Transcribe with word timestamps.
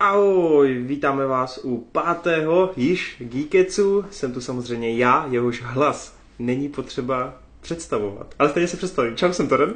Ahoj, 0.00 0.74
vítáme 0.74 1.26
vás 1.26 1.60
u 1.62 1.88
pátého 1.92 2.72
již 2.76 3.16
Geeketsu. 3.18 4.04
Jsem 4.10 4.32
tu 4.32 4.40
samozřejmě 4.40 4.96
já, 4.96 5.26
jehož 5.30 5.62
hlas 5.62 6.16
není 6.38 6.68
potřeba 6.68 7.34
představovat. 7.60 8.34
Ale 8.38 8.48
stejně 8.48 8.68
se 8.68 8.76
představím. 8.76 9.16
Čau, 9.16 9.32
jsem 9.32 9.48
Toren. 9.48 9.74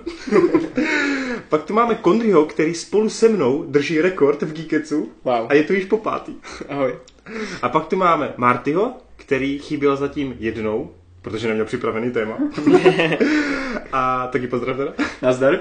Pak 1.49 1.63
tu 1.63 1.75
máme 1.75 1.95
Kondryho, 1.95 2.45
který 2.47 2.75
spolu 2.75 3.09
se 3.09 3.29
mnou 3.29 3.65
drží 3.69 4.01
rekord 4.01 4.43
v 4.43 4.53
Geeketsu. 4.53 5.13
Wow. 5.25 5.47
A 5.49 5.55
je 5.55 5.63
tu 5.63 5.73
již 5.73 5.85
po 5.85 5.97
pátý. 5.97 6.35
Ahoj. 6.69 6.95
A 7.63 7.69
pak 7.69 7.87
tu 7.87 7.97
máme 7.97 8.35
Martyho, 8.37 8.97
který 9.17 9.59
chyběl 9.59 9.97
zatím 9.97 10.37
jednou, 10.39 10.91
protože 11.23 11.49
neměl 11.49 11.67
připravený 11.67 12.11
téma. 12.11 12.39
a 13.93 14.27
taky 14.27 14.47
pozdrav 14.47 14.77
teda. 14.77 14.93
Nazdar. 15.23 15.59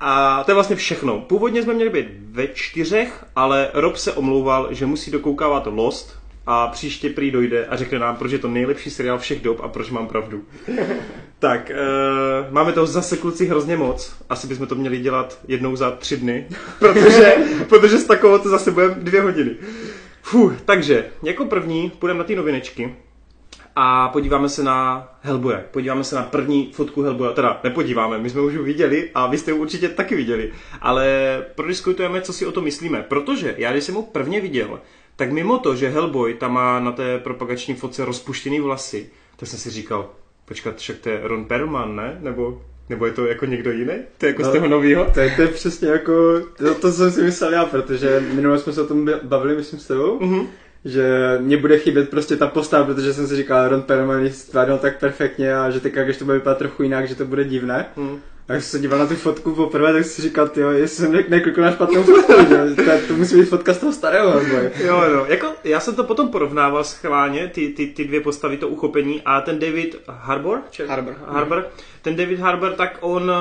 A 0.00 0.44
to 0.44 0.50
je 0.50 0.54
vlastně 0.54 0.76
všechno. 0.76 1.20
Původně 1.20 1.62
jsme 1.62 1.74
měli 1.74 1.90
být 1.90 2.06
ve 2.30 2.48
čtyřech, 2.48 3.24
ale 3.36 3.70
Rob 3.74 3.96
se 3.96 4.12
omlouval, 4.12 4.68
že 4.70 4.86
musí 4.86 5.10
dokoukávat 5.10 5.66
Lost 5.66 6.20
a 6.46 6.66
příště 6.66 7.10
prý 7.10 7.30
dojde 7.30 7.66
a 7.66 7.76
řekne 7.76 7.98
nám, 7.98 8.16
proč 8.16 8.32
je 8.32 8.38
to 8.38 8.48
nejlepší 8.48 8.90
seriál 8.90 9.18
všech 9.18 9.42
dob 9.42 9.60
a 9.62 9.68
proč 9.68 9.90
mám 9.90 10.06
pravdu. 10.06 10.42
tak, 11.38 11.70
uh, 11.70 12.52
máme 12.52 12.72
toho 12.72 12.86
zase 12.86 13.16
kluci 13.16 13.46
hrozně 13.46 13.76
moc. 13.76 14.16
Asi 14.28 14.46
bychom 14.46 14.66
to 14.66 14.74
měli 14.74 14.98
dělat 14.98 15.38
jednou 15.48 15.76
za 15.76 15.90
tři 15.90 16.16
dny, 16.16 16.46
protože, 16.78 17.34
protože 17.68 17.98
s 17.98 18.04
takovou 18.04 18.38
to 18.38 18.48
zase 18.48 18.70
budeme 18.70 18.94
dvě 18.94 19.20
hodiny. 19.20 19.50
Fuh, 20.22 20.54
takže, 20.64 21.06
jako 21.22 21.44
první 21.44 21.90
půjdeme 21.98 22.18
na 22.18 22.24
ty 22.24 22.36
novinečky 22.36 22.94
a 23.82 24.08
podíváme 24.08 24.48
se 24.48 24.62
na 24.62 25.08
Hellboye. 25.20 25.64
Podíváme 25.70 26.04
se 26.04 26.16
na 26.16 26.22
první 26.22 26.72
fotku 26.72 27.02
Hellboye. 27.02 27.32
Teda 27.32 27.60
nepodíváme, 27.64 28.18
my 28.18 28.30
jsme 28.30 28.40
už 28.40 28.52
ji 28.52 28.58
viděli 28.58 29.10
a 29.14 29.26
vy 29.26 29.38
jste 29.38 29.50
ji 29.50 29.58
určitě 29.58 29.88
taky 29.88 30.16
viděli. 30.16 30.52
Ale 30.80 31.06
prodiskutujeme, 31.54 32.20
co 32.20 32.32
si 32.32 32.46
o 32.46 32.52
to 32.52 32.60
myslíme. 32.60 33.04
Protože 33.08 33.54
já, 33.58 33.72
když 33.72 33.84
jsem 33.84 33.94
ho 33.94 34.02
prvně 34.02 34.40
viděl, 34.40 34.80
tak 35.16 35.32
mimo 35.32 35.58
to, 35.58 35.74
že 35.74 35.88
Hellboy 35.88 36.34
tam 36.34 36.52
má 36.52 36.80
na 36.80 36.92
té 36.92 37.18
propagační 37.18 37.74
fotce 37.74 38.04
rozpuštěný 38.04 38.60
vlasy, 38.60 39.10
tak 39.36 39.48
jsem 39.48 39.58
si 39.58 39.70
říkal, 39.70 40.10
počkat, 40.44 40.76
však 40.76 40.98
to 40.98 41.08
je 41.08 41.20
Ron 41.22 41.44
Perlman, 41.44 41.96
ne? 41.96 42.18
Nebo, 42.20 42.62
nebo 42.88 43.06
je 43.06 43.12
to 43.12 43.26
jako 43.26 43.46
někdo 43.46 43.72
jiný? 43.72 43.94
To 44.18 44.26
je 44.26 44.30
jako 44.30 44.42
no, 44.42 44.48
z 44.48 44.52
toho 44.52 44.68
novýho? 44.68 45.06
To 45.14 45.20
je, 45.20 45.30
to 45.36 45.42
je 45.42 45.48
přesně 45.48 45.88
jako, 45.88 46.40
to, 46.56 46.74
to 46.74 46.92
jsem 46.92 47.12
si 47.12 47.22
myslel 47.22 47.52
já, 47.52 47.64
protože 47.64 48.24
minule 48.34 48.58
jsme 48.58 48.72
se 48.72 48.82
o 48.82 48.86
tom 48.86 49.10
bavili, 49.22 49.56
myslím, 49.56 49.80
s 49.80 49.86
tebou. 49.86 50.18
Mm-hmm 50.18 50.46
že 50.84 51.38
mě 51.40 51.56
bude 51.56 51.78
chybět 51.78 52.10
prostě 52.10 52.36
ta 52.36 52.46
postava, 52.46 52.84
protože 52.84 53.14
jsem 53.14 53.26
si 53.26 53.36
říkal, 53.36 53.68
Ron 53.68 53.82
Perlman 53.82 54.30
stvárnil 54.30 54.78
tak 54.78 55.00
perfektně 55.00 55.54
a 55.54 55.70
že 55.70 55.80
teďka, 55.80 56.04
když 56.04 56.16
to 56.16 56.24
bude 56.24 56.36
vypadat 56.38 56.58
trochu 56.58 56.82
jinak, 56.82 57.08
že 57.08 57.14
to 57.14 57.24
bude 57.24 57.44
divné. 57.44 57.86
Hmm. 57.96 58.20
A 58.48 58.52
když 58.52 58.64
jsem 58.64 58.78
se 58.78 58.82
díval 58.82 58.98
na 58.98 59.06
tu 59.06 59.14
fotku 59.14 59.54
poprvé, 59.54 59.92
tak 59.92 60.04
si 60.04 60.22
říkal, 60.22 60.50
jo, 60.56 60.70
jestli 60.70 60.96
jsem 60.96 61.24
neklikl 61.28 61.60
na 61.60 61.72
špatnou 61.72 62.02
fotku, 62.02 62.32
že 62.48 62.74
to, 62.84 63.06
to, 63.08 63.14
musí 63.14 63.36
být 63.36 63.44
fotka 63.44 63.74
z 63.74 63.78
toho 63.78 63.92
starého. 63.92 64.40
Jo, 64.84 65.02
jo, 65.02 65.26
jako 65.28 65.46
já 65.64 65.80
jsem 65.80 65.94
to 65.94 66.04
potom 66.04 66.28
porovnával 66.28 66.84
schválně, 66.84 67.48
ty, 67.48 67.68
ty, 67.68 67.86
ty 67.86 68.04
dvě 68.04 68.20
postavy, 68.20 68.56
to 68.56 68.68
uchopení 68.68 69.22
a 69.24 69.40
ten 69.40 69.58
David 69.58 69.96
Harbour, 70.08 70.62
Či? 70.70 70.86
Harbour. 70.86 71.14
Harbour, 71.26 71.68
ten 72.02 72.16
David 72.16 72.38
Harbour, 72.38 72.72
tak 72.72 72.98
on, 73.00 73.32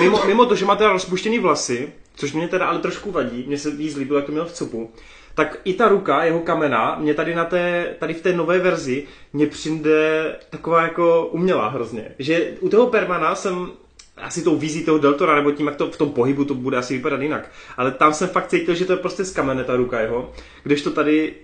mimo, 0.00 0.26
mimo 0.26 0.46
to, 0.46 0.54
že 0.54 0.64
má 0.64 0.76
teda 0.76 0.92
rozpuštěný 0.92 1.38
vlasy, 1.38 1.92
což 2.16 2.32
mě 2.32 2.48
teda 2.48 2.66
ale 2.66 2.78
trošku 2.78 3.10
vadí, 3.10 3.44
mně 3.46 3.58
se 3.58 3.70
víc 3.70 3.96
líbilo, 3.96 4.18
jak 4.18 4.26
to 4.26 4.32
měl 4.32 4.44
v 4.44 4.52
cupu, 4.52 4.90
tak 5.34 5.60
i 5.64 5.74
ta 5.74 5.88
ruka, 5.88 6.24
jeho 6.24 6.40
kamena, 6.40 6.96
mě 7.00 7.14
tady 7.14 7.34
na 7.34 7.44
té, 7.44 7.94
tady 7.98 8.14
v 8.14 8.22
té 8.22 8.32
nové 8.32 8.58
verzi, 8.58 9.06
mě 9.32 9.46
přijde 9.46 10.36
taková 10.50 10.82
jako 10.82 11.26
umělá 11.26 11.68
hrozně. 11.68 12.14
Že 12.18 12.52
u 12.60 12.68
toho 12.68 12.86
Permana 12.86 13.34
jsem 13.34 13.70
asi 14.16 14.42
tou 14.42 14.56
vizí 14.56 14.84
toho 14.84 14.98
Deltora, 14.98 15.34
nebo 15.34 15.50
tím, 15.50 15.66
jak 15.66 15.76
to 15.76 15.90
v 15.90 15.98
tom 15.98 16.10
pohybu 16.10 16.44
to 16.44 16.54
bude 16.54 16.76
asi 16.76 16.96
vypadat 16.96 17.20
jinak. 17.20 17.50
Ale 17.76 17.90
tam 17.90 18.14
jsem 18.14 18.28
fakt 18.28 18.48
cítil, 18.48 18.74
že 18.74 18.84
to 18.84 18.92
je 18.92 18.98
prostě 18.98 19.24
z 19.24 19.32
kamene 19.32 19.64
ta 19.64 19.76
ruka 19.76 20.00
jeho, 20.00 20.32
kdežto 20.62 20.90
tady 20.90 21.34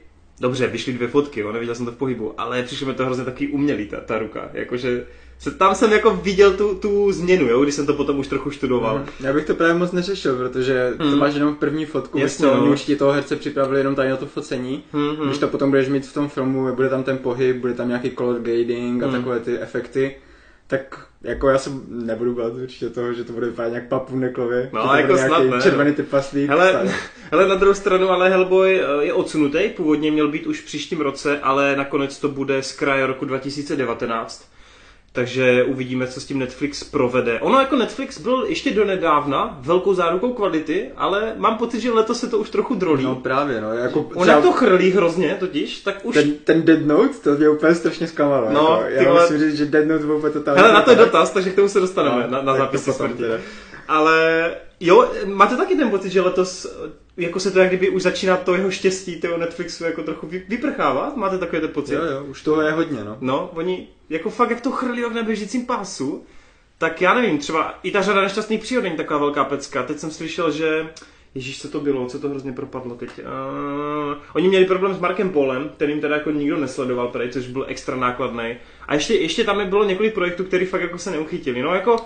Dobře, 0.40 0.66
vyšly 0.66 0.92
dvě 0.92 1.08
fotky, 1.08 1.40
jo, 1.40 1.52
neviděl 1.52 1.74
jsem 1.74 1.86
to 1.86 1.92
v 1.92 1.96
pohybu, 1.96 2.40
ale 2.40 2.62
přišlo 2.62 2.86
mi 2.86 2.94
to 2.94 3.04
hrozně 3.04 3.24
taky 3.24 3.48
umělý, 3.48 3.86
ta, 3.86 4.00
ta 4.00 4.18
ruka. 4.18 4.50
Jakože 4.52 5.06
se, 5.40 5.50
tam 5.50 5.74
jsem 5.74 5.92
jako 5.92 6.10
viděl 6.10 6.52
tu, 6.52 6.74
tu 6.74 7.12
změnu, 7.12 7.48
jo, 7.48 7.62
když 7.62 7.74
jsem 7.74 7.86
to 7.86 7.94
potom 7.94 8.18
už 8.18 8.28
trochu 8.28 8.50
študoval. 8.50 8.98
Mm. 8.98 9.04
Já 9.20 9.32
bych 9.32 9.44
to 9.44 9.54
právě 9.54 9.74
moc 9.74 9.92
neřešil, 9.92 10.36
protože 10.36 10.90
mm. 10.90 10.98
to 10.98 11.04
mhm. 11.04 11.18
máš 11.18 11.34
jenom 11.34 11.54
v 11.54 11.58
první 11.58 11.86
fotku, 11.86 12.18
Jasně, 12.18 12.46
no. 12.46 12.52
oni 12.52 12.70
už 12.72 12.82
ti 12.82 12.96
toho 12.96 13.12
herce 13.12 13.36
připravili 13.36 13.80
jenom 13.80 13.94
tady 13.94 14.10
na 14.10 14.16
to 14.16 14.26
focení. 14.26 14.84
Mm-hmm. 14.94 15.26
Když 15.26 15.38
to 15.38 15.48
potom 15.48 15.70
budeš 15.70 15.88
mít 15.88 16.06
v 16.06 16.14
tom 16.14 16.28
filmu, 16.28 16.74
bude 16.74 16.88
tam 16.88 17.02
ten 17.02 17.18
pohyb, 17.18 17.56
bude 17.56 17.74
tam 17.74 17.88
nějaký 17.88 18.10
color 18.10 18.40
grading 18.40 19.02
a 19.02 19.06
mm. 19.06 19.12
takové 19.12 19.40
ty 19.40 19.58
efekty, 19.58 20.16
tak 20.66 21.06
jako 21.22 21.48
já 21.48 21.58
se 21.58 21.70
nebudu 21.88 22.34
bát 22.34 22.52
určitě 22.52 22.90
toho, 22.90 23.12
že 23.12 23.24
to 23.24 23.32
bude 23.32 23.46
vypadat 23.46 23.68
nějak 23.68 23.88
papu 23.88 24.16
neklově. 24.16 24.70
No, 24.72 24.94
jako 24.94 25.16
snad 25.16 25.42
ne. 25.42 25.62
Červený 25.62 25.92
trpaslík. 25.92 26.50
Hele, 26.50 26.94
hele, 27.30 27.48
na 27.48 27.54
druhou 27.54 27.74
stranu, 27.74 28.10
ale 28.10 28.30
Hellboy 28.30 28.80
eh, 28.80 29.04
je 29.04 29.12
odsunutý, 29.12 29.68
původně 29.76 30.10
měl 30.10 30.28
být 30.28 30.46
už 30.46 30.60
v 30.60 30.64
příštím 30.64 31.00
roce, 31.00 31.40
ale 31.40 31.76
nakonec 31.76 32.18
to 32.18 32.28
bude 32.28 32.62
z 32.62 32.72
kraje 32.72 33.06
roku 33.06 33.24
2019. 33.24 34.49
Takže 35.12 35.64
uvidíme, 35.64 36.06
co 36.06 36.20
s 36.20 36.24
tím 36.24 36.38
Netflix 36.38 36.84
provede. 36.84 37.40
Ono 37.40 37.58
jako 37.58 37.76
Netflix 37.76 38.20
byl 38.20 38.44
ještě 38.48 38.70
donedávna 38.70 39.58
velkou 39.60 39.94
zárukou 39.94 40.32
kvality, 40.32 40.90
ale 40.96 41.34
mám 41.36 41.58
pocit, 41.58 41.80
že 41.80 41.92
letos 41.92 42.20
se 42.20 42.28
to 42.28 42.38
už 42.38 42.50
trochu 42.50 42.74
drolí. 42.74 43.04
No 43.04 43.14
právě, 43.14 43.60
no. 43.60 43.72
Jako 43.72 44.00
On 44.14 44.22
třeba... 44.22 44.40
to 44.40 44.52
chrlí 44.52 44.90
hrozně 44.90 45.36
totiž, 45.40 45.80
tak 45.80 46.00
už... 46.02 46.14
Ten, 46.14 46.32
ten 46.44 46.62
Dead 46.62 46.86
Note, 46.86 47.14
to 47.14 47.30
mě 47.30 47.48
úplně 47.48 47.74
strašně 47.74 48.06
zklamalo. 48.06 48.50
No, 48.52 48.82
jako, 48.86 49.04
já 49.04 49.22
musím 49.22 49.38
říct, 49.38 49.56
že 49.56 49.66
Dead 49.66 49.86
Note 49.86 50.06
byl 50.06 50.16
úplně 50.16 50.32
totálně... 50.32 50.60
Hele, 50.60 50.74
na 50.74 50.82
to 50.82 50.90
je 50.90 50.96
dotaz, 50.96 51.30
takže 51.30 51.50
k 51.50 51.54
tomu 51.54 51.68
se 51.68 51.80
dostaneme, 51.80 52.22
no, 52.22 52.30
na, 52.30 52.42
na 52.42 52.56
zápisy 52.56 52.92
smrti. 52.92 53.24
Ale 53.88 54.50
jo, 54.80 55.10
máte 55.26 55.56
taky 55.56 55.76
ten 55.76 55.90
pocit, 55.90 56.10
že 56.10 56.20
letos 56.20 56.66
jako 57.20 57.40
se 57.40 57.50
to 57.50 57.58
jak 57.58 57.68
kdyby 57.68 57.90
už 57.90 58.02
začíná 58.02 58.36
to 58.36 58.54
jeho 58.54 58.70
štěstí 58.70 59.20
toho 59.20 59.36
Netflixu 59.36 59.84
jako 59.84 60.02
trochu 60.02 60.26
vyprchávat? 60.48 61.16
Máte 61.16 61.38
takový 61.38 61.60
ten 61.60 61.70
pocit? 61.70 61.94
Jo, 61.94 62.04
jo, 62.04 62.24
už 62.24 62.42
toho 62.42 62.62
je 62.62 62.72
hodně, 62.72 63.04
no. 63.04 63.16
No, 63.20 63.50
oni 63.54 63.88
jako 64.10 64.30
fakt 64.30 64.50
jak 64.50 64.60
to 64.60 64.70
chrlí 64.70 65.04
v 65.04 65.12
neběžícím 65.12 65.66
pásu, 65.66 66.24
tak 66.78 67.02
já 67.02 67.14
nevím, 67.14 67.38
třeba 67.38 67.78
i 67.82 67.90
ta 67.90 68.02
řada 68.02 68.22
nešťastných 68.22 68.60
příhod 68.60 68.84
není 68.84 68.96
taková 68.96 69.18
velká 69.18 69.44
pecka. 69.44 69.82
Teď 69.82 69.98
jsem 69.98 70.10
slyšel, 70.10 70.50
že 70.50 70.86
Ježíš, 71.34 71.62
co 71.62 71.68
to 71.68 71.80
bylo, 71.80 72.06
co 72.06 72.18
to 72.18 72.28
hrozně 72.28 72.52
propadlo 72.52 72.94
teď. 72.94 73.10
Uh, 73.18 74.14
oni 74.32 74.48
měli 74.48 74.64
problém 74.64 74.94
s 74.94 74.98
Markem 74.98 75.30
Polem, 75.30 75.70
ten 75.76 75.90
jim 75.90 76.00
teda 76.00 76.14
jako 76.16 76.30
nikdo 76.30 76.56
nesledoval, 76.56 77.08
prej, 77.08 77.28
což 77.28 77.46
byl 77.46 77.64
extra 77.68 77.96
nákladný. 77.96 78.56
A 78.88 78.94
ještě, 78.94 79.14
ještě 79.14 79.44
tam 79.44 79.68
bylo 79.68 79.84
několik 79.84 80.14
projektů, 80.14 80.44
které 80.44 80.66
fakt 80.66 80.80
jako 80.80 80.98
se 80.98 81.10
neuchytili. 81.10 81.62
No 81.62 81.74
jako, 81.74 81.96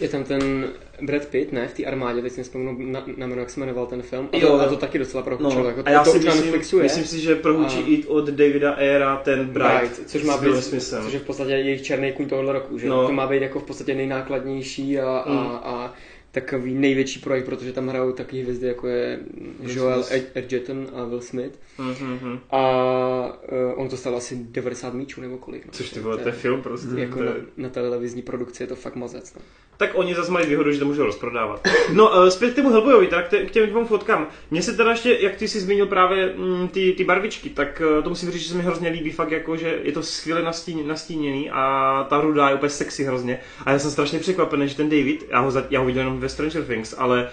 je 0.00 0.08
tam 0.08 0.24
ten 0.24 0.68
Brad 1.02 1.26
Pitt, 1.26 1.52
ne, 1.52 1.68
v 1.68 1.74
té 1.74 1.84
armádě, 1.84 2.22
teď 2.22 2.32
si 2.32 2.40
nespomenu 2.40 2.76
na, 2.78 3.04
na 3.16 3.26
jméno, 3.26 3.40
jak 3.40 3.50
se 3.50 3.60
jmenoval 3.60 3.86
ten 3.86 4.02
film. 4.02 4.28
A, 4.32 4.40
to, 4.40 4.60
a 4.60 4.68
to 4.68 4.76
taky 4.76 4.98
docela 4.98 5.22
prohučilo. 5.22 5.62
No. 5.62 5.68
Jako 5.68 5.82
a 5.84 5.90
já 5.90 6.04
to 6.04 6.10
si 6.10 6.18
myslím, 6.18 6.42
Netflixu 6.42 6.76
je. 6.76 6.82
myslím 6.82 7.04
si, 7.04 7.20
že 7.20 7.34
prohučí 7.34 7.78
a... 7.78 7.86
i 7.86 8.04
od 8.04 8.26
Davida 8.26 8.72
Aira 8.72 9.16
ten 9.16 9.46
Bright, 9.46 9.80
Bright 9.80 10.10
což 10.10 10.22
má 10.22 10.36
být, 10.36 10.62
smyslem. 10.62 11.04
což 11.04 11.12
je 11.12 11.18
v 11.18 11.24
podstatě 11.24 11.50
jejich 11.50 11.82
černý 11.82 12.12
kůň 12.12 12.28
tohohle 12.28 12.52
roku, 12.52 12.78
že 12.78 12.88
no. 12.88 13.06
to 13.06 13.12
má 13.12 13.26
být 13.26 13.42
jako 13.42 13.60
v 13.60 13.64
podstatě 13.64 13.94
nejnákladnější 13.94 14.98
a, 14.98 15.24
mm. 15.28 15.38
a, 15.38 15.56
a 15.56 15.94
takový 16.32 16.74
největší 16.74 17.20
projekt, 17.20 17.44
protože 17.44 17.72
tam 17.72 17.88
hrajou 17.88 18.12
takové 18.12 18.42
hvězdy, 18.42 18.66
jako 18.66 18.88
je 18.88 19.18
Joel 19.60 20.04
Edgerton 20.34 20.88
a 20.94 21.04
Will 21.04 21.20
Smith. 21.20 21.58
Mm-hmm. 21.78 22.38
A 22.50 23.38
uh, 23.52 23.80
on 23.80 23.88
to 23.88 23.96
stalo 23.96 24.16
asi 24.16 24.36
90 24.36 24.94
míčů 24.94 25.20
nebo 25.20 25.36
kolik. 25.36 25.66
No. 25.66 25.72
Což 25.72 25.90
ty 25.90 26.00
vole, 26.00 26.18
to 26.18 26.28
je 26.28 26.32
film 26.32 26.62
prostě. 26.62 26.88
Jako 26.96 27.22
na, 27.22 27.32
na 27.56 27.68
televizní 27.68 28.22
produkci 28.22 28.62
je 28.62 28.66
to 28.66 28.76
fakt 28.76 28.96
mazec. 28.96 29.34
No 29.34 29.40
tak 29.76 29.90
oni 29.94 30.14
zase 30.14 30.32
mají 30.32 30.46
výhodu, 30.46 30.72
že 30.72 30.78
to 30.78 30.84
můžou 30.84 31.04
rozprodávat. 31.04 31.68
No, 31.92 32.08
uh, 32.08 32.28
zpět 32.28 32.52
k 32.52 32.56
tomu 32.56 32.70
Hellboyovi, 32.70 33.06
tak 33.06 33.28
k 33.46 33.50
těm 33.50 33.66
dvou 33.66 33.84
fotkám. 33.84 34.26
Mně 34.50 34.62
se 34.62 34.72
teda 34.72 34.90
ještě, 34.90 35.18
jak 35.20 35.36
ty 35.36 35.48
jsi 35.48 35.60
zmínil 35.60 35.86
právě 35.86 36.32
mm, 36.36 36.68
ty, 36.68 36.92
ty 36.92 37.04
barvičky, 37.04 37.50
tak 37.50 37.82
uh, 37.96 38.02
to 38.02 38.08
musím 38.08 38.30
říct, 38.30 38.42
že 38.42 38.48
se 38.48 38.56
mi 38.56 38.62
hrozně 38.62 38.88
líbí 38.88 39.10
fakt 39.10 39.30
jako, 39.30 39.56
že 39.56 39.78
je 39.82 39.92
to 39.92 40.02
skvěle 40.02 40.42
nastín, 40.42 40.88
nastíněný 40.88 41.50
a 41.50 42.06
ta 42.08 42.20
ruda 42.20 42.48
je 42.48 42.54
úplně 42.54 42.70
sexy 42.70 43.04
hrozně. 43.04 43.40
A 43.64 43.70
já 43.70 43.78
jsem 43.78 43.90
strašně 43.90 44.18
překvapený, 44.18 44.68
že 44.68 44.76
ten 44.76 44.88
David, 44.88 45.26
já 45.30 45.40
ho, 45.40 45.50
za, 45.50 45.64
já 45.70 45.80
ho 45.80 45.86
viděl 45.86 46.02
jenom 46.02 46.20
ve 46.20 46.28
Stranger 46.28 46.64
Things, 46.64 46.94
ale 46.98 47.30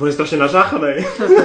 on 0.00 0.06
je 0.06 0.12
strašně 0.12 0.38
nařáchaný. 0.38 0.92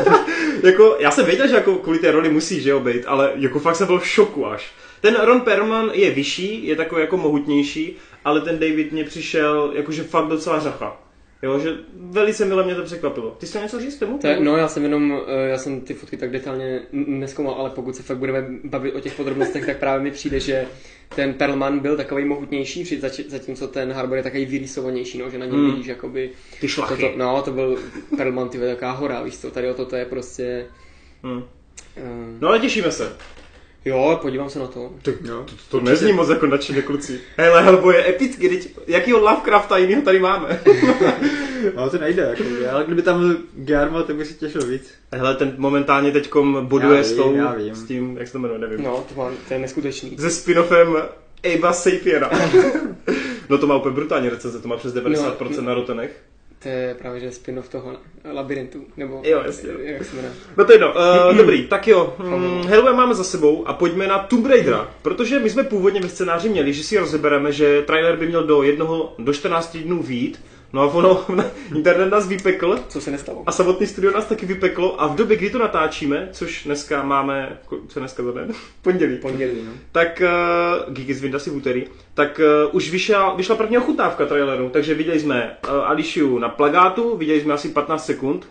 jako, 0.64 0.96
já 1.00 1.12
jsem 1.12 1.26
věděl, 1.26 1.48
že 1.48 1.56
jako 1.56 1.76
kvůli 1.76 2.00
té 2.00 2.12
roli 2.12 2.30
musí, 2.30 2.62
že 2.62 2.70
jo, 2.70 2.80
být, 2.80 3.04
ale 3.08 3.32
jako 3.36 3.60
fakt 3.60 3.76
jsem 3.76 3.88
byl 3.88 4.00
v 4.00 4.08
šoku 4.08 4.48
až. 4.48 4.72
Ten 5.02 5.16
Ron 5.22 5.42
Perlman 5.42 5.90
je 5.94 6.12
vyšší, 6.12 6.68
je 6.68 6.76
takový 6.76 7.02
jako 7.02 7.18
mohutnější, 7.18 7.98
ale 8.28 8.42
ten 8.42 8.60
David 8.60 8.92
mě 8.92 9.04
přišel, 9.04 9.72
jakože 9.76 10.04
fakt 10.04 10.40
celá 10.40 10.60
řacha. 10.60 11.02
Jo, 11.44 11.60
že 11.60 11.76
velice 11.94 12.46
milé 12.46 12.64
mě 12.64 12.76
to 12.76 12.84
překvapilo. 12.84 13.32
Ty 13.32 13.48
jsi 13.48 13.60
něco 13.60 13.80
říct 13.80 13.96
k 13.96 14.00
tomu? 14.00 14.18
To, 14.18 14.28
no, 14.40 14.58
já 14.58 14.68
jsem 14.68 14.84
jenom, 14.84 15.22
eh, 15.28 15.50
já 15.50 15.58
jsem 15.58 15.82
ty 15.82 15.94
fotky 15.94 16.18
tak 16.18 16.32
detailně 16.32 16.82
neskoumal, 16.92 17.54
ale 17.54 17.70
pokud 17.70 17.96
se 17.96 18.04
fakt 18.04 18.18
budeme 18.18 18.48
bavit 18.64 18.96
o 18.96 19.00
těch 19.00 19.16
podrobnostech, 19.16 19.66
tak 19.66 19.78
právě 19.78 20.04
mi 20.04 20.12
přijde, 20.12 20.40
že 20.40 20.66
ten 21.16 21.34
Perlman 21.34 21.80
byl 21.80 21.98
takový 21.98 22.26
mohutnější, 22.26 23.00
zatímco 23.28 23.68
ten 23.68 23.92
Harbor 23.92 24.18
je 24.18 24.24
takový 24.24 24.46
vyrýsovanější, 24.46 25.18
no, 25.18 25.30
že 25.30 25.38
na 25.38 25.46
něm 25.46 25.56
hmm. 25.56 25.72
vidíš 25.72 25.88
jakoby... 25.88 26.30
Ty 26.62 26.68
šlachy. 26.68 27.04
To, 27.04 27.12
no, 27.18 27.42
to 27.42 27.52
byl 27.52 27.78
Perlman, 28.18 28.50
ty 28.50 28.58
taková 28.58 28.92
hora, 28.92 29.24
víš 29.24 29.38
co, 29.38 29.52
tady 29.52 29.70
o 29.70 29.74
to, 29.74 29.86
to 29.86 29.96
je 29.96 30.06
prostě... 30.06 30.66
Hmm. 31.24 31.38
Uh... 31.38 31.44
No 32.40 32.48
ale 32.48 32.60
těšíme 32.60 32.92
se. 32.92 33.18
Jo, 33.88 34.20
podívám 34.22 34.50
se 34.50 34.60
na 34.60 34.68
to. 34.68 34.92
To, 35.02 35.12
jo. 35.12 35.18
to, 35.46 35.56
to, 35.56 35.56
to 35.70 35.80
nezní 35.80 36.14
moc 36.14 36.30
jako 36.30 36.48
nadšeně 36.48 36.82
kluci. 36.82 37.22
Hele, 37.38 37.64
Hellboy 37.64 37.96
je 37.96 38.10
epický, 38.10 38.50
teď 38.50 38.70
jakýho 38.88 39.20
Lovecrafta 39.20 39.78
jinýho 39.78 40.02
tady 40.02 40.20
máme? 40.20 40.62
no 41.76 41.90
to 41.90 41.98
nejde, 41.98 42.24
jako, 42.24 42.44
ale 42.72 42.86
kdyby 42.86 43.02
tam 43.02 43.20
byl 43.20 43.38
Guillermo, 43.54 44.04
tak 44.04 44.16
by 44.16 44.26
si 44.26 44.34
těšil 44.34 44.66
víc. 44.66 44.94
Hele, 45.12 45.36
ten 45.36 45.54
momentálně 45.58 46.12
teďkom 46.12 46.66
boduje 46.66 47.04
s, 47.04 47.14
tou, 47.14 47.38
s 47.72 47.84
tím, 47.84 48.18
jak 48.18 48.28
se 48.28 48.34
to 48.34 48.40
jmenuje, 48.40 48.60
nevím. 48.60 48.84
No, 48.84 49.06
to, 49.10 49.16
má, 49.16 49.32
to 49.48 49.54
je 49.54 49.60
neskutečný. 49.60 50.18
Se 50.18 50.30
spin-offem 50.30 51.04
Eva 51.44 51.74
Sapiera. 51.74 52.30
no 53.50 53.58
to 53.58 53.68
má 53.68 53.76
úplně 53.76 53.96
brutální 53.96 54.30
recenze, 54.30 54.60
to 54.60 54.68
má 54.68 54.78
přes 54.78 54.94
90% 54.94 55.56
no, 55.56 55.62
na 55.62 55.74
rotenech. 55.74 56.22
To 56.60 56.70
je 56.70 56.96
právě 57.00 57.20
že 57.20 57.32
spin-off 57.32 57.70
toho 57.70 57.98
labirintu, 58.32 58.86
nebo 58.98 59.22
jo, 59.24 59.42
jasně. 59.46 59.70
jak 59.84 60.06
se 60.06 60.16
jmenuje. 60.16 60.34
No 60.58 60.66
to 60.66 60.74
je 60.74 60.80
no, 60.80 60.94
uh, 61.30 61.38
dobrý, 61.38 61.68
tak 61.68 61.88
jo, 61.88 62.16
hmm, 62.20 62.96
máme 62.96 63.16
za 63.16 63.24
sebou 63.24 63.68
a 63.68 63.74
pojďme 63.74 64.08
na 64.08 64.20
Tomb 64.20 64.46
Raidera, 64.46 64.92
protože 65.02 65.40
my 65.40 65.50
jsme 65.50 65.64
původně 65.64 66.02
ve 66.02 66.10
scénáři 66.10 66.50
měli, 66.50 66.74
že 66.74 66.84
si 66.84 66.98
rozebereme, 66.98 67.52
že 67.52 67.82
trailer 67.82 68.16
by 68.16 68.28
měl 68.28 68.44
do 68.44 68.64
jednoho, 68.64 69.16
do 69.20 69.34
14 69.34 69.78
dnů 69.78 70.04
vít, 70.04 70.40
No 70.74 70.82
a 70.82 70.86
ono, 70.86 71.26
internet 71.76 72.10
nás 72.10 72.28
vypekl. 72.28 72.80
Co 72.88 73.02
se 73.02 73.12
nestalo? 73.12 73.44
A 73.46 73.52
samotný 73.52 73.88
studio 73.88 74.12
nás 74.12 74.26
taky 74.26 74.46
vypeklo 74.46 75.02
a 75.02 75.08
v 75.08 75.16
době, 75.16 75.38
kdy 75.38 75.50
to 75.50 75.58
natáčíme, 75.58 76.30
což 76.32 76.64
dneska 76.64 77.04
máme, 77.04 77.60
co 77.88 78.00
dneska 78.00 78.24
za 78.24 78.32
den? 78.32 78.54
Pondělí. 78.82 79.18
Pondělí, 79.18 79.64
no. 79.66 79.72
Tak, 79.92 80.22
uh, 80.88 80.94
Geeky 80.94 81.14
z 81.14 81.22
Windows 81.22 81.48
v 81.48 81.56
úterý, 81.56 81.86
tak 82.14 82.40
uh, 82.40 82.76
už 82.76 82.92
vyšla, 82.92 83.36
vyšla 83.36 83.56
první 83.56 83.78
ochutnávka 83.78 84.26
traileru, 84.26 84.70
takže 84.70 84.94
viděli 84.94 85.20
jsme 85.20 85.58
uh, 85.64 85.70
Alishiu 85.74 86.40
na 86.40 86.50
plagátu, 86.50 87.18
viděli 87.18 87.42
jsme 87.42 87.54
asi 87.54 87.70
15 87.70 88.06
sekund 88.06 88.48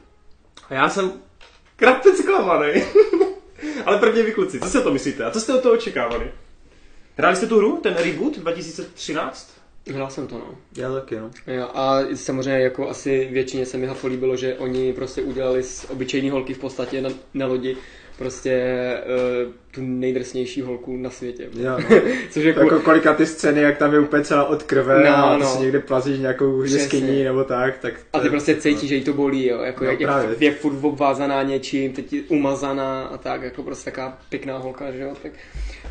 a 0.69 0.75
já 0.75 0.89
jsem 0.89 1.12
krátce 1.77 2.17
zklamaný. 2.17 2.73
Ale 3.87 3.99
prvně 3.99 4.23
vy 4.23 4.33
kluci, 4.33 4.61
co 4.61 4.69
si 4.69 4.79
o 4.79 4.83
to 4.83 4.93
myslíte 4.93 5.25
a 5.25 5.31
co 5.31 5.41
jste 5.41 5.55
od 5.55 5.62
toho 5.62 5.75
očekávali? 5.75 6.31
Hráli 7.17 7.37
jste 7.37 7.47
tu 7.47 7.59
hru, 7.59 7.81
ten 7.83 7.95
reboot 7.95 8.39
2013? 8.39 9.56
Hrál 9.94 10.11
jsem 10.11 10.27
to, 10.27 10.35
no. 10.35 10.59
Já 10.77 10.93
taky, 10.93 11.17
no. 11.17 11.31
Jo, 11.47 11.69
a 11.75 12.00
samozřejmě 12.15 12.62
jako 12.62 12.88
asi 12.88 13.29
většině 13.33 13.67
se 13.67 13.79
mi 13.79 13.88
políbilo, 14.00 14.37
že 14.37 14.55
oni 14.55 14.93
prostě 14.93 15.23
udělali 15.23 15.62
z 15.62 15.87
obyčejní 15.91 16.31
holky 16.31 16.55
v 16.55 16.59
podstatě 16.59 17.00
na, 17.00 17.11
na 17.35 17.47
lodi 17.47 17.77
prostě 18.19 18.62
uh, 19.47 19.53
tu 19.71 19.81
nejdrsnější 19.83 20.62
holku 20.62 20.97
na 20.97 21.11
světě. 21.11 21.49
Jo, 21.53 21.79
no. 21.91 22.00
Což 22.31 22.44
jako... 22.44 22.61
jako 22.61 22.81
kolika 22.81 23.15
ty 23.15 23.27
scény, 23.27 23.61
jak 23.61 23.79
tam 23.79 23.93
je 23.93 24.00
úplně 24.00 24.25
celá 24.25 24.44
od 24.44 24.62
krve 24.62 25.05
no, 25.05 25.17
a 25.17 25.37
no. 25.37 25.47
si 25.47 25.62
někde 25.62 25.81
plazíš 25.81 26.19
nějakou 26.19 26.62
jeskyní 26.62 27.25
nebo 27.25 27.44
tak, 27.44 27.79
tak... 27.79 27.94
A 28.12 28.21
ty 28.21 28.29
prostě 28.29 28.55
cítíš, 28.56 28.83
no. 28.83 28.88
že 28.88 28.94
jí 28.94 29.05
to 29.05 29.12
bolí, 29.12 29.47
jo, 29.47 29.61
jako 29.62 29.85
no, 29.85 29.91
jak, 29.91 30.00
jak, 30.00 30.41
je 30.41 30.55
furt 30.55 30.85
obvázaná 30.85 31.43
něčím, 31.43 31.93
teď 31.93 32.15
umazaná 32.29 33.05
a 33.05 33.19
tak, 33.19 33.43
jako 33.43 33.62
prostě 33.62 33.91
taková 33.91 34.19
pěkná 34.29 34.59
holka, 34.59 34.91
že 34.91 35.03
jo, 35.03 35.12
tak... 35.23 35.33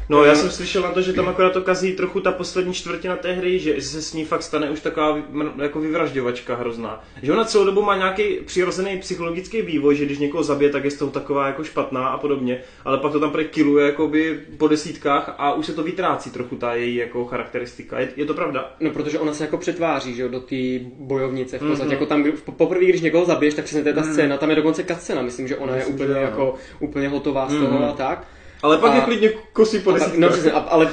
No, 0.09 0.23
já 0.23 0.35
jsem 0.35 0.49
slyšel 0.49 0.81
na 0.81 0.91
to, 0.91 1.01
že 1.01 1.13
tam 1.13 1.27
akorát 1.27 1.53
to 1.53 1.61
kazí 1.61 1.93
trochu 1.93 2.19
ta 2.19 2.31
poslední 2.31 2.73
čtvrtina 2.73 3.15
té 3.15 3.33
hry, 3.33 3.59
že 3.59 3.81
se 3.81 4.01
s 4.01 4.13
ní 4.13 4.25
fakt 4.25 4.43
stane 4.43 4.69
už 4.69 4.79
taková 4.79 5.17
jako 5.61 5.79
vyvražďovačka 5.79 6.55
hrozná. 6.55 7.03
Že 7.21 7.33
ona 7.33 7.45
celou 7.45 7.65
dobu 7.65 7.81
má 7.81 7.97
nějaký 7.97 8.23
přirozený 8.45 8.99
psychologický 8.99 9.61
vývoj, 9.61 9.95
že 9.95 10.05
když 10.05 10.19
někoho 10.19 10.43
zabije, 10.43 10.69
tak 10.71 10.83
je 10.83 10.91
z 10.91 10.97
toho 10.97 11.11
taková 11.11 11.47
jako 11.47 11.63
špatná 11.63 12.07
a 12.07 12.17
podobně, 12.17 12.61
ale 12.85 12.97
pak 12.97 13.11
to 13.11 13.19
tam 13.19 13.31
prý 13.31 13.45
kiluje 13.45 13.85
jakoby 13.85 14.39
po 14.57 14.67
desítkách 14.67 15.35
a 15.37 15.53
už 15.53 15.65
se 15.65 15.73
to 15.73 15.83
vytrácí 15.83 16.31
trochu 16.31 16.55
ta 16.55 16.73
její 16.73 16.95
jako 16.95 17.25
charakteristika. 17.25 17.99
Je, 17.99 18.09
je 18.15 18.25
to 18.25 18.33
pravda? 18.33 18.71
No, 18.79 18.89
protože 18.89 19.19
ona 19.19 19.33
se 19.33 19.43
jako 19.43 19.57
přetváří, 19.57 20.15
že 20.15 20.21
jo, 20.21 20.27
do 20.27 20.39
té 20.39 20.55
bojovnice. 20.99 21.57
V 21.57 21.61
podstatě 21.61 21.89
mm-hmm. 21.89 21.93
jako 21.93 22.05
tam 22.05 22.25
poprvé, 22.57 22.85
když 22.85 23.01
někoho 23.01 23.25
zabiješ, 23.25 23.53
tak 23.53 23.65
přesně 23.65 23.83
to 23.83 23.89
je 23.89 23.93
ta 23.93 24.01
mm. 24.01 24.13
scéna, 24.13 24.37
tam 24.37 24.49
je 24.49 24.55
dokonce 24.55 24.85
scéna, 24.97 25.21
myslím, 25.21 25.47
že 25.47 25.57
ona 25.57 25.75
myslím, 25.75 25.97
je 25.97 26.05
úplně 26.05 26.19
jako 26.19 26.55
úplně 26.79 27.07
hotová 27.07 27.49
z 27.49 27.53
toho 27.53 27.79
mm. 27.79 27.85
a 27.85 27.91
tak. 27.91 28.27
Ale 28.65 28.77
pak 28.77 28.91
a... 28.91 28.95
je 28.95 29.01
klidně 29.01 29.29
kosí 29.53 29.79
po 29.79 29.91
desítkách. 29.91 30.19
No 30.19 30.29
přesně, 30.29 30.51
ale 30.51 30.89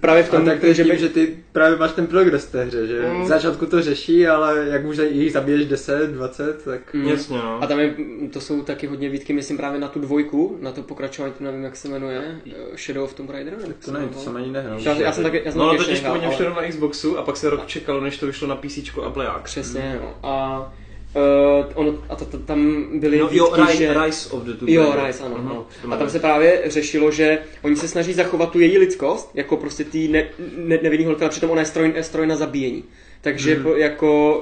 právě 0.00 0.22
v 0.22 0.30
tom, 0.30 0.44
tak 0.44 0.60
to 0.60 0.72
že, 0.72 0.84
tím, 0.84 0.94
by... 0.94 0.98
že 1.00 1.08
ty 1.08 1.36
právě 1.52 1.78
máš 1.78 1.92
ten 1.92 2.06
progres 2.06 2.46
té 2.46 2.64
hře, 2.64 2.86
že 2.86 3.02
mm. 3.02 3.24
v 3.24 3.26
začátku 3.26 3.66
to 3.66 3.82
řeší, 3.82 4.26
ale 4.26 4.66
jak 4.68 4.84
už 4.84 4.98
jich 5.10 5.32
zabiješ 5.32 5.66
10, 5.66 6.10
20, 6.10 6.64
tak... 6.64 6.94
Mm. 6.94 7.08
Jasně, 7.08 7.36
no. 7.36 7.62
A 7.62 7.66
tam 7.66 7.80
je, 7.80 7.94
to 8.32 8.40
jsou 8.40 8.62
taky 8.62 8.86
hodně 8.86 9.08
výtky, 9.08 9.32
myslím 9.32 9.56
právě 9.56 9.80
na 9.80 9.88
tu 9.88 10.00
dvojku, 10.00 10.58
na 10.60 10.72
to 10.72 10.82
pokračování, 10.82 11.34
to 11.38 11.44
nevím, 11.44 11.64
jak 11.64 11.76
se 11.76 11.88
jmenuje, 11.88 12.40
Shadow 12.76 13.04
of 13.04 13.14
Tomb 13.14 13.30
Raider? 13.30 13.54
Tak 13.54 13.76
to 13.84 13.92
nevím, 13.92 14.08
to 14.08 14.18
jsem 14.18 14.36
ani 14.36 14.50
nehrál. 14.50 14.78
Já, 14.80 14.94
já, 14.94 15.12
jsem 15.12 15.24
taky, 15.24 15.42
já 15.44 15.52
jsem 15.52 15.60
no, 15.60 15.70
taky 15.70 15.84
totiž 15.84 16.00
původně 16.00 16.26
ale... 16.26 16.62
na 16.62 16.68
Xboxu 16.68 17.18
a 17.18 17.22
pak 17.22 17.36
se 17.36 17.50
rok 17.50 17.66
čekalo, 17.66 18.00
než 18.00 18.18
to 18.18 18.26
vyšlo 18.26 18.48
na 18.48 18.56
PC 18.56 18.78
a 19.06 19.10
Playák. 19.10 19.42
Přesně, 19.42 20.00
no. 20.02 20.14
A 20.22 20.72
Uh, 21.16 21.66
ono, 21.74 21.98
a 22.08 22.16
to, 22.16 22.24
to, 22.24 22.38
tam 22.38 22.86
byly 23.00 23.18
no, 23.18 23.28
jo, 23.32 23.54
Rise, 23.56 23.76
že... 23.76 23.94
Rise 24.04 24.30
of 24.30 24.42
the 24.42 24.52
Tomb 24.52 24.68
Jo, 24.68 24.94
Rise, 25.06 25.24
ano. 25.24 25.36
Uh-huh. 25.36 25.66
no. 25.84 25.92
A 25.92 25.96
tam 25.96 26.10
se 26.10 26.18
právě 26.18 26.62
řešilo, 26.66 27.10
že 27.10 27.38
oni 27.62 27.76
se 27.76 27.88
snaží 27.88 28.14
zachovat 28.14 28.50
tu 28.50 28.60
její 28.60 28.78
lidskost, 28.78 29.30
jako 29.34 29.56
prostě 29.56 29.84
tý 29.84 30.08
ne, 30.08 30.28
ne, 30.56 30.78
nevinný 30.82 31.04
holka, 31.04 31.24
ale 31.24 31.30
přitom 31.30 31.50
ona 31.50 31.60
je 31.60 31.66
stroj, 31.66 31.94
stroj 32.00 32.26
na 32.26 32.36
zabíjení. 32.36 32.84
Takže 33.20 33.58
mm. 33.58 33.66
jako, 33.76 34.38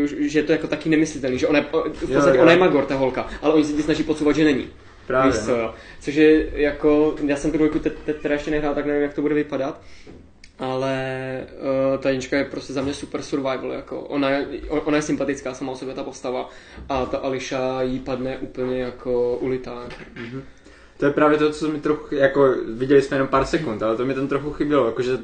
uh, 0.00 0.06
že 0.20 0.38
je 0.38 0.42
to 0.42 0.52
jako 0.52 0.66
taky 0.66 0.88
nemyslitelný, 0.88 1.38
že 1.38 1.46
ona 1.46 1.58
je, 1.58 1.64
v 1.64 1.70
podstatě 1.70 2.12
jo, 2.12 2.34
jo. 2.34 2.42
ona 2.42 2.52
je 2.52 2.58
Magor, 2.58 2.84
ta 2.84 2.94
holka, 2.94 3.26
ale 3.42 3.54
oni 3.54 3.64
se 3.64 3.82
snaží 3.82 4.02
podsouvat, 4.02 4.36
že 4.36 4.44
není. 4.44 4.68
Právě. 5.06 5.32
Víš 5.32 5.40
co, 5.40 5.50
no. 5.50 5.56
jo. 5.56 5.74
Což 6.00 6.14
je 6.14 6.46
jako, 6.52 7.14
já 7.26 7.36
jsem 7.36 7.50
tu 7.50 7.56
dvojku 7.56 7.78
teda 8.04 8.34
ještě 8.34 8.50
nehrál, 8.50 8.74
tak 8.74 8.86
nevím, 8.86 9.02
jak 9.02 9.14
to 9.14 9.22
bude 9.22 9.34
vypadat 9.34 9.80
ale 10.58 10.96
uh, 11.94 12.00
ta 12.00 12.08
Jenička 12.08 12.36
je 12.36 12.44
prostě 12.44 12.72
za 12.72 12.82
mě 12.82 12.94
super 12.94 13.22
survival, 13.22 13.72
jako 13.72 14.00
ona 14.00 14.30
je, 14.30 14.46
ona 14.68 14.96
je 14.96 15.02
sympatická 15.02 15.54
sama 15.54 15.72
o 15.72 15.76
sobě 15.76 15.94
ta 15.94 16.02
postava 16.02 16.48
a 16.88 17.06
ta 17.06 17.18
Ališa 17.18 17.82
jí 17.82 18.00
padne 18.00 18.38
úplně 18.38 18.80
jako 18.80 19.36
ulitá. 19.36 19.88
Mm-hmm. 20.16 20.42
To 20.98 21.06
je 21.06 21.12
právě 21.12 21.38
to, 21.38 21.52
co 21.52 21.68
mi 21.68 21.80
trochu, 21.80 22.14
jako 22.14 22.54
viděli 22.68 23.02
jsme 23.02 23.14
jenom 23.14 23.28
pár 23.28 23.44
sekund, 23.44 23.82
ale 23.82 23.96
to 23.96 24.06
mi 24.06 24.14
tam 24.14 24.28
trochu 24.28 24.52
chybělo, 24.52 24.86
jakože 24.86 25.18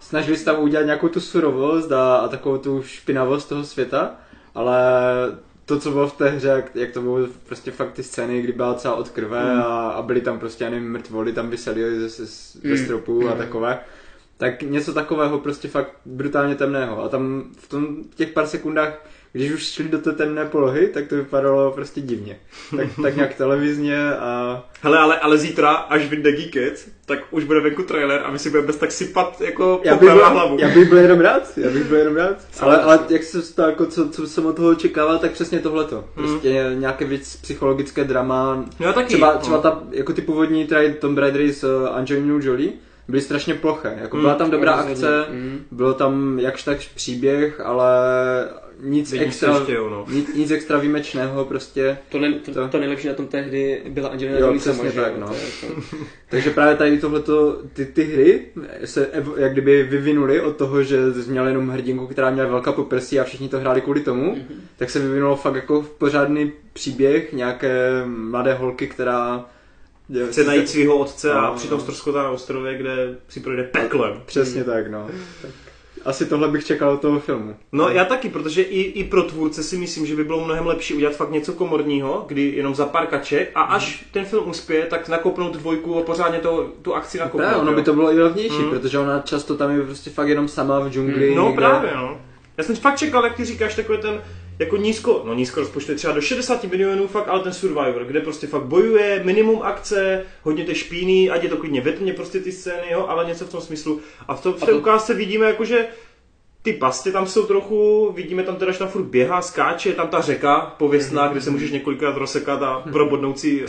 snažili 0.00 0.36
se 0.36 0.44
tam 0.44 0.62
udělat 0.62 0.86
nějakou 0.86 1.08
tu 1.08 1.20
surovost 1.20 1.92
a, 1.92 2.16
a 2.16 2.28
takovou 2.28 2.58
tu 2.58 2.82
špinavost 2.82 3.48
toho 3.48 3.64
světa, 3.64 4.14
ale 4.54 4.78
to, 5.66 5.80
co 5.80 5.90
bylo 5.90 6.08
v 6.08 6.16
té 6.16 6.28
hře, 6.28 6.48
jak, 6.48 6.76
jak 6.76 6.90
to 6.90 7.02
bylo 7.02 7.18
prostě 7.46 7.70
fakt 7.70 7.92
ty 7.92 8.02
scény, 8.02 8.42
kdy 8.42 8.52
byla 8.52 8.74
celá 8.74 8.94
od 8.94 9.10
krve 9.10 9.54
mm. 9.54 9.60
a, 9.60 9.88
a 9.90 10.02
byly 10.02 10.20
tam 10.20 10.38
prostě, 10.38 10.64
já 10.64 10.70
nevím, 10.70 10.92
mrtvoly 10.92 11.32
tam 11.32 11.50
vysely 11.50 12.00
ze, 12.00 12.08
ze, 12.08 12.26
ze 12.26 12.68
mm. 12.68 12.76
stropů 12.76 13.20
mm. 13.20 13.28
a 13.28 13.34
takové, 13.34 13.80
tak 14.38 14.62
něco 14.62 14.94
takového 14.94 15.38
prostě 15.38 15.68
fakt 15.68 15.92
brutálně 16.04 16.54
temného. 16.54 17.04
A 17.04 17.08
tam 17.08 17.44
v 17.58 17.68
tom 17.68 17.96
těch 18.14 18.28
pár 18.28 18.46
sekundách, 18.46 19.06
když 19.32 19.52
už 19.52 19.62
šli 19.62 19.88
do 19.88 19.98
té 19.98 20.12
temné 20.12 20.44
polohy, 20.44 20.88
tak 20.88 21.06
to 21.06 21.16
vypadalo 21.16 21.72
prostě 21.72 22.00
divně. 22.00 22.38
Tak, 22.76 22.86
tak 23.02 23.16
nějak 23.16 23.34
televizně 23.34 24.14
a... 24.14 24.64
Hele, 24.80 24.98
ale, 24.98 25.18
ale 25.18 25.38
zítra, 25.38 25.72
až 25.72 26.06
vyjde 26.06 26.32
Geekets, 26.32 26.88
tak 27.06 27.18
už 27.30 27.44
bude 27.44 27.60
venku 27.60 27.82
trailer 27.82 28.22
a 28.24 28.30
my 28.30 28.38
si 28.38 28.50
budeme 28.50 28.66
bez 28.66 28.76
tak 28.76 28.92
sypat 28.92 29.40
jako 29.40 29.80
já 29.84 29.96
bych 29.96 30.08
byl, 30.08 30.18
na 30.18 30.28
hlavu. 30.28 30.56
Já 30.60 30.68
bych 30.68 30.88
byl 30.88 30.98
jenom 30.98 31.20
rád, 31.20 31.58
já 31.58 31.70
bych 31.70 31.84
byl 31.84 31.98
jenom 31.98 32.16
rád. 32.16 32.36
Ale, 32.60 32.82
ale 32.82 32.98
jak 33.08 33.22
se 33.22 33.54
to, 33.54 33.62
jako, 33.62 33.86
co, 33.86 34.08
co 34.08 34.26
jsem 34.26 34.46
od 34.46 34.56
toho 34.56 34.70
očekával, 34.70 35.18
tak 35.18 35.32
přesně 35.32 35.58
tohleto. 35.58 35.96
Hmm. 35.96 36.26
Prostě 36.28 36.62
hmm. 36.62 36.80
nějaké 36.80 37.04
víc 37.04 37.36
psychologické 37.36 38.04
drama. 38.04 38.64
Já 38.80 38.92
taky. 38.92 39.08
Třeba, 39.08 39.32
třeba 39.32 39.58
ta, 39.58 39.82
jako 39.90 40.12
ty 40.12 40.22
původní 40.22 40.68
Tomb 41.00 41.18
Raider 41.18 41.52
s 41.52 41.64
uh, 41.64 41.96
Angelinou 41.96 42.38
Jolie, 42.42 42.72
byly 43.08 43.22
strašně 43.22 43.54
ploché. 43.54 43.98
Jako 44.00 44.16
byla 44.16 44.34
tam 44.34 44.50
dobrá 44.50 44.72
akce, 44.72 45.24
mm. 45.30 45.64
bylo 45.70 45.94
tam 45.94 46.38
jakž 46.38 46.62
tak 46.62 46.78
příběh, 46.94 47.60
ale 47.60 47.88
nic 48.80 49.12
extra, 49.12 49.58
no. 49.90 50.06
nic, 50.10 50.34
nic 50.34 50.50
extra 50.50 50.78
výjimečného 50.78 51.44
prostě. 51.44 51.98
To, 52.08 52.18
ne, 52.18 52.32
to, 52.32 52.52
to, 52.52 52.68
to 52.68 52.78
nejlepší 52.78 53.08
na 53.08 53.14
tom 53.14 53.26
tehdy 53.26 53.82
byla 53.88 54.08
Angelina 54.08 54.38
Jolie 54.38 54.60
přesně 54.60 54.90
sama, 54.90 55.04
tak, 55.04 55.18
no. 55.18 55.30
Takže 56.28 56.50
právě 56.50 56.76
tady 56.76 56.98
tohleto, 56.98 57.62
ty, 57.72 57.86
ty 57.86 58.04
hry 58.04 58.46
se 58.84 59.10
jak 59.36 59.52
kdyby 59.52 59.82
vyvinuly 59.82 60.40
od 60.40 60.56
toho, 60.56 60.82
že 60.82 60.98
měl 61.28 61.46
jenom 61.46 61.68
hrdinku, 61.68 62.06
která 62.06 62.30
měla 62.30 62.48
velká 62.48 62.72
poprsí 62.72 63.20
a 63.20 63.24
všichni 63.24 63.48
to 63.48 63.60
hráli 63.60 63.80
kvůli 63.80 64.00
tomu, 64.00 64.34
mm-hmm. 64.34 64.56
tak 64.76 64.90
se 64.90 64.98
vyvinulo 64.98 65.36
fakt 65.36 65.54
jako 65.54 65.86
pořádný 65.98 66.52
příběh 66.72 67.32
nějaké 67.32 68.02
mladé 68.06 68.54
holky, 68.54 68.86
která 68.86 69.44
chce 70.30 70.44
najít 70.44 70.68
svého 70.68 70.98
otce 70.98 71.34
no, 71.34 71.40
a 71.40 71.54
přitom 71.54 71.80
ztroskotá 71.80 72.22
na 72.22 72.30
ostrově, 72.30 72.78
kde 72.78 73.16
si 73.28 73.40
projde 73.40 73.62
peklem. 73.62 74.22
Přesně 74.26 74.62
hmm. 74.62 74.72
tak, 74.72 74.90
no. 74.90 75.10
Tak 75.42 75.50
asi 76.06 76.26
tohle 76.26 76.48
bych 76.48 76.66
čekal 76.66 76.92
od 76.92 77.00
toho 77.00 77.20
filmu. 77.20 77.56
No 77.72 77.88
já 77.88 78.04
taky, 78.04 78.28
protože 78.28 78.62
i, 78.62 78.80
i 78.80 79.04
pro 79.04 79.22
tvůrce 79.22 79.62
si 79.62 79.76
myslím, 79.76 80.06
že 80.06 80.16
by 80.16 80.24
bylo 80.24 80.44
mnohem 80.44 80.66
lepší 80.66 80.94
udělat 80.94 81.16
fakt 81.16 81.30
něco 81.30 81.52
komorního, 81.52 82.24
kdy 82.28 82.42
jenom 82.56 82.74
za 82.74 82.86
pár 82.86 83.06
kaček 83.06 83.50
a 83.54 83.62
až 83.62 83.98
hmm. 83.98 84.08
ten 84.12 84.24
film 84.24 84.48
uspěje, 84.48 84.86
tak 84.86 85.08
nakopnout 85.08 85.56
dvojku 85.56 85.98
a 85.98 86.02
pořádně 86.02 86.38
to, 86.38 86.72
tu 86.82 86.94
akci 86.94 87.18
nakopnout. 87.18 87.52
No, 87.52 87.60
ono 87.60 87.72
by 87.72 87.82
to 87.82 87.94
bylo 87.94 88.12
i 88.12 88.22
levnější, 88.22 88.58
hmm. 88.58 88.70
protože 88.70 88.98
ona 88.98 89.20
často 89.20 89.56
tam 89.56 89.70
je 89.70 89.82
prostě 89.82 90.10
fakt 90.10 90.28
jenom 90.28 90.48
sama 90.48 90.78
v 90.78 90.90
džungli. 90.90 91.26
Hmm. 91.26 91.36
No 91.36 91.44
někde. 91.44 91.56
právě, 91.56 91.90
no. 91.94 92.20
Já 92.56 92.64
jsem 92.64 92.76
fakt 92.76 92.98
čekal, 92.98 93.24
jak 93.24 93.36
ty 93.36 93.44
říkáš, 93.44 93.74
takový 93.74 93.98
ten 93.98 94.22
jako 94.58 94.76
nízko, 94.76 95.22
no 95.26 95.34
nízko 95.34 95.60
rozpočtu 95.60 95.94
třeba 95.94 96.12
do 96.12 96.20
60 96.20 96.64
milionů 96.64 97.06
fakt, 97.06 97.28
ale 97.28 97.42
ten 97.42 97.52
Survivor, 97.52 98.04
kde 98.04 98.20
prostě 98.20 98.46
fakt 98.46 98.64
bojuje, 98.64 99.22
minimum 99.24 99.62
akce, 99.62 100.24
hodně 100.42 100.64
té 100.64 100.74
špíny, 100.74 101.30
ať 101.30 101.42
je 101.42 101.48
to 101.48 101.56
klidně 101.56 101.80
ve 101.80 101.92
tmě 101.92 102.12
prostě 102.12 102.40
ty 102.40 102.52
scény, 102.52 102.90
jo, 102.90 103.06
ale 103.08 103.24
něco 103.26 103.44
v 103.44 103.50
tom 103.50 103.60
smyslu. 103.60 104.00
A 104.28 104.34
v, 104.34 104.42
tom, 104.42 104.52
v 104.52 104.60
té 104.60 104.72
to... 104.72 104.78
ukázce 104.78 105.14
vidíme 105.14 105.46
jakože 105.46 105.86
ty 106.62 106.72
pasty 106.72 107.12
tam 107.12 107.26
jsou 107.26 107.46
trochu, 107.46 108.12
vidíme 108.12 108.42
tam 108.42 108.56
teda, 108.56 108.72
že 108.72 108.78
tam 108.78 108.88
furt 108.88 109.02
běhá, 109.02 109.42
skáče, 109.42 109.88
je 109.88 109.94
tam 109.94 110.08
ta 110.08 110.20
řeka 110.20 110.74
pověstná, 110.78 111.28
kde 111.28 111.40
se 111.40 111.50
můžeš 111.50 111.70
několikrát 111.70 112.16
rozsekat 112.16 112.62
a 112.62 112.82
probodnout 112.92 113.38
si 113.38 113.64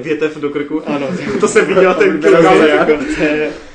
větev 0.00 0.36
do 0.36 0.50
krku. 0.50 0.88
Ano. 0.88 1.08
to 1.40 1.48
jsem 1.48 1.66
viděl 1.66 1.94
ten 1.94 2.22
jako, 2.68 2.92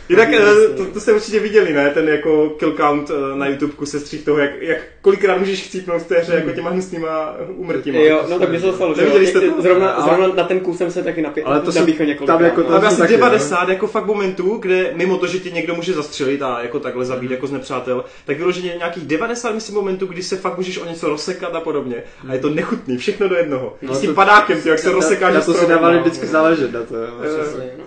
Jinak 0.09 0.29
eh, 0.33 0.67
to, 0.77 0.85
to, 0.85 0.99
jste 0.99 1.13
určitě 1.13 1.39
viděli, 1.39 1.73
ne? 1.73 1.89
Ten 1.89 2.07
jako 2.07 2.49
kill 2.49 2.73
count 2.77 3.11
eh, 3.11 3.37
na 3.37 3.47
YouTube 3.47 3.73
se 3.85 3.99
střih 3.99 4.25
toho, 4.25 4.37
jak, 4.37 4.61
jak 4.61 4.77
kolikrát 5.01 5.37
můžeš 5.37 5.61
chcípnout 5.61 6.01
v 6.01 6.07
té 6.07 6.19
hře 6.19 6.35
jako 6.35 6.51
těma 6.51 6.69
hnusnýma 6.69 7.35
umrtíma. 7.47 7.99
Jo, 7.99 8.25
no 8.29 8.39
tak 8.39 8.49
by 8.49 8.59
se 8.59 8.65
to 8.65 8.73
stalo, 8.73 8.95
Neviděli 8.95 9.27
jste 9.27 9.41
to? 9.41 9.61
Zrovna, 9.61 9.89
ale... 9.89 10.03
zrovna 10.03 10.35
na 10.35 10.43
ten 10.43 10.59
kus 10.59 10.77
jsem 10.77 10.91
se 10.91 11.03
taky 11.03 11.21
napě- 11.21 11.41
ale 11.45 11.61
to 11.61 11.71
napíchl 11.71 12.05
několikrát. 12.05 12.37
Tam 12.37 12.45
jako 12.45 12.63
to 12.63 12.71
tam 12.71 12.85
asi 12.85 13.07
90 13.07 13.67
ne? 13.67 13.73
jako 13.73 13.87
fakt 13.87 14.05
momentů, 14.05 14.57
kde 14.57 14.91
mimo 14.93 15.17
to, 15.17 15.27
že 15.27 15.39
tě 15.39 15.49
někdo 15.49 15.75
může 15.75 15.93
zastřelit 15.93 16.41
a 16.41 16.61
jako 16.61 16.79
takhle 16.79 17.05
zabít 17.05 17.29
mm. 17.29 17.33
jako 17.33 17.47
z 17.47 17.51
nepřátel, 17.51 18.05
tak 18.25 18.37
vyloženě 18.37 18.75
nějakých 18.77 19.05
90 19.05 19.53
myslím 19.53 19.75
momentů, 19.75 20.05
kdy 20.05 20.23
se 20.23 20.37
fakt 20.37 20.57
můžeš 20.57 20.77
o 20.77 20.85
něco 20.85 21.09
rozsekat 21.09 21.55
a 21.55 21.59
podobně. 21.59 22.03
A 22.29 22.33
je 22.33 22.39
to 22.39 22.49
nechutný, 22.49 22.97
všechno 22.97 23.27
do 23.27 23.35
jednoho. 23.35 23.75
No, 23.81 23.95
s 23.95 23.99
tím 23.99 24.15
padákem, 24.15 24.61
ty, 24.61 24.69
jak 24.69 24.79
se 24.79 24.91
rozsekáš. 24.91 25.33
Na 25.33 25.41
to 25.41 25.53
si 25.53 25.67
dávali 25.67 25.99
vždycky 25.99 26.27
záležet 26.27 26.73
na 26.73 26.83
to. 26.83 26.95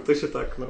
Takže 0.06 0.28
tak, 0.28 0.58
no. 0.58 0.66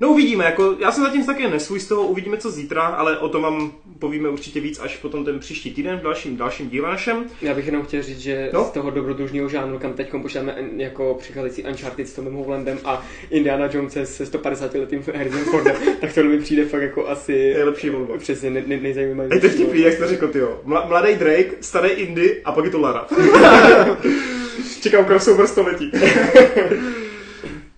No 0.00 0.08
uvidíme, 0.08 0.44
jako 0.44 0.76
já 0.78 0.92
jsem 0.92 1.04
zatím 1.04 1.26
taky 1.26 1.48
nesvůj 1.48 1.80
z 1.80 1.88
toho, 1.88 2.02
uvidíme 2.02 2.36
co 2.36 2.50
zítra, 2.50 2.82
ale 2.82 3.18
o 3.18 3.28
tom 3.28 3.42
vám 3.42 3.72
povíme 3.98 4.28
určitě 4.28 4.60
víc 4.60 4.80
až 4.80 4.96
potom 4.96 5.24
ten 5.24 5.38
příští 5.38 5.74
týden 5.74 5.98
v 5.98 6.02
dalším, 6.02 6.36
dalším 6.36 6.70
díle 6.70 6.88
našem. 6.88 7.24
Já 7.42 7.54
bych 7.54 7.66
jenom 7.66 7.82
chtěl 7.82 8.02
říct, 8.02 8.18
že 8.18 8.50
no? 8.52 8.64
z 8.64 8.70
toho 8.70 8.90
dobrodružního 8.90 9.48
žánru, 9.48 9.78
kam 9.78 9.92
teď 9.92 10.10
počítáme 10.22 10.56
jako 10.76 11.16
přicházející 11.20 11.64
Uncharted 11.64 12.08
s 12.08 12.12
Tomem 12.12 12.34
Howlandem 12.34 12.78
a 12.84 13.02
Indiana 13.30 13.68
Jones 13.72 13.98
se 14.04 14.26
150 14.26 14.74
letým 14.74 15.02
Harrison 15.14 15.44
Fordem, 15.44 15.76
tak 16.00 16.12
to 16.12 16.24
mi 16.24 16.38
přijde 16.38 16.64
fakt 16.64 16.82
jako 16.82 17.08
asi 17.08 17.52
nejlepší 17.54 17.90
volba. 17.90 18.18
Přesně 18.18 18.50
ne, 18.50 18.62
ne, 18.66 18.76
nejzajímavější. 18.76 19.46
Je 19.46 19.50
to 19.50 19.56
vtipný, 19.56 19.80
jak 19.80 19.94
jste 19.94 20.08
řekl, 20.08 20.28
tyjo. 20.28 20.60
Mladý 20.64 21.14
Drake, 21.14 21.50
starý 21.60 21.90
Indy 21.90 22.42
a 22.44 22.52
pak 22.52 22.64
je 22.64 22.70
to 22.70 22.80
Lara. 22.80 23.06
Čekám 24.80 25.04
crossover 25.04 25.46
století. 25.46 25.92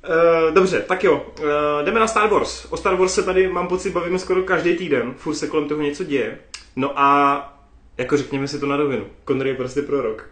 Uh, 0.09 0.55
dobře, 0.55 0.85
tak 0.89 1.05
jo, 1.05 1.27
uh, 1.39 1.47
jdeme 1.85 2.01
na 2.01 2.07
Star 2.07 2.31
Wars. 2.31 2.67
O 2.71 2.77
Star 2.77 2.97
Wars 2.97 3.15
se 3.15 3.23
tady, 3.23 3.49
mám 3.49 3.69
pocit, 3.69 3.91
bavíme 3.91 4.19
skoro 4.19 4.43
každý 4.43 4.77
týden, 4.77 5.15
furt 5.17 5.35
se 5.35 5.47
kolem 5.47 5.69
toho 5.69 5.83
něco 5.83 6.05
děje. 6.05 6.39
No 6.77 7.01
a 7.01 7.51
jako 7.99 8.17
řekněme 8.17 8.49
si 8.49 8.59
to 8.59 8.67
na 8.67 8.77
rovinu, 8.77 9.05
Connery 9.29 9.51
je 9.51 9.57
prostě 9.57 9.83
prorok. 9.83 10.31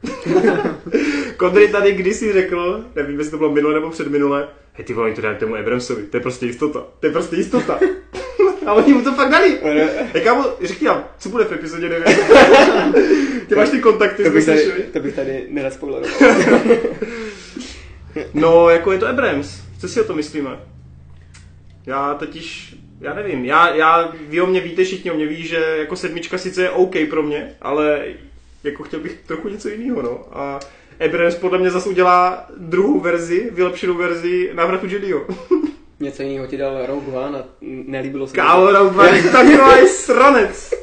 Connery 1.38 1.69
tady 1.69 1.93
kdysi 1.93 2.33
řekl, 2.33 2.85
nevím, 2.95 3.19
jestli 3.19 3.31
to 3.31 3.38
bylo 3.38 3.50
minule 3.50 3.75
nebo 3.75 3.91
předminule, 3.91 4.49
hej 4.73 4.85
ty 4.85 4.95
vole, 4.95 5.12
to 5.12 5.21
dáme 5.21 5.37
tomu 5.37 5.57
Abramsovi, 5.57 6.02
to 6.02 6.17
je 6.17 6.21
prostě 6.21 6.47
jistota, 6.47 6.85
to 7.00 7.07
je 7.07 7.12
prostě 7.12 7.37
jistota. 7.37 7.81
a 8.67 8.73
oni 8.73 8.95
mu 8.95 9.02
to 9.02 9.12
fakt 9.12 9.31
dali. 9.31 9.59
Hej 10.12 10.23
kámo, 10.23 10.45
řekni 10.62 10.87
nám, 10.87 11.05
co 11.19 11.29
bude 11.29 11.45
v 11.45 11.52
epizodě 11.52 11.88
9? 11.88 12.19
ty 13.49 13.55
máš 13.55 13.71
ty 13.71 13.81
kontakty, 13.81 14.25
to 14.25 14.31
bych 14.31 14.47
tady, 14.47 14.73
to 14.93 15.00
bych 15.00 15.14
tady 15.14 15.47
nerad 15.49 15.79
No, 18.35 18.71
jako 18.71 18.92
je 18.92 18.99
to 18.99 19.09
Abrams. 19.09 19.61
Co 19.81 19.88
si 19.88 20.00
o 20.00 20.04
to 20.04 20.14
myslíme? 20.14 20.50
Já 21.87 22.14
totiž, 22.14 22.76
já 23.00 23.14
nevím, 23.14 23.45
já, 23.45 23.75
já, 23.75 24.12
vy 24.28 24.40
o 24.40 24.47
mě 24.47 24.61
víte, 24.61 24.85
všichni 24.85 25.11
o 25.11 25.14
mě 25.14 25.26
ví, 25.26 25.47
že 25.47 25.57
jako 25.78 25.97
sedmička 25.97 26.38
sice 26.38 26.62
je 26.62 26.71
OK 26.71 26.95
pro 27.11 27.23
mě, 27.23 27.54
ale 27.61 28.04
jako 28.64 28.83
chtěl 28.83 29.00
bych 29.00 29.19
trochu 29.26 29.49
něco 29.49 29.69
jiného, 29.69 30.02
no. 30.02 30.25
A 30.33 30.61
Abrams 31.04 31.35
podle 31.35 31.59
mě 31.59 31.71
zase 31.71 31.88
udělá 31.88 32.47
druhou 32.57 33.00
verzi, 33.00 33.50
vylepšenou 33.52 33.95
verzi 33.95 34.50
návratu 34.54 34.87
Jediho. 34.87 35.26
něco 36.00 36.23
jiného 36.23 36.47
ti 36.47 36.57
dal 36.57 36.87
Rogue 36.87 37.19
One 37.19 37.38
a 37.38 37.45
nelíbilo 37.61 38.26
se 38.26 38.35
Kámo, 38.35 38.73
Rogue 38.73 39.00
One 39.09 39.19
je 39.19 39.23
takový 39.23 39.88
sranec. 39.88 40.75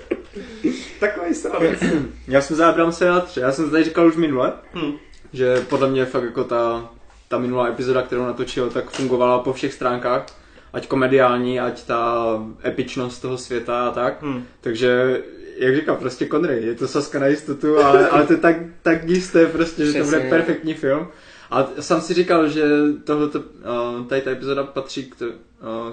takový 1.00 1.34
sranec. 1.34 1.84
Já 2.28 2.42
jsem 2.42 2.56
za 2.56 2.70
Abramse 2.70 3.06
já 3.38 3.52
jsem 3.52 3.66
to 3.66 3.72
tady 3.72 3.84
říkal 3.84 4.08
už 4.08 4.16
minule, 4.16 4.54
hmm. 4.74 4.94
že 5.34 5.56
podle 5.70 5.90
mě 5.90 6.06
fakt 6.06 6.24
jako 6.24 6.44
ta 6.44 6.90
ta 7.30 7.38
minulá 7.38 7.68
epizoda, 7.68 8.02
kterou 8.02 8.26
natočil, 8.26 8.70
tak 8.70 8.90
fungovala 8.90 9.40
po 9.40 9.54
všech 9.54 9.74
stránkách. 9.74 10.26
Ať 10.74 10.88
komediální, 10.88 11.60
ať 11.60 11.86
ta 11.86 12.26
epičnost 12.66 13.22
toho 13.22 13.38
světa 13.38 13.88
a 13.88 13.92
tak. 13.92 14.22
Hmm. 14.24 14.44
Takže 14.62 15.22
jak 15.58 15.76
říkám, 15.76 15.98
prostě 15.98 16.28
Connery, 16.28 16.66
je 16.66 16.76
to 16.76 16.88
saska 16.88 17.20
na 17.20 17.28
jistotu, 17.28 17.78
ale, 17.78 18.10
ale 18.10 18.28
to 18.28 18.34
je 18.34 18.40
tak, 18.40 18.56
tak 18.82 19.04
jisté 19.04 19.46
prostě, 19.46 19.86
že 19.86 19.92
Přesně, 19.92 20.00
to 20.02 20.06
bude 20.06 20.30
perfektní 20.30 20.74
film. 20.74 21.08
A 21.52 21.68
sám 21.80 22.02
si 22.02 22.14
říkal, 22.14 22.50
že 22.50 22.64
tohleto, 23.04 23.40
uh, 23.40 24.06
tady 24.08 24.22
ta 24.22 24.32
epizoda 24.32 24.64
patří 24.64 25.04
k, 25.04 25.16
t, 25.16 25.26
uh, 25.26 25.34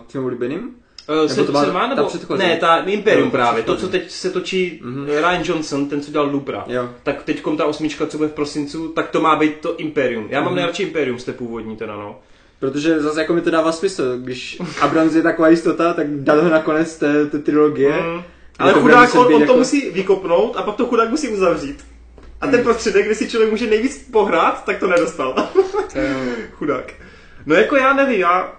k 0.04 0.06
tvým 0.06 0.24
oblíbeným. 0.24 0.76
Uh, 1.08 1.28
nebo 1.28 1.44
to 1.44 1.52
má, 1.52 1.64
má, 1.72 1.86
nebo, 1.94 2.10
ta 2.28 2.36
ne, 2.36 2.56
ta 2.56 2.76
Imperium 2.76 3.30
právě, 3.30 3.62
to, 3.62 3.76
co 3.76 3.88
teď 3.88 4.10
se 4.10 4.30
točí 4.30 4.80
mm-hmm. 4.84 5.06
Ryan 5.06 5.42
Johnson, 5.44 5.88
ten, 5.88 6.00
co 6.00 6.10
dělal 6.10 6.28
Lupra, 6.28 6.64
jo. 6.66 6.88
tak 7.02 7.22
teď 7.22 7.42
ta 7.56 7.64
osmička, 7.64 8.06
co 8.06 8.16
bude 8.16 8.28
v 8.28 8.32
prosincu, 8.32 8.88
tak 8.88 9.10
to 9.10 9.20
má 9.20 9.36
být 9.36 9.60
to 9.60 9.76
Imperium. 9.76 10.26
Já 10.30 10.40
mám 10.40 10.52
mm-hmm. 10.52 10.56
nejradši 10.56 10.82
Imperium 10.82 11.18
z 11.18 11.24
té 11.24 11.32
původní 11.32 11.76
teda, 11.76 11.96
no. 11.96 12.20
Protože 12.58 13.00
zase 13.00 13.20
jako 13.20 13.34
mi 13.34 13.40
to 13.40 13.50
dává 13.50 13.72
smysl, 13.72 14.18
když 14.18 14.58
Abrams 14.80 15.14
je 15.14 15.22
taková 15.22 15.48
jistota, 15.48 15.92
tak 15.92 16.06
dal 16.10 16.42
ho 16.42 16.48
nakonec 16.48 16.96
té, 16.96 17.26
té 17.26 17.38
trilogie. 17.38 18.02
Mm. 18.02 18.22
Ale 18.58 18.72
chudák, 18.72 19.14
on, 19.14 19.34
on 19.34 19.40
jako... 19.40 19.52
to 19.52 19.58
musí 19.58 19.90
vykopnout 19.90 20.56
a 20.56 20.62
pak 20.62 20.76
to 20.76 20.86
chudák 20.86 21.10
musí 21.10 21.28
uzavřít. 21.28 21.84
A 22.40 22.46
ten 22.46 22.60
mm. 22.60 22.64
prostředek, 22.64 23.06
kde 23.06 23.14
si 23.14 23.30
člověk 23.30 23.50
může 23.50 23.66
nejvíc 23.66 24.08
pohrát, 24.12 24.64
tak 24.64 24.78
to 24.78 24.86
nedostal. 24.86 25.48
chudák. 26.52 26.92
No 27.46 27.54
jako 27.54 27.76
já 27.76 27.92
nevím, 27.92 28.20
já 28.20 28.52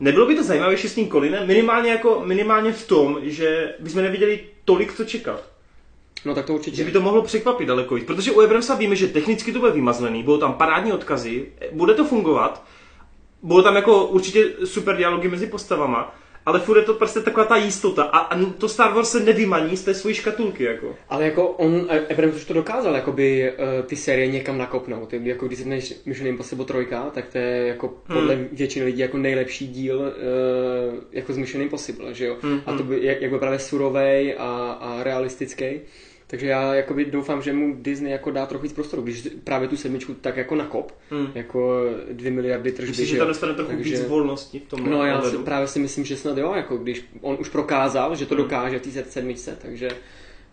Nebylo 0.00 0.26
by 0.26 0.34
to 0.34 0.42
zajímavější 0.42 0.88
s 0.88 0.94
tím 0.94 1.10
Colinem? 1.10 1.46
Minimálně, 1.46 1.90
jako, 1.90 2.22
minimálně 2.24 2.72
v 2.72 2.86
tom, 2.86 3.18
že 3.22 3.74
bychom 3.78 4.02
neviděli 4.02 4.40
tolik, 4.64 4.94
co 4.94 5.04
čekat. 5.04 5.42
No 6.24 6.34
tak 6.34 6.46
to 6.46 6.54
určitě. 6.54 6.76
Že 6.76 6.84
by 6.84 6.92
to 6.92 7.00
mohlo 7.00 7.22
překvapit 7.22 7.68
daleko 7.68 7.94
víc. 7.94 8.04
Protože 8.04 8.32
u 8.32 8.40
Abramsa 8.40 8.74
víme, 8.74 8.96
že 8.96 9.08
technicky 9.08 9.52
to 9.52 9.58
bude 9.58 9.72
vymazlený, 9.72 10.22
budou 10.22 10.38
tam 10.38 10.54
parádní 10.54 10.92
odkazy, 10.92 11.52
bude 11.72 11.94
to 11.94 12.04
fungovat, 12.04 12.64
budou 13.42 13.62
tam 13.62 13.76
jako 13.76 14.06
určitě 14.06 14.50
super 14.64 14.96
dialogy 14.96 15.28
mezi 15.28 15.46
postavama, 15.46 16.14
ale 16.46 16.60
furt 16.60 16.76
je 16.76 16.82
to 16.82 16.94
prostě 16.94 17.20
taková 17.20 17.46
ta 17.46 17.56
jistota 17.56 18.02
a, 18.02 18.18
a 18.18 18.44
to 18.58 18.68
Star 18.68 18.92
Wars 18.94 19.10
se 19.10 19.20
nevymaní 19.20 19.76
z 19.76 19.84
té 19.84 19.94
svojí 19.94 20.14
škatulky, 20.14 20.64
jako. 20.64 20.96
Ale 21.08 21.24
jako 21.24 21.48
on, 21.48 21.88
Abrams 22.10 22.36
už 22.36 22.44
to 22.44 22.54
dokázal, 22.54 22.94
jakoby 22.94 23.52
uh, 23.52 23.86
ty 23.86 23.96
série 23.96 24.26
někam 24.26 24.58
nakopnout, 24.58 25.12
jako 25.12 25.46
když 25.46 25.58
se 25.58 25.64
Mission 26.06 26.28
Impossible 26.28 26.64
3, 26.64 26.74
tak 27.12 27.28
to 27.28 27.38
je 27.38 27.66
jako 27.66 27.88
podle 28.06 28.34
hmm. 28.34 28.48
většiny 28.52 28.84
lidí 28.84 28.98
jako 28.98 29.18
nejlepší 29.18 29.68
díl 29.68 29.98
uh, 29.98 31.04
jako 31.12 31.32
z 31.32 31.36
Mission 31.36 31.62
Impossible, 31.62 32.14
že 32.14 32.26
jo? 32.26 32.36
Hmm. 32.42 32.60
A 32.66 32.72
to 32.72 32.78
hmm. 32.78 32.88
by, 32.88 33.06
jak, 33.06 33.20
jak 33.20 33.30
byl 33.30 33.38
právě 33.38 33.58
surovej 33.58 34.34
a, 34.38 34.72
a 34.80 35.02
realistický. 35.02 35.80
Takže 36.30 36.46
já 36.46 36.74
jakoby 36.74 37.04
doufám, 37.04 37.42
že 37.42 37.52
mu 37.52 37.76
Disney 37.80 38.12
jako 38.12 38.30
dá 38.30 38.46
trochu 38.46 38.62
víc 38.62 38.72
prostoru, 38.72 39.02
když 39.02 39.28
právě 39.44 39.68
tu 39.68 39.76
sedmičku 39.76 40.14
tak 40.14 40.36
jako 40.36 40.54
nakop, 40.54 40.92
hmm. 41.10 41.28
jako 41.34 41.84
dvě 42.12 42.30
miliardy 42.30 42.72
tržby. 42.72 42.90
Myslíš, 42.90 43.08
že 43.08 43.18
tam 43.18 43.28
dostane 43.28 43.54
trochu 43.54 43.70
takže... 43.70 43.90
víc 43.90 44.06
volnosti 44.06 44.58
v 44.58 44.68
tom 44.68 44.90
No 44.90 45.06
já 45.06 45.22
si, 45.22 45.38
právě 45.38 45.68
si 45.68 45.78
myslím, 45.78 46.04
že 46.04 46.16
snad 46.16 46.38
jo, 46.38 46.52
jako 46.56 46.76
když 46.76 47.04
on 47.20 47.36
už 47.40 47.48
prokázal, 47.48 48.16
že 48.16 48.26
to 48.26 48.34
hmm. 48.34 48.44
dokáže 48.44 48.78
v 48.78 48.82
té 48.82 49.04
sedmičce, 49.04 49.58
takže 49.62 49.90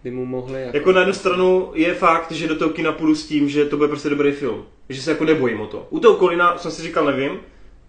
by 0.04 0.12
mu 0.12 0.26
mohli... 0.26 0.62
Jako... 0.62 0.78
jako 0.78 0.92
na 0.92 1.00
jednu 1.00 1.14
stranu 1.14 1.72
je 1.74 1.94
fakt, 1.94 2.32
že 2.32 2.48
do 2.48 2.56
toho 2.56 2.72
kina 2.72 2.92
půjdu 2.92 3.16
s 3.16 3.28
tím, 3.28 3.50
že 3.50 3.66
to 3.66 3.78
bude 3.78 3.90
prostě 3.90 4.10
dobrý 4.10 4.32
film. 4.32 4.66
Že 4.90 5.02
se 5.02 5.12
jako 5.12 5.26
nebojím 5.26 5.62
o 5.62 5.68
to. 5.68 5.88
U 5.90 6.00
toho 6.00 6.16
Kolina 6.16 6.58
jsem 6.58 6.72
si 6.72 6.82
říkal, 6.82 7.06
nevím, 7.06 7.40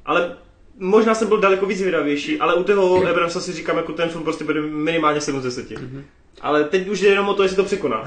ale 0.04 0.36
možná 0.78 1.14
jsem 1.14 1.28
byl 1.28 1.40
daleko 1.40 1.66
víc 1.66 1.82
vydavější, 1.82 2.38
ale 2.38 2.54
u 2.54 2.64
toho 2.64 3.08
Abramsa 3.08 3.40
si 3.40 3.52
říkám, 3.52 3.76
jako 3.76 3.92
ten 3.92 4.08
film 4.08 4.24
prostě 4.24 4.44
bude 4.44 4.60
minimálně 4.60 5.20
7 5.20 5.40
z 5.40 5.44
10. 5.44 5.70
Mm-hmm. 5.70 6.02
Ale 6.40 6.64
teď 6.64 6.88
už 6.88 7.00
jde 7.00 7.08
jenom 7.08 7.28
o 7.28 7.34
to, 7.34 7.42
jestli 7.42 7.56
to 7.56 7.64
překoná. 7.64 8.04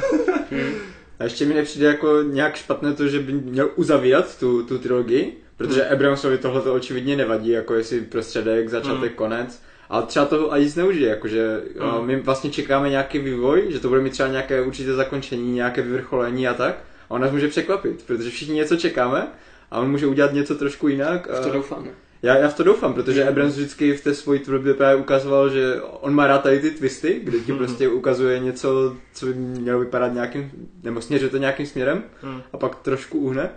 hmm. 0.51 0.73
A 1.19 1.23
ještě 1.23 1.45
mi 1.45 1.53
nepřijde 1.53 1.87
jako 1.87 2.21
nějak 2.21 2.55
špatné 2.55 2.93
to, 2.93 3.07
že 3.07 3.19
by 3.19 3.33
měl 3.33 3.69
uzavírat 3.75 4.39
tu, 4.39 4.63
tu 4.63 4.77
trilogii, 4.77 5.37
protože 5.57 5.81
hmm. 5.81 5.93
Abramsovi 5.93 6.37
tohle 6.37 6.61
to 6.61 6.73
očividně 6.73 7.15
nevadí, 7.15 7.49
jako 7.49 7.73
jestli 7.73 8.01
prostředek, 8.01 8.69
začátek, 8.69 9.09
hmm. 9.09 9.15
konec. 9.15 9.61
Ale 9.89 10.03
třeba 10.03 10.25
to 10.25 10.51
ani 10.51 10.69
zneužije, 10.69 11.09
jakože 11.09 11.61
hmm. 11.79 12.05
my 12.05 12.15
vlastně 12.15 12.49
čekáme 12.49 12.89
nějaký 12.89 13.19
vývoj, 13.19 13.65
že 13.69 13.79
to 13.79 13.89
bude 13.89 14.01
mít 14.01 14.09
třeba 14.09 14.29
nějaké 14.29 14.61
určité 14.61 14.93
zakončení, 14.93 15.51
nějaké 15.53 15.81
vyvrcholení 15.81 16.47
a 16.47 16.53
tak. 16.53 16.83
A 17.09 17.13
on 17.13 17.21
nás 17.21 17.31
může 17.31 17.47
překvapit, 17.47 18.03
protože 18.07 18.29
všichni 18.29 18.55
něco 18.55 18.75
čekáme 18.75 19.27
a 19.71 19.79
on 19.79 19.91
může 19.91 20.07
udělat 20.07 20.33
něco 20.33 20.55
trošku 20.55 20.87
jinak. 20.87 21.29
A... 21.29 21.41
V 21.41 21.45
to 21.45 21.51
doufáme. 21.51 21.87
Já, 22.23 22.37
já 22.37 22.49
v 22.49 22.53
to 22.53 22.63
doufám, 22.63 22.93
protože 22.93 23.27
Abrams 23.27 23.55
vždycky 23.55 23.93
v 23.93 24.03
té 24.03 24.13
svojí 24.13 24.39
tvorbě 24.39 24.73
právě 24.73 25.01
ukazoval, 25.01 25.49
že 25.49 25.81
on 25.81 26.13
má 26.13 26.27
rád 26.27 26.43
tady 26.43 26.59
ty 26.59 26.71
twisty, 26.71 27.19
kde 27.23 27.39
ti 27.39 27.51
mhm. 27.51 27.57
prostě 27.57 27.89
ukazuje 27.89 28.39
něco, 28.39 28.97
co 29.13 29.25
by 29.25 29.33
mělo 29.33 29.79
vypadat 29.79 30.13
nějakým, 30.13 30.51
nebo 30.83 31.01
směřuje 31.01 31.29
to 31.29 31.37
nějakým 31.37 31.65
směrem 31.65 32.03
mhm. 32.23 32.41
a 32.53 32.57
pak 32.57 32.75
trošku 32.75 33.19
uhne. 33.19 33.49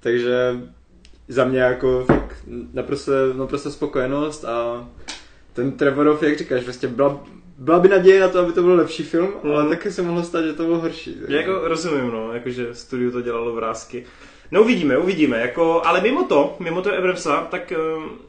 Takže 0.00 0.60
za 1.28 1.44
mě 1.44 1.60
jako 1.60 2.04
fakt 2.04 2.36
naprosto, 2.72 3.12
naprosto 3.34 3.70
spokojenost 3.70 4.44
a 4.44 4.88
ten 5.52 5.72
Trevorov, 5.72 6.22
jak 6.22 6.38
říkáš, 6.38 6.64
vlastně 6.64 6.88
byla, 6.88 7.24
byla 7.58 7.78
by 7.78 7.88
naděje 7.88 8.20
na 8.20 8.28
to, 8.28 8.38
aby 8.38 8.52
to 8.52 8.62
byl 8.62 8.74
lepší 8.74 9.02
film, 9.02 9.28
mm. 9.42 9.50
ale 9.50 9.68
taky 9.68 9.92
se 9.92 10.02
mohlo 10.02 10.22
stát, 10.22 10.44
že 10.44 10.52
to 10.52 10.64
bylo 10.64 10.78
horší. 10.78 11.16
Já 11.28 11.36
jako 11.36 11.68
rozumím, 11.68 12.10
no, 12.10 12.32
jakože 12.32 12.74
studio 12.74 13.10
to 13.10 13.20
dělalo 13.20 13.54
vrázky. 13.54 14.04
No 14.50 14.62
uvidíme, 14.62 14.98
uvidíme, 14.98 15.40
jako, 15.40 15.82
ale 15.84 16.00
mimo 16.00 16.24
to, 16.24 16.56
mimo 16.58 16.82
to 16.82 16.96
Abramsa, 16.96 17.46
tak 17.50 17.72
eh, 17.72 17.76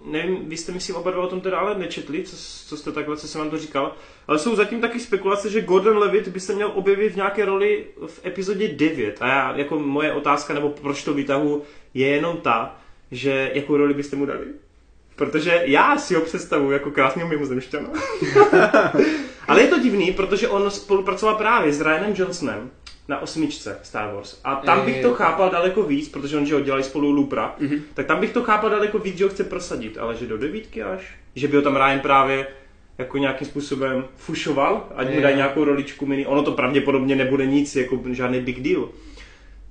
nevím, 0.05 0.49
vy 0.49 0.57
jste 0.57 0.71
myslím 0.71 0.95
oba 0.95 1.11
dva 1.11 1.23
o 1.23 1.27
tom 1.27 1.41
teda 1.41 1.57
ale 1.57 1.79
nečetli, 1.79 2.23
co, 2.23 2.35
co 2.67 2.77
jste 2.77 2.91
takhle, 2.91 3.17
co 3.17 3.27
jsem 3.27 3.41
vám 3.41 3.49
to 3.49 3.57
říkal, 3.57 3.95
ale 4.27 4.39
jsou 4.39 4.55
zatím 4.55 4.81
taky 4.81 4.99
spekulace, 4.99 5.49
že 5.49 5.61
Gordon 5.61 5.97
Levitt 5.97 6.27
by 6.27 6.39
se 6.39 6.53
měl 6.53 6.71
objevit 6.75 7.13
v 7.13 7.15
nějaké 7.15 7.45
roli 7.45 7.85
v 8.07 8.25
epizodě 8.25 8.67
9 8.67 9.17
a 9.21 9.27
já, 9.27 9.57
jako 9.57 9.79
moje 9.79 10.13
otázka, 10.13 10.53
nebo 10.53 10.69
proč 10.69 11.03
to 11.03 11.13
vytahu, 11.13 11.63
je 11.93 12.07
jenom 12.07 12.38
ta, 12.38 12.75
že 13.11 13.51
jakou 13.53 13.77
roli 13.77 13.93
byste 13.93 14.15
mu 14.15 14.25
dali? 14.25 14.45
Protože 15.15 15.61
já 15.65 15.97
si 15.97 16.15
ho 16.15 16.21
představuji 16.21 16.71
jako 16.71 16.91
krásného 16.91 17.29
mimozemšťana. 17.29 17.89
Ale 19.47 19.61
je 19.61 19.67
to 19.67 19.79
divný, 19.79 20.11
protože 20.11 20.47
on 20.47 20.71
spolupracoval 20.71 21.35
právě 21.35 21.73
s 21.73 21.81
Ryanem 21.81 22.13
Johnsonem 22.17 22.71
na 23.09 23.21
osmičce 23.21 23.79
Star 23.83 24.13
Wars. 24.15 24.39
A 24.43 24.55
tam 24.55 24.85
bych 24.85 25.01
to 25.01 25.13
chápal 25.13 25.49
daleko 25.49 25.83
víc, 25.83 26.09
protože 26.09 26.37
on, 26.37 26.45
že 26.45 26.53
ho 26.53 26.61
dělali 26.61 26.83
spolu 26.83 27.11
Lupra, 27.11 27.55
mm-hmm. 27.61 27.81
tak 27.93 28.05
tam 28.05 28.19
bych 28.19 28.33
to 28.33 28.43
chápal 28.43 28.69
daleko 28.69 28.99
víc, 28.99 29.17
že 29.17 29.23
ho 29.23 29.29
chce 29.29 29.43
prosadit, 29.43 29.97
ale 29.97 30.15
že 30.15 30.27
do 30.27 30.37
devítky 30.37 30.83
až, 30.83 31.15
že 31.35 31.47
by 31.47 31.55
ho 31.55 31.61
tam 31.61 31.75
Ryan 31.75 31.99
právě 31.99 32.47
jako 32.97 33.17
nějakým 33.17 33.47
způsobem 33.47 34.05
fušoval, 34.15 34.87
ať 34.95 35.13
mu 35.13 35.21
dají 35.21 35.35
nějakou 35.35 35.63
roličku 35.63 36.05
mini. 36.05 36.25
Ono 36.25 36.43
to 36.43 36.51
pravděpodobně 36.51 37.15
nebude 37.15 37.45
nic, 37.45 37.75
jako 37.75 37.99
žádný 38.11 38.41
big 38.41 38.59
deal. 38.59 38.89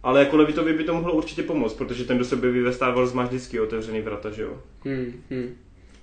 Ale 0.02 0.20
jako 0.20 0.36
Levitovi 0.36 0.72
by 0.72 0.84
to 0.84 0.94
mohlo 0.94 1.12
určitě 1.12 1.42
pomoct, 1.42 1.74
protože 1.74 2.04
ten, 2.04 2.16
kdo 2.16 2.24
se 2.24 2.34
objeví 2.34 2.60
ve 2.60 2.72
Star 2.72 2.94
Wars, 2.94 3.12
má 3.12 3.22
vždycky 3.22 3.60
otevřený 3.60 4.00
vrata, 4.00 4.30
že 4.30 4.42
jo? 4.42 4.58
Hmm, 4.84 5.22
hmm. 5.30 5.56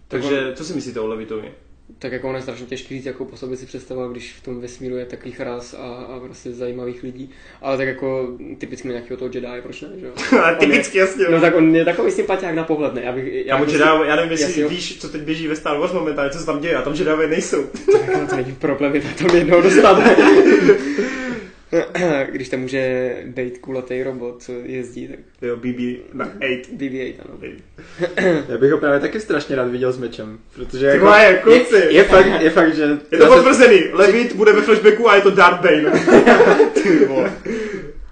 Takže 0.07 0.51
co 0.55 0.65
si 0.65 0.73
myslíte 0.73 0.99
o 0.99 1.07
Levitovi? 1.07 1.51
Tak 1.99 2.11
jako 2.11 2.29
ono 2.29 2.37
je 2.37 2.41
strašně 2.41 2.65
těžký 2.65 2.95
říct, 2.95 3.05
jakou 3.05 3.25
po 3.25 3.37
sobě 3.37 3.57
si 3.57 3.65
představovat, 3.65 4.11
když 4.11 4.33
v 4.33 4.43
tom 4.43 4.61
vesmíru 4.61 4.97
je 4.97 5.05
takových 5.05 5.39
ras 5.39 5.73
a, 5.73 5.87
a 5.87 6.19
prostě 6.19 6.51
zajímavých 6.51 7.03
lidí. 7.03 7.29
Ale 7.61 7.77
tak 7.77 7.87
jako 7.87 8.37
typicky 8.57 8.87
nějakého 8.87 9.17
toho 9.17 9.31
Jedi, 9.33 9.61
proč 9.63 9.81
ne, 9.81 9.89
že 9.99 10.05
jo? 10.05 10.13
typicky, 10.59 10.97
jasně. 10.97 11.25
No 11.29 11.41
tak 11.41 11.55
on 11.55 11.75
je 11.75 11.85
takový 11.85 12.11
sympatiák 12.11 12.55
na 12.55 12.63
pohled, 12.63 12.93
ne? 12.93 13.01
Já, 13.01 13.11
bych, 13.11 13.33
já, 13.33 13.57
já, 13.57 13.59
Jedi, 13.59 13.83
já 14.07 14.15
nevím, 14.15 14.31
jestli 14.31 14.45
jasně, 14.45 14.67
víš, 14.67 14.99
co 14.99 15.09
teď 15.09 15.21
běží 15.21 15.47
ve 15.47 15.55
Star 15.55 15.77
Wars 15.77 15.93
momentálně, 15.93 16.31
co 16.31 16.39
se 16.39 16.45
tam 16.45 16.59
děje, 16.59 16.75
a 16.75 16.81
tam 16.81 16.93
Jedi 16.93 17.27
nejsou. 17.29 17.63
tak 17.91 18.07
jako 18.07 18.27
to 18.27 18.35
není 18.35 18.51
problém, 18.51 18.95
je 18.95 19.01
tam 19.01 19.35
jednoho 19.35 19.61
dostat. 19.61 20.03
Když 22.32 22.50
tam 22.50 22.60
může 22.60 23.15
být 23.25 23.58
kulatý 23.58 24.03
robot, 24.03 24.44
co 24.44 24.51
jezdí, 24.63 25.08
tak... 25.08 25.20
Jo, 25.41 25.55
BB, 25.55 26.13
na 26.13 26.25
8. 26.25 26.77
BB-8, 26.77 27.13
ano. 27.25 27.38
Já 28.50 28.58
bych 28.58 28.72
ho 28.72 28.77
právě 28.77 29.00
taky 29.00 29.20
strašně 29.20 29.55
rád 29.55 29.67
viděl 29.67 29.91
s 29.91 29.98
mečem, 29.98 30.39
protože 30.55 30.86
jako, 30.86 31.13
je, 31.13 31.39
kluci. 31.44 31.75
Je, 31.75 31.94
je, 31.94 32.03
fakt, 32.03 32.41
je 32.41 32.50
fakt, 32.50 32.75
že... 32.75 32.98
Je 33.12 33.17
to 33.17 33.27
potvrzený, 33.27 33.79
se... 33.79 33.89
Levit 33.94 34.36
bude 34.36 34.53
ve 34.53 34.62
flashbacku 34.62 35.10
a 35.10 35.15
je 35.15 35.22
to 35.22 35.32
Darth 35.32 35.62
Bane. 35.62 35.91
Ty 36.74 37.10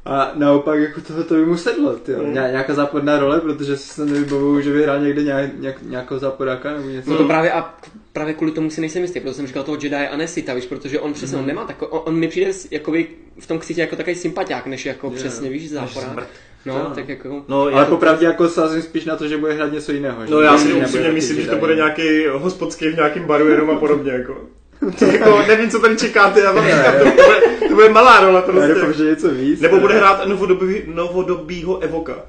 A 0.05 0.32
naopak 0.36 0.79
jako 0.79 1.01
toho 1.01 1.24
to 1.24 1.34
by 1.34 1.46
mu 1.46 1.58
sedlo, 1.58 1.96
tyjo. 1.96 2.24
Mm. 2.24 2.34
nějaká 2.34 2.74
záporná 2.74 3.20
role, 3.20 3.41
protože 3.41 3.77
si 3.77 3.88
se 3.88 4.05
nevybavuju, 4.05 4.62
že 4.62 4.74
by 4.74 4.84
hrál 4.84 5.00
někde 5.00 5.24
nějak, 5.24 5.60
nějak, 5.60 5.75
nějakého 5.82 6.20
záporáka 6.20 6.74
nebo 6.74 6.89
něco. 6.89 7.10
No 7.10 7.17
to 7.17 7.24
právě 7.24 7.51
a 7.51 7.75
právě 8.13 8.34
kvůli 8.34 8.51
tomu 8.51 8.70
si 8.70 8.82
nejsem 8.82 9.01
jistý, 9.01 9.20
protože 9.20 9.34
jsem 9.34 9.48
říkal 9.48 9.63
toho 9.63 9.77
Jedi 9.82 9.96
a 9.96 10.17
ne 10.17 10.27
Sita, 10.27 10.53
víš, 10.53 10.65
protože 10.65 11.00
on 11.00 11.13
přesně, 11.13 11.38
mm. 11.38 11.41
on 11.43 11.48
nemá 11.48 11.65
tako, 11.65 11.88
on, 11.88 12.01
on 12.05 12.15
mi 12.15 12.27
přijde 12.27 12.51
jakoby 12.72 13.08
v 13.39 13.48
tom 13.48 13.60
ksítě 13.60 13.82
jako 13.82 13.96
takový 13.96 14.15
sympatiák, 14.15 14.65
než 14.65 14.86
jako 14.86 15.08
yeah. 15.08 15.20
přesně, 15.20 15.50
víš, 15.50 15.70
záporák. 15.70 16.27
No, 16.65 16.77
no, 16.77 16.96
tak 16.96 17.10
jako... 17.10 17.43
No, 17.48 17.62
ale 17.62 17.86
popravdě 17.86 18.25
jako 18.25 18.50
sázím 18.50 18.82
spíš 18.82 19.05
na 19.05 19.15
to, 19.15 19.27
že 19.27 19.38
bude 19.38 19.53
hrát 19.53 19.72
něco 19.72 19.91
jiného. 19.91 20.22
No 20.29 20.41
já 20.41 20.58
si 20.58 20.74
upřímně 20.74 21.12
myslím, 21.12 21.41
že 21.41 21.48
to 21.48 21.58
bude 21.58 21.75
nějaký 21.75 22.25
hospodský 22.32 22.89
v 22.89 22.96
nějakým 22.96 23.24
baru 23.24 23.48
jenom 23.48 23.70
a 23.70 23.75
podobně, 23.75 24.12
jako. 24.12 24.38
jako, 25.12 25.43
nevím, 25.48 25.70
co 25.70 25.79
tady 25.79 25.98
čekáte, 25.98 26.39
já 26.39 26.51
vám 26.51 26.65
říkám, 26.65 26.93
to, 26.93 27.24
bude, 27.24 27.67
to 27.67 27.74
bude 27.74 27.89
malá 27.89 28.20
rola 28.20 28.41
prostě. 28.41 28.62
Já 28.62 28.74
doufám, 28.74 28.93
že 28.93 29.03
něco 29.03 29.29
víc. 29.29 29.62
Nebo 29.62 29.79
bude 29.79 29.93
hrát 29.93 30.27
novodobý, 30.27 30.82
novodobýho 30.86 31.79
Evoka. 31.79 32.15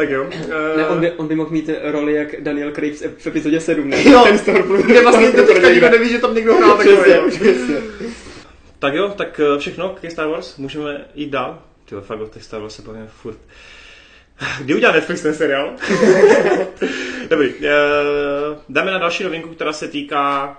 tak 0.00 0.10
jo. 0.10 0.24
Uh... 0.24 0.76
Ne, 0.76 0.88
on 0.88 1.00
by, 1.00 1.12
on 1.12 1.28
by 1.28 1.34
mohl 1.34 1.50
mít 1.50 1.70
roli 1.82 2.14
jak 2.14 2.40
Daniel 2.40 2.72
Craig 2.72 2.94
v 3.18 3.26
epizodě 3.26 3.60
7, 3.60 3.90
ne? 3.90 4.08
Jo, 4.08 4.22
ten 4.28 4.38
Stormtrooper. 4.38 4.86
Kde 4.90 5.02
vlastně 5.02 5.30
to 5.30 5.46
teďka 5.46 5.70
nikdo 5.70 5.90
neví, 5.90 6.08
že 6.08 6.18
tam 6.18 6.34
někdo 6.34 6.54
hrál 6.54 6.76
takový. 6.76 7.12
Tak 8.78 8.94
jo, 8.94 9.08
tak 9.16 9.40
eh, 9.40 9.58
všechno 9.58 9.88
k 9.88 10.10
Star 10.10 10.28
Wars, 10.28 10.56
můžeme 10.56 11.04
jít 11.14 11.30
dál. 11.30 11.62
Tyjo, 11.88 12.00
fakt 12.00 12.20
o 12.20 12.26
těch 12.26 12.44
Star 12.44 12.60
Wars 12.60 12.76
se 12.76 12.82
bavíme 12.82 13.06
furt. 13.06 13.38
Kdy 14.60 14.74
udělá 14.74 14.92
Netflix 14.92 15.22
ten 15.22 15.34
seriál? 15.34 15.72
Dobrý, 17.30 17.52
eh, 17.62 17.70
dáme 18.68 18.90
na 18.90 18.98
další 18.98 19.24
novinku, 19.24 19.48
která 19.48 19.72
se 19.72 19.88
týká 19.88 20.56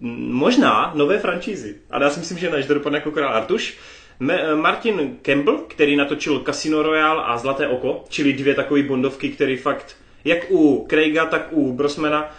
možná 0.00 0.92
nové 0.94 1.18
franšízy. 1.18 1.74
Ale 1.90 2.04
já 2.04 2.10
si 2.10 2.20
myslím, 2.20 2.38
že 2.38 2.50
než 2.50 2.66
to 2.66 2.74
dopadne 2.74 2.98
jako 2.98 3.10
král 3.10 3.34
Artuš. 3.34 3.78
Eh, 4.20 4.54
Martin 4.54 5.18
Campbell, 5.22 5.58
který 5.68 5.96
natočil 5.96 6.42
Casino 6.46 6.82
Royale 6.82 7.22
a 7.24 7.38
Zlaté 7.38 7.68
oko, 7.68 8.04
čili 8.08 8.32
dvě 8.32 8.54
takové 8.54 8.82
bondovky, 8.82 9.28
které 9.28 9.56
fakt, 9.56 9.96
jak 10.24 10.50
u 10.50 10.86
Craiga, 10.90 11.26
tak 11.26 11.48
u 11.50 11.72
Brosmana, 11.72 12.34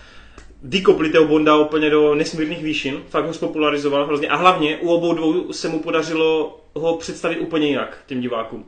vykopli 0.63 1.09
toho 1.09 1.27
Bonda 1.27 1.57
úplně 1.57 1.89
do 1.89 2.15
nesmírných 2.15 2.63
výšin, 2.63 3.03
fakt 3.09 3.25
ho 3.25 3.33
spopularizoval 3.33 4.05
hrozně 4.05 4.27
a 4.27 4.35
hlavně 4.35 4.77
u 4.77 4.89
obou 4.89 5.13
dvou 5.13 5.53
se 5.53 5.67
mu 5.67 5.79
podařilo 5.79 6.59
ho 6.73 6.97
představit 6.97 7.37
úplně 7.37 7.67
jinak 7.67 7.97
těm 8.05 8.21
divákům. 8.21 8.65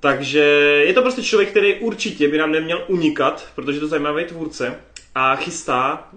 Takže 0.00 0.40
je 0.86 0.92
to 0.92 1.02
prostě 1.02 1.22
člověk, 1.22 1.50
který 1.50 1.74
určitě 1.74 2.28
by 2.28 2.38
nám 2.38 2.52
neměl 2.52 2.84
unikat, 2.88 3.48
protože 3.54 3.80
to 3.80 3.86
zajímavý 3.86 4.24
tvůrce 4.24 4.80
a 5.14 5.36
chystá 5.36 6.08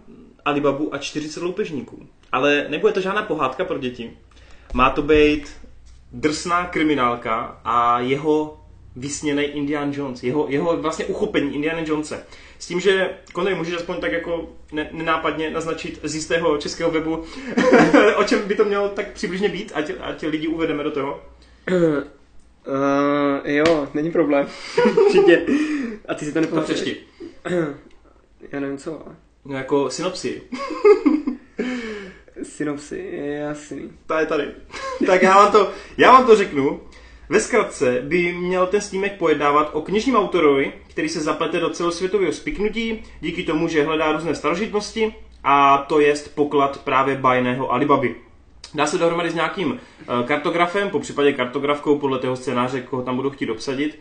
Alibabu 0.45 0.93
a 0.93 0.97
40 0.97 1.43
loupežníků. 1.43 2.07
Ale 2.31 2.65
nebude 2.69 2.93
to 2.93 3.01
žádná 3.01 3.23
pohádka 3.23 3.65
pro 3.65 3.77
děti. 3.77 4.17
Má 4.73 4.89
to 4.89 5.01
být 5.01 5.47
drsná 6.11 6.65
kriminálka 6.65 7.61
a 7.63 7.99
jeho 7.99 8.63
vysněný 8.95 9.43
Indiana 9.43 9.91
Jones, 9.95 10.23
jeho, 10.23 10.45
jeho 10.49 10.77
vlastně 10.77 11.05
uchopení 11.05 11.55
Indiana 11.55 11.79
Jonese. 11.85 12.25
S 12.59 12.67
tím, 12.67 12.79
že 12.79 13.09
Connery 13.35 13.55
můžeš 13.55 13.73
aspoň 13.73 14.01
tak 14.01 14.11
jako 14.11 14.49
nenápadně 14.91 15.49
naznačit 15.49 15.99
z 16.03 16.15
jistého 16.15 16.57
českého 16.57 16.91
webu, 16.91 17.23
o 18.15 18.23
čem 18.23 18.47
by 18.47 18.55
to 18.55 18.65
mělo 18.65 18.89
tak 18.89 19.11
přibližně 19.11 19.49
být, 19.49 19.71
ať, 19.75 19.91
ať 20.01 20.23
lidi 20.23 20.47
uvedeme 20.47 20.83
do 20.83 20.91
toho. 20.91 21.23
Uh, 22.67 23.49
jo, 23.49 23.87
není 23.93 24.11
problém. 24.11 24.47
Určitě. 25.05 25.45
A 26.07 26.13
ty 26.13 26.25
si 26.25 26.33
to 26.33 26.41
nepamatuješ? 26.41 26.81
To 27.43 27.49
Já 28.51 28.59
nevím 28.59 28.77
co. 28.77 29.01
No 29.45 29.57
jako 29.57 29.89
synopsi. 29.89 30.41
synopsi, 32.43 32.97
je 32.97 33.33
jasný. 33.33 33.89
To 34.05 34.13
je 34.13 34.25
tady. 34.25 34.45
tak 35.05 35.21
já 35.21 35.35
vám 35.35 35.51
to, 35.51 35.71
já 35.97 36.11
vám 36.11 36.25
to 36.25 36.35
řeknu. 36.35 36.81
Ve 37.29 37.39
zkratce 37.39 38.01
by 38.01 38.33
měl 38.33 38.67
ten 38.67 38.81
snímek 38.81 39.17
pojednávat 39.17 39.69
o 39.73 39.81
knižním 39.81 40.15
autorovi, 40.15 40.73
který 40.89 41.09
se 41.09 41.21
zaplete 41.21 41.59
do 41.59 41.69
celosvětového 41.69 42.33
spiknutí 42.33 43.03
díky 43.21 43.43
tomu, 43.43 43.67
že 43.67 43.83
hledá 43.83 44.11
různé 44.11 44.35
starožitnosti 44.35 45.15
a 45.43 45.77
to 45.77 45.99
jest 45.99 46.35
poklad 46.35 46.81
právě 46.83 47.15
bajného 47.15 47.71
Alibaby. 47.71 48.15
Dá 48.73 48.85
se 48.85 48.97
dohromady 48.97 49.29
s 49.29 49.35
nějakým 49.35 49.79
eh, 50.01 50.27
kartografem, 50.27 50.89
po 50.89 50.99
případě 50.99 51.33
kartografkou 51.33 51.99
podle 51.99 52.19
toho 52.19 52.35
scénáře, 52.35 52.81
koho 52.81 53.01
tam 53.01 53.15
budou 53.15 53.29
chtít 53.29 53.49
obsadit. 53.49 53.99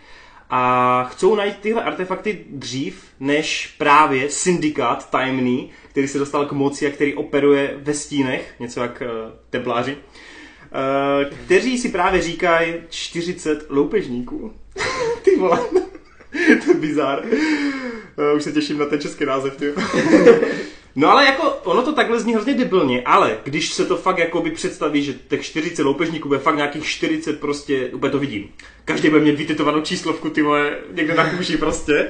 A 0.50 1.04
chcou 1.10 1.34
najít 1.34 1.58
tyhle 1.58 1.82
artefakty 1.82 2.44
dřív, 2.50 3.04
než 3.20 3.74
právě 3.78 4.30
syndikát 4.30 5.10
tajemný, 5.10 5.70
který 5.88 6.08
se 6.08 6.18
dostal 6.18 6.46
k 6.46 6.52
moci 6.52 6.86
a 6.86 6.90
který 6.90 7.14
operuje 7.14 7.74
ve 7.76 7.94
stínech, 7.94 8.54
něco 8.60 8.80
jak 8.80 9.02
uh, 9.02 9.32
templáři, 9.50 9.96
uh, 9.96 11.34
kteří 11.44 11.78
si 11.78 11.88
právě 11.88 12.22
říkají 12.22 12.74
40 12.90 13.66
loupežníků. 13.68 14.52
Ty 15.22 15.36
vole. 15.36 15.58
to 16.64 16.70
je 16.70 16.74
bizár. 16.74 17.24
Uh, 17.24 18.36
už 18.36 18.42
se 18.42 18.52
těším 18.52 18.78
na 18.78 18.86
ten 18.86 19.00
český 19.00 19.24
název, 19.24 19.56
ty. 19.56 19.72
No 20.96 21.10
ale 21.10 21.26
jako, 21.26 21.42
ono 21.64 21.82
to 21.82 21.92
takhle 21.92 22.20
zní 22.20 22.34
hrozně 22.34 22.54
debilně, 22.54 23.02
ale 23.02 23.38
když 23.44 23.72
se 23.72 23.84
to 23.84 23.96
fakt 23.96 24.18
jako 24.18 24.40
by 24.40 24.50
představí, 24.50 25.02
že 25.02 25.14
těch 25.28 25.42
40 25.42 25.82
loupežníků 25.82 26.28
bude 26.28 26.40
fakt 26.40 26.56
nějakých 26.56 26.86
40 26.86 27.40
prostě, 27.40 27.88
úplně 27.92 28.12
to 28.12 28.18
vidím. 28.18 28.48
Každý 28.84 29.10
bude 29.10 29.20
mít 29.20 29.38
vytetovanou 29.38 29.80
číslovku, 29.80 30.30
ty 30.30 30.42
moje, 30.42 30.78
někde 30.92 31.14
na 31.14 31.30
kůži 31.30 31.56
prostě. 31.56 32.08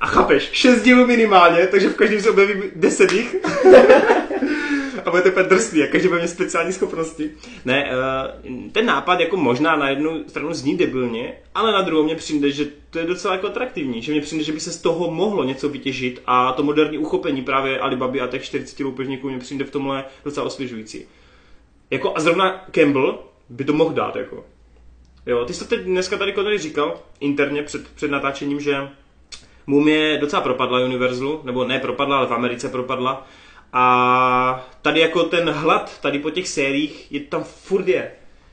A 0.00 0.06
chápeš, 0.06 0.48
6 0.52 0.82
dílů 0.82 1.06
minimálně, 1.06 1.66
takže 1.66 1.88
v 1.88 1.96
každém 1.96 2.20
se 2.20 2.30
objeví 2.30 2.62
10 2.76 3.12
jich. 3.12 3.36
a 5.06 5.10
bude 5.10 5.22
to 5.22 5.42
drsný 5.42 5.82
a 5.82 5.86
každý 5.86 6.08
bude 6.08 6.28
speciální 6.28 6.72
schopnosti. 6.72 7.30
Ne, 7.64 7.90
uh, 7.90 8.70
ten 8.72 8.86
nápad 8.86 9.20
jako 9.20 9.36
možná 9.36 9.76
na 9.76 9.88
jednu 9.88 10.24
stranu 10.28 10.54
zní 10.54 10.76
debilně, 10.76 11.34
ale 11.54 11.72
na 11.72 11.82
druhou 11.82 12.04
mě 12.04 12.14
přijde, 12.14 12.50
že 12.50 12.66
to 12.90 12.98
je 12.98 13.06
docela 13.06 13.34
jako 13.34 13.46
atraktivní, 13.46 14.02
že 14.02 14.12
mě 14.12 14.20
přijde, 14.20 14.44
že 14.44 14.52
by 14.52 14.60
se 14.60 14.72
z 14.72 14.80
toho 14.80 15.10
mohlo 15.10 15.44
něco 15.44 15.68
vytěžit 15.68 16.22
a 16.26 16.52
to 16.52 16.62
moderní 16.62 16.98
uchopení 16.98 17.42
právě 17.42 17.78
Alibaby 17.78 18.20
a 18.20 18.26
těch 18.26 18.44
40 18.44 18.80
loupežníků 18.80 19.28
mě 19.28 19.38
přijde 19.38 19.64
v 19.64 19.70
tomhle 19.70 20.04
docela 20.24 20.46
osvěžující. 20.46 21.04
Jako 21.90 22.12
a 22.16 22.20
zrovna 22.20 22.64
Campbell 22.70 23.18
by 23.48 23.64
to 23.64 23.72
mohl 23.72 23.92
dát, 23.92 24.16
jako. 24.16 24.44
Jo, 25.26 25.44
ty 25.44 25.54
jsi 25.54 25.60
to 25.60 25.76
teď 25.76 25.80
dneska 25.80 26.18
tady 26.18 26.32
Connery 26.32 26.58
říkal 26.58 27.00
interně 27.20 27.62
před, 27.62 27.88
před 27.88 28.10
natáčením, 28.10 28.60
že 28.60 28.88
Mumie 29.66 30.18
docela 30.18 30.42
propadla 30.42 30.84
Universalu, 30.84 31.40
nebo 31.44 31.64
ne 31.64 31.78
propadla, 31.78 32.18
ale 32.18 32.26
v 32.26 32.32
Americe 32.32 32.68
propadla 32.68 33.26
a 33.72 34.68
tady 34.82 35.00
jako 35.00 35.22
ten 35.22 35.50
hlad, 35.50 36.00
tady 36.00 36.18
po 36.18 36.30
těch 36.30 36.48
sériích, 36.48 37.12
je 37.12 37.20
tam 37.20 37.44
furt 37.44 37.88
je. 37.88 38.10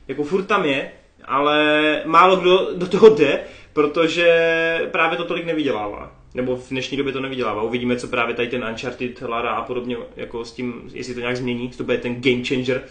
Jako 0.08 0.24
furt 0.24 0.42
tam 0.42 0.64
je, 0.64 0.92
ale 1.24 2.02
málo 2.04 2.36
kdo 2.36 2.68
do 2.76 2.86
toho 2.86 3.08
jde, 3.08 3.40
protože 3.72 4.88
právě 4.90 5.16
to 5.16 5.24
tolik 5.24 5.46
nevydělává. 5.46 6.12
Nebo 6.34 6.56
v 6.56 6.70
dnešní 6.70 6.96
době 6.96 7.12
to 7.12 7.20
nevydělává. 7.20 7.62
Uvidíme, 7.62 7.96
co 7.96 8.08
právě 8.08 8.34
tady 8.34 8.48
ten 8.48 8.64
Uncharted, 8.64 9.22
Lara 9.22 9.50
a 9.50 9.62
podobně, 9.62 9.96
jako 10.16 10.44
s 10.44 10.52
tím, 10.52 10.90
jestli 10.94 11.14
to 11.14 11.20
nějak 11.20 11.36
změní, 11.36 11.70
to 11.70 11.84
bude 11.84 11.98
ten 11.98 12.14
game 12.22 12.44
changer. 12.44 12.82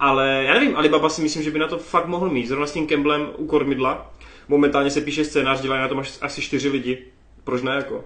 Ale 0.00 0.44
já 0.46 0.54
nevím, 0.54 0.76
Alibaba 0.76 1.08
si 1.08 1.22
myslím, 1.22 1.42
že 1.42 1.50
by 1.50 1.58
na 1.58 1.68
to 1.68 1.78
fakt 1.78 2.06
mohl 2.06 2.30
mít. 2.30 2.46
Zrovna 2.46 2.66
s 2.66 2.72
tím 2.72 2.86
Campbellem 2.86 3.28
u 3.36 3.46
kormidla. 3.46 4.14
Momentálně 4.48 4.90
se 4.90 5.00
píše 5.00 5.24
scénář, 5.24 5.60
dělají 5.60 5.82
na 5.82 5.88
tom 5.88 5.98
až 5.98 6.18
asi 6.20 6.42
čtyři 6.42 6.68
lidi 6.68 6.98
proč 7.46 7.62
ne 7.62 7.72
jako? 7.74 8.04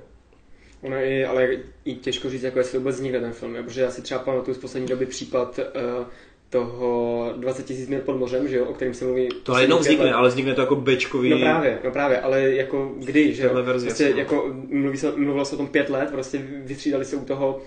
Ono 0.82 0.96
je, 0.96 1.26
ale 1.26 1.48
i 1.84 1.94
těžko 1.94 2.30
říct, 2.30 2.42
jako 2.42 2.58
jestli 2.58 2.78
vůbec 2.78 2.96
vznikne 2.96 3.20
ten 3.20 3.32
film, 3.32 3.56
jo? 3.56 3.62
protože 3.62 3.80
já 3.80 3.90
si 3.90 4.02
třeba 4.02 4.20
pamatuju 4.20 4.54
z 4.54 4.58
poslední 4.58 4.88
doby 4.88 5.06
případ 5.06 5.58
uh, 5.58 6.06
toho 6.50 7.32
20 7.36 7.66
tisíc 7.66 7.88
mil 7.88 8.00
pod 8.00 8.16
mořem, 8.16 8.48
že 8.48 8.56
jo, 8.56 8.64
o 8.64 8.74
kterém 8.74 8.94
se 8.94 9.04
mluví. 9.04 9.28
To 9.42 9.58
jednou 9.58 9.78
vznikne, 9.78 10.04
let. 10.04 10.12
ale 10.12 10.28
vznikne 10.28 10.54
to 10.54 10.60
jako 10.60 10.76
bečkový. 10.76 11.30
No 11.30 11.38
právě, 11.38 11.78
no 11.84 11.90
právě, 11.90 12.20
ale 12.20 12.42
jako 12.42 12.94
kdy, 12.98 13.34
že 13.34 13.42
jo? 13.42 13.62
Verzi, 13.62 13.86
prostě 13.86 14.12
jako 14.16 14.54
mluví 14.68 14.98
se, 14.98 15.12
mluvilo 15.16 15.44
se 15.44 15.54
o 15.54 15.58
tom 15.58 15.66
pět 15.66 15.90
let, 15.90 16.10
prostě 16.10 16.38
vystřídali 16.64 17.04
se 17.04 17.16
u 17.16 17.24
toho 17.24 17.60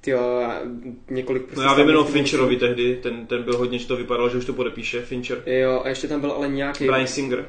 tyjo, 0.00 0.42
několik 1.10 1.42
prostě 1.42 1.60
No 1.60 1.66
já 1.66 1.74
vím 1.74 1.88
jenom 1.88 2.06
Fincherovi 2.06 2.56
tehdy, 2.56 2.98
ten, 3.02 3.26
ten 3.26 3.42
byl 3.42 3.56
hodně, 3.56 3.78
že 3.78 3.88
to 3.88 3.96
vypadalo, 3.96 4.28
že 4.28 4.38
už 4.38 4.44
to 4.44 4.52
podepíše, 4.52 5.02
Fincher. 5.02 5.42
Jo, 5.46 5.82
a 5.84 5.88
ještě 5.88 6.08
tam 6.08 6.20
byl 6.20 6.32
ale 6.32 6.48
nějaký... 6.48 6.86
Brian 6.86 7.06
Singer. 7.06 7.44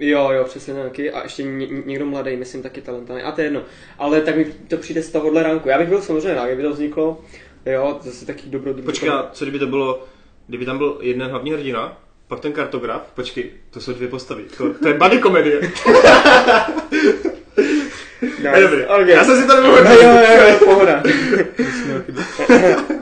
Jo, 0.00 0.30
jo, 0.30 0.44
přesně 0.44 0.74
nějaký. 0.74 1.10
A 1.10 1.22
ještě 1.22 1.42
ně, 1.42 1.66
někdo 1.66 2.06
mladý, 2.06 2.36
myslím, 2.36 2.62
taky 2.62 2.80
talentovaný. 2.80 3.24
A 3.24 3.32
to 3.32 3.40
je 3.40 3.46
jedno. 3.46 3.62
Ale 3.98 4.20
tak 4.20 4.36
mi 4.36 4.44
to 4.44 4.76
přijde 4.76 5.02
z 5.02 5.10
tohohle 5.10 5.42
ránku. 5.42 5.68
Já 5.68 5.78
bych 5.78 5.88
byl 5.88 6.02
samozřejmě 6.02 6.34
rád, 6.34 6.46
kdyby 6.46 6.62
to 6.62 6.70
vzniklo. 6.70 7.20
Jo, 7.66 7.98
zase 8.02 8.26
taky 8.26 8.42
dobro. 8.46 8.74
Počkej, 8.74 9.10
co 9.32 9.44
kdyby 9.44 9.58
to 9.58 9.66
bylo, 9.66 10.04
kdyby 10.46 10.66
tam 10.66 10.78
byl 10.78 10.98
jeden 11.00 11.30
hlavní 11.30 11.52
hrdina, 11.52 11.98
pak 12.28 12.40
ten 12.40 12.52
kartograf, 12.52 13.12
počkej, 13.14 13.50
to 13.70 13.80
jsou 13.80 13.92
dvě 13.92 14.08
postavy. 14.08 14.44
To, 14.56 14.74
to 14.74 14.88
je 14.88 14.94
buddy 14.94 15.18
komedie. 15.18 15.60
Nice. 18.22 18.60
Dobrý. 18.60 18.84
Okay. 18.84 19.10
Já 19.10 19.24
jsem 19.24 19.40
si 19.40 19.46
to 19.46 19.54
nemohl 19.54 19.84
no, 19.84 19.90
jo, 20.02 20.10
jo, 20.10 20.48
jo, 20.48 20.58
pohoda. 20.64 21.02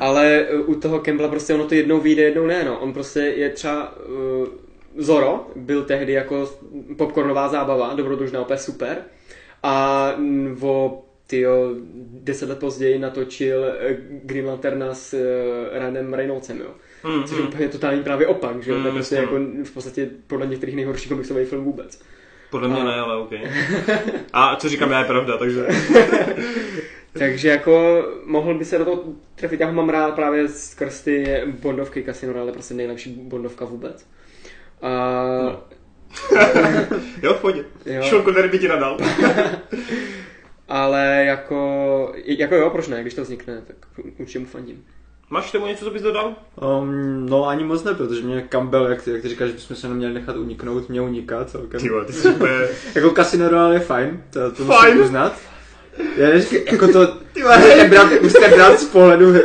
Ale 0.00 0.46
u 0.66 0.74
toho 0.74 0.98
Campbella 0.98 1.30
prostě 1.30 1.54
ono 1.54 1.64
to 1.64 1.74
jednou 1.74 2.00
vyjde, 2.00 2.22
jednou 2.22 2.46
ne, 2.46 2.64
no. 2.64 2.78
On 2.78 2.92
prostě 2.92 3.20
je 3.20 3.50
třeba 3.50 3.96
uh, 3.96 4.46
Zoro 4.96 5.46
byl 5.56 5.84
tehdy 5.84 6.12
jako 6.12 6.50
popcornová 6.96 7.48
zábava, 7.48 7.94
dobrodružná, 7.94 8.40
opět 8.40 8.58
super. 8.58 8.98
A 9.62 10.12
o 10.60 11.02
tyjo, 11.26 11.70
deset 12.22 12.48
let 12.48 12.58
později 12.58 12.98
natočil 12.98 13.64
eh, 13.64 13.96
Green 14.22 14.46
Lanterna 14.46 14.94
s 14.94 15.14
uh, 15.14 15.78
Ryanem 15.78 16.14
Reynoldsem, 16.14 16.58
jo. 16.58 16.70
Mm, 17.04 17.24
Což 17.24 17.36
je 17.36 17.42
mm. 17.42 17.48
úplně 17.48 17.68
totální 17.68 18.02
právě 18.02 18.26
opak, 18.26 18.62
že 18.62 18.72
mm, 18.72 18.82
to 18.82 18.88
je 18.88 18.94
prostě 18.94 19.14
jako 19.14 19.38
v 19.64 19.70
podstatě 19.74 20.10
podle 20.26 20.46
některých 20.46 20.76
nejhorší 20.76 21.08
komiksový 21.08 21.44
film 21.44 21.64
vůbec. 21.64 22.00
Podle 22.50 22.68
mě 22.68 22.80
a... 22.80 22.84
ne, 22.84 22.94
ale 22.94 23.16
OK. 23.16 23.30
A 24.32 24.56
co 24.56 24.68
říkám 24.68 24.90
já 24.90 24.98
je 24.98 25.04
pravda, 25.04 25.36
takže... 25.36 25.66
takže 27.12 27.48
jako 27.48 28.04
mohl 28.24 28.54
by 28.54 28.64
se 28.64 28.78
do 28.78 28.84
toho 28.84 29.04
trefit, 29.34 29.60
já 29.60 29.66
ho 29.66 29.72
mám 29.72 29.88
rád 29.88 30.14
právě 30.14 30.48
skrz 30.48 31.00
ty 31.00 31.42
Bondovky 31.46 32.02
Casino 32.02 32.32
Royale, 32.32 32.52
prostě 32.52 32.74
nejlepší 32.74 33.10
Bondovka 33.10 33.64
vůbec. 33.64 34.06
A... 34.82 34.90
No. 35.42 35.62
jo, 37.22 37.34
v 37.34 37.40
pohodě. 37.40 37.64
Sean 38.02 38.22
Connery 38.22 38.48
by 38.48 38.58
ti 38.58 38.68
nadal. 38.68 38.98
Ale 40.68 41.24
jako, 41.26 42.12
jako 42.24 42.54
jo, 42.54 42.70
proč 42.70 42.88
ne, 42.88 43.02
když 43.02 43.14
to 43.14 43.22
vznikne, 43.22 43.62
tak 43.66 43.76
určitě 44.18 44.38
mu 44.38 44.46
fandím. 44.46 44.84
Máš 45.30 45.52
tomu 45.52 45.66
něco, 45.66 45.84
co 45.84 45.90
bys 45.90 46.02
dodal? 46.02 46.34
Um, 46.80 47.26
no 47.26 47.48
ani 47.48 47.64
moc 47.64 47.84
ne, 47.84 47.94
protože 47.94 48.22
mě 48.22 48.46
Campbell, 48.48 48.86
jak 48.86 49.02
ty, 49.02 49.10
jak 49.10 49.22
ty 49.22 49.28
říkáš, 49.28 49.48
že 49.48 49.54
bychom 49.54 49.76
se 49.76 49.88
neměli 49.88 50.14
nechat 50.14 50.36
uniknout, 50.36 50.88
mě 50.88 51.00
uniká 51.00 51.44
celkem. 51.44 51.80
Ty 51.80 51.88
ty 52.06 52.12
jsi 52.12 52.28
úplně... 52.28 52.52
jako 52.94 53.10
Casino 53.10 53.48
Royale 53.48 53.74
je 53.74 53.80
fajn, 53.80 54.22
to, 54.30 54.52
to 54.52 54.64
musím 54.64 55.00
uznat. 55.00 55.40
Já 56.16 56.28
neříkám, 56.28 56.60
jako 56.72 56.88
to, 56.88 57.16
musíte 57.58 57.88
brát, 57.88 58.22
musíte 58.22 58.48
brát 58.48 58.80
z 58.80 58.84
pohledu 58.84 59.28
uh, 59.28 59.36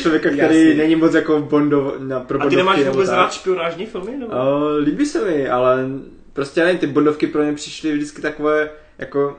člověka, 0.00 0.28
který 0.28 0.64
Jasný. 0.64 0.74
není 0.74 0.96
moc 0.96 1.14
jako 1.14 1.40
Bondov, 1.40 1.94
na, 1.98 2.20
pro 2.20 2.42
A 2.42 2.48
ty 2.48 2.56
nemáš 2.56 2.84
vůbec 2.84 3.08
rád 3.08 3.32
špionážní 3.32 3.86
filmy? 3.86 4.16
Nebo? 4.16 4.32
Uh, 4.32 4.76
líbí 4.78 5.06
se 5.06 5.24
mi, 5.24 5.48
ale 5.48 5.86
prostě 6.32 6.64
nevím, 6.64 6.78
ty 6.78 6.86
Bondovky 6.86 7.26
pro 7.26 7.42
mě 7.42 7.52
přišly 7.52 7.92
vždycky 7.92 8.22
takové, 8.22 8.70
jako 8.98 9.36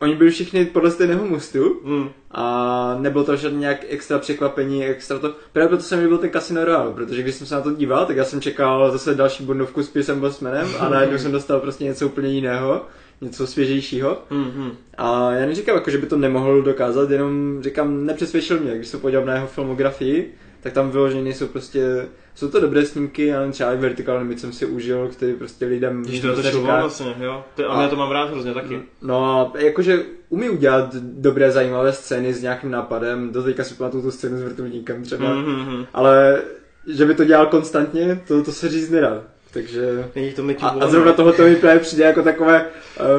oni 0.00 0.14
byli 0.14 0.30
všichni 0.30 0.64
podle 0.64 0.90
stejného 0.90 1.24
mustu 1.24 1.80
mm. 1.84 2.10
a 2.30 2.96
nebylo 3.00 3.24
to 3.24 3.36
žádný 3.36 3.58
nějak 3.58 3.84
extra 3.88 4.18
překvapení, 4.18 4.84
extra 4.84 5.18
to. 5.18 5.34
Právě 5.52 5.68
proto 5.68 5.82
jsem 5.82 6.00
líbil 6.00 6.18
ten 6.18 6.30
Casino 6.30 6.64
Royale, 6.64 6.92
protože 6.92 7.22
když 7.22 7.34
jsem 7.34 7.46
se 7.46 7.54
na 7.54 7.60
to 7.60 7.72
díval, 7.72 8.06
tak 8.06 8.16
já 8.16 8.24
jsem 8.24 8.40
čekal 8.40 8.90
zase 8.90 9.14
další 9.14 9.44
bondovku 9.44 9.82
s 9.82 9.88
Piercem 9.88 10.20
Bosmanem 10.20 10.68
a 10.78 10.88
najednou 10.88 11.18
jsem 11.18 11.32
dostal 11.32 11.60
prostě 11.60 11.84
něco 11.84 12.06
úplně 12.06 12.28
jiného 12.28 12.86
něco 13.20 13.46
svěžejšího. 13.46 14.22
Mm-hmm. 14.30 14.70
A 14.98 15.32
já 15.32 15.46
neříkám, 15.46 15.74
jako, 15.74 15.90
že 15.90 15.98
by 15.98 16.06
to 16.06 16.16
nemohl 16.16 16.62
dokázat, 16.62 17.10
jenom 17.10 17.62
říkám, 17.62 18.06
nepřesvědčil 18.06 18.60
mě, 18.60 18.76
když 18.76 18.88
se 18.88 18.98
podívám 18.98 19.26
na 19.26 19.34
jeho 19.34 19.46
filmografii, 19.46 20.34
tak 20.60 20.72
tam 20.72 20.90
vyloženě 20.90 21.34
jsou 21.34 21.46
prostě, 21.46 22.06
jsou 22.34 22.48
to 22.48 22.60
dobré 22.60 22.86
snímky, 22.86 23.26
já 23.26 23.50
třeba 23.50 23.72
i 23.72 23.76
Vertical 23.76 24.18
Limit 24.18 24.40
jsem 24.40 24.52
si 24.52 24.66
užil, 24.66 25.08
který 25.08 25.34
prostě 25.34 25.66
lidem... 25.66 26.02
Když 26.02 26.20
to 26.20 26.42
to 26.42 26.60
vlastně, 26.62 27.14
jo. 27.20 27.44
Ty, 27.54 27.64
a, 27.64 27.72
a 27.72 27.82
já 27.82 27.88
to 27.88 27.96
mám 27.96 28.10
rád 28.10 28.30
hrozně 28.30 28.54
taky. 28.54 28.82
No, 29.02 29.52
jakože 29.58 30.02
umí 30.28 30.50
udělat 30.50 30.94
dobré, 30.94 31.50
zajímavé 31.50 31.92
scény 31.92 32.34
s 32.34 32.42
nějakým 32.42 32.70
nápadem, 32.70 33.32
do 33.32 33.42
teďka 33.42 33.64
si 33.64 33.74
pamatuju 33.74 34.02
tu 34.02 34.10
scénu 34.10 34.38
s 34.38 34.42
vrtulníkem 34.42 35.02
třeba, 35.02 35.34
mm-hmm. 35.34 35.86
ale 35.94 36.42
že 36.86 37.06
by 37.06 37.14
to 37.14 37.24
dělal 37.24 37.46
konstantně, 37.46 38.20
to, 38.28 38.42
to 38.42 38.52
se 38.52 38.68
říct 38.68 38.90
nedá. 38.90 39.22
Takže... 39.52 40.04
Není 40.14 40.32
to 40.32 40.44
a, 40.60 40.68
a 40.68 40.88
zrovna 40.88 41.12
tohoto 41.12 41.42
mi 41.42 41.56
právě 41.56 41.80
přijde 41.80 42.04
jako 42.04 42.22
takové, 42.22 42.66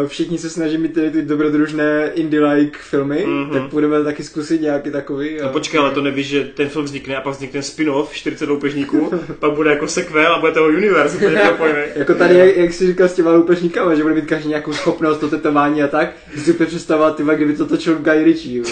uh, 0.01 0.07
všichni 0.07 0.37
se 0.37 0.49
snaží 0.49 0.77
mít 0.77 0.93
ty, 0.93 1.11
ty 1.11 1.21
dobrodružné 1.21 2.11
indie-like 2.15 2.77
filmy, 2.77 3.25
mm-hmm. 3.27 3.53
tak 3.53 3.61
budeme 3.61 4.03
taky 4.03 4.23
zkusit 4.23 4.61
nějaký 4.61 4.91
takový. 4.91 5.41
A... 5.41 5.45
No 5.45 5.51
počkej, 5.51 5.79
ale 5.79 5.91
to 5.91 6.01
nevíš, 6.01 6.27
že 6.27 6.43
ten 6.43 6.69
film 6.69 6.85
vznikne 6.85 7.17
a 7.17 7.21
pak 7.21 7.33
vznikne 7.33 7.61
spin-off 7.61 8.13
40 8.13 8.49
loupežníků, 8.49 9.11
pak 9.39 9.51
bude 9.51 9.69
jako 9.69 9.87
sequel 9.87 10.33
a 10.33 10.39
bude 10.39 10.51
toho 10.51 10.67
universe, 10.67 11.17
úplně 11.17 11.41
Jako 11.95 12.13
tady, 12.13 12.35
jak, 12.35 12.57
jak 12.57 12.73
jsi 12.73 12.87
říkal 12.87 13.07
s 13.07 13.13
těma 13.13 13.31
loupežníkama, 13.31 13.95
že 13.95 14.01
bude 14.03 14.15
mít 14.15 14.25
každý 14.25 14.49
nějakou 14.49 14.73
schopnost, 14.73 15.17
to 15.17 15.29
tetování 15.29 15.83
a 15.83 15.87
tak, 15.87 16.09
si 16.37 16.51
úplně 16.51 16.67
představovat, 16.67 17.15
ty, 17.15 17.23
kdyby 17.35 17.53
to 17.53 17.65
točil 17.65 17.95
Guy 17.95 18.23
Ritchie. 18.23 18.63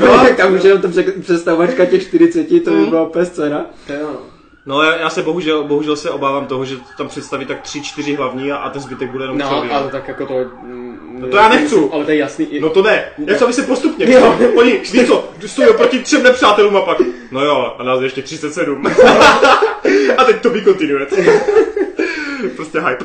no, 0.00 0.06
tak 0.22 0.36
tam 0.36 0.54
už 0.54 0.64
jenom 0.64 0.82
to 0.82 0.88
představovačka 1.20 1.84
těch 1.84 2.02
40, 2.02 2.64
to 2.64 2.70
by 2.70 2.76
mhm. 2.76 2.90
byla 2.90 3.08
úplně 3.08 3.24
scéna. 3.24 3.66
To 3.86 3.92
jo. 3.92 4.29
No 4.66 4.82
já, 4.82 4.96
já 4.96 5.10
se 5.10 5.22
bohužel, 5.22 5.64
bohužel 5.64 5.96
se 5.96 6.10
obávám 6.10 6.46
toho, 6.46 6.64
že 6.64 6.76
tam 6.96 7.08
představí 7.08 7.46
tak 7.46 7.60
tři, 7.60 7.82
čtyři 7.82 8.14
hlavní 8.14 8.52
a, 8.52 8.56
a 8.56 8.70
ten 8.70 8.82
zbytek 8.82 9.10
bude 9.10 9.24
jenom 9.24 9.38
No, 9.38 9.48
celý, 9.48 9.70
ale 9.70 9.90
tak 9.90 10.08
jako 10.08 10.26
to... 10.26 10.34
Mm, 10.62 11.16
no 11.20 11.28
to 11.28 11.36
já 11.36 11.48
nechci. 11.48 11.74
Ale 11.92 12.04
to 12.04 12.10
je 12.10 12.16
jasný. 12.16 12.48
No 12.60 12.70
to 12.70 12.82
ne. 12.82 13.04
Já 13.26 13.34
chci, 13.34 13.44
aby 13.44 13.52
se 13.52 13.62
postupně. 13.62 14.12
Jo. 14.12 14.36
Oni, 14.56 14.72
víš 14.72 15.06
co, 15.06 15.28
stojí 15.46 15.68
proti 15.76 15.98
třem 15.98 16.22
nepřátelům 16.22 16.76
a 16.76 16.80
pak, 16.80 16.98
no 17.30 17.44
jo, 17.44 17.74
a 17.78 17.82
nás 17.82 18.00
je 18.00 18.06
ještě 18.06 18.22
37. 18.22 18.86
a 20.16 20.24
teď 20.24 20.42
to 20.42 20.50
by 20.50 20.64
continued. 20.64 21.12
prostě 22.56 22.80
hype. 22.80 23.04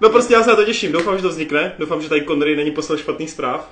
No 0.00 0.10
prostě 0.10 0.34
já 0.34 0.42
se 0.42 0.50
na 0.50 0.56
to 0.56 0.64
těším, 0.64 0.92
doufám, 0.92 1.16
že 1.16 1.22
to 1.22 1.28
vznikne, 1.28 1.72
doufám, 1.78 2.02
že 2.02 2.08
tady 2.08 2.24
Connery 2.24 2.56
není 2.56 2.70
poslal 2.70 2.98
špatných 2.98 3.30
zpráv. 3.30 3.68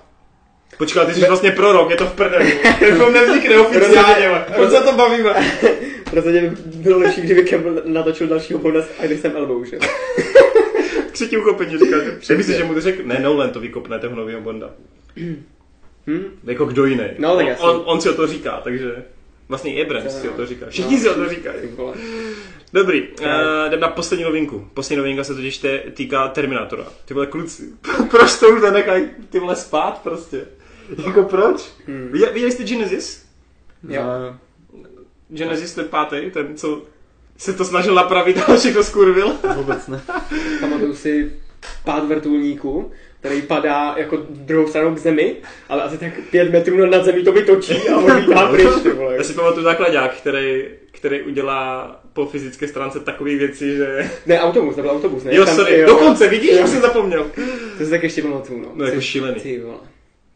Počkej, 0.83 1.07
ty 1.07 1.14
jsi 1.14 1.27
vlastně 1.29 1.51
prorok, 1.51 1.90
je 1.90 1.97
to 1.97 2.07
v 2.07 2.12
prdeli. 2.12 2.45
Film 2.79 3.12
nevznikne 3.12 3.59
oficiálně, 3.59 4.45
proč 4.55 4.71
se 4.71 4.81
to 4.81 4.92
bavíme? 4.92 5.35
Rozhodně 6.12 6.40
by 6.40 6.57
bylo 6.66 6.99
lepší, 6.99 7.21
kdyby 7.21 7.45
Campbell 7.45 7.83
natočil 7.85 8.27
dalšího 8.27 8.59
Bonda 8.59 8.83
s 8.83 9.03
Idrisem 9.03 9.37
Elbou, 9.37 9.64
že? 9.64 9.79
Třetí 11.12 11.37
uchopení 11.37 11.79
říkáte. 11.79 12.37
Myslíš, 12.37 12.57
že 12.57 12.64
mu 12.64 12.75
to 12.75 12.81
řekl? 12.81 13.03
Ne, 13.05 13.18
Nolan 13.18 13.51
to 13.51 13.61
vykopne 13.61 13.99
toho 13.99 14.16
nového 14.16 14.40
Bonda. 14.40 14.71
Hmm? 16.07 16.25
Jako 16.45 16.64
kdo 16.64 16.85
jiný. 16.85 17.05
No, 17.18 17.37
tak 17.37 17.47
on, 17.61 17.71
on, 17.71 17.83
on, 17.85 18.01
si 18.01 18.09
o 18.09 18.12
to 18.12 18.27
říká, 18.27 18.61
takže... 18.64 19.05
Vlastně 19.49 19.75
i 19.75 19.85
Abrams 19.85 20.21
si 20.21 20.29
o 20.29 20.33
to 20.33 20.47
říká. 20.47 20.66
Všichni 20.68 20.97
no, 20.97 21.03
si 21.03 21.09
o 21.09 21.14
to 21.14 21.29
říkají. 21.29 21.59
Dobrý, 22.73 23.03
uh, 23.03 23.27
jdem 23.68 23.81
na 23.81 23.88
poslední 23.88 24.25
novinku. 24.25 24.68
Poslední 24.75 24.97
novinka 24.97 25.25
se 25.25 25.35
totiž 25.35 25.64
týká 25.95 26.29
Terminátora. 26.29 26.85
Ty 27.05 27.14
vole 27.14 27.27
kluci, 27.27 27.62
proč 28.11 28.38
to 28.38 28.49
už 28.49 28.62
nenechají 28.62 29.09
ty 29.31 29.38
vole 29.38 29.57
spát 29.57 30.01
prostě? 30.03 30.47
jako 31.07 31.22
proč? 31.22 31.72
Hmm. 31.87 32.09
Viděli 32.12 32.52
jste 32.52 32.64
Genesis? 32.64 33.26
Jo. 33.88 34.02
Genesis 35.28 35.74
ten 35.74 35.88
pátý, 35.88 36.31
ten, 36.31 36.57
co 36.57 36.83
se 37.37 37.52
to 37.52 37.64
snažil 37.64 37.94
napravit 37.94 38.38
a 38.38 38.57
všechno 38.57 38.85
skurvil. 38.85 39.33
Vůbec 39.57 39.88
ne. 39.88 40.00
Pamatuju 40.61 40.94
si 40.94 41.33
pád 41.85 42.09
vrtulníku, 42.09 42.90
který 43.20 43.42
padá 43.42 43.94
jako 43.96 44.18
druhou 44.31 44.68
stranou 44.68 44.94
k 44.94 44.98
zemi, 44.98 45.37
ale 45.68 45.83
asi 45.83 45.98
tak 45.98 46.12
pět 46.31 46.52
metrů 46.52 46.87
nad 46.87 47.05
zemí 47.05 47.24
to 47.24 47.33
vytočí 47.33 47.88
a 47.88 47.96
on 47.96 48.12
lítá 48.12 48.46
pryč, 48.46 48.68
ty 48.83 48.90
vole. 48.90 49.16
Já 49.16 49.22
si 49.22 49.33
pamatuju 49.33 49.64
základák, 49.64 50.14
který, 50.14 50.64
který 50.92 51.22
udělá 51.22 52.00
po 52.12 52.26
fyzické 52.26 52.68
stránce 52.68 53.00
takové 53.00 53.37
věci, 53.37 53.76
že... 53.76 54.11
Ne, 54.26 54.40
autobus, 54.40 54.74
to 54.74 54.83
byl 54.83 54.90
autobus, 54.90 55.24
ne? 55.24 55.35
Jo, 55.35 55.46
sorry, 55.46 55.78
jo. 55.78 55.87
dokonce, 55.87 56.28
vidíš, 56.28 56.50
jo. 56.50 56.66
jsem 56.66 56.81
zapomněl. 56.81 57.31
To 57.78 57.85
si 57.85 57.90
tak 57.90 58.02
ještě 58.02 58.22
pamatuju, 58.22 58.61
no. 58.61 58.68
No, 58.74 58.85
jako 58.85 59.00
šílený. 59.00 59.40
Ty 59.40 59.61
vole 59.61 59.91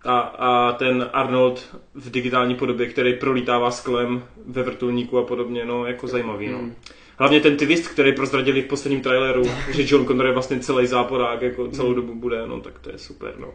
a, 0.06 0.18
a 0.18 0.72
ten 0.72 1.10
Arnold 1.12 1.76
v 1.94 2.10
digitální 2.10 2.54
podobě, 2.54 2.86
který 2.86 3.14
prolítává 3.14 3.70
sklem 3.70 4.24
ve 4.46 4.62
vrtulníku 4.62 5.18
a 5.18 5.22
podobně, 5.22 5.64
no 5.64 5.86
jako 5.86 6.06
zajímavý, 6.06 6.48
no. 6.48 6.58
Hmm. 6.58 6.74
Hlavně 7.18 7.40
ten 7.40 7.56
twist, 7.56 7.88
který 7.88 8.12
prozradili 8.12 8.62
v 8.62 8.66
posledním 8.66 9.00
traileru, 9.00 9.42
že 9.70 9.84
John 9.86 10.06
Connor 10.06 10.26
je 10.26 10.32
vlastně 10.32 10.60
celý 10.60 10.86
záporák, 10.86 11.42
jako 11.42 11.68
celou 11.68 11.88
hmm. 11.88 11.96
dobu 11.96 12.14
bude, 12.14 12.46
no 12.46 12.60
tak 12.60 12.78
to 12.78 12.90
je 12.90 12.98
super, 12.98 13.34
no. 13.38 13.48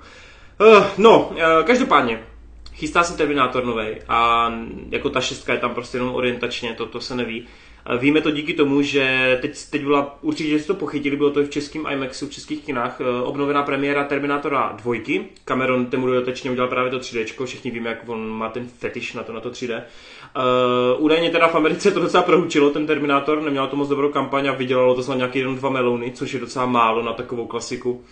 Uh, 0.62 0.84
no, 0.98 1.30
uh, 1.30 1.38
každopádně, 1.64 2.24
chystá 2.74 3.04
se 3.04 3.18
Terminátor 3.18 3.66
nový 3.66 3.88
a 4.08 4.52
jako 4.90 5.10
ta 5.10 5.22
šestka 5.22 5.54
je 5.54 5.60
tam 5.60 5.74
prostě 5.74 5.98
jenom 5.98 6.16
orientačně, 6.16 6.74
to, 6.74 6.86
to 6.86 7.02
se 7.02 7.16
neví. 7.16 7.48
Víme 8.00 8.22
to 8.22 8.32
díky 8.32 8.54
tomu, 8.54 8.82
že 8.82 9.38
teď, 9.42 9.70
teď 9.70 9.84
byla, 9.84 10.18
určitě 10.22 10.60
jste 10.60 10.74
to 10.74 10.80
pochytili, 10.80 11.18
bylo 11.18 11.32
to 11.32 11.42
i 11.42 11.44
v 11.44 11.50
českém 11.50 11.86
IMAXu, 11.92 12.28
v 12.28 12.32
českých 12.32 12.66
kinách, 12.66 13.02
eh, 13.02 13.22
obnovená 13.24 13.64
premiéra 13.64 14.04
Terminátora 14.04 14.78
2. 14.84 15.30
Cameron 15.46 15.86
temu 15.86 16.08
dodatečně 16.08 16.52
udělal 16.52 16.70
právě 16.70 16.92
to 16.92 17.00
3D, 17.00 17.46
všichni 17.46 17.72
víme, 17.72 17.90
jak 17.90 18.10
on 18.10 18.30
má 18.30 18.50
ten 18.50 18.68
fetiš 18.68 19.14
na 19.14 19.24
to, 19.24 19.34
na 19.34 19.40
to 19.40 19.50
3D. 19.50 19.76
Uh, 19.76 20.42
eh, 20.42 20.98
údajně 20.98 21.30
teda 21.30 21.48
v 21.48 21.56
Americe 21.56 21.92
to 21.92 22.00
docela 22.00 22.24
prohučilo, 22.24 22.70
ten 22.70 22.88
Terminátor, 22.88 23.42
neměl 23.42 23.68
to 23.68 23.76
moc 23.76 23.90
dobrou 23.90 24.10
kampaň 24.10 24.48
a 24.48 24.52
vydělalo 24.52 24.96
to 24.96 25.02
za 25.02 25.16
nějaký 25.16 25.40
jeden, 25.40 25.56
dva 25.56 25.70
melouny, 25.70 26.12
což 26.12 26.34
je 26.34 26.40
docela 26.40 26.66
málo 26.66 27.04
na 27.04 27.14
takovou 27.14 27.48
klasiku 27.48 28.04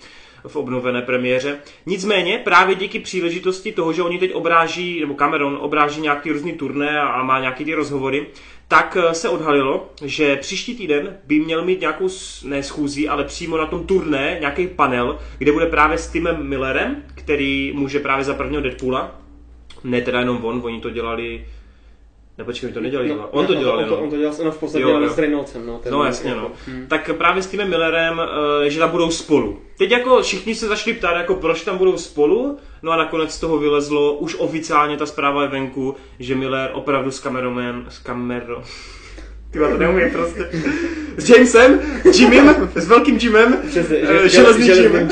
v 0.48 0.56
obnovené 0.56 1.02
premiéře. 1.02 1.58
Nicméně 1.86 2.42
právě 2.44 2.76
díky 2.76 3.00
příležitosti 3.00 3.72
toho, 3.72 3.94
že 3.94 4.04
oni 4.04 4.20
teď 4.20 4.34
obráží, 4.34 5.00
nebo 5.00 5.14
Cameron 5.14 5.58
obráží 5.62 6.02
nějaký 6.02 6.32
různý 6.32 6.54
turné 6.54 7.02
a 7.02 7.24
má 7.24 7.40
nějaký 7.40 7.66
ty 7.66 7.74
rozhovory, 7.74 8.28
tak 8.68 8.98
eh, 9.00 9.14
se 9.14 9.30
odhalilo, 9.30 9.90
že 10.06 10.36
příští 10.36 10.76
týden 10.76 11.18
by 11.28 11.40
měl 11.40 11.66
mít 11.66 11.82
nějakou, 11.82 12.10
ne 12.44 12.64
schůzí, 12.64 13.10
ale 13.10 13.24
přímo 13.24 13.58
na 13.58 13.66
tom 13.66 13.88
turné 13.88 14.38
nějaký 14.40 14.68
panel, 14.68 15.20
kde 15.38 15.52
bude 15.52 15.66
právě 15.66 15.98
s 15.98 16.08
Timem 16.10 16.48
Millerem, 16.48 17.04
který 17.16 17.72
může 17.76 18.00
právě 18.00 18.26
za 18.26 18.34
prvního 18.34 18.62
Deadpoola. 18.62 19.22
Ne 19.84 20.02
teda 20.02 20.20
jenom 20.20 20.46
on, 20.46 20.62
oni 20.64 20.82
to 20.82 20.90
dělali 20.90 21.46
ne, 22.40 22.46
počkej, 22.46 22.72
to 22.72 22.82
nedělali 22.82 23.10
no, 23.10 23.28
On 23.32 23.46
to 23.46 23.56
dělal, 23.56 23.78
on, 23.78 23.86
to, 23.86 23.98
on 23.98 24.10
to 24.10 24.18
dělal, 24.18 24.36
no 24.44 24.52
v 24.52 24.58
podstatě 24.58 24.86
dělal 24.86 25.10
s 25.10 25.18
Reynoldsem, 25.18 25.66
no. 25.66 25.82
no 25.92 26.06
jasně, 26.06 26.36
no. 26.36 26.52
Hmm. 26.68 26.88
Tak 26.88 27.10
právě 27.18 27.44
s 27.44 27.48
tím 27.48 27.66
Millerem, 27.66 28.20
uh, 28.20 28.68
že 28.68 28.80
tam 28.80 28.90
budou 28.90 29.12
spolu. 29.12 29.60
Teď 29.78 29.92
jako 29.92 30.22
všichni 30.22 30.56
se 30.56 30.68
začali 30.68 30.94
ptát, 30.94 31.18
jako 31.18 31.36
proč 31.36 31.64
tam 31.64 31.78
budou 31.78 31.98
spolu, 31.98 32.58
no 32.82 32.92
a 32.92 32.98
nakonec 32.98 33.34
z 33.34 33.40
toho 33.40 33.58
vylezlo, 33.58 34.14
už 34.14 34.36
oficiálně 34.40 34.98
ta 34.98 35.06
zpráva 35.06 35.42
je 35.42 35.48
venku, 35.48 35.96
že 36.20 36.36
Miller 36.36 36.70
opravdu 36.74 37.12
s 37.12 37.20
Cameronem, 37.20 37.86
s 37.90 38.00
Camero, 38.00 38.64
ty 39.52 39.60
to 39.60 39.78
neumím 39.78 40.12
prostě. 40.12 40.50
S 41.18 41.30
Jamesem, 41.30 41.80
Jimem, 42.14 42.72
s 42.76 42.88
velkým 42.88 43.18
Jimem, 43.18 43.62
Přesně, 43.68 43.98
že, 44.06 44.30
železný 44.30 44.68
Jim, 44.68 45.10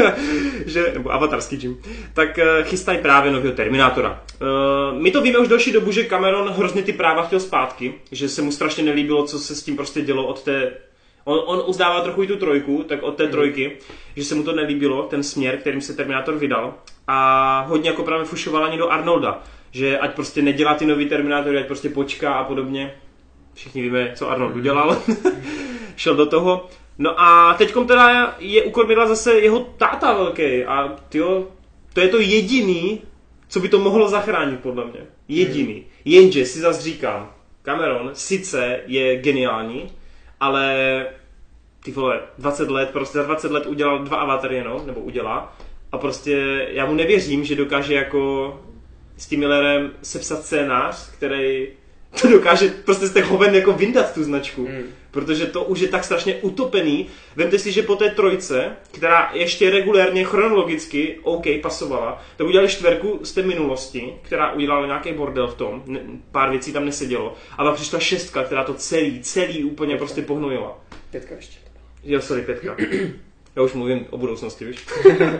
že, 0.66 0.90
nebo 0.94 1.12
avatarský 1.12 1.58
Jim, 1.62 1.78
tak 2.14 2.38
uh, 2.38 2.64
chystají 2.64 2.98
právě 2.98 3.32
nového 3.32 3.54
Terminátora. 3.54 4.22
Uh, 4.40 4.98
my 5.02 5.10
to 5.10 5.22
víme 5.22 5.38
už 5.38 5.48
další 5.48 5.72
dobu, 5.72 5.92
že 5.92 6.04
Cameron 6.04 6.48
hrozně 6.48 6.82
ty 6.82 6.92
práva 6.92 7.22
chtěl 7.22 7.40
zpátky, 7.40 7.94
že 8.12 8.28
se 8.28 8.42
mu 8.42 8.52
strašně 8.52 8.84
nelíbilo, 8.84 9.26
co 9.26 9.38
se 9.38 9.54
s 9.54 9.62
tím 9.62 9.76
prostě 9.76 10.00
dělo 10.00 10.26
od 10.26 10.42
té 10.42 10.72
On, 11.24 11.42
on 11.46 11.62
uzdává 11.66 12.00
trochu 12.00 12.22
i 12.22 12.26
tu 12.26 12.36
trojku, 12.36 12.84
tak 12.88 13.02
od 13.02 13.16
té 13.16 13.22
mhm. 13.22 13.32
trojky, 13.32 13.76
že 14.16 14.24
se 14.24 14.34
mu 14.34 14.42
to 14.42 14.52
nelíbilo, 14.52 15.02
ten 15.02 15.22
směr, 15.22 15.56
kterým 15.56 15.80
se 15.80 15.96
Terminátor 15.96 16.34
vydal. 16.34 16.74
A 17.06 17.64
hodně 17.68 17.90
jako 17.90 18.02
právě 18.02 18.24
fušovala 18.24 18.66
ani 18.66 18.78
do 18.78 18.90
Arnolda, 18.90 19.42
že 19.70 19.98
ať 19.98 20.14
prostě 20.14 20.42
nedělá 20.42 20.74
ty 20.74 20.86
nový 20.86 21.06
Terminátory, 21.08 21.58
ať 21.58 21.66
prostě 21.66 21.88
počká 21.88 22.32
a 22.32 22.44
podobně. 22.44 22.94
Všichni 23.60 23.82
víme, 23.82 24.12
co 24.14 24.30
Arnold 24.30 24.56
udělal. 24.56 24.96
Šel 25.96 26.16
do 26.16 26.26
toho. 26.26 26.68
No 26.98 27.20
a 27.20 27.54
teďkom 27.54 27.86
teda 27.86 28.36
je 28.38 28.62
u 28.62 28.70
Kormidla 28.70 29.06
zase 29.06 29.32
jeho 29.32 29.60
táta 29.60 30.14
velký 30.14 30.64
a 30.64 30.96
tyjo, 31.08 31.48
to 31.92 32.00
je 32.00 32.08
to 32.08 32.18
jediný, 32.20 33.02
co 33.48 33.60
by 33.60 33.68
to 33.68 33.78
mohlo 33.78 34.08
zachránit 34.08 34.60
podle 34.60 34.84
mě. 34.84 35.00
Jediný. 35.28 35.84
Jenže 36.04 36.44
si 36.44 36.60
zase 36.60 36.82
říkám, 36.82 37.32
Cameron 37.62 38.10
sice 38.12 38.80
je 38.86 39.16
geniální, 39.16 39.92
ale 40.40 41.06
ty 41.84 41.92
vole, 41.92 42.20
20 42.38 42.70
let, 42.70 42.90
prostě 42.90 43.18
za 43.18 43.24
20 43.24 43.50
let 43.50 43.66
udělal 43.66 43.98
dva 43.98 44.16
avatary 44.16 44.56
jenom, 44.56 44.86
nebo 44.86 45.00
udělá. 45.00 45.56
A 45.92 45.98
prostě 45.98 46.66
já 46.70 46.86
mu 46.86 46.94
nevěřím, 46.94 47.44
že 47.44 47.56
dokáže 47.56 47.94
jako 47.94 48.60
s 49.16 49.26
tím 49.26 49.40
Millerem 49.40 49.90
sepsat 50.02 50.42
scénář, 50.44 51.10
který 51.10 51.68
to 52.20 52.28
dokáže 52.28 52.68
prostě 52.84 53.06
z 53.06 53.12
těch 53.12 53.24
hoven 53.24 53.54
jako 53.54 53.72
vyndat 53.72 54.14
tu 54.14 54.24
značku. 54.24 54.68
Mm. 54.68 54.82
Protože 55.10 55.46
to 55.46 55.64
už 55.64 55.80
je 55.80 55.88
tak 55.88 56.04
strašně 56.04 56.34
utopený. 56.34 57.06
Vemte 57.36 57.58
si, 57.58 57.72
že 57.72 57.82
po 57.82 57.96
té 57.96 58.10
trojce, 58.10 58.76
která 58.92 59.30
ještě 59.34 59.70
regulérně 59.70 60.24
chronologicky 60.24 61.18
OK 61.22 61.44
pasovala, 61.62 62.22
to 62.36 62.46
udělali 62.46 62.68
čtverku 62.68 63.20
z 63.22 63.32
té 63.32 63.42
minulosti, 63.42 64.14
která 64.22 64.52
udělala 64.52 64.86
nějaký 64.86 65.12
bordel 65.12 65.48
v 65.48 65.54
tom, 65.54 65.82
ne, 65.86 66.00
pár 66.32 66.50
věcí 66.50 66.72
tam 66.72 66.84
nesedělo. 66.84 67.34
A 67.58 67.64
pak 67.64 67.74
přišla 67.74 67.98
šestka, 67.98 68.44
která 68.44 68.64
to 68.64 68.74
celý, 68.74 69.20
celý 69.22 69.64
úplně 69.64 69.96
prostě 69.96 70.22
pohnojila. 70.22 70.78
Pětka 71.10 71.34
ještě. 71.34 71.58
Jo, 72.04 72.20
sorry, 72.20 72.42
pětka. 72.42 72.76
Já 73.56 73.62
už 73.62 73.72
mluvím 73.72 74.06
o 74.10 74.18
budoucnosti, 74.18 74.64
víš? 74.64 74.86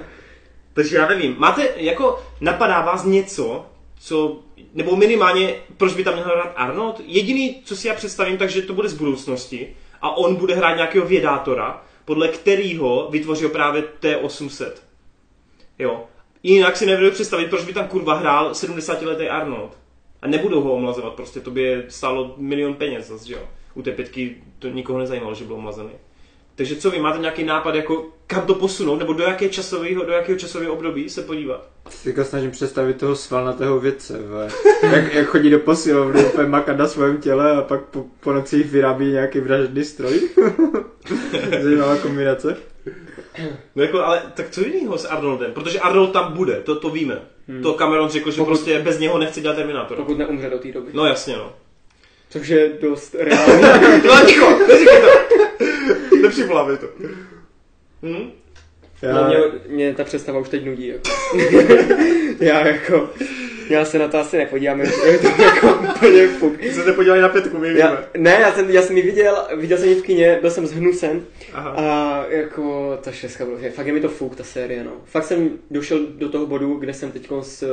Takže 0.73 0.97
já 0.97 1.09
nevím, 1.09 1.37
máte, 1.39 1.69
jako, 1.77 2.23
napadá 2.41 2.81
vás 2.81 3.05
něco, 3.05 3.67
co, 4.01 4.41
nebo 4.75 4.97
minimálně, 4.97 5.55
proč 5.77 5.95
by 5.95 6.05
tam 6.05 6.15
měl 6.15 6.27
hrát 6.27 6.53
Arnold? 6.57 7.01
Jediný, 7.07 7.63
co 7.65 7.77
si 7.77 7.89
já 7.89 7.95
představím, 7.95 8.39
takže 8.39 8.63
to 8.63 8.75
bude 8.75 8.89
z 8.89 8.95
budoucnosti 8.95 9.77
a 10.01 10.17
on 10.17 10.37
bude 10.37 10.55
hrát 10.55 10.75
nějakého 10.75 11.07
vědátora, 11.07 11.85
podle 12.05 12.29
kterého 12.29 13.09
vytvořil 13.11 13.49
právě 13.49 13.83
T-800. 13.83 14.73
Jo. 15.79 16.05
Jinak 16.43 16.77
si 16.77 16.87
nevedu 16.87 17.11
představit, 17.11 17.51
proč 17.51 17.65
by 17.65 17.73
tam 17.73 17.89
kurva 17.89 18.15
hrál 18.15 18.53
70-letý 18.53 19.29
Arnold. 19.29 19.79
A 20.23 20.27
nebudou 20.27 20.61
ho 20.61 20.73
omlazovat, 20.73 21.15
prostě 21.15 21.41
to 21.41 21.51
by 21.51 21.85
stálo 21.89 22.35
milion 22.37 22.75
peněz 22.75 23.07
zase, 23.07 23.33
jo. 23.33 23.49
U 23.75 23.83
té 23.83 23.93
pětky 23.93 24.37
to 24.59 24.69
nikoho 24.69 24.99
nezajímalo, 24.99 25.35
že 25.35 25.45
byl 25.45 25.57
omlazený. 25.57 25.91
Takže 26.55 26.77
co 26.77 26.91
vy, 26.91 26.99
máte 26.99 27.19
nějaký 27.19 27.45
nápad, 27.45 27.75
jako 27.75 28.13
kam 28.31 28.47
to 28.47 28.55
posunout, 28.55 28.99
nebo 28.99 29.13
do, 29.13 29.25
jaké 29.25 29.49
časového, 29.49 30.05
do 30.05 30.13
jakého 30.13 30.39
časového 30.39 30.73
období 30.73 31.09
se 31.09 31.23
podívat? 31.23 31.69
Teďka 32.05 32.25
snažím 32.25 32.51
představit 32.51 32.97
toho 32.97 33.17
svalnatého 33.17 33.81
vědce, 33.81 34.21
jak, 34.93 35.15
jak, 35.15 35.27
chodí 35.27 35.51
do 35.51 35.59
posilovny, 35.59 36.25
úplně 36.25 36.49
makat 36.49 36.77
na 36.77 36.89
svém 36.89 37.21
těle 37.21 37.57
a 37.57 37.63
pak 37.63 37.81
po, 37.85 38.05
po 38.21 38.33
nocích 38.33 38.67
vyrábí 38.67 39.07
nějaký 39.07 39.41
vražedný 39.41 39.85
stroj. 39.85 40.21
Zajímavá 41.63 41.97
kombinace. 41.97 42.57
No 43.77 43.83
jako, 43.83 44.01
ale 44.01 44.23
tak 44.35 44.51
co 44.51 44.61
jiného 44.61 44.99
s 44.99 45.05
Arnoldem? 45.05 45.53
Protože 45.53 45.81
Arnold 45.81 46.13
tam 46.13 46.33
bude, 46.33 46.55
to, 46.55 46.77
to 46.77 46.91
víme. 46.91 47.19
Hmm. 47.49 47.63
To 47.63 47.75
Cameron 47.75 48.09
řekl, 48.09 48.31
že 48.31 48.37
pokud, 48.37 48.49
prostě 48.49 48.79
bez 48.79 48.99
něho 48.99 49.19
nechce 49.19 49.41
dělat 49.41 49.55
Terminátor. 49.55 49.97
Pokud 49.97 50.19
neumře 50.19 50.51
do 50.51 50.59
té 50.59 50.73
doby. 50.73 50.91
No 50.93 51.07
jasně, 51.07 51.37
no. 51.37 51.53
Což 52.31 52.49
je 52.49 52.73
dost 52.81 53.15
reálný. 53.19 53.63
no 54.07 54.27
ticho, 54.27 54.59
neříkej 54.69 55.01
to. 55.01 56.17
Nepřivolávej 56.17 56.77
to. 56.77 56.87
Hm? 58.03 58.31
Já... 59.03 59.15
No, 59.15 59.29
mě, 59.29 59.37
mě 59.69 59.95
ta 59.95 60.05
představa 60.05 60.39
už 60.39 60.49
teď 60.49 60.65
nudí. 60.65 60.87
Jako. 60.87 61.11
já 62.41 62.67
jako... 62.67 63.11
Já 63.71 63.85
se 63.85 63.99
na 63.99 64.09
to 64.09 64.19
asi 64.19 64.39
nepodívám, 64.39 64.81
je 64.81 65.19
to 65.19 65.43
jako 65.43 65.75
úplně 65.75 66.29
fuk. 66.29 66.59
Ty 66.59 66.73
se 66.73 66.85
nepodívali 66.85 67.23
na 67.23 67.29
pětku, 67.29 67.59
my 67.59 67.79
já, 67.79 68.05
Ne, 68.17 68.31
já 68.31 68.53
jsem, 68.53 68.71
já 68.71 68.83
jsem 68.83 68.97
ji 68.97 69.03
viděl, 69.03 69.47
viděl 69.57 69.79
jsem 69.79 69.89
ji 69.89 69.95
v 69.95 70.03
kině, 70.03 70.39
byl 70.41 70.51
jsem 70.51 70.67
zhnusen. 70.67 71.23
Aha. 71.53 71.71
A 71.71 72.25
jako 72.29 72.99
ta 73.03 73.13
šestka 73.13 73.45
bylo, 73.45 73.59
fakt 73.71 73.87
je 73.87 73.93
mi 73.93 74.01
to 74.01 74.09
fuk, 74.09 74.37
ta 74.37 74.45
série, 74.45 74.85
no. 74.85 74.93
Fakt 75.05 75.25
jsem 75.25 75.51
došel 75.71 76.07
do 76.07 76.29
toho 76.29 76.47
bodu, 76.47 76.75
kde 76.75 76.95
jsem 76.95 77.13
teď 77.13 77.29
s 77.43 77.65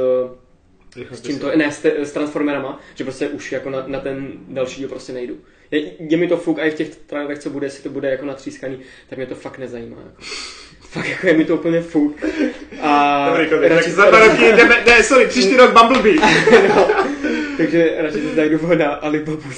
s 1.11 1.21
čím 1.21 1.39
to, 1.39 1.55
ne, 1.55 1.71
s, 1.71 1.79
te, 1.79 2.05
s 2.05 2.11
Transformerama, 2.11 2.79
že 2.95 3.03
prostě 3.03 3.27
už 3.27 3.51
jako 3.51 3.69
na, 3.69 3.83
na 3.87 3.99
ten 3.99 4.31
další 4.47 4.79
díl 4.79 4.89
prostě 4.89 5.13
nejdu. 5.13 5.37
Je, 5.71 5.91
je 5.99 6.17
mi 6.17 6.27
to 6.27 6.37
fuk 6.37 6.59
a 6.59 6.63
i 6.63 6.71
v 6.71 6.73
těch 6.73 6.95
trailerech, 6.95 7.39
co 7.39 7.49
bude, 7.49 7.65
jestli 7.65 7.83
to 7.83 7.89
bude 7.89 8.09
jako 8.09 8.25
natřískaný, 8.25 8.79
tak 9.09 9.17
mě 9.17 9.27
to 9.27 9.35
fakt 9.35 9.57
nezajímá. 9.57 9.97
Jako. 9.97 10.21
Fakt 10.89 11.09
jako 11.09 11.27
je 11.27 11.33
mi 11.33 11.45
to 11.45 11.55
úplně 11.55 11.81
fuk. 11.81 12.23
A 12.81 13.25
Dobrý, 13.29 13.69
radši, 13.69 13.83
tak 13.83 13.93
za 13.93 14.05
dva 14.09 14.19
roky 14.19 14.53
jdeme, 14.53 14.83
ne, 14.85 15.03
sorry, 15.03 15.27
příští 15.27 15.57
rok 15.57 15.71
Bumblebee. 15.73 16.15
no, 16.75 16.87
takže 17.57 17.95
radši 17.97 18.19
si 18.19 18.35
zajdu 18.35 18.75
na 18.75 18.93
Alibabu. 18.93 19.41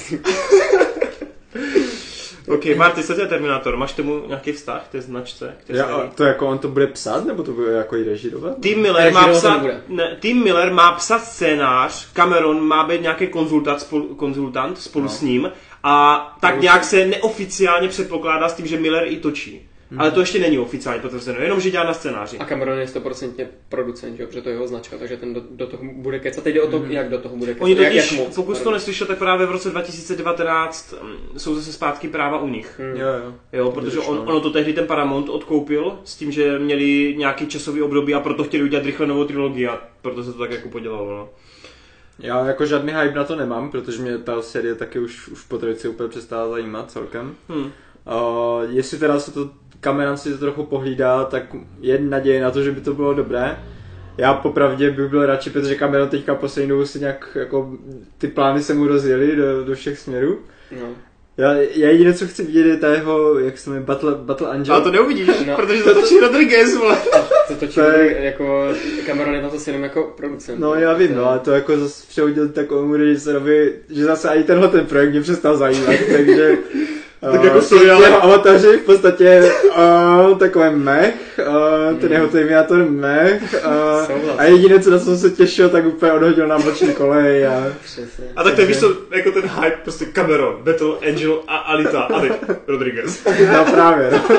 OK, 2.50 2.76
Marty, 2.76 3.02
co 3.02 3.20
je 3.20 3.26
Terminátor? 3.26 3.76
Máš 3.76 3.92
tomu 3.92 4.22
nějaký 4.26 4.52
vztah 4.52 4.84
k 4.88 4.92
té 4.92 5.00
značce? 5.00 5.56
K 5.60 5.64
té 5.64 5.76
Já, 5.76 6.10
to 6.14 6.24
jako 6.24 6.46
on 6.46 6.58
to 6.58 6.68
bude 6.68 6.86
psát, 6.86 7.24
nebo 7.24 7.42
to 7.42 7.52
bude 7.52 7.72
jako 7.72 7.96
i 7.96 8.04
režirovat? 8.04 8.60
Tim 8.62 8.82
Miller, 8.82 9.12
má 9.12 9.28
psat, 9.28 9.62
ne, 9.88 10.16
Tim 10.20 10.44
Miller 10.44 10.72
má 10.72 10.92
psat 10.92 11.24
scénář, 11.24 12.12
Cameron 12.12 12.60
má 12.60 12.86
být 12.86 13.02
nějaký 13.02 13.26
konzultant 13.26 13.80
spolu, 13.80 14.14
konzultant 14.14 14.78
spolu 14.78 15.04
no. 15.04 15.10
s 15.10 15.22
ním 15.22 15.50
a 15.82 16.36
tak 16.40 16.60
nějak 16.60 16.84
se 16.84 17.06
neoficiálně 17.06 17.88
předpokládá 17.88 18.48
s 18.48 18.54
tím, 18.54 18.66
že 18.66 18.80
Miller 18.80 19.04
i 19.06 19.16
točí. 19.16 19.70
Hmm. 19.90 20.00
Ale 20.00 20.10
to 20.10 20.20
ještě 20.20 20.38
není 20.38 20.58
oficiálně 20.58 21.02
potvrzeno, 21.02 21.40
jenom 21.40 21.60
že 21.60 21.70
dělá 21.70 21.84
na 21.84 21.94
scénáři. 21.94 22.38
A 22.38 22.44
Cameron 22.44 22.78
je 22.78 22.86
100% 22.86 23.46
producent, 23.68 24.20
jo, 24.20 24.26
protože 24.26 24.42
to 24.42 24.48
je 24.48 24.54
jeho 24.54 24.68
značka, 24.68 24.98
takže 24.98 25.16
ten 25.16 25.34
do, 25.34 25.42
do 25.50 25.66
toho 25.66 25.82
bude 25.92 26.18
kecat. 26.18 26.44
Teď 26.44 26.54
jde 26.54 26.62
o 26.62 26.70
to, 26.70 26.78
hmm. 26.78 26.90
jak 26.90 27.08
do 27.08 27.18
toho 27.18 27.36
bude 27.36 27.54
kecat. 27.54 27.64
Oni 27.64 27.74
totiž, 27.76 27.94
jak, 27.94 28.12
jak 28.12 28.20
moc, 28.20 28.34
pokud 28.34 28.60
to 28.60 28.70
neslyšel, 28.70 29.06
tak 29.06 29.18
právě 29.18 29.46
v 29.46 29.50
roce 29.50 29.70
2019 29.70 30.94
mm, 31.02 31.38
jsou 31.38 31.54
zase 31.54 31.72
zpátky 31.72 32.08
práva 32.08 32.40
u 32.40 32.48
nich. 32.48 32.80
Hmm. 32.80 32.96
Jo, 32.96 33.08
jo. 33.24 33.34
jo, 33.52 33.70
protože 33.70 33.98
on, 33.98 34.18
ono 34.18 34.40
to 34.40 34.50
tehdy 34.50 34.72
ten 34.72 34.86
Paramount 34.86 35.28
odkoupil 35.28 35.98
s 36.04 36.16
tím, 36.16 36.32
že 36.32 36.58
měli 36.58 37.14
nějaký 37.18 37.46
časový 37.46 37.82
období 37.82 38.14
a 38.14 38.20
proto 38.20 38.44
chtěli 38.44 38.64
udělat 38.64 38.86
rychle 38.86 39.06
novou 39.06 39.24
trilogii 39.24 39.66
a 39.66 39.80
proto 40.02 40.24
se 40.24 40.32
to 40.32 40.38
tak 40.38 40.50
jako 40.50 40.68
podělalo. 40.68 41.10
No. 41.10 41.28
Já 42.20 42.46
jako 42.46 42.66
žádný 42.66 42.92
hype 42.92 43.18
na 43.18 43.24
to 43.24 43.36
nemám, 43.36 43.70
protože 43.70 44.02
mě 44.02 44.18
ta 44.18 44.42
série 44.42 44.74
taky 44.74 44.98
už, 44.98 45.28
už 45.28 45.42
po 45.42 45.58
trojici 45.58 45.88
úplně 45.88 46.08
přestala 46.08 46.50
zajímat 46.50 46.90
celkem. 46.90 47.34
Hmm. 47.48 47.64
Uh, 47.64 47.70
jestli 48.68 48.98
teda 48.98 49.20
se 49.20 49.32
to 49.32 49.50
Cameron 49.80 50.16
si 50.16 50.32
to 50.32 50.38
trochu 50.38 50.64
pohlídá, 50.64 51.24
tak 51.24 51.42
je 51.80 52.00
naděje 52.00 52.42
na 52.42 52.50
to, 52.50 52.62
že 52.62 52.72
by 52.72 52.80
to 52.80 52.94
bylo 52.94 53.14
dobré. 53.14 53.58
Já 54.18 54.34
popravdě 54.34 54.90
bych 54.90 55.10
byl 55.10 55.26
radši, 55.26 55.50
protože 55.50 55.74
Cameron 55.74 56.08
teďka 56.08 56.34
poslední 56.34 56.68
dobu 56.68 56.86
si 56.86 57.00
nějak, 57.00 57.36
jako 57.40 57.78
ty 58.18 58.28
plány 58.28 58.62
se 58.62 58.74
mu 58.74 58.86
rozjeli 58.86 59.36
do, 59.36 59.64
do 59.64 59.74
všech 59.74 59.98
směrů. 59.98 60.38
No. 60.80 60.88
Já, 61.36 61.54
já 61.54 61.88
jediné, 61.88 62.14
co 62.14 62.26
chci 62.26 62.44
vidět, 62.44 62.66
je 62.66 62.76
ta 62.76 62.88
jeho, 62.94 63.38
jak 63.38 63.58
se 63.58 63.70
jmenuje, 63.70 63.86
Battle, 63.86 64.14
Battle 64.14 64.48
Angel. 64.48 64.74
Ale 64.74 64.84
to 64.84 64.90
neuvidíš, 64.90 65.28
no. 65.46 65.56
protože 65.56 65.82
to 65.82 65.94
točí 65.94 66.20
Rodriguez, 66.20 66.76
vole. 66.76 66.98
To 67.48 67.54
točí 67.54 67.74
to 67.74 67.80
je... 67.80 68.16
jako 68.20 68.68
Cameron 69.06 69.34
je 69.34 69.40
tam 69.40 69.50
zase 69.50 69.70
jenom 69.70 69.82
jako 69.82 70.12
producent. 70.16 70.60
No 70.60 70.74
já 70.74 70.92
vím, 70.92 71.14
no, 71.14 71.24
ale 71.24 71.38
to 71.38 71.50
jako 71.50 71.78
zase 71.78 72.06
přehodil 72.08 72.48
takovému 72.48 72.96
režisérovi, 72.96 73.74
že 73.90 74.04
zase 74.04 74.28
ani 74.28 74.44
tenhle 74.44 74.68
ten 74.68 74.86
projekt 74.86 75.10
mě 75.10 75.20
přestal 75.20 75.56
zajímat, 75.56 75.94
takže 76.12 76.58
tak 77.20 77.44
jako 77.44 77.62
seriál. 77.62 78.02
Jeho 78.02 78.24
avataři 78.24 78.76
v 78.76 78.82
podstatě 78.82 79.52
uh, 79.64 80.38
takové 80.38 80.70
mech, 80.70 81.40
uh, 81.48 81.98
ten 81.98 82.12
jeho 82.12 82.28
Terminator 82.28 82.90
mech 82.90 83.54
uh, 83.64 84.30
a 84.38 84.44
jediné, 84.44 84.80
co 84.80 84.90
na 84.90 84.98
co 84.98 85.04
jsem 85.04 85.18
se 85.18 85.30
těšil, 85.30 85.68
tak 85.68 85.86
úplně 85.86 86.12
odhodil 86.12 86.46
na 86.46 86.58
boční 86.58 86.94
kolej 86.94 87.46
a... 87.46 87.72
Přesně. 87.84 88.24
A 88.36 88.42
tak 88.42 88.54
to 88.54 88.66
víš 88.66 88.78
co, 88.78 88.96
jako 89.10 89.32
ten 89.32 89.42
hype, 89.42 89.78
prostě 89.82 90.04
Cameron, 90.04 90.56
Battle 90.62 90.94
Angel 91.08 91.42
a 91.48 91.56
Alita, 91.56 92.00
a 92.00 92.20
teď 92.20 92.32
Rodriguez. 92.66 93.24
No 93.52 93.64
právě, 93.64 94.10
no. 94.10 94.18
to, 94.28 94.34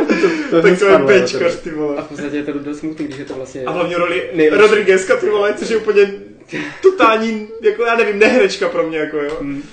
to 0.49 0.61
tak 0.61 0.79
to 0.79 0.85
je 0.85 0.97
bečkař, 0.97 1.55
ty 1.55 1.69
vole. 1.69 1.95
A 1.97 2.01
v 2.01 2.07
podstatě 2.07 2.37
je 2.37 2.43
to 2.43 2.59
dost 2.59 2.79
smutný, 2.79 3.05
když 3.05 3.17
je 3.17 3.25
to 3.25 3.33
vlastně... 3.33 3.63
A 3.65 3.71
hlavně 3.71 3.97
roli 3.97 4.29
nejlepší. 4.33 4.61
Rodriguezka, 4.61 5.15
ty 5.15 5.29
vole, 5.29 5.53
což 5.53 5.69
je 5.69 5.77
úplně 5.77 6.13
totální, 6.81 7.47
jako 7.61 7.85
já 7.85 7.95
nevím, 7.95 8.19
nehrečka 8.19 8.69
pro 8.69 8.83
mě, 8.83 8.97
jako 8.97 9.17
jo. 9.17 9.37
Hmm. 9.41 9.63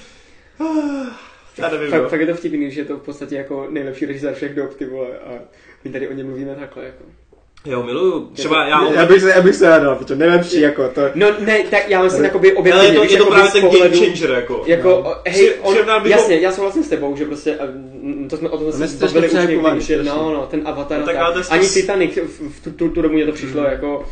Já 1.58 1.70
nevím, 1.70 1.90
fakt, 1.90 2.08
fakt, 2.08 2.20
je 2.20 2.26
to 2.26 2.34
vtipný, 2.34 2.70
že 2.70 2.80
je 2.80 2.84
to 2.84 2.96
v 2.96 3.02
podstatě 3.02 3.36
jako 3.36 3.66
nejlepší 3.70 4.06
režisér 4.06 4.34
všech 4.34 4.54
dob, 4.54 4.74
ty 4.74 4.84
vole, 4.84 5.08
a 5.26 5.30
my 5.84 5.90
tady 5.90 6.08
o 6.08 6.12
něm 6.12 6.26
mluvíme 6.26 6.54
takhle, 6.54 6.84
jako. 6.84 7.04
Jo, 7.66 7.82
miluju. 7.82 8.30
Třeba 8.34 8.66
já... 8.66 8.92
Já 8.92 9.06
bych 9.06 9.22
se, 9.22 9.30
já 9.30 9.42
bych 9.42 9.54
se 9.54 9.68
hádal, 9.68 9.96
protože 9.96 10.16
nejlepší, 10.16 10.60
jako 10.60 10.88
to... 10.88 11.00
No 11.14 11.26
ne, 11.38 11.62
tak 11.70 11.88
já 11.88 12.02
myslím 12.02 12.24
jakoby 12.24 12.52
objektivně. 12.52 12.98
Ale 12.98 13.04
je 13.04 13.08
to, 13.08 13.14
je 13.14 13.18
to 13.18 13.26
právě 13.26 13.50
ten 13.50 13.62
game 13.62 13.96
changer, 13.96 14.30
jako. 14.30 14.62
Jako, 14.66 14.88
no. 14.88 15.14
hej, 15.26 15.54
on, 15.62 15.76
jasně, 16.04 16.40
já 16.40 16.52
souhlasím 16.52 16.84
s 16.84 16.88
tebou, 16.88 17.16
že 17.16 17.24
prostě, 17.24 17.58
to 18.30 18.36
jsme 18.36 18.48
o 18.48 18.58
tom 18.58 18.72
se 18.72 19.06
bavili 19.06 19.28
už 19.28 19.34
někdy, 19.34 19.80
že 19.80 20.02
no, 20.02 20.32
no, 20.34 20.46
ten 20.50 20.62
Avatar, 20.64 21.00
no, 21.00 21.06
tak, 21.06 21.16
ani 21.50 21.68
Titanic 21.68 22.18
v, 22.48 22.64
tu, 22.64 22.70
tu, 22.70 22.88
tu 22.88 23.02
dobu 23.02 23.14
mě 23.14 23.26
to 23.26 23.32
přišlo, 23.32 23.60
mm. 23.60 23.66
jako 23.66 24.06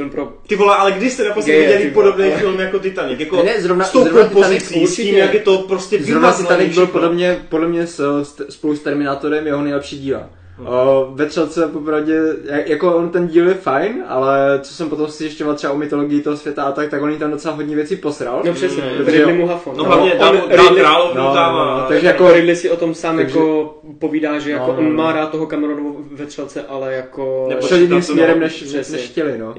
film 0.00 0.10
pro... 0.10 0.32
Ty 0.46 0.56
vole, 0.56 0.76
ale 0.76 0.92
kdy 0.92 1.10
jste 1.10 1.28
naposledy 1.28 1.60
viděli 1.60 1.90
podobný 1.90 2.24
ale... 2.24 2.36
film 2.36 2.60
jako 2.60 2.78
Titanic? 2.78 3.20
Jako 3.20 3.42
ne, 3.42 3.62
zrovna, 3.62 3.84
s 3.84 3.90
tou 3.90 4.04
zrovna 4.04 4.24
kompozicí, 4.24 4.86
s 4.86 4.96
tím, 4.96 5.16
jak 5.16 5.34
je 5.34 5.40
to 5.40 5.58
prostě 5.58 6.02
Zrovna 6.02 6.32
Titanic 6.32 6.74
byl 6.74 6.86
podle 6.86 7.12
mě, 7.12 7.44
podle 7.48 7.68
mě 7.68 7.86
s, 7.86 8.24
spolu 8.48 8.76
s 8.76 8.80
Terminátorem 8.80 9.46
jeho 9.46 9.62
nejlepší 9.62 9.98
díla. 9.98 10.30
O, 10.66 11.10
ve 11.14 11.26
třelce 11.26 11.68
popravdě, 11.68 12.20
jako 12.66 12.94
on 12.94 13.08
ten 13.08 13.28
díl 13.28 13.48
je 13.48 13.54
fajn, 13.54 14.04
ale 14.08 14.60
co 14.62 14.74
jsem 14.74 14.88
potom 14.88 15.08
si 15.08 15.24
ještě 15.24 15.44
třeba 15.54 15.72
o 15.72 15.76
mytologii 15.76 16.22
toho 16.22 16.36
světa 16.36 16.62
a 16.62 16.72
tak, 16.72 16.90
tak 16.90 17.02
on 17.02 17.18
tam 17.18 17.30
docela 17.30 17.54
hodně 17.54 17.76
věcí 17.76 17.96
posral. 17.96 18.42
No 18.44 18.52
přesně, 18.52 18.82
mm, 18.82 19.06
Ridley 19.06 19.34
mu 19.34 19.46
hafon. 19.46 19.76
No, 19.76 19.84
no 19.84 19.90
hlavně 19.90 20.14
dá, 20.14 20.32
dá 20.32 20.74
královnu 20.74 21.22
no, 21.22 21.34
tam 21.34 21.54
no, 21.54 21.78
no, 21.78 21.84
takže 21.88 22.06
jako 22.06 22.32
Ridley 22.32 22.56
si 22.56 22.70
o 22.70 22.76
tom 22.76 22.94
sám 22.94 23.16
takže, 23.16 23.38
jako 23.38 23.78
povídá, 23.98 24.38
že 24.38 24.50
jako 24.50 24.72
no, 24.72 24.78
on 24.78 24.94
má 24.94 25.12
rád 25.12 25.30
toho 25.30 25.46
Cameronu 25.46 25.96
ve 26.12 26.26
třelce, 26.26 26.62
ale 26.68 26.94
jako... 26.94 27.46
Nebo 27.48 27.66
šel 27.66 27.78
jiným 27.78 28.02
směrem, 28.02 28.40
než, 28.40 28.72
než 28.72 29.08
chtěli, 29.10 29.38
no. 29.38 29.54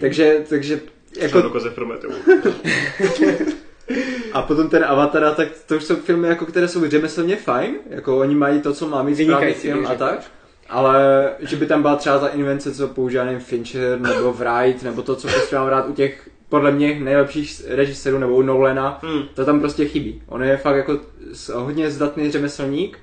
Takže, 0.00 0.44
takže 0.48 0.80
jako... 1.20 1.40
Dokoze 1.40 1.70
Prometeu. 1.70 2.10
A 4.32 4.42
potom 4.42 4.68
ten 4.68 4.84
Avatar, 4.84 5.34
tak 5.34 5.48
to 5.66 5.76
už 5.76 5.84
jsou 5.84 5.96
filmy, 5.96 6.28
jako, 6.28 6.46
které 6.46 6.68
jsou 6.68 6.88
řemeslně 6.90 7.36
fajn, 7.36 7.74
jako 7.90 8.18
oni 8.18 8.34
mají 8.34 8.60
to, 8.60 8.72
co 8.72 8.88
má 8.88 9.02
mít 9.02 9.16
správný 9.16 9.52
film 9.52 9.86
a 9.86 9.94
tak. 9.94 10.20
Ale 10.68 11.30
že 11.38 11.56
by 11.56 11.66
tam 11.66 11.82
byla 11.82 11.96
třeba 11.96 12.18
ta 12.18 12.28
invence, 12.28 12.74
co 12.74 12.88
používá 12.88 13.24
nevím, 13.24 13.40
Fincher 13.40 14.00
nebo 14.00 14.32
Wright, 14.32 14.82
nebo 14.82 15.02
to, 15.02 15.16
co 15.16 15.28
prostě 15.28 15.56
mám 15.56 15.68
rád 15.68 15.88
u 15.88 15.92
těch 15.92 16.28
podle 16.48 16.70
mě 16.70 17.00
nejlepších 17.00 17.62
režisérů 17.68 18.18
nebo 18.18 18.36
u 18.36 18.42
Nolana, 18.42 18.98
hmm. 19.02 19.22
to 19.34 19.44
tam 19.44 19.60
prostě 19.60 19.84
chybí. 19.84 20.22
On 20.26 20.42
je 20.42 20.56
fakt 20.56 20.76
jako 20.76 21.00
hodně 21.54 21.90
zdatný 21.90 22.30
řemeslník. 22.30 22.98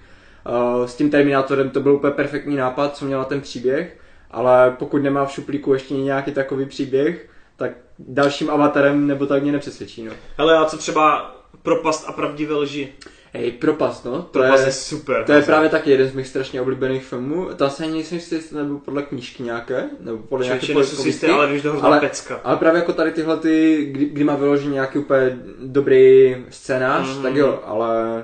Uh, 0.80 0.86
s 0.86 0.95
tím 0.95 1.10
Terminátorem 1.10 1.69
to 1.69 1.80
byl 1.80 1.93
úplně 1.93 2.13
perfektní 2.13 2.56
nápad, 2.56 2.95
co 2.95 3.06
měla 3.06 3.26
ten 3.26 3.41
příběh, 3.41 3.98
ale 4.32 4.76
pokud 4.80 5.04
nemá 5.04 5.26
v 5.26 5.32
šuplíku 5.32 5.74
ještě 5.74 5.93
nějaký 5.93 6.32
takový 6.32 6.65
příběh, 6.65 7.30
tak 7.56 7.72
dalším 8.00 8.50
avatarem 8.50 9.08
nebo 9.08 9.26
tak 9.26 9.44
mě 9.44 9.52
nepřesvědčí. 9.52 10.04
No. 10.04 10.12
Hele, 10.38 10.58
a 10.58 10.65
co 10.65 10.78
třeba 10.78 11.36
propast 11.62 12.10
a 12.10 12.12
pravdivé 12.12 12.56
lži? 12.56 12.94
Hej, 13.34 13.52
propast, 13.52 14.06
no. 14.06 14.12
To 14.12 14.22
propast 14.22 14.63
je, 14.63 14.68
je 14.68 14.72
super. 14.72 15.24
To 15.26 15.32
je 15.32 15.41
právě 15.41 15.70
taky 15.70 15.91
jeden 15.91 16.10
z 16.10 16.13
mých 16.13 16.28
strašně 16.28 16.62
oblíbených 16.62 17.06
filmů. 17.06 17.50
To 17.56 17.65
asi 17.65 17.84
ani 17.84 17.94
nejsem 17.94 18.20
si 18.20 18.36
jestli 18.36 18.58
nebo 18.58 18.80
podle 18.80 19.04
knížky 19.04 19.44
nějaké, 19.44 19.84
nebo 20.00 20.18
podle 20.18 20.46
nějaké 20.46 20.68
pověstky. 20.68 21.28
ale 21.28 21.48
víš, 21.48 21.65
ale, 21.82 22.00
pecka. 22.00 22.39
Ale 22.44 22.58
právě 22.58 22.80
jako 22.80 22.94
tady 22.94 23.12
tyhle, 23.12 23.38
ty, 23.38 23.86
kdy, 23.91 24.06
kdy 24.06 24.24
má 24.24 24.36
vyložený 24.36 24.74
nějaký 24.74 25.00
úplně 25.00 25.39
dobrý 25.60 26.36
scénář, 26.50 27.08
mm-hmm. 27.08 27.22
tak 27.22 27.36
jo, 27.36 27.60
ale 27.65 28.24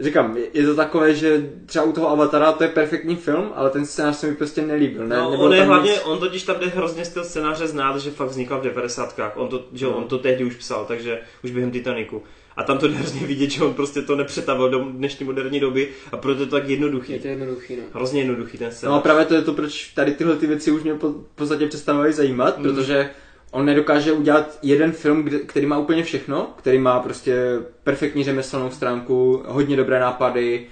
Říkám, 0.00 0.36
je 0.54 0.66
to 0.66 0.74
takové, 0.74 1.14
že 1.14 1.50
třeba 1.66 1.84
u 1.84 1.92
toho 1.92 2.10
Avatara 2.10 2.52
to 2.52 2.64
je 2.64 2.70
perfektní 2.70 3.16
film, 3.16 3.52
ale 3.54 3.70
ten 3.70 3.86
scénář 3.86 4.16
se 4.16 4.26
mi 4.26 4.36
prostě 4.36 4.62
nelíbil. 4.62 5.06
Ne? 5.06 5.16
No, 5.16 5.30
on 5.30 5.52
je 5.54 5.62
hlavně, 5.62 5.90
nic... 5.90 6.00
on 6.04 6.18
totiž 6.18 6.42
tam 6.42 6.60
jde 6.60 6.66
hrozně 6.66 7.04
styl 7.04 7.24
scénáře 7.24 7.66
znát, 7.66 7.98
že 7.98 8.10
fakt 8.10 8.28
vznikal 8.28 8.60
v 8.60 8.64
90. 8.64 9.20
On 9.34 9.48
to, 9.48 9.64
že 9.72 9.86
no. 9.86 9.96
on 9.96 10.04
to 10.04 10.18
tehdy 10.18 10.44
už 10.44 10.54
psal, 10.54 10.84
takže 10.84 11.20
už 11.44 11.50
během 11.50 11.70
Titaniku. 11.70 12.22
A 12.56 12.62
tam 12.62 12.78
to 12.78 12.88
jde 12.88 12.94
hrozně 12.94 13.26
vidět, 13.26 13.50
že 13.50 13.64
on 13.64 13.74
prostě 13.74 14.02
to 14.02 14.16
nepřetavil 14.16 14.70
do 14.70 14.78
dnešní 14.78 15.26
moderní 15.26 15.60
doby 15.60 15.88
a 16.12 16.16
proto 16.16 16.40
je 16.40 16.46
to 16.46 16.56
tak 16.56 16.68
jednoduchý. 16.68 17.12
Je 17.12 17.18
to 17.18 17.28
jednoduchý, 17.28 17.76
no. 17.76 17.82
Hrozně 17.92 18.20
jednoduchý 18.20 18.58
ten 18.58 18.72
scénář. 18.72 18.92
No 18.92 18.98
a 18.98 19.00
právě 19.00 19.24
to 19.24 19.34
je 19.34 19.42
to, 19.42 19.52
proč 19.52 19.92
tady 19.94 20.12
tyhle 20.12 20.36
ty 20.36 20.46
věci 20.46 20.70
už 20.70 20.82
mě 20.82 20.94
po, 20.94 21.08
v 21.08 21.34
podstatě 21.34 21.66
přestávají 21.66 22.12
zajímat, 22.12 22.58
mm. 22.58 22.62
protože 22.64 23.10
on 23.50 23.66
nedokáže 23.66 24.12
udělat 24.12 24.58
jeden 24.62 24.92
film, 24.92 25.28
který 25.46 25.66
má 25.66 25.78
úplně 25.78 26.02
všechno, 26.02 26.50
který 26.56 26.78
má 26.78 27.00
prostě 27.00 27.58
perfektní 27.84 28.24
řemeslnou 28.24 28.70
stránku, 28.70 29.42
hodně 29.46 29.76
dobré 29.76 30.00
nápady, 30.00 30.66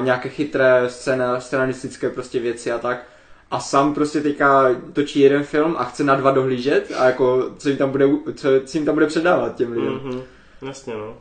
nějaké 0.00 0.28
chytré 0.28 0.82
scéna, 0.88 1.40
scénaristické 1.40 2.10
prostě 2.10 2.40
věci 2.40 2.72
a 2.72 2.78
tak. 2.78 3.06
A 3.50 3.60
sám 3.60 3.94
prostě 3.94 4.20
teďka 4.20 4.76
točí 4.92 5.20
jeden 5.20 5.42
film 5.42 5.76
a 5.78 5.84
chce 5.84 6.04
na 6.04 6.14
dva 6.14 6.30
dohlížet 6.30 6.92
a 6.98 7.06
jako 7.06 7.50
co 7.58 7.68
jim 7.68 7.78
tam 7.78 7.90
bude, 7.90 8.08
co, 8.34 8.48
co 8.64 8.78
jim 8.78 8.84
tam 8.84 8.94
bude 8.94 9.06
předávat 9.06 9.56
těm 9.56 9.72
lidem. 9.72 9.98
Mm-hmm. 9.98 10.22
Jasně 10.66 10.94
no. 10.94 11.16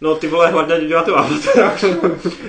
No 0.00 0.14
ty 0.14 0.26
vole, 0.26 0.50
hlavně 0.50 0.88
dělá 0.88 1.02
to 1.02 1.18
avatar. 1.18 1.78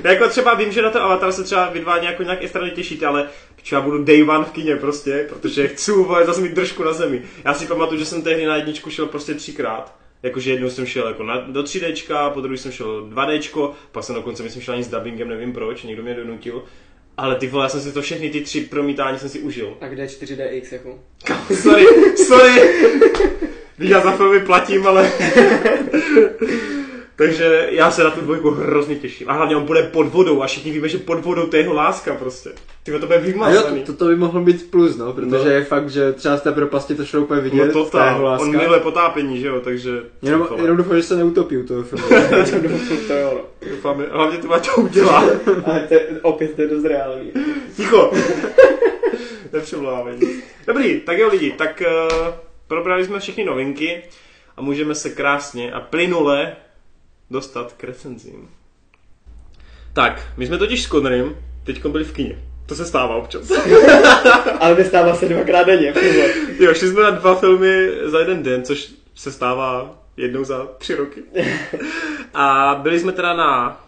jako 0.04 0.30
třeba 0.30 0.54
vím, 0.54 0.72
že 0.72 0.82
na 0.82 0.92
to 0.92 1.02
avatar 1.02 1.32
se 1.32 1.44
třeba 1.44 1.70
vy 1.70 1.80
dva 1.80 1.98
nějak, 1.98 2.20
nějak 2.20 2.44
extra 2.44 2.70
těšíte, 2.70 3.06
ale 3.06 3.30
třeba 3.56 3.82
budu 3.82 4.04
day 4.04 4.24
one 4.24 4.46
v 4.46 4.52
kině 4.52 4.76
prostě, 4.76 5.26
protože 5.30 5.68
chci 5.68 5.92
vole, 5.92 6.26
zase 6.26 6.42
mít 6.42 6.54
držku 6.54 6.84
na 6.84 6.94
zemi. 6.94 7.22
Já 7.46 7.54
si 7.54 7.66
pamatuju, 7.66 8.00
že 8.00 8.06
jsem 8.06 8.22
tehdy 8.22 8.46
na 8.46 8.56
jedničku 8.56 8.90
šel 8.90 9.06
prostě 9.06 9.34
třikrát. 9.34 9.96
Jakože 10.24 10.52
jednou 10.52 10.70
jsem 10.70 10.86
šel 10.86 11.08
jako 11.08 11.24
na, 11.24 11.38
do 11.38 11.64
3D, 11.64 12.32
po 12.32 12.42
druhý 12.42 12.58
jsem 12.58 12.72
šel 12.72 13.08
2D, 13.10 13.74
pak 13.92 14.04
jsem 14.04 14.16
dokonce 14.16 14.44
myslím 14.44 14.62
šel 14.62 14.74
ani 14.74 14.84
s 14.84 14.88
dubbingem, 14.88 15.30
nevím 15.30 15.54
proč, 15.54 15.84
někdo 15.84 16.04
mě 16.04 16.14
donutil. 16.14 16.64
Ale 17.18 17.36
ty 17.36 17.48
vole, 17.48 17.66
já 17.66 17.70
jsem 17.70 17.82
si 17.82 17.92
to 17.92 18.02
všechny 18.02 18.30
ty 18.30 18.42
tři 18.42 18.62
promítání 18.62 19.20
jsem 19.20 19.30
si 19.30 19.40
užil. 19.40 19.78
A 19.82 19.88
kde 19.88 20.02
je 20.04 20.08
4DX 20.08 20.64
jako? 20.72 21.00
sorry, 21.62 21.86
sorry. 22.28 22.62
Víš, 23.80 23.90
já 23.90 24.02
za 24.02 24.12
filmy 24.12 24.40
platím, 24.40 24.88
ale... 24.88 25.12
Takže 27.18 27.68
já 27.72 27.92
se 27.92 28.04
na 28.04 28.10
tu 28.10 28.22
dvojku 28.22 28.50
hrozně 28.50 28.96
těším. 28.96 29.30
A 29.30 29.34
hlavně 29.34 29.56
on 29.56 29.66
bude 29.66 29.84
pod 29.84 30.08
vodou 30.08 30.42
a 30.42 30.48
všichni 30.48 30.72
víme, 30.72 30.90
že 30.90 30.98
pod 30.98 31.26
vodou 31.26 31.48
to 31.48 31.56
je 31.56 31.62
jeho 31.62 31.74
láska 31.74 32.16
prostě. 32.16 32.50
Ty 32.84 32.92
to 32.92 33.06
bude 33.06 33.18
vymazaný. 33.18 33.80
Jo, 33.80 33.86
to, 33.86 33.94
to, 33.94 34.06
by 34.06 34.16
mohlo 34.16 34.42
být 34.42 34.72
plus, 34.72 34.98
no, 34.98 35.14
protože 35.14 35.46
no. 35.46 35.52
je 35.52 35.64
fakt, 35.64 35.90
že 35.90 36.14
třeba 36.14 36.38
z 36.38 36.42
té 36.42 36.52
propasti 36.52 36.96
to 36.96 37.06
šlo 37.06 37.22
úplně 37.22 37.42
vidět. 37.42 37.66
No 37.66 37.74
to 37.74 37.90
ta, 37.90 38.38
on 38.40 38.58
miluje 38.58 38.80
potápění, 38.80 39.40
že 39.40 39.48
jo, 39.48 39.62
takže... 39.64 40.02
Jenom, 40.22 40.48
jenom 40.62 40.78
doufám, 40.78 40.98
že 40.98 41.04
se 41.04 41.16
neutopí 41.16 41.58
u 41.58 41.64
toho 41.64 41.84
filmu. 41.84 42.08
to 43.08 43.14
jo, 43.14 43.32
no. 43.34 43.70
Doufám, 43.70 44.04
hlavně 44.12 44.38
to 44.38 44.48
to 44.48 44.82
udělá. 44.82 45.24
Ale 45.66 45.88
to, 45.90 45.96
opět 46.22 46.56
to 46.56 46.62
je 46.62 46.68
dost 46.68 46.86
reálný. 46.86 47.32
Ticho. 47.76 48.12
Nepřemluvávej. 49.54 50.16
Dobrý, 50.68 51.00
tak 51.00 51.18
jo 51.18 51.30
lidi, 51.30 51.52
tak 51.52 51.84
uh, 51.86 52.34
probrali 52.68 53.06
jsme 53.06 53.20
všechny 53.20 53.46
novinky 53.46 54.04
a 54.58 54.62
můžeme 54.62 54.96
se 54.96 55.10
krásně 55.10 55.72
a 55.72 55.80
plynule 55.80 56.56
dostat 57.32 57.74
k 57.74 57.84
recenzím. 57.84 58.50
Tak, 59.94 60.28
my 60.38 60.48
jsme 60.48 60.58
totiž 60.58 60.84
s 60.84 60.90
Connerem 60.90 61.36
teď 61.64 61.86
byli 61.86 62.04
v 62.04 62.14
kině. 62.14 62.40
To 62.66 62.76
se 62.76 62.86
stává 62.86 63.16
občas. 63.16 63.52
Ale 64.60 64.76
nestává 64.76 65.16
se 65.16 65.30
dvakrát 65.30 65.64
denně. 65.64 65.94
jo, 66.60 66.74
šli 66.74 66.90
jsme 66.90 67.02
na 67.02 67.10
dva 67.10 67.36
filmy 67.36 67.90
za 68.04 68.20
jeden 68.20 68.44
den, 68.44 68.64
což 68.64 68.92
se 69.16 69.32
stává 69.32 70.00
jednou 70.18 70.44
za 70.44 70.68
tři 70.78 70.96
roky. 70.96 71.24
A 72.34 72.76
byli 72.84 73.00
jsme 73.00 73.12
teda 73.12 73.34
na 73.34 73.82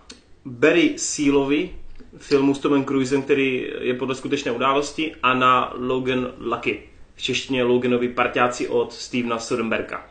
Barry 0.46 0.94
Sealovi, 0.98 1.70
filmu 2.18 2.56
s 2.56 2.60
Tomem 2.60 2.86
Cruisem, 2.86 3.22
který 3.22 3.72
je 3.80 3.94
podle 3.94 4.16
skutečné 4.16 4.52
události, 4.52 5.16
a 5.24 5.34
na 5.34 5.74
Logan 5.78 6.32
Lucky, 6.40 6.84
v 7.16 7.22
češtině 7.22 7.64
Loganovi 7.64 8.10
parťáci 8.10 8.68
od 8.68 8.94
Stevena 8.94 9.40
Soderberga. 9.40 10.06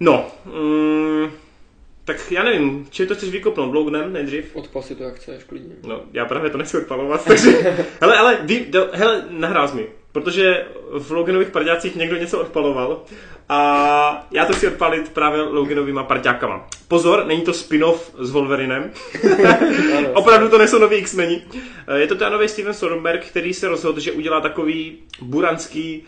No, 0.00 0.30
mm, 0.44 1.30
tak 2.04 2.32
já 2.32 2.42
nevím, 2.42 2.86
či 2.90 3.06
to 3.06 3.14
chceš 3.14 3.30
vykopnout 3.30 3.74
Lognem 3.74 4.12
nejdřív? 4.12 4.56
Odpal 4.56 4.82
si 4.82 4.94
to, 4.94 5.02
jak 5.02 5.14
chceš, 5.14 5.44
klidně. 5.44 5.74
No, 5.86 6.00
já 6.12 6.24
právě 6.24 6.50
to 6.50 6.58
nechci 6.58 6.76
odpalovat, 6.76 7.24
takže... 7.26 7.50
hele, 8.00 8.18
ale, 8.18 8.38
vy, 8.42 8.66
do, 8.68 8.88
hele, 8.92 9.24
nahrál 9.30 9.74
mi. 9.74 9.86
protože 10.12 10.66
v 10.98 11.10
Loganových 11.10 11.48
parťácích 11.48 11.96
někdo 11.96 12.16
něco 12.16 12.40
odpaloval 12.40 13.02
a 13.48 14.26
já 14.30 14.46
to 14.46 14.52
chci 14.52 14.68
odpalit 14.68 15.08
právě 15.08 15.42
Loganovýma 15.42 16.04
parťákama. 16.04 16.68
Pozor, 16.88 17.26
není 17.26 17.42
to 17.42 17.52
spin-off 17.52 18.14
s 18.18 18.30
Wolverinem. 18.30 18.90
Opravdu 20.14 20.48
to 20.48 20.58
nejsou 20.58 20.78
nový 20.78 20.96
X-meni. 20.96 21.42
Je 21.96 22.06
to 22.06 22.14
ten 22.14 22.32
nový 22.32 22.48
Steven 22.48 22.74
Soderbergh, 22.74 23.26
který 23.26 23.54
se 23.54 23.68
rozhodl, 23.68 24.00
že 24.00 24.12
udělá 24.12 24.40
takový 24.40 24.98
buranský 25.20 26.04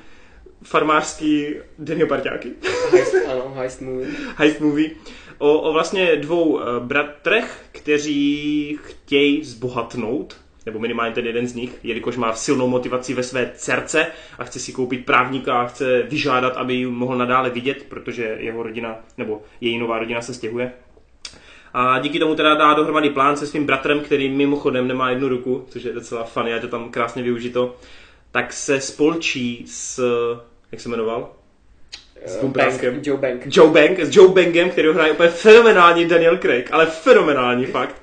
farmářský 0.62 1.54
denní 1.78 2.06
parťáky. 2.06 2.50
Heist, 2.90 3.14
ano, 3.32 3.52
heist 3.56 3.80
movie. 3.80 4.08
heist 4.36 4.60
movie. 4.60 4.90
O, 5.38 5.58
o 5.58 5.72
vlastně 5.72 6.16
dvou 6.16 6.44
uh, 6.44 6.60
bratrech, 6.78 7.64
kteří 7.72 8.78
chtějí 8.82 9.44
zbohatnout, 9.44 10.36
nebo 10.66 10.78
minimálně 10.78 11.14
ten 11.14 11.26
jeden 11.26 11.46
z 11.46 11.54
nich, 11.54 11.78
jelikož 11.82 12.16
má 12.16 12.32
silnou 12.32 12.68
motivaci 12.68 13.14
ve 13.14 13.22
své 13.22 13.52
dcerce 13.54 14.06
a 14.38 14.44
chce 14.44 14.60
si 14.60 14.72
koupit 14.72 15.06
právníka 15.06 15.60
a 15.60 15.66
chce 15.66 16.02
vyžádat, 16.02 16.56
aby 16.56 16.74
ji 16.74 16.86
mohl 16.86 17.16
nadále 17.16 17.50
vidět, 17.50 17.86
protože 17.88 18.36
jeho 18.40 18.62
rodina, 18.62 18.96
nebo 19.18 19.42
její 19.60 19.78
nová 19.78 19.98
rodina 19.98 20.22
se 20.22 20.34
stěhuje. 20.34 20.72
A 21.74 21.98
díky 21.98 22.18
tomu 22.18 22.34
teda 22.34 22.54
dá 22.54 22.74
dohromady 22.74 23.10
plán 23.10 23.36
se 23.36 23.46
svým 23.46 23.66
bratrem, 23.66 24.00
který 24.00 24.28
mimochodem 24.28 24.88
nemá 24.88 25.10
jednu 25.10 25.28
ruku, 25.28 25.66
což 25.68 25.82
je 25.82 25.92
docela 25.92 26.24
funny, 26.24 26.50
je 26.50 26.60
to 26.60 26.68
tam 26.68 26.90
krásně 26.90 27.22
využito, 27.22 27.76
tak 28.30 28.52
se 28.52 28.80
spolčí 28.80 29.64
s, 29.66 30.02
jak 30.72 30.80
se 30.80 30.88
jmenoval? 30.88 31.32
S 32.26 32.44
Bank, 32.44 32.82
Joe 33.02 33.18
Bank. 33.18 33.46
Joe 33.46 33.70
Bank, 33.70 34.00
s 34.00 34.16
Joe 34.16 34.28
Bangem, 34.28 34.70
který 34.70 34.88
hraje 34.88 35.12
úplně 35.12 35.28
fenomenální 35.28 36.04
Daniel 36.04 36.38
Craig, 36.38 36.68
ale 36.72 36.86
fenomenální 36.86 37.66
fakt. 37.66 37.96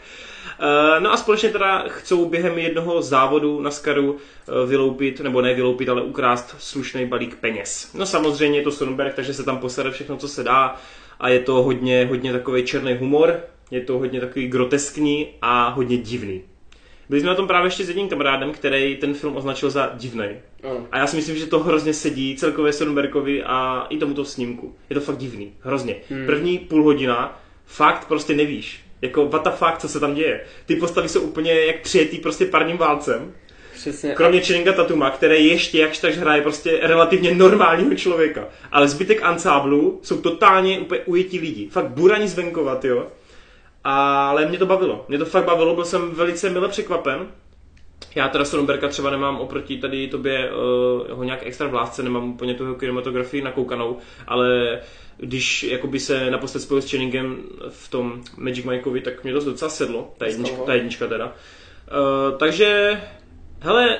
Eh, 0.63 0.99
no 0.99 1.13
a 1.13 1.17
společně 1.17 1.49
teda 1.49 1.85
chcou 1.87 2.29
během 2.29 2.57
jednoho 2.57 3.01
závodu 3.01 3.61
na 3.61 3.71
Skaru 3.71 4.17
eh, 4.17 4.67
vyloupit, 4.67 5.19
nebo 5.19 5.41
ne 5.41 5.53
vyloupit, 5.53 5.89
ale 5.89 6.01
ukrást 6.01 6.55
slušný 6.59 7.05
balík 7.05 7.35
peněz. 7.35 7.93
No 7.93 8.05
samozřejmě 8.05 8.59
je 8.59 8.63
to 8.63 8.71
Sonnenberg, 8.71 9.15
takže 9.15 9.33
se 9.33 9.43
tam 9.43 9.57
posede 9.57 9.91
všechno, 9.91 10.17
co 10.17 10.27
se 10.27 10.43
dá 10.43 10.75
a 11.19 11.29
je 11.29 11.39
to 11.39 11.53
hodně, 11.53 12.05
hodně 12.05 12.31
takový 12.31 12.63
černý 12.63 12.93
humor, 12.93 13.39
je 13.71 13.81
to 13.81 13.97
hodně 13.97 14.19
takový 14.19 14.47
groteskní 14.47 15.27
a 15.41 15.69
hodně 15.69 15.97
divný. 15.97 16.43
Byli 17.11 17.21
jsme 17.21 17.29
na 17.29 17.35
tom 17.35 17.47
právě 17.47 17.67
ještě 17.67 17.85
s 17.85 17.87
jedním 17.87 18.09
kamarádem, 18.09 18.51
který 18.51 18.95
ten 18.95 19.13
film 19.13 19.35
označil 19.35 19.69
za 19.69 19.91
divný. 19.93 20.25
Ano. 20.63 20.87
A 20.91 20.97
já 20.97 21.07
si 21.07 21.15
myslím, 21.15 21.35
že 21.35 21.45
to 21.45 21.59
hrozně 21.59 21.93
sedí 21.93 22.35
celkově 22.35 22.73
Sonnenbergovi 22.73 23.43
a 23.43 23.87
i 23.89 23.97
tomuto 23.97 24.25
snímku. 24.25 24.75
Je 24.89 24.93
to 24.93 25.01
fakt 25.01 25.17
divný, 25.17 25.53
hrozně. 25.59 25.95
Hmm. 26.09 26.25
První 26.25 26.59
půl 26.59 26.83
hodina 26.83 27.41
fakt 27.65 28.07
prostě 28.07 28.35
nevíš. 28.35 28.81
Jako 29.01 29.25
what 29.25 29.43
the 29.43 29.49
fuck, 29.49 29.77
co 29.77 29.87
se 29.87 29.99
tam 29.99 30.13
děje. 30.13 30.41
Ty 30.65 30.75
postavy 30.75 31.09
jsou 31.09 31.21
úplně 31.21 31.53
jak 31.53 31.81
přijetý 31.81 32.17
prostě 32.17 32.45
parním 32.45 32.77
válcem. 32.77 33.33
Přesně. 33.73 34.13
Kromě 34.13 34.41
Channinga 34.41 34.73
Tatuma, 34.73 35.09
který 35.09 35.47
ještě 35.47 35.79
jakž 35.79 35.99
tak 35.99 36.13
hraje 36.13 36.41
prostě 36.41 36.79
relativně 36.81 37.35
normálního 37.35 37.95
člověka. 37.95 38.47
Ale 38.71 38.87
zbytek 38.87 39.23
ansáblu 39.23 39.99
jsou 40.03 40.17
totálně 40.17 40.79
úplně 40.79 41.01
ujetí 41.05 41.39
lidi. 41.39 41.69
Fakt 41.69 41.87
buraní 41.87 42.27
z 42.27 42.35
venkova, 42.35 42.79
jo. 42.83 43.07
Ale 43.83 44.45
mě 44.45 44.57
to 44.57 44.65
bavilo. 44.65 45.05
Mě 45.07 45.17
to 45.17 45.25
fakt 45.25 45.45
bavilo, 45.45 45.75
byl 45.75 45.85
jsem 45.85 46.11
velice 46.11 46.49
mile 46.49 46.67
překvapen. 46.67 47.27
Já 48.15 48.27
teda 48.27 48.45
Sonnenberga 48.45 48.87
třeba 48.87 49.09
nemám 49.09 49.39
oproti 49.39 49.77
tady 49.77 50.07
tobě 50.07 50.51
uh, 50.51 51.17
ho 51.17 51.23
nějak 51.23 51.39
extra 51.43 51.67
v 51.67 51.73
lásce, 51.73 52.03
nemám 52.03 52.29
úplně 52.29 52.53
tu 52.53 52.75
kinematografii 52.75 53.43
nakoukanou, 53.43 53.97
ale 54.27 54.79
když 55.17 55.63
jakoby 55.63 55.99
se 55.99 56.31
naposled 56.31 56.61
spojil 56.61 56.81
s 56.81 56.91
Channingem 56.91 57.37
v 57.69 57.89
tom 57.89 58.23
Magic 58.37 58.65
Mikeovi, 58.65 59.01
tak 59.01 59.23
mě 59.23 59.33
to 59.33 59.39
docela 59.39 59.69
sedlo, 59.69 60.13
ta 60.17 60.25
jednička, 60.25 60.63
ta 60.65 60.73
jednička 60.73 61.07
teda. 61.07 61.25
Uh, 61.25 62.37
takže, 62.37 62.99
hele, 63.59 63.99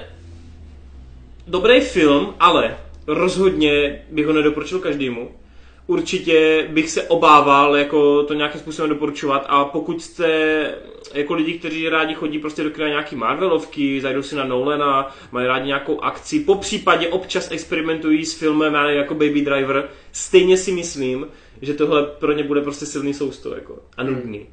dobrý 1.48 1.82
film, 1.82 2.36
ale 2.40 2.78
rozhodně 3.08 4.06
bych 4.12 4.26
ho 4.26 4.34
nedoporučil 4.34 4.80
každému. 4.80 5.32
Určitě 5.88 6.68
bych 6.72 6.90
se 6.90 7.04
obával 7.04 7.76
jako 7.76 8.24
to 8.24 8.34
nějakým 8.34 8.62
způsobem 8.62 8.90
doporučovat 8.90 9.46
a 9.48 9.66
pokud 9.66 10.02
jste 10.02 10.28
jako 11.14 11.34
lidi, 11.34 11.54
kteří 11.54 11.90
rádi 11.90 12.14
chodí 12.14 12.40
prostě 12.40 12.64
do 12.64 12.70
kina 12.70 12.88
nějaký 12.88 13.16
Marvelovky, 13.16 14.02
zajdou 14.02 14.22
si 14.22 14.36
na 14.36 14.44
Nolana, 14.44 15.16
mají 15.32 15.48
rádi 15.48 15.68
nějakou 15.68 16.00
akci, 16.02 16.40
po 16.40 16.56
případě 16.56 17.08
občas 17.08 17.52
experimentují 17.52 18.26
s 18.26 18.34
filmem 18.34 18.74
jako 18.74 19.14
Baby 19.14 19.42
Driver, 19.42 19.90
stejně 20.12 20.58
si 20.58 20.72
myslím, 20.72 21.28
že 21.62 21.74
tohle 21.74 22.06
pro 22.06 22.32
ně 22.32 22.44
bude 22.44 22.62
prostě 22.62 22.86
silný 22.86 23.14
sousto 23.14 23.56
jako, 23.56 23.80
a 23.98 24.04
nudný. 24.04 24.48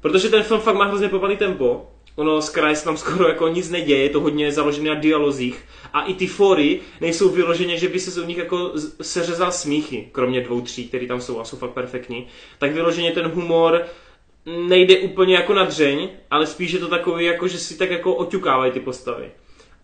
Protože 0.00 0.28
ten 0.28 0.42
film 0.42 0.60
fakt 0.60 0.76
má 0.76 0.84
hrozně 0.84 1.08
pomalý 1.08 1.36
tempo, 1.36 1.86
ono 2.16 2.42
z 2.42 2.50
kraje 2.50 2.76
se 2.76 2.84
tam 2.84 2.96
skoro 2.96 3.28
jako 3.28 3.48
nic 3.48 3.70
neděje, 3.70 4.02
je 4.02 4.08
to 4.08 4.20
hodně 4.20 4.52
založené 4.52 4.94
na 4.94 5.00
dialozích 5.00 5.64
a 5.92 6.02
i 6.02 6.14
ty 6.14 6.26
fory 6.26 6.80
nejsou 7.00 7.28
vyloženě, 7.28 7.78
že 7.78 7.88
by 7.88 8.00
se 8.00 8.10
z 8.10 8.26
nich 8.26 8.38
jako 8.38 8.72
seřezal 9.02 9.52
smíchy, 9.52 10.08
kromě 10.12 10.40
dvou, 10.40 10.60
tří, 10.60 10.88
které 10.88 11.06
tam 11.06 11.20
jsou 11.20 11.40
a 11.40 11.44
jsou 11.44 11.56
fakt 11.56 11.70
perfektní, 11.70 12.26
tak 12.58 12.72
vyloženě 12.72 13.12
ten 13.12 13.26
humor 13.26 13.82
nejde 14.68 14.98
úplně 14.98 15.34
jako 15.34 15.54
na 15.54 15.64
dřeň, 15.64 16.08
ale 16.30 16.46
spíš 16.46 16.72
je 16.72 16.78
to 16.78 16.88
takový, 16.88 17.24
jako 17.24 17.48
že 17.48 17.58
si 17.58 17.78
tak 17.78 17.90
jako 17.90 18.14
oťukávají 18.14 18.72
ty 18.72 18.80
postavy. 18.80 19.30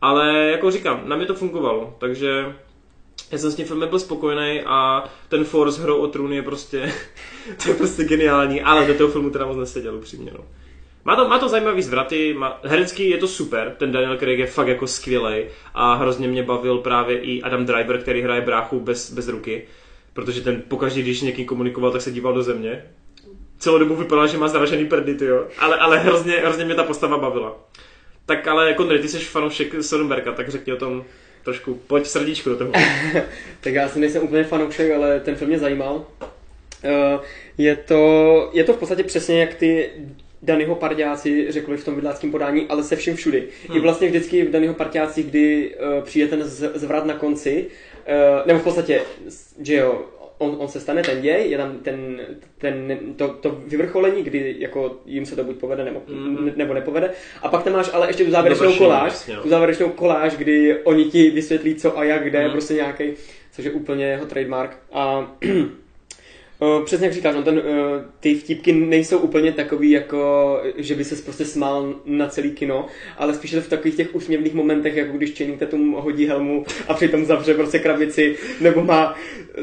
Ale 0.01 0.51
jako 0.51 0.71
říkám, 0.71 1.03
na 1.05 1.17
mě 1.17 1.27
to 1.27 1.35
fungovalo, 1.35 1.97
takže 1.99 2.57
já 3.31 3.39
jsem 3.39 3.51
s 3.51 3.55
tím 3.55 3.67
filmem 3.67 3.89
byl 3.89 3.99
spokojený 3.99 4.61
a 4.67 5.05
ten 5.29 5.45
for 5.45 5.71
s 5.71 5.79
hrou 5.79 5.99
o 5.99 6.07
trůny 6.07 6.37
je 6.37 6.43
prostě, 6.43 6.93
to 7.63 7.69
je 7.69 7.75
prostě 7.75 8.05
geniální, 8.05 8.63
ale 8.63 8.87
do 8.87 8.95
toho 8.95 9.11
filmu 9.11 9.31
teda 9.31 9.47
moc 9.47 9.57
neseděl 9.57 9.97
upřímně. 9.97 10.33
No. 10.39 10.45
Má 11.09 11.17
to, 11.17 11.29
má 11.29 11.39
to 11.39 11.49
zajímavý 11.49 11.83
zvraty, 11.83 12.35
má, 12.35 12.61
herecký 12.65 13.11
je 13.11 13.19
to 13.19 13.29
super, 13.29 13.75
ten 13.79 13.93
Daniel 13.93 14.19
Craig 14.19 14.39
je 14.39 14.47
fakt 14.47 14.69
jako 14.69 14.87
skvělý 14.87 15.45
a 15.75 15.95
hrozně 15.95 16.29
mě 16.29 16.43
bavil 16.43 16.79
právě 16.79 17.19
i 17.19 17.43
Adam 17.43 17.67
Driver, 17.67 17.99
který 17.99 18.23
hraje 18.23 18.41
bráchu 18.41 18.81
bez, 18.81 19.13
bez 19.13 19.29
ruky, 19.29 19.67
protože 20.13 20.41
ten 20.41 20.63
pokaždé, 20.69 21.01
když 21.01 21.21
někým 21.21 21.47
komunikoval, 21.47 21.93
tak 21.93 22.03
se 22.03 22.11
díval 22.11 22.35
do 22.35 22.43
země. 22.43 22.85
Celou 23.59 23.79
dobu 23.79 23.95
vypadal, 23.95 24.27
že 24.27 24.39
má 24.39 24.49
zaražený 24.49 24.87
prdy, 24.87 25.27
jo. 25.27 25.47
Ale, 25.59 25.77
ale 25.77 25.99
hrozně, 25.99 26.33
hrozně 26.33 26.65
mě 26.65 26.75
ta 26.75 26.85
postava 26.85 27.19
bavila. 27.19 27.57
Tak 28.27 28.49
ale 28.49 28.75
Konry, 28.75 28.99
ty 28.99 29.09
jsi 29.09 29.19
fanoušek 29.19 29.75
Sonnenberga, 29.81 30.33
tak 30.33 30.49
řekni 30.49 30.73
o 30.73 30.77
tom 30.77 31.05
trošku, 31.45 31.75
pojď 31.75 32.07
srdíčku 32.07 32.51
do 32.51 32.57
toho. 32.57 32.73
tak 33.61 33.75
já 33.75 33.89
si 33.89 34.01
nejsem 34.01 34.23
úplně 34.23 34.45
fanoušek, 34.45 34.93
ale 34.93 35.21
ten 35.21 35.35
film 35.35 35.49
mě 35.49 35.59
zajímal. 35.59 35.95
Uh, 36.85 37.21
je, 37.59 37.77
to, 37.77 38.51
je 38.53 38.65
to 38.65 38.73
v 38.73 38.79
podstatě 38.79 39.05
přesně 39.05 39.41
jak 39.41 39.55
ty 39.55 39.91
Danyho 40.43 40.75
parťáci 40.75 41.53
řekli 41.53 41.77
v 41.77 41.85
tom 41.85 41.95
vidláckém 41.95 42.31
podání, 42.31 42.67
ale 42.69 42.83
se 42.83 42.97
vším 42.97 43.17
všudy. 43.17 43.49
Hmm. 43.69 43.77
I 43.77 43.81
vlastně 43.81 44.09
vždycky 44.09 44.45
v 44.45 44.51
Danyho 44.51 44.75
parťáci, 44.75 45.23
kdy 45.23 45.75
uh, 45.75 46.05
přijde 46.05 46.29
ten 46.29 46.45
z, 46.45 46.73
zvrat 46.75 47.07
na 47.07 47.15
konci, 47.15 47.67
uh, 48.09 48.47
nebo 48.47 48.59
v 48.59 48.65
podstatě, 48.65 49.03
že 49.61 49.75
jo, 49.75 50.05
on, 50.39 50.57
on 50.59 50.69
se 50.69 50.81
stane 50.81 51.03
ten 51.03 51.21
děj, 51.21 51.51
je 51.51 51.59
tam 51.59 51.79
ten, 51.79 52.21
ten, 52.59 52.99
to, 53.17 53.29
to 53.29 53.63
vyvrcholení, 53.67 54.23
kdy 54.23 54.57
jako 54.59 54.97
jim 55.07 55.27
se 55.27 55.37
to 55.37 55.45
buď 55.45 55.57
povede 55.57 55.85
nebo, 55.85 56.03
mm. 56.09 56.53
nebo 56.57 56.75
nepovede. 56.75 57.11
A 57.43 57.49
pak 57.49 57.63
tam 57.63 57.73
máš 57.73 57.91
ale 57.93 58.09
ještě 58.09 58.25
tu 58.25 58.31
závěrečnou 58.31 58.73
koláž, 58.73 59.13
jasně, 59.13 59.37
tu 59.37 59.49
závěrečnou 59.49 59.89
koláž, 59.89 60.37
kdy 60.37 60.83
oni 60.85 61.05
ti 61.05 61.31
vysvětlí 61.31 61.75
co 61.75 61.99
a 61.99 62.05
jak, 62.05 62.25
kde, 62.25 62.45
mm. 62.45 62.53
prostě 62.53 62.75
nějaký, 62.75 63.05
což 63.53 63.65
je 63.65 63.71
úplně 63.71 64.05
jeho 64.05 64.27
trademark. 64.27 64.77
A 64.93 65.33
Uh, 66.61 66.85
přesně 66.85 67.07
jak 67.07 67.15
říkáš, 67.15 67.35
no 67.35 67.43
ten, 67.43 67.59
uh, 67.59 67.63
ty 68.21 68.35
vtipky 68.35 68.73
nejsou 68.73 69.19
úplně 69.19 69.53
takový, 69.53 69.91
jako, 69.91 70.63
že 70.77 70.95
by 70.95 71.05
se 71.05 71.23
prostě 71.23 71.45
smál 71.45 71.95
na 72.05 72.29
celý 72.29 72.51
kino, 72.51 72.87
ale 73.19 73.35
spíš 73.35 73.53
je 73.53 73.61
to 73.61 73.67
v 73.67 73.71
takových 73.71 73.97
těch 73.97 74.15
úsměvných 74.15 74.55
momentech, 74.55 74.97
jako 74.97 75.17
když 75.17 75.39
Channing 75.39 75.59
Tatum 75.59 75.93
hodí 75.93 76.27
helmu 76.27 76.65
a 76.89 76.95
přitom 76.95 77.25
zavře 77.25 77.55
prostě 77.55 77.79
krabici, 77.79 78.37
nebo 78.61 78.85
má 78.85 79.15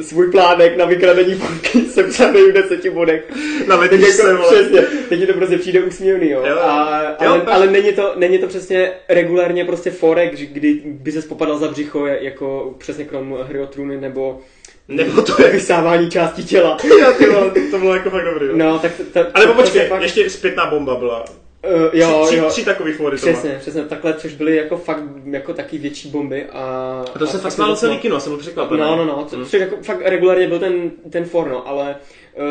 svůj 0.01 0.31
plánek 0.31 0.77
na 0.77 0.85
vykradení 0.85 1.35
banky 1.35 1.81
sepsaný 1.89 2.41
v 2.41 2.53
deseti 2.53 2.89
bodech. 2.89 3.31
Na 3.67 3.75
letničce, 3.75 4.29
jako, 4.29 4.41
vole. 4.41 4.55
přesně, 4.55 4.81
teď 5.09 5.27
to 5.27 5.33
prostě 5.33 5.57
přijde 5.57 5.83
úsměvný, 5.83 6.29
jo. 6.29 6.43
Jo, 6.47 6.57
A, 6.59 7.01
jo, 7.23 7.31
ale, 7.31 7.41
ale 7.41 7.67
není, 7.67 7.93
to, 7.93 8.13
není 8.15 8.37
to 8.37 8.47
přesně 8.47 8.91
regulárně 9.09 9.65
prostě 9.65 9.91
forek, 9.91 10.39
kdy 10.39 10.81
by 10.85 11.11
se 11.11 11.21
popadal 11.21 11.57
za 11.57 11.67
břicho, 11.67 12.05
jako 12.05 12.75
přesně 12.77 13.05
krom 13.05 13.37
hry 13.47 13.59
o 13.59 13.67
trůny, 13.67 13.97
nebo 13.97 14.41
Nebo 14.87 15.21
to 15.21 15.41
je... 15.43 15.49
vysávání 15.51 16.11
části 16.11 16.43
těla. 16.43 16.77
Já, 17.01 17.11
ty 17.11 17.25
vole, 17.29 17.51
to 17.71 17.77
bylo 17.79 17.93
jako 17.93 18.09
fakt 18.09 18.25
dobrý. 18.25 18.45
jo. 18.47 18.53
No, 18.55 18.79
tak... 18.79 18.91
Ta, 19.13 19.25
Ale 19.33 19.47
to- 19.47 19.53
počkej, 19.53 19.81
to 19.81 19.87
fakt- 19.87 20.01
ještě 20.01 20.29
zpětná 20.29 20.65
bomba 20.65 20.95
byla. 20.95 21.25
Uh, 21.75 21.89
jo, 21.93 22.23
tři, 22.27 22.37
jo. 22.37 22.43
tři, 22.45 22.51
tři 22.51 22.65
takový 22.65 22.93
fory 22.93 23.17
to. 23.17 23.25
Přesně, 23.27 23.57
přesně, 23.59 23.81
takhle, 23.83 24.13
což 24.13 24.33
byly 24.33 24.55
jako 24.55 24.77
fakt 24.77 25.03
jako 25.25 25.53
taky 25.53 25.77
větší 25.77 26.09
bomby 26.09 26.45
a... 26.45 26.61
A 27.15 27.19
to 27.19 27.27
se 27.27 27.37
fakt 27.37 27.51
smálo 27.51 27.75
celý 27.75 27.97
kino, 27.97 28.19
jsem 28.19 28.31
byl 28.31 28.39
překvapený. 28.39 28.79
No, 28.81 28.95
no, 28.95 29.05
no, 29.05 29.27
Hm. 29.33 29.45
což 29.45 29.53
jako 29.53 29.75
fakt 29.83 30.01
regulárně 30.05 30.47
byl 30.47 30.59
ten, 30.59 30.91
ten 31.09 31.25
forno, 31.25 31.67
ale 31.67 31.95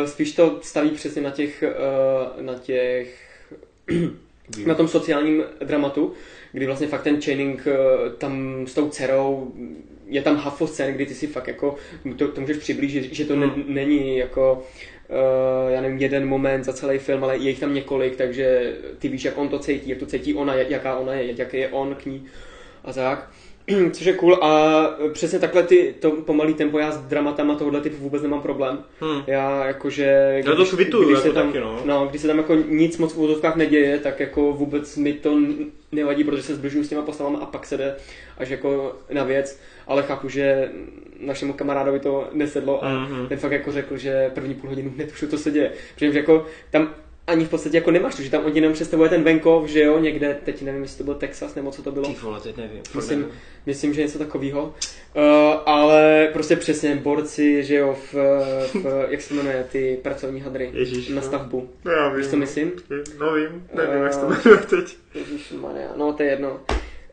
uh, 0.01 0.07
spíš 0.07 0.33
to 0.33 0.59
staví 0.63 0.91
přesně 0.91 1.23
na 1.23 1.31
těch, 1.31 1.65
uh, 2.39 2.45
na 2.45 2.55
těch, 2.55 3.15
na 4.67 4.75
tom 4.75 4.89
sociálním 4.89 5.45
dramatu, 5.65 6.13
kdy 6.53 6.67
vlastně 6.67 6.87
fakt 6.87 7.03
ten 7.03 7.23
Channing 7.23 7.67
uh, 7.67 8.13
tam 8.19 8.65
s 8.69 8.75
tou 8.75 8.89
dcerou, 8.89 9.53
je 10.07 10.23
tam 10.23 10.37
hafo 10.37 10.67
scén, 10.67 10.95
kdy 10.95 11.07
ty 11.07 11.15
si 11.15 11.27
fakt 11.27 11.49
jako, 11.49 11.77
to, 12.17 12.29
to 12.29 12.41
můžeš 12.41 12.57
přiblížit, 12.57 13.13
že 13.15 13.25
to 13.25 13.37
ne, 13.37 13.47
Hmm. 13.47 13.65
není 13.75 14.17
jako, 14.19 14.65
uh, 15.09 15.73
já 15.73 15.81
nevím, 15.81 15.99
jeden 15.99 16.29
moment 16.29 16.65
za 16.65 16.73
celý 16.73 16.99
film, 16.99 17.25
ale 17.25 17.37
je 17.37 17.49
jich 17.51 17.61
tam 17.61 17.75
několik, 17.75 18.17
takže 18.17 18.77
ty 18.99 19.09
víš, 19.09 19.25
jak 19.25 19.39
on 19.39 19.49
to 19.49 19.59
cítí, 19.59 19.91
jak 19.91 19.99
to 19.99 20.07
cítí 20.07 20.35
ona, 20.35 20.55
jak- 20.55 20.71
jaká 20.71 20.97
ona 20.97 21.15
je, 21.15 21.35
jaký 21.39 21.57
je 21.57 21.69
on 21.69 21.95
k 21.95 22.07
ní 22.07 22.27
a 22.85 22.93
tak. 22.93 23.31
což 23.93 24.07
je 24.07 24.13
cool 24.13 24.35
a 24.35 24.83
přesně 25.13 25.39
takhle 25.39 25.63
ty, 25.63 25.95
to 26.01 26.11
pomalý 26.11 26.55
tempo, 26.55 26.79
já 26.79 26.93
s 26.93 26.99
dramatama 26.99 27.55
tohohle 27.55 27.81
typu 27.81 27.97
vůbec 27.97 28.23
nemám 28.23 28.43
problém. 28.43 28.79
Hmm. 29.01 29.23
Já 29.27 29.67
jakože... 29.67 30.43
Já 30.47 30.55
to 30.55 30.65
kvituju, 30.65 31.05
když 31.09 31.19
jako 31.19 31.29
se 31.29 31.35
tam, 31.35 31.47
taky, 31.47 31.61
no. 31.61 31.81
no. 31.85 32.07
když 32.07 32.23
se 32.23 32.29
tam 32.29 32.39
jako 32.39 32.55
nic 32.55 32.99
moc 32.99 33.13
v 33.13 33.17
úvodovkách 33.17 33.57
neděje, 33.57 33.99
tak 33.99 34.21
jako 34.21 34.53
vůbec 34.53 34.97
mi 34.97 35.13
to 35.13 35.39
nevadí, 35.93 36.25
protože 36.25 36.43
se 36.43 36.55
zbližuju 36.55 36.85
s 36.85 36.89
těma 36.89 37.03
postavama 37.03 37.39
a 37.39 37.47
pak 37.47 37.67
se 37.67 37.77
jde 37.77 37.97
až 38.39 38.49
jako 38.49 38.97
na 39.13 39.25
věc, 39.25 39.61
ale 39.87 40.03
chápu, 40.03 40.29
že 40.29 40.71
našemu 41.21 41.53
kamarádovi 41.53 42.01
to 42.01 42.29
nesedlo 42.33 42.85
a 42.85 42.89
mm-hmm. 42.89 43.29
ten 43.29 43.39
fakt 43.39 43.53
jako 43.53 43.73
řekl, 43.73 43.97
že 43.97 44.31
první 44.35 44.55
půl 44.55 44.71
hodinu 44.71 44.93
netušu, 44.97 45.27
co 45.27 45.39
se 45.39 45.51
děje. 45.51 45.73
Protože 45.95 46.19
jako 46.19 46.47
tam 46.71 46.95
ani 47.27 47.45
v 47.45 47.49
podstatě 47.49 47.77
jako 47.77 47.91
nemáš 47.91 48.15
to, 48.15 48.23
že 48.23 48.31
tam 48.31 48.45
oni 48.45 48.59
jenom 48.59 48.73
představuje 48.73 49.09
ten 49.09 49.23
venkov, 49.23 49.69
že 49.69 49.83
jo, 49.83 49.99
někde, 49.99 50.39
teď 50.45 50.63
nevím, 50.63 50.83
jestli 50.83 50.99
to 50.99 51.05
byl 51.05 51.15
Texas 51.15 51.55
nebo 51.55 51.71
co 51.71 51.83
to 51.83 51.93
bylo. 51.93 52.07
Ty 52.07 52.15
vole, 52.23 52.41
teď 52.41 52.57
nevím. 52.57 52.83
Myslím, 52.95 53.21
nevím. 53.21 53.35
myslím, 53.67 53.95
že 53.95 54.03
něco 54.03 54.19
takového. 54.19 54.65
Uh, 54.65 55.23
ale 55.67 56.29
prostě 56.33 56.57
přesně 56.57 56.97
borci, 56.97 57.65
že 57.65 57.75
jo, 57.75 57.97
v, 58.13 58.15
v 58.75 59.07
jak 59.09 59.23
se 59.23 59.35
jmenuje, 59.35 59.67
ty 59.73 59.99
pracovní 60.03 60.41
hadry 60.41 60.71
Ježíš, 60.73 61.09
na 61.09 61.23
stavbu. 61.23 61.69
No, 61.85 61.93
já 61.93 62.09
vím. 62.09 62.17
Víš, 62.17 62.31
co 62.31 62.37
myslím? 62.37 62.73
No 63.19 63.35
vím, 63.35 63.67
nevím, 63.75 63.97
uh, 63.97 64.03
jak 64.03 64.13
se 64.13 64.21
to 64.21 64.27
jmenuje 64.27 64.67
teď. 64.71 64.97
Ježíš, 65.15 65.55
no 65.97 66.13
to 66.13 66.23
je 66.23 66.31
jedno. 66.31 66.61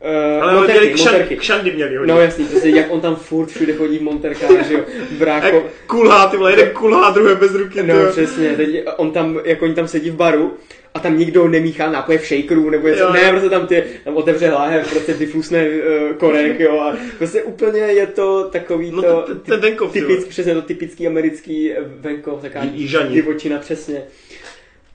Uh, 0.02 0.42
ale 0.42 0.54
moterky, 0.54 0.80
měli 0.80 0.94
kšan, 0.94 1.14
kšandy 1.36 1.72
měli 1.72 1.96
hodně. 1.96 2.14
No 2.14 2.20
jasný, 2.20 2.44
prostě 2.44 2.68
jak 2.68 2.86
on 2.90 3.00
tam 3.00 3.16
furt 3.16 3.46
všude 3.46 3.72
chodí 3.72 3.98
v 3.98 4.02
monterkách, 4.02 4.68
že 4.68 4.74
jo, 4.74 4.80
bráko. 5.18 5.46
Jak 5.46 5.64
kulhá, 5.86 6.26
ty 6.26 6.36
vole, 6.36 6.52
jeden 6.52 6.70
kulhá, 6.70 7.10
druhé 7.10 7.34
bez 7.34 7.54
ruky. 7.54 7.82
No 7.82 8.04
to. 8.04 8.10
přesně, 8.10 8.48
teď 8.56 8.84
on 8.96 9.10
tam, 9.10 9.40
jak 9.44 9.62
oni 9.62 9.74
tam 9.74 9.88
sedí 9.88 10.10
v 10.10 10.14
baru, 10.14 10.56
a 10.94 10.98
tam 10.98 11.18
nikdo 11.18 11.48
nemíchá 11.48 11.90
nápoje 11.90 12.18
v 12.18 12.26
shakeru, 12.26 12.70
nebo 12.70 12.88
něco, 12.88 13.12
ne, 13.12 13.30
prostě 13.30 13.50
tam 13.50 13.66
ty, 13.66 13.84
tam 14.04 14.16
otevře 14.16 14.50
láhev, 14.50 14.90
prostě 14.90 15.12
vyflusne 15.12 15.68
uh, 15.68 16.16
korek, 16.16 16.60
jo, 16.60 16.80
a 16.80 16.96
prostě 17.18 17.42
úplně 17.42 17.80
je 17.80 18.06
to 18.06 18.48
takový 18.52 18.90
no, 18.90 19.02
to, 19.02 19.22
ten, 19.22 19.40
ten 19.40 19.60
venkov, 19.60 19.92
typický, 19.92 20.30
přesně 20.30 20.54
to 20.54 20.62
typický 20.62 21.06
americký 21.06 21.72
venkov, 21.80 22.42
taková 22.42 22.64
divočina, 23.08 23.58
přesně. 23.58 24.02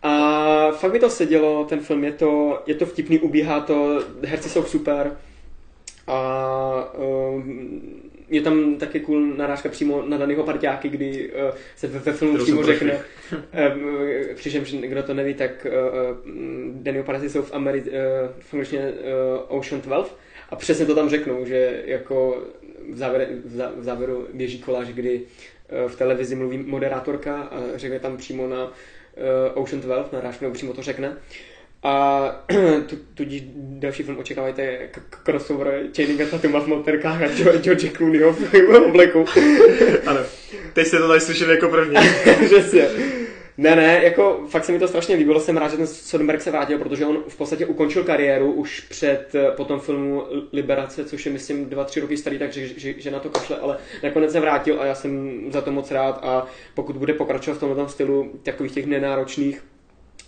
A 0.02 0.72
fakt 0.72 0.93
mi 0.93 1.00
to 1.00 1.10
sedělo, 1.10 1.66
ten 1.66 1.80
film 1.80 2.04
je 2.04 2.12
to, 2.12 2.64
je 2.66 2.76
to 2.76 2.86
vtipný, 2.86 3.20
ubíhá 3.20 3.60
to, 3.60 4.04
herci 4.24 4.50
jsou 4.50 4.64
super. 4.64 5.18
A 6.08 6.93
um, 6.98 8.02
je 8.30 8.41
tam 8.41 8.76
taky 8.76 9.00
cool 9.00 9.22
narážka 9.22 9.70
přímo 9.70 10.02
na 10.02 10.18
daného 10.18 10.43
parťáky, 10.43 10.89
kdy 10.89 11.32
uh, 11.32 11.56
se 11.76 11.88
ve, 11.88 12.00
ve 12.00 12.14
filmu 12.14 12.34
Kterou 12.34 12.45
přímo 12.45 12.64
řekne, 12.64 13.00
um, 13.34 14.00
přičemž 14.36 14.72
kdo 14.72 15.04
to 15.04 15.14
neví, 15.14 15.34
tak 15.34 15.68
uh, 15.70 16.32
Daniel 16.74 17.04
Party 17.04 17.30
jsou 17.30 17.41
v, 17.41 17.54
Ameri- 17.54 17.88
uh, 17.88 18.32
v 18.39 18.54
angličtině 18.54 18.91
uh, 19.50 19.58
Ocean 19.58 19.82
12 19.82 20.20
a 20.50 20.56
přesně 20.56 20.86
to 20.86 20.95
tam 20.95 21.10
řeknou, 21.10 21.45
že 21.45 21.84
jako 21.86 22.43
v, 22.93 22.98
závěre, 22.98 23.28
v, 23.45 23.56
zá, 23.56 23.72
v 23.78 23.84
závěru 23.84 24.28
běží 24.34 24.60
koláž, 24.60 24.88
kdy 24.88 25.22
uh, 25.22 25.91
v 25.91 25.95
televizi 25.95 26.36
mluví 26.36 26.58
moderátorka 26.58 27.41
a 27.41 27.60
řekne 27.76 28.00
tam 28.00 28.18
přímo 28.18 28.48
na 28.48 28.66
uh, 28.66 28.72
Ocean 29.53 29.82
12, 29.82 30.11
narážku 30.11 30.45
nebo 30.45 30.53
přímo 30.53 30.74
to 30.74 30.82
řekne. 30.82 31.18
A 31.84 32.45
tudíž 33.13 33.43
další 33.55 34.03
film 34.03 34.18
očekávajte 34.18 34.89
crossover 35.26 35.84
Channinga 35.95 36.26
Tatuma 36.26 36.59
v 36.59 36.68
motorkách 36.68 37.22
a 37.22 37.28
George 37.57 37.91
Clooneyho 37.91 38.34
v 38.34 38.53
obleku. 38.88 39.26
ano, 40.05 40.20
teď 40.74 40.88
jste 40.88 40.97
to 40.97 41.07
tady 41.07 41.22
slyšeli 41.22 41.53
jako 41.53 41.70
první. 41.70 41.95
Přesně. 42.45 42.88
Ne, 43.58 43.76
ne, 43.76 44.03
jako 44.03 44.45
fakt 44.49 44.66
se 44.66 44.72
mi 44.72 44.80
to 44.80 44.88
strašně 44.88 45.16
líbilo, 45.16 45.39
jsem 45.39 45.58
rád, 45.58 45.72
že 45.72 45.78
ten 45.78 45.88
Soderbergh 45.88 46.41
se 46.41 46.51
vrátil, 46.51 46.78
protože 46.78 47.05
on 47.05 47.24
v 47.28 47.38
podstatě 47.38 47.66
ukončil 47.66 48.03
kariéru 48.03 48.51
už 48.51 48.80
před 48.80 49.36
eh, 49.36 49.51
po 49.51 49.66
tom 49.66 49.80
filmu 49.80 50.24
Liberace, 50.53 51.05
což 51.05 51.26
je 51.26 51.32
myslím 51.32 51.66
dva, 51.66 51.84
tři 51.84 51.99
roky 51.99 52.18
starý, 52.18 52.39
takže 52.39 52.68
že, 52.68 52.93
že 52.97 53.12
na 53.12 53.20
to 53.20 53.30
kašle, 53.30 53.58
ale 53.58 53.78
nakonec 54.03 54.32
se 54.32 54.39
vrátil 54.39 54.82
a 54.82 54.86
já 54.86 54.95
jsem 54.95 55.41
za 55.51 55.62
to 55.62 55.72
moc 55.72 55.91
rád 55.91 56.20
a 56.24 56.47
pokud 56.74 56.97
bude 56.97 57.14
pokračovat 57.14 57.58
v 57.58 57.60
tomhle 57.60 57.89
stylu 57.89 58.32
takových 58.43 58.72
těch 58.72 58.86
nenáročných 58.86 59.64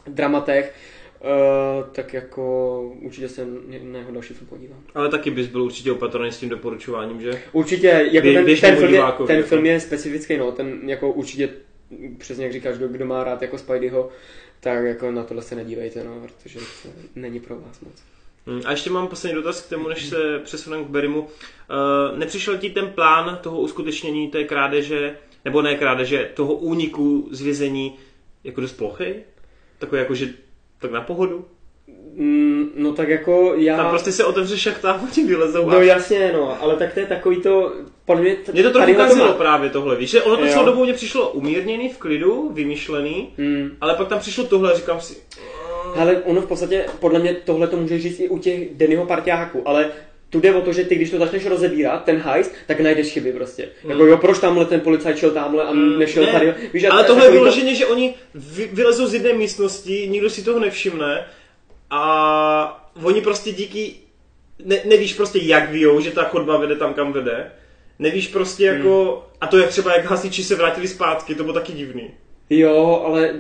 dramatech, 0.08 0.74
Uh, 1.22 1.84
tak 1.92 2.14
jako 2.14 2.82
určitě 3.02 3.30
se 3.30 3.48
na 3.84 4.00
jeho 4.00 4.12
další 4.12 4.34
film 4.34 4.48
podívám. 4.50 4.80
Ale 4.96 5.10
taky 5.10 5.32
bys 5.32 5.48
byl 5.48 5.64
určitě 5.64 5.92
opatrný 5.92 6.32
s 6.32 6.38
tím 6.38 6.50
doporučováním, 6.50 7.22
že? 7.22 7.42
Určitě, 7.52 7.88
jako 8.12 8.28
Bě, 8.28 8.34
ten, 8.34 8.46
ten, 8.62 8.76
film 8.76 8.94
je, 8.94 9.02
ten 9.28 9.36
jako. 9.38 9.48
film 9.48 9.66
je 9.66 9.80
specifický, 9.80 10.38
no, 10.38 10.52
ten 10.52 10.80
jako 10.90 11.12
určitě, 11.12 11.50
přesně 12.18 12.44
jak 12.44 12.54
říkáš, 12.54 12.78
kdo, 12.78 12.88
kdo 12.88 13.06
má 13.06 13.24
rád 13.24 13.42
jako 13.42 13.58
Spideyho, 13.58 14.10
tak 14.60 14.84
jako 14.84 15.12
na 15.12 15.24
tohle 15.24 15.44
se 15.44 15.56
nedívejte, 15.56 16.04
no, 16.04 16.22
protože 16.22 16.60
to 16.60 16.90
není 17.16 17.40
pro 17.40 17.56
vás 17.56 17.80
moc. 17.80 17.94
Hmm, 18.48 18.62
a 18.66 18.72
ještě 18.72 18.90
mám 18.90 19.08
poslední 19.08 19.36
dotaz 19.36 19.62
k 19.62 19.70
tomu, 19.70 19.88
než 19.88 20.06
se 20.06 20.40
přesuneme 20.44 20.84
k 20.84 20.88
Berimu. 20.88 21.22
Uh, 21.22 21.28
nepřišel 22.18 22.58
ti 22.58 22.70
ten 22.70 22.88
plán 22.88 23.40
toho 23.42 23.60
uskutečnění 23.60 24.28
té 24.28 24.44
krádeže, 24.44 25.18
nebo 25.46 25.62
ne 25.62 25.76
krádeže, 25.76 26.30
toho 26.34 26.54
úniku 26.54 27.28
z 27.32 27.42
vězení 27.42 27.98
jako 28.44 28.62
dost 28.62 28.74
plochy? 28.74 29.16
Takový 29.80 30.02
jako, 30.02 30.16
že 30.16 30.30
tak 30.80 30.92
na 30.92 31.02
pohodu? 31.02 31.46
Mm, 32.14 32.70
no 32.76 32.94
tak 32.94 33.10
jako 33.10 33.54
já... 33.56 33.78
Tam 33.78 33.90
prostě 33.90 34.12
se 34.12 34.26
otevře 34.26 34.58
šachta 34.58 34.92
a 34.92 35.02
oni 35.02 35.28
vylezou. 35.28 35.70
No 35.70 35.82
jasně, 35.82 36.32
no, 36.34 36.64
ale 36.64 36.76
tak 36.76 36.94
to 36.94 37.00
je 37.00 37.06
takový 37.06 37.42
to... 37.42 37.74
Podle 38.10 38.24
mě, 38.24 38.36
t- 38.36 38.52
mě 38.52 38.64
to 38.64 38.70
trochu 38.70 39.16
má... 39.16 39.34
právě 39.34 39.70
tohle, 39.70 39.96
víš, 39.96 40.10
že 40.10 40.22
ono 40.22 40.38
to 40.38 40.48
celou 40.48 40.66
dobu 40.66 40.84
mě 40.84 40.94
přišlo 40.94 41.30
umírněný, 41.30 41.90
v 41.90 41.98
klidu, 41.98 42.50
vymyšlený, 42.54 43.30
mm. 43.38 43.72
ale 43.82 43.96
pak 43.96 44.08
tam 44.08 44.20
přišlo 44.20 44.44
tohle, 44.44 44.76
říkám 44.76 45.02
si... 45.02 45.18
Ale 45.96 46.22
ono 46.26 46.42
v 46.42 46.46
podstatě, 46.46 46.86
podle 47.00 47.20
mě 47.20 47.34
tohle 47.34 47.68
to 47.68 47.78
může 47.78 48.00
říct 48.00 48.20
i 48.20 48.30
u 48.30 48.38
těch 48.40 48.76
Dennyho 48.76 49.06
parťáků, 49.06 49.68
ale 49.68 49.90
tu 50.30 50.40
jde 50.40 50.54
o 50.54 50.62
to, 50.62 50.74
že 50.74 50.84
ty, 50.84 50.96
když 50.96 51.12
to 51.12 51.18
začneš 51.18 51.46
rozebírat, 51.46 52.04
ten 52.04 52.18
hajs, 52.18 52.52
tak 52.68 52.80
najdeš 52.80 53.12
chyby 53.12 53.34
prostě. 53.34 53.70
Hmm. 53.82 53.92
Jako 53.92 54.06
jo, 54.06 54.18
proč 54.18 54.40
tamhle 54.40 54.66
ten 54.66 54.80
policajt 54.80 55.18
šel 55.18 55.32
tamhle 55.32 55.64
a 55.64 55.72
hmm. 55.72 56.00
nešel 56.00 56.26
ne. 56.26 56.32
tady. 56.32 56.54
Víš, 56.74 56.84
Ale 56.84 57.04
tohle 57.04 57.26
je 57.26 57.32
vyloženě, 57.32 57.72
to... 57.72 57.78
že 57.78 57.86
oni 57.86 58.14
vy, 58.36 58.70
vylezou 58.74 59.08
z 59.08 59.14
jedné 59.14 59.34
místnosti, 59.34 60.08
nikdo 60.12 60.30
si 60.30 60.44
toho 60.44 60.60
nevšimne 60.60 61.26
a 61.90 62.92
oni 63.04 63.22
prostě 63.22 63.52
díky, 63.52 63.94
ne, 64.66 64.78
nevíš 64.86 65.14
prostě 65.14 65.40
jak 65.40 65.72
víjou, 65.72 66.00
že 66.00 66.12
ta 66.12 66.24
chodba 66.24 66.58
vede 66.58 66.76
tam, 66.76 66.94
kam 66.94 67.12
vede. 67.14 67.52
Nevíš 68.00 68.28
prostě 68.28 68.66
jako, 68.66 69.04
hmm. 69.04 69.36
a 69.42 69.48
to 69.48 69.58
jak 69.58 69.70
třeba 69.70 69.96
jak 69.96 70.06
hasiči 70.06 70.44
se 70.44 70.56
vrátili 70.56 70.88
zpátky, 70.88 71.36
to 71.36 71.44
bylo 71.44 71.54
taky 71.54 71.72
divný. 71.72 72.12
Jo, 72.50 73.02
ale 73.06 73.34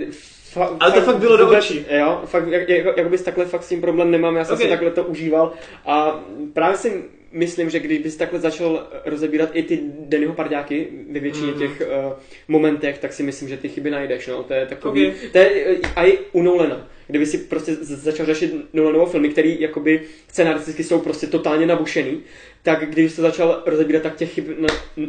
Fa- 0.53 0.77
Ale 0.79 0.91
to 0.91 1.01
fakt 1.01 1.17
bylo 1.17 1.37
do 1.37 1.49
očí. 1.49 1.85
Jo, 1.89 2.21
fakt, 2.25 2.47
jak, 2.47 2.69
jak, 2.69 2.97
jak 2.97 3.09
bys 3.09 3.21
takhle 3.21 3.45
fakt 3.45 3.63
s 3.63 3.69
tím 3.69 3.81
problém 3.81 4.11
nemám, 4.11 4.35
já 4.35 4.45
jsem 4.45 4.55
okay. 4.55 4.65
si 4.65 4.69
takhle 4.69 4.91
to 4.91 5.03
užíval 5.03 5.53
a 5.85 6.23
právě 6.53 6.77
si 6.77 7.03
myslím, 7.31 7.69
že 7.69 7.79
když 7.79 7.99
bys 7.99 8.15
takhle 8.15 8.39
začal 8.39 8.87
rozebírat 9.05 9.49
i 9.53 9.63
ty 9.63 9.79
Dennyho 9.99 10.33
parďáky 10.33 10.87
ve 11.11 11.19
většině 11.19 11.51
mm. 11.51 11.59
těch 11.59 11.81
uh, 11.81 12.13
momentech, 12.47 12.97
tak 12.97 13.13
si 13.13 13.23
myslím, 13.23 13.49
že 13.49 13.57
ty 13.57 13.69
chyby 13.69 13.91
najdeš, 13.91 14.27
no, 14.27 14.43
to 14.43 14.53
je 14.53 14.65
takový, 14.65 15.07
okay. 15.07 15.29
to 15.29 15.37
je 15.37 15.77
uh, 15.97 16.03
i 16.03 16.17
u 16.31 16.41
Nolana, 16.41 16.87
kdyby 17.09 17.25
si 17.25 17.37
prostě 17.37 17.75
začal 17.81 18.25
řešit 18.25 18.73
Nolanovo 18.73 19.05
filmy, 19.05 19.29
které 19.29 19.49
jakoby 19.49 20.01
scenaristicky 20.27 20.83
jsou 20.83 20.99
prostě 20.99 21.27
totálně 21.27 21.65
nabušený, 21.65 22.21
tak 22.63 22.89
když 22.89 23.11
se 23.11 23.21
začal 23.21 23.63
rozebírat, 23.65 24.03
tak 24.03 24.15
těch 24.15 24.33
chyb 24.33 24.45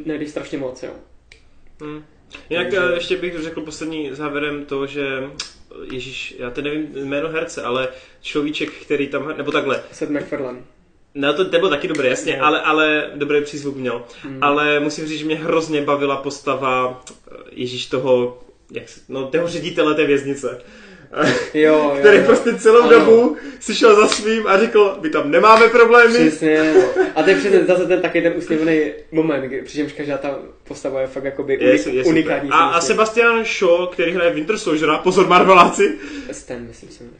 najdeš 0.05 0.31
strašně 0.31 0.59
moc, 0.59 0.83
jo. 0.83 0.91
Mm. 1.83 2.05
Jinak 2.51 2.67
Takže... 2.67 2.87
Eh, 2.91 2.95
ještě 2.95 3.17
bych 3.17 3.39
řekl 3.39 3.61
poslední 3.61 4.11
závěrem 4.13 4.65
to, 4.65 4.87
že 4.87 5.31
Ježíš, 5.93 6.35
já 6.39 6.51
teď 6.51 6.65
nevím 6.65 6.89
jméno 6.95 7.29
herce, 7.29 7.63
ale 7.63 7.89
človíček, 8.21 8.71
který 8.71 9.09
tam, 9.09 9.35
nebo 9.37 9.53
takhle. 9.53 9.83
Seth 9.93 10.11
MacFarlane. 10.11 10.59
No 11.15 11.35
to, 11.35 11.45
to 11.45 11.59
bylo 11.59 11.71
taky 11.71 11.89
dobré, 11.89 12.09
jasně, 12.09 12.37
no. 12.37 12.45
ale, 12.45 12.63
ale 12.63 13.11
dobrý 13.15 13.43
přízvuk 13.43 13.77
měl. 13.77 14.05
Mm. 14.25 14.39
Ale 14.41 14.81
musím 14.81 15.07
říct, 15.07 15.19
že 15.19 15.25
mě 15.25 15.37
hrozně 15.37 15.83
bavila 15.83 16.17
postava 16.17 17.03
eh, 17.11 17.35
Ježíš 17.53 17.87
toho, 17.87 18.39
jak, 18.73 18.85
no, 19.09 19.27
toho 19.27 19.49
ředitele 19.49 19.95
té 19.95 20.07
věznice 20.07 20.63
jo, 21.55 21.97
který 21.99 22.19
jo, 22.19 22.25
prostě 22.27 22.55
celou 22.55 22.83
ano. 22.83 22.91
dobu 22.91 23.37
si 23.61 23.75
šel 23.75 23.97
za 23.97 24.09
svým 24.09 24.47
a 24.47 24.59
řekl, 24.59 24.99
my 25.01 25.11
tam 25.11 25.31
nemáme 25.31 25.69
problémy. 25.69 26.15
Přesně, 26.15 26.75
no. 26.75 27.05
A 27.15 27.23
to 27.23 27.31
je 27.31 27.37
přesně 27.37 27.65
zase 27.65 27.87
ten 27.87 28.01
taky 28.01 28.23
ten 28.23 28.33
usměvný 28.37 28.81
moment, 29.13 29.53
přičemž 29.65 29.93
každá 29.93 30.19
ta 30.19 30.39
postava 30.71 31.01
je 31.01 31.07
fakt 31.07 31.25
jakoby 31.25 31.59
unik, 31.59 31.87
je, 31.87 31.93
je 31.93 32.05
unikátní. 32.05 32.51
A, 32.51 32.57
a 32.57 32.81
Sebastian 32.81 33.45
Shaw, 33.45 33.89
který 33.93 34.13
hraje 34.13 34.33
Winter 34.33 34.59
Soldiera, 34.59 34.99
pozor 34.99 35.27
Marveláci. 35.29 35.99
Stan, 36.33 36.63
myslím, 36.63 36.91
jsem 36.91 37.11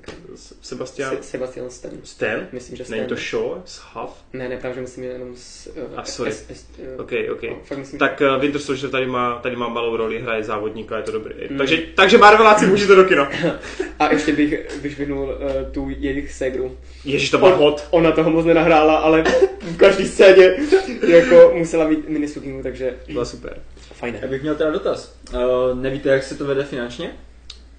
Sebastian. 0.63 1.17
Se, 1.17 1.23
Sebastian 1.23 1.71
Stan. 1.71 1.91
Stan? 2.03 2.47
Myslím, 2.53 2.77
že 2.77 2.85
Stan. 2.85 2.97
Není 2.97 3.09
to 3.09 3.17
Shaw? 3.17 3.63
S 3.65 3.81
Huff? 3.95 4.13
Ne, 4.33 4.49
ne, 4.49 4.57
právě 4.57 4.81
myslím 4.81 5.05
jenom 5.05 5.37
s... 5.37 5.67
Uh, 5.67 5.99
a 5.99 6.05
sorry. 6.05 6.33
S, 6.33 6.47
s, 6.51 6.67
uh, 6.79 7.01
ok, 7.01 7.13
ok. 7.33 7.43
No, 7.71 7.77
myslím, 7.77 7.99
tak 7.99 8.21
uh, 8.21 8.41
Winter 8.41 8.61
Soldier 8.61 8.91
tady 8.91 9.07
má, 9.07 9.39
tady 9.39 9.57
má 9.57 9.69
malou 9.69 9.97
roli, 9.97 10.21
hraje 10.21 10.45
závodníka, 10.45 10.97
je 10.97 11.03
to 11.03 11.13
dobrý. 11.13 11.35
Mm. 11.51 11.59
Takže, 11.59 11.83
takže 11.95 12.19
Marveláci 12.19 12.67
můžete 12.67 12.95
do 12.95 13.05
kina. 13.05 13.31
A 13.99 14.13
ještě 14.13 14.33
bych 14.33 14.81
vyšvihnul 14.81 15.25
uh, 15.25 15.73
tu 15.73 15.87
jejich 15.99 16.33
segru. 16.33 16.77
Ježíš, 17.05 17.31
to 17.31 17.39
byl 17.39 17.57
hot. 17.57 17.87
Ona 17.91 18.13
toho 18.13 18.31
moc 18.31 18.47
nenahrála, 18.47 18.97
ale 18.97 19.25
v 19.61 19.77
každé 19.77 20.05
scéně 20.05 20.53
jako 21.07 21.53
musela 21.55 21.89
mít 21.89 22.09
minisukinu, 22.09 22.63
takže... 22.63 22.95
Byla 23.13 23.25
super. 23.41 23.63
Fajné. 23.95 24.19
Já 24.23 24.29
bych 24.29 24.43
měl 24.43 24.55
teda 24.55 24.71
dotaz. 24.71 25.15
Uh, 25.35 25.41
nevíte, 25.81 26.09
jak 26.09 26.23
se 26.23 26.35
to 26.35 26.45
vede 26.45 26.65
finančně? 26.65 27.11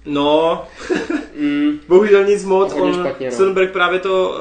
No, 0.04 0.64
mm. 1.40 1.80
bohužel 1.88 2.24
nic 2.24 2.44
moc. 2.44 2.72
On, 2.72 2.94
špatně, 2.94 3.30
no. 3.40 3.66
Právě 3.72 3.98
to, 3.98 4.40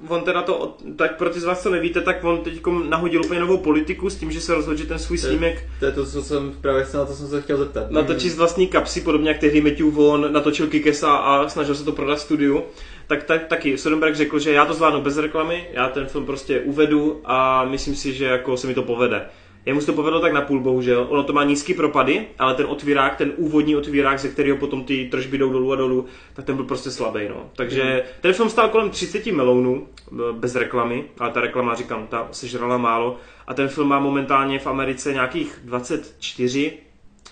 uh, 0.00 0.12
on 0.12 0.24
teda 0.24 0.42
to, 0.42 0.76
tak 0.96 1.16
pro 1.16 1.30
ty 1.30 1.40
z 1.40 1.44
vás, 1.44 1.62
co 1.62 1.70
nevíte, 1.70 2.00
tak 2.00 2.24
on 2.24 2.38
teď 2.44 2.60
nahodil 2.88 3.24
úplně 3.24 3.40
novou 3.40 3.58
politiku 3.58 4.10
s 4.10 4.16
tím, 4.16 4.30
že 4.30 4.40
se 4.40 4.54
rozhodl, 4.54 4.78
že 4.78 4.86
ten 4.86 4.98
svůj 4.98 5.18
snímek... 5.18 5.68
To 5.80 5.86
je 5.86 5.92
to, 5.92 6.06
co 6.06 6.22
jsem 6.22 6.52
právě 6.60 6.86
na 6.94 7.04
to 7.04 7.14
jsem 7.14 7.28
se 7.28 7.42
chtěl 7.42 7.56
zeptat. 7.56 7.90
Natočí 7.90 8.30
z 8.30 8.36
vlastní 8.36 8.68
kapsy, 8.68 9.00
podobně 9.00 9.28
jak 9.28 9.38
tehdy 9.38 9.60
Matthew 9.60 9.90
Vaughn 9.90 10.32
natočil 10.32 10.66
Kikesa 10.66 11.16
a 11.16 11.48
snažil 11.48 11.74
se 11.74 11.84
to 11.84 11.92
prodat 11.92 12.20
studiu 12.20 12.62
tak, 13.06 13.24
tak 13.24 13.46
taky 13.46 13.78
Soderbergh 13.78 14.16
řekl, 14.16 14.38
že 14.38 14.52
já 14.52 14.66
to 14.66 14.74
zvládnu 14.74 15.00
bez 15.00 15.18
reklamy, 15.18 15.66
já 15.72 15.88
ten 15.88 16.06
film 16.06 16.26
prostě 16.26 16.60
uvedu 16.60 17.20
a 17.24 17.64
myslím 17.64 17.94
si, 17.94 18.12
že 18.12 18.24
jako 18.24 18.56
se 18.56 18.66
mi 18.66 18.74
to 18.74 18.82
povede. 18.82 19.26
Jemu 19.66 19.80
se 19.80 19.86
to 19.86 19.92
povedlo 19.92 20.20
tak 20.20 20.32
na 20.32 20.40
půl, 20.40 20.60
bohužel. 20.60 21.06
Ono 21.08 21.22
to 21.22 21.32
má 21.32 21.44
nízký 21.44 21.74
propady, 21.74 22.26
ale 22.38 22.54
ten 22.54 22.66
otvírák, 22.66 23.16
ten 23.16 23.32
úvodní 23.36 23.76
otvírák, 23.76 24.18
ze 24.18 24.28
kterého 24.28 24.56
potom 24.56 24.84
ty 24.84 25.08
tržby 25.10 25.38
jdou 25.38 25.52
dolů 25.52 25.72
a 25.72 25.76
dolů, 25.76 26.06
tak 26.34 26.44
ten 26.44 26.56
byl 26.56 26.64
prostě 26.64 26.90
slabý. 26.90 27.28
No. 27.28 27.50
Takže 27.56 27.82
mm. 27.82 28.20
ten 28.20 28.32
film 28.32 28.50
stál 28.50 28.68
kolem 28.68 28.90
30 28.90 29.26
melounů 29.26 29.86
bez 30.32 30.54
reklamy, 30.54 31.04
ale 31.18 31.30
ta 31.30 31.40
reklama, 31.40 31.74
říkám, 31.74 32.06
ta 32.06 32.28
sežrala 32.32 32.76
málo. 32.76 33.16
A 33.46 33.54
ten 33.54 33.68
film 33.68 33.88
má 33.88 33.98
momentálně 34.00 34.58
v 34.58 34.66
Americe 34.66 35.12
nějakých 35.12 35.58
24, 35.64 36.72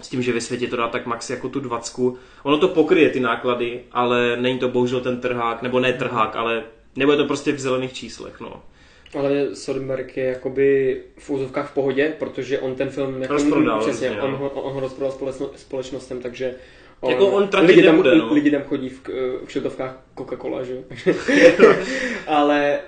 s 0.01 0.09
tím, 0.09 0.23
že 0.23 0.33
ve 0.33 0.41
světě 0.41 0.69
to 0.69 0.77
dá 0.77 0.89
tak 0.89 1.07
max 1.07 1.31
jako 1.31 1.49
tu 1.49 1.61
20. 1.61 2.01
Ono 2.43 2.59
to 2.59 2.69
pokryje 2.69 3.11
ty 3.11 3.21
náklady, 3.21 3.81
ale 3.93 4.37
není 4.37 4.59
to 4.59 4.69
bohužel 4.69 5.01
ten 5.01 5.21
trhák, 5.21 5.63
nebo 5.63 5.81
ne 5.81 5.93
trhák, 5.93 6.37
ale 6.37 6.63
nebo 6.97 7.13
je 7.13 7.19
to 7.19 7.25
prostě 7.25 7.53
v 7.53 7.61
zelených 7.61 7.93
číslech. 7.93 8.41
No. 8.41 8.63
Ale 9.19 9.57
Soderbergh 9.57 10.17
je 10.17 10.25
jakoby 10.25 11.01
v 11.19 11.31
úzovkách 11.31 11.71
v 11.71 11.75
pohodě, 11.75 12.15
protože 12.19 12.59
on 12.59 12.75
ten 12.75 12.91
film 12.91 13.23
jako, 13.23 13.35
rozprodal, 13.35 13.81
přesně, 13.81 14.11
vlastně, 14.11 14.29
on, 14.29 14.35
ho, 14.35 14.51
on 14.51 14.73
ho 14.73 14.81
rozprodal 14.81 15.33
společnostem, 15.57 16.21
takže 16.21 16.55
on, 17.01 17.11
jako 17.11 17.27
on 17.27 17.49
lidi 17.61 17.83
tam, 17.83 17.93
nebude, 17.93 18.17
no. 18.17 18.35
lidi 18.35 18.51
tam 18.51 18.63
chodí 18.63 18.89
v, 18.89 19.09
v 19.45 19.49
šiltovkách 19.49 19.97
Coca-Cola, 20.19 20.63
že 20.63 20.85
Ale 22.27 22.79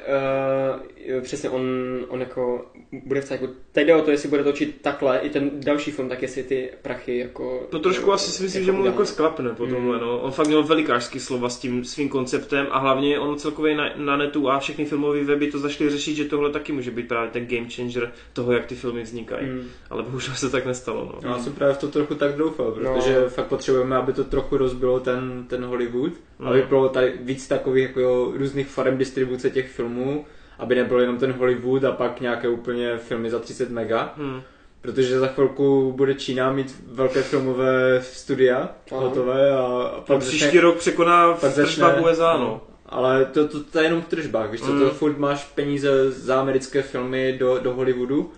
uh, 1.16 1.22
přesně 1.22 1.50
on, 1.50 1.62
on 2.08 2.20
jako 2.20 2.66
bude 3.04 3.20
v 3.20 3.30
jako, 3.30 3.48
teď 3.72 3.86
jde 3.86 3.94
o 3.94 4.02
to, 4.02 4.10
jestli 4.10 4.28
bude 4.28 4.44
točit 4.44 4.78
takhle 4.82 5.18
i 5.18 5.30
ten 5.30 5.50
další 5.60 5.90
film, 5.90 6.08
tak 6.08 6.22
jestli 6.22 6.42
ty 6.42 6.70
prachy 6.82 7.18
jako... 7.18 7.66
To 7.70 7.78
trošku 7.78 8.12
asi 8.12 8.30
si 8.30 8.42
myslím, 8.42 8.62
jako 8.62 8.72
že 8.72 8.78
mu 8.78 8.86
jako 8.86 9.06
sklapne 9.06 9.50
po 9.50 9.66
tomhle, 9.66 9.96
mm. 9.96 10.02
no. 10.02 10.20
On 10.20 10.32
fakt 10.32 10.46
měl 10.46 10.62
velikářský 10.62 11.20
slova 11.20 11.48
s 11.48 11.58
tím 11.58 11.84
svým 11.84 12.08
konceptem 12.08 12.66
a 12.70 12.78
hlavně 12.78 13.18
on 13.18 13.38
celkově 13.38 13.76
na, 13.76 13.90
na 13.96 14.16
netu 14.16 14.50
a 14.50 14.58
všechny 14.58 14.84
filmové 14.84 15.24
weby 15.24 15.50
to 15.50 15.58
začali 15.58 15.90
řešit, 15.90 16.14
že 16.14 16.24
tohle 16.24 16.50
taky 16.50 16.72
může 16.72 16.90
být 16.90 17.08
právě 17.08 17.30
ten 17.30 17.46
game 17.46 17.70
changer 17.70 18.12
toho, 18.32 18.52
jak 18.52 18.66
ty 18.66 18.74
filmy 18.74 19.02
vznikají. 19.02 19.46
Mm. 19.46 19.68
Ale 19.90 20.02
bohužel 20.02 20.34
se 20.34 20.50
tak 20.50 20.66
nestalo, 20.66 21.04
no. 21.22 21.30
Já 21.30 21.38
jsem 21.38 21.52
právě 21.52 21.74
v 21.74 21.78
to 21.78 21.88
trochu 21.88 22.14
tak 22.14 22.36
doufal, 22.36 22.72
protože 22.72 23.20
no. 23.20 23.28
fakt 23.28 23.46
potřebujeme, 23.46 23.96
aby 23.96 24.12
to 24.12 24.24
trochu 24.24 24.56
rozbilo 24.56 25.00
ten, 25.00 25.44
ten 25.48 25.64
Hollywood, 25.64 26.12
mm. 26.38 26.48
aby 26.48 26.62
bylo 26.62 26.88
tady 26.88 27.13
víc 27.20 27.48
takových 27.48 27.88
jako 27.88 28.32
různých 28.36 28.66
farem 28.66 28.98
distribuce 28.98 29.50
těch 29.50 29.68
filmů, 29.68 30.24
aby 30.58 30.74
nebyl 30.74 31.00
jenom 31.00 31.18
ten 31.18 31.32
Hollywood 31.32 31.84
a 31.84 31.92
pak 31.92 32.20
nějaké 32.20 32.48
úplně 32.48 32.98
filmy 32.98 33.30
za 33.30 33.38
30 33.38 33.70
mega. 33.70 34.14
Hmm. 34.16 34.42
Protože 34.80 35.18
za 35.18 35.26
chvilku 35.26 35.92
bude 35.96 36.14
Čína 36.14 36.52
mít 36.52 36.76
velké 36.86 37.22
filmové 37.22 38.02
studia 38.02 38.68
Aha. 38.92 39.00
hotové 39.00 39.52
a, 39.52 39.60
a 39.96 40.00
pak 40.00 40.18
příští 40.18 40.38
začne, 40.38 40.60
rok 40.60 40.76
překoná 40.76 41.34
v 41.34 41.54
tržbách 41.54 42.02
USA, 42.02 42.36
no. 42.36 42.60
Ale 42.86 43.24
to, 43.24 43.48
to, 43.48 43.64
to, 43.64 43.78
je 43.78 43.84
jenom 43.84 44.02
v 44.02 44.08
tržbách, 44.08 44.50
víš 44.50 44.60
co, 44.60 44.72
mm. 44.72 44.78
to 44.78 44.86
hmm. 44.86 44.94
furt 44.94 45.18
máš 45.18 45.44
peníze 45.44 46.10
za 46.10 46.40
americké 46.40 46.82
filmy 46.82 47.36
do, 47.38 47.58
do 47.58 47.74
Hollywoodu, 47.74 48.32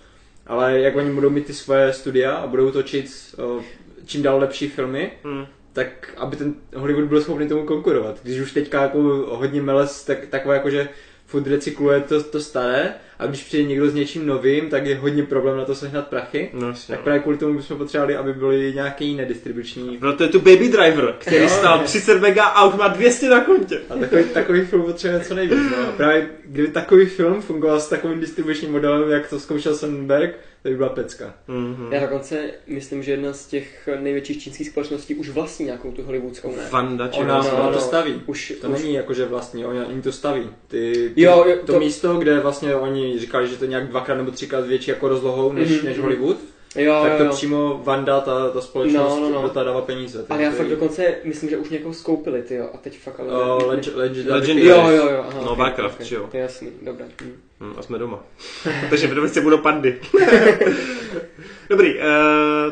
ale 0.47 0.81
jak 0.81 0.97
oni 0.97 1.11
budou 1.11 1.31
mít 1.31 1.47
ty 1.47 1.55
svoje 1.55 1.93
studia 1.93 2.35
a 2.35 2.47
budou 2.47 2.71
točit 2.71 3.35
uh, 3.57 3.63
čím 4.05 4.23
dál 4.23 4.39
lepší 4.39 4.69
filmy, 4.69 5.13
mm 5.25 5.47
tak 5.77 6.09
aby 6.17 6.37
ten 6.37 6.55
Hollywood 6.75 7.05
byl 7.05 7.21
schopný 7.21 7.49
tomu 7.49 7.67
konkurovat. 7.67 8.21
Když 8.23 8.41
už 8.41 8.53
teďka 8.53 8.83
jako 8.83 8.99
hodně 9.29 9.63
meles, 9.63 10.05
tak, 10.05 10.27
takové 10.27 10.55
jako, 10.55 10.71
že 10.71 10.89
furt 11.27 11.47
recykluje 11.47 12.01
to, 12.01 12.23
to 12.23 12.41
staré 12.41 12.95
a 13.19 13.27
když 13.27 13.45
přijde 13.45 13.69
někdo 13.69 13.91
s 13.91 13.95
něčím 13.95 14.27
novým, 14.27 14.69
tak 14.69 14.87
je 14.87 14.97
hodně 14.97 15.23
problém 15.23 15.57
na 15.57 15.65
to 15.65 15.75
sehnat 15.75 16.09
prachy. 16.09 16.51
No, 16.53 16.73
tak 16.73 16.99
no. 16.99 17.05
právě 17.05 17.21
kvůli 17.21 17.37
tomu 17.39 17.55
bychom 17.55 17.79
potřebovali, 17.79 18.17
aby 18.17 18.33
byly 18.33 18.73
nějaké 18.75 19.05
jiné 19.05 19.25
distribuční. 19.25 19.99
Proto 19.99 20.23
je 20.23 20.29
tu 20.29 20.39
Baby 20.39 20.69
Driver, 20.69 21.15
který 21.19 21.43
no, 21.43 21.49
stál 21.49 21.79
30 21.79 22.21
mega 22.21 22.45
a 22.45 22.65
už 22.65 22.75
má 22.75 22.89
200 22.89 23.29
na 23.29 23.41
kontě. 23.41 23.81
A 23.91 23.95
takový, 23.95 24.25
takový 24.25 24.61
film 24.61 24.83
potřebuje 24.83 25.21
co 25.21 25.35
nejvíc. 25.35 25.59
No. 25.71 25.89
A 25.89 25.93
právě 25.97 26.29
kdyby 26.45 26.69
takový 26.69 27.07
film 27.07 27.43
fungoval 27.43 27.81
s 27.81 27.89
takovým 27.89 28.21
distribučním 28.21 28.73
modelem, 28.73 29.11
jak 29.11 29.29
to 29.29 29.41
zkoušel 29.41 29.75
Sonnenberg, 29.75 30.39
to 30.67 30.71
by 30.71 30.77
byla 30.77 30.89
pecka. 30.89 31.35
Mm-hmm. 31.49 31.93
Já 31.93 32.01
dokonce 32.01 32.51
myslím, 32.67 33.03
že 33.03 33.11
jedna 33.11 33.33
z 33.33 33.47
těch 33.47 33.89
největších 34.01 34.43
čínských 34.43 34.69
společností 34.69 35.15
už 35.15 35.29
vlastní 35.29 35.67
nějakou 35.67 35.93
tu 35.93 36.03
hollywoodskou, 36.03 36.57
ne? 36.57 36.63
Vanda, 36.71 37.09
či 37.09 37.21
ona, 37.21 37.53
ona 37.53 37.73
to 37.73 37.81
staví. 37.81 38.23
Už, 38.27 38.53
to 38.61 38.69
už... 38.69 38.83
není 38.83 38.95
jako, 38.95 39.15
že 39.15 39.27
vlastní, 39.27 39.65
oni, 39.65 39.81
oni 39.81 40.03
to 40.03 40.13
staví. 40.13 40.51
Ty, 40.69 41.13
ty, 41.15 41.23
jo, 41.23 41.45
jo, 41.47 41.57
to, 41.67 41.73
to, 41.73 41.79
místo, 41.79 42.15
kde 42.15 42.41
vlastně 42.41 42.75
oni 42.75 43.19
říkali, 43.19 43.49
že 43.49 43.57
to 43.57 43.65
nějak 43.65 43.89
dvakrát 43.89 44.15
nebo 44.15 44.31
třikrát 44.31 44.67
větší 44.67 44.91
jako 44.91 45.09
rozlohou 45.09 45.53
než, 45.53 45.71
mm-hmm. 45.71 45.85
než 45.85 45.99
Hollywood, 45.99 46.37
Jo, 46.77 47.01
tak 47.03 47.17
to 47.17 47.25
jo. 47.25 47.31
přímo 47.31 47.81
Vanda, 47.85 48.21
ta, 48.21 48.51
ta 48.51 48.61
společnost, 48.61 49.17
no, 49.21 49.31
no, 49.31 49.43
no. 49.43 49.49
ta 49.49 49.63
dává 49.65 49.81
peníze. 49.81 50.27
Ale 50.29 50.43
já 50.43 50.51
fakt 50.51 50.69
dokonce 50.69 51.15
myslím, 51.25 51.51
že 51.51 51.57
už 51.57 51.71
někoho 51.71 51.95
skoupili, 51.95 52.43
ty 52.43 52.55
jo, 52.55 52.69
a 52.75 52.77
teď 52.77 52.99
fakt 52.99 53.21
ale... 53.21 53.29
Uh, 53.29 53.63
Leg- 53.63 53.97
Legend, 53.97 54.29
Legendary. 54.29 54.69
Jo, 54.69 54.89
jo, 54.89 55.09
jo. 55.09 55.25
Aha, 55.29 55.41
no, 55.45 55.53
okay, 55.53 55.57
Warcraft, 55.57 56.01
okay. 56.01 56.09
jo. 56.11 56.29
To 56.31 56.37
je 56.37 56.43
jasný, 56.43 56.71
dobré. 56.83 57.07
Hm. 57.23 57.33
Hmm, 57.61 57.75
a 57.79 57.83
jsme 57.83 57.99
doma. 57.99 58.25
Takže 58.91 59.07
v 59.07 59.29
se 59.29 59.41
budou 59.41 59.59
pandy. 59.59 60.01
Dobrý, 61.71 61.95
uh, 61.95 62.03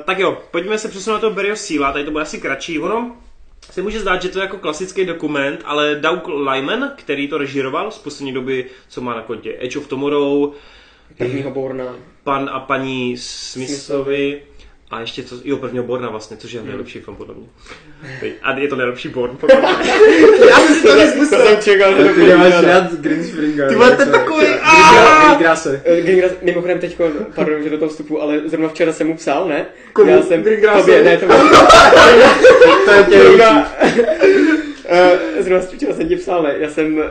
tak 0.05 0.19
jo, 0.19 0.39
pojďme 0.51 0.79
se 0.79 0.89
přesunout 0.89 1.17
na 1.17 1.21
toho 1.21 1.35
Barryho 1.35 1.57
Síla, 1.57 1.93
tady 1.93 2.05
to 2.05 2.11
bude 2.11 2.23
asi 2.23 2.41
kratší. 2.41 2.79
Ono 2.79 3.17
se 3.71 3.83
může 3.83 4.01
zdát, 4.01 4.23
že 4.23 4.29
to 4.29 4.39
je 4.39 4.43
jako 4.43 4.59
klasický 4.59 5.05
dokument, 5.05 5.61
ale 5.65 5.95
Doug 5.95 6.29
Lyman, 6.29 6.93
který 6.97 7.29
to 7.29 7.39
režíroval 7.39 7.91
z 7.91 7.99
poslední 7.99 8.33
doby, 8.33 8.67
co 8.89 9.01
má 9.01 9.15
na 9.15 9.23
kontě 9.23 9.57
Edge 9.61 9.79
of 9.79 9.87
Tomorrow, 9.87 10.53
Prvního 11.19 11.51
Borna. 11.51 11.97
Pan 12.25 12.51
a 12.53 12.61
paní 12.61 13.17
Smithovi. 13.19 14.43
A 14.91 15.01
ještě 15.01 15.23
co, 15.23 15.37
jo, 15.45 15.57
prvního 15.57 15.85
Borna 15.85 16.11
vlastně, 16.11 16.37
což 16.37 16.53
je 16.53 16.61
hmm. 16.61 16.69
nejlepší 16.69 17.01
film 17.01 17.17
podle 17.17 17.35
mě. 17.35 17.47
A 18.43 18.59
je 18.59 18.69
to 18.69 18.77
nejlepší 18.77 19.09
Born, 19.09 19.37
podle 19.37 19.57
mě. 19.57 19.69
Já 20.49 20.59
jsem 20.59 20.75
si 20.75 20.83
to 20.83 20.95
nezmyslel. 20.95 21.41
To 21.41 21.49
jsem 21.49 21.57
čekal, 21.63 21.95
že 22.05 22.33
to 22.33 22.39
máš 22.39 22.63
rád 22.63 22.93
Green 22.93 23.25
Springer. 23.25 23.69
Ty 23.69 23.77
máte 23.77 24.07
takový... 24.07 24.47
Greengrasse. 25.25 25.83
Greengrasse, 26.03 26.37
mimochodem 26.43 26.79
teďko, 26.79 27.11
pardon, 27.35 27.63
že 27.63 27.71
do 27.71 27.79
toho 27.79 27.89
vstupu, 27.89 28.23
ale 28.23 28.41
zrovna 28.45 28.69
včera 28.69 28.93
jsem 28.93 29.07
mu 29.07 29.17
psal, 29.17 29.49
ne? 29.49 29.67
Komu? 29.93 30.11
Já 30.11 30.23
jsem... 30.23 30.43
Greengrasse? 30.43 31.03
Ne, 31.03 31.19
to 31.19 31.27
To 32.85 32.91
je 32.91 33.05
tě 33.05 33.19
Uh, 34.91 35.43
zrovna 35.43 35.67
včera 35.67 35.95
jsem 35.95 36.09
ti 36.09 36.17
psal, 36.17 36.43
ne? 36.43 36.55
Já 36.59 36.71
jsem, 36.71 36.97
uh, 36.97 37.03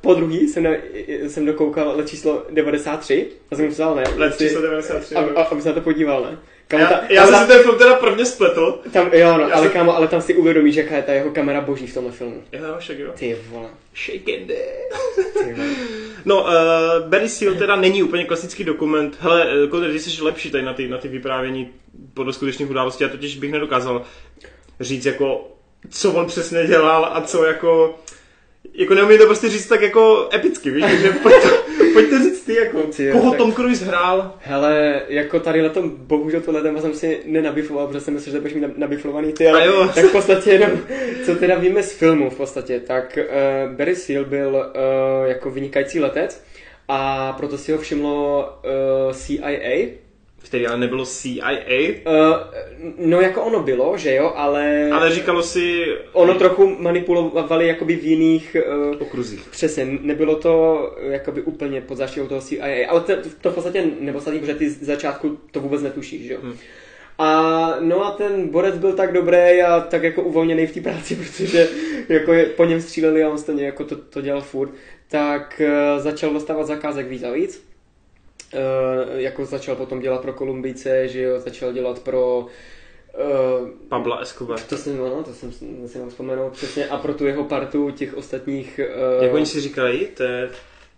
po 0.00 0.14
druhý 0.14 0.48
jsem, 0.48 0.62
ne, 0.62 0.80
jsem 1.26 1.46
dokoukal 1.46 1.96
let 1.96 2.08
číslo 2.08 2.46
93 2.50 3.26
a 3.50 3.56
jsem 3.56 3.70
psal, 3.70 3.94
ne? 3.94 4.04
Let 4.16 4.38
číslo 4.38 4.62
93. 4.62 5.14
Aby, 5.14 5.30
aby 5.30 5.62
se 5.62 5.68
na 5.68 5.74
to 5.74 5.80
podíval, 5.80 6.22
ne? 6.22 6.38
Kámo, 6.68 6.86
ta, 6.86 7.00
já, 7.08 7.14
já 7.14 7.26
jsem 7.26 7.36
si 7.36 7.46
ten 7.46 7.62
film 7.62 7.78
teda 7.78 7.94
prvně 7.94 8.26
spletl. 8.26 8.80
Tam, 8.92 9.10
jo, 9.12 9.38
no, 9.38 9.44
ale, 9.44 9.62
jsem... 9.62 9.70
kámo, 9.70 9.96
ale 9.96 10.08
tam 10.08 10.20
si 10.20 10.34
uvědomíš, 10.34 10.76
jaká 10.76 10.96
je 10.96 11.02
ta 11.02 11.12
jeho 11.12 11.30
kamera 11.30 11.60
boží 11.60 11.86
v 11.86 11.94
tomhle 11.94 12.12
filmu. 12.12 12.42
Jo, 12.52 12.76
však 12.78 12.98
jo. 12.98 13.12
Ty 13.14 13.36
vole. 13.48 13.68
Shaken 13.94 14.56
No, 16.24 16.42
uh, 16.42 17.08
Barry 17.08 17.28
Seal 17.28 17.54
teda 17.54 17.76
není 17.76 18.02
úplně 18.02 18.24
klasický 18.24 18.64
dokument. 18.64 19.16
Hele, 19.20 19.46
Koder, 19.70 19.92
ty 19.92 19.98
jsi 19.98 20.22
lepší 20.22 20.50
tady 20.50 20.64
na 20.64 20.74
ty, 20.74 20.88
na 20.88 20.98
ty 20.98 21.08
vyprávění 21.08 21.70
podle 22.14 22.32
skutečných 22.32 22.70
událostí. 22.70 23.04
Já 23.04 23.10
totiž 23.10 23.36
bych 23.36 23.52
nedokázal 23.52 24.02
říct 24.80 25.06
jako 25.06 25.48
co 25.90 26.12
on 26.12 26.26
přesně 26.26 26.66
dělal 26.66 27.10
a 27.12 27.20
co 27.20 27.44
jako 27.44 27.98
jako 28.74 28.94
neumí 28.94 29.18
to 29.18 29.26
prostě 29.26 29.48
říct 29.48 29.66
tak 29.66 29.80
jako 29.80 30.28
epicky, 30.34 30.70
víš, 30.70 30.84
takže 30.90 31.12
pojďte, 31.22 31.48
pojďte 31.92 32.18
říct 32.18 32.40
ty, 32.44 32.54
jako, 32.54 32.82
ty, 32.82 33.10
koho 33.12 33.30
tak, 33.30 33.38
Tom 33.38 33.52
Cruise 33.52 33.84
hrál. 33.84 34.34
Hele, 34.40 35.02
jako 35.08 35.40
tady 35.40 35.62
letom, 35.62 35.90
bohužel 35.96 36.40
tohle 36.40 36.62
téma 36.62 36.80
jsem 36.80 36.94
si 36.94 37.20
nenabifoval, 37.26 37.86
protože 37.86 38.00
jsem 38.00 38.14
myslel, 38.14 38.32
že 38.32 38.40
budeš 38.40 38.54
mít 38.54 38.78
nabiflovaný 38.78 39.32
ty, 39.32 39.48
ale 39.48 39.66
jo. 39.66 39.90
tak 39.94 40.04
v 40.04 40.12
podstatě 40.12 40.50
jenom, 40.50 40.70
co 41.26 41.36
teda 41.36 41.58
víme 41.58 41.82
z 41.82 41.92
filmu 41.92 42.30
v 42.30 42.36
podstatě, 42.36 42.80
tak 42.80 43.18
uh, 43.18 43.76
Barry 43.76 43.96
Seal 43.96 44.24
byl 44.24 44.54
uh, 44.54 45.28
jako 45.28 45.50
vynikající 45.50 46.00
letec 46.00 46.44
a 46.88 47.32
proto 47.32 47.58
si 47.58 47.72
ho 47.72 47.78
všimlo 47.78 48.48
uh, 49.08 49.12
CIA, 49.12 49.88
který 50.52 50.66
ale 50.66 50.78
nebylo 50.78 51.06
CIA? 51.06 51.50
Uh, 51.50 52.36
no 52.98 53.20
jako 53.20 53.42
ono 53.42 53.62
bylo, 53.62 53.98
že 53.98 54.14
jo, 54.14 54.32
ale... 54.36 54.90
Ale 54.90 55.14
říkalo 55.14 55.42
si... 55.42 55.84
Ono 56.12 56.34
trochu 56.34 56.76
manipulovali 56.78 57.66
jakoby 57.66 57.96
v 57.96 58.04
jiných... 58.04 58.56
Uh, 58.90 59.02
okruzích. 59.02 59.48
Přesně, 59.50 59.86
nebylo 60.00 60.36
to 60.36 60.96
jakoby 61.00 61.42
úplně 61.42 61.80
pod 61.80 61.96
záštitou 61.96 62.26
toho 62.26 62.40
CIA, 62.40 62.88
ale 62.88 63.00
to, 63.00 63.12
to 63.40 63.50
v 63.50 63.54
podstatě 63.54 63.84
nepodstatí, 64.00 64.38
protože 64.38 64.54
ty 64.54 64.70
z 64.70 64.82
začátku 64.82 65.38
to 65.50 65.60
vůbec 65.60 65.82
netušíš, 65.82 66.26
že 66.26 66.32
jo. 66.32 66.38
Hmm. 66.42 66.56
A 67.18 67.74
no 67.80 68.04
a 68.04 68.10
ten 68.10 68.48
borec 68.48 68.78
byl 68.78 68.92
tak 68.92 69.12
dobrý 69.12 69.62
a 69.62 69.80
tak 69.80 70.02
jako 70.02 70.22
uvolněný 70.22 70.66
v 70.66 70.74
té 70.74 70.80
práci, 70.80 71.16
protože 71.26 71.68
jako 72.08 72.32
je, 72.32 72.44
po 72.44 72.64
něm 72.64 72.80
stříleli 72.80 73.24
a 73.24 73.30
on 73.30 73.38
stejně 73.38 73.64
jako 73.64 73.84
to, 73.84 73.96
to 73.96 74.20
dělal 74.20 74.40
furt, 74.40 74.70
tak 75.08 75.62
uh, 75.64 76.02
začal 76.02 76.32
dostávat 76.32 76.66
zakázek 76.66 77.08
víc 77.08 77.22
a 77.22 77.30
víc 77.30 77.71
jako 79.14 79.44
začal 79.46 79.76
potom 79.76 80.00
dělat 80.00 80.22
pro 80.22 80.32
Kolumbijce, 80.32 81.08
že 81.08 81.22
jo, 81.22 81.40
začal 81.40 81.72
dělat 81.72 81.98
pro 81.98 82.46
Uh, 83.60 83.68
Pabla 83.88 84.18
Escobar. 84.18 84.60
To 84.60 84.76
jsem, 84.76 84.98
no, 84.98 85.22
to 85.22 85.32
jsem 85.32 85.52
si 85.86 85.98
mám 85.98 86.08
vzpomenout 86.10 86.52
přesně. 86.52 86.88
A 86.88 86.96
pro 86.96 87.14
tu 87.14 87.26
jeho 87.26 87.44
partu 87.44 87.90
těch 87.90 88.14
ostatních... 88.14 88.80
Uh, 89.18 89.24
Jak 89.24 89.34
oni 89.34 89.46
si 89.46 89.60
říkají? 89.60 90.06
To 90.06 90.22
je, 90.22 90.50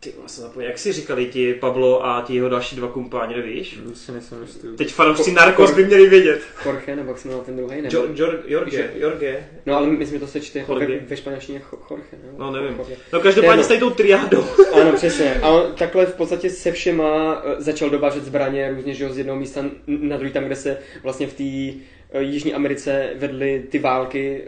ty 0.05 0.13
vlastně 0.19 0.43
zapomněl, 0.43 0.71
jak 0.71 0.79
si 0.79 0.93
říkali 0.93 1.27
ti 1.27 1.55
Pablo 1.55 2.07
a 2.07 2.23
ti 2.27 2.35
jeho 2.35 2.49
další 2.49 2.77
dva 2.77 2.89
kumpáni, 2.89 3.37
nevíš? 3.37 3.79
No, 3.85 3.95
si 3.95 4.13
nejsem 4.13 4.43
jistý. 4.43 4.69
Teď 4.77 4.93
fanoušci 4.93 5.33
Narcos 5.33 5.75
by 5.75 5.85
měli 5.85 6.09
vědět. 6.09 6.41
Jorge, 6.67 6.97
nebo 6.97 7.11
jak 7.11 7.19
se 7.19 7.29
jmenal 7.29 7.45
ten 7.45 7.57
druhý, 7.57 7.83
nebo? 7.83 7.97
Jo, 7.97 8.07
jo, 8.15 8.33
Jorge, 8.47 8.91
Jorge. 8.95 9.49
No 9.67 9.77
ale 9.77 9.87
my 9.87 10.07
jsme 10.07 10.19
to 10.19 10.27
sečte 10.27 10.65
ve, 10.79 10.99
ve 10.99 11.17
španělštině 11.17 11.63
Jorge, 11.91 12.07
ne? 12.13 12.29
No 12.39 12.51
nevím. 12.51 12.79
Jorge. 12.79 12.97
No 13.13 13.21
každopádně 13.21 13.65
s 13.65 13.79
tou 13.79 13.91
triádou. 13.91 14.45
ano, 14.73 14.93
přesně. 14.93 15.35
A 15.35 15.49
on 15.49 15.75
takhle 15.75 16.07
v 16.07 16.15
podstatě 16.15 16.51
se 16.51 16.73
všema 16.73 17.43
eh, 17.45 17.63
začal 17.63 17.91
dovážet 17.91 18.25
zbraně 18.25 18.73
různě, 18.77 18.95
že 18.95 19.05
jo, 19.05 19.13
z 19.13 19.19
jednoho 19.19 19.39
místa 19.39 19.65
na 19.87 20.17
druhý, 20.17 20.33
tam, 20.33 20.45
kde 20.45 20.57
se 20.57 20.79
vlastně 21.03 21.27
v 21.27 21.33
té 21.35 21.79
Jižní 22.19 22.55
Americe 22.55 23.11
vedly 23.15 23.65
ty 23.71 23.79
války 23.79 24.43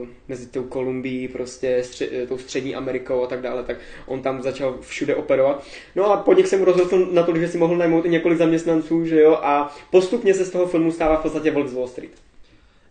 uh, 0.00 0.08
mezi 0.28 0.46
tou 0.46 0.62
Kolumbií, 0.62 1.28
prostě 1.28 1.82
stři, 1.84 2.08
eh, 2.12 2.26
tou 2.26 2.38
střední 2.38 2.74
Amerikou 2.74 3.24
a 3.24 3.26
tak 3.26 3.40
dále, 3.40 3.62
tak 3.62 3.76
on 4.06 4.22
tam 4.22 4.42
začal 4.42 4.78
všude 4.80 5.14
operovat. 5.14 5.64
No 5.96 6.12
a 6.12 6.16
podnik 6.16 6.46
se 6.46 6.56
mu 6.56 6.64
rozhodl 6.64 7.08
na 7.12 7.22
to, 7.22 7.36
že 7.36 7.48
si 7.48 7.58
mohl 7.58 7.76
najmout 7.76 8.04
i 8.04 8.08
několik 8.08 8.38
zaměstnanců, 8.38 9.06
že 9.06 9.20
jo, 9.20 9.38
a 9.42 9.76
postupně 9.90 10.34
se 10.34 10.44
z 10.44 10.50
toho 10.50 10.66
filmu 10.66 10.92
stává 10.92 11.16
v 11.16 11.22
podstatě 11.22 11.50
Volk 11.50 11.68
z 11.68 11.74
Wall 11.74 11.88
Street. 11.88 12.12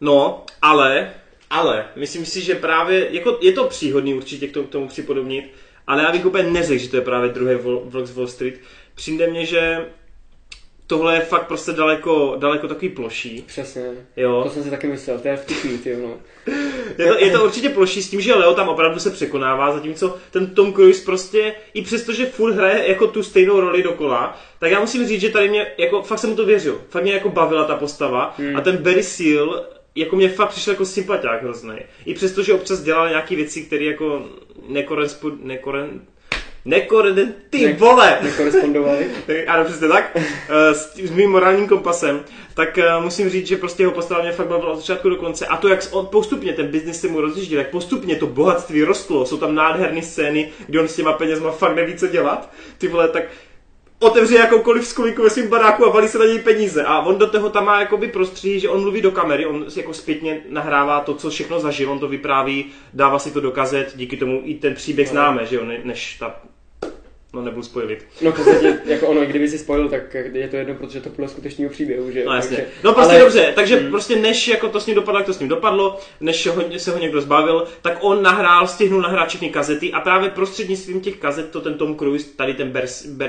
No, 0.02 0.44
ale, 0.62 1.14
ale, 1.50 1.86
myslím 1.96 2.26
si, 2.26 2.42
že 2.42 2.56
právě, 2.56 3.08
jako 3.12 3.38
je 3.42 3.52
to 3.52 3.68
příhodný 3.68 4.14
určitě 4.14 4.48
k 4.48 4.54
tomu, 4.54 4.68
k 4.68 4.72
tomu 4.72 4.88
připodobnit, 4.88 5.52
ale 5.88 6.04
já 6.04 6.12
bych 6.12 6.26
úplně 6.26 6.50
neřekl, 6.50 6.84
že 6.84 6.90
to 6.90 6.96
je 6.96 7.02
právě 7.02 7.30
druhý 7.30 7.56
Volk 7.56 8.08
z 8.08 8.16
Wall 8.16 8.28
Street. 8.28 8.60
Přijde 8.96 9.28
mně, 9.28 9.46
že 9.46 9.86
tohle 10.90 11.16
je 11.16 11.22
fakt 11.22 11.48
prostě 11.48 11.72
daleko, 11.72 12.36
daleko 12.40 12.68
takový 12.68 12.90
ploší. 12.90 13.44
Přesně. 13.48 13.84
Jo. 14.18 14.42
To 14.44 14.50
jsem 14.50 14.64
si 14.64 14.70
taky 14.70 14.88
myslel, 14.88 15.20
to 15.20 15.28
je 15.28 15.38
vtipný, 15.38 15.78
ty, 15.78 15.96
no. 15.96 16.18
je, 16.98 17.08
to, 17.08 17.20
je 17.20 17.32
to 17.32 17.46
určitě 17.46 17.70
ploší 17.70 18.04
s 18.04 18.10
tím, 18.10 18.22
že 18.22 18.34
Leo 18.34 18.54
tam 18.54 18.70
opravdu 18.70 19.00
se 19.00 19.10
překonává, 19.10 19.74
zatímco 19.74 20.18
ten 20.32 20.48
Tom 20.48 20.74
Cruise 20.74 21.06
prostě, 21.06 21.56
i 21.74 21.82
přesto, 21.82 22.14
že 22.14 22.26
furt 22.26 22.54
hraje 22.54 22.88
jako 22.88 23.08
tu 23.08 23.24
stejnou 23.24 23.60
roli 23.60 23.84
dokola, 23.84 24.40
tak 24.60 24.72
já 24.72 24.80
musím 24.80 25.08
říct, 25.08 25.22
že 25.22 25.30
tady 25.30 25.50
mě, 25.50 25.68
jako 25.78 26.02
fakt 26.02 26.20
jsem 26.20 26.30
mu 26.30 26.36
to 26.36 26.46
věřil. 26.46 26.82
Fakt 26.90 27.04
mě 27.04 27.14
jako 27.14 27.30
bavila 27.30 27.66
ta 27.66 27.76
postava 27.76 28.36
hmm. 28.38 28.56
a 28.56 28.62
ten 28.62 28.78
Barry 28.78 29.04
Seal, 29.04 29.66
jako 29.96 30.16
mě 30.16 30.30
fakt 30.30 30.50
přišel 30.50 30.74
jako 30.74 30.86
sympatiák 30.86 31.44
hrozný. 31.44 31.76
I 32.06 32.14
přesto, 32.14 32.44
že 32.44 32.54
občas 32.54 32.82
dělal 32.82 33.10
nějaké 33.10 33.36
věci, 33.36 33.62
které 33.62 33.86
jako 33.86 34.26
nekorespondují, 34.68 35.48
nekoren, 35.48 36.02
Nekore, 36.66 37.14
ty 37.50 37.66
ne, 37.66 37.74
vole! 37.74 38.20
Nekorespondovali. 38.22 39.08
ano, 39.48 39.66
přesně 39.66 39.88
tak. 39.88 40.18
Eh, 40.50 40.76
s, 40.76 40.96
s 40.96 41.12
mým 41.12 41.32
morálním 41.32 41.68
kompasem. 41.68 42.24
Tak 42.54 42.78
uh, 42.78 43.04
musím 43.04 43.30
říct, 43.30 43.48
že 43.48 43.58
prostě 43.58 43.84
jeho 43.84 43.92
postava 43.92 44.22
mě 44.22 44.32
fakt 44.32 44.48
bavila 44.48 44.72
od 44.72 44.76
začátku 44.76 45.10
do 45.10 45.16
konce. 45.16 45.48
A 45.48 45.58
to, 45.58 45.68
jak 45.68 45.80
on 45.92 46.06
postupně 46.06 46.54
ten 46.54 46.68
biznis 46.68 47.02
se 47.02 47.08
mu 47.08 47.22
rozjíždí, 47.22 47.56
jak 47.56 47.70
postupně 47.70 48.16
to 48.16 48.28
bohatství 48.28 48.84
rostlo. 48.84 49.26
Jsou 49.26 49.38
tam 49.38 49.56
nádherné 49.56 50.02
scény, 50.02 50.52
kde 50.68 50.80
on 50.80 50.88
s 50.88 50.96
těma 50.96 51.14
penězma 51.14 51.52
fakt 51.52 51.76
neví, 51.76 51.96
co 51.96 52.08
dělat. 52.08 52.54
Ty 52.78 52.88
vole, 52.88 53.08
tak 53.08 53.24
otevře 54.00 54.36
jakoukoliv 54.36 54.88
skulíku 54.88 55.24
ve 55.24 55.30
svém 55.30 55.48
baráku 55.48 55.86
a 55.86 55.90
valí 55.90 56.08
se 56.08 56.18
na 56.18 56.26
něj 56.26 56.40
peníze. 56.40 56.84
A 56.84 57.00
on 57.00 57.18
do 57.18 57.28
toho 57.28 57.50
tam 57.50 57.66
má 57.66 57.80
jakoby 57.80 58.08
prostředí, 58.08 58.60
že 58.60 58.70
on 58.70 58.82
mluví 58.82 59.02
do 59.02 59.12
kamery, 59.12 59.46
on 59.46 59.66
jako 59.76 59.94
zpětně 59.94 60.42
nahrává 60.50 61.00
to, 61.00 61.14
co 61.14 61.30
všechno 61.30 61.60
zažil, 61.60 61.92
on 61.92 62.00
to 62.00 62.08
vypráví, 62.08 62.66
dává 62.94 63.20
si 63.20 63.32
to 63.32 63.40
dokazet, 63.40 63.94
díky 63.96 64.18
tomu 64.18 64.42
i 64.44 64.54
ten 64.54 64.74
příběh 64.74 65.08
no. 65.08 65.12
známe, 65.12 65.46
že 65.46 65.56
jo, 65.56 65.62
než 65.84 66.16
ta 66.20 66.42
No 67.34 67.42
nebudu 67.42 67.64
spojit. 67.64 68.06
No 68.22 68.32
v 68.32 68.36
podstatě, 68.36 68.80
jako 68.86 69.08
ono, 69.08 69.22
kdyby 69.22 69.50
si 69.50 69.58
spojil, 69.58 69.90
tak 69.90 70.14
je 70.14 70.48
to 70.48 70.56
jedno, 70.56 70.76
protože 70.76 71.02
to 71.02 71.10
bylo 71.10 71.28
skutečného 71.28 71.72
příběhu, 71.72 72.12
že? 72.12 72.26
No 72.26 72.34
jasně. 72.34 72.58
Takže, 72.58 72.72
no 72.84 72.94
prostě 72.94 73.14
ale... 73.14 73.24
dobře, 73.24 73.52
takže 73.56 73.76
hmm. 73.76 73.90
prostě 73.90 74.16
než 74.16 74.48
jako 74.48 74.70
to 74.70 74.80
s 74.80 74.86
ním 74.86 74.96
dopadlo, 74.96 75.20
jak 75.20 75.26
to 75.26 75.34
s 75.34 75.40
ním 75.40 75.50
dopadlo, 75.50 76.00
než 76.20 76.48
ho, 76.48 76.64
se 76.78 76.92
ho 76.92 77.00
někdo 77.00 77.22
zbavil, 77.22 77.68
tak 77.82 77.98
on 78.02 78.24
nahrál, 78.24 78.68
stihnul 78.68 79.02
nahrát 79.02 79.30
všechny 79.30 79.50
kazety 79.50 79.92
a 79.92 80.00
právě 80.00 80.30
prostřednictvím 80.30 81.02
těch 81.02 81.18
kazet 81.18 81.52
to 81.52 81.62
ten 81.62 81.74
Tom 81.74 81.96
Cruise, 81.98 82.30
tady 82.36 82.54
ten 82.54 82.74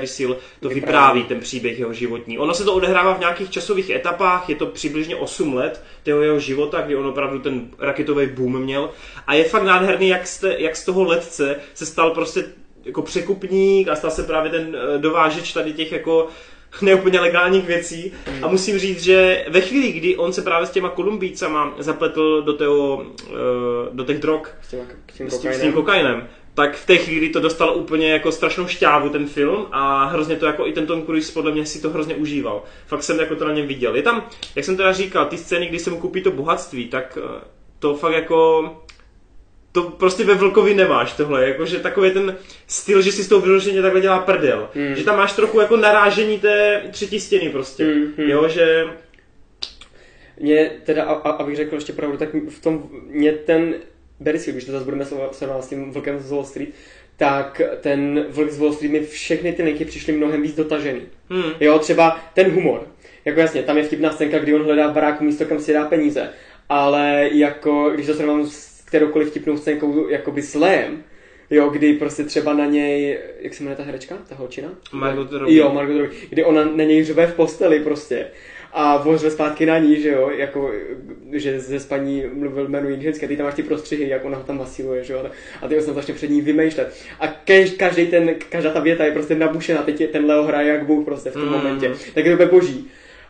Seal, 0.05 0.37
to 0.59 0.69
vypráví. 0.69 0.73
vypráví 0.73 1.23
ten 1.23 1.39
příběh 1.39 1.79
jeho 1.79 1.93
životní. 1.93 2.39
Ono 2.39 2.53
se 2.53 2.63
to 2.63 2.73
odehrává 2.73 3.13
v 3.13 3.19
nějakých 3.19 3.49
časových 3.49 3.89
etapách, 3.89 4.49
je 4.49 4.55
to 4.55 4.65
přibližně 4.65 5.15
8 5.15 5.53
let 5.53 5.83
toho 6.03 6.21
jeho 6.21 6.39
života, 6.39 6.81
kdy 6.81 6.95
on 6.95 7.05
opravdu 7.05 7.39
ten 7.39 7.69
raketový 7.79 8.27
boom 8.27 8.59
měl 8.59 8.89
a 9.27 9.33
je 9.33 9.43
fakt 9.43 9.63
nádherný, 9.63 10.07
jak, 10.07 10.27
jste, 10.27 10.55
jak 10.59 10.75
z 10.75 10.85
toho 10.85 11.03
letce 11.03 11.55
se 11.73 11.85
stal 11.85 12.11
prostě 12.11 12.43
jako 12.85 13.01
překupník 13.01 13.87
a 13.87 13.95
stal 13.95 14.11
se 14.11 14.23
právě 14.23 14.51
ten 14.51 14.75
eh, 14.75 14.97
dovážeč 14.97 15.53
tady 15.53 15.73
těch 15.73 15.91
jako 15.91 16.27
neúplně 16.81 17.19
legálních 17.19 17.67
věcí. 17.67 18.13
A 18.41 18.47
musím 18.47 18.77
říct, 18.77 19.03
že 19.03 19.45
ve 19.49 19.61
chvíli, 19.61 19.91
kdy 19.91 20.17
on 20.17 20.33
se 20.33 20.41
právě 20.41 20.67
s 20.67 20.71
těma 20.71 20.89
Kolumbícama 20.89 21.73
zapletl 21.77 22.41
do, 22.41 22.53
toho, 22.53 23.05
eh, 23.29 23.33
do 23.91 24.03
těch 24.03 24.19
drog, 24.19 24.41
s, 24.61 24.69
těma, 24.69 24.83
tím 25.17 25.29
s, 25.29 25.39
tím, 25.39 25.53
s 25.53 25.61
tím 25.61 25.73
kokainem, 25.73 26.27
tak 26.53 26.75
v 26.75 26.85
té 26.85 26.97
chvíli 26.97 27.29
to 27.29 27.39
dostalo 27.39 27.73
úplně 27.73 28.11
jako 28.11 28.31
strašnou 28.31 28.67
šťávu 28.67 29.09
ten 29.09 29.27
film 29.27 29.67
a 29.71 30.05
hrozně 30.05 30.35
to 30.35 30.45
jako 30.45 30.67
i 30.67 30.73
ten 30.73 30.87
Tom 30.87 31.05
Cruise 31.05 31.33
podle 31.33 31.51
mě 31.51 31.65
si 31.65 31.81
to 31.81 31.89
hrozně 31.89 32.15
užíval. 32.15 32.63
Fakt 32.87 33.03
jsem 33.03 33.19
jako 33.19 33.35
to 33.35 33.45
na 33.45 33.53
něm 33.53 33.67
viděl. 33.67 33.95
Je 33.95 34.01
tam, 34.01 34.25
jak 34.55 34.65
jsem 34.65 34.77
teda 34.77 34.93
říkal, 34.93 35.25
ty 35.25 35.37
scény, 35.37 35.67
kdy 35.67 35.79
se 35.79 35.89
mu 35.89 35.97
koupí 35.99 36.21
to 36.21 36.31
bohatství, 36.31 36.87
tak 36.87 37.17
eh, 37.21 37.41
to 37.79 37.95
fakt 37.95 38.13
jako 38.13 38.63
to 39.71 39.83
prostě 39.83 40.23
ve 40.23 40.35
Vlkovi 40.35 40.73
nemáš 40.73 41.13
tohle, 41.13 41.47
jakože 41.47 41.79
takový 41.79 42.11
ten 42.11 42.37
styl, 42.67 43.01
že 43.01 43.11
si 43.11 43.23
s 43.23 43.27
tou 43.27 43.41
vyloženě 43.41 43.81
takhle 43.81 44.01
dělá 44.01 44.19
prdel. 44.19 44.69
Mm. 44.75 44.95
Že 44.95 45.03
tam 45.03 45.17
máš 45.17 45.33
trochu 45.33 45.59
jako 45.59 45.77
narážení 45.77 46.39
té 46.39 46.81
třetí 46.91 47.19
stěny 47.19 47.49
prostě, 47.49 47.83
mm, 47.83 48.13
mm. 48.17 48.29
jo, 48.29 48.47
že... 48.47 48.85
Mě 50.39 50.71
teda, 50.83 51.03
a, 51.03 51.29
abych 51.29 51.55
řekl 51.55 51.75
ještě 51.75 51.93
pravdu, 51.93 52.17
tak 52.17 52.29
v 52.49 52.61
tom, 52.61 52.89
mě 53.07 53.31
ten 53.31 53.75
Berisky, 54.19 54.51
když 54.51 54.65
to 54.65 54.71
zase 54.71 54.85
budeme 54.85 55.05
srovnávat 55.31 55.65
s 55.65 55.67
tím 55.67 55.91
Vlkem 55.91 56.19
z 56.19 56.31
Wall 56.31 56.43
Street, 56.43 56.69
tak 57.17 57.61
ten 57.81 58.25
Vlk 58.29 58.51
z 58.51 58.59
Wall 58.59 58.73
Street 58.73 58.91
mi 58.91 59.05
všechny 59.05 59.53
ty 59.53 59.63
linky 59.63 59.85
přišly 59.85 60.13
mnohem 60.13 60.41
víc 60.41 60.55
dotažený. 60.55 61.01
Mm. 61.29 61.51
Jo, 61.59 61.79
třeba 61.79 62.19
ten 62.33 62.51
humor. 62.51 62.87
Jako 63.25 63.39
jasně, 63.39 63.63
tam 63.63 63.77
je 63.77 63.83
vtipná 63.83 64.11
scénka, 64.11 64.39
kdy 64.39 64.55
on 64.55 64.63
hledá 64.63 64.87
v 64.87 64.93
baráku 64.93 65.23
místo, 65.23 65.45
kam 65.45 65.59
si 65.59 65.73
dá 65.73 65.85
peníze. 65.85 66.29
Ale 66.69 67.29
jako, 67.31 67.89
když 67.89 68.05
to 68.05 68.13
srovnám 68.13 68.47
s 68.47 68.70
kteroukoliv 68.91 69.29
vtipnou 69.29 69.57
scénkou 69.57 70.07
jakoby 70.09 70.41
slém, 70.41 71.03
jo, 71.49 71.69
kdy 71.69 71.93
prostě 71.93 72.23
třeba 72.23 72.53
na 72.53 72.65
něj, 72.65 73.19
jak 73.39 73.53
se 73.53 73.63
jmenuje 73.63 73.77
ta 73.77 73.83
herečka, 73.83 74.17
ta 74.29 74.35
holčina? 74.35 74.69
Margot 74.93 75.31
Robbie. 75.31 75.57
Jo, 75.57 75.71
Margot 75.73 75.97
Robbie, 75.97 76.21
kdy 76.29 76.43
ona 76.43 76.65
na 76.65 76.83
něj 76.83 77.03
řve 77.03 77.27
v 77.27 77.35
posteli 77.35 77.79
prostě 77.79 78.27
a 78.73 78.97
vořve 78.97 79.31
zpátky 79.31 79.65
na 79.65 79.77
ní, 79.77 80.01
že 80.01 80.09
jo, 80.09 80.31
jako, 80.37 80.71
že 81.31 81.59
ze 81.59 81.79
spaní 81.79 82.23
mluvil 82.33 82.67
jméno 82.67 82.89
jiný 82.89 83.03
ženské, 83.03 83.27
ty 83.27 83.37
tam 83.37 83.45
máš 83.45 83.55
ty 83.55 83.63
prostřihy, 83.63 84.09
jak 84.09 84.25
ona 84.25 84.37
ho 84.37 84.43
tam 84.43 84.57
masíruje, 84.57 85.03
že 85.03 85.13
jo, 85.13 85.25
a 85.61 85.67
ty 85.67 85.81
se 85.81 85.93
začne 85.93 86.13
před 86.13 86.29
ní 86.29 86.41
vymýšlet. 86.41 86.93
A 87.19 87.27
každý, 87.27 87.77
každý 87.77 88.07
ten, 88.07 88.35
každá 88.49 88.71
ta 88.71 88.79
věta 88.79 89.05
je 89.05 89.11
prostě 89.11 89.35
nabušená, 89.35 89.81
teď 89.81 90.01
je, 90.01 90.07
ten 90.07 90.25
Leo 90.25 90.43
hraje 90.43 90.73
jak 90.73 90.85
Bůh 90.85 91.05
prostě 91.05 91.29
v 91.29 91.33
tom 91.33 91.45
mm. 91.45 91.51
momentě, 91.51 91.91
tak 92.13 92.25
je 92.25 92.37
to 92.37 92.45
boží. 92.45 92.87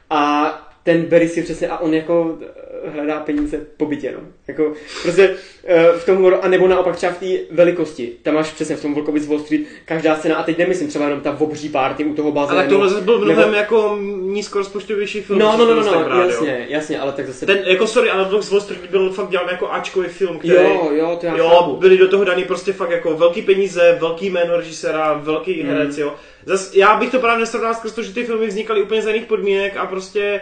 A 0.09 0.71
ten 0.83 1.01
Barry 1.05 1.29
si 1.29 1.41
přesně, 1.41 1.67
a 1.67 1.77
on 1.77 1.93
jako 1.93 2.37
hledá 2.85 3.19
peníze 3.19 3.65
po 3.77 3.85
bytě, 3.85 4.13
no. 4.17 4.19
Jako, 4.47 4.73
prostě 5.01 5.29
uh, 5.29 5.99
v 5.99 6.05
tom 6.05 6.15
humoru, 6.15 6.37
nebo 6.47 6.67
naopak 6.67 6.95
třeba 6.95 7.11
v 7.11 7.17
té 7.17 7.25
velikosti. 7.51 8.11
Tam 8.23 8.33
máš 8.33 8.51
přesně 8.51 8.75
v 8.75 8.81
tom 8.81 8.93
Volkovi 8.93 9.19
z 9.19 9.27
Wall 9.27 9.39
Street 9.39 9.61
každá 9.85 10.15
scéna, 10.15 10.35
a 10.35 10.43
teď 10.43 10.57
nemyslím 10.57 10.87
třeba 10.87 11.05
jenom 11.05 11.21
ta 11.21 11.37
obří 11.39 11.69
party 11.69 12.05
u 12.05 12.13
toho 12.13 12.31
bazénu. 12.31 12.59
Ale 12.59 12.69
tohle 12.69 12.89
zase 12.89 13.01
byl 13.01 13.19
mnohem 13.19 13.37
nebo... 13.37 13.53
jako 13.53 13.99
nízkorozpočtovější 14.21 15.21
film. 15.21 15.39
No, 15.39 15.57
no, 15.57 15.65
no, 15.65 15.75
no, 15.75 15.91
no 15.91 16.03
brát, 16.03 16.25
jasně, 16.25 16.57
jo. 16.59 16.65
jasně, 16.69 16.99
ale 16.99 17.11
tak 17.11 17.27
zase... 17.27 17.45
Ten, 17.45 17.59
jako 17.65 17.87
sorry, 17.87 18.09
ale 18.09 18.29
Volk 18.29 18.43
z 18.43 18.51
Wall 18.51 18.61
Street 18.61 18.91
byl 18.91 19.11
fakt 19.11 19.29
dělán 19.29 19.49
jako 19.51 19.71
Ačkový 19.71 20.07
film, 20.07 20.39
který... 20.39 20.53
Jo, 20.53 20.89
jo, 20.91 21.17
to 21.19 21.25
já 21.25 21.37
Jo, 21.37 21.49
chápu. 21.49 21.75
byli 21.75 21.97
do 21.97 22.07
toho 22.07 22.23
daný 22.23 22.43
prostě 22.43 22.73
fakt 22.73 22.91
jako 22.91 23.15
velký 23.15 23.41
peníze, 23.41 23.97
velký 23.99 24.29
jméno 24.29 24.57
režisera, 24.57 25.13
velký 25.13 25.63
mm. 25.63 25.69
herec, 25.69 25.97
jo. 25.97 26.15
Zas, 26.45 26.75
já 26.75 26.95
bych 26.95 27.11
to 27.11 27.19
právě 27.19 27.39
nesrovnal 27.39 27.73
skrz 27.73 27.91
to, 27.91 28.03
že 28.03 28.13
ty 28.13 28.23
filmy 28.23 28.47
vznikaly 28.47 28.81
úplně 28.81 29.01
za 29.01 29.09
jiných 29.09 29.25
podmínek 29.27 29.77
a 29.77 29.85
prostě 29.85 30.41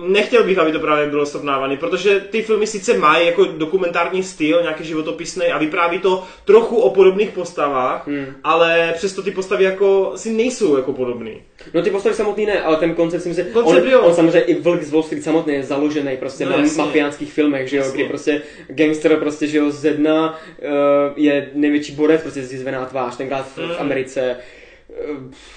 nechtěl 0.00 0.44
bych, 0.44 0.58
aby 0.58 0.72
to 0.72 0.80
právě 0.80 1.10
bylo 1.10 1.26
srovnávané, 1.26 1.76
protože 1.76 2.20
ty 2.20 2.42
filmy 2.42 2.66
sice 2.66 2.98
mají 2.98 3.26
jako 3.26 3.44
dokumentární 3.44 4.22
styl, 4.22 4.62
nějaký 4.62 4.84
životopisný 4.84 5.46
a 5.46 5.58
vypráví 5.58 5.98
to 5.98 6.24
trochu 6.44 6.76
o 6.76 6.90
podobných 6.90 7.30
postavách, 7.30 8.06
hmm. 8.06 8.26
ale 8.44 8.92
přesto 8.96 9.22
ty 9.22 9.30
postavy 9.30 9.64
jako 9.64 10.12
si 10.16 10.32
nejsou 10.32 10.76
jako 10.76 10.92
podobný. 10.92 11.42
No 11.74 11.82
ty 11.82 11.90
postavy 11.90 12.14
samotný 12.14 12.46
ne, 12.46 12.62
ale 12.62 12.76
ten 12.76 12.94
koncept 12.94 13.22
si 13.22 13.28
myslím, 13.28 13.46
koncept, 13.52 13.86
on, 13.86 14.04
on, 14.04 14.14
samozřejmě 14.14 14.40
i 14.40 14.60
Vlk 14.60 14.82
z 14.82 14.90
Wall 14.90 15.02
Street 15.02 15.24
samotný 15.24 15.54
je 15.54 15.62
založený 15.62 16.16
prostě 16.16 16.44
no, 16.44 16.50
na 16.50 16.56
jasně. 16.56 16.82
mafiánských 16.82 17.32
filmech, 17.32 17.68
že 17.68 17.76
jo, 17.76 17.82
jasně. 17.82 17.98
kdy 17.98 18.08
prostě 18.08 18.42
gangster 18.68 19.16
prostě, 19.16 19.46
že 19.46 19.58
jo, 19.58 19.70
z 19.70 19.84
jedna 19.84 20.38
uh, 20.62 20.68
je 21.16 21.50
největší 21.54 21.92
borec, 21.92 22.22
prostě 22.22 22.42
zjizvená 22.42 22.84
tvář, 22.86 23.16
tenkrát 23.16 23.46
v, 23.46 23.58
hmm. 23.58 23.68
v 23.68 23.80
Americe, 23.80 24.36
Eh, 24.36 24.61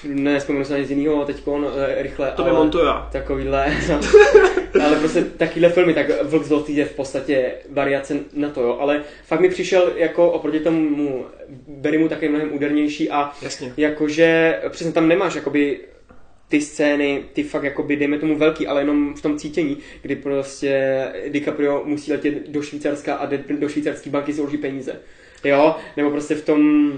ne, 0.04 0.40
vzpomenu 0.40 0.66
se 0.66 0.74
na 0.74 0.80
nic 0.80 0.90
jiného 0.90 1.26
teď 1.26 1.44
e, 1.76 2.02
rychle. 2.02 2.32
To 2.36 2.44
Montoya. 2.44 3.10
Takovýhle, 3.12 3.74
no. 3.90 4.00
ale 4.84 4.96
prostě 5.00 5.22
takovýhle 5.24 5.70
filmy, 5.70 5.94
tak 5.94 6.24
Vlk 6.24 6.44
zlotý 6.44 6.76
je 6.76 6.86
v 6.86 6.96
podstatě 6.96 7.52
variace 7.70 8.16
na 8.34 8.50
to, 8.50 8.62
jo. 8.62 8.78
Ale 8.80 9.04
fakt 9.24 9.40
mi 9.40 9.50
přišel 9.50 9.92
jako 9.96 10.32
oproti 10.32 10.60
tomu 10.60 11.26
Berrymu 11.68 12.10
taky 12.10 12.30
mnohem 12.30 12.54
údernější 12.54 13.10
a 13.10 13.32
Jasně. 13.42 13.74
jakože 13.78 14.60
přesně 14.70 14.94
tam 14.94 15.08
nemáš 15.08 15.36
jakoby 15.36 15.80
ty 16.48 16.62
scény, 16.62 17.24
ty 17.34 17.44
fakt 17.44 17.64
jakoby, 17.64 17.96
dejme 17.96 18.20
tomu 18.20 18.38
velký, 18.38 18.68
ale 18.68 18.82
jenom 18.82 19.14
v 19.14 19.22
tom 19.22 19.38
cítění, 19.38 19.78
kdy 20.02 20.16
prostě 20.16 21.04
DiCaprio 21.30 21.82
musí 21.86 22.12
letět 22.12 22.50
do 22.50 22.62
Švýcarska 22.62 23.16
a 23.16 23.26
jde 23.26 23.44
do 23.60 23.70
švýcarský 23.70 24.10
banky 24.10 24.34
zloží 24.34 24.58
peníze. 24.58 25.00
Jo, 25.46 25.76
nebo 25.98 26.10
prostě 26.10 26.36
v 26.36 26.46
tom... 26.46 26.91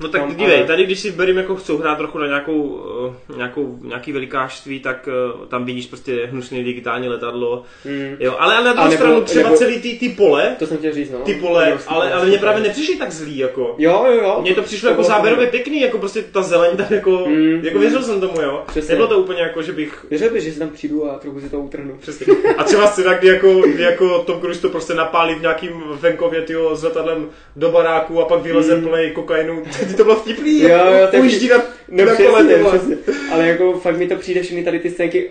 No 0.00 0.08
tak 0.08 0.22
tom, 0.22 0.34
dívej, 0.34 0.56
ale... 0.56 0.66
tady 0.66 0.84
když 0.84 1.00
si 1.00 1.10
berím 1.10 1.36
jako 1.36 1.56
chcou 1.56 1.78
hrát 1.78 1.98
trochu 1.98 2.18
na 2.18 2.26
nějakou, 2.26 2.62
uh, 2.62 3.36
nějakou, 3.36 3.78
nějaký 3.82 4.12
velikářství, 4.12 4.80
tak 4.80 5.08
uh, 5.34 5.46
tam 5.46 5.64
vidíš 5.64 5.86
prostě 5.86 6.26
hnusné 6.26 6.62
digitální 6.62 7.08
letadlo. 7.08 7.62
Mm. 7.84 8.16
Jo, 8.20 8.36
ale, 8.38 8.56
ale 8.56 8.64
na 8.64 8.72
druhou 8.72 8.90
stranu 8.90 9.20
třeba 9.20 9.44
nebo, 9.44 9.56
celý 9.56 9.82
ty, 9.82 9.98
ty 9.98 10.08
pole, 10.08 10.56
to 10.58 10.66
jsem 10.66 10.78
chtěl 10.78 10.92
říct, 10.92 11.10
no. 11.10 11.18
ty 11.18 11.34
pole, 11.34 11.78
ale, 11.86 12.12
ale 12.12 12.26
mě 12.26 12.38
právě 12.38 12.62
nepřišli 12.62 12.96
tak 12.96 13.12
zlý, 13.12 13.38
jako. 13.38 13.74
Jo, 13.78 14.04
jo, 14.06 14.12
jo. 14.22 14.38
Mně 14.40 14.54
to 14.54 14.62
přišlo 14.62 14.86
to 14.86 14.90
jako 14.90 15.02
záběrově 15.02 15.46
pěkný, 15.46 15.80
jako 15.80 15.98
prostě 15.98 16.22
ta 16.22 16.42
zeleň 16.42 16.76
tam 16.76 16.86
jako, 16.90 17.24
mm. 17.28 17.60
jako 17.64 17.78
věřil 17.78 18.02
jsem 18.02 18.20
tomu, 18.20 18.40
jo. 18.40 18.62
Přesně. 18.66 18.92
Nebylo 18.92 19.08
to 19.08 19.18
úplně 19.18 19.42
jako, 19.42 19.62
že 19.62 19.72
bych... 19.72 20.06
Věřil 20.10 20.30
bych, 20.30 20.42
že 20.42 20.52
si 20.52 20.58
tam 20.58 20.68
přijdu 20.68 21.10
a 21.10 21.18
trochu 21.18 21.40
si 21.40 21.50
to 21.50 21.60
utrhnu. 21.60 21.96
Přesně. 22.00 22.26
A 22.58 22.64
třeba 22.64 22.86
scéna, 22.86 23.14
kdy 23.14 23.28
jako, 23.28 23.60
kdy 23.60 23.82
jako 23.82 24.18
Tom 24.18 24.40
Cruise 24.40 24.62
to 24.62 24.68
prostě 24.68 24.94
napálí 24.94 25.34
v 25.34 25.40
nějakým 25.40 25.82
venkově, 26.00 26.42
tyjo, 26.42 26.76
s 26.76 26.82
letadlem 26.82 27.30
do 27.56 27.70
baráku 27.70 27.91
a 28.00 28.24
pak 28.24 28.42
vyleze 28.42 28.76
mm. 28.76 28.82
plný 28.82 29.10
kokainu. 29.10 29.62
Ty 29.88 29.94
to 29.94 30.04
bylo 30.04 30.16
vtipný, 30.16 30.60
jo, 30.60 30.68
jo, 30.68 31.20
ujíždí 31.20 31.48
na, 31.48 31.62
no, 31.88 32.04
na 32.04 32.14
přesně, 32.14 32.64
přesně. 32.64 32.96
Ale 33.32 33.48
jako 33.48 33.72
fakt 33.72 33.96
mi 33.96 34.08
to 34.08 34.16
přijde 34.16 34.42
všechny 34.42 34.64
tady 34.64 34.78
ty 34.78 34.90
scénky 34.90 35.30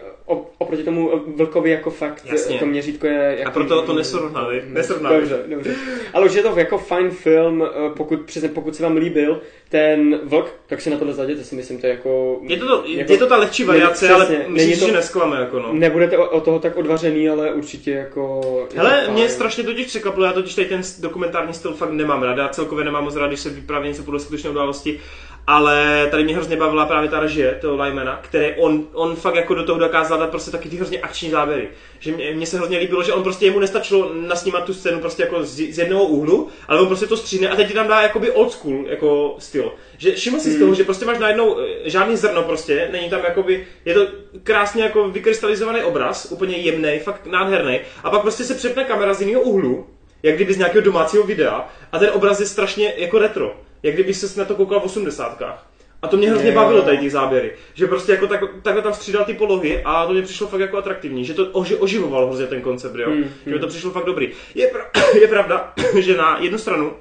oproti 0.72 0.84
tomu 0.84 1.11
Vlkovi 1.36 1.69
jako 1.69 1.89
fakt 1.89 2.26
Jasně. 2.26 2.59
to 2.59 2.65
měřítko 2.65 3.07
je... 3.07 3.36
Jako, 3.39 3.49
a 3.49 3.51
proto 3.51 3.82
to 3.82 3.93
nesrovnali. 3.93 4.63
nesrovnali. 4.67 5.15
Dobře, 5.15 5.43
dobře. 5.47 5.76
Ale 6.13 6.26
už 6.26 6.34
je 6.34 6.43
to 6.43 6.53
jako 6.55 6.78
fajn 6.78 7.09
film, 7.09 7.63
eh, 7.63 7.89
pokud, 7.97 8.22
přesně, 8.22 8.49
pokud 8.49 8.76
se 8.76 8.84
vám 8.84 8.97
líbil 8.97 9.41
ten 9.69 10.19
Vlk, 10.24 10.53
tak 10.67 10.82
si 10.82 10.89
na 10.89 10.97
to 10.97 11.13
zajděte, 11.13 11.43
si 11.43 11.55
myslím, 11.55 11.80
to 11.80 11.88
je 11.88 11.93
jako... 11.93 12.39
Je 12.43 12.57
to, 12.57 12.67
to, 12.67 12.84
jako, 12.88 13.11
je 13.11 13.17
to 13.17 13.28
ta 13.28 13.38
lehčí 13.38 13.63
variace, 13.63 14.07
ne, 14.07 14.13
ale 14.13 14.45
myslím, 14.47 14.80
to, 14.80 14.86
že 14.86 14.91
nesklame. 14.91 15.39
Jako 15.39 15.59
no. 15.59 15.74
Nebudete 15.74 16.17
o, 16.17 16.30
o, 16.30 16.41
toho 16.41 16.59
tak 16.59 16.78
odvařený, 16.78 17.30
ale 17.30 17.53
určitě 17.53 17.91
jako... 17.91 18.41
Hele, 18.76 19.07
mě 19.11 19.30
strašně 19.30 19.63
totiž 19.63 19.88
překvapilo, 19.88 20.26
já 20.26 20.34
totiž 20.34 20.55
tady 20.55 20.67
ten 20.67 20.82
dokumentární 20.99 21.53
styl 21.53 21.74
fakt 21.74 21.91
nemám 21.91 22.24
já 22.24 22.49
celkově 22.49 22.86
nemám 22.86 23.03
moc 23.03 23.15
rád, 23.15 23.28
když 23.28 23.39
se 23.39 23.49
vypráví 23.49 23.88
něco 23.88 24.03
podle 24.03 24.19
skutečné 24.19 24.49
události, 24.49 24.99
ale 25.47 26.07
tady 26.11 26.23
mě 26.23 26.35
hrozně 26.35 26.55
bavila 26.55 26.85
právě 26.85 27.09
ta 27.09 27.19
režie 27.19 27.57
toho 27.61 27.83
Lymana, 27.83 28.19
který 28.23 28.53
on, 28.57 28.83
on 28.93 29.15
fakt 29.15 29.35
jako 29.35 29.53
do 29.53 29.63
toho 29.63 29.79
dokázal 29.79 30.19
dát 30.19 30.29
prostě 30.29 30.51
taky 30.51 30.69
ty 30.69 30.75
hrozně 30.75 30.99
akční 30.99 31.29
záběry. 31.29 31.69
Že 31.99 32.11
mě, 32.11 32.31
mě 32.33 32.45
se 32.45 32.57
hrozně 32.57 32.77
líbilo, 32.77 33.03
že 33.03 33.13
on 33.13 33.23
prostě 33.23 33.45
jemu 33.45 33.59
nestačilo 33.59 34.11
nasnímat 34.13 34.63
tu 34.65 34.73
scénu 34.73 34.99
prostě 34.99 35.23
jako 35.23 35.43
z, 35.43 35.73
z 35.73 35.77
jednoho 35.77 36.03
úhlu, 36.03 36.47
ale 36.67 36.81
on 36.81 36.87
prostě 36.87 37.07
to 37.07 37.17
stříhne 37.17 37.49
a 37.49 37.55
teď 37.55 37.67
ti 37.67 37.73
tam 37.73 37.87
dá 37.87 38.01
jakoby 38.01 38.31
old 38.31 38.51
school 38.51 38.85
jako 38.87 39.35
styl. 39.39 39.71
Že 39.97 40.11
všiml 40.11 40.39
si 40.39 40.49
hmm. 40.49 40.57
z 40.57 40.59
toho, 40.59 40.73
že 40.73 40.83
prostě 40.83 41.05
máš 41.05 41.19
najednou 41.19 41.59
eh, 41.59 41.89
žádný 41.89 42.17
zrno 42.17 42.43
prostě, 42.43 42.89
není 42.91 43.09
tam 43.09 43.21
jakoby, 43.23 43.67
je 43.85 43.93
to 43.93 44.07
krásně 44.43 44.83
jako 44.83 45.09
vykrystalizovaný 45.09 45.83
obraz, 45.83 46.31
úplně 46.31 46.57
jemný, 46.57 46.99
fakt 46.99 47.25
nádherný. 47.25 47.79
A 48.03 48.09
pak 48.09 48.21
prostě 48.21 48.43
se 48.43 48.55
přepne 48.55 48.83
kamera 48.83 49.13
z 49.13 49.21
jiného 49.21 49.41
úhlu, 49.41 49.87
jak 50.23 50.35
kdyby 50.35 50.53
z 50.53 50.57
nějakého 50.57 50.85
domácího 50.85 51.23
videa 51.23 51.69
a 51.91 51.99
ten 51.99 52.09
obraz 52.13 52.39
je 52.39 52.45
strašně 52.45 52.93
jako 52.97 53.19
retro 53.19 53.55
jak 53.84 53.93
kdyby 53.93 54.13
se 54.13 54.39
na 54.39 54.45
to 54.45 54.55
koukal 54.55 54.79
v 54.79 54.84
osmdesátkách. 54.84 55.67
A 56.01 56.07
to 56.07 56.17
mě 56.17 56.29
hrozně 56.29 56.47
yeah. 56.47 56.63
bavilo 56.63 56.82
tady 56.82 56.97
ty 56.97 57.09
záběry. 57.09 57.53
Že 57.73 57.88
prostě 57.88 58.11
jako 58.11 58.27
tak, 58.27 58.41
takhle 58.61 58.84
tam 58.84 58.93
střídal 58.93 59.25
ty 59.25 59.34
polohy 59.34 59.82
a 59.86 60.05
to 60.05 60.13
mě 60.13 60.21
přišlo 60.21 60.47
fakt 60.47 60.59
jako 60.59 60.77
atraktivní. 60.77 61.25
Že 61.25 61.34
to 61.34 61.45
oži, 61.51 61.75
oživovalo 61.75 62.27
hrozně 62.27 62.47
ten 62.47 62.61
koncept, 62.61 62.95
jo. 62.95 63.09
Mm, 63.09 63.23
že 63.45 63.53
mi 63.53 63.59
to 63.59 63.67
přišlo 63.67 63.91
fakt 63.91 64.05
dobrý. 64.05 64.32
Je, 64.55 64.67
pra- 64.67 65.17
je 65.21 65.27
pravda, 65.27 65.73
že 65.99 66.17
na 66.17 66.38
jednu 66.39 66.57
stranu 66.57 66.93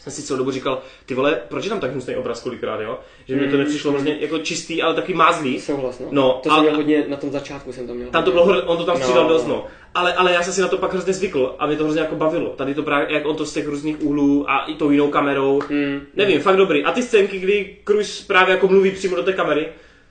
jsem 0.00 0.12
si 0.12 0.22
celou 0.22 0.38
dobu 0.38 0.50
říkal, 0.50 0.82
ty 1.06 1.14
vole, 1.14 1.40
proč 1.48 1.64
je 1.64 1.70
tam 1.70 1.80
tak 1.80 1.90
hnusný 1.90 2.16
obraz 2.16 2.40
kolikrát, 2.40 2.80
jo? 2.80 2.98
Že 3.28 3.36
mi 3.36 3.46
to 3.46 3.52
mm, 3.52 3.58
nepřišlo 3.58 3.90
hrozně 3.90 4.12
mm. 4.12 4.18
jako 4.20 4.38
čistý, 4.38 4.82
ale 4.82 4.94
taky 4.94 5.14
mázlý. 5.14 5.60
Souhlas, 5.60 5.98
no. 5.98 6.06
no 6.10 6.40
to 6.42 6.50
jsem 6.50 6.60
měl 6.60 6.76
hodně, 6.76 7.04
na 7.08 7.16
tom 7.16 7.30
začátku 7.30 7.72
jsem 7.72 7.86
to 7.86 7.94
měl. 7.94 8.10
Tam 8.10 8.24
to 8.24 8.30
bylo, 8.30 8.62
on 8.66 8.76
to 8.76 8.84
tam 8.84 8.96
střídal 8.96 9.22
no, 9.22 9.28
dost, 9.28 9.46
no. 9.46 9.66
Ale, 9.94 10.14
ale 10.14 10.32
já 10.32 10.42
jsem 10.42 10.52
si 10.52 10.60
na 10.60 10.68
to 10.68 10.78
pak 10.78 10.92
hrozně 10.92 11.12
zvykl 11.12 11.54
a 11.58 11.66
mě 11.66 11.76
to 11.76 11.84
hrozně 11.84 12.00
jako 12.00 12.16
bavilo. 12.16 12.48
Tady 12.48 12.74
to 12.74 12.82
právě, 12.82 13.06
jak 13.10 13.26
on 13.26 13.36
to 13.36 13.46
z 13.46 13.52
těch 13.52 13.66
různých 13.66 14.02
úhlů 14.02 14.50
a 14.50 14.58
i 14.66 14.74
tou 14.74 14.90
jinou 14.90 15.08
kamerou. 15.08 15.60
Mm. 15.70 16.00
Nevím, 16.14 16.36
mm. 16.36 16.42
fakt 16.42 16.56
dobrý. 16.56 16.84
A 16.84 16.92
ty 16.92 17.02
scénky, 17.02 17.38
kdy 17.38 17.76
Cruise 17.84 18.24
právě 18.26 18.54
jako 18.54 18.68
mluví 18.68 18.90
přímo 18.90 19.16
do 19.16 19.22
té 19.22 19.32
kamery, 19.32 19.68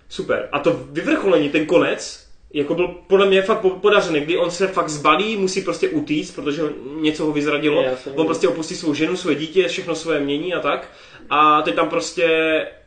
super. 0.10 0.50
A 0.52 0.60
to 0.60 0.80
vyvrcholení, 0.92 1.50
ten 1.50 1.66
konec, 1.66 2.28
jako 2.54 2.76
byl 2.76 2.88
podle 2.88 3.26
mě 3.26 3.42
fakt 3.42 3.66
podařený, 3.82 4.22
kdy 4.22 4.38
on 4.38 4.52
se 4.52 4.68
fakt 4.68 4.90
zbalí, 4.90 5.38
musí 5.38 5.62
prostě 5.62 5.90
utíct, 5.90 6.36
protože 6.36 6.64
něco 7.02 7.26
ho 7.26 7.32
vyzradilo. 7.32 7.82
Je, 7.82 7.98
on 8.16 8.26
prostě 8.26 8.48
opustí 8.48 8.76
svou 8.76 8.94
ženu, 8.94 9.18
své 9.18 9.36
dítě, 9.36 9.68
všechno 9.68 9.96
svoje 9.96 10.20
mění 10.20 10.54
a 10.54 10.60
tak. 10.60 10.90
A 11.30 11.62
teď 11.62 11.76
tam 11.76 11.90
prostě 11.90 12.28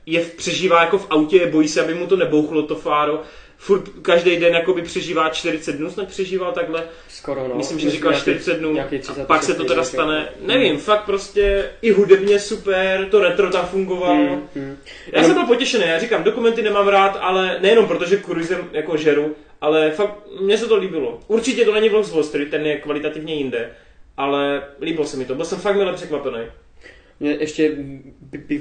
je 0.06 0.20
přežívá 0.20 0.80
jako 0.80 0.98
v 0.98 1.06
autě, 1.10 1.46
bojí 1.46 1.68
se, 1.68 1.80
aby 1.80 1.94
mu 1.94 2.06
to 2.06 2.16
nebouchlo 2.16 2.62
to 2.62 2.74
fáro 2.74 3.22
furt 3.60 3.88
každý 4.02 4.36
den 4.36 4.54
jakoby 4.54 4.82
přežívá 4.82 5.28
40 5.28 5.72
dnů, 5.72 5.90
snad 5.90 6.08
přežíval 6.08 6.52
takhle. 6.52 6.84
Skoro 7.08 7.48
no. 7.48 7.54
Myslím, 7.54 7.78
že 7.78 7.90
říkal 7.90 8.12
40 8.12 8.54
dnů, 8.54 8.80
a 8.80 9.24
pak 9.26 9.42
se 9.42 9.54
to 9.54 9.64
teda 9.64 9.84
stane. 9.84 10.28
Nevím, 10.40 10.72
hmm. 10.72 10.80
fakt 10.80 11.04
prostě 11.04 11.70
i 11.82 11.92
hudebně 11.92 12.38
super, 12.38 13.08
to 13.10 13.20
retro 13.20 13.50
tam 13.50 13.66
fungovalo. 13.66 14.14
Hmm, 14.14 14.48
hmm. 14.54 14.76
Já 15.12 15.22
jsem 15.22 15.34
byl 15.34 15.46
potěšený, 15.46 15.84
já 15.86 15.98
říkám, 15.98 16.24
dokumenty 16.24 16.62
nemám 16.62 16.88
rád, 16.88 17.18
ale 17.20 17.58
nejenom 17.60 17.88
protože 17.88 18.16
kurizem 18.16 18.68
jako 18.72 18.96
žeru, 18.96 19.36
ale 19.60 19.90
fakt 19.90 20.14
mně 20.40 20.58
se 20.58 20.66
to 20.66 20.76
líbilo. 20.76 21.20
Určitě 21.26 21.64
to 21.64 21.74
není 21.74 21.88
vlog 21.88 22.04
z 22.04 22.10
Wall 22.10 22.24
Street, 22.24 22.50
ten 22.50 22.66
je 22.66 22.80
kvalitativně 22.80 23.34
jinde, 23.34 23.70
ale 24.16 24.62
líbilo 24.80 25.06
se 25.06 25.16
mi 25.16 25.24
to, 25.24 25.34
byl 25.34 25.44
jsem 25.44 25.58
fakt 25.58 25.76
milé 25.76 25.92
překvapený 25.92 26.40
mě 27.20 27.36
ještě 27.40 27.76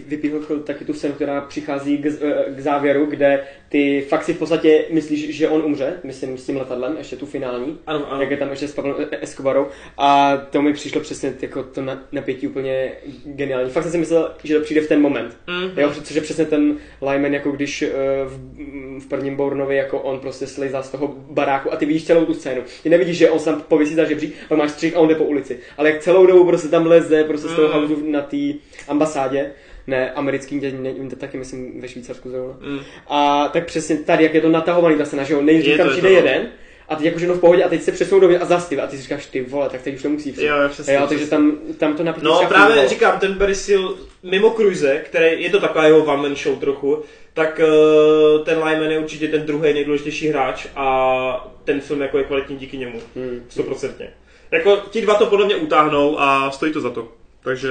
vypíchl 0.07 0.60
taky 0.60 0.86
tu 0.86 0.93
scénu, 0.93 1.14
která 1.14 1.41
přichází 1.41 1.97
k, 1.97 2.07
k 2.47 2.60
závěru, 2.60 3.05
kde 3.05 3.43
ty 3.70 4.05
fakt 4.10 4.24
si 4.24 4.34
v 4.34 4.39
podstatě 4.39 4.86
myslíš, 4.91 5.36
že 5.36 5.49
on 5.49 5.62
umře, 5.66 5.93
myslím 6.03 6.38
s 6.38 6.45
tím 6.45 6.57
letadlem, 6.57 6.95
ještě 6.97 7.16
tu 7.16 7.26
finální, 7.26 7.78
ano, 7.88 8.12
ano. 8.12 8.22
jak 8.22 8.32
je 8.32 8.38
tam 8.38 8.49
ještě 8.49 8.68
s 8.68 8.74
Pavlem 8.74 8.95
Escobarou 9.22 9.68
a 9.97 10.38
to 10.38 10.62
mi 10.62 10.74
přišlo 10.74 11.01
přesně 11.01 11.34
jako 11.41 11.64
to 11.64 11.82
napětí 12.12 12.47
úplně 12.47 12.91
geniální. 13.26 13.70
Fakt 13.70 13.84
jsem 13.84 13.91
si 13.91 13.97
myslel, 13.97 14.32
že 14.43 14.55
to 14.55 14.62
přijde 14.62 14.82
v 14.82 14.88
ten 14.88 15.01
moment, 15.01 15.38
mm-hmm. 15.47 15.80
jo, 15.80 15.91
protože 15.97 16.22
přesně 16.22 16.45
ten 16.45 16.78
Lyman, 17.01 17.34
jako 17.34 17.51
když 17.51 17.82
uh, 17.82 17.89
v, 18.32 18.99
v 18.99 19.07
prvním 19.07 19.36
Bournovi, 19.36 19.76
jako 19.76 19.99
on 19.99 20.20
prostě 20.20 20.47
slizá 20.47 20.84
z 20.84 20.89
toho 20.89 21.16
baráku 21.30 21.74
a 21.74 21.76
ty 21.76 21.86
vidíš 21.86 22.03
celou 22.03 22.26
tu 22.26 22.34
scénu. 22.34 22.62
Ty 22.84 22.89
nevidíš, 22.89 23.18
že 23.18 23.30
on 23.30 23.39
sám 23.39 23.62
pověsí 23.68 23.95
za 23.95 24.05
žebřík, 24.05 24.34
pak 24.47 24.57
máš 24.57 24.72
střih 24.72 24.95
a 24.95 24.99
on 24.99 25.07
jde 25.07 25.16
po 25.16 25.24
ulici, 25.24 25.60
ale 25.78 25.89
jak 25.89 26.01
celou 26.01 26.26
dobu 26.26 26.45
prostě 26.45 26.68
tam 26.68 26.86
leze, 26.86 27.24
prostě 27.24 27.47
z 27.47 27.55
toho 27.55 27.68
mm. 27.68 27.74
houseu 27.74 28.12
na 28.12 28.22
té 28.22 28.49
ambasádě, 28.88 29.52
ne 29.88 30.12
americký, 30.12 30.62
ne, 30.72 30.93
taky 31.18 31.38
myslím 31.38 31.82
ve 31.82 31.88
Švýcarsku 31.88 32.30
zrovna. 32.30 32.58
Mm. 32.62 32.80
A 33.08 33.47
tak 33.54 33.66
přesně 33.66 33.97
tady, 33.97 34.24
jak 34.24 34.34
je 34.34 34.41
to 34.41 34.50
natahovaný 34.50 34.97
ta 34.97 35.06
scéna, 35.06 35.24
že 35.24 35.34
jo, 35.34 35.41
nejdřív 35.41 35.78
tam 35.78 35.89
přijde 35.89 36.10
jeden, 36.10 36.47
a 36.89 36.95
teď 36.95 37.06
jakože 37.06 37.28
no 37.28 37.34
v 37.34 37.39
pohodě 37.39 37.64
a 37.64 37.70
teď 37.70 37.82
se 37.82 37.91
přesunou 37.91 38.22
do 38.22 38.41
a 38.41 38.45
zastaví 38.45 38.82
a 38.82 38.88
ty 38.88 38.97
si 38.97 39.04
říkáš 39.04 39.26
ty 39.26 39.41
vole, 39.41 39.70
tak 39.70 39.82
teď 39.82 39.95
už 39.95 40.02
to 40.02 40.10
musí 40.10 40.32
přijít. 40.32 40.47
Jo, 40.47 40.56
přesně. 40.70 40.93
Jo, 40.93 41.06
takže 41.08 41.28
tam, 41.28 41.58
tam 41.78 41.97
to 41.97 42.04
napětí 42.04 42.26
No 42.26 42.38
právě 42.38 42.66
fungovalo. 42.66 42.89
říkám, 42.89 43.20
ten 43.20 43.34
Barry 43.34 43.56
Seal 43.56 43.95
mimo 44.24 44.50
Cruise, 44.50 45.02
který 45.06 45.43
je 45.43 45.50
to 45.50 45.60
taková 45.60 45.86
jeho 45.86 46.04
one 46.04 46.22
man 46.22 46.36
show 46.36 46.60
trochu, 46.60 47.04
tak 47.34 47.60
uh, 47.64 48.45
ten 48.45 48.64
Lyman 48.64 48.91
je 48.91 49.00
určitě 49.00 49.28
ten 49.28 49.45
druhý 49.45 49.74
nejdůležitější 49.74 50.28
hráč 50.28 50.68
a 50.76 51.52
ten 51.64 51.82
film 51.82 52.02
jako 52.02 52.18
je 52.18 52.24
kvalitní 52.24 52.58
díky 52.58 52.78
němu. 52.78 53.00
Hmm. 53.16 53.45
Stoprocentně. 53.50 54.06
Hmm. 54.06 54.14
Jako 54.52 54.82
ti 54.89 55.02
dva 55.02 55.14
to 55.14 55.26
podle 55.26 55.45
mě 55.45 55.56
utáhnou 55.56 56.20
a 56.20 56.52
stojí 56.52 56.74
to 56.74 56.82
za 56.82 56.89
to. 56.89 57.08
Takže 57.43 57.70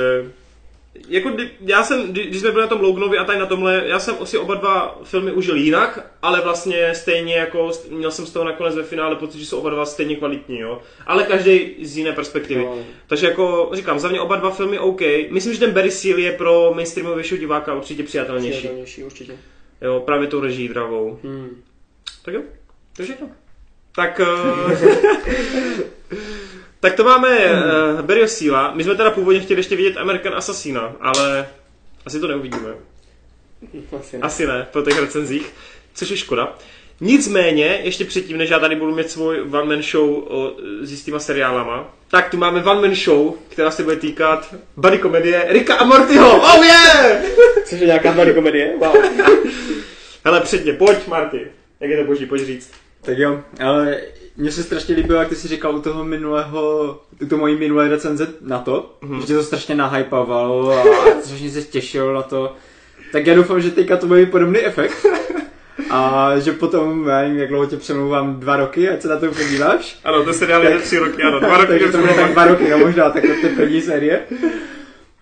jako 1.09 1.30
já 1.61 1.84
jsem, 1.84 2.12
když 2.12 2.40
jsme 2.40 2.51
byli 2.51 2.62
na 2.62 2.68
tom 2.68 2.80
Loganovi 2.80 3.18
a 3.18 3.24
tady 3.24 3.38
na 3.38 3.46
tomhle, 3.46 3.82
já 3.86 3.99
jsem 3.99 4.26
si 4.26 4.38
oba 4.38 4.55
dva 4.55 5.01
filmy 5.05 5.32
užil 5.32 5.57
jinak, 5.57 6.11
ale 6.22 6.40
vlastně 6.40 6.94
stejně 6.94 7.34
jako, 7.34 7.70
měl 7.90 8.11
jsem 8.11 8.26
z 8.26 8.32
toho 8.32 8.44
nakonec 8.44 8.74
ve 8.74 8.82
finále 8.82 9.16
pocit, 9.16 9.38
že 9.38 9.46
jsou 9.46 9.59
oba 9.59 9.70
dva 9.70 9.86
stejně 9.86 10.16
kvalitní, 10.16 10.59
jo. 10.59 10.82
Ale 11.07 11.24
každý 11.24 11.74
z 11.82 11.96
jiné 11.96 12.12
perspektivy. 12.12 12.64
No. 12.64 12.78
Takže 13.07 13.26
jako 13.26 13.70
říkám, 13.72 13.99
za 13.99 14.09
mě 14.09 14.20
oba 14.20 14.36
dva 14.36 14.51
filmy 14.51 14.78
OK. 14.78 15.01
Myslím, 15.30 15.55
že 15.55 15.61
ten 15.61 15.72
Barry 15.72 15.90
Seal 15.90 16.18
je 16.18 16.32
pro 16.32 16.72
mainstreamovějšího 16.74 17.38
diváka 17.38 17.74
určitě 17.74 18.03
přijatelnější. 18.03 18.59
Přijatelnější, 18.59 19.05
určitě. 19.05 19.32
Jo, 19.82 20.03
právě 20.07 20.28
tou 20.28 20.40
reží 20.40 20.68
dravou. 20.68 21.18
Hmm. 21.24 21.62
Tak 22.24 22.34
jo, 22.34 22.42
to 22.96 23.03
je 23.03 23.07
všechno. 23.07 23.30
Tak... 23.94 24.20
Uh... 24.20 24.72
Tak 26.81 26.95
to 26.95 27.05
máme 27.05 27.39
uh, 27.39 28.03
Barryho 28.03 28.29
Seala. 28.29 28.74
My 28.74 28.85
jsme 28.85 28.95
teda 28.95 29.11
původně 29.11 29.41
chtěli 29.41 29.61
ještě 29.61 29.76
vidět 29.76 29.97
American 29.97 30.35
Assassina, 30.35 30.97
ale 31.01 31.49
asi 32.07 32.20
to 32.20 32.29
neuvidíme. 32.29 32.68
Asi 34.01 34.16
ne. 34.16 34.22
Asi 34.22 34.47
ne, 34.47 34.66
po 34.72 34.83
těch 34.83 34.99
recenzích, 34.99 35.53
což 35.95 36.11
je 36.11 36.16
škoda. 36.16 36.59
Nicméně, 37.01 37.81
ještě 37.83 38.05
předtím, 38.05 38.39
než 38.39 38.51
já 38.51 38.59
tady 38.59 38.76
budu 38.76 38.95
mít 38.95 39.11
svůj 39.11 39.41
one 39.41 39.64
man 39.64 39.83
show 39.83 40.11
o, 40.11 40.53
s 40.81 40.91
jistýma 40.91 41.18
seriálama, 41.18 41.95
tak 42.11 42.31
tu 42.31 42.37
máme 42.37 42.64
one 42.64 42.81
man 42.81 42.95
show, 42.95 43.35
která 43.49 43.70
se 43.70 43.83
bude 43.83 43.97
týkat 43.97 44.55
buddy 44.76 44.99
komedie 44.99 45.45
Rika 45.49 45.74
a 45.74 45.85
Mortyho. 45.85 46.41
Oh 46.41 46.64
yeah! 46.64 47.22
Což 47.64 47.81
je 47.81 47.87
nějaká 47.87 48.12
buddy 48.12 48.35
komedie? 48.35 48.74
Wow. 48.79 48.97
Hele, 50.24 50.41
předně, 50.41 50.72
pojď 50.72 51.07
Marty. 51.07 51.47
Jak 51.81 51.91
je 51.91 51.97
to 51.97 52.05
boží, 52.05 52.26
pojď 52.26 52.43
říct. 52.43 52.70
Tak 53.03 53.18
jo, 53.18 53.41
ale 53.61 54.01
mně 54.39 54.53
se 54.53 54.62
strašně 54.62 54.95
líbilo, 54.95 55.18
jak 55.18 55.28
ty 55.28 55.34
si 55.34 55.49
říkal 55.49 55.76
u 55.76 55.80
toho 55.80 56.05
minulého, 56.05 57.01
u 57.22 57.26
toho 57.26 57.41
mojí 57.41 57.57
minulé 57.57 57.89
recenze 57.89 58.26
na 58.41 58.59
to, 58.59 58.97
mm-hmm. 59.03 59.20
že 59.20 59.26
tě 59.26 59.34
to 59.34 59.43
strašně 59.43 59.74
nahypovalo 59.74 60.72
a 60.72 60.84
strašně 61.22 61.51
se 61.51 61.62
těšil 61.62 62.14
na 62.14 62.22
to. 62.22 62.57
Tak 63.12 63.26
já 63.26 63.34
doufám, 63.34 63.61
že 63.61 63.70
teďka 63.70 63.97
to 63.97 64.07
bude 64.07 64.26
podobný 64.26 64.61
efekt. 64.61 65.07
A 65.91 66.32
že 66.39 66.53
potom, 66.53 67.09
já 67.09 67.18
nevím, 67.22 67.39
jak 67.39 67.49
dlouho 67.49 67.66
tě 67.66 67.76
přemlouvám, 67.76 68.41
dva 68.41 68.57
roky, 68.57 68.89
ať 68.89 69.03
se 69.03 69.09
na 69.09 69.16
to 69.16 69.26
podíváš. 69.26 69.99
Ano, 70.05 70.24
to 70.24 70.32
seriál 70.32 70.62
je 70.62 70.78
tři 70.78 70.99
roky, 70.99 71.22
ano, 71.22 71.41
dva 71.41 71.57
roky. 71.59 71.68
Takže 71.68 71.93
to 71.93 71.99
bude 71.99 72.14
tak 72.14 72.32
dva 72.32 72.45
roky, 72.45 72.70
no 72.70 72.78
možná, 72.78 73.11
tak 73.11 73.22
to 73.22 73.47
je 73.47 73.57
první 73.57 73.80
série. 73.82 74.20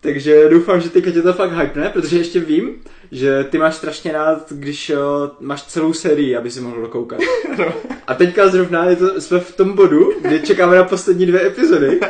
Takže 0.06 0.48
doufám, 0.48 0.80
že 0.80 0.90
teďka 0.90 1.10
tě 1.10 1.22
to 1.22 1.32
fakt 1.32 1.52
hypne, 1.52 1.88
protože 1.88 2.18
ještě 2.18 2.40
vím, 2.40 2.74
že 3.12 3.44
ty 3.50 3.58
máš 3.58 3.74
strašně 3.74 4.12
rád, 4.12 4.52
když 4.52 4.90
o, 4.90 5.30
máš 5.40 5.62
celou 5.62 5.92
sérii, 5.92 6.36
aby 6.36 6.50
si 6.50 6.60
mohl 6.60 6.80
dokoukat. 6.80 7.20
No. 7.58 7.72
A 8.06 8.14
teďka 8.14 8.48
zrovna 8.48 8.84
je 8.84 8.96
to, 8.96 9.20
jsme 9.20 9.40
v 9.40 9.56
tom 9.56 9.72
bodu, 9.72 10.12
kdy 10.22 10.40
čekáme 10.40 10.76
na 10.76 10.84
poslední 10.84 11.26
dvě 11.26 11.46
epizody. 11.46 12.00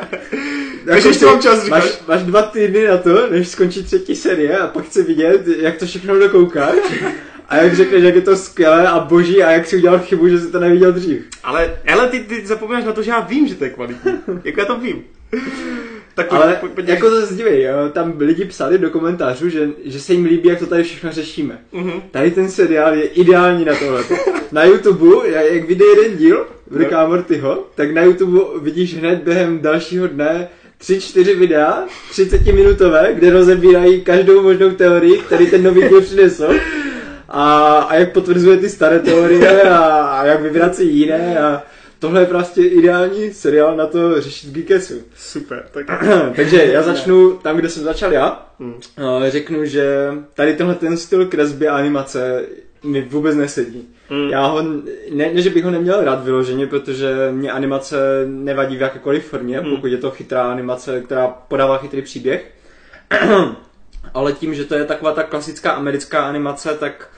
Takže 0.87 1.09
ještě 1.09 1.27
mám 1.27 1.41
čas 1.41 1.69
máš, 1.69 2.01
máš 2.09 2.23
dva 2.23 2.43
týdny 2.43 2.89
na 2.89 2.97
to, 2.97 3.31
než 3.31 3.49
skončí 3.49 3.85
třetí 3.85 4.17
série 4.17 4.59
a 4.59 4.67
pak 4.67 4.85
chci 4.85 5.03
vidět, 5.03 5.47
jak 5.47 5.77
to 5.77 5.87
všechno 5.87 6.19
dokoukáš. 6.19 6.77
A 7.49 7.57
jak 7.57 7.75
řekneš, 7.75 8.03
jak 8.03 8.15
je 8.15 8.21
to 8.21 8.37
skvělé 8.37 8.89
a 8.89 9.01
boží 9.01 9.43
a 9.43 9.51
jak 9.51 9.67
si 9.67 9.77
udělal 9.77 9.99
chybu, 9.99 10.29
že 10.29 10.41
jsi 10.41 10.53
to 10.53 10.61
neviděl 10.61 10.93
dřív. 10.93 11.19
Ale, 11.45 11.79
ale 11.93 12.09
ty, 12.09 12.21
ty 12.21 12.47
zapomínáš 12.47 12.85
na 12.85 12.93
to, 12.93 13.03
že 13.03 13.11
já 13.11 13.21
vím, 13.21 13.49
že 13.49 13.55
to 13.55 13.65
je 13.65 13.71
kvalitní. 13.71 14.13
Jak 14.45 14.57
já 14.57 14.65
to 14.65 14.79
vím. 14.79 15.05
Tak 16.17 16.33
Ale 16.33 16.61
pojď, 16.75 16.89
jako 16.89 17.11
to 17.11 17.27
zdívej, 17.27 17.69
tam 17.93 18.15
lidi 18.19 18.45
psali 18.45 18.79
do 18.79 18.91
komentářů, 18.91 19.49
že, 19.49 19.69
že 19.85 20.01
se 20.01 20.13
jim 20.13 20.25
líbí, 20.25 20.49
jak 20.49 20.59
to 20.59 20.67
tady 20.67 20.83
všechno 20.83 21.13
řešíme. 21.13 21.59
Uh-huh. 21.73 22.03
Tady 22.11 22.31
ten 22.31 22.49
seriál 22.49 22.95
je 22.95 23.05
ideální 23.05 23.65
na 23.65 23.75
tohle. 23.75 24.05
na 24.53 24.65
YouTube, 24.65 25.29
jak 25.29 25.65
vyjde 25.65 25.85
jeden 25.85 26.17
díl 26.17 26.47
Ricka 26.77 27.03
no. 27.03 27.09
Mortyho, 27.09 27.67
tak 27.75 27.91
na 27.91 28.03
YouTube 28.03 28.41
vidíš 28.61 28.97
hned 28.97 29.23
během 29.23 29.61
dalšího 29.61 30.07
dne 30.07 30.49
tři, 30.79 31.01
čtyři 31.01 31.35
videa, 31.35 31.85
30 32.11 32.47
minutové, 32.47 33.11
kde 33.15 33.31
rozebírají 33.31 34.01
každou 34.01 34.43
možnou 34.43 34.71
teorii, 34.71 35.19
který 35.19 35.47
ten 35.47 35.63
nový 35.63 35.89
díl 35.89 36.01
přinesl. 36.01 36.49
A, 37.29 37.79
a 37.79 37.95
jak 37.95 38.13
potvrzuje 38.13 38.57
ty 38.57 38.69
staré 38.69 38.99
teorie 38.99 39.63
a, 39.63 39.87
a 39.87 40.25
jak 40.27 40.43
vyvrací 40.43 40.99
jiné 40.99 41.39
a 41.39 41.63
tohle 41.99 42.21
je 42.21 42.27
prostě 42.27 42.63
ideální 42.63 43.33
seriál 43.33 43.77
na 43.77 43.87
to 43.87 44.21
řešit 44.21 44.51
Geekesu. 44.51 44.95
Super. 45.17 45.65
Tak... 45.71 46.05
Takže 46.37 46.65
já 46.65 46.83
začnu 46.83 47.33
tam, 47.33 47.57
kde 47.57 47.69
jsem 47.69 47.83
začal 47.83 48.13
já. 48.13 48.47
Hmm. 48.61 48.75
Řeknu, 49.29 49.65
že 49.65 50.13
tady 50.35 50.55
tenhle 50.55 50.75
ten 50.75 50.97
styl 50.97 51.27
kresby 51.27 51.69
a 51.69 51.77
animace 51.77 52.45
mi 52.85 53.03
vůbec 53.03 53.37
nesedí. 53.37 53.89
Hmm. 54.09 54.29
Já 54.31 54.47
ho, 54.47 54.63
ne, 55.11 55.33
ne, 55.33 55.43
že 55.43 55.51
bych 55.51 55.65
ho 55.65 55.71
neměl 55.71 56.05
rád 56.05 56.25
vyloženě, 56.25 56.67
protože 56.67 57.29
mě 57.31 57.53
animace 57.53 57.97
nevadí 58.27 58.77
v 58.77 58.81
jakékoliv 58.81 59.27
formě, 59.27 59.61
hmm. 59.61 59.71
pokud 59.71 59.87
je 59.87 59.99
to 59.99 60.11
chytrá 60.11 60.53
animace, 60.53 61.01
která 61.01 61.29
podává 61.29 61.79
chytrý 61.79 62.03
příběh. 62.03 62.53
Ale 64.15 64.33
tím, 64.33 64.55
že 64.55 64.65
to 64.65 64.75
je 64.75 64.85
taková 64.85 65.13
ta 65.13 65.23
klasická 65.23 65.71
americká 65.71 66.29
animace, 66.29 66.77
tak 66.81 67.09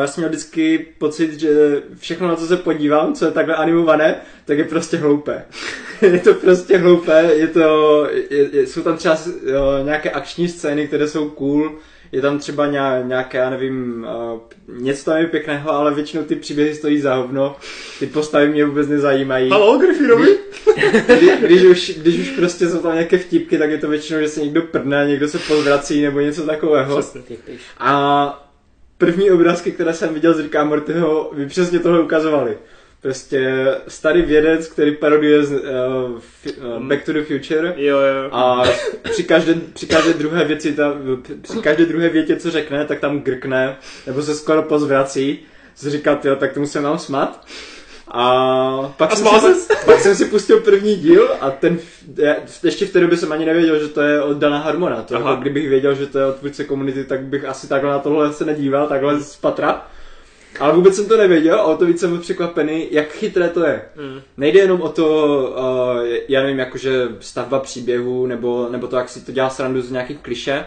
já 0.00 0.06
jsem 0.06 0.22
měl 0.22 0.28
vždycky 0.28 0.86
pocit, 0.98 1.40
že 1.40 1.82
všechno, 1.98 2.28
na 2.28 2.36
co 2.36 2.46
se 2.46 2.56
podívám, 2.56 3.14
co 3.14 3.24
je 3.24 3.30
takhle 3.30 3.54
animované, 3.54 4.16
tak 4.44 4.58
je 4.58 4.64
prostě 4.64 4.96
hloupé. 4.96 5.44
je 6.02 6.18
to 6.18 6.34
prostě 6.34 6.78
hloupé, 6.78 7.30
je 7.34 7.48
to, 7.48 8.08
je, 8.30 8.56
je, 8.56 8.66
jsou 8.66 8.82
tam 8.82 8.96
třeba 8.96 9.18
jo, 9.46 9.64
nějaké 9.84 10.10
akční 10.10 10.48
scény, 10.48 10.86
které 10.86 11.08
jsou 11.08 11.28
cool, 11.28 11.72
je 12.12 12.20
tam 12.20 12.38
třeba 12.38 12.66
nějaké, 13.02 13.38
já 13.38 13.50
nevím, 13.50 14.06
něco 14.68 15.04
tam 15.04 15.16
je 15.16 15.26
pěkného, 15.26 15.70
ale 15.70 15.94
většinou 15.94 16.22
ty 16.22 16.36
příběhy 16.36 16.74
stojí 16.74 17.00
za 17.00 17.14
hovno, 17.14 17.56
ty 17.98 18.06
postavy 18.06 18.48
mě 18.48 18.64
vůbec 18.64 18.88
nezajímají. 18.88 19.50
Halo, 19.50 19.78
Griffinovi? 19.78 20.38
Kdy, 21.06 21.38
když, 21.40 21.62
už, 21.62 21.98
když 21.98 22.18
už 22.18 22.30
prostě 22.30 22.68
jsou 22.68 22.78
tam 22.78 22.92
nějaké 22.92 23.18
vtipky, 23.18 23.58
tak 23.58 23.70
je 23.70 23.78
to 23.78 23.88
většinou, 23.88 24.20
že 24.20 24.28
se 24.28 24.40
někdo 24.40 24.62
prdne, 24.62 25.04
někdo 25.08 25.28
se 25.28 25.38
pozvrací 25.38 26.02
nebo 26.02 26.20
něco 26.20 26.42
takového. 26.42 26.98
Přesně. 26.98 27.22
A 27.78 28.51
první 29.06 29.30
obrázky, 29.30 29.72
které 29.72 29.94
jsem 29.94 30.14
viděl 30.14 30.34
z 30.34 30.38
Ricka 30.38 30.64
Mortyho, 30.64 31.30
by 31.36 31.46
přesně 31.46 31.78
tohle 31.78 32.00
ukazovali. 32.02 32.58
Prostě 33.00 33.66
starý 33.88 34.22
vědec, 34.22 34.68
který 34.68 34.96
paroduje 34.96 35.44
z, 35.44 35.52
uh, 35.52 35.58
uh, 35.58 36.82
Back 36.82 37.04
to 37.04 37.12
the 37.12 37.22
Future 37.22 37.74
jo, 37.76 37.98
jo. 37.98 38.28
a 38.32 38.62
při 39.10 39.24
každé, 39.24 39.54
při 39.74 39.86
každé 39.86 40.12
druhé 40.12 40.44
věci, 40.44 40.72
ta, 40.72 40.94
při 41.42 41.58
každé 41.58 41.86
druhé 41.86 42.08
větě, 42.08 42.36
co 42.36 42.50
řekne, 42.50 42.84
tak 42.84 43.00
tam 43.00 43.20
grkne, 43.20 43.76
nebo 44.06 44.22
se 44.22 44.34
skoro 44.34 44.62
pozvrací, 44.62 45.38
si 45.74 45.90
říkat, 45.90 46.24
jo, 46.24 46.36
tak 46.36 46.52
tomu 46.52 46.66
se 46.66 46.80
mám 46.80 46.98
smát. 46.98 47.46
A 48.14 48.94
pak, 48.96 49.12
a 49.12 49.16
jsem 49.16 49.54
si, 49.54 49.72
pak 49.86 50.00
jsem 50.00 50.14
si 50.14 50.24
pustil 50.24 50.60
první 50.60 50.96
díl 50.96 51.30
a 51.40 51.50
ten, 51.50 51.78
ještě 52.64 52.86
v 52.86 52.92
té 52.92 53.00
době 53.00 53.18
jsem 53.18 53.32
ani 53.32 53.44
nevěděl, 53.44 53.78
že 53.78 53.88
to 53.88 54.00
je 54.00 54.22
od 54.22 54.36
Dana 54.36 54.58
Harmona. 54.58 55.02
To 55.02 55.14
jako, 55.14 55.36
kdybych 55.36 55.68
věděl, 55.68 55.94
že 55.94 56.06
to 56.06 56.18
je 56.18 56.26
od 56.26 56.36
tvůrce 56.36 56.64
komunity, 56.64 57.04
tak 57.04 57.20
bych 57.20 57.44
asi 57.44 57.68
takhle 57.68 57.90
na 57.90 57.98
tohle 57.98 58.32
se 58.32 58.44
nedíval, 58.44 58.88
takhle 58.88 59.20
z 59.20 59.36
patra. 59.36 59.86
Ale 60.60 60.72
vůbec 60.72 60.96
jsem 60.96 61.06
to 61.06 61.16
nevěděl 61.16 61.60
a 61.60 61.64
o 61.64 61.76
to 61.76 61.86
víc 61.86 62.00
jsem 62.00 62.10
byl 62.10 62.20
překvapený, 62.20 62.88
jak 62.90 63.12
chytré 63.12 63.48
to 63.48 63.64
je. 63.64 63.82
Mm. 63.96 64.20
Nejde 64.36 64.60
jenom 64.60 64.82
o 64.82 64.88
to, 64.88 65.36
uh, 65.58 66.06
já 66.28 66.42
nevím, 66.42 66.58
jakože 66.58 67.08
stavba 67.20 67.60
příběhu, 67.60 68.26
nebo, 68.26 68.68
nebo 68.70 68.86
to, 68.86 68.96
jak 68.96 69.08
si 69.08 69.24
to 69.24 69.32
dělá 69.32 69.50
srandu 69.50 69.82
z 69.82 69.90
nějakých 69.90 70.18
kliše, 70.18 70.64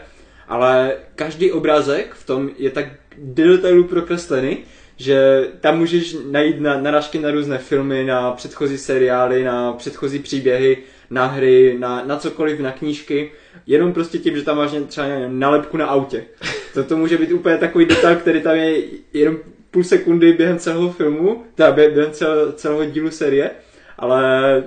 ale 0.47 0.93
každý 1.15 1.51
obrázek 1.51 2.13
v 2.13 2.25
tom 2.25 2.49
je 2.57 2.69
tak 2.69 2.85
do 3.17 3.47
detailu 3.47 3.83
prokreslený, 3.83 4.57
že 4.97 5.47
tam 5.59 5.77
můžeš 5.77 6.17
najít 6.31 6.59
na, 6.59 6.81
narážky 6.81 7.19
na 7.19 7.31
různé 7.31 7.57
filmy, 7.57 8.03
na 8.03 8.31
předchozí 8.31 8.77
seriály, 8.77 9.43
na 9.43 9.73
předchozí 9.73 10.19
příběhy, 10.19 10.77
na 11.09 11.25
hry, 11.25 11.75
na, 11.79 12.03
na 12.05 12.17
cokoliv, 12.17 12.59
na 12.59 12.71
knížky, 12.71 13.31
jenom 13.67 13.93
prostě 13.93 14.17
tím, 14.17 14.35
že 14.35 14.43
tam 14.43 14.57
máš 14.57 14.71
třeba 14.87 15.07
nalepku 15.27 15.77
na 15.77 15.85
autě. 15.85 16.23
To, 16.73 16.83
to 16.83 16.97
může 16.97 17.17
být 17.17 17.31
úplně 17.31 17.57
takový 17.57 17.85
detail, 17.85 18.15
který 18.15 18.41
tam 18.41 18.55
je 18.55 18.81
jenom 19.13 19.37
půl 19.71 19.83
sekundy 19.83 20.33
během 20.33 20.59
celého 20.59 20.91
filmu, 20.91 21.43
teda 21.55 21.71
během 21.71 22.11
celého, 22.11 22.51
celého 22.51 22.85
dílu 22.85 23.11
série, 23.11 23.51
ale 23.97 24.63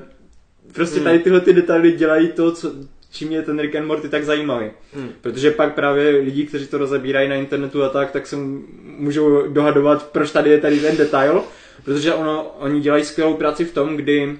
prostě 0.72 0.96
hmm. 0.96 1.04
tady 1.04 1.18
tyhle 1.18 1.40
ty 1.40 1.52
detaily 1.52 1.92
dělají 1.92 2.28
to, 2.28 2.52
co, 2.52 2.72
čím 3.10 3.32
je 3.32 3.42
ten 3.42 3.58
Rick 3.58 3.76
and 3.76 3.86
Morty 3.86 4.08
tak 4.08 4.24
zajímavý. 4.24 4.70
Hmm. 4.94 5.10
Protože 5.20 5.50
pak 5.50 5.74
právě 5.74 6.10
lidi, 6.10 6.46
kteří 6.46 6.66
to 6.66 6.78
rozebírají 6.78 7.28
na 7.28 7.34
internetu 7.34 7.84
a 7.84 7.88
tak, 7.88 8.10
tak 8.10 8.26
se 8.26 8.36
můžou 8.82 9.48
dohadovat, 9.48 10.06
proč 10.12 10.30
tady 10.30 10.50
je 10.50 10.60
tady 10.60 10.80
ten 10.80 10.96
detail, 10.96 11.42
protože 11.84 12.14
ono, 12.14 12.56
oni 12.58 12.80
dělají 12.80 13.04
skvělou 13.04 13.34
práci 13.34 13.64
v 13.64 13.72
tom, 13.72 13.96
kdy 13.96 14.38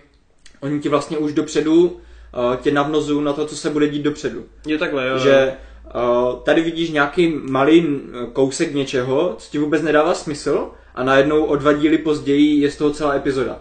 oni 0.61 0.81
ti 0.81 0.89
vlastně 0.89 1.19
už 1.19 1.33
dopředu 1.33 1.85
uh, 1.85 2.57
tě 2.57 2.71
navnozují 2.71 3.25
na 3.25 3.33
to, 3.33 3.47
co 3.47 3.57
se 3.57 3.71
bude 3.71 3.89
dít 3.89 4.03
dopředu. 4.03 4.45
Je 4.67 4.79
takhle, 4.79 5.09
jo. 5.09 5.19
Že 5.19 5.53
uh, 5.95 6.41
tady 6.43 6.63
vidíš 6.63 6.91
nějaký 6.91 7.35
malý 7.43 8.01
kousek 8.33 8.75
něčeho, 8.75 9.35
co 9.39 9.51
ti 9.51 9.59
vůbec 9.59 9.83
nedává 9.83 10.15
smysl 10.15 10.71
a 10.95 11.05
najednou 11.05 11.45
o 11.45 11.57
dva 11.57 11.73
díly 11.73 11.99
později 11.99 12.61
je 12.61 12.71
z 12.71 12.77
toho 12.77 12.91
celá 12.91 13.15
epizoda. 13.15 13.59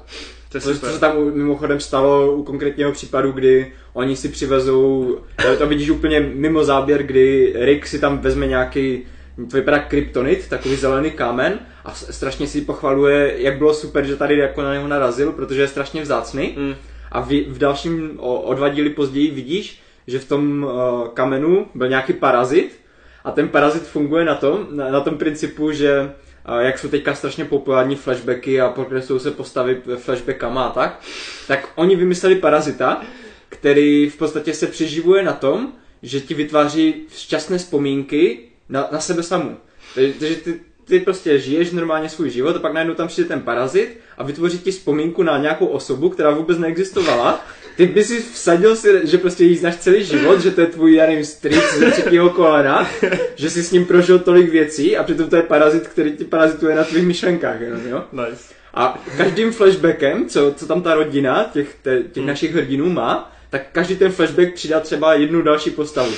To, 0.51 0.59
to, 0.59 0.79
to 0.79 0.87
se 0.87 0.99
tam 0.99 1.33
mimochodem 1.33 1.79
stalo 1.79 2.31
u 2.31 2.43
konkrétního 2.43 2.91
případu, 2.91 3.31
kdy 3.31 3.73
oni 3.93 4.15
si 4.15 4.29
přivezou, 4.29 5.17
to 5.57 5.67
vidíš 5.67 5.89
úplně 5.89 6.19
mimo 6.19 6.63
záběr, 6.63 7.03
kdy 7.03 7.53
Rick 7.55 7.87
si 7.87 7.99
tam 7.99 8.17
vezme 8.17 8.47
nějaký, 8.47 9.05
to 9.51 9.57
vypadá 9.57 9.79
kryptonit, 9.79 10.49
takový 10.49 10.75
zelený 10.75 11.11
kámen 11.11 11.59
a 11.85 11.93
strašně 11.93 12.47
si 12.47 12.61
pochvaluje, 12.61 13.35
jak 13.37 13.57
bylo 13.57 13.73
super, 13.73 14.05
že 14.05 14.15
tady 14.15 14.37
jako 14.37 14.61
na 14.61 14.73
něho 14.73 14.87
narazil, 14.87 15.31
protože 15.31 15.61
je 15.61 15.67
strašně 15.67 16.01
vzácný. 16.01 16.55
Mm. 16.57 16.75
A 17.11 17.21
v, 17.21 17.29
v 17.47 17.57
dalším, 17.57 18.11
o, 18.17 18.41
o 18.41 18.53
dva 18.53 18.69
díly 18.69 18.89
později 18.89 19.31
vidíš, 19.31 19.81
že 20.07 20.19
v 20.19 20.27
tom 20.27 20.63
uh, 20.63 21.07
kamenu 21.07 21.67
byl 21.75 21.89
nějaký 21.89 22.13
parazit 22.13 22.79
a 23.23 23.31
ten 23.31 23.47
parazit 23.47 23.83
funguje 23.83 24.25
na 24.25 24.35
tom, 24.35 24.67
na, 24.71 24.91
na 24.91 25.01
tom 25.01 25.17
principu, 25.17 25.71
že 25.71 26.11
jak 26.59 26.79
jsou 26.79 26.87
teďka 26.89 27.15
strašně 27.15 27.45
populární 27.45 27.95
flashbacky 27.95 28.61
a 28.61 28.69
progresují 28.69 29.19
se 29.19 29.31
postavy 29.31 29.81
flashbackama 29.97 30.63
a 30.63 30.71
tak, 30.71 30.99
tak 31.47 31.69
oni 31.75 31.95
vymysleli 31.95 32.35
parazita, 32.35 33.01
který 33.49 34.09
v 34.09 34.17
podstatě 34.17 34.53
se 34.53 34.67
přeživuje 34.67 35.23
na 35.23 35.33
tom, 35.33 35.73
že 36.01 36.21
ti 36.21 36.33
vytváří 36.33 36.95
šťastné 37.15 37.57
vzpomínky 37.57 38.39
na, 38.69 38.87
na 38.91 38.99
sebe 38.99 39.23
samu. 39.23 39.57
Takže 39.95 40.35
ty, 40.35 40.59
ty 40.85 40.99
prostě 40.99 41.39
žiješ 41.39 41.71
normálně 41.71 42.09
svůj 42.09 42.29
život 42.29 42.55
a 42.55 42.59
pak 42.59 42.73
najednou 42.73 42.93
tam 42.95 43.07
přijde 43.07 43.27
ten 43.27 43.41
parazit 43.41 43.99
a 44.17 44.23
vytvoří 44.23 44.59
ti 44.59 44.71
vzpomínku 44.71 45.23
na 45.23 45.37
nějakou 45.37 45.65
osobu, 45.65 46.09
která 46.09 46.31
vůbec 46.31 46.57
neexistovala. 46.57 47.45
Ty 47.78 47.86
by 47.86 48.03
si 48.03 48.21
vsadil 48.21 48.75
si, 48.75 49.01
že 49.03 49.17
prostě 49.17 49.43
jí 49.43 49.57
znáš 49.57 49.75
celý 49.75 50.03
život, 50.03 50.41
že 50.41 50.51
to 50.51 50.61
je 50.61 50.67
tvůj, 50.67 50.95
já 50.95 51.07
nevím, 51.07 51.25
strýc 51.25 51.73
ze 51.78 51.91
třetího 51.91 52.30
kolena, 52.30 52.89
že 53.36 53.49
jsi 53.49 53.63
s 53.63 53.71
ním 53.71 53.86
prožil 53.86 54.19
tolik 54.19 54.49
věcí 54.49 54.97
a 54.97 55.03
přitom 55.03 55.30
to 55.30 55.36
je 55.36 55.41
parazit, 55.41 55.88
který 55.88 56.11
ti 56.11 56.23
parazituje 56.23 56.75
na 56.75 56.84
tvých 56.84 57.05
myšlenkách, 57.05 57.61
jenom, 57.61 57.82
jo? 57.88 58.03
Nice. 58.11 58.53
A 58.73 59.03
každým 59.17 59.51
flashbackem, 59.51 60.30
co, 60.30 60.53
co 60.53 60.67
tam 60.67 60.82
ta 60.82 60.93
rodina 60.93 61.49
těch, 61.53 61.75
těch 62.11 62.23
mm. 62.23 62.28
našich 62.28 62.55
hrdinů 62.55 62.89
má, 62.89 63.36
tak 63.49 63.61
každý 63.71 63.95
ten 63.95 64.11
flashback 64.11 64.53
přidá 64.53 64.80
třeba 64.80 65.13
jednu 65.13 65.41
další 65.41 65.69
postavu. 65.69 66.13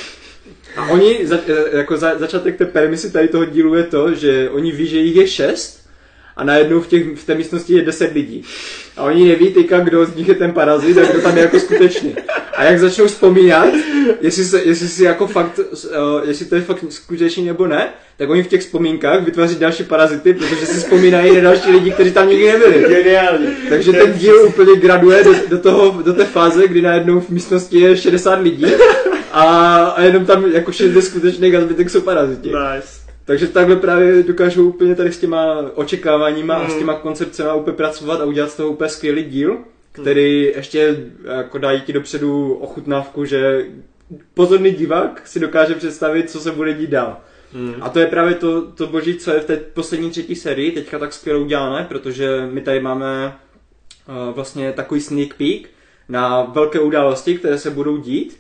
A 0.78 0.90
oni, 0.90 1.28
za, 1.28 1.40
jako 1.72 1.98
za, 1.98 2.18
začátek 2.18 2.58
té 2.58 2.66
premisy 2.66 3.12
tady 3.12 3.28
toho 3.28 3.46
dílu 3.46 3.76
je 3.76 3.84
to, 3.84 4.14
že 4.14 4.50
oni 4.50 4.72
ví, 4.72 4.88
že 4.88 5.00
jich 5.00 5.16
je 5.16 5.28
šest 5.28 5.89
a 6.40 6.44
najednou 6.44 6.82
v, 6.82 6.88
těch, 6.88 7.06
v 7.16 7.26
té 7.26 7.36
místnosti 7.36 7.74
je 7.74 7.82
10 7.82 8.14
lidí. 8.14 8.44
A 8.98 9.04
oni 9.04 9.28
neví 9.28 9.54
teďka, 9.54 9.80
kdo 9.80 10.06
z 10.06 10.16
nich 10.16 10.28
je 10.28 10.36
ten 10.36 10.52
parazit 10.52 10.98
a 10.98 11.12
kdo 11.12 11.22
tam 11.22 11.38
je 11.38 11.44
jako 11.44 11.60
skutečně. 11.60 12.16
A 12.56 12.64
jak 12.64 12.80
začnou 12.80 13.06
vzpomínat, 13.06 13.70
jestli, 14.22 14.44
se, 14.44 14.62
jestli 14.64 14.88
si 14.88 15.04
jako 15.04 15.28
fakt, 15.28 15.60
uh, 15.60 16.28
jestli 16.28 16.46
to 16.46 16.56
je 16.56 16.62
fakt 16.62 16.86
skutečný 16.90 17.46
nebo 17.46 17.68
ne, 17.68 17.90
tak 18.18 18.30
oni 18.30 18.44
v 18.44 18.48
těch 18.48 18.62
vzpomínkách 18.62 19.24
vytváří 19.24 19.56
další 19.56 19.84
parazity, 19.84 20.34
protože 20.34 20.66
si 20.66 20.80
vzpomínají 20.80 21.36
na 21.36 21.42
další 21.42 21.72
lidi, 21.72 21.92
kteří 21.92 22.12
tam 22.12 22.30
nikdy 22.30 22.46
nebyli. 22.52 22.86
Geniální. 22.90 23.48
Takže 23.70 23.92
ten 23.92 24.14
díl 24.14 24.46
úplně 24.48 24.76
graduje 24.76 25.24
do, 25.24 25.34
do, 25.50 25.58
toho, 25.58 26.02
do 26.02 26.14
té 26.14 26.26
fáze, 26.26 26.68
kdy 26.68 26.82
najednou 26.82 27.20
v 27.20 27.30
místnosti 27.30 27.80
je 27.80 27.98
60 27.98 28.36
lidí 28.36 28.66
a, 29.32 29.44
a 29.86 30.02
jenom 30.02 30.26
tam 30.26 30.52
jako 30.52 30.72
60 30.72 31.02
skutečných 31.02 31.56
a 31.56 31.62
zbytek 31.62 31.90
jsou 31.90 32.02
paraziti. 32.02 32.48
Nice. 32.48 32.99
Takže 33.30 33.48
takhle 33.48 33.76
právě 33.76 34.24
dokážou 34.24 34.70
úplně 34.70 34.96
tady 34.96 35.12
s 35.12 35.20
těma 35.20 35.72
očekáváníma 35.76 36.60
mm. 36.60 36.66
a 36.66 36.70
s 36.70 36.78
těma 36.78 36.94
koncepcemi 36.94 37.50
úplně 37.56 37.78
pracovat 37.78 38.22
a 38.22 38.26
udělat 38.26 38.52
z 38.52 38.56
toho 38.56 38.70
úplně 38.70 38.90
skvělý 38.90 39.24
díl, 39.24 39.58
který 39.92 40.48
mm. 40.48 40.52
ještě 40.56 41.06
jako 41.38 41.58
dají 41.58 41.82
ti 41.82 41.94
dopředu 41.94 42.54
ochutnávku, 42.54 43.26
že 43.26 43.66
pozorný 44.34 44.72
divák 44.72 45.22
si 45.28 45.40
dokáže 45.40 45.76
představit, 45.76 46.30
co 46.30 46.40
se 46.40 46.52
bude 46.52 46.74
dít 46.74 46.90
dál. 46.90 47.18
Mm. 47.54 47.76
A 47.82 47.90
to 47.90 48.00
je 48.00 48.08
právě 48.08 48.36
to, 48.36 48.72
to 48.72 48.88
boží, 48.88 49.16
co 49.16 49.32
je 49.32 49.40
v 49.40 49.46
té 49.46 49.58
poslední 49.58 50.10
třetí 50.10 50.36
sérii 50.36 50.72
teďka 50.72 51.00
tak 51.00 51.14
skvěle 51.14 51.40
udělané, 51.40 51.86
protože 51.90 52.48
my 52.52 52.62
tady 52.62 52.80
máme 52.80 53.34
uh, 54.08 54.36
vlastně 54.36 54.74
takový 54.74 55.02
sneak 55.02 55.34
peek 55.34 55.70
na 56.10 56.44
velké 56.44 56.80
události, 56.80 57.38
které 57.38 57.58
se 57.58 57.70
budou 57.70 57.98
dít 57.98 58.40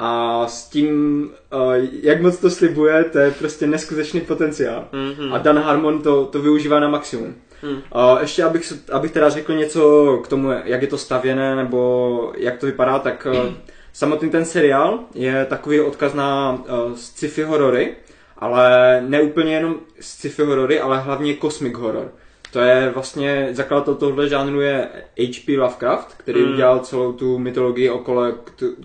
a 0.00 0.46
s 0.46 0.68
tím, 0.68 1.30
uh, 1.54 1.74
jak 2.02 2.22
moc 2.22 2.38
to 2.38 2.50
slibuje, 2.50 3.04
to 3.04 3.18
je 3.18 3.30
prostě 3.30 3.66
neskutečný 3.66 4.20
potenciál. 4.20 4.88
Mm-hmm. 4.92 5.34
A 5.34 5.38
Dan 5.38 5.58
Harmon 5.58 6.02
to, 6.02 6.26
to 6.26 6.42
využívá 6.42 6.80
na 6.80 6.88
maximum. 6.88 7.34
Mm. 7.62 7.70
Uh, 7.70 7.80
ještě 8.20 8.44
abych, 8.44 8.72
abych 8.92 9.10
teda 9.10 9.28
řekl 9.28 9.54
něco 9.54 10.16
k 10.24 10.28
tomu, 10.28 10.50
jak 10.64 10.82
je 10.82 10.88
to 10.88 10.98
stavěné, 10.98 11.56
nebo 11.56 12.32
jak 12.36 12.58
to 12.58 12.66
vypadá, 12.66 12.98
tak 12.98 13.26
uh, 13.30 13.52
samotný 13.92 14.30
ten 14.30 14.44
seriál 14.44 14.98
je 15.14 15.44
takový 15.44 15.80
odkaz 15.80 16.14
na 16.14 16.52
uh, 16.52 16.94
sci-fi 16.94 17.42
horory, 17.42 17.96
ale 18.36 19.04
ne 19.08 19.22
úplně 19.22 19.54
jenom 19.54 19.76
sci-fi 20.00 20.42
horory, 20.42 20.80
ale 20.80 21.00
hlavně 21.00 21.36
cosmic 21.36 21.74
horror. 21.74 22.12
To 22.52 22.60
je 22.60 22.90
vlastně, 22.94 23.48
zakladatel 23.52 23.94
tohle 23.94 24.28
žánru 24.28 24.60
je 24.60 24.88
H.P. 25.16 25.58
Lovecraft, 25.58 26.14
který 26.16 26.42
mm. 26.42 26.52
udělal 26.52 26.78
celou 26.78 27.12
tu 27.12 27.38
mytologii 27.38 27.90
okolo 27.90 28.32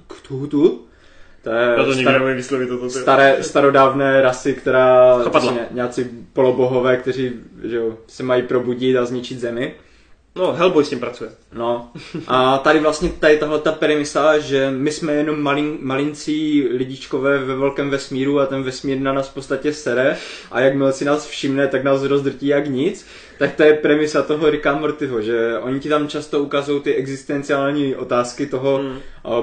Cthulhu. 0.08 0.88
To 1.44 1.50
je 1.50 1.76
to 1.76 1.92
star- 1.92 2.36
vyslovit 2.36 2.70
toto. 2.70 2.90
Staré, 2.90 3.38
starodávné 3.44 4.22
rasy, 4.22 4.54
která 4.54 5.18
vlastně 5.18 5.68
nějací 5.72 6.06
polobohové, 6.34 6.98
kteří 6.98 7.32
že 7.64 7.76
jo, 7.76 7.98
se 8.08 8.24
mají 8.24 8.42
probudit 8.42 8.98
a 8.98 9.06
zničit 9.06 9.40
zemi. 9.40 9.76
No, 10.36 10.54
Hellboy 10.54 10.86
s 10.86 10.90
tím 10.90 11.00
pracuje. 11.00 11.30
No. 11.54 11.92
A 12.28 12.58
tady 12.58 12.80
vlastně 12.80 13.10
tady 13.10 13.38
tahle 13.38 13.60
ta 13.60 13.72
premisa, 13.72 14.38
že 14.38 14.72
my 14.72 14.92
jsme 14.92 15.14
jenom 15.14 15.42
malin, 15.42 15.78
malincí 15.82 16.68
lidičkové 16.72 17.38
ve 17.38 17.56
velkém 17.56 17.90
vesmíru 17.90 18.40
a 18.40 18.46
ten 18.46 18.64
vesmír 18.64 19.00
na 19.00 19.14
nás 19.14 19.30
v 19.30 19.34
podstatě 19.34 19.74
sere 19.74 20.18
a 20.52 20.60
jakmile 20.60 20.94
si 20.94 21.06
nás 21.06 21.28
všimne, 21.28 21.68
tak 21.68 21.84
nás 21.84 22.04
rozdrtí 22.04 22.48
jak 22.48 22.68
nic. 22.68 23.06
Tak 23.40 23.56
to 23.56 23.64
je 23.64 23.74
premisa 23.74 24.22
toho 24.22 24.50
Ricka 24.50 24.76
Mortyho, 24.76 25.22
že 25.22 25.58
oni 25.58 25.80
ti 25.80 25.90
tam 25.90 26.08
často 26.08 26.40
ukazují 26.40 26.82
ty 26.82 26.96
existenciální 26.96 27.96
otázky 27.96 28.46
toho 28.46 28.78
hmm. 28.78 29.00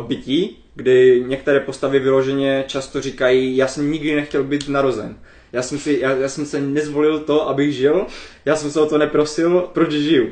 bytí, 0.07 0.59
kdy 0.75 1.25
některé 1.27 1.61
postavy 1.61 1.99
vyloženě 1.99 2.65
často 2.67 3.01
říkají, 3.01 3.57
já 3.57 3.69
jsem 3.69 3.93
nikdy 3.93 4.15
nechtěl 4.15 4.45
být 4.45 4.69
narozen. 4.69 5.17
Já 5.53 5.63
jsem, 5.63 5.79
si, 5.79 5.99
já, 6.01 6.11
já 6.11 6.29
jsem 6.29 6.47
se 6.47 6.61
nezvolil 6.61 7.19
to, 7.19 7.49
abych 7.49 7.75
žil, 7.75 8.07
já 8.45 8.57
jsem 8.57 8.71
se 8.71 8.81
o 8.81 8.87
to 8.87 8.99
neprosil, 8.99 9.69
proč 9.73 9.91
žiju. 9.91 10.29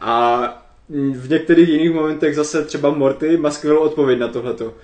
A 0.00 0.66
v 0.88 1.30
některých 1.30 1.68
jiných 1.68 1.92
momentech 1.92 2.34
zase 2.34 2.64
třeba 2.64 2.90
Morty 2.90 3.36
má 3.36 3.50
skvělou 3.50 3.78
odpověď 3.78 4.18
na 4.18 4.28
tohleto. 4.28 4.74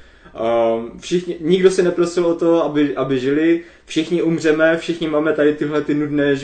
Um, 0.74 1.01
všichni, 1.01 1.36
nikdo 1.41 1.70
si 1.70 1.82
neprosil 1.82 2.26
o 2.26 2.34
to, 2.34 2.64
aby, 2.64 2.97
aby 2.97 3.18
žili, 3.18 3.61
všichni 3.86 4.22
umřeme, 4.22 4.76
všichni 4.78 5.09
máme 5.09 5.32
tady 5.32 5.55
tyhle 5.55 5.80
ty 5.80 5.95
nudné 5.95 6.36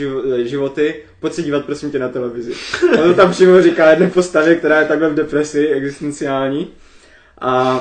životy, 0.43 0.95
pojď 1.19 1.33
se 1.33 1.41
dívat 1.41 1.65
prosím 1.65 1.91
tě 1.91 1.99
na 1.99 2.09
televizi. 2.09 2.53
On 3.03 3.09
to 3.09 3.13
tam 3.13 3.31
přímo 3.31 3.61
říká 3.61 3.89
jedné 3.89 4.09
postavě, 4.09 4.55
která 4.55 4.79
je 4.79 4.87
takhle 4.87 5.09
v 5.09 5.15
depresi 5.15 5.67
existenciální. 5.67 6.67
A 7.41 7.79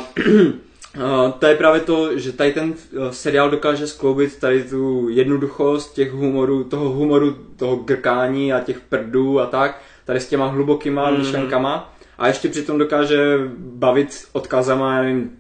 to 1.39 1.47
je 1.47 1.55
právě 1.55 1.81
to, 1.81 2.19
že 2.19 2.33
tady 2.33 2.53
ten 2.53 2.75
eh, 2.75 3.13
seriál 3.13 3.51
dokáže 3.51 3.87
skloubit 3.87 4.41
tady 4.41 4.65
tu 4.65 5.09
jednoduchost 5.09 5.95
těch 5.95 6.13
humorů, 6.13 6.65
toho 6.65 6.89
humoru, 6.89 7.37
toho 7.57 7.77
grkání 7.77 8.53
a 8.53 8.61
těch 8.61 8.81
prdů 8.81 9.41
a 9.41 9.47
tak, 9.47 9.83
tady 10.05 10.21
s 10.21 10.29
těma 10.29 10.47
hlubokýma 10.47 11.11
mm. 11.11 11.19
myšlenkama 11.19 11.97
a 12.19 12.27
ještě 12.27 12.49
přitom 12.49 12.79
dokáže 12.79 13.39
bavit 13.59 14.25
odkazama, 14.33 15.03
nevím, 15.03 15.31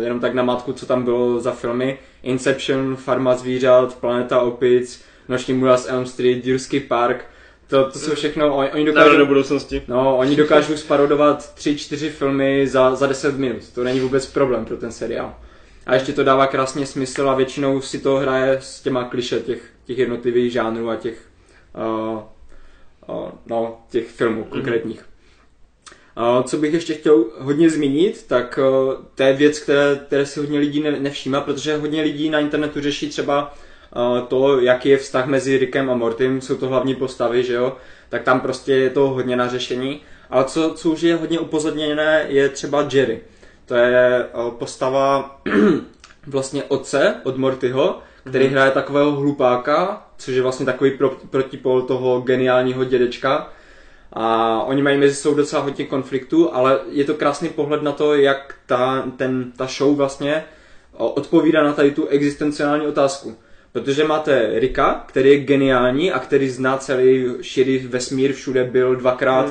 jenom 0.00 0.20
tak 0.20 0.34
na 0.34 0.42
matku, 0.42 0.72
co 0.72 0.86
tam 0.86 1.02
bylo 1.02 1.40
za 1.40 1.52
filmy. 1.52 1.98
Inception, 2.22 2.96
Farma 2.96 3.34
zvířat, 3.34 3.94
Planeta 3.94 4.40
opic, 4.40 5.04
Noční 5.28 5.54
můra 5.54 5.76
z 5.76 5.88
Elm 5.88 6.06
Street, 6.06 6.46
Jurský 6.46 6.80
park, 6.80 7.24
to, 7.70 7.90
to 7.90 7.98
jsou 7.98 8.14
všechno, 8.14 8.56
oni, 8.56 8.70
oni 8.70 8.84
dokážou... 8.84 9.16
do 9.16 9.26
budoucnosti. 9.26 9.82
No, 9.88 10.16
oni 10.16 10.36
dokážou 10.36 10.76
sparodovat 10.76 11.54
tři, 11.54 11.76
čtyři 11.78 12.10
filmy 12.10 12.66
za, 12.66 12.94
za 12.94 13.06
10 13.06 13.38
minut. 13.38 13.68
To 13.74 13.84
není 13.84 14.00
vůbec 14.00 14.26
problém 14.26 14.64
pro 14.64 14.76
ten 14.76 14.92
seriál. 14.92 15.34
A 15.86 15.94
ještě 15.94 16.12
to 16.12 16.24
dává 16.24 16.46
krásně 16.46 16.86
smysl 16.86 17.30
a 17.30 17.34
většinou 17.34 17.80
si 17.80 17.98
to 17.98 18.16
hraje 18.16 18.58
s 18.60 18.80
těma 18.80 19.04
kliše 19.04 19.40
těch, 19.40 19.62
těch 19.84 19.98
jednotlivých 19.98 20.52
žánrů 20.52 20.90
a 20.90 20.96
těch, 20.96 21.28
uh, 22.08 22.22
uh, 23.16 23.30
no, 23.46 23.80
těch 23.90 24.08
filmů 24.08 24.42
mm-hmm. 24.42 24.48
konkrétních. 24.48 25.04
Uh, 26.16 26.42
co 26.42 26.56
bych 26.56 26.74
ještě 26.74 26.94
chtěl 26.94 27.24
hodně 27.38 27.70
zmínit, 27.70 28.24
tak 28.26 28.58
uh, 28.58 28.94
to 29.14 29.22
je 29.22 29.32
věc, 29.32 29.58
které, 29.58 30.00
které 30.06 30.26
si 30.26 30.40
hodně 30.40 30.58
lidí 30.58 30.80
ne, 30.80 31.00
nevšímá, 31.00 31.40
protože 31.40 31.76
hodně 31.76 32.02
lidí 32.02 32.30
na 32.30 32.40
internetu 32.40 32.80
řeší 32.80 33.08
třeba 33.08 33.54
to, 34.28 34.60
jaký 34.60 34.88
je 34.88 34.96
vztah 34.98 35.26
mezi 35.26 35.58
Rickem 35.58 35.90
a 35.90 35.94
Mortym, 35.94 36.40
jsou 36.40 36.56
to 36.56 36.68
hlavní 36.68 36.94
postavy, 36.94 37.44
že 37.44 37.54
jo, 37.54 37.76
tak 38.08 38.22
tam 38.22 38.40
prostě 38.40 38.74
je 38.74 38.90
to 38.90 39.08
hodně 39.08 39.36
na 39.36 39.48
řešení. 39.48 40.00
Ale 40.30 40.44
co, 40.44 40.74
co 40.74 40.90
už 40.90 41.02
je 41.02 41.16
hodně 41.16 41.38
upozorněné, 41.38 42.24
je 42.28 42.48
třeba 42.48 42.88
Jerry. 42.92 43.20
To 43.66 43.74
je 43.74 44.26
postava 44.58 45.40
vlastně 46.26 46.64
otce 46.64 47.14
od 47.24 47.36
Mortyho, 47.36 47.98
který 48.24 48.46
mm-hmm. 48.46 48.50
hraje 48.50 48.70
takového 48.70 49.12
hlupáka, 49.12 50.06
což 50.16 50.34
je 50.34 50.42
vlastně 50.42 50.66
takový 50.66 50.90
pro, 50.90 51.10
protipol 51.30 51.82
toho 51.82 52.20
geniálního 52.20 52.84
dědečka. 52.84 53.52
A 54.12 54.62
oni 54.62 54.82
mají 54.82 54.98
mezi 54.98 55.14
sebou 55.14 55.34
docela 55.34 55.62
hodně 55.62 55.84
konfliktů, 55.84 56.54
ale 56.54 56.80
je 56.90 57.04
to 57.04 57.14
krásný 57.14 57.48
pohled 57.48 57.82
na 57.82 57.92
to, 57.92 58.14
jak 58.14 58.54
ta, 58.66 59.04
ten, 59.16 59.52
ta 59.56 59.66
show 59.66 59.96
vlastně 59.96 60.44
odpovídá 60.92 61.62
na 61.62 61.72
tady 61.72 61.90
tu 61.90 62.06
existenciální 62.06 62.86
otázku. 62.86 63.36
Protože 63.72 64.04
máte 64.04 64.50
Rika, 64.54 65.04
který 65.06 65.30
je 65.30 65.38
geniální 65.38 66.12
a 66.12 66.18
který 66.18 66.48
zná 66.48 66.76
celý 66.76 67.26
širý 67.40 67.78
vesmír, 67.78 68.32
všude 68.32 68.64
byl 68.64 68.96
dvakrát, 68.96 69.46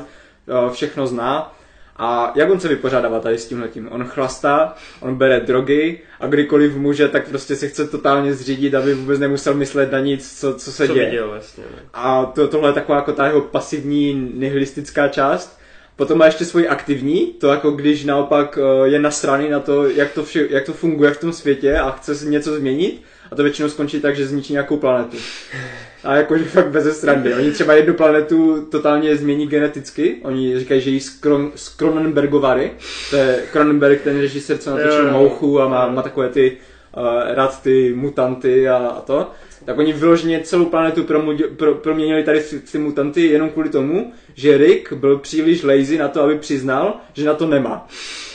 hmm. 0.48 0.72
všechno 0.72 1.08
zná. 1.08 1.56
A 2.02 2.32
jak 2.36 2.50
on 2.50 2.60
se 2.60 2.68
vypořádává 2.68 3.20
tady 3.20 3.38
s 3.38 3.48
tímhletím? 3.48 3.88
On 3.92 4.04
chlastá, 4.04 4.76
on 5.00 5.16
bere 5.16 5.40
drogy 5.40 6.00
a 6.20 6.28
kdykoliv 6.28 6.76
může, 6.76 7.08
tak 7.08 7.30
prostě 7.30 7.56
se 7.56 7.68
chce 7.68 7.88
totálně 7.88 8.34
zřídit, 8.34 8.76
aby 8.76 8.94
vůbec 8.94 9.20
nemusel 9.20 9.54
myslet 9.54 9.92
na 9.92 10.00
nic, 10.00 10.40
co, 10.40 10.54
co 10.54 10.72
se 10.72 10.88
co 10.88 10.94
děje. 10.94 11.06
Viděl, 11.06 11.30
vlastně, 11.30 11.64
ne? 11.76 11.82
A 11.94 12.26
to, 12.26 12.48
tohle 12.48 12.70
je 12.70 12.74
taková 12.74 12.96
jako 12.98 13.12
ta 13.12 13.26
jeho 13.28 13.42
pasivní 13.42 14.32
nihilistická 14.34 15.08
část. 15.08 15.60
Potom 15.96 16.18
má 16.18 16.26
ještě 16.26 16.46
svoji 16.46 16.68
aktivní, 16.68 17.26
to 17.26 17.48
jako 17.48 17.72
když 17.72 18.06
naopak 18.06 18.60
eh, 18.62 18.88
je 18.88 19.00
nasraný 19.00 19.50
na 19.50 19.60
to, 19.60 19.90
jak 19.90 20.12
to, 20.12 20.24
vše, 20.24 20.48
jak 20.50 20.66
to 20.66 20.74
funguje 20.74 21.12
v 21.12 21.20
tom 21.20 21.34
světě 21.34 21.78
a 21.78 21.92
chce 21.92 22.26
něco 22.26 22.56
změnit 22.56 23.02
a 23.32 23.36
to 23.36 23.44
většinou 23.44 23.70
skončí 23.70 24.00
tak, 24.00 24.16
že 24.16 24.28
zničí 24.28 24.54
nějakou 24.54 24.78
planetu. 24.78 25.18
A 26.04 26.16
jakože 26.16 26.44
fakt 26.44 26.68
bez 26.68 26.98
strandy. 26.98 27.34
Oni 27.34 27.52
třeba 27.52 27.74
jednu 27.74 27.94
planetu 27.94 28.68
totálně 28.72 29.16
změní 29.16 29.48
geneticky. 29.48 30.18
Oni 30.24 30.60
říkají, 30.60 30.82
že 30.82 30.90
jí 30.90 31.00
z, 31.00 31.20
Kronenbergovary. 31.78 32.72
To 33.10 33.16
je 33.16 33.44
Kronenberg, 33.52 34.02
ten 34.02 34.20
režisér, 34.20 34.58
co 34.58 34.70
natočil 34.70 35.12
Mouchu 35.12 35.62
a 35.62 35.68
má, 35.68 35.90
má 35.90 36.02
takové 36.02 36.30
ty 36.30 36.58
uh, 36.98 37.34
rád 37.36 37.62
ty 37.62 37.94
mutanty 37.96 38.70
a, 38.70 38.78
a 38.78 39.02
to 39.02 39.32
tak 39.70 39.78
oni 39.78 39.94
vyloženě 39.94 40.40
celou 40.44 40.66
planetu 40.66 41.04
pro, 41.04 41.24
pro, 41.58 41.76
proměnili 41.76 42.24
tady 42.24 42.44
ty 42.72 42.78
mutanty 42.78 43.22
jenom 43.22 43.50
kvůli 43.50 43.70
tomu, 43.70 44.14
že 44.36 44.58
Rick 44.58 44.94
byl 44.94 45.18
příliš 45.18 45.64
lazy 45.64 45.98
na 45.98 46.08
to, 46.08 46.22
aby 46.22 46.38
přiznal, 46.38 46.98
že 47.14 47.26
na 47.26 47.34
to 47.34 47.48
nemá. 47.48 47.88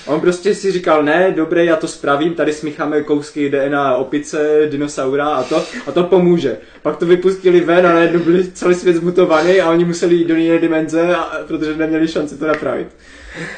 On 0.06 0.20
prostě 0.20 0.54
si 0.54 0.72
říkal, 0.72 1.02
ne, 1.02 1.32
dobré, 1.36 1.64
já 1.64 1.76
to 1.76 1.88
spravím, 1.88 2.34
tady 2.34 2.52
smícháme 2.52 3.02
kousky 3.02 3.50
DNA 3.50 3.96
opice, 3.96 4.68
dinosaura 4.70 5.28
a 5.28 5.42
to, 5.42 5.64
a 5.86 5.92
to 5.92 6.02
pomůže. 6.02 6.56
Pak 6.82 6.96
to 6.96 7.06
vypustili 7.06 7.60
ven 7.60 7.86
a 7.86 7.92
najednou 7.92 8.20
byli 8.20 8.52
celý 8.52 8.74
svět 8.74 8.96
zmutovaný 8.96 9.60
a 9.60 9.70
oni 9.70 9.84
museli 9.84 10.14
jít 10.14 10.28
do 10.28 10.36
jiné 10.36 10.58
dimenze, 10.58 11.16
a, 11.16 11.44
protože 11.46 11.76
neměli 11.76 12.08
šanci 12.08 12.38
to 12.38 12.46
napravit. 12.46 12.88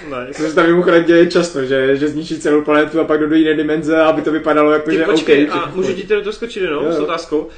Nice. 0.05 0.43
Což 0.43 0.49
se 0.49 0.55
tam 0.55 0.67
mimochodem 0.67 1.05
děje 1.05 1.27
často, 1.27 1.65
že, 1.65 1.97
že 1.97 2.09
zničí 2.09 2.39
celou 2.39 2.63
planetu 2.63 3.01
a 3.01 3.05
pak 3.05 3.21
do 3.21 3.35
jiné 3.35 3.55
dimenze, 3.55 4.01
aby 4.01 4.23
to 4.23 4.33
vypadalo 4.33 4.73
jako, 4.73 4.91
Ty 4.91 4.97
že 4.97 5.05
počkej, 5.05 5.49
okay, 5.49 5.61
a 5.61 5.73
můžu 5.75 5.93
ti 5.93 6.03
teda 6.03 6.21
to 6.21 6.33
skočit 6.33 6.63
jenom 6.63 6.85
jo, 6.85 6.93
s 6.93 6.99
otázkou. 6.99 7.39
Uh, 7.39 7.49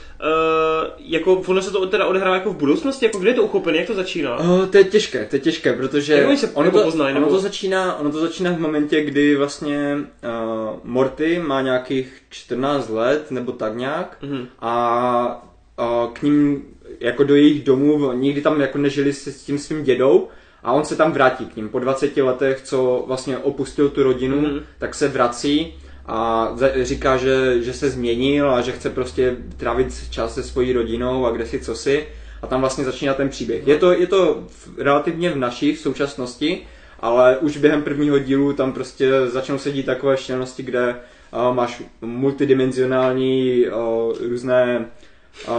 jako 0.99 1.35
ono 1.47 1.63
se 1.63 1.71
to 1.71 1.87
teda 1.87 2.07
odehrává 2.07 2.35
jako 2.35 2.51
v 2.51 2.57
budoucnosti, 2.57 3.05
jako 3.05 3.19
kde 3.19 3.31
je 3.31 3.35
to 3.35 3.43
uchopené, 3.43 3.79
jak 3.79 3.87
to 3.87 3.95
začíná? 3.95 4.39
Uh, 4.39 4.67
to 4.67 4.79
je 4.79 4.85
těžké, 4.85 5.27
to 5.31 5.37
je 5.37 5.41
těžké, 5.41 5.73
protože 5.73 6.13
jak 6.13 6.39
se 6.39 6.51
ono, 6.55 6.67
jako 6.67 6.79
to, 6.79 6.85
poznají, 6.85 7.17
ono, 7.17 7.29
to 7.29 7.41
začíná, 7.41 7.99
ono 7.99 8.11
to 8.11 8.21
začíná 8.21 8.53
v 8.53 8.59
momentě, 8.59 9.05
kdy 9.05 9.37
vlastně 9.37 9.97
uh, 9.97 10.79
Morty 10.85 11.39
má 11.39 11.63
nějakých 11.63 12.23
14 12.31 12.89
let, 12.89 13.31
nebo 13.31 13.53
tak 13.53 13.77
nějak, 13.77 14.17
uh-huh. 14.23 14.47
a 14.61 15.51
uh, 15.79 16.13
k 16.13 16.23
ním 16.23 16.65
jako 17.01 17.25
do 17.25 17.35
jejich 17.35 17.65
domů, 17.65 18.13
nikdy 18.13 18.41
tam 18.41 18.61
jako 18.61 18.79
nežili 18.79 19.13
s, 19.13 19.27
s 19.27 19.43
tím 19.43 19.59
svým 19.59 19.85
dědou, 19.85 20.29
a 20.69 20.73
on 20.73 20.85
se 20.85 20.97
tam 20.97 21.13
vrátí 21.13 21.47
k 21.47 21.57
ním. 21.57 21.69
Po 21.69 21.79
20 21.79 22.17
letech, 22.17 22.63
co 22.63 23.05
vlastně 23.07 23.39
opustil 23.39 23.89
tu 23.89 24.03
rodinu, 24.03 24.41
mm-hmm. 24.41 24.63
tak 24.79 24.95
se 24.95 25.09
vrací 25.09 25.75
a 26.07 26.49
říká, 26.83 27.17
že, 27.17 27.63
že 27.63 27.73
se 27.73 27.91
změnil 27.91 28.51
a 28.51 28.61
že 28.61 28.73
chce 28.73 28.91
prostě 28.91 29.37
trávit 29.57 30.11
čas 30.11 30.35
se 30.35 30.43
svojí 30.43 30.73
rodinou 30.73 31.27
a 31.27 31.31
kde 31.31 31.47
si 31.47 31.61
co 31.61 31.75
si. 31.75 32.07
A 32.43 32.47
tam 32.47 32.61
vlastně 32.61 32.85
začíná 32.85 33.15
ten 33.15 33.29
příběh. 33.29 33.67
Je 33.67 33.77
to, 33.77 33.93
je 33.93 34.07
to 34.07 34.45
relativně 34.79 35.31
v 35.31 35.37
naší 35.37 35.75
v 35.75 35.81
současnosti, 35.81 36.61
ale 37.01 37.39
už 37.39 37.57
během 37.57 37.83
prvního 37.83 38.19
dílu 38.19 38.53
tam 38.53 38.73
prostě 38.73 39.11
začnou 39.27 39.59
se 39.59 39.73
dít 39.73 39.87
takové 39.87 40.17
štěnosti, 40.17 40.63
kde 40.63 40.97
uh, 41.33 41.55
máš 41.55 41.83
multidimenzionální 42.01 43.65
uh, 43.67 44.29
různé 44.29 44.87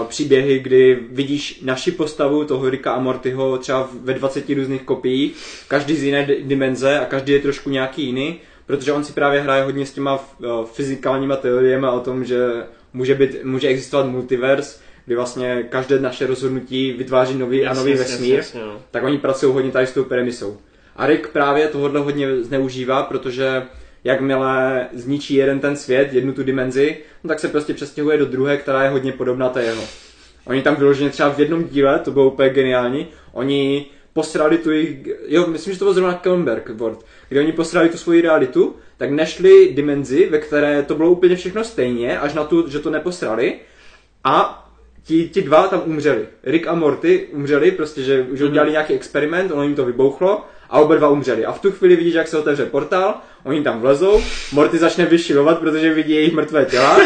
příběhy, 0.08 0.60
kdy 0.60 1.00
vidíš 1.12 1.62
naši 1.62 1.92
postavu, 1.92 2.46
toho 2.46 2.70
Rika 2.70 2.92
a 2.92 3.00
Mortyho 3.00 3.58
třeba 3.58 3.90
ve 4.02 4.14
20 4.14 4.50
různých 4.50 4.82
kopiích, 4.82 5.36
každý 5.68 5.96
z 5.96 6.04
jiné 6.04 6.28
dimenze 6.42 7.00
a 7.00 7.06
každý 7.06 7.34
je 7.34 7.40
trošku 7.40 7.70
nějaký 7.70 8.06
jiný, 8.06 8.40
protože 8.66 8.94
on 8.94 9.04
si 9.04 9.14
právě 9.14 9.42
hraje 9.42 9.64
hodně 9.64 9.86
s 9.86 9.94
těma 9.94 10.20
fyzikálníma 10.74 11.36
teoriemi 11.36 11.88
o 11.88 12.00
tom, 12.00 12.26
že 12.26 12.48
může, 12.94 13.16
být, 13.16 13.44
může 13.44 13.68
existovat 13.68 14.06
multivers, 14.06 14.82
kdy 15.06 15.16
vlastně 15.16 15.68
každé 15.70 16.00
naše 16.00 16.28
rozhodnutí 16.28 16.92
vytváří 16.92 17.36
nový 17.36 17.58
jasně, 17.58 17.80
a 17.80 17.84
nový 17.84 17.94
vesmír, 17.94 18.36
jasně, 18.36 18.36
jasně, 18.36 18.62
no. 18.62 18.82
tak 18.92 19.04
oni 19.04 19.18
pracují 19.18 19.54
hodně 19.54 19.72
tady 19.72 19.88
s 19.88 19.94
tou 19.94 20.04
premisou. 20.04 20.58
A 20.96 21.08
Rick 21.08 21.28
právě 21.28 21.68
tohohle 21.68 22.00
hodně 22.00 22.44
zneužívá, 22.44 23.04
protože 23.04 23.64
jakmile 24.04 24.88
zničí 24.94 25.34
jeden 25.34 25.60
ten 25.60 25.76
svět, 25.76 26.14
jednu 26.14 26.34
tu 26.34 26.44
dimenzi, 26.44 26.98
no 27.24 27.28
tak 27.28 27.40
se 27.40 27.48
prostě 27.48 27.74
přestěhuje 27.74 28.18
do 28.18 28.26
druhé, 28.26 28.58
která 28.58 28.84
je 28.84 28.90
hodně 28.90 29.12
podobná 29.12 29.50
té 29.50 29.64
jeho. 29.64 29.84
Oni 30.46 30.62
tam 30.62 30.76
vyloženě 30.76 31.10
třeba 31.10 31.30
v 31.30 31.40
jednom 31.40 31.64
díle, 31.64 32.00
to 32.00 32.12
bylo 32.12 32.32
úplně 32.32 32.50
geniální, 32.50 33.08
oni 33.32 33.86
posrali 34.14 34.58
tu 34.58 34.72
jejich, 34.72 35.08
jo, 35.28 35.48
myslím, 35.48 35.74
že 35.74 35.80
to 35.80 35.86
byl 35.86 35.94
zrovna 35.94 36.14
Kellenberg 36.14 36.70
Word, 36.70 37.06
kdy 37.30 37.40
oni 37.40 37.52
posrali 37.52 37.90
tu 37.90 37.98
svoji 37.98 38.22
realitu, 38.22 38.76
tak 38.98 39.12
nešli 39.12 39.74
dimenzi, 39.74 40.30
ve 40.30 40.38
které 40.38 40.84
to 40.84 40.96
bylo 40.96 41.12
úplně 41.12 41.36
všechno 41.36 41.64
stejně, 41.64 42.20
až 42.20 42.34
na 42.34 42.44
tu, 42.44 42.70
že 42.70 42.80
to 42.80 42.90
neposrali 42.90 43.60
a 44.24 44.66
ti, 45.04 45.30
ti 45.30 45.42
dva 45.42 45.68
tam 45.68 45.82
umřeli. 45.86 46.26
Rick 46.44 46.68
a 46.68 46.76
Morty 46.76 47.28
umřeli, 47.32 47.72
prostě, 47.72 48.02
že 48.02 48.22
už 48.22 48.42
udělali 48.42 48.72
nějaký 48.72 48.94
experiment, 48.94 49.52
ono 49.52 49.64
jim 49.64 49.76
to 49.76 49.86
vybouchlo 49.86 50.46
a 50.70 50.80
oba 50.80 50.96
dva 50.96 51.10
umřeli. 51.10 51.46
A 51.46 51.52
v 51.52 51.60
tu 51.60 51.72
chvíli 51.72 51.96
vidíš, 51.96 52.14
jak 52.14 52.28
se 52.28 52.38
otevře 52.38 52.66
portál, 52.66 53.16
oni 53.44 53.64
tam 53.64 53.82
vlezou, 53.82 54.22
Morty 54.54 54.78
začne 54.78 55.06
vyšilovat, 55.06 55.60
protože 55.60 55.94
vidí 55.94 56.14
jejich 56.14 56.34
mrtvé 56.34 56.66
těla 56.66 56.98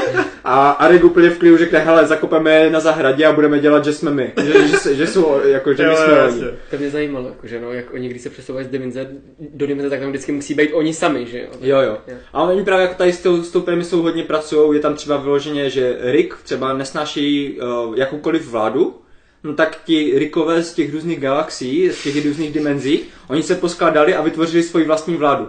a 0.44 0.70
Arik 0.70 1.04
úplně 1.04 1.30
v 1.30 1.38
klidu 1.38 1.58
řekne, 1.58 1.80
hele, 1.80 2.08
zakopeme 2.08 2.70
na 2.70 2.80
zahradě 2.80 3.26
a 3.26 3.32
budeme 3.32 3.60
dělat, 3.60 3.86
že 3.86 3.94
jsme 3.94 4.12
my. 4.12 4.34
Že, 4.44 4.68
že, 4.68 4.96
že 4.96 5.08
jsou, 5.08 5.40
jako, 5.44 5.74
že 5.74 5.88
my 5.88 5.96
jsme 5.96 6.24
oni. 6.24 6.42
To 6.70 6.78
mě 6.78 6.90
zajímalo, 6.90 7.28
jako, 7.28 7.48
že 7.48 7.60
no, 7.60 7.74
jak 7.74 7.94
oni, 7.94 8.10
když 8.10 8.22
se 8.22 8.30
přesouvají 8.30 8.68
z 8.68 8.70
dimenze 8.70 9.08
do 9.40 9.68
dimenze, 9.68 9.90
tak 9.90 10.00
tam 10.00 10.10
vždycky 10.10 10.32
musí 10.32 10.54
být 10.54 10.74
oni 10.74 10.94
sami, 10.94 11.26
že 11.26 11.40
jo? 11.40 11.48
Jo, 11.62 11.82
jo. 11.82 11.98
A 12.34 12.44
oni 12.44 12.64
právě 12.64 12.82
jako 12.82 12.96
tady 12.96 13.14
s 13.14 13.22
tou, 13.22 13.44
s 13.44 13.52
tou 13.52 13.62
premisou 13.62 14.02
hodně 14.02 14.24
pracují, 14.24 14.76
je 14.78 14.82
tam 14.82 14.96
třeba 14.96 15.18
vyloženě, 15.18 15.70
že 15.70 15.98
Rick 16.02 16.36
třeba 16.44 16.74
nesnáší 16.74 17.60
uh, 17.60 17.98
jakoukoliv 17.98 18.48
vládu, 18.48 19.03
no 19.44 19.54
tak 19.54 19.80
ti 19.86 20.14
Rikové 20.16 20.64
z 20.64 20.74
těch 20.74 20.94
různých 20.94 21.20
galaxií, 21.20 21.90
z 21.90 22.04
těch 22.04 22.26
různých 22.26 22.54
dimenzí, 22.54 23.00
oni 23.28 23.44
se 23.44 23.56
poskládali 23.56 24.16
a 24.16 24.22
vytvořili 24.22 24.64
svoji 24.64 24.86
vlastní 24.86 25.16
vládu. 25.16 25.48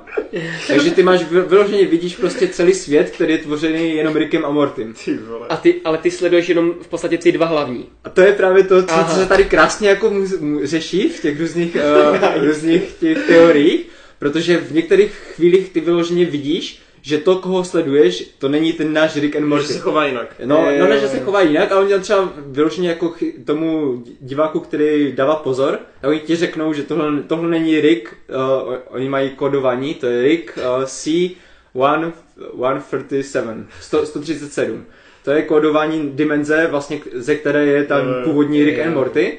Takže 0.68 0.90
ty 0.90 1.02
máš 1.02 1.24
vyloženě, 1.24 1.86
vidíš 1.86 2.16
prostě 2.16 2.48
celý 2.48 2.74
svět, 2.74 3.10
který 3.10 3.32
je 3.32 3.38
tvořený 3.38 3.96
jenom 3.96 4.16
Rickem 4.16 4.44
a 4.44 4.50
Mortym. 4.50 4.94
A 5.48 5.56
ty, 5.56 5.80
ale 5.84 5.98
ty 5.98 6.10
sleduješ 6.10 6.48
jenom 6.48 6.74
v 6.82 6.88
podstatě 6.88 7.18
ty 7.18 7.32
dva 7.32 7.46
hlavní. 7.46 7.86
A 8.04 8.10
to 8.10 8.20
je 8.20 8.32
právě 8.32 8.64
to, 8.64 8.82
co, 8.82 8.94
co 9.08 9.14
se 9.14 9.26
tady 9.26 9.44
krásně 9.44 9.88
jako 9.88 10.10
mu, 10.10 10.26
mu 10.40 10.66
řeší 10.66 11.08
v 11.08 11.22
těch 11.22 11.40
různých, 11.40 11.76
uh, 11.76 12.44
různých 12.44 12.92
těch 13.00 13.26
teoriích, 13.26 13.86
protože 14.18 14.56
v 14.56 14.72
některých 14.72 15.12
chvílích 15.34 15.70
ty 15.70 15.80
vyloženě 15.80 16.24
vidíš, 16.24 16.83
že 17.04 17.18
to, 17.18 17.36
koho 17.36 17.64
sleduješ, 17.64 18.34
to 18.38 18.48
není 18.48 18.72
ten 18.72 18.92
náš 18.92 19.16
Rick 19.16 19.36
and 19.36 19.46
Morty. 19.46 19.66
Že 19.66 19.72
se 19.72 19.78
chová 19.78 20.06
jinak. 20.06 20.34
No, 20.44 20.70
je, 20.70 20.80
no 20.80 20.88
ne, 20.88 21.00
že 21.00 21.08
se 21.08 21.20
chová 21.20 21.40
jinak, 21.40 21.72
ale 21.72 21.80
oni 21.80 21.90
tam 21.90 22.00
třeba 22.00 22.32
vyloženě 22.46 22.88
jako 22.88 23.14
tomu 23.44 24.02
diváku, 24.20 24.60
který 24.60 25.12
dává 25.12 25.36
pozor, 25.36 25.78
tak 26.00 26.10
oni 26.10 26.20
ti 26.20 26.36
řeknou, 26.36 26.72
že 26.72 26.82
tohle, 26.82 27.22
tohle 27.22 27.48
není 27.48 27.80
Rick, 27.80 28.12
uh, 28.12 28.16
oni 28.88 29.08
mají 29.08 29.30
kodování, 29.30 29.94
to 29.94 30.06
je 30.06 30.22
Rick 30.22 30.56
uh, 30.56 30.62
C137, 30.84 33.64
137. 33.80 34.84
To 35.24 35.30
je 35.30 35.42
kódování 35.42 36.10
dimenze, 36.10 36.66
vlastně, 36.66 37.00
ze 37.12 37.36
které 37.36 37.66
je 37.66 37.84
tam 37.84 38.02
původní 38.24 38.64
Rick 38.64 38.78
and 38.78 38.94
Morty. 38.94 39.38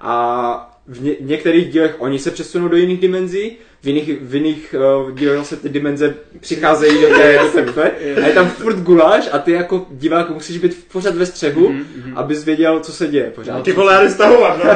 A 0.00 0.71
v 0.86 1.02
ně- 1.02 1.16
některých 1.20 1.72
dílech 1.72 1.94
oni 1.98 2.18
se 2.18 2.30
přesunou 2.30 2.68
do 2.68 2.76
jiných 2.76 3.00
dimenzí, 3.00 3.56
v 3.82 3.86
jiných, 3.86 4.10
v 4.20 4.34
jiných 4.34 4.74
uh, 5.04 5.12
dílech 5.12 5.38
zase 5.38 5.56
ty 5.56 5.68
dimenze 5.68 6.14
přicházejí 6.40 7.02
do 7.02 7.08
té, 7.08 7.38
do 7.64 7.72
té 7.72 7.90
a 7.90 8.26
je 8.26 8.34
tam 8.34 8.48
furt 8.48 8.76
guláš 8.76 9.28
a 9.32 9.38
ty 9.38 9.52
jako 9.52 9.86
divák 9.90 10.30
musíš 10.30 10.58
být 10.58 10.86
pořád 10.92 11.16
ve 11.16 11.26
střehu, 11.26 11.68
mm-hmm. 11.68 12.12
abys 12.14 12.44
věděl, 12.44 12.80
co 12.80 12.92
se 12.92 13.06
děje 13.06 13.30
pořád. 13.30 13.62
Ty 13.62 13.72
vole, 13.72 14.04
já 14.04 14.10
stahovat, 14.10 14.60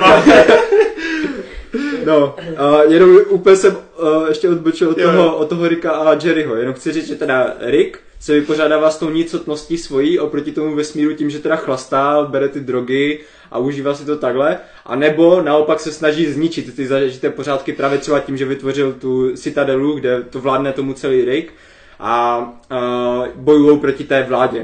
No, 2.06 2.36
uh, 2.38 2.92
jenom 2.92 3.18
úplně 3.28 3.56
jsem 3.56 3.76
uh, 3.76 4.28
ještě 4.28 4.48
odbočil 4.48 4.88
od 4.90 5.02
toho, 5.02 5.36
od 5.36 5.48
toho 5.48 5.68
Ricka 5.68 5.90
a 5.90 6.18
Jerryho. 6.24 6.56
Jenom 6.56 6.74
chci 6.74 6.92
říct, 6.92 7.06
že 7.06 7.14
teda 7.14 7.54
Rick 7.60 7.98
se 8.20 8.32
vypořádává 8.32 8.90
s 8.90 8.98
tou 8.98 9.10
nicotností 9.10 9.78
svojí 9.78 10.18
oproti 10.18 10.52
tomu 10.52 10.74
vesmíru 10.74 11.14
tím, 11.14 11.30
že 11.30 11.38
teda 11.38 11.56
chlastá, 11.56 12.22
bere 12.30 12.48
ty 12.48 12.60
drogy 12.60 13.20
a 13.50 13.58
užívá 13.58 13.94
si 13.94 14.04
to 14.04 14.16
takhle, 14.16 14.58
a 14.86 14.96
nebo 14.96 15.42
naopak 15.42 15.80
se 15.80 15.92
snaží 15.92 16.26
zničit 16.26 16.76
ty 16.76 16.86
zažité 16.86 17.30
pořádky 17.30 17.72
právě 17.72 17.98
třeba 17.98 18.20
tím, 18.20 18.36
že 18.36 18.44
vytvořil 18.44 18.92
tu 18.92 19.36
citadelu, 19.36 19.94
kde 19.94 20.22
to 20.22 20.40
vládne 20.40 20.72
tomu 20.72 20.92
celý 20.92 21.24
Rick 21.24 21.52
a 22.00 22.38
uh, 22.70 23.26
bojují 23.34 23.78
proti 23.78 24.04
té 24.04 24.22
vládě. 24.22 24.60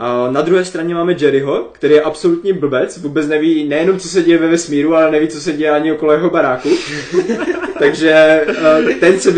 Uh, 0.00 0.32
na 0.32 0.40
druhé 0.40 0.64
straně 0.64 0.94
máme 0.94 1.16
Jerryho, 1.18 1.68
který 1.72 1.94
je 1.94 2.02
absolutní 2.02 2.52
blbec, 2.52 2.98
vůbec 2.98 3.28
neví 3.28 3.68
nejenom, 3.68 3.98
co 3.98 4.08
se 4.08 4.22
děje 4.22 4.38
ve 4.38 4.48
vesmíru, 4.48 4.94
ale 4.94 5.10
neví, 5.10 5.28
co 5.28 5.40
se 5.40 5.52
děje 5.52 5.70
ani 5.70 5.92
okolo 5.92 6.12
jeho 6.12 6.30
baráku. 6.30 6.68
Takže 7.78 8.40
uh, 8.48 8.92
ten 9.00 9.20
se 9.20 9.30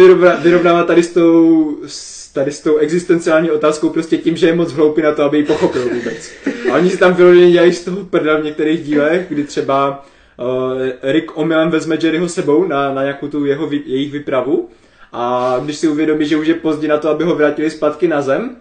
vyrovnává 0.42 0.84
tady 0.84 1.02
s 1.02 1.12
tou, 1.12 1.76
tady 2.32 2.52
s 2.52 2.60
tou 2.60 2.76
existenciální 2.76 3.50
otázkou 3.50 3.88
prostě 3.88 4.18
tím, 4.18 4.36
že 4.36 4.46
je 4.46 4.54
moc 4.54 4.72
hloupý 4.72 5.02
na 5.02 5.12
to, 5.12 5.22
aby 5.22 5.38
ji 5.38 5.44
pochopil 5.44 5.82
vůbec. 5.82 6.30
A 6.72 6.74
oni 6.74 6.90
si 6.90 6.98
tam 6.98 7.14
vyloženě 7.14 7.50
dělají 7.50 7.72
z 7.72 7.84
toho 7.84 8.04
prdel 8.04 8.40
v 8.40 8.44
některých 8.44 8.84
dílech, 8.84 9.26
kdy 9.28 9.44
třeba 9.44 10.04
uh, 10.36 10.82
Rick 11.02 11.38
omylem 11.38 11.70
vezme 11.70 11.98
Jerryho 12.02 12.28
sebou 12.28 12.64
na, 12.66 12.94
na 12.94 13.02
nějakou 13.02 13.28
tu 13.28 13.46
jeho, 13.46 13.68
jejich 13.72 14.12
vypravu 14.12 14.68
a 15.12 15.56
když 15.64 15.76
si 15.76 15.88
uvědomí, 15.88 16.26
že 16.26 16.36
už 16.36 16.46
je 16.46 16.54
pozdě 16.54 16.88
na 16.88 16.98
to, 16.98 17.10
aby 17.10 17.24
ho 17.24 17.34
vrátili 17.34 17.70
zpátky 17.70 18.08
na 18.08 18.22
zem, 18.22 18.56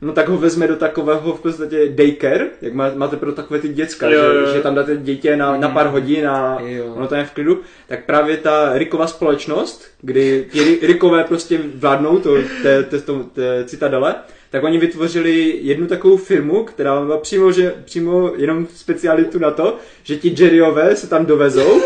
no 0.00 0.12
tak 0.12 0.28
ho 0.28 0.36
vezme 0.36 0.68
do 0.68 0.76
takového 0.76 1.32
v 1.32 1.40
podstatě 1.40 1.88
daycare, 1.88 2.46
jak 2.62 2.72
má, 2.72 2.90
máte 2.94 3.16
pro 3.16 3.32
takové 3.32 3.60
ty 3.60 3.68
děcka, 3.68 4.08
jo, 4.10 4.20
že, 4.20 4.38
jo. 4.38 4.54
že 4.54 4.60
tam 4.60 4.74
dáte 4.74 4.96
dítě 4.96 5.36
na, 5.36 5.56
na 5.56 5.68
pár 5.68 5.86
hodin 5.86 6.28
a 6.28 6.58
jo. 6.60 6.94
ono 6.94 7.08
to 7.08 7.14
je 7.14 7.24
v 7.24 7.30
klidu, 7.30 7.60
tak 7.88 8.04
právě 8.04 8.36
ta 8.36 8.78
Ricková 8.78 9.06
společnost, 9.06 9.84
kdy 10.00 10.46
ti 10.52 10.78
Rickové 10.82 11.24
prostě 11.24 11.60
vládnou 11.74 12.18
to, 12.18 12.34
té, 12.62 12.82
té, 12.82 12.98
té, 12.98 13.12
té 13.32 13.64
citadele, 13.64 14.14
tak 14.50 14.64
oni 14.64 14.78
vytvořili 14.78 15.58
jednu 15.62 15.86
takovou 15.86 16.16
firmu, 16.16 16.64
která 16.64 17.00
má 17.04 17.16
přímo, 17.16 17.52
že, 17.52 17.74
přímo 17.84 18.32
jenom 18.36 18.66
specialitu 18.74 19.38
na 19.38 19.50
to, 19.50 19.76
že 20.02 20.16
ti 20.16 20.34
Jerryové 20.38 20.96
se 20.96 21.08
tam 21.08 21.26
dovezou 21.26 21.80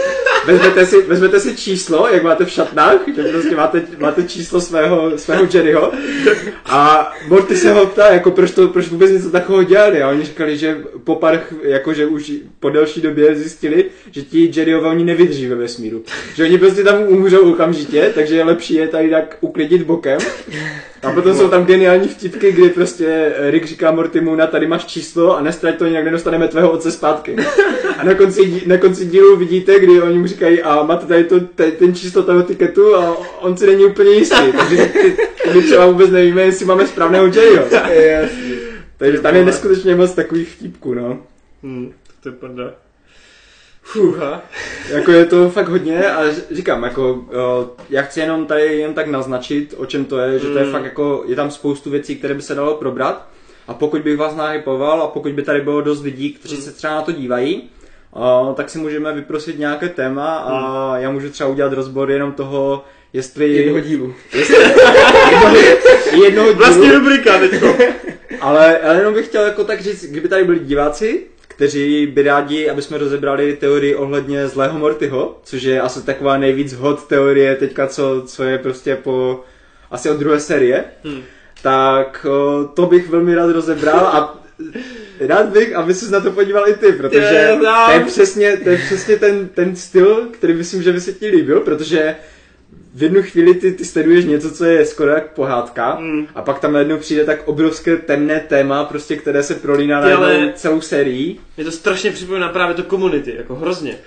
vezmete 0.46 0.86
si, 0.86 1.02
vezmete 1.02 1.40
si 1.40 1.56
číslo, 1.56 2.08
jak 2.08 2.22
máte 2.22 2.44
v 2.44 2.50
šatnách, 2.50 2.98
že 3.16 3.22
prostě 3.22 3.56
máte, 3.56 3.82
máte 3.98 4.22
číslo 4.22 4.60
svého, 4.60 5.18
svého 5.18 5.48
Jerryho 5.54 5.92
a 6.66 7.12
Morty 7.28 7.56
se 7.56 7.72
ho 7.72 7.86
ptá, 7.86 8.12
jako 8.12 8.30
proč, 8.30 8.50
to, 8.50 8.68
proč 8.68 8.88
vůbec 8.88 9.10
něco 9.10 9.30
takového 9.30 9.62
dělali 9.62 10.02
a 10.02 10.08
oni 10.08 10.24
říkali, 10.24 10.58
že 10.58 10.78
po 11.04 11.14
pár, 11.14 11.40
jakože 11.62 12.06
už 12.06 12.32
po 12.60 12.70
delší 12.70 13.00
době 13.00 13.34
zjistili, 13.34 13.84
že 14.10 14.22
ti 14.22 14.50
Jerryové 14.56 14.88
oni 14.88 15.04
nevydrží 15.04 15.46
ve 15.46 15.54
vesmíru. 15.54 16.02
Že 16.34 16.44
oni 16.44 16.58
prostě 16.58 16.84
tam 16.84 17.02
umřou 17.02 17.52
okamžitě, 17.52 18.12
takže 18.14 18.36
je 18.36 18.44
lepší 18.44 18.74
je 18.74 18.88
tady 18.88 19.10
tak 19.10 19.36
uklidit 19.40 19.82
bokem. 19.82 20.18
A 21.02 21.12
potom 21.12 21.34
jsou 21.34 21.48
tam 21.48 21.64
geniální 21.64 22.08
vtipky, 22.08 22.52
kdy 22.52 22.68
prostě 22.68 23.32
Rick 23.50 23.66
říká 23.66 23.90
Mortimu, 23.90 24.34
na 24.34 24.46
tady 24.46 24.66
máš 24.66 24.84
číslo 24.84 25.36
a 25.36 25.42
nestrať 25.42 25.76
to, 25.78 25.84
jinak 25.84 26.04
nedostaneme 26.04 26.48
tvého 26.48 26.70
otce 26.70 26.92
zpátky. 26.92 27.36
A 27.98 28.04
na 28.04 28.14
konci, 28.14 28.62
na 28.66 28.76
konci 28.76 29.06
dílu 29.06 29.36
vidíte, 29.36 29.80
kdy 29.80 30.02
oni 30.02 30.18
mu 30.18 30.26
říkají, 30.26 30.37
a 30.62 30.82
máte 30.82 31.06
tady 31.06 31.24
to, 31.24 31.40
ten, 31.40 31.72
ten 31.72 31.94
číslo 31.94 32.22
toho 32.22 32.42
tiketu 32.42 32.96
a 32.96 33.16
on 33.40 33.56
si 33.56 33.66
není 33.66 33.84
úplně 33.84 34.10
jistý. 34.10 34.52
Takže 34.58 34.86
ty, 34.86 35.16
my 35.54 35.62
třeba 35.62 35.86
vůbec 35.86 36.10
nevíme, 36.10 36.42
jestli 36.42 36.66
máme 36.66 36.86
správného 36.86 37.26
Jerryho. 37.26 37.64
Takže 38.96 39.20
tam 39.20 39.36
je 39.36 39.44
neskutečně 39.44 39.96
moc 39.96 40.12
takových 40.12 40.48
vtipků, 40.48 40.94
no. 40.94 41.18
Hmm, 41.62 41.92
to 42.22 42.28
je 42.28 42.32
pravda. 42.32 42.74
Fuha. 43.82 44.42
jako 44.90 45.12
je 45.12 45.26
to 45.26 45.50
fakt 45.50 45.68
hodně 45.68 46.10
a 46.10 46.22
říkám, 46.50 46.82
jako 46.82 47.24
já 47.90 48.02
chci 48.02 48.20
jenom 48.20 48.46
tady 48.46 48.62
jen 48.62 48.94
tak 48.94 49.06
naznačit, 49.06 49.74
o 49.76 49.86
čem 49.86 50.04
to 50.04 50.18
je, 50.18 50.38
že 50.38 50.48
to 50.48 50.58
je 50.58 50.64
mm. 50.64 50.72
fakt 50.72 50.84
jako, 50.84 51.24
je 51.26 51.36
tam 51.36 51.50
spoustu 51.50 51.90
věcí, 51.90 52.16
které 52.16 52.34
by 52.34 52.42
se 52.42 52.54
dalo 52.54 52.74
probrat 52.74 53.28
a 53.68 53.74
pokud 53.74 54.02
bych 54.02 54.16
vás 54.16 54.36
nahypoval 54.36 55.02
a 55.02 55.06
pokud 55.06 55.32
by 55.32 55.42
tady 55.42 55.60
bylo 55.60 55.80
dost 55.80 56.02
lidí, 56.02 56.32
kteří 56.32 56.56
mm. 56.56 56.62
se 56.62 56.72
třeba 56.72 56.94
na 56.94 57.02
to 57.02 57.12
dívají, 57.12 57.70
uh, 58.12 58.54
tak 58.54 58.70
si 58.70 58.78
můžeme 58.78 59.12
vyprosit 59.12 59.58
nějaké 59.58 59.88
téma 59.88 60.36
a 60.36 60.52
mm. 60.96 61.02
já 61.02 61.10
můžu 61.10 61.30
třeba 61.30 61.50
udělat 61.50 61.72
rozbor 61.72 62.10
jenom 62.10 62.32
toho, 62.32 62.84
jestli... 63.12 63.52
Jednoho 63.52 63.80
dílu. 63.80 64.14
Jestli, 64.34 64.56
jednoho, 65.30 65.56
jednoho 66.24 66.46
dílu. 66.52 66.58
Vlastně 66.58 66.92
rubrika 66.92 67.38
teďko. 67.38 67.76
ale, 68.40 68.78
ale 68.78 68.98
jenom 68.98 69.14
bych 69.14 69.26
chtěl 69.26 69.42
jako 69.42 69.64
tak 69.64 69.80
říct, 69.80 70.04
kdyby 70.04 70.28
tady 70.28 70.44
byli 70.44 70.58
diváci, 70.58 71.22
kteří 71.48 72.06
by 72.06 72.22
rádi, 72.22 72.70
aby 72.70 72.82
jsme 72.82 72.98
rozebrali 72.98 73.56
teorii 73.56 73.94
ohledně 73.94 74.48
zlého 74.48 74.78
Mortyho, 74.78 75.40
což 75.44 75.62
je 75.62 75.80
asi 75.80 76.02
taková 76.02 76.38
nejvíc 76.38 76.72
hot 76.72 77.06
teorie 77.06 77.56
teďka, 77.56 77.86
co, 77.86 78.22
co 78.26 78.44
je 78.44 78.58
prostě 78.58 78.96
po 78.96 79.44
asi 79.90 80.10
od 80.10 80.16
druhé 80.16 80.40
série, 80.40 80.84
hmm. 81.04 81.22
tak 81.62 82.26
o, 82.30 82.64
to 82.64 82.86
bych 82.86 83.08
velmi 83.08 83.34
rád 83.34 83.50
rozebral 83.50 84.06
a 84.06 84.38
rád 85.20 85.46
bych, 85.46 85.74
aby 85.74 85.94
se 85.94 86.10
na 86.10 86.20
to 86.20 86.30
podíval 86.30 86.68
i 86.68 86.74
ty, 86.74 86.92
protože 86.92 87.56
to 87.86 87.92
je 87.92 88.04
přesně, 88.04 88.56
to 88.56 88.68
je 88.68 88.78
přesně 88.78 89.16
ten, 89.16 89.48
ten 89.48 89.76
styl, 89.76 90.28
který 90.30 90.54
myslím, 90.54 90.82
že 90.82 90.92
by 90.92 91.00
se 91.00 91.12
ti 91.12 91.28
líbil, 91.28 91.60
protože 91.60 92.16
v 92.94 93.02
jednu 93.02 93.22
chvíli 93.22 93.54
ty, 93.54 93.72
ty 93.72 93.84
sleduješ 93.84 94.24
něco, 94.24 94.50
co 94.50 94.64
je 94.64 94.86
skoro 94.86 95.10
jak 95.10 95.32
pohádka 95.32 95.98
mm. 96.00 96.26
a 96.34 96.42
pak 96.42 96.58
tam 96.58 96.72
najednou 96.72 96.96
přijde 96.96 97.24
tak 97.24 97.48
obrovské 97.48 97.96
temné 97.96 98.40
téma, 98.40 98.84
prostě, 98.84 99.16
které 99.16 99.42
se 99.42 99.54
prolíná 99.54 100.00
na 100.00 100.52
celou 100.54 100.80
sérii. 100.80 101.40
Je 101.56 101.64
to 101.64 101.70
strašně 101.70 102.10
připomíná 102.10 102.48
právě 102.48 102.74
to 102.74 102.82
komunity, 102.82 103.34
jako 103.38 103.54
hrozně. 103.54 103.98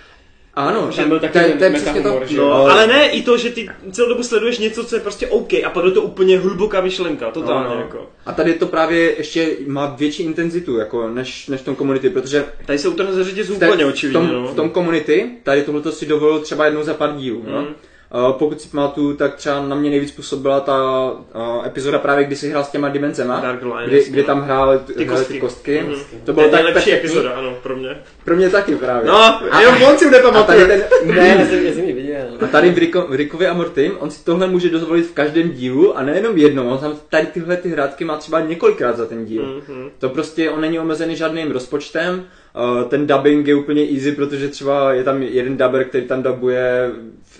Ano, 0.53 0.91
že 0.91 1.05
byl 1.05 1.19
taky 1.19 1.37
je 1.37 1.71
přesně 1.71 2.01
to. 2.01 2.21
No, 2.35 2.53
ale 2.53 2.87
ne 2.87 3.09
i 3.09 3.21
to, 3.21 3.37
že 3.37 3.49
ty 3.49 3.69
celou 3.91 4.09
dobu 4.09 4.23
sleduješ 4.23 4.57
něco, 4.57 4.85
co 4.85 4.95
je 4.95 5.01
prostě 5.01 5.27
OK 5.27 5.53
a 5.53 5.69
pak 5.73 5.85
je 5.85 5.91
to 5.91 6.01
úplně 6.01 6.39
hluboká 6.39 6.81
myšlenka, 6.81 7.31
totálně 7.31 7.69
no, 7.69 7.75
no. 7.75 7.81
jako. 7.81 8.09
A 8.25 8.31
tady 8.31 8.53
to 8.53 8.67
právě 8.67 9.15
ještě 9.17 9.57
má 9.67 9.85
větší 9.85 10.23
intenzitu, 10.23 10.77
jako 10.77 11.09
než, 11.09 11.47
než 11.47 11.61
v 11.61 11.65
tom 11.65 11.75
komunity, 11.75 12.09
protože... 12.09 12.45
Tady 12.65 12.79
se 12.79 12.87
utrhne 12.87 13.13
ze 13.13 13.23
řetěz 13.23 13.49
úplně 13.49 13.85
očividně, 13.85 14.19
v 14.19 14.23
tom, 14.23 14.33
no. 14.33 14.47
v 14.47 14.55
tom 14.55 14.69
komunity, 14.69 15.31
tady 15.43 15.63
tohle 15.63 15.91
si 15.91 16.05
dovolil 16.05 16.39
třeba 16.39 16.65
jednou 16.65 16.83
za 16.83 16.93
pár 16.93 17.15
dílů, 17.15 17.43
no. 17.47 17.61
mm. 17.61 17.65
no 17.65 17.73
pokud 18.31 18.61
si 18.61 18.69
pamatuju, 18.69 19.13
tak 19.13 19.35
třeba 19.35 19.67
na 19.67 19.75
mě 19.75 19.89
nejvíc 19.89 20.11
působila 20.11 20.59
ta 20.59 21.11
uh, 21.11 21.65
epizoda 21.65 21.99
právě, 21.99 22.25
kdy 22.25 22.35
si 22.35 22.49
hrál 22.49 22.63
s 22.63 22.69
těma 22.69 22.89
dimenzema, 22.89 23.39
Dark 23.39 23.63
kdy, 23.85 24.05
kdy 24.09 24.23
tam 24.23 24.41
hrál 24.41 24.79
ty 24.79 25.05
kostky. 25.05 25.33
Ty 25.33 25.39
kostky. 25.39 25.83
Mm-hmm. 25.87 26.23
To 26.23 26.33
bylo 26.33 26.49
tak 26.49 26.63
nejlepší 26.63 26.93
epizoda, 26.93 27.31
ano, 27.31 27.57
pro 27.63 27.75
mě. 27.75 27.97
Pro 28.25 28.35
mě 28.35 28.49
taky 28.49 28.75
právě. 28.75 29.07
No, 29.07 29.15
a, 29.53 29.61
jo, 29.61 29.71
on 29.89 29.97
si 29.97 30.11
nepamatuje. 30.11 30.87
Ne, 31.05 31.27
já 31.27 31.45
jsem, 31.45 31.73
jsem 31.73 31.85
viděl. 31.85 32.25
A 32.41 32.47
tady 32.47 32.69
v, 32.69 32.77
Ricko, 32.77 33.01
v 33.09 33.13
Rickovi 33.13 33.47
a 33.47 33.53
Mortym, 33.53 33.91
on 33.99 34.11
si 34.11 34.25
tohle 34.25 34.47
může 34.47 34.69
dovolit 34.69 35.03
v 35.03 35.13
každém 35.13 35.51
dílu 35.51 35.97
a 35.97 36.03
nejenom 36.03 36.37
jednou, 36.37 36.69
on 36.69 36.77
tam 36.77 36.99
tady 37.09 37.25
tyhle 37.25 37.57
ty 37.57 37.69
hrátky 37.69 38.05
má 38.05 38.17
třeba 38.17 38.39
několikrát 38.39 38.97
za 38.97 39.05
ten 39.05 39.25
díl. 39.25 39.43
Mm-hmm. 39.43 39.89
To 39.99 40.09
prostě, 40.09 40.49
on 40.49 40.61
není 40.61 40.79
omezený 40.79 41.15
žádným 41.15 41.51
rozpočtem, 41.51 42.25
Uh, 42.55 42.89
ten 42.89 43.07
dubbing 43.07 43.47
je 43.47 43.55
úplně 43.55 43.83
easy, 43.83 44.11
protože 44.11 44.47
třeba 44.47 44.93
je 44.93 45.03
tam 45.03 45.23
jeden 45.23 45.57
dubber, 45.57 45.83
který 45.83 46.07
tam 46.07 46.23
dubuje 46.23 46.91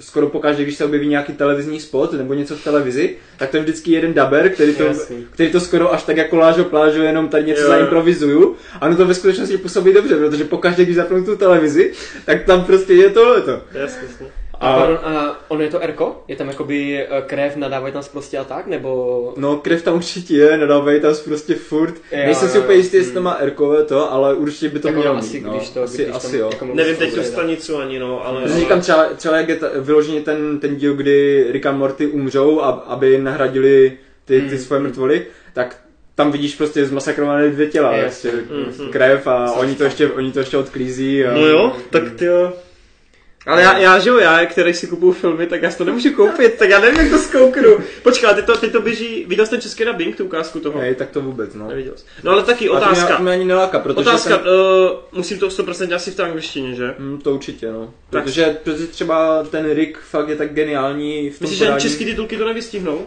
skoro 0.02 0.30
pokaždé, 0.30 0.64
když 0.64 0.76
se 0.76 0.86
objeví 0.86 1.08
nějaký 1.08 1.34
televizní 1.34 1.80
spot 1.80 2.14
nebo 2.14 2.34
něco 2.34 2.56
v 2.56 2.64
televizi, 2.64 3.16
tak 3.38 3.50
to 3.50 3.58
je 3.58 3.64
vždycky 3.64 3.92
jeden 3.92 4.14
dubber, 4.14 4.50
který 4.50 4.76
to, 4.76 4.84
který 5.32 5.52
to 5.52 5.60
skoro 5.60 5.94
až 5.94 6.04
tak 6.04 6.18
jako 6.18 6.36
lážo 6.38 6.64
plážo, 6.64 7.04
jenom 7.04 7.28
tady 7.28 7.44
něco 7.44 7.68
zaimprovizuju. 7.68 8.56
A 8.82 8.86
ono 8.86 8.98
to 8.98 9.06
ve 9.06 9.14
skutečnosti 9.14 9.58
působí 9.58 9.94
dobře, 9.94 10.16
protože 10.16 10.44
pokaždé, 10.44 10.84
když 10.84 10.96
zapnu 10.96 11.26
tu 11.26 11.36
televizi, 11.36 11.92
tak 12.26 12.44
tam 12.44 12.66
prostě 12.66 12.94
je 12.94 13.10
tohleto. 13.10 13.62
Jasně, 13.74 14.02
jasně. 14.08 14.41
A, 14.62 14.80
pardon, 14.80 15.00
a 15.04 15.40
ono 15.48 15.62
je 15.62 15.70
to 15.70 15.84
Erko? 15.84 16.24
Je 16.28 16.36
tam 16.36 16.48
jakoby 16.48 17.08
eh, 17.10 17.22
krev, 17.26 17.56
nadávají 17.56 17.94
tam 17.94 18.04
prostě 18.12 18.38
a 18.38 18.44
tak, 18.44 18.68
nebo... 18.68 19.34
No 19.38 19.58
krev 19.58 19.84
tam 19.84 19.96
určitě 19.96 20.36
je, 20.36 20.58
nadávají 20.58 21.02
tam 21.02 21.16
prostě 21.26 21.56
furt. 21.56 21.94
Jo, 22.12 22.18
Nejsem 22.26 22.50
si 22.50 22.60
úplně 22.60 22.78
jistý, 22.78 22.98
jestli 22.98 23.14
to 23.14 23.22
má 23.22 23.32
Erkové 23.32 23.84
to, 23.84 24.12
ale 24.12 24.36
určitě 24.36 24.70
by 24.70 24.80
to 24.80 24.88
jako 24.88 25.00
mělo 25.00 25.16
asi, 25.16 25.38
mít, 25.38 25.46
no. 25.46 25.54
když 25.54 25.70
to, 25.70 25.84
asi, 25.84 26.04
když 26.04 26.16
asi 26.16 26.32
tam, 26.32 26.40
jo. 26.40 26.50
Jako 26.52 26.66
Nevím 26.66 26.96
teď 26.96 27.14
tu 27.16 27.24
stanicu 27.24 27.78
ani, 27.78 28.00
no, 28.00 28.28
ale... 28.28 28.42
ale... 28.42 28.60
Říkám 28.60 28.82
třeba, 28.82 29.06
třeba 29.16 29.38
jak 29.38 29.50
je 29.50 29.56
ta, 29.56 29.68
vyloženě 29.80 30.22
ten, 30.22 30.60
ten 30.60 30.76
díl, 30.76 30.94
kdy 30.94 31.46
Rick 31.52 31.66
a 31.66 31.72
Morty 31.72 32.08
umřou, 32.08 32.62
a, 32.62 32.70
aby 32.70 33.18
nahradili 33.18 33.98
ty, 34.26 34.42
ty 34.42 34.56
mm. 34.56 34.58
svoje 34.58 34.82
mrtvoly, 34.82 35.26
tak 35.54 35.78
tam 36.16 36.32
vidíš 36.32 36.56
prostě 36.56 36.86
zmasakrované 36.86 37.50
dvě 37.50 37.68
těla, 37.68 37.96
yes. 37.96 38.04
prostě, 38.04 38.32
mm, 38.32 38.92
krev 38.92 39.28
a 39.28 39.52
oni 39.52 39.76
to, 39.76 39.84
ještě, 39.84 40.08
oni 40.08 40.32
to 40.32 40.40
ještě 40.40 40.58
odklízí. 40.58 41.26
A... 41.26 41.34
No 41.34 41.48
jo, 41.48 41.76
tak 41.90 42.04
ty 42.12 42.26
jo. 42.26 42.54
Ale 43.46 43.62
já, 43.62 43.78
já, 43.78 44.00
že 44.00 44.10
jo, 44.10 44.18
já, 44.18 44.46
který 44.46 44.74
si 44.74 44.88
kupuju 44.88 45.12
filmy, 45.12 45.48
tak 45.48 45.62
já 45.62 45.72
si 45.72 45.78
to 45.78 45.86
nemůžu 45.86 46.14
koupit, 46.14 46.54
tak 46.54 46.70
já 46.70 46.80
nevím, 46.80 47.00
jak 47.00 47.10
to 47.10 47.18
zkouknu. 47.18 47.78
Počkej, 48.04 48.30
ty 48.36 48.42
to, 48.42 48.58
ty 48.58 48.70
to 48.70 48.82
běží, 48.82 49.26
viděl 49.28 49.46
jsi 49.46 49.52
ten 49.52 49.62
český 49.62 49.86
dubbing, 49.86 50.16
tu 50.16 50.26
ukázku 50.26 50.60
toho? 50.60 50.80
Hej, 50.80 50.96
tak 50.96 51.10
to 51.10 51.22
vůbec, 51.22 51.54
no. 51.54 51.68
Neviděl 51.68 51.94
jsi. 51.96 52.06
No 52.24 52.32
ale 52.32 52.44
taky 52.44 52.70
otázka. 52.70 53.14
A 53.14 53.18
to 53.18 53.24
mě, 53.24 53.32
ani 53.32 53.46
neláka, 53.46 53.80
protože 53.80 54.00
Otázka, 54.10 54.30
jsem... 54.30 54.40
uh, 54.40 54.98
musím 55.12 55.40
to 55.40 55.48
100% 55.48 55.96
asi 55.96 56.12
v 56.12 56.16
té 56.16 56.24
angličtině, 56.24 56.76
že? 56.76 56.96
Mm, 57.00 57.22
to 57.22 57.34
určitě, 57.34 57.72
no. 57.72 57.94
Protože, 58.10 58.46
tak. 58.46 58.58
protože 58.58 58.88
třeba 58.88 59.44
ten 59.44 59.72
Rick 59.72 60.00
fakt 60.00 60.30
je 60.30 60.36
tak 60.36 60.54
geniální 60.54 61.30
v 61.30 61.40
tom 61.40 61.50
Myslíš, 61.50 61.60
že 61.60 61.74
český 61.78 62.06
titulky 62.06 62.38
to 62.38 62.46
nevystihnou? 62.46 63.06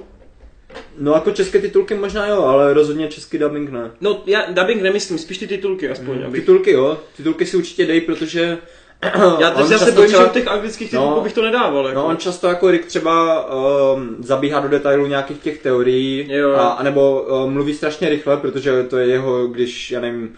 No 0.99 1.13
jako 1.13 1.31
české 1.31 1.61
titulky 1.61 1.95
možná 1.95 2.27
jo, 2.27 2.43
ale 2.43 2.75
rozhodně 2.75 3.09
český 3.09 3.39
dubbing 3.39 3.71
ne. 3.71 3.91
No 4.01 4.23
já 4.27 4.47
dubbing 4.51 4.83
nemyslím, 4.83 5.19
spíš 5.19 5.39
ty 5.39 5.47
titulky 5.47 5.91
aspoň. 5.91 6.19
Mm, 6.19 6.25
abych... 6.25 6.41
Titulky 6.41 6.71
jo, 6.71 7.01
titulky 7.17 7.47
si 7.47 7.57
určitě 7.57 7.87
dej, 7.87 8.01
protože 8.01 8.59
já, 9.39 9.51
teď 9.51 9.71
já 9.71 9.79
se 9.79 9.93
bojím, 9.93 10.09
třeba... 10.09 10.25
že 10.25 10.31
u 10.31 10.33
těch 10.33 10.49
anglických 10.49 10.91
titulků 10.91 11.15
no, 11.15 11.21
bych 11.21 11.33
to 11.33 11.43
nedával. 11.43 11.87
Jako. 11.87 12.01
No 12.01 12.07
on 12.07 12.17
často 12.17 12.49
jako 12.49 12.71
Rick 12.71 12.87
třeba 12.87 13.47
um, 13.95 14.17
zabíhá 14.19 14.61
do 14.61 14.69
detailu 14.69 15.07
nějakých 15.07 15.39
těch 15.39 15.63
teorií, 15.63 16.27
jo. 16.31 16.55
a, 16.55 16.69
anebo 16.69 17.23
um, 17.23 17.53
mluví 17.53 17.75
strašně 17.75 18.09
rychle, 18.09 18.37
protože 18.37 18.83
to 18.83 18.99
je 18.99 19.07
jeho, 19.07 19.47
když, 19.47 19.91
já 19.91 20.01
nevím, 20.01 20.37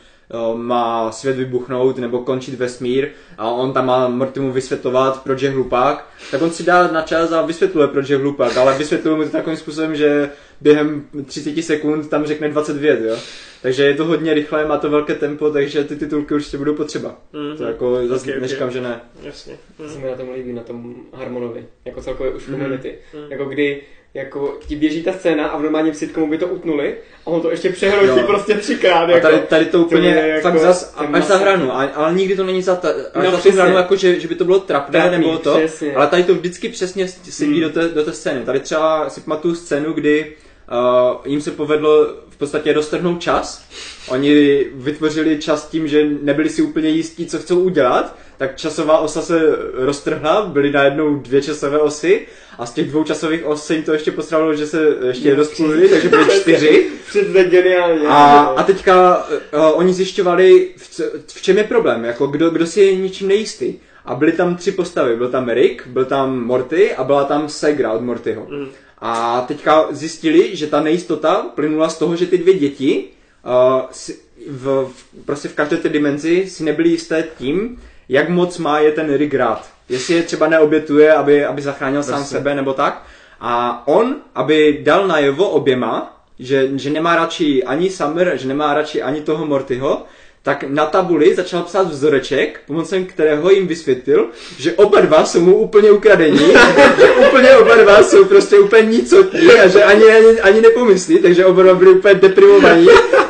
má 0.54 1.12
svět 1.12 1.36
vybuchnout 1.36 1.98
nebo 1.98 2.18
končit 2.18 2.54
vesmír 2.54 3.08
a 3.38 3.50
on 3.50 3.72
tam 3.72 3.86
má 3.86 4.08
Mortimu 4.08 4.52
vysvětlovat, 4.52 5.22
proč 5.24 5.42
je 5.42 5.50
hlupák, 5.50 6.08
tak 6.30 6.42
on 6.42 6.50
si 6.50 6.62
dá 6.62 6.88
na 6.88 7.02
čas 7.02 7.32
a 7.32 7.42
vysvětluje, 7.42 7.88
proč 7.88 8.08
je 8.08 8.16
hlupák, 8.16 8.56
ale 8.56 8.78
vysvětluje 8.78 9.16
mu 9.16 9.24
to 9.24 9.30
takovým 9.30 9.56
způsobem, 9.56 9.96
že 9.96 10.30
během 10.60 11.06
30 11.26 11.62
sekund 11.62 12.08
tam 12.08 12.26
řekne 12.26 12.48
20 12.48 12.76
vět, 12.76 13.00
jo. 13.00 13.16
Takže 13.62 13.84
je 13.84 13.94
to 13.94 14.04
hodně 14.04 14.34
rychlé, 14.34 14.64
má 14.64 14.76
to 14.76 14.90
velké 14.90 15.14
tempo, 15.14 15.50
takže 15.50 15.84
ty 15.84 15.96
titulky 15.96 16.34
určitě 16.34 16.58
budou 16.58 16.74
potřeba. 16.74 17.18
Mm-hmm. 17.34 17.56
To 17.56 17.64
jako 17.64 18.06
zase 18.06 18.30
okay, 18.30 18.40
neříkám, 18.40 18.68
okay. 18.68 18.74
že 18.74 18.88
ne. 18.88 19.00
Jasně. 19.22 19.58
Mm. 19.78 19.88
Se 19.88 19.98
mi 19.98 20.06
na 20.06 20.14
tom 20.14 20.30
líbí, 20.36 20.52
na 20.52 20.62
tom 20.62 20.94
Harmonovi, 21.12 21.66
jako 21.84 22.02
celkově 22.02 22.32
už 22.32 22.44
komunity. 22.44 22.98
Mm. 23.14 23.32
Jako 23.32 23.44
kdy 23.44 23.82
jako 24.16 24.58
ti 24.66 24.76
běží 24.76 25.02
ta 25.02 25.12
scéna 25.12 25.46
a 25.46 25.58
v 25.58 25.62
normálním 25.62 25.94
sitcomu 25.94 26.26
by 26.26 26.38
to 26.38 26.46
utnuli 26.46 26.94
a 27.24 27.26
on 27.26 27.40
to 27.40 27.50
ještě 27.50 27.70
přehrotí 27.70 28.20
prostě 28.26 28.54
třikrát. 28.54 29.08
Jako. 29.08 29.26
A 29.26 29.30
tady, 29.30 29.42
tady 29.42 29.64
to 29.64 29.80
úplně 29.80 30.14
to 30.14 30.20
jako 30.20 30.42
fakt 30.42 30.58
zas, 30.58 30.94
až 31.12 31.24
za 31.24 31.36
hranu, 31.36 31.72
ale 31.74 32.14
nikdy 32.14 32.36
to 32.36 32.44
není 32.44 32.62
za, 32.62 32.76
ta, 32.76 32.88
no, 33.24 33.30
za 33.30 33.38
tu 33.38 33.50
hranu, 33.50 33.76
jako 33.76 33.96
že, 33.96 34.20
že 34.20 34.28
by 34.28 34.34
to 34.34 34.44
bylo 34.44 34.58
trapné 34.58 35.00
Trapný, 35.00 35.18
nebo 35.18 35.38
to, 35.38 35.58
přesně. 35.58 35.94
ale 35.94 36.06
tady 36.06 36.24
to 36.24 36.34
vždycky 36.34 36.68
přesně 36.68 37.08
sedí 37.08 37.54
mm. 37.54 37.60
do, 37.60 37.70
té, 37.70 37.88
do 37.88 38.04
té 38.04 38.12
scény. 38.12 38.44
Tady 38.44 38.60
třeba 38.60 39.10
si 39.10 39.20
pamatuju 39.20 39.54
scénu, 39.54 39.92
kdy 39.92 40.32
uh, 40.72 41.16
jim 41.24 41.40
se 41.40 41.50
povedlo 41.50 42.06
v 42.30 42.36
podstatě 42.38 42.72
roztrhnout 42.72 43.20
čas. 43.20 43.64
Oni 44.08 44.64
vytvořili 44.74 45.38
čas 45.38 45.68
tím, 45.68 45.88
že 45.88 46.06
nebyli 46.22 46.48
si 46.48 46.62
úplně 46.62 46.88
jistí, 46.88 47.26
co 47.26 47.38
chcou 47.38 47.60
udělat, 47.60 48.16
tak 48.38 48.56
časová 48.56 48.98
osa 48.98 49.22
se 49.22 49.40
roztrhla, 49.74 50.46
byly 50.46 50.72
najednou 50.72 51.14
dvě 51.14 51.42
časové 51.42 51.78
osy 51.78 52.26
a 52.58 52.66
z 52.66 52.72
těch 52.72 52.88
dvou 52.90 53.04
časových 53.04 53.46
os 53.46 53.66
se 53.66 53.74
jim 53.74 53.82
to 53.82 53.92
ještě 53.92 54.12
postravilo, 54.12 54.54
že 54.54 54.66
se 54.66 54.96
ještě 55.06 55.34
rozpluli, 55.34 55.88
takže 55.88 56.08
byly 56.08 56.24
čtyři. 56.40 56.86
Přesně 57.08 57.44
geniálně. 57.44 58.06
A, 58.08 58.40
a 58.40 58.62
teďka 58.62 59.16
uh, 59.16 59.60
oni 59.74 59.92
zjišťovali, 59.92 60.68
v, 60.76 61.00
v 61.26 61.42
čem 61.42 61.58
je 61.58 61.64
problém, 61.64 62.04
jako 62.04 62.26
kdo, 62.26 62.50
kdo 62.50 62.66
si 62.66 62.80
je 62.80 62.96
ničím 62.96 63.28
nejistý. 63.28 63.74
a 64.04 64.14
byly 64.14 64.32
tam 64.32 64.56
tři 64.56 64.72
postavy. 64.72 65.16
Byl 65.16 65.28
tam 65.28 65.48
Rick, 65.48 65.86
byl 65.86 66.04
tam 66.04 66.44
Morty 66.44 66.94
a 66.94 67.04
byla 67.04 67.24
tam 67.24 67.48
Segra 67.48 67.92
od 67.92 68.02
Mortyho. 68.02 68.46
Mm. 68.50 68.68
A 68.98 69.40
teďka 69.48 69.86
zjistili, 69.90 70.56
že 70.56 70.66
ta 70.66 70.80
nejistota 70.80 71.34
plynula 71.54 71.88
z 71.88 71.98
toho, 71.98 72.16
že 72.16 72.26
ty 72.26 72.38
dvě 72.38 72.54
děti 72.54 73.04
uh, 73.44 73.82
si, 73.90 74.18
v, 74.48 74.88
v, 74.92 75.24
prostě 75.24 75.48
v 75.48 75.54
každé 75.54 75.76
té 75.76 75.88
dimenzi 75.88 76.46
si 76.50 76.64
nebyli 76.64 76.88
jisté 76.88 77.24
tím, 77.38 77.82
jak 78.08 78.28
moc 78.28 78.58
má 78.58 78.78
je 78.78 78.92
ten 78.92 79.14
Rick 79.14 79.34
rád. 79.34 79.70
Jestli 79.88 80.14
je 80.14 80.22
třeba 80.22 80.48
neobětuje, 80.48 81.14
aby, 81.14 81.44
aby 81.44 81.62
zachránil 81.62 82.00
prostě. 82.00 82.12
sám 82.12 82.24
sebe 82.24 82.54
nebo 82.54 82.72
tak. 82.72 83.06
A 83.40 83.82
on, 83.86 84.16
aby 84.34 84.80
dal 84.82 85.06
najevo 85.06 85.48
oběma, 85.48 86.22
že, 86.38 86.70
že 86.78 86.90
nemá 86.90 87.16
radši 87.16 87.64
ani 87.64 87.90
Summer, 87.90 88.32
že 88.36 88.48
nemá 88.48 88.74
radši 88.74 89.02
ani 89.02 89.20
toho 89.20 89.46
Mortyho, 89.46 90.04
tak 90.46 90.64
na 90.68 90.86
tabuli 90.86 91.34
začal 91.34 91.62
psát 91.62 91.90
vzoreček, 91.90 92.60
pomocem 92.66 93.04
kterého 93.04 93.50
jim 93.50 93.66
vysvětlil, 93.66 94.28
že 94.58 94.72
oba 94.72 95.00
dva 95.00 95.24
jsou 95.24 95.40
mu 95.40 95.56
úplně 95.56 95.90
ukradení, 95.90 96.38
že 96.98 97.10
úplně 97.28 97.56
oba 97.56 97.76
dva 97.76 98.02
jsou 98.02 98.24
prostě 98.24 98.58
úplně 98.58 98.82
nicotní 98.82 99.50
a 99.50 99.66
že 99.66 99.84
ani, 99.84 100.04
ani, 100.04 100.40
ani 100.40 100.60
nepomyslí, 100.60 101.18
takže 101.18 101.46
oba 101.46 101.62
dva 101.62 101.74
byli 101.74 101.90
úplně 101.90 102.14
deprimovaní, 102.14 102.86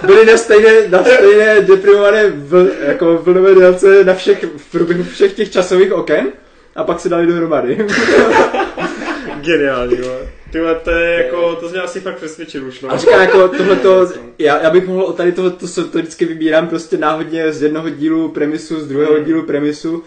byli 0.06 0.26
na 0.26 0.36
stejné, 0.36 0.88
na 0.88 1.04
stejné 1.04 1.60
deprimované 1.60 2.30
vl, 2.30 2.68
jako 2.86 3.18
vlnové 3.22 3.54
délce 3.54 4.04
na 4.04 4.14
všech, 4.14 4.44
v 4.56 4.70
průběhu 4.70 5.04
všech 5.04 5.32
těch 5.32 5.52
časových 5.52 5.92
oken 5.92 6.26
a 6.76 6.84
pak 6.84 7.00
se 7.00 7.08
dali 7.08 7.26
dohromady. 7.26 7.86
Geniální, 9.40 9.96
ty 10.50 10.58
to 10.84 10.90
je 10.90 11.24
jako, 11.24 11.56
to 11.56 11.68
mě 11.68 11.80
asi 11.80 12.00
fakt 12.00 12.16
přesvědčil 12.16 12.66
už, 12.66 12.80
no. 12.80 12.92
A 12.92 12.96
říká 12.96 13.22
jako 13.22 13.48
tohleto, 13.48 14.08
já, 14.38 14.62
já 14.62 14.70
bych 14.70 14.86
mohl 14.86 15.02
o 15.02 15.12
tady 15.12 15.32
toho, 15.32 15.50
to, 15.50 15.66
to 15.92 15.98
vždycky 15.98 16.24
vybírám 16.24 16.68
prostě 16.68 16.98
náhodně 16.98 17.52
z 17.52 17.62
jednoho 17.62 17.90
dílu 17.90 18.28
premisu, 18.28 18.80
z 18.80 18.88
druhého 18.88 19.14
hmm. 19.14 19.24
dílu 19.24 19.42
premisu. 19.42 20.02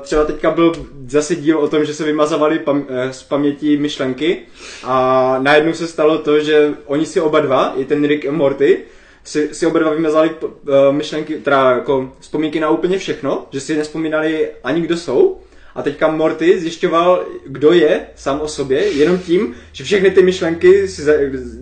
Třeba 0.00 0.24
teďka 0.24 0.50
byl 0.50 0.72
zase 1.08 1.36
díl 1.36 1.58
o 1.58 1.68
tom, 1.68 1.84
že 1.84 1.94
se 1.94 2.04
vymazovali 2.04 2.58
pam, 2.58 2.86
eh, 2.88 3.12
z 3.12 3.22
paměti 3.22 3.76
myšlenky 3.76 4.38
a 4.84 5.38
najednou 5.42 5.72
se 5.72 5.86
stalo 5.86 6.18
to, 6.18 6.40
že 6.40 6.74
oni 6.86 7.06
si 7.06 7.20
oba 7.20 7.40
dva, 7.40 7.74
i 7.76 7.84
ten 7.84 8.04
Rick 8.04 8.26
a 8.26 8.32
Morty, 8.32 8.78
si, 9.24 9.54
si 9.54 9.66
oba 9.66 9.78
dva 9.78 9.90
vymazali 9.90 10.30
uh, 10.30 10.50
myšlenky, 10.90 11.34
teda 11.34 11.70
jako 11.70 12.12
vzpomínky 12.20 12.60
na 12.60 12.70
úplně 12.70 12.98
všechno, 12.98 13.46
že 13.50 13.60
si 13.60 13.76
nespomínali 13.76 14.48
ani 14.64 14.80
kdo 14.80 14.96
jsou 14.96 15.40
a 15.76 15.82
teďka 15.82 16.08
Morty 16.08 16.60
zjišťoval, 16.60 17.24
kdo 17.46 17.72
je 17.72 18.06
sám 18.14 18.40
o 18.40 18.48
sobě, 18.48 18.78
jenom 18.80 19.18
tím, 19.18 19.54
že 19.72 19.84
všechny 19.84 20.10
ty 20.10 20.22
myšlenky 20.22 20.88
si 20.88 21.02
za, 21.02 21.12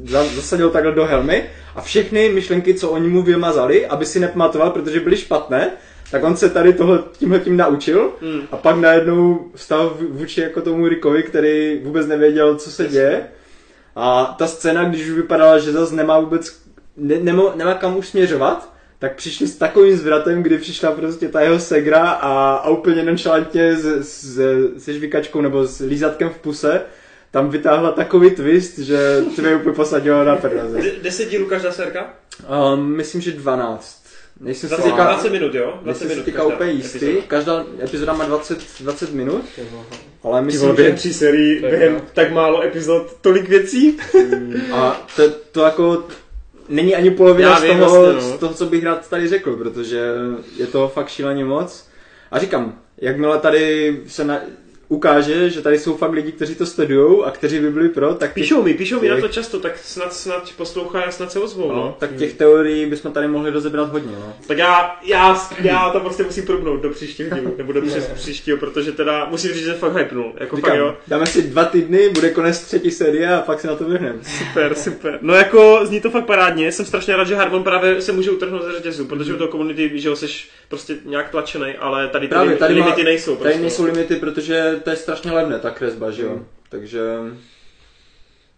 za, 0.04 0.24
zasadil 0.24 0.70
takhle 0.70 0.92
do 0.92 1.04
helmy 1.04 1.44
a 1.74 1.80
všechny 1.80 2.28
myšlenky, 2.28 2.74
co 2.74 2.90
oni 2.90 3.08
mu 3.08 3.22
vymazali, 3.22 3.86
aby 3.86 4.06
si 4.06 4.20
nepamatoval, 4.20 4.70
protože 4.70 5.00
byly 5.00 5.16
špatné, 5.16 5.70
tak 6.10 6.24
on 6.24 6.36
se 6.36 6.50
tady 6.50 6.72
toho 6.72 6.98
tímhle 6.98 7.38
tím 7.38 7.56
naučil 7.56 8.12
hmm. 8.22 8.40
a 8.52 8.56
pak 8.56 8.76
najednou 8.76 9.50
stal 9.54 9.96
vůči 10.10 10.40
jako 10.40 10.60
tomu 10.60 10.88
Rickovi, 10.88 11.22
který 11.22 11.80
vůbec 11.84 12.06
nevěděl, 12.06 12.56
co 12.56 12.70
se 12.70 12.88
děje. 12.88 13.26
A 13.96 14.34
ta 14.38 14.46
scéna, 14.46 14.84
když 14.84 15.08
už 15.08 15.16
vypadala, 15.16 15.58
že 15.58 15.72
zase 15.72 15.94
nemá 15.94 16.20
vůbec, 16.20 16.60
ne, 16.96 17.18
nemá, 17.20 17.42
nemá 17.54 17.74
kam 17.74 17.96
už 17.96 18.08
směřovat, 18.08 18.73
tak 18.98 19.16
přišli 19.16 19.46
s 19.46 19.56
takovým 19.56 19.96
zvratem, 19.96 20.42
kdy 20.42 20.58
přišla 20.58 20.92
prostě 20.92 21.28
ta 21.28 21.40
jeho 21.40 21.58
segra 21.58 22.10
a, 22.10 22.54
a 22.54 22.68
úplně 22.68 23.02
nonchalantně 23.02 23.76
s, 23.76 23.84
s, 24.00 24.40
se 24.78 24.92
žvikačkou 24.92 25.40
nebo 25.40 25.66
s 25.66 25.80
lízatkem 25.80 26.30
v 26.30 26.38
puse 26.38 26.80
tam 27.34 27.50
vytáhla 27.50 27.92
takový 27.92 28.30
twist, 28.30 28.78
že 28.78 29.24
to 29.36 29.42
mě 29.42 29.56
úplně 29.56 29.74
posadilo 29.74 30.24
na 30.24 30.36
prdaze. 30.36 30.80
Deset 31.02 31.30
dílů 31.30 31.46
každá 31.46 31.72
serka? 31.72 32.14
Um, 32.74 32.96
myslím, 32.96 33.20
že 33.20 33.32
12. 33.32 34.04
Nejsem 34.40 34.68
20, 34.68 34.82
si 34.82 34.90
týka, 34.90 35.04
20 35.04 35.32
minut, 35.32 35.54
jo? 35.54 35.78
20 35.82 36.08
minut. 36.08 36.24
Týka 36.24 36.44
úplně 36.44 36.70
jistý. 36.70 36.96
Epizoda. 36.96 37.26
Každá 37.26 37.64
epizoda 37.82 38.12
má 38.12 38.24
20, 38.24 38.58
20 38.80 39.12
minut. 39.12 39.44
Ale 40.22 40.42
myslím, 40.42 40.68
že... 40.68 40.76
Během 40.76 40.96
tří 40.96 41.14
sérií, 41.14 41.60
během 41.60 42.02
tak 42.12 42.32
málo 42.32 42.62
epizod, 42.62 43.16
tolik 43.20 43.48
věcí. 43.48 43.98
A 44.72 45.06
to, 45.16 45.30
to 45.30 45.62
jako 45.62 46.04
není 46.68 46.96
ani 46.96 47.10
polovina 47.10 47.60
z, 47.60 47.64
toho, 47.64 47.78
vlastně, 47.78 48.12
no. 48.12 48.36
z 48.36 48.38
toho, 48.38 48.54
co 48.54 48.66
bych 48.66 48.84
rád 48.84 49.10
tady 49.10 49.28
řekl, 49.28 49.56
protože 49.56 50.12
je 50.56 50.66
to 50.66 50.88
fakt 50.88 51.08
šíleně 51.08 51.44
moc. 51.44 51.88
A 52.30 52.38
říkám, 52.38 52.78
jakmile 52.98 53.38
tady 53.38 53.96
se 54.06 54.24
na, 54.24 54.40
ukáže, 54.89 55.51
že 55.51 55.62
tady 55.62 55.78
jsou 55.78 55.97
fakt 55.97 56.12
lidi, 56.12 56.32
kteří 56.32 56.55
to 56.55 56.66
sledují 56.66 57.24
a 57.24 57.31
kteří 57.31 57.61
by 57.61 57.70
byli 57.70 57.89
pro, 57.89 58.15
tak... 58.15 58.35
Píšou 58.35 58.62
mi, 58.62 58.74
píšou 58.74 59.01
mi 59.01 59.09
na 59.09 59.20
to 59.20 59.28
často, 59.28 59.61
tak 59.61 59.78
snad, 59.78 60.15
snad 60.15 60.52
poslouchá 60.56 61.01
a 61.01 61.11
snad 61.11 61.32
se 61.32 61.40
ozvou, 61.40 61.69
no. 61.69 61.74
no. 61.74 61.97
Tak 61.98 62.16
těch 62.16 62.28
hmm. 62.28 62.39
teorií 62.39 62.86
bychom 62.86 63.12
tady 63.12 63.28
mohli 63.28 63.51
rozebrat 63.51 63.93
hodně, 63.93 64.16
no. 64.20 64.32
Tak 64.47 64.59
já, 64.59 64.97
já, 65.02 65.48
já 65.62 65.90
to 65.90 66.01
prostě 66.01 66.23
musím 66.23 66.47
probnout 66.47 66.82
do 66.82 66.90
příštího 66.90 67.31
dílu, 67.35 67.55
nebo 67.59 67.73
do 67.73 67.82
přes 67.82 68.06
příštího, 68.15 68.56
protože 68.56 68.93
teda 68.93 69.27
musím 69.31 69.52
říct, 69.52 69.65
že 69.65 69.74
fakt 69.74 69.97
hypnul. 69.97 70.32
Jako 70.40 70.56
Říkám, 70.56 70.70
fakt, 70.70 70.78
jo. 70.78 70.97
Dáme 71.09 71.27
si 71.27 71.43
dva 71.43 71.65
týdny, 71.65 72.09
bude 72.09 72.31
konec 72.31 72.61
třetí 72.61 72.90
série 72.90 73.35
a 73.35 73.43
pak 73.43 73.61
se 73.61 73.66
na 73.66 73.77
to 73.77 73.85
vrhneme. 73.85 74.19
Super, 74.39 74.74
super. 74.85 75.19
No 75.23 75.35
jako 75.35 75.81
zní 75.85 76.01
to 76.01 76.11
fakt 76.11 76.27
parádně, 76.27 76.73
jsem 76.73 76.86
strašně 76.86 77.16
rád, 77.16 77.28
že 77.28 77.36
Harmon 77.36 77.62
právě 77.62 78.01
se 78.01 78.12
může 78.12 78.31
utrhnout 78.31 78.62
ze 78.62 78.73
řetězu, 78.73 79.05
protože 79.06 79.35
u 79.35 79.36
toho 79.36 79.48
komunity, 79.48 79.90
že 79.94 80.09
ho 80.09 80.16
seš 80.16 80.51
prostě 80.69 80.97
nějak 81.05 81.31
tlačený, 81.31 81.74
ale 81.78 82.09
tady, 82.09 82.28
tady, 82.28 82.28
Právě, 82.28 82.56
tady 82.56 82.74
limity 82.74 83.02
má, 83.02 83.05
nejsou. 83.05 83.36
Prostě. 83.36 83.52
Tady 83.52 83.62
nejsou 83.62 83.85
limity, 83.85 84.16
protože 84.16 84.81
to 84.85 84.90
je 84.90 84.97
strašně 84.97 85.32
levné 85.32 85.59
ta 85.59 85.70
kresba, 85.70 86.11
že 86.11 86.23
jo. 86.23 86.31
Hmm. 86.31 86.47
Takže... 86.69 87.01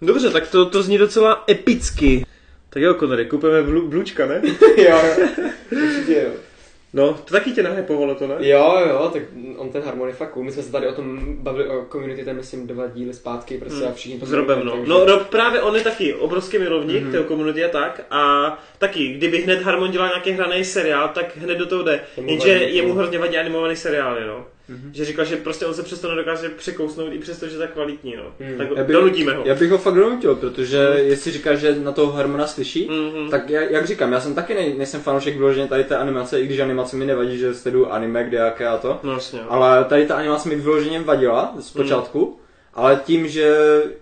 Dobře, 0.03 0.31
tak 0.31 0.51
to, 0.51 0.67
to 0.67 0.83
zní 0.83 0.99
docela 0.99 1.45
epicky. 1.51 2.27
Tak 2.71 2.83
jo, 2.83 2.95
Konory, 2.95 3.27
kupujeme 3.27 3.63
blu, 3.63 3.89
blučka, 3.89 4.27
ne? 4.27 4.43
jo, 4.77 5.01
určitě 5.73 6.23
jo. 6.25 6.31
No, 6.93 7.15
to 7.25 7.35
taky 7.35 7.53
tě 7.53 7.63
nahypovalo 7.63 8.15
to, 8.15 8.27
ne? 8.27 8.35
Jo, 8.39 8.79
jo, 8.89 9.11
tak 9.13 9.23
on 9.57 9.69
ten 9.69 9.83
harmon 9.83 10.09
je 10.09 10.15
fakt 10.15 10.31
cool. 10.31 10.45
My 10.45 10.53
jsme 10.53 10.63
se 10.63 10.73
tady 10.73 10.89
o 10.89 10.93
tom 10.93 11.37
bavili 11.39 11.69
o 11.69 11.87
community, 11.93 12.25
ten 12.25 12.37
myslím 12.37 12.67
dva 12.67 12.87
díly 12.87 13.15
zpátky, 13.15 13.59
prostě 13.59 13.81
hmm. 13.81 13.89
a 13.89 13.93
všichni 13.93 14.21
to 14.21 14.27
S 14.27 14.33
Robem, 14.33 14.65
no. 14.65 14.73
Takže... 14.73 14.89
No, 14.89 15.05
Rob 15.05 15.27
právě 15.29 15.63
on 15.63 15.77
je 15.77 15.83
taky 15.83 16.15
obrovský 16.15 16.59
milovník 16.59 17.05
mm-hmm. 17.05 17.13
té 17.13 17.23
komunity 17.23 17.65
a 17.65 17.69
tak. 17.69 18.07
A 18.11 18.53
taky, 18.79 19.09
kdyby 19.09 19.39
hned 19.39 19.63
Harmon 19.63 19.91
dělal 19.91 20.09
nějaký 20.09 20.31
hraný 20.31 20.65
seriál, 20.65 21.09
tak 21.09 21.37
hned 21.37 21.59
do 21.59 21.67
toho 21.67 21.83
jde. 21.83 22.01
Jenže 22.27 22.51
jemu 22.51 22.95
hrozně 22.95 23.19
vadí 23.19 23.39
animovaný 23.39 23.77
seriály, 23.77 24.27
no. 24.27 24.47
Mm-hmm. 24.71 24.91
Že 24.93 25.05
říkal, 25.05 25.25
že 25.25 25.37
prostě 25.37 25.67
on 25.67 25.75
se 25.75 25.83
přesto 25.83 26.09
nedokáže 26.09 26.49
překousnout 26.49 27.13
i 27.13 27.19
přesto, 27.19 27.49
že 27.49 27.55
je 27.55 27.59
tak 27.59 27.73
kvalitní, 27.73 28.17
no. 28.17 28.23
Mm. 28.39 28.59
Tak 28.59 28.69
já 28.77 28.85
bych, 28.85 28.97
donutíme 28.97 29.35
ho. 29.35 29.43
Já 29.47 29.55
bych 29.55 29.71
ho 29.71 29.79
fakt 29.79 29.95
donutil, 29.95 30.35
protože 30.35 30.91
mm. 30.91 31.09
jestli 31.09 31.33
říká, 31.33 31.55
že 31.55 31.75
na 31.75 31.93
toho 31.93 32.13
Harmona 32.13 32.47
slyší, 32.47 32.89
mm-hmm. 32.89 33.31
tak 33.31 33.51
já, 33.51 33.61
jak 33.61 33.87
říkám, 33.87 34.13
já 34.13 34.21
jsem 34.21 34.35
taky 34.35 34.55
nej, 34.55 34.75
nejsem 34.79 35.01
fanoušek 35.01 35.37
vyloženě 35.37 35.67
tady 35.67 35.85
té 35.85 35.97
animace, 35.97 36.41
i 36.41 36.47
když 36.47 36.59
animace 36.59 36.97
mi 36.97 37.07
nevadí, 37.07 37.39
že 37.39 37.55
sleduju 37.55 37.87
anime, 37.87 38.25
kde 38.25 38.39
jaké 38.39 38.67
a 38.67 38.77
to. 38.79 39.01
No, 39.03 39.13
jasně. 39.13 39.41
Ale 39.49 39.85
tady 39.85 40.07
ta 40.07 40.17
animace 40.17 40.49
mi 40.49 40.57
vyloženě 40.57 41.01
vadila 41.01 41.55
z 41.61 41.71
počátku. 41.71 42.27
Mm. 42.27 42.47
Ale 42.75 43.01
tím, 43.05 43.29
že 43.29 43.57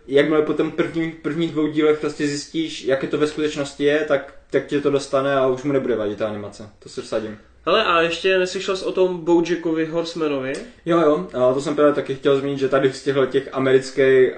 jakmile 0.06 0.42
po 0.42 0.52
tom 0.52 0.70
první, 0.70 1.12
prvních 1.12 1.52
dvou 1.52 1.66
dílech 1.66 2.00
prostě 2.00 2.26
zjistíš, 2.26 2.84
jaké 2.84 3.06
to 3.06 3.18
ve 3.18 3.26
skutečnosti 3.26 3.84
je, 3.84 4.04
tak, 4.08 4.34
tak 4.50 4.66
tě 4.66 4.80
to 4.80 4.90
dostane 4.90 5.34
a 5.34 5.46
už 5.46 5.62
mu 5.62 5.72
nebude 5.72 5.96
vadit 5.96 6.18
ta 6.18 6.28
animace. 6.28 6.68
To 6.78 6.88
se 6.88 7.02
vsadím. 7.02 7.38
Hele, 7.66 7.84
a 7.84 8.00
ještě 8.00 8.38
neslyšel 8.38 8.76
jsi 8.76 8.84
o 8.84 8.92
tom 8.92 9.24
Bojackovi 9.24 9.86
Horsemanovi? 9.86 10.52
Jo, 10.86 11.00
jo, 11.00 11.26
a 11.34 11.54
to 11.54 11.60
jsem 11.60 11.76
právě 11.76 11.92
taky 11.92 12.14
chtěl 12.14 12.38
zmínit, 12.38 12.58
že 12.58 12.68
tady 12.68 12.92
z 12.92 13.02
těchto 13.02 13.26
těch 13.26 13.48
amerických 13.52 14.30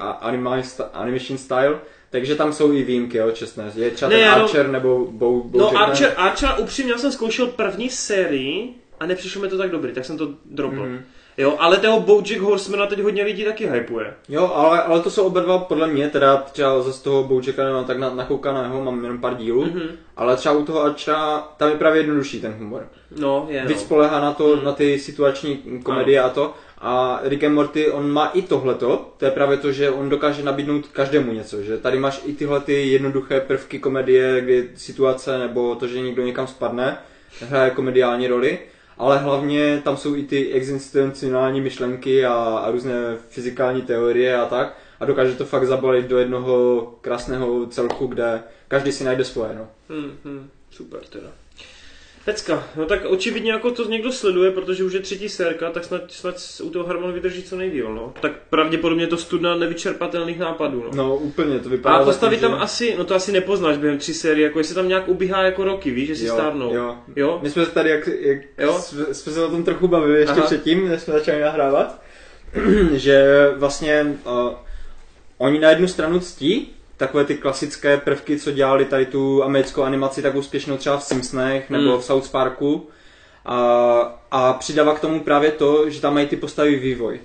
animation 0.93 1.39
style, 1.39 1.79
takže 2.11 2.35
tam 2.35 2.53
jsou 2.53 2.73
i 2.73 2.83
výjimky, 2.83 3.19
jo, 3.19 3.31
čestné. 3.31 3.73
Je 3.75 3.91
třeba 3.91 4.09
ne, 4.09 4.17
ten 4.17 4.29
Archer 4.29 4.67
no, 4.67 4.73
nebo 4.73 5.07
Bo, 5.11 5.43
Bojack, 5.45 5.73
No 5.73 5.81
Archer, 5.81 6.13
Archer 6.17 6.51
upřímně, 6.59 6.93
já 6.93 6.99
jsem 6.99 7.13
zkoušel 7.13 7.47
první 7.47 7.91
sérii 7.91 8.75
a 9.01 9.07
nepřišlo 9.07 9.43
mi 9.43 9.49
to 9.49 9.59
tak 9.59 9.71
dobrý, 9.71 9.93
tak 9.93 10.05
jsem 10.05 10.19
to 10.19 10.29
dropl. 10.45 10.77
Mm-hmm. 10.77 11.01
Jo, 11.39 11.57
ale 11.59 11.77
toho 11.77 12.01
Bojack 12.01 12.41
Horsemana 12.41 12.87
teď 12.87 13.01
hodně 13.01 13.25
lidí 13.25 13.45
taky 13.45 13.67
hypuje. 13.67 14.15
Jo, 14.29 14.53
ale, 14.55 14.83
ale 14.83 15.01
to 15.01 15.11
jsou 15.11 15.27
oba 15.27 15.41
dva 15.41 15.59
podle 15.59 15.87
mě, 15.87 16.09
teda 16.09 16.37
třeba 16.37 16.83
ze 16.83 16.93
z 16.93 17.01
toho 17.03 17.25
Bojacka 17.25 17.65
nemám 17.65 17.85
tak 17.85 17.99
na, 17.99 18.15
nakoukaného, 18.15 18.85
mám 18.85 19.03
jenom 19.03 19.19
pár 19.19 19.37
dílů, 19.37 19.65
mm-hmm. 19.65 19.89
ale 20.17 20.37
třeba 20.37 20.55
u 20.55 20.65
toho 20.65 20.83
Archera, 20.83 21.49
tam 21.57 21.71
je 21.71 21.77
právě 21.77 22.01
jednodušší 22.01 22.41
ten 22.41 22.55
humor. 22.59 22.89
No, 23.19 23.47
je. 23.51 23.67
Víc 23.67 23.79
no. 23.79 23.85
spolehá 23.85 24.21
na 24.21 24.33
to, 24.33 24.57
mm. 24.57 24.65
na 24.65 24.73
ty 24.73 24.99
situační 24.99 25.57
komedie 25.83 26.21
ano. 26.21 26.31
a 26.31 26.35
to. 26.35 26.55
A 26.79 27.21
Rick 27.23 27.45
and 27.45 27.55
Morty, 27.55 27.91
on 27.91 28.11
má 28.11 28.27
i 28.27 28.43
tohleto, 28.43 29.13
to 29.17 29.25
je 29.25 29.31
právě 29.31 29.57
to, 29.57 29.73
že 29.73 29.91
on 29.91 30.09
dokáže 30.09 30.43
nabídnout 30.43 30.87
každému 30.87 31.33
něco, 31.33 31.63
že 31.63 31.79
tady 31.79 31.99
máš 31.99 32.21
i 32.25 32.33
tyhle 32.33 32.61
ty 32.61 32.91
jednoduché 32.91 33.41
prvky 33.41 33.79
komedie, 33.79 34.41
kdy 34.41 34.71
situace 34.75 35.39
nebo 35.39 35.75
to, 35.75 35.87
že 35.87 36.01
někdo 36.01 36.23
někam 36.23 36.47
spadne, 36.47 36.99
hraje 37.41 37.71
komediální 37.71 38.27
roli 38.27 38.59
ale 38.99 39.19
hlavně 39.19 39.81
tam 39.85 39.97
jsou 39.97 40.17
i 40.17 40.23
ty 40.23 40.53
existenciální 40.53 41.61
myšlenky 41.61 42.27
a, 42.27 42.33
a 42.35 42.71
různé 42.71 42.93
fyzikální 43.29 43.83
teorie 43.83 44.37
a 44.37 44.47
tak 44.47 44.77
a 45.01 45.05
dokáže 45.05 45.35
to 45.35 45.45
fakt 45.45 45.67
zabalit 45.67 46.07
do 46.07 46.19
jednoho 46.19 46.81
krásného 47.01 47.67
celku, 47.67 48.07
kde 48.07 48.43
každý 48.69 48.93
si 48.93 49.05
najde 49.05 49.25
svoje, 49.25 49.55
no. 49.55 49.69
Hmm, 49.89 50.13
hmm, 50.25 50.51
super 50.71 51.01
teda. 51.01 51.29
Pecka, 52.27 52.69
no 52.77 52.87
tak 52.87 53.05
očividně 53.05 53.53
jako 53.53 53.71
to 53.71 53.85
někdo 53.91 54.13
sleduje, 54.13 54.51
protože 54.51 54.85
už 54.85 54.93
je 54.93 55.01
třetí 55.01 55.29
sérka, 55.29 55.71
tak 55.71 55.85
snad, 55.85 56.03
snad 56.09 56.35
u 56.63 56.71
toho 56.71 56.87
Harmon 56.87 57.13
vydrží 57.13 57.43
co 57.43 57.57
nejdíl, 57.57 57.95
no. 57.95 58.13
Tak 58.21 58.33
pravděpodobně 58.51 59.07
to 59.07 59.17
studna 59.17 59.57
nevyčerpatelných 59.57 60.39
nápadů, 60.39 60.85
no. 60.85 60.91
No 60.95 61.17
úplně, 61.17 61.59
to 61.59 61.69
vypadá 61.69 61.97
A 61.97 62.05
postavy 62.05 62.37
zatím, 62.37 62.49
tam 62.51 62.59
že- 62.59 62.65
asi, 62.65 62.95
no 62.99 63.05
to 63.05 63.15
asi 63.15 63.33
nepoznáš 63.33 63.77
během 63.77 63.99
tři 63.99 64.15
série, 64.15 64.45
jako 64.47 64.59
jestli 64.59 64.75
tam 64.75 64.89
nějak 64.89 65.09
ubíhá 65.09 65.43
jako 65.43 65.65
roky, 65.65 65.91
víš, 65.91 66.09
že 66.09 66.17
si 66.17 66.29
stárnou. 66.29 66.75
Jo. 66.75 66.97
jo? 67.17 67.39
My 67.43 67.51
jsme 67.51 67.65
se 67.65 67.71
tady, 67.71 67.91
jak, 67.91 68.07
jak 68.21 68.39
Jo? 68.59 68.79
jsme, 68.79 69.15
jsme 69.15 69.33
se 69.33 69.45
o 69.45 69.51
tom 69.51 69.65
trochu 69.65 69.89
bavili 69.89 70.21
ještě 70.21 70.33
Aha. 70.37 70.47
předtím, 70.47 70.89
než 70.89 71.01
jsme 71.03 71.15
začali 71.15 71.41
nahrávat, 71.41 72.03
že 72.93 73.27
vlastně 73.57 74.17
uh, 74.27 74.53
oni 75.39 75.59
na 75.59 75.71
jednu 75.71 75.89
stranu 75.89 76.21
ctí 76.21 76.73
takové 76.97 77.25
ty 77.25 77.35
klasické 77.35 77.97
prvky, 77.97 78.39
co 78.39 78.51
dělali 78.51 78.85
tady 78.85 79.07
tu 79.07 79.45
americkou 79.45 79.83
animaci 79.83 80.23
tak 80.23 80.35
úspěšnou 80.35 80.77
třeba 80.77 80.97
v 80.97 81.03
Simpsonech 81.05 81.71
nebo 81.71 81.91
Hmm. 81.91 82.01
v 82.01 82.05
South 82.05 82.31
Parku 82.31 82.89
a, 83.45 83.57
a 84.31 84.53
přidává 84.53 84.95
k 84.95 85.01
tomu 85.01 85.21
právě 85.21 85.51
to, 85.51 85.91
že 85.91 86.01
tam 86.01 86.15
mají 86.15 86.27
ty 86.27 86.37
postavy 86.37 86.77
vývoj. 86.77 87.21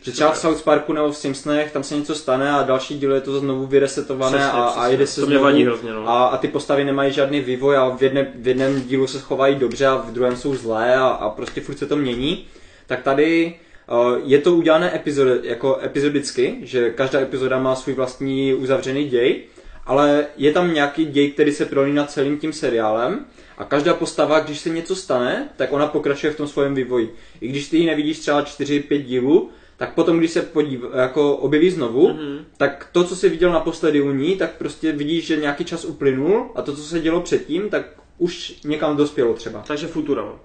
Že 0.00 0.12
třeba 0.12 0.30
v 0.32 0.38
South 0.38 0.62
Parku 0.62 0.92
nebo 0.92 1.12
v 1.12 1.16
Simpsonech 1.16 1.72
tam 1.72 1.82
se 1.82 1.96
něco 1.96 2.14
stane 2.14 2.50
a 2.52 2.62
další 2.62 2.98
díl 2.98 3.12
je 3.12 3.20
to 3.20 3.40
znovu 3.40 3.66
vyresetované 3.66 4.38
Přesně, 4.38 4.52
a, 4.52 4.64
a 4.64 4.70
přesně. 4.72 4.90
jede 4.92 5.06
se 5.06 5.20
To 5.20 5.26
znovu. 5.26 5.44
hrozně, 5.64 5.92
no. 5.92 6.08
A, 6.08 6.26
a 6.26 6.36
ty 6.36 6.48
postavy 6.48 6.84
nemají 6.84 7.12
žádný 7.12 7.40
vývoj 7.40 7.76
a 7.76 7.88
v, 7.88 8.02
jedne, 8.02 8.32
v 8.34 8.48
jednom 8.48 8.80
dílu 8.80 9.06
se 9.06 9.18
chovají 9.20 9.54
dobře 9.56 9.86
a 9.86 9.96
v 9.96 10.10
druhém 10.12 10.36
jsou 10.36 10.54
zlé 10.54 10.96
a, 10.96 11.06
a 11.08 11.30
prostě 11.30 11.60
furt 11.60 11.78
se 11.78 11.86
to 11.86 11.96
mění. 11.96 12.46
Tak 12.86 13.02
tady 13.02 13.54
je 14.24 14.38
to 14.38 14.54
udělané 14.54 14.96
epizod, 14.96 15.44
jako 15.44 15.78
epizodicky, 15.84 16.56
že 16.62 16.90
každá 16.90 17.20
epizoda 17.20 17.58
má 17.58 17.74
svůj 17.76 17.94
vlastní 17.94 18.54
uzavřený 18.54 19.04
děj, 19.04 19.42
ale 19.86 20.26
je 20.36 20.52
tam 20.52 20.74
nějaký 20.74 21.04
děj, 21.04 21.30
který 21.30 21.52
se 21.52 21.64
prolíná 21.66 22.04
celým 22.06 22.38
tím 22.38 22.52
seriálem 22.52 23.24
a 23.58 23.64
každá 23.64 23.94
postava, 23.94 24.40
když 24.40 24.58
se 24.58 24.68
něco 24.70 24.96
stane, 24.96 25.48
tak 25.56 25.72
ona 25.72 25.86
pokračuje 25.86 26.32
v 26.32 26.36
tom 26.36 26.48
svém 26.48 26.74
vývoji. 26.74 27.14
I 27.40 27.48
když 27.48 27.68
ty 27.68 27.76
ji 27.76 27.86
nevidíš 27.86 28.18
třeba 28.18 28.42
4-5 28.42 29.02
dílů, 29.02 29.50
tak 29.76 29.94
potom, 29.94 30.18
když 30.18 30.30
se 30.30 30.42
podív, 30.42 30.80
jako 30.94 31.36
objeví 31.36 31.70
znovu, 31.70 32.08
Mhm. 32.08 32.38
tak 32.56 32.88
to, 32.92 33.04
co 33.04 33.16
jsi 33.16 33.28
viděl 33.28 33.52
naposledy 33.52 34.00
u 34.02 34.10
ní, 34.12 34.36
tak 34.36 34.50
prostě 34.58 34.92
vidíš, 34.92 35.26
že 35.26 35.36
nějaký 35.36 35.64
čas 35.64 35.84
uplynul 35.84 36.50
a 36.54 36.62
to, 36.62 36.76
co 36.76 36.82
se 36.82 37.00
dělo 37.00 37.20
předtím, 37.20 37.68
tak 37.68 37.86
už 38.18 38.54
někam 38.64 38.96
dospělo 38.96 39.34
třeba. 39.34 39.64
Takže 39.66 39.86
Futurama. 39.86 40.40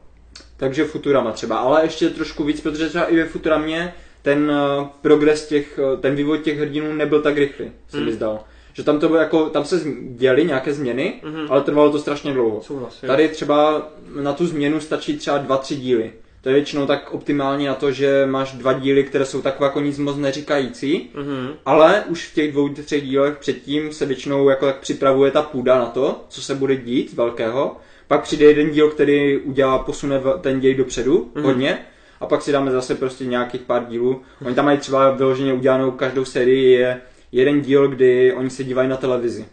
Takže 0.61 0.85
Futurama 0.85 1.31
třeba, 1.31 1.57
ale 1.57 1.83
ještě 1.85 2.09
trošku 2.09 2.43
víc, 2.43 2.61
protože 2.61 2.89
třeba 2.89 3.05
i 3.05 3.15
ve 3.15 3.25
Futuramě 3.25 3.93
ten 4.21 4.51
uh, 4.79 4.87
progres 5.01 5.47
těch, 5.47 5.79
uh, 5.93 5.99
ten 5.99 6.15
vývoj 6.15 6.39
těch 6.39 6.59
hrdinů 6.59 6.93
nebyl 6.93 7.21
tak 7.21 7.37
rychlý, 7.37 7.71
se 7.89 7.97
mi 7.97 8.03
Hmm. 8.03 8.11
zdal. 8.11 8.39
Že 8.73 8.83
tam 8.83 8.99
to 8.99 9.07
bylo 9.07 9.19
jako, 9.19 9.49
tam 9.49 9.65
se 9.65 9.81
děly 10.09 10.45
nějaké 10.45 10.73
změny, 10.73 11.13
Mhm. 11.23 11.45
ale 11.49 11.61
trvalo 11.61 11.91
to 11.91 11.99
strašně 11.99 12.33
dlouho. 12.33 12.61
Souhlas. 12.61 13.01
Tady 13.07 13.27
třeba 13.27 13.87
na 14.21 14.33
tu 14.33 14.47
změnu 14.47 14.79
stačí 14.79 15.17
třeba 15.17 15.37
dva, 15.37 15.57
tři 15.57 15.75
díly. 15.75 16.11
To 16.41 16.49
je 16.49 16.55
většinou 16.55 16.85
tak 16.85 17.11
optimální 17.13 17.65
na 17.65 17.73
to, 17.75 17.91
že 17.91 18.25
máš 18.25 18.51
dva 18.53 18.73
díly, 18.73 19.03
které 19.03 19.25
jsou 19.25 19.41
takové 19.41 19.67
jako 19.67 19.81
nic 19.81 19.97
moc 19.97 20.17
neříkající, 20.17 21.09
Mhm. 21.15 21.49
ale 21.65 22.03
už 22.09 22.27
v 22.27 22.33
těch 22.33 22.51
dvou, 22.51 22.69
třech 22.69 23.03
dílech 23.03 23.37
předtím 23.37 23.93
se 23.93 24.05
většinou 24.05 24.49
jako 24.49 24.65
tak 24.65 24.79
připravuje 24.79 25.31
ta 25.31 25.41
půda 25.41 25.79
na 25.79 25.85
to, 25.85 26.25
co 26.29 26.41
se 26.41 26.55
bude 26.55 26.75
dít 26.75 27.13
velkého. 27.13 27.77
Pak 28.11 28.21
přijde 28.21 28.45
jeden 28.45 28.69
díl, 28.69 28.89
který 28.89 29.37
udělá, 29.37 29.79
posune 29.79 30.21
ten 30.41 30.59
děj 30.59 30.75
dopředu 30.75 31.31
Mhm. 31.35 31.45
hodně. 31.45 31.77
A 32.19 32.25
pak 32.25 32.41
si 32.41 32.51
dáme 32.51 32.71
zase 32.71 32.95
prostě 32.95 33.25
nějakých 33.25 33.61
pár 33.61 33.85
dílů. 33.85 34.21
Oni 34.45 34.55
tam 34.55 34.65
mají 34.65 34.77
třeba 34.77 35.11
vyloženě 35.11 35.53
udělanou 35.53 35.91
každou 35.91 36.25
sérii 36.25 36.71
je 36.71 37.01
jeden 37.31 37.61
díl, 37.61 37.87
kdy 37.87 38.33
oni 38.33 38.49
se 38.49 38.63
dívají 38.63 38.89
na 38.89 38.97
televizi. 38.97 39.45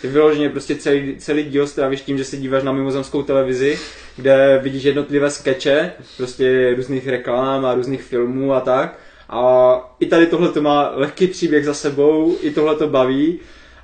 Ty 0.00 0.08
vyloženě 0.08 0.48
prostě 0.48 0.74
celý, 0.74 1.16
celý 1.18 1.44
díl 1.44 1.66
strávíš 1.66 2.00
tím, 2.00 2.18
že 2.18 2.24
se 2.24 2.36
díváš 2.36 2.62
na 2.62 2.72
mimozemskou 2.72 3.22
televizi, 3.22 3.78
kde 4.16 4.60
vidíš 4.62 4.82
jednotlivé 4.84 5.30
skeče, 5.30 5.92
prostě 6.16 6.74
různých 6.76 7.08
reklam 7.08 7.64
a 7.64 7.74
různých 7.74 8.02
filmů 8.02 8.54
a 8.54 8.60
tak. 8.60 8.98
A 9.28 9.96
i 10.00 10.06
tady 10.06 10.26
tohle 10.26 10.48
to 10.48 10.62
má 10.62 10.92
lehký 10.94 11.26
příběh 11.26 11.64
za 11.64 11.74
sebou, 11.74 12.36
i 12.40 12.50
tohle 12.50 12.76
to 12.76 12.86
baví. 12.88 13.38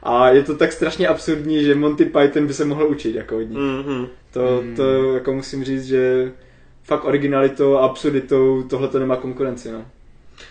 A 0.04 0.28
je 0.30 0.42
to 0.42 0.54
tak 0.56 0.72
strašně 0.72 1.08
absurdní, 1.08 1.64
že 1.64 1.74
Monty 1.74 2.04
Python 2.04 2.46
by 2.46 2.54
se 2.54 2.64
mohl 2.64 2.86
učit 2.86 3.14
jako 3.14 3.36
od 3.36 3.40
nich. 3.40 3.58
Mhm. 3.58 4.06
To, 4.32 4.60
Hmm. 4.62 4.76
to 4.76 5.14
jako 5.14 5.32
musím 5.32 5.64
říct, 5.64 5.84
že 5.86 6.32
fakt 6.84 7.04
originalitou 7.04 7.76
a 7.76 7.84
absurditou 7.84 8.62
tohle 8.62 8.88
to 8.88 8.98
nemá 8.98 9.16
konkurenci. 9.16 9.72
No. 9.72 9.84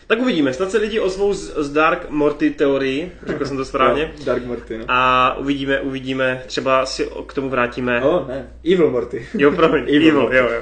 Tak 0.08 0.20
uvidíme, 0.20 0.54
snad 0.54 0.72
se 0.72 0.78
lidi 0.78 1.00
ozvou 1.00 1.34
z, 1.34 1.54
z 1.58 1.70
Dark 1.72 2.10
Morty 2.10 2.50
teorii, 2.50 3.12
řekl 3.28 3.46
jsem 3.46 3.58
to 3.58 3.66
správně. 3.66 4.02
Jo, 4.18 4.26
Dark 4.26 4.46
Morty, 4.46 4.78
no. 4.78 4.86
A 4.88 5.36
uvidíme, 5.40 5.80
uvidíme, 5.82 6.44
třeba 6.48 6.86
si 6.86 7.10
k 7.28 7.34
tomu 7.34 7.50
vrátíme. 7.50 8.04
Oh, 8.04 8.28
ne. 8.28 8.48
Evil 8.74 8.92
Morty. 8.92 9.28
Jo, 9.38 9.52
promiň, 9.52 9.84
Evil 9.88 10.08
Evil, 10.10 10.22
Morty. 10.22 10.36
jo, 10.38 10.50
jo. 10.56 10.62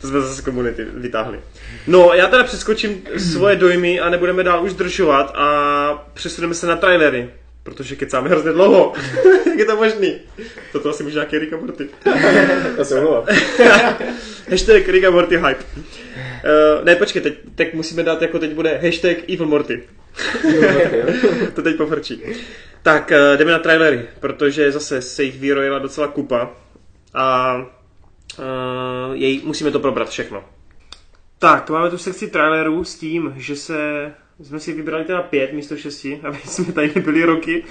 To 0.00 0.06
jsme 0.06 0.20
zase 0.20 0.34
z 0.34 0.40
komunity 0.44 0.86
vytáhli. 0.94 1.40
No, 1.86 2.10
já 2.14 2.26
teda 2.26 2.44
přeskočím 2.44 3.02
svoje 3.16 3.56
dojmy 3.56 4.00
a 4.00 4.10
nebudeme 4.10 4.42
dál 4.42 4.64
už 4.64 4.70
zdržovat 4.70 5.32
a 5.36 6.10
přesuneme 6.14 6.54
se 6.54 6.66
na 6.66 6.76
trailery. 6.76 7.30
Protože 7.62 7.96
kecáme 7.96 8.28
hrozně 8.28 8.52
dlouho. 8.52 8.92
Jak 9.46 9.58
je 9.58 9.64
to 9.64 9.76
možný? 9.76 10.20
Toto 10.72 10.90
asi 10.90 11.02
může 11.02 11.14
nějaký 11.14 11.38
Rick 11.38 11.52
a 11.52 11.56
Morty. 11.56 11.88
Já 12.78 12.84
se 12.84 12.98
omlouvám. 12.98 13.24
Hashtag 14.50 14.88
Rick 14.88 15.04
a 15.04 15.10
Morty 15.10 15.36
hype. 15.36 15.64
Uh, 15.74 16.84
ne, 16.84 16.96
počkej, 16.96 17.22
teď, 17.22 17.34
teď 17.54 17.74
musíme 17.74 18.02
dát, 18.02 18.22
jako 18.22 18.38
teď 18.38 18.54
bude 18.54 18.80
hashtag 18.84 19.16
Evil 19.28 19.46
Morty. 19.46 19.82
to 21.54 21.62
teď 21.62 21.76
pofrčí. 21.76 22.22
Tak, 22.82 23.10
uh, 23.10 23.38
jdeme 23.38 23.52
na 23.52 23.58
trailery, 23.58 24.08
protože 24.20 24.72
zase 24.72 25.02
se 25.02 25.24
jich 25.24 25.38
vyrojila 25.38 25.78
docela 25.78 26.08
kupa 26.08 26.50
a 27.14 27.56
uh, 28.38 29.14
jej, 29.14 29.40
musíme 29.44 29.70
to 29.70 29.80
probrat 29.80 30.10
všechno. 30.10 30.44
Tak, 31.38 31.70
máme 31.70 31.90
tu 31.90 31.98
sekci 31.98 32.28
trailerů 32.28 32.84
s 32.84 32.94
tím, 32.94 33.34
že 33.36 33.56
se 33.56 34.12
jsme 34.42 34.60
si 34.60 34.72
vybrali 34.72 35.04
teda 35.04 35.22
pět 35.22 35.52
místo 35.52 35.76
šesti, 35.76 36.20
aby 36.24 36.38
jsme 36.38 36.72
tady 36.72 36.92
nebyli 36.94 37.24
roky. 37.24 37.64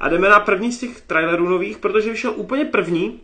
A 0.00 0.08
jdeme 0.08 0.28
na 0.28 0.40
první 0.40 0.72
z 0.72 0.78
těch 0.78 1.00
trailerů 1.00 1.48
nových, 1.48 1.78
protože 1.78 2.10
vyšel 2.10 2.32
úplně 2.36 2.64
první 2.64 3.20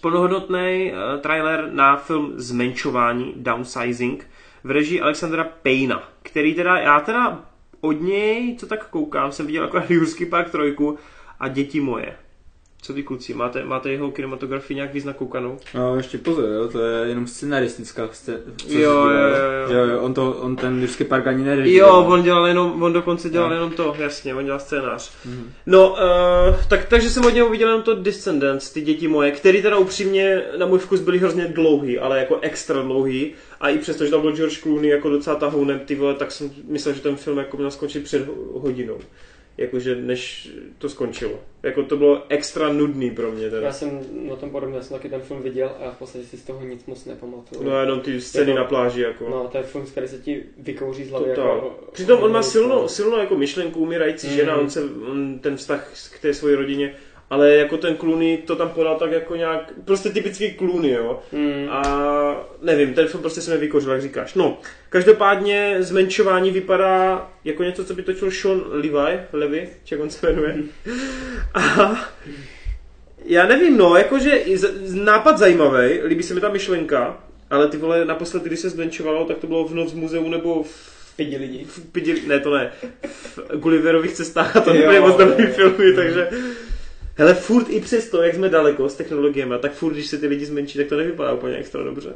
plnohodnotný 0.00 0.92
uh, 0.92 1.20
trailer 1.20 1.68
na 1.72 1.96
film 1.96 2.32
Zmenšování, 2.36 3.32
Downsizing, 3.36 4.26
v 4.64 4.70
režii 4.70 5.00
Alexandra 5.00 5.44
Payna, 5.44 6.08
který 6.22 6.54
teda, 6.54 6.78
já 6.78 7.00
teda 7.00 7.44
od 7.80 7.92
něj, 7.92 8.56
co 8.56 8.66
tak 8.66 8.88
koukám, 8.88 9.32
jsem 9.32 9.46
viděl 9.46 9.64
jako 9.64 9.82
Jurský 9.88 10.26
park 10.26 10.50
trojku 10.50 10.98
a 11.40 11.48
Děti 11.48 11.80
moje. 11.80 12.16
Co 12.84 12.94
ty 12.94 13.02
kluci, 13.02 13.34
máte, 13.34 13.64
máte 13.64 13.90
jeho 13.92 14.10
kinematografii 14.10 14.74
nějak 14.76 14.94
víc 14.94 15.04
nakoukanou? 15.04 15.56
No, 15.74 15.96
ještě 15.96 16.18
pozor, 16.18 16.44
jo, 16.48 16.68
to 16.68 16.80
je 16.80 17.08
jenom 17.08 17.26
scenaristická 17.26 18.06
scé- 18.12 18.38
co 18.56 18.68
se 18.68 18.80
Jo, 18.80 18.90
jo, 18.90 19.08
jo, 19.10 19.74
jo. 19.76 19.86
Jo, 19.86 20.00
on, 20.00 20.14
to, 20.14 20.32
on 20.32 20.56
ten 20.56 20.80
Jurský 20.80 21.04
park 21.04 21.26
ani 21.26 21.44
nerežíroval. 21.44 22.02
Jo, 22.02 22.08
on 22.10 22.22
dělal 22.22 22.46
jenom, 22.46 22.82
on 22.82 22.92
dokonce 22.92 23.30
dělal 23.30 23.48
No. 23.48 23.54
jenom 23.54 23.70
to, 23.70 23.94
jasně, 23.98 24.34
on 24.34 24.44
dělal 24.44 24.60
scénář. 24.60 25.12
Mhm. 25.24 25.50
No, 25.66 25.90
uh, 25.90 25.98
tak, 26.68 26.84
takže 26.84 27.10
jsem 27.10 27.24
od 27.24 27.34
něho 27.34 27.48
viděl 27.48 27.68
jenom 27.68 27.82
to 27.82 27.94
Descendants, 27.94 28.70
ty 28.72 28.80
děti 28.80 29.08
moje, 29.08 29.30
který 29.30 29.62
teda 29.62 29.76
upřímně 29.76 30.42
na 30.58 30.66
můj 30.66 30.78
vkus 30.78 31.00
byly 31.00 31.18
hrozně 31.18 31.44
dlouhý, 31.44 31.98
ale 31.98 32.18
jako 32.18 32.38
extra 32.40 32.82
dlouhý. 32.82 33.32
A 33.60 33.68
i 33.68 33.78
přesto, 33.78 34.04
že 34.04 34.10
tam 34.10 34.20
byl 34.20 34.32
George 34.36 34.58
Clooney 34.62 34.90
jako 34.90 35.10
docela 35.10 35.36
tahounem, 35.36 35.78
ty 35.80 35.94
vole, 35.94 36.14
tak 36.14 36.32
jsem 36.32 36.50
myslel, 36.68 36.94
že 36.94 37.00
ten 37.00 37.16
film 37.16 37.38
jako 37.38 37.56
měl 37.56 37.70
skončit 37.70 38.04
před 38.04 38.26
ho- 38.26 38.34
hodinou. 38.60 38.98
Jakože 39.58 39.94
než 39.96 40.50
to 40.78 40.88
skončilo. 40.88 41.40
Jako 41.62 41.82
to 41.82 41.96
bylo 41.96 42.22
extra 42.28 42.72
nudný 42.72 43.10
pro 43.10 43.32
mě 43.32 43.50
teda. 43.50 43.66
Já 43.66 43.72
jsem 43.72 44.00
na 44.28 44.36
tom 44.36 44.50
podobně, 44.50 44.76
já 44.76 44.82
jsem 44.82 44.96
taky 44.96 45.08
ten 45.08 45.20
film 45.20 45.42
viděl 45.42 45.72
a 45.86 45.90
v 45.90 45.98
podstatě 45.98 46.24
si 46.24 46.36
z 46.36 46.42
toho 46.44 46.64
nic 46.64 46.86
moc 46.86 47.04
nepamatuju. 47.04 47.62
No 47.62 47.80
jenom 47.80 48.00
ty 48.00 48.20
scény 48.20 48.50
Jako- 48.50 48.58
na 48.62 48.64
pláži 48.64 49.00
jako. 49.00 49.28
No, 49.30 49.48
to 49.52 49.58
je 49.58 49.62
film, 49.64 49.86
který 49.86 50.08
se 50.08 50.18
ti 50.18 50.42
vykouří 50.58 51.04
z 51.04 51.10
hlavy. 51.10 51.28
Jako, 51.30 51.78
Přitom 51.92 52.22
on 52.22 52.32
má 52.32 52.42
silnou, 52.42 52.88
silnou 52.88 53.18
jako 53.18 53.36
myšlenku, 53.36 53.80
umírající 53.80 54.26
Mhm. 54.26 54.36
žena, 54.36 54.56
on 54.56 54.70
se, 54.70 54.84
on, 54.84 55.38
ten 55.38 55.56
vztah 55.56 55.92
k 56.14 56.18
té 56.22 56.34
své 56.34 56.56
rodině, 56.56 56.94
ale 57.32 57.54
jako 57.54 57.76
ten 57.76 57.96
Clooney 57.96 58.36
to 58.36 58.56
tam 58.56 58.68
podal 58.68 58.96
tak 58.96 59.12
jako 59.12 59.36
nějak, 59.36 59.72
prostě 59.84 60.10
typický 60.10 60.54
Clooney, 60.54 60.90
jo. 60.90 61.22
Mm. 61.32 61.66
A 61.70 62.48
nevím, 62.62 62.94
ten 62.94 63.06
film 63.06 63.20
prostě 63.22 63.40
se 63.40 63.50
mi 63.50 63.56
vykořil, 63.56 63.92
jak 63.92 64.02
říkáš. 64.02 64.34
No, 64.34 64.58
každopádně 64.88 65.76
zmenšování 65.80 66.50
vypadá 66.50 67.30
jako 67.44 67.62
něco, 67.62 67.84
co 67.84 67.94
by 67.94 68.02
točil 68.02 68.30
Sean 68.30 68.62
Levi, 68.68 69.20
Levy, 69.32 69.68
jak 69.90 70.00
on 70.00 70.10
se 70.10 70.26
jmenuje. 70.26 70.56
A 71.54 71.96
já 73.24 73.46
nevím, 73.46 73.76
no, 73.76 73.96
jakože 73.96 74.44
nápad 74.94 75.38
zajímavý, 75.38 76.00
líbí 76.04 76.22
se 76.22 76.34
mi 76.34 76.40
ta 76.40 76.48
myšlenka, 76.48 77.20
ale 77.50 77.68
ty 77.68 77.76
vole, 77.76 78.04
naposledy, 78.04 78.48
když 78.48 78.60
se 78.60 78.70
zmenšovalo, 78.70 79.24
tak 79.24 79.38
to 79.38 79.46
bylo 79.46 79.64
v 79.64 79.74
Noc 79.74 79.92
muzeu 79.92 80.28
nebo 80.28 80.62
v 80.62 80.92
Pidi 81.16 81.36
lidi. 81.36 81.64
v 81.64 81.92
pidi, 81.92 82.22
ne 82.26 82.40
to 82.40 82.54
ne, 82.54 82.72
v 83.12 83.56
Gulliverových 83.56 84.12
cestách 84.12 84.56
a 84.56 84.60
to 84.60 84.72
nebyly 84.72 85.00
moc 85.00 85.16
dobrý 85.16 85.46
filmy, 85.46 85.92
takže 85.92 86.28
hele, 87.16 87.34
furt 87.34 87.66
i 87.70 87.80
přesto, 87.80 88.22
jak 88.22 88.34
jsme 88.34 88.48
daleko 88.48 88.88
s 88.88 88.94
technologiemi, 88.94 89.54
tak 89.62 89.72
furt, 89.72 89.92
když 89.92 90.06
se 90.06 90.18
ty 90.18 90.26
lidi 90.26 90.46
zmenší, 90.46 90.78
tak 90.78 90.86
to 90.86 90.96
nevypadá 90.96 91.32
úplně 91.32 91.56
extra 91.56 91.82
dobře. 91.82 92.12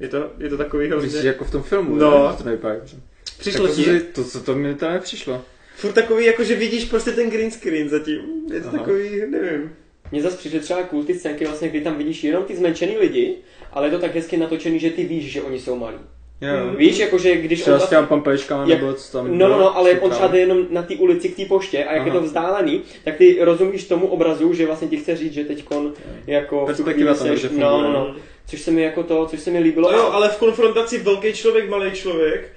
Je 0.00 0.08
to, 0.08 0.30
je 0.38 0.48
to 0.48 0.56
takový 0.56 0.84
Myslíš, 0.88 1.02
hrozně... 1.02 1.22
že 1.22 1.28
jako 1.28 1.44
v 1.44 1.50
tom 1.50 1.62
filmu, 1.62 1.96
No. 1.96 2.10
no. 2.10 2.34
to 2.38 2.44
nevypadá 2.44 2.74
dobře. 2.74 2.96
Přišlo 3.38 3.66
Tak 3.66 3.76
ti? 3.76 4.00
To, 4.00 4.24
to, 4.24 4.30
to, 4.30 4.40
to 4.40 4.54
mi 4.54 4.74
teda 4.74 4.92
nepřišlo. 4.92 5.44
Furt 5.76 5.92
takový, 5.92 6.24
jako 6.26 6.44
že 6.44 6.54
vidíš 6.56 6.84
prostě 6.84 7.12
ten 7.12 7.30
green 7.30 7.50
screen 7.50 7.88
zatím. 7.88 8.20
Je 8.52 8.60
to 8.60 8.68
Aha. 8.68 8.78
takový, 8.78 9.20
nevím. 9.30 9.72
Mně 10.12 10.22
zase 10.22 10.36
přišly 10.36 10.60
třeba 10.60 10.82
cool 10.82 11.04
ty 11.04 11.14
scénky, 11.18 11.44
vlastně, 11.46 11.68
kdy 11.68 11.80
tam 11.80 11.98
vidíš 11.98 12.24
jenom 12.24 12.44
ty 12.44 12.56
zmenšený 12.56 12.98
lidi, 12.98 13.36
ale 13.72 13.86
je 13.86 13.90
to 13.90 13.98
tak 13.98 14.14
hezky 14.14 14.36
natočený, 14.36 14.78
že 14.80 14.90
ty 14.90 15.04
víš, 15.04 15.32
že 15.32 15.42
oni 15.42 15.60
jsou 15.60 15.76
malí. 15.76 15.98
Jo. 16.40 16.76
Víš, 16.76 16.98
jakože 16.98 17.36
když 17.36 17.60
Třeba 17.60 17.76
on 17.76 17.82
s 17.82 17.88
těma 17.88 18.02
pampeliškama 18.02 18.64
jak- 18.68 18.80
nebo 18.82 18.92
co 18.94 19.12
tam 19.12 19.38
No, 19.38 19.48
no, 19.48 19.58
no, 19.58 19.76
ale 19.76 19.90
jak 19.90 20.02
on 20.02 20.10
třeba 20.10 20.28
jde 20.28 20.38
jenom 20.38 20.66
na 20.70 20.82
té 20.82 20.94
ulici 20.96 21.28
k 21.28 21.36
té 21.36 21.44
poště 21.44 21.84
a 21.84 21.92
jak 21.92 21.96
Aha. 22.00 22.06
je 22.06 22.12
to 22.12 22.20
vzdálený, 22.20 22.82
tak 23.04 23.16
ty 23.16 23.36
rozumíš 23.40 23.84
tomu 23.84 24.06
obrazu, 24.06 24.54
že 24.54 24.66
vlastně 24.66 24.88
ti 24.88 24.96
chce 24.96 25.16
říct, 25.16 25.32
že 25.32 25.44
teďkon 25.44 25.92
jako 26.26 26.56
v 26.56 26.60
tu 26.60 26.66
Perspektiva 26.66 27.14
tam 27.14 27.26
seš, 27.26 27.42
dobře 27.42 27.58
no, 27.60 27.70
funguje. 27.70 27.92
no, 27.92 27.98
no, 28.08 28.14
což 28.46 28.60
se 28.60 28.70
mi 28.70 28.82
jako 28.82 29.02
to, 29.02 29.26
což 29.26 29.40
se 29.40 29.50
mi 29.50 29.58
líbilo. 29.58 29.92
No 29.92 29.98
jo, 29.98 30.04
ale 30.12 30.28
v 30.28 30.36
konfrontaci 30.38 30.98
velký 30.98 31.32
člověk, 31.32 31.68
malý 31.70 31.90
člověk, 31.90 32.52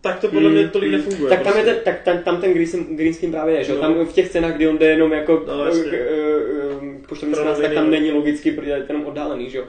tak 0.00 0.20
to 0.20 0.28
podle 0.28 0.48
Mm, 0.48 0.54
mě 0.54 0.68
tolik 0.68 0.88
mm. 0.90 0.96
nefunguje. 0.96 1.30
Tak 1.30 1.42
tam, 1.42 1.56
je 1.58 1.62
prostě. 1.62 1.74
ten, 1.74 1.94
tak 1.94 2.02
tam, 2.02 2.18
tam 2.22 2.40
ten 2.40 2.52
Green, 2.52 2.96
Green 2.96 3.14
právě 3.32 3.54
je, 3.56 3.64
že? 3.64 3.72
jo? 3.72 3.76
No. 3.76 3.82
Tam 3.82 4.06
v 4.06 4.12
těch 4.12 4.28
scénách, 4.28 4.54
kdy 4.56 4.68
on 4.68 4.78
jde 4.78 4.86
jenom 4.86 5.12
jako 5.12 5.42
No, 5.46 5.56
no, 5.58 5.64
jasně. 5.64 5.82
k, 5.82 5.90
k, 5.90 7.04
k 7.04 7.08
poštovní 7.08 7.34
Pranou 7.34 7.50
stráž, 7.54 7.66
tak 7.68 7.74
tam 7.74 7.90
není 7.90 8.10
logicky, 8.12 8.50
protože 8.50 8.70
je 8.70 8.82
to 8.82 8.92
jenom 8.92 9.06
oddálený, 9.06 9.50
že 9.50 9.58
jo? 9.58 9.64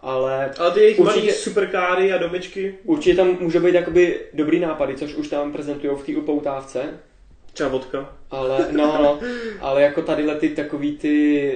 Ale 0.00 0.50
Ale 0.58 0.70
ty 0.70 0.80
jejich 0.80 0.98
Určitě- 1.00 1.32
superkáry 1.32 2.12
a 2.12 2.18
domečky, 2.18 2.74
určitě 2.84 3.16
tam 3.16 3.36
může 3.40 3.60
být 3.60 3.74
jakoby 3.74 4.20
dobrý 4.34 4.60
nápady, 4.60 4.96
což 4.96 5.14
už 5.14 5.28
tam 5.28 5.52
prezentují 5.52 5.96
v 5.96 6.06
té 6.06 6.16
upoutávce. 6.16 7.00
třeba 7.52 7.68
vodka. 7.68 8.16
Ale, 8.30 8.68
no, 8.72 8.86
no, 9.02 9.20
ale 9.60 9.82
jako 9.82 10.02
tadyhle 10.02 10.34
ty 10.34 10.48
takový 10.48 10.96
ty 10.98 11.52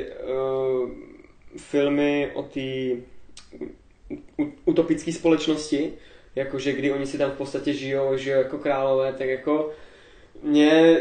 uh, 0.83 0.91
filmy 1.57 2.31
o 2.35 2.43
té 2.43 2.61
utopické 4.65 5.13
společnosti, 5.13 5.93
jakože 6.37 6.73
kdy 6.73 6.93
oni 6.93 7.07
si 7.07 7.19
tam 7.19 7.31
v 7.31 7.37
podstatě 7.37 7.73
žijou, 7.73 8.17
že 8.17 8.31
jako 8.31 8.59
králové, 8.59 9.13
tak 9.13 9.29
jako 9.29 9.71
mě 10.43 10.97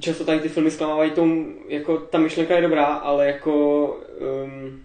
často 0.00 0.24
tady 0.24 0.40
ty 0.40 0.48
filmy 0.48 0.70
zklamávají 0.70 1.10
tom, 1.10 1.54
jako 1.68 1.98
ta 1.98 2.18
myšlenka 2.18 2.56
je 2.56 2.62
dobrá, 2.62 2.84
ale 2.84 3.26
jako 3.26 3.86
um, 4.44 4.82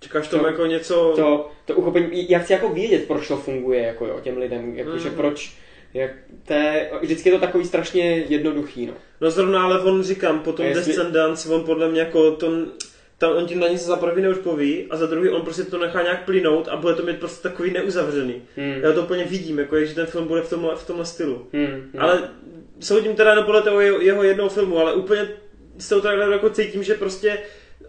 Čekáš 0.00 0.28
tomu 0.28 0.42
To- 0.42 0.48
jako 0.48 0.66
něco... 0.66 1.12
to, 1.16 1.50
to 1.64 1.74
uchopení, 1.74 2.30
já 2.30 2.38
chci 2.38 2.52
jako 2.52 2.68
vědět, 2.68 3.04
proč 3.06 3.28
to 3.28 3.36
funguje 3.36 3.80
jako 3.82 4.06
jo, 4.06 4.20
těm 4.22 4.36
lidem, 4.38 4.76
jakože 4.76 5.08
Mhm. 5.08 5.16
proč, 5.16 5.52
jak 5.94 6.10
té, 6.44 6.90
vždycky 7.00 7.28
je 7.28 7.34
to 7.34 7.40
takový 7.40 7.64
strašně 7.64 8.24
jednoduchý, 8.28 8.86
no. 8.86 8.92
No 9.20 9.30
zrovna, 9.30 9.62
ale 9.64 9.80
on 9.80 10.02
říkám, 10.02 10.38
potom 10.40 10.66
jestli- 10.66 10.84
Descendants, 10.86 11.46
on 11.46 11.64
podle 11.64 11.88
mě 11.88 12.00
jako 12.00 12.30
to, 12.30 12.52
tam 13.18 13.32
on 13.36 13.46
ti 13.46 13.54
na 13.54 13.68
nic 13.68 13.80
za 13.82 13.96
prvý 13.96 14.22
neodpoví 14.22 14.86
a 14.90 14.96
za 14.96 15.06
druhý 15.06 15.28
on 15.28 15.42
prostě 15.42 15.62
to 15.62 15.78
nechá 15.78 16.02
nějak 16.02 16.24
plynout 16.24 16.68
a 16.68 16.76
bude 16.76 16.94
to 16.94 17.02
mít 17.02 17.18
prostě 17.18 17.48
takový 17.48 17.70
neuzavřený. 17.70 18.42
Hmm. 18.56 18.74
Já 18.82 18.92
to 18.92 19.02
úplně 19.02 19.24
vidím, 19.24 19.58
jako 19.58 19.84
že 19.84 19.94
ten 19.94 20.06
film 20.06 20.26
bude 20.28 20.42
v 20.42 20.50
tomhle, 20.50 20.76
v 20.76 20.86
tomhle 20.86 21.04
stylu. 21.06 21.46
Hmm, 21.52 21.66
hmm. 21.66 21.90
Ale 21.98 22.28
soudím 22.80 23.14
teda 23.16 23.42
podle 23.42 23.62
toho 23.62 23.80
jeho, 23.80 24.00
jeho 24.00 24.22
jednoho 24.22 24.50
filmu, 24.50 24.78
ale 24.78 24.94
úplně 24.94 25.28
z 25.78 25.88
toho 25.88 26.00
traileru 26.00 26.32
jako 26.32 26.50
cítím, 26.50 26.82
že 26.82 26.94
prostě 26.94 27.38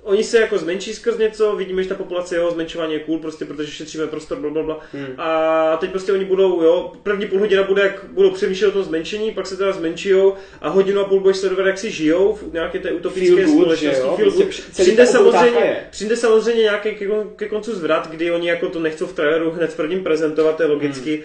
oni 0.04 0.24
se 0.24 0.40
jako 0.40 0.58
zmenší 0.58 0.94
skrz 0.94 1.18
něco, 1.18 1.56
vidíme, 1.56 1.84
že 1.84 1.90
ta 1.90 1.96
populace 1.96 2.36
jeho 2.36 2.52
zmenšování 2.52 2.94
je 2.94 3.00
cool, 3.00 3.20
prostě 3.20 3.46
protože 3.46 3.72
šetříme 3.72 4.08
prostor, 4.08 4.38
blablabla. 4.38 4.80
Hmm. 4.94 5.08
A 5.18 5.78
teď 5.78 5.92
prostě 5.92 6.14
oni 6.14 6.26
budou, 6.26 6.64
jo, 6.64 6.92
první 7.04 7.26
půl 7.26 7.40
hodina 7.40 7.64
bude, 7.64 7.82
jak 7.82 8.06
budou 8.12 8.32
přemýšlet 8.32 8.68
o 8.68 8.72
tom 8.72 8.84
zmenšení, 8.84 9.32
pak 9.32 9.48
se 9.48 9.58
teda 9.58 9.72
zmenšijou 9.72 10.34
a 10.62 10.70
hodinu 10.70 11.02
a 11.02 11.04
půl 11.04 11.20
budeš 11.20 11.38
sledovat, 11.38 11.66
jak 11.66 11.78
si 11.78 11.92
žijou 11.92 12.34
v 12.34 12.54
nějaké 12.54 12.80
té 12.80 12.92
utopické 12.92 13.36
Feel 13.36 13.50
společnosti. 13.50 14.02
jo? 14.02 14.16
Feel 14.16 14.32
good. 14.32 14.44
Prostě 14.44 14.82
Přijde 14.84 15.06
samozřejmě, 15.06 15.88
přijde 15.92 16.18
samozřejmě 16.18 16.62
nějaký 16.62 16.96
ke, 16.96 17.08
ke 17.36 17.50
koncu 17.50 17.76
zvrat, 17.76 18.08
kdy 18.12 18.32
oni 18.32 18.50
jako 18.50 18.70
to 18.70 18.80
nechcou 18.80 19.06
v 19.06 19.14
traileru 19.14 19.52
hned 19.52 19.74
v 19.74 19.76
prvním 19.76 20.04
prezentovat, 20.04 20.58
to 20.58 20.64
je 20.64 20.70
logicky. 20.70 21.24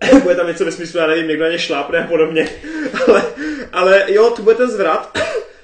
Hmm. 0.00 0.20
bude 0.20 0.34
tam 0.34 0.46
něco 0.46 0.64
ve 0.64 0.72
smyslu, 0.72 1.00
já 1.00 1.06
nevím, 1.06 1.28
někdo 1.28 1.44
na 1.44 1.50
ně 1.50 1.58
šlápne 1.58 2.04
a 2.04 2.06
podobně. 2.06 2.48
ale, 3.06 3.22
ale 3.72 4.04
jo, 4.08 4.30
tu 4.36 4.42
bude 4.42 4.54
ten 4.54 4.70
zvrat. 4.70 5.18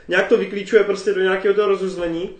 Nějak 0.08 0.28
to 0.28 0.36
vyklíčuje 0.36 0.84
prostě 0.84 1.12
do 1.12 1.20
nějakého 1.20 1.54
toho 1.54 1.68
rozuzlení. 1.68 2.30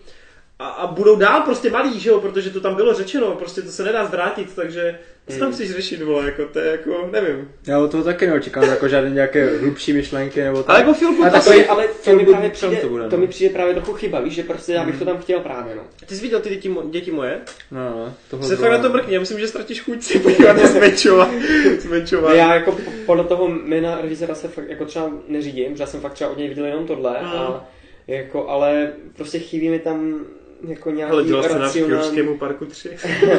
A, 0.59 0.67
a 0.67 0.87
budou 0.87 1.15
dál 1.15 1.41
prostě 1.41 1.69
malí, 1.69 1.99
že 1.99 2.09
jo, 2.09 2.19
protože 2.19 2.49
to 2.49 2.61
tam 2.61 2.75
bylo 2.75 2.93
řečeno, 2.93 3.31
prostě 3.31 3.61
to 3.61 3.71
se 3.71 3.83
nedá 3.83 4.05
zvrátit, 4.05 4.55
takže 4.55 4.99
co 5.29 5.33
tam 5.39 5.41
Hmm. 5.47 5.53
chceš 5.53 5.71
řešit, 5.71 6.01
vole, 6.01 6.25
jako 6.25 6.45
to 6.45 6.59
je 6.59 6.71
jako, 6.71 7.09
nevím. 7.11 7.51
Já 7.67 7.79
od 7.79 7.91
toho 7.91 8.03
taky 8.03 8.27
neočekám 8.27 8.63
jako 8.63 8.87
žádné 8.87 9.09
nějaké 9.09 9.57
hlubší 9.57 9.93
myšlenky 9.93 10.41
nebo 10.43 10.57
tak. 10.63 10.69
Ale 10.69 10.79
jako 10.79 10.93
feel 10.93 11.13
good 11.13 11.25
A 11.25 11.27
asi- 11.37 11.49
takový- 11.49 11.65
ale, 11.65 11.83
ale 11.83 11.93
to 12.03 12.13
mi 12.15 12.25
právě 12.25 12.49
přijde, 12.49 12.75
to 12.75 12.89
bude, 12.89 13.03
to 13.09 13.15
no. 13.15 13.21
mi 13.21 13.27
přijde 13.27 13.53
právě 13.53 13.73
trochu 13.73 13.93
chyba, 13.93 14.19
víš, 14.19 14.33
že 14.33 14.43
prostě 14.43 14.73
já 14.73 14.83
bych 14.83 14.99
to 14.99 15.05
tam 15.05 15.17
chtěl 15.17 15.39
právě, 15.39 15.75
no. 15.75 15.81
Ty 16.05 16.15
jsi 16.15 16.21
viděl 16.21 16.39
ty 16.39 16.49
děti, 16.49 16.69
mo- 16.69 16.89
děti 16.89 17.11
moje? 17.11 17.39
No, 17.71 17.79
no, 17.89 18.13
tohle 18.29 18.47
Se 18.47 18.55
fakt 18.55 18.71
na 18.71 18.77
to 18.77 18.89
mrkni, 18.89 19.13
já 19.13 19.19
myslím, 19.19 19.39
že 19.39 19.47
ztratíš 19.47 19.81
chuť 19.81 20.03
si 20.03 20.19
podívat 20.19 20.53
na 20.57 20.67
zmenšování. 20.67 21.41
zmenšování. 21.79 22.37
Já 22.39 22.53
jako 22.55 22.71
po- 22.71 22.91
podle 23.05 23.23
toho 23.23 23.47
jména 23.47 23.99
režiséra 24.01 24.35
se 24.35 24.47
fakt 24.47 24.69
jako 24.69 24.85
třeba 24.85 25.11
neřídím, 25.27 25.75
že 25.75 25.83
já 25.83 25.87
jsem 25.87 26.01
fakt 26.01 26.13
třeba 26.13 26.29
od 26.29 26.37
něj 26.37 26.49
viděl 26.49 26.65
jenom 26.65 26.87
tohle, 26.87 27.17
a 27.19 27.65
jako, 28.07 28.49
ale 28.49 28.91
prostě 29.15 29.39
chybí 29.39 29.69
mi 29.69 29.79
tam 29.79 30.25
jako 30.67 30.91
nějaký 30.91 31.11
Ale 31.13 31.23
dělal 31.23 31.41
racionální, 31.41 31.79
Jurskému 32.03 32.37
parku 32.37 32.65
3. 32.65 32.89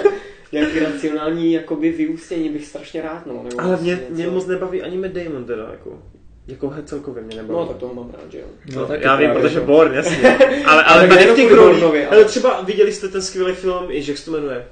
nějaký 0.53 0.79
racionální 0.79 1.53
jakoby 1.53 1.91
vyústění 1.93 2.49
bych 2.49 2.67
strašně 2.67 3.03
rád, 3.03 3.27
no. 3.27 3.43
Nebo 3.45 3.61
Ale 3.61 3.77
mě, 3.81 4.01
mě 4.11 4.27
moc 4.27 4.47
nebaví 4.47 4.83
ani 4.83 4.97
Matt 4.97 5.13
Damon 5.13 5.45
teda, 5.45 5.69
jako. 5.71 6.03
Jako 6.47 6.69
he- 6.69 6.83
celkově 6.83 7.23
mě 7.23 7.37
nebaví. 7.37 7.59
No, 7.61 7.67
tak 7.67 7.77
toho 7.77 7.95
mám 7.95 8.11
rád, 8.11 8.33
že 8.33 8.39
jo. 8.39 8.45
No, 8.75 8.87
taky 8.87 9.05
já 9.05 9.17
vím, 9.17 9.31
protože 9.31 9.49
že- 9.55 9.61
Born, 9.61 9.95
jasně. 9.95 10.39
Ale, 10.67 10.83
ale 10.85 11.01
Ale 11.01 11.09
tady 11.09 11.31
v 11.33 11.35
těch 11.37 11.53
ale- 11.59 12.07
Ale 12.07 12.25
třeba 12.25 12.61
viděli 12.61 12.93
jste 12.93 13.09
ten 13.09 13.23
skvělý 13.23 13.55
film, 13.55 13.91
jež 13.91 14.09
jak 14.09 14.19
se 14.19 14.25
to 14.25 14.31
jmenuje? 14.31 14.67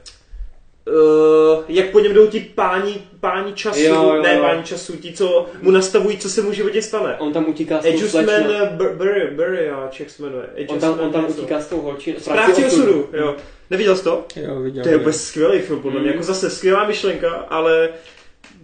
Uh, 0.89 1.65
jak 1.69 1.91
po 1.91 2.01
něm 2.01 2.15
jdou 2.15 2.27
ti 2.27 2.41
páni, 2.55 2.95
páni 3.21 3.53
času, 3.53 3.81
Jo, 3.81 3.95
jo, 3.95 4.23
ne 4.23 4.35
jo. 4.35 4.43
páni 4.43 4.63
času, 4.63 4.97
ti, 4.97 5.13
co 5.13 5.47
mu 5.63 5.71
nastavují, 5.71 6.19
co 6.19 6.31
se 6.31 6.43
mu 6.43 6.51
v 6.51 6.55
životě 6.55 6.83
stane. 6.83 7.17
On 7.19 7.33
tam 7.33 7.49
utíká 7.49 7.81
s 7.81 7.83
tou 7.83 7.89
Adjustment 7.89 8.47
slečnou. 8.47 8.95
Burry, 8.97 9.31
Burry, 9.37 9.71
či 9.91 10.03
jak 10.03 10.11
se 10.11 10.23
jmenuje. 10.23 10.47
On 10.69 10.79
tam, 10.79 11.01
on 11.01 11.13
tam 11.13 11.27
utíká 11.29 11.61
s 11.61 11.67
tou 11.67 11.81
holčinou. 11.81 12.19
Správci 12.21 12.65
osudu, 12.65 13.09
jo. 13.13 13.37
Neviděl 13.71 13.97
jsi 13.97 14.05
to? 14.05 14.25
Jo, 14.37 14.61
viděl. 14.61 14.83
To 14.83 14.89
je 14.89 14.99
vůbec 14.99 15.21
skvělý 15.21 15.59
film, 15.59 15.83
podle 15.83 16.01
mě. 16.01 16.09
Mm. 16.09 16.13
Jako 16.13 16.23
zase 16.23 16.51
skvělá 16.51 16.87
myšlenka, 16.87 17.31
ale 17.31 17.89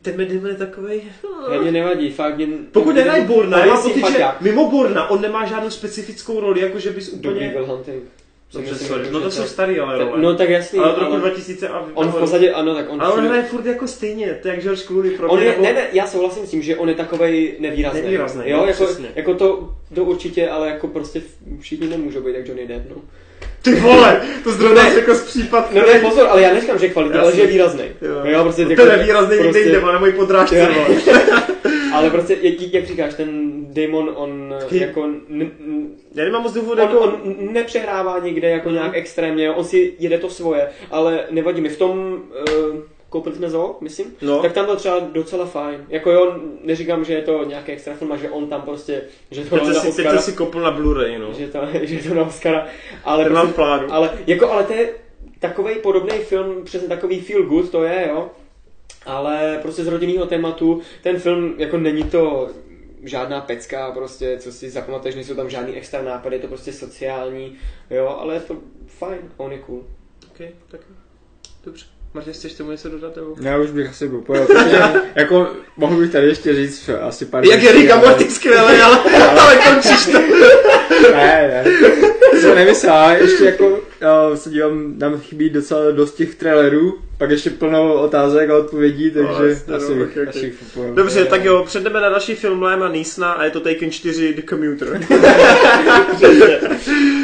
ten 0.03 0.17
Damon 0.17 0.47
je 0.47 0.55
takovej... 0.55 1.03
Ne, 1.51 1.59
mě 1.59 1.73
nevadí, 1.73 2.11
fakt 2.11 2.37
mě... 2.37 2.47
Pokud 2.73 2.95
nehraje 2.95 3.25
Burna, 3.25 3.57
Ale 3.57 3.67
já 3.67 3.75
mám 3.75 3.83
pocit, 3.83 4.13
že 4.13 4.25
mimo 4.41 4.71
Burna 4.71 5.11
on 5.11 5.21
nemá 5.21 5.47
žádnou 5.47 5.71
specifickou 5.71 6.41
roli, 6.41 6.61
jako 6.61 6.79
že 6.79 6.91
bys 6.91 7.15
Dobrý 7.15 7.31
úplně... 7.31 7.53
Will 7.55 7.67
Hunting. 7.67 8.03
No 9.11 9.21
to 9.21 9.25
to- 9.25 9.31
jsou 9.31 9.43
starý 9.43 9.81
ale 9.81 9.99
role. 9.99 10.21
No 10.21 10.35
tak 10.35 10.49
jasný, 10.49 10.79
ale 10.79 10.93
od 10.93 10.99
roku 10.99 11.13
ale 11.13 11.21
2000 11.21 11.69
a... 11.69 11.87
on 11.95 12.09
v 12.09 12.15
podstatě, 12.15 12.53
ano, 12.53 12.75
tak 12.75 12.87
on... 12.91 13.03
Ale 13.03 13.13
on 13.13 13.27
hraje 13.27 13.43
furt 13.43 13.67
jako 13.67 13.89
stejně, 13.89 14.39
to 14.43 14.49
je 14.49 14.55
jak 14.55 14.63
George 14.63 14.83
Clooney 14.83 15.11
pro 15.11 15.29
On 15.29 15.39
mě, 15.39 15.47
je, 15.47 15.53
nebo- 15.53 15.65
ne, 15.65 15.73
ne, 15.73 15.87
já 15.93 16.07
souhlasím 16.07 16.47
s 16.47 16.51
tím, 16.51 16.63
že 16.63 16.77
on 16.77 16.89
je 16.89 16.95
takovej 16.95 17.57
nevýrazný. 17.59 18.03
Nevýrazný, 18.03 18.43
jo, 18.47 18.57
no, 18.57 18.67
jako, 18.67 18.85
přesně. 18.85 19.09
jako 19.15 19.35
to, 19.35 19.75
to 19.95 20.05
určitě, 20.05 20.49
ale 20.49 20.69
jako 20.69 20.89
prostě 20.89 21.23
všichni 21.61 21.89
nemůžou 21.89 22.21
být 22.21 22.35
jak 22.35 22.49
Johnny 22.49 22.67
Depp, 22.67 22.91
no. 22.91 22.97
Ty 23.63 23.75
vole, 23.75 24.21
to 24.45 24.53
zrovna 24.53 24.83
Ne. 24.83 24.95
jako 24.95 25.15
z 25.15 25.23
případ. 25.23 25.75
No 25.75 25.81
ne, 25.87 26.01
pozor, 26.01 26.27
ale 26.31 26.43
já 26.43 26.55
neříkám, 26.55 26.79
že 26.79 26.87
je 26.87 26.91
kvalitní, 26.91 27.19
ale 27.19 27.37
že 27.37 27.41
je 27.41 27.47
výrazný. 27.47 27.85
Jo. 28.03 28.21
jo 28.25 28.43
prostě, 28.43 28.67
to 28.67 28.87
je 28.87 29.05
výrazný 29.05 29.37
prostě... 29.37 29.45
nikde 29.45 29.61
jinde, 29.61 29.81
má 29.81 29.93
na 29.93 29.99
můj 29.99 30.13
podrážce, 30.13 30.69
ale 31.95 32.11
prostě, 32.11 32.37
jak, 32.41 32.75
jak 32.75 32.87
říkáš, 32.87 33.15
ten 33.15 33.62
Damon, 33.73 34.13
on 34.15 34.55
Taky- 34.61 34.79
jako, 34.79 35.05
n, 35.05 35.21
n, 35.31 35.89
Já 36.15 36.25
nemám 36.25 36.43
moc 36.43 36.53
důvod 36.53 36.73
on, 36.73 36.79
jako... 36.81 36.99
on 37.01 37.21
nepřehrává 37.53 38.19
nikde 38.19 38.51
jako 38.51 38.69
Mhm. 38.69 38.79
nějak 38.79 38.97
extrémně, 38.97 39.51
on 39.51 39.65
si 39.65 39.95
jede 39.99 40.19
to 40.19 40.31
svoje, 40.31 40.69
ale 40.91 41.25
nevadí 41.31 41.61
mi. 41.61 41.69
V 41.69 41.79
tom, 41.79 42.23
uh, 42.71 42.77
koupili 43.09 43.37
jsme 43.37 43.51
zoo, 43.51 43.77
myslím, 43.81 44.07
No. 44.23 44.43
tak 44.43 44.53
tam 44.53 44.67
to 44.67 44.77
třeba 44.77 44.99
docela 45.13 45.47
fajn. 45.47 45.85
Jako 45.89 46.11
jo, 46.11 46.37
neříkám, 46.65 47.05
že 47.05 47.13
je 47.15 47.23
to 47.23 47.45
nějaký 47.45 47.73
extra 47.73 47.95
film 47.95 48.13
a 48.13 48.17
že 48.17 48.31
on 48.31 48.47
tam 48.49 48.63
prostě, 48.63 49.03
že 49.31 49.45
to 49.45 49.57
Teď 49.57 49.69
na 49.69 49.75
si, 49.75 49.81
teď 49.81 49.89
Oscara, 50.07 50.19
si 50.23 50.33
kopl 50.33 50.61
na 50.61 50.79
Blu-ray, 50.79 51.19
no. 51.19 51.33
že, 51.33 51.47
to, 51.47 51.59
že 51.83 51.95
je 51.95 52.03
to 52.03 52.15
na 52.15 52.23
Oscara, 52.23 52.67
ale, 53.05 53.25
Ten 53.25 53.33
mám 53.33 53.43
prostě, 53.47 53.57
plánu. 53.57 53.93
ale, 53.93 54.11
jako, 54.27 54.51
ale 54.51 54.65
to 54.65 54.73
je 54.73 54.91
takový 55.39 55.75
podobný 55.75 56.19
film, 56.19 56.65
přesně 56.65 56.89
takový 56.89 57.21
feel 57.21 57.43
good 57.43 57.71
to 57.71 57.85
je, 57.85 58.07
jo. 58.09 58.31
Ale 59.07 59.59
prostě 59.63 59.85
z 59.85 59.89
rodinného 59.89 60.27
tématu, 60.27 60.81
ten 61.03 61.17
film, 61.19 61.55
jako 61.59 61.79
není 61.79 62.03
to 62.05 62.49
žádná 63.03 63.41
pecka, 63.41 63.91
prostě, 63.91 64.39
co 64.39 64.53
si 64.53 64.71
zapamatuješ, 64.71 65.15
nejsou 65.15 65.35
tam 65.35 65.51
žádný 65.51 65.77
extra 65.77 66.03
nápady, 66.03 66.37
je 66.37 66.43
to 66.43 66.49
prostě 66.49 66.73
sociální, 66.73 67.57
jo, 67.91 68.17
ale 68.21 68.35
je 68.35 68.41
to 68.41 68.57
fajn, 68.87 69.19
on 69.37 69.53
je 69.53 69.59
cool. 69.59 69.87
Okay, 70.35 70.49
tak 70.71 70.81
dobře. 71.65 71.85
Martin, 72.15 72.33
chceš 72.33 72.55
tomu 72.55 72.71
něco 72.71 72.89
dodat? 72.89 73.17
Nebo? 73.17 73.35
Já 73.43 73.59
už 73.59 73.71
bych 73.71 73.89
asi 73.89 74.09
byl 74.09 74.21
pojel, 74.21 74.47
protože 74.47 74.83
jako 75.15 75.51
mohl 75.77 75.97
bych 75.97 76.13
tady 76.13 76.27
ještě 76.27 76.55
říct 76.55 76.91
asi 77.01 77.25
pár 77.27 77.47
Jak 77.47 77.63
je 77.63 77.93
ale- 77.93 78.09
Morty 78.09 78.31
skvělý, 78.31 78.81
ale, 78.81 78.99
ale 79.41 79.57
končíš 79.57 80.07
to. 80.07 80.19
Ne, 81.13 81.65
ne. 81.65 81.65
To 82.31 82.37
jsem 82.37 82.55
nemyslel, 82.55 82.93
ale 82.95 83.19
ještě 83.19 83.45
jako 83.45 83.81
já 84.03 84.37
se 84.37 84.51
dívám, 84.51 84.95
nám 84.99 85.21
chybí 85.21 85.51
docela 85.51 85.91
dost 85.91 86.15
těch 86.15 86.35
trailerů, 86.35 86.99
pak 87.19 87.31
ještě 87.31 87.51
plno 87.51 87.95
otázek 87.95 88.51
a 88.51 88.57
odpovědí, 88.59 89.11
takže 89.11 89.61
No, 89.69 89.77
asi, 89.77 89.95
no, 89.95 90.05
okay, 90.05 90.23
okay. 90.23 90.29
asi 90.29 90.55
okay. 90.77 90.95
Dobře, 90.95 91.25
tak 91.25 91.45
jo, 91.45 91.65
přejdeme 91.67 92.01
na 92.01 92.09
další 92.09 92.35
film 92.35 92.63
Lema 92.63 92.89
Neesona 92.89 93.33
a 93.33 93.45
je 93.45 93.51
to 93.51 93.61
Taken 93.61 93.91
4 93.91 94.35
The 94.35 94.43
Commuter. 94.49 95.01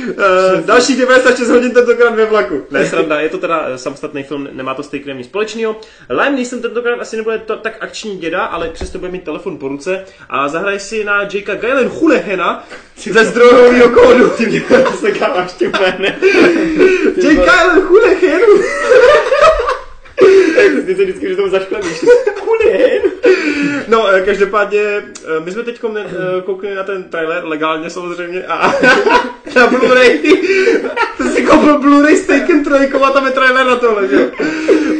uh, 0.09 0.61
další 0.65 0.97
96 0.97 1.49
hodin 1.51 1.71
tentokrát 1.71 2.15
ve 2.15 2.27
vlaku. 2.27 2.63
Ne, 2.71 2.87
sranda, 2.87 3.21
je 3.21 3.29
to 3.29 3.39
teda 3.39 3.65
eh, 3.69 3.79
samostatný 3.79 4.23
film, 4.23 4.49
nemá 4.53 4.75
to 4.75 4.83
s 4.83 4.89
Takenem 4.89 5.19
nic 5.19 5.27
společného. 5.27 5.77
Liam 6.09 6.35
Neeson 6.35 6.63
tentokrát 6.63 7.01
asi 7.01 7.17
nebude 7.17 7.39
to, 7.39 7.57
tak 7.57 7.77
akční 7.81 8.17
děda, 8.17 8.45
ale 8.45 8.69
přesto 8.69 8.99
bude 8.99 9.11
mít 9.11 9.25
telefon 9.25 9.59
po 9.59 9.69
ruce 9.69 10.05
a 10.29 10.49
zahraje 10.49 10.79
si 10.79 11.05
na 11.05 11.23
Jakea 11.23 11.55
Galen 11.55 11.89
Hulehena 11.89 12.67
ze 12.97 13.25
zdrojového 13.25 13.89
kódu. 13.89 14.29
Ty 14.31 14.47
mě 14.47 14.63
zakáváš 15.01 15.53
tím 15.53 15.73
jménem. 15.81 16.15
Jake 17.16 17.45
Galen 17.47 17.89
Hulehen! 17.89 18.43
Ty 20.86 20.97
se 20.97 21.02
vždycky, 21.02 21.28
že 21.28 21.36
tomu 21.36 21.48
zaškleníš. 21.48 22.05
Hulehen. 22.44 23.02
No, 23.89 24.09
eh, 24.09 24.22
každopádně, 24.22 24.80
eh, 24.80 25.40
my 25.44 25.51
jsme 25.51 25.62
teď 25.62 25.80
koukli 26.44 26.74
na 26.74 26.82
ten 26.82 27.05
trailer, 27.05 27.44
legálně 27.44 27.90
samozřejmě, 27.90 28.44
a 28.47 28.66
na 29.56 29.70
Blu-ray. 29.70 30.18
Ty 31.16 31.24
jsi 31.24 31.43
koupil 31.43 31.78
Blu-ray 31.78 32.14
s 32.16 32.26
Taken 32.26 32.64
3 32.64 32.72
a 33.05 33.10
tam 33.10 33.26
je 33.26 33.32
trailer 33.32 33.66
na 33.66 33.76
tohle, 33.76 34.09
že? 34.09 34.30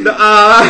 No 0.03 0.23
a, 0.23 0.63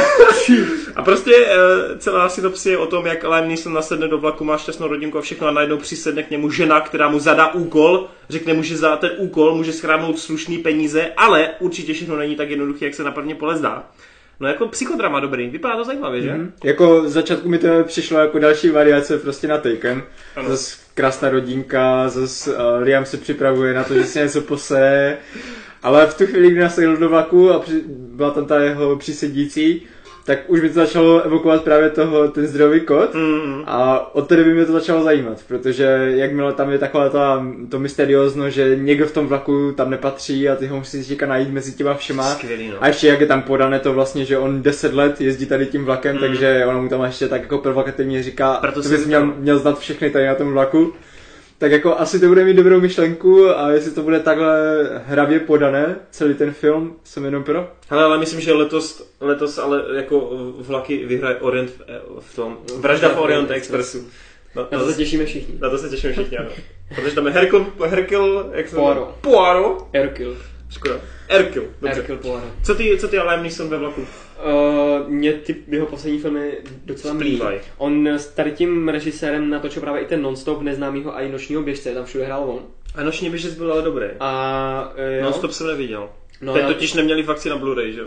a 0.96 1.02
prostě 1.02 1.32
eh, 1.36 1.98
celá 1.98 2.28
synopsie 2.28 2.72
je 2.72 2.78
o 2.78 2.86
tom, 2.86 3.06
jak 3.06 3.24
Liam 3.24 3.48
Neeson 3.48 3.72
nasedne 3.72 4.08
do 4.08 4.18
vlaku, 4.18 4.44
má 4.44 4.58
šťastnou 4.58 4.88
rodinku 4.88 5.18
a 5.18 5.20
všechno 5.20 5.46
a 5.46 5.50
najednou 5.50 5.76
přisedne 5.76 6.22
k 6.22 6.30
němu 6.30 6.50
žena, 6.50 6.80
která 6.80 7.08
mu 7.08 7.18
zadá 7.18 7.54
úkol, 7.54 8.08
řekne 8.28 8.54
mu, 8.54 8.62
že 8.62 8.76
za 8.76 8.96
ten 8.96 9.10
úkol 9.16 9.54
může 9.54 9.72
schránout 9.72 10.18
slušný 10.18 10.58
peníze, 10.58 11.12
ale 11.16 11.50
určitě 11.60 11.92
všechno 11.92 12.16
není 12.16 12.36
tak 12.36 12.50
jednoduché, 12.50 12.84
jak 12.84 12.94
se 12.94 13.04
na 13.04 13.10
první 13.10 13.34
pole 13.34 13.56
zdá. 13.56 13.84
No 14.40 14.48
jako 14.48 14.68
psychodrama 14.68 15.20
dobrý, 15.20 15.50
vypadá 15.50 15.76
to 15.76 15.84
zajímavě, 15.84 16.22
že? 16.22 16.30
Mm-hmm. 16.30 16.50
Jako 16.64 17.08
začátku 17.08 17.48
mi 17.48 17.58
to 17.58 17.84
přišlo 17.84 18.18
jako 18.18 18.38
další 18.38 18.70
variace 18.70 19.18
prostě 19.18 19.48
na 19.48 19.58
Taken. 19.58 20.02
Ano. 20.36 20.48
Zase 20.48 20.76
krásná 20.94 21.28
rodinka, 21.30 22.08
zase 22.08 22.54
uh, 22.56 22.60
Liam 22.82 23.04
se 23.04 23.16
připravuje 23.16 23.74
na 23.74 23.84
to, 23.84 23.94
že 23.94 24.04
si 24.04 24.18
něco 24.18 24.40
posere. 24.40 25.18
Ale 25.82 26.06
v 26.06 26.18
tu 26.18 26.26
chvíli, 26.26 26.50
kdy 26.50 26.60
nasedl 26.60 26.96
do 26.96 27.08
vlaku 27.08 27.50
a 27.50 27.58
při, 27.58 27.82
byla 27.88 28.30
tam 28.30 28.46
ta 28.46 28.60
jeho 28.60 28.96
přísedící, 28.96 29.86
tak 30.28 30.38
už 30.46 30.60
mi 30.62 30.68
to 30.68 30.74
začalo 30.74 31.22
evokovat 31.22 31.64
právě 31.64 31.90
toho, 31.90 32.28
ten 32.28 32.46
zdrojový 32.46 32.80
kód 32.80 33.14
Mm. 33.14 33.62
a 33.66 34.10
od 34.14 34.28
té 34.28 34.36
doby 34.36 34.54
mě 34.54 34.64
to 34.64 34.72
začalo 34.72 35.02
zajímat, 35.04 35.38
protože 35.48 35.84
jakmile 36.14 36.52
tam 36.52 36.70
je 36.70 36.78
taková 36.78 37.08
ta, 37.08 37.46
to 37.68 37.78
mysteriózno, 37.78 38.50
že 38.50 38.76
někdo 38.76 39.06
v 39.06 39.12
tom 39.12 39.26
vlaku 39.26 39.72
tam 39.76 39.90
nepatří 39.90 40.48
a 40.48 40.56
ty 40.56 40.66
ho 40.66 40.76
musíš 40.76 41.06
říkat 41.06 41.26
najít 41.26 41.50
mezi 41.52 41.72
těma 41.72 41.94
všema. 41.94 42.22
Skvělý, 42.24 42.68
no. 42.68 42.74
A 42.80 42.86
ještě 42.86 43.08
jak 43.08 43.20
je 43.20 43.26
tam 43.26 43.42
podané 43.42 43.78
to 43.78 43.92
vlastně, 43.92 44.24
že 44.24 44.38
on 44.38 44.62
10 44.62 44.94
let 44.94 45.20
jezdí 45.20 45.46
tady 45.46 45.66
tím 45.66 45.84
vlakem, 45.84 46.14
Mm. 46.16 46.20
takže 46.20 46.64
ona 46.68 46.78
mu 46.78 46.88
tam 46.88 47.02
ještě 47.04 47.28
tak 47.28 47.40
jako 47.42 47.58
provokativně 47.58 48.22
říká, 48.22 48.54
Proto 48.60 48.82
to 48.82 48.88
bys 48.88 49.06
měl, 49.06 49.26
měl 49.26 49.58
znát 49.58 49.78
všechny 49.78 50.10
tady 50.10 50.26
na 50.26 50.34
tom 50.34 50.52
vlaku. 50.52 50.92
Tak 51.58 51.72
jako 51.72 51.98
asi 51.98 52.20
to 52.20 52.26
bude 52.26 52.44
mít 52.44 52.54
dobrou 52.54 52.80
myšlenku 52.80 53.48
a 53.58 53.70
jestli 53.70 53.90
to 53.90 54.02
bude 54.02 54.20
takhle 54.20 54.56
hravě 55.06 55.40
podané, 55.40 55.96
celý 56.10 56.34
ten 56.34 56.52
film, 56.52 56.96
jsem 57.04 57.24
jenom 57.24 57.44
pro. 57.44 57.70
Hele, 57.88 58.04
ale 58.04 58.18
myslím, 58.18 58.40
že 58.40 58.52
letos, 58.52 59.10
letos 59.20 59.58
ale 59.58 59.82
jako 59.96 60.30
vlaky 60.58 61.06
vyhraje 61.06 61.36
Orient 61.36 61.70
v, 61.70 61.80
v 62.20 62.36
tom, 62.36 62.58
Vražda 62.80 63.08
v 63.08 63.18
Orient 63.18 63.50
Expressu. 63.50 64.08
Na, 64.56 64.68
Na 64.72 64.78
to 64.78 64.90
se 64.90 64.96
těšíme 64.96 65.24
všichni. 65.26 65.54
na 65.60 65.70
to 65.70 65.78
se 65.78 65.88
těšíme 65.88 66.12
všichni, 66.12 66.38
ano. 66.38 66.48
Protože 66.94 67.14
tam 67.14 67.26
je 67.26 67.32
Hercule, 67.32 67.64
Hercule, 67.86 68.44
jak 68.52 68.68
se? 68.68 68.76
Poirot. 68.76 69.08
Poirot. 69.20 69.86
Erkil. 69.92 70.36
Škoda. 70.70 70.94
Hercule, 71.28 71.66
dobře. 71.80 72.00
Erkil 72.00 72.16
Poirot. 72.16 72.42
Co 72.64 72.74
ty, 72.74 72.96
co 73.00 73.08
ty 73.08 73.18
a 73.18 73.24
Liam 73.24 73.42
Neeson 73.42 73.68
ve 73.68 73.78
vlaku? 73.78 74.06
Uh, 74.44 75.08
mě 75.08 75.32
ty 75.32 75.56
jeho 75.68 75.86
poslední 75.86 76.18
filmy 76.18 76.52
docela. 76.84 77.14
Splývaj. 77.14 77.60
On 77.78 78.08
s 78.08 78.26
tady 78.26 78.52
tím 78.52 78.88
režisérem 78.88 79.50
natočil 79.50 79.82
právě 79.82 80.02
i 80.02 80.06
ten 80.06 80.22
non-stop 80.22 80.62
neznámýho 80.62 81.16
a 81.16 81.20
i 81.20 81.32
nočního 81.32 81.62
běžce, 81.62 81.94
tam 81.94 82.04
všude 82.04 82.24
hrál 82.24 82.50
on. 82.50 82.62
A 82.94 83.02
noční 83.02 83.30
běžec 83.30 83.54
byl 83.54 83.72
ale 83.72 83.82
dobrý. 83.82 84.06
A 84.20 84.92
uh, 85.18 85.22
Non-stop 85.24 85.52
jsem 85.52 85.66
neviděl. 85.66 86.08
No, 86.40 86.52
Teď 86.52 86.62
já, 86.62 86.68
totiž 86.68 86.94
neměli 86.94 87.22
v 87.22 87.30
akci 87.30 87.48
na 87.48 87.58
Blu-ray, 87.58 87.90
že 87.90 88.00
jo? 88.00 88.06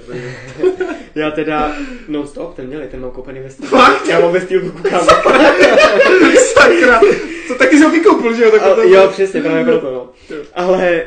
já 1.16 1.32
teda 1.32 1.76
non-stop, 2.08 2.56
ten 2.56 2.68
měli, 2.68 2.88
ten 2.88 3.02
mám 3.02 3.12
koupený 3.12 3.40
ve 3.40 3.50
stylu. 3.50 3.70
Fakt? 3.70 4.08
Já 4.08 4.20
mám 4.20 4.32
ve 4.32 4.42
stylu 4.42 4.72
koukám. 4.72 5.06
Sakra! 6.54 7.02
To 7.48 7.56
taky 7.56 7.78
jsi 7.78 7.84
ho 7.84 7.90
vykoupil, 7.92 8.34
že 8.34 8.44
jo? 8.44 8.52
Tak 8.52 8.62
A, 8.64 8.76
to... 8.76 8.82
jo, 8.82 9.08
přesně, 9.12 9.42
právě 9.42 9.64
proto, 9.64 9.92
no. 9.92 10.10
Ale 10.54 11.04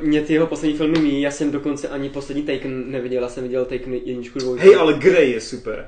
uh, 0.00 0.06
mě 0.06 0.20
ty 0.20 0.32
jeho 0.32 0.46
poslední 0.46 0.76
filmy 0.76 0.98
mí, 0.98 1.22
já 1.22 1.30
jsem 1.30 1.50
dokonce 1.50 1.88
ani 1.88 2.08
poslední 2.08 2.42
Taken 2.42 2.90
neviděl, 2.90 3.22
já 3.22 3.28
jsem 3.28 3.42
viděl 3.42 3.64
Taken 3.64 3.94
jedničku, 3.94 4.38
dvojku. 4.38 4.64
Hej, 4.64 4.76
ale 4.76 4.94
Grey 4.94 5.30
je 5.30 5.40
super. 5.40 5.86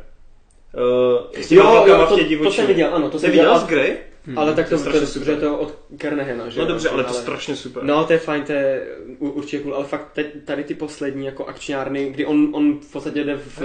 Uh, 0.75 1.43
jo, 1.51 1.85
jo, 1.87 2.07
to, 2.09 2.45
to 2.45 2.53
jsem 2.53 2.67
viděl, 2.67 2.95
ano, 2.95 3.11
to 3.11 3.19
Jsi 3.19 3.21
jsem 3.21 3.31
viděl 3.31 3.45
viděl. 3.45 3.67
z 3.67 3.69
Grey? 3.69 3.97
Ale 4.37 4.55
tak 4.55 4.69
to 4.69 4.75
je 4.75 4.79
to, 4.79 4.85
to, 4.85 4.91
strašně 4.91 5.01
to, 5.01 5.07
super. 5.07 5.35
to, 5.35 5.41
to 5.41 5.59
od 5.59 5.79
Kernehena, 5.99 6.49
že 6.49 6.61
No 6.61 6.67
dobře, 6.67 6.89
ale 6.89 7.05
to 7.05 7.15
je 7.15 7.21
strašně 7.21 7.57
super. 7.57 7.83
No, 7.83 8.05
to 8.05 8.13
je 8.13 8.19
fajn, 8.19 8.43
to 8.43 8.53
je 8.53 8.87
určitě 9.19 9.59
cool, 9.63 9.75
ale 9.75 9.85
fakt 9.85 10.13
teď, 10.13 10.27
tady 10.45 10.65
ty 10.65 10.75
poslední 10.75 11.27
jako 11.27 11.45
akčňárny, 11.47 12.11
kdy 12.11 12.27
on, 12.27 12.49
on 12.53 12.79
v 12.81 12.93
podstatě 12.93 13.25
jde 13.25 13.37
v, 13.37 13.63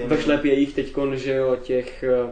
je 0.00 0.06
ve 0.06 0.22
šlepě 0.22 0.54
jich 0.54 0.74
teďkon, 0.74 1.16
že 1.16 1.32
jo, 1.34 1.56
těch 1.62 2.02
eh, 2.02 2.30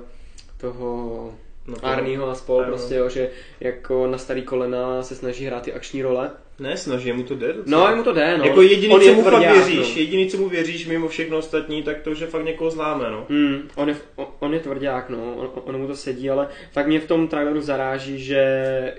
toho 0.60 1.34
No, 1.66 1.76
to- 1.76 1.86
Arního 1.86 2.30
a 2.30 2.34
spol, 2.34 2.58
Ano. 2.60 2.66
prostě 2.68 2.94
jo, 2.94 3.08
že 3.08 3.30
jako 3.60 4.06
na 4.06 4.18
starý 4.18 4.42
kolena 4.42 5.02
se 5.02 5.14
snaží 5.14 5.46
hrát 5.46 5.62
ty 5.62 5.72
akční 5.72 6.02
role. 6.02 6.30
Ne, 6.58 6.76
snaží, 6.76 7.12
mu 7.12 7.22
to 7.22 7.34
jde 7.34 7.52
docela. 7.52 7.80
No, 7.84 7.90
jemu 7.90 8.02
to 8.02 8.12
jde, 8.12 8.38
no. 8.38 8.44
Jako 8.44 8.62
jediný, 8.62 8.94
on 8.94 9.00
co 9.00 9.08
je 9.08 9.14
mu 9.14 9.22
fakt 9.22 9.38
věříš, 9.38 9.94
no. 9.94 10.00
jediný, 10.00 10.26
co 10.30 10.36
mu 10.38 10.48
věříš 10.48 10.86
mimo 10.86 11.08
všechno 11.08 11.38
ostatní, 11.38 11.82
tak 11.82 12.00
to, 12.02 12.14
že 12.14 12.26
fakt 12.26 12.44
někoho 12.44 12.70
zláme, 12.70 13.10
no. 13.10 13.26
Hmm, 13.30 13.68
on, 13.76 13.88
je, 13.88 13.96
on- 14.16 14.26
on 14.38 14.54
je 14.54 14.60
tvrdák, 14.60 15.10
no, 15.10 15.34
on, 15.36 15.50
on 15.64 15.80
mu 15.80 15.86
to 15.86 15.96
sedí, 15.96 16.30
ale 16.30 16.48
fakt 16.72 16.86
mě 16.86 17.00
v 17.00 17.06
tom 17.06 17.28
traileru 17.28 17.60
zaráží, 17.60 18.18
že 18.24 18.44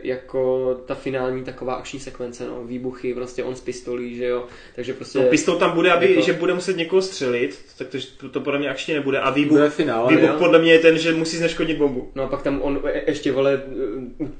jako 0.04 0.74
ta 0.86 0.96
finální 0.96 1.44
taková 1.44 1.74
akční 1.74 2.00
sekvence, 2.00 2.48
no, 2.48 2.64
výbuchy, 2.66 3.14
prostě 3.14 3.44
on 3.44 3.56
s 3.56 3.62
pistolí, 3.62 4.16
že 4.16 4.26
jo, 4.26 4.46
takže 4.76 4.94
prostě... 4.94 5.20
No, 5.20 5.26
pistol 5.26 5.56
tam 5.56 5.72
bude, 5.72 5.92
aby, 5.92 6.10
Jako- 6.10 6.22
že 6.22 6.34
bude 6.34 6.54
muset 6.54 6.78
někoho 6.78 7.02
střelit, 7.02 7.60
tak 7.78 7.88
to, 7.88 8.30
to, 8.30 8.40
podle 8.42 8.60
mě 8.60 8.70
akčně 8.70 8.94
nebude. 8.96 9.20
A 9.20 9.30
výbuch, 9.30 9.58
Bude 9.58 9.70
finále, 9.70 10.16
výbuch 10.16 10.30
jo. 10.30 10.36
podle 10.40 10.60
mě 10.60 10.72
je 10.72 10.80
ten, 10.80 10.98
že 10.98 11.14
musí 11.14 11.38
zneškodnit 11.38 11.78
bombu. 11.78 12.12
No 12.16 12.24
a 12.24 12.28
pak 12.28 12.42
tam 12.42 12.62
on 12.62 12.80
e- 12.86 13.04
ještě 13.08 13.32
vole, 13.32 13.62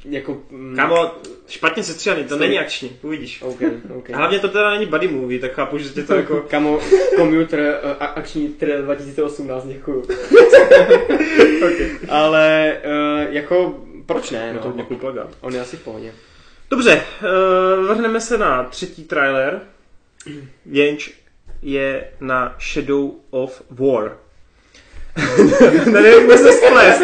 jako... 0.06 0.38
mm, 0.52 0.76
Kámo, 0.76 1.12
špatně 1.48 1.84
se 1.84 1.94
střílený, 1.94 2.24
to 2.24 2.30
Sorry. 2.30 2.48
není 2.48 2.60
akční, 2.60 2.90
uvidíš. 3.10 3.42
OK, 3.42 3.62
OK. 3.96 4.10
A 4.10 4.18
hlavně 4.18 4.40
to 4.40 4.48
teda 4.48 4.70
není 4.70 4.86
buddy 4.86 5.08
movie, 5.08 5.40
tak 5.40 5.52
chápu, 5.52 5.78
že 5.78 5.90
tě 5.90 6.04
to 6.04 6.16
jako... 6.16 6.42
Kamo, 6.50 6.80
Commuter, 7.16 7.80
uh, 7.84 7.92
akční 8.00 8.48
trailer 8.50 8.84
2018, 8.86 9.66
děkuju. 9.66 10.08
Ale 12.10 12.78
uh, 12.86 13.34
jako, 13.34 13.84
proč 14.06 14.32
ne, 14.32 14.54
No 14.54 14.60
to 14.60 14.66
no? 14.66 14.72
hodně 14.72 14.84
cool 14.84 14.98
plagát. 14.98 15.30
On 15.42 15.56
je 15.56 15.62
asi 15.62 15.78
v 15.78 15.84
pohodě. 15.84 16.14
Dobře, 16.70 17.02
uh, 17.22 17.86
vrhneme 17.86 18.22
se 18.22 18.38
na 18.38 18.64
třetí 18.64 19.04
trailer, 19.04 19.62
jenž 20.66 21.20
je 21.62 22.12
na 22.22 22.56
Shadow 22.60 23.12
of 23.30 23.62
War. 23.70 24.18
Nevím, 25.92 26.38
se 26.38 26.52
sples. 26.52 27.02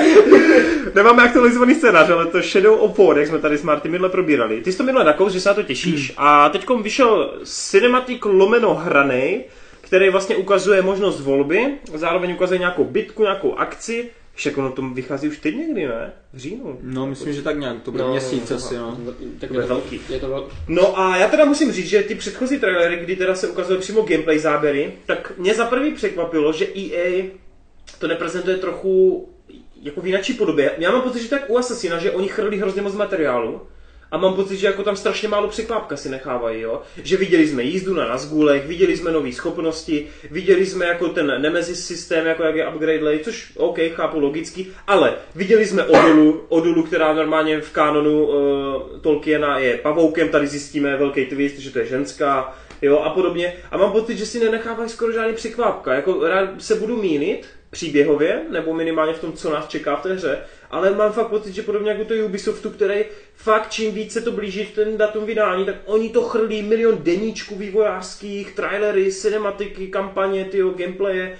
Nemáme 0.95 1.23
aktualizovaný 1.23 1.75
scénář, 1.75 2.09
ale 2.09 2.25
to 2.25 2.41
Shadow 2.41 2.81
of 2.81 2.97
War, 2.97 3.17
jak 3.17 3.27
jsme 3.27 3.39
tady 3.39 3.57
s 3.57 3.63
Marty 3.63 3.89
minule 3.89 4.09
probírali. 4.09 4.61
Ty 4.61 4.71
jsi 4.71 4.77
to 4.77 4.83
minule 4.83 5.05
nakous, 5.05 5.33
že 5.33 5.41
se 5.41 5.49
na 5.49 5.55
to 5.55 5.63
těšíš. 5.63 6.13
A 6.17 6.49
teď 6.49 6.65
vyšel 6.81 7.33
cinematic 7.43 8.19
lomeno 8.25 8.73
hranej, 8.73 9.43
který 9.81 10.09
vlastně 10.09 10.35
ukazuje 10.35 10.81
možnost 10.81 11.21
volby, 11.21 11.67
zároveň 11.93 12.31
ukazuje 12.33 12.59
nějakou 12.59 12.83
bitku, 12.83 13.23
nějakou 13.23 13.53
akci. 13.53 14.09
Však 14.37 14.57
ono 14.57 14.71
to 14.71 14.81
vychází 14.81 15.27
už 15.27 15.37
teď 15.37 15.55
někdy, 15.55 15.87
ne? 15.87 16.13
V 16.33 16.37
říjnu. 16.37 16.79
No, 16.81 17.07
myslím, 17.07 17.33
že 17.33 17.41
tak 17.41 17.59
nějak, 17.59 17.81
to 17.81 17.91
bude 17.91 18.07
měsíc 18.07 18.51
asi, 18.51 18.77
no. 18.77 18.97
Tak 19.39 19.51
bude 19.51 19.63
je 19.63 19.67
to 19.67 19.73
velký. 19.73 20.01
Je 20.09 20.19
to 20.19 20.29
vel... 20.29 20.47
No 20.67 20.99
a 20.99 21.17
já 21.17 21.27
teda 21.27 21.45
musím 21.45 21.71
říct, 21.71 21.87
že 21.87 22.03
ty 22.03 22.15
předchozí 22.15 22.59
trailery, 22.59 22.97
kdy 22.97 23.15
teda 23.15 23.35
se 23.35 23.47
ukazovaly 23.47 23.81
přímo 23.81 24.01
gameplay 24.01 24.39
záběry, 24.39 24.93
tak 25.05 25.31
mě 25.37 25.53
za 25.53 25.65
prvý 25.65 25.91
překvapilo, 25.93 26.53
že 26.53 26.67
EA 26.75 27.23
to 27.99 28.07
neprezentuje 28.07 28.57
trochu 28.57 29.30
jako 29.81 30.01
v 30.01 30.05
jináčí 30.05 30.34
podobě. 30.34 30.72
Já 30.77 30.91
mám 30.91 31.01
pocit, 31.01 31.23
že 31.23 31.30
tak 31.30 31.49
u 31.49 31.57
Assassina, 31.57 31.99
že 31.99 32.11
oni 32.11 32.27
chrlí 32.27 32.57
hrozně 32.57 32.81
moc 32.81 32.95
materiálu 32.95 33.61
a 34.11 34.17
mám 34.17 34.34
pocit, 34.34 34.57
že 34.57 34.67
jako 34.67 34.84
tam 34.84 34.95
strašně 34.95 35.27
málo 35.27 35.47
překvápka 35.47 35.97
si 35.97 36.09
nechávají, 36.09 36.61
jo. 36.61 36.81
Že 37.03 37.17
viděli 37.17 37.47
jsme 37.47 37.63
jízdu 37.63 37.93
na 37.93 38.07
Nazgulech, 38.07 38.67
viděli 38.67 38.97
jsme 38.97 39.11
nové 39.11 39.31
schopnosti, 39.31 40.07
viděli 40.31 40.65
jsme 40.65 40.85
jako 40.85 41.07
ten 41.09 41.41
Nemesis 41.41 41.88
systém, 41.88 42.26
jako 42.26 42.43
jak 42.43 42.55
je 42.55 42.67
upgrade 42.67 43.19
což 43.19 43.51
OK, 43.55 43.77
chápu 43.93 44.19
logicky, 44.19 44.67
ale 44.88 45.13
viděli 45.35 45.65
jsme 45.65 45.84
Odulu, 45.84 46.45
Odulu, 46.49 46.84
která 46.84 47.13
normálně 47.13 47.61
v 47.61 47.72
kanonu 47.72 48.27
uh, 48.27 48.35
Tolkiena 49.01 49.59
je 49.59 49.77
pavoukem, 49.77 50.30
tady 50.30 50.47
zjistíme 50.47 50.97
velký 50.97 51.26
twist, 51.26 51.57
že 51.57 51.72
to 51.72 51.80
je 51.80 51.85
ženská, 51.85 52.55
jo, 52.81 52.99
a 52.99 53.09
podobně. 53.09 53.53
A 53.72 53.77
mám 53.77 53.91
pocit, 53.91 54.17
že 54.17 54.26
si 54.26 54.39
nenechávají 54.39 54.89
skoro 54.89 55.11
žádný 55.11 55.34
překvápka, 55.34 55.93
jako 55.93 56.27
rád 56.27 56.49
se 56.57 56.76
budu 56.76 57.01
mínit, 57.01 57.45
příběhově, 57.76 58.41
nebo 58.49 58.73
minimálně 58.73 59.14
v 59.14 59.19
tom, 59.19 59.34
co 59.34 59.53
nás 59.53 59.68
čeká 59.68 59.95
v 59.95 60.03
té 60.03 60.14
hře, 60.14 60.39
ale 60.72 60.91
mám 60.91 61.11
fakt 61.11 61.27
pocit, 61.27 61.53
že 61.53 61.61
podobně 61.61 61.91
jako 61.91 62.06
to 62.06 62.14
Ubisoftu, 62.14 62.69
který 62.69 63.06
fakt 63.35 63.69
čím 63.72 63.93
více 63.93 64.22
to 64.22 64.31
blíží 64.31 64.65
ten 64.65 64.97
datum 64.97 65.26
vydání, 65.26 65.65
tak 65.65 65.76
oni 65.85 66.10
to 66.10 66.22
chrlí 66.22 66.64
milion 66.64 66.97
deníčků 67.03 67.56
vývojářských, 67.56 68.52
trailery, 68.52 69.11
cinematiky, 69.11 69.88
kampaně, 69.88 70.45
tyjo, 70.45 70.69
gameplaye 70.69 71.38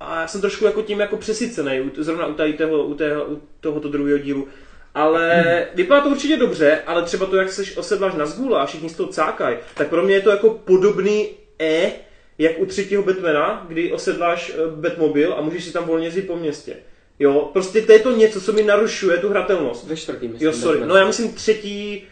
a 0.00 0.20
já 0.20 0.26
jsem 0.26 0.40
trošku 0.40 0.64
jako 0.64 0.82
tím 0.82 1.00
jako 1.00 1.16
přesycený, 1.16 1.90
zrovna 1.98 2.26
u, 2.26 2.34
tady 2.34 2.52
toho, 2.52 2.84
u, 2.84 2.94
tého, 2.94 3.24
u 3.24 3.42
tohoto 3.60 3.88
druhého 3.88 4.18
dílu. 4.18 4.48
Ale 4.94 5.34
hmm. 5.34 5.64
vypadá 5.74 6.00
to 6.00 6.08
určitě 6.08 6.36
dobře, 6.36 6.82
ale 6.86 7.02
třeba 7.02 7.26
to, 7.26 7.36
jak 7.36 7.52
se 7.52 7.62
osedláš 7.76 8.14
na 8.14 8.26
zgůla 8.26 8.62
a 8.62 8.66
všichni 8.66 8.88
z 8.88 8.96
toho 8.96 9.08
cákají, 9.08 9.56
tak 9.74 9.88
pro 9.88 10.02
mě 10.02 10.14
je 10.14 10.20
to 10.20 10.30
jako 10.30 10.50
podobný 10.50 11.28
E, 11.60 11.92
jak 12.38 12.58
u 12.58 12.66
třetího 12.66 13.02
Batmana, 13.02 13.66
kdy 13.68 13.92
osedláš 13.92 14.52
eh, 14.54 14.70
Batmobil 14.70 15.34
a 15.34 15.40
můžeš 15.40 15.64
si 15.64 15.72
tam 15.72 15.84
volně 15.84 16.08
jít 16.08 16.26
po 16.26 16.36
městě. 16.36 16.76
Jo, 17.18 17.50
prostě 17.52 17.82
to 17.82 17.92
je 17.92 17.98
to 17.98 18.16
něco, 18.16 18.40
co 18.40 18.52
mi 18.52 18.62
narušuje 18.62 19.18
tu 19.18 19.28
hratelnost. 19.28 19.86
Ve 19.86 19.96
čtvrtý, 19.96 20.28
myslím. 20.28 20.46
Jo, 20.46 20.52
sorry. 20.52 20.80
No 20.86 20.96
já 20.96 21.06
myslím 21.06 21.32
třetí 21.32 22.04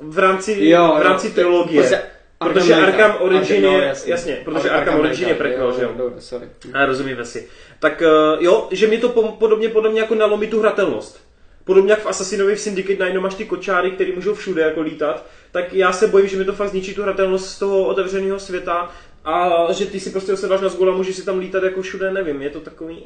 v 0.00 0.18
rámci, 0.18 0.56
jo, 0.68 0.96
v 0.98 1.02
rámci 1.02 1.26
jo, 1.26 1.32
trilogie. 1.34 1.80
Prostě 1.80 2.02
protože 2.38 2.74
Arkham 2.74 3.16
Origin 3.20 3.64
je, 3.64 3.70
no, 3.70 3.80
jasně, 3.80 4.12
jasně, 4.12 4.40
protože 4.44 4.70
Arkham, 4.70 4.80
Arkham 4.80 5.00
Origin 5.00 5.28
je 5.28 5.34
prequel, 5.34 5.72
že 5.72 5.82
jo? 5.82 5.94
Dobře, 5.96 6.20
sorry. 6.20 6.48
A 6.72 6.86
rozumíme 6.86 7.24
si. 7.24 7.48
Tak 7.78 8.02
uh, 8.02 8.44
jo, 8.44 8.68
že 8.70 8.86
mi 8.86 8.98
to 8.98 9.08
podobně, 9.38 9.68
podobně 9.68 10.00
jako 10.00 10.14
nalomí 10.14 10.46
tu 10.46 10.60
hratelnost. 10.60 11.26
Podobně 11.64 11.90
jak 11.90 12.00
v 12.00 12.06
Assassinovi 12.06 12.54
v 12.54 12.60
Syndicate 12.60 12.98
najednou 12.98 13.20
máš 13.20 13.34
ty 13.34 13.44
kočáry, 13.44 13.90
které 13.90 14.12
můžou 14.12 14.34
všude 14.34 14.62
jako 14.62 14.80
lítat, 14.80 15.26
tak 15.52 15.72
já 15.72 15.92
se 15.92 16.06
bojím, 16.06 16.28
že 16.28 16.36
mi 16.36 16.44
to 16.44 16.52
fakt 16.52 16.68
zničí 16.68 16.94
tu 16.94 17.02
hratelnost 17.02 17.50
z 17.50 17.58
toho 17.58 17.86
otevřeného 17.86 18.38
světa 18.38 18.92
a 19.26 19.66
že 19.72 19.86
ty 19.86 20.00
si 20.00 20.10
prostě 20.10 20.32
osedáš 20.32 20.60
na 20.60 20.68
zgola, 20.68 20.96
můžeš 20.96 21.16
si 21.16 21.24
tam 21.24 21.38
lítat 21.38 21.62
jako 21.62 21.82
všude, 21.82 22.10
nevím, 22.10 22.42
je 22.42 22.50
to 22.50 22.60
takový... 22.60 23.02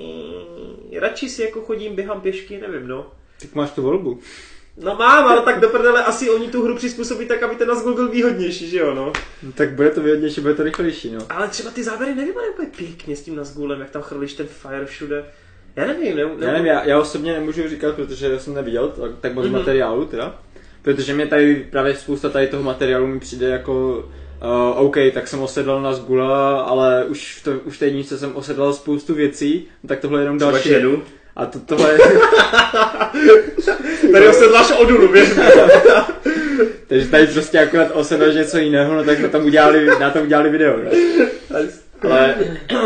Radši 0.99 1.29
si 1.29 1.43
jako 1.43 1.61
chodím, 1.61 1.97
běhám 1.97 2.21
pěšky, 2.21 2.61
nevím, 2.61 2.89
no. 2.89 3.07
Tak 3.41 3.55
máš 3.55 3.71
tu 3.71 3.83
volbu. 3.83 4.19
No 4.77 4.95
mám, 4.95 5.29
ale 5.29 5.43
tak 5.43 5.61
do 5.61 5.69
prdele 5.69 6.05
asi 6.05 6.31
oni 6.31 6.49
tu 6.49 6.63
hru 6.63 6.77
přizpůsobí 6.77 7.27
tak, 7.27 7.43
aby 7.43 7.57
ten 7.57 7.69
Nazgul 7.69 7.95
byl 7.95 8.09
výhodnější, 8.09 8.69
že 8.69 8.79
jo, 8.79 8.95
no. 8.95 9.13
no. 9.43 9.53
Tak 9.53 9.73
bude 9.73 9.91
to 9.91 10.01
výhodnější, 10.01 10.41
bude 10.41 10.55
to 10.55 10.63
rychlejší, 10.63 11.11
no. 11.11 11.21
Ale 11.31 11.49
třeba 11.49 11.71
ty 11.71 11.85
záběry 11.85 12.15
nevypadají 12.15 12.53
úplně 12.53 12.69
pěkně 12.77 13.17
s 13.17 13.23
tím 13.23 13.37
Nazgulem, 13.37 13.81
jak 13.81 13.91
tam 13.91 14.03
chrlíš 14.03 14.35
ten 14.35 14.47
fire 14.47 14.87
všude. 14.87 15.25
Já 15.77 15.87
nevím, 15.87 16.17
ne, 16.17 16.25
ne, 16.25 16.47
já, 16.47 16.53
nevím 16.53 16.67
já, 16.67 16.85
já, 16.85 17.01
osobně 17.01 17.33
nemůžu 17.33 17.69
říkat, 17.69 17.97
protože 17.97 18.39
jsem 18.39 18.55
neviděl 18.55 18.89
tak, 18.89 19.11
tak 19.21 19.35
moc 19.35 19.47
mm-hmm. 19.47 19.53
materiálu 19.53 20.05
teda. 20.05 20.41
Protože 20.83 21.15
mě 21.15 21.27
tady 21.27 21.69
právě 21.71 21.97
spousta 21.97 22.29
tady 22.29 22.47
toho 22.47 22.63
materiálu 22.63 23.07
mi 23.07 23.21
přijde 23.21 23.49
jako 23.49 24.05
Uh, 24.45 24.81
OK, 24.85 24.97
tak 25.15 25.29
jsem 25.29 25.43
osedlal 25.43 25.83
na 25.83 25.93
Zgula, 25.93 26.61
ale 26.61 27.05
už 27.05 27.37
v, 27.37 27.45
to, 27.45 27.51
už 27.65 27.77
v 27.77 27.79
té 27.79 27.85
jedničce 27.85 28.19
jsem 28.19 28.37
osedlal 28.37 28.73
spoustu 28.73 29.15
věcí, 29.15 29.69
tak 29.87 30.01
tohle 30.01 30.21
je 30.21 30.25
jenom 30.25 30.39
další. 30.39 30.69
Jedu. 30.69 31.03
A 31.37 31.47
to, 31.47 31.59
tohle... 31.59 31.99
tady 34.13 34.29
osedláš 34.29 34.71
Odulu, 34.71 35.09
Takže 36.87 37.07
tady 37.07 37.27
prostě 37.27 37.59
akorát 37.59 37.91
osedláš 37.95 38.35
něco 38.35 38.59
jiného, 38.59 38.95
no 38.95 39.05
tak 39.05 39.19
na 39.19 39.29
tom 39.29 39.45
udělali, 39.45 39.87
na 39.87 40.11
tom 40.11 40.23
udělali 40.23 40.51
video. 40.51 40.77
Ne? 40.77 40.91
Ale, 42.05 42.35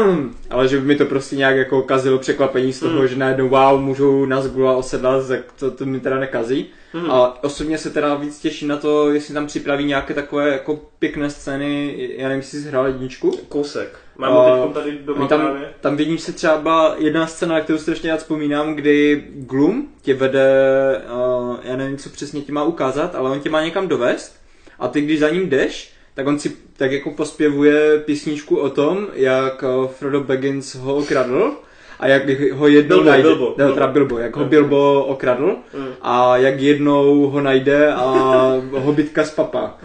ale 0.50 0.68
že 0.68 0.80
by 0.80 0.86
mi 0.86 0.96
to 0.96 1.04
prostě 1.04 1.36
nějak 1.36 1.56
jako 1.56 1.82
kazilo 1.82 2.18
překvapení 2.18 2.72
z 2.72 2.80
toho, 2.80 3.00
mm. 3.00 3.08
že 3.08 3.16
najednou 3.16 3.48
wow, 3.48 3.80
můžu 3.80 4.26
na 4.26 4.40
Zgula 4.40 4.76
osedlat, 4.76 5.28
tak 5.28 5.40
to, 5.58 5.70
to 5.70 5.86
mi 5.86 6.00
teda 6.00 6.18
nekazí. 6.18 6.66
Mm. 6.92 7.10
A 7.10 7.44
osobně 7.44 7.78
se 7.78 7.90
teda 7.90 8.14
víc 8.14 8.38
těším 8.38 8.68
na 8.68 8.76
to, 8.76 9.12
jestli 9.12 9.34
tam 9.34 9.46
připraví 9.46 9.84
nějaké 9.84 10.14
takové 10.14 10.48
jako 10.48 10.80
pěkné 10.98 11.30
scény, 11.30 11.96
já 12.16 12.28
nevím, 12.28 12.40
jestli 12.40 12.58
jsi 12.58 12.68
hrál 12.68 12.86
jedničku. 12.86 13.30
Kousek. 13.48 13.98
Mám 14.18 14.64
teď 14.64 14.74
tady 14.74 14.98
doma 15.04 15.28
tam, 15.28 15.40
právě. 15.40 15.68
Tam 15.80 15.96
v 15.96 16.18
se 16.18 16.32
třeba 16.32 16.94
jedna 16.98 17.26
scéna, 17.26 17.60
kterou 17.60 17.78
strašně 17.78 18.10
rád 18.10 18.16
vzpomínám, 18.16 18.74
kdy 18.74 19.24
Gloom 19.34 19.86
tě 20.02 20.14
vede, 20.14 20.48
uh, 21.48 21.56
já 21.62 21.76
nevím, 21.76 21.96
co 21.96 22.10
přesně 22.10 22.40
ti 22.40 22.52
má 22.52 22.64
ukázat, 22.64 23.14
ale 23.14 23.30
on 23.30 23.40
tě 23.40 23.50
má 23.50 23.64
někam 23.64 23.88
dovést 23.88 24.40
a 24.78 24.88
ty, 24.88 25.00
když 25.00 25.20
za 25.20 25.30
ním 25.30 25.48
jdeš, 25.48 25.93
tak 26.14 26.26
on 26.26 26.38
si 26.38 26.52
tak 26.76 26.92
jako 26.92 27.10
pospěvuje 27.10 27.98
písničku 27.98 28.56
o 28.56 28.70
tom, 28.70 29.06
jak 29.14 29.64
eh, 29.64 29.88
Frodo 29.88 30.20
Baggins 30.20 30.74
ho 30.74 30.96
okradl 30.96 31.52
a 32.00 32.06
jak 32.06 32.22
ho 32.52 32.68
jednou 32.68 32.96
Bilbo, 32.96 33.10
najde, 33.10 33.28
Bilbo, 33.28 33.54
ne, 33.58 33.72
teda 33.72 33.86
Bilbo, 33.86 34.18
jak 34.18 34.36
ho 34.36 34.44
Bilbo 34.44 35.04
okradl 35.04 35.56
mm. 35.78 35.86
a 36.02 36.36
jak 36.36 36.60
jednou 36.60 37.26
ho 37.26 37.40
najde 37.40 37.92
a 37.92 38.04
hobitka 38.72 39.24
z 39.24 39.30
papa. 39.30 39.78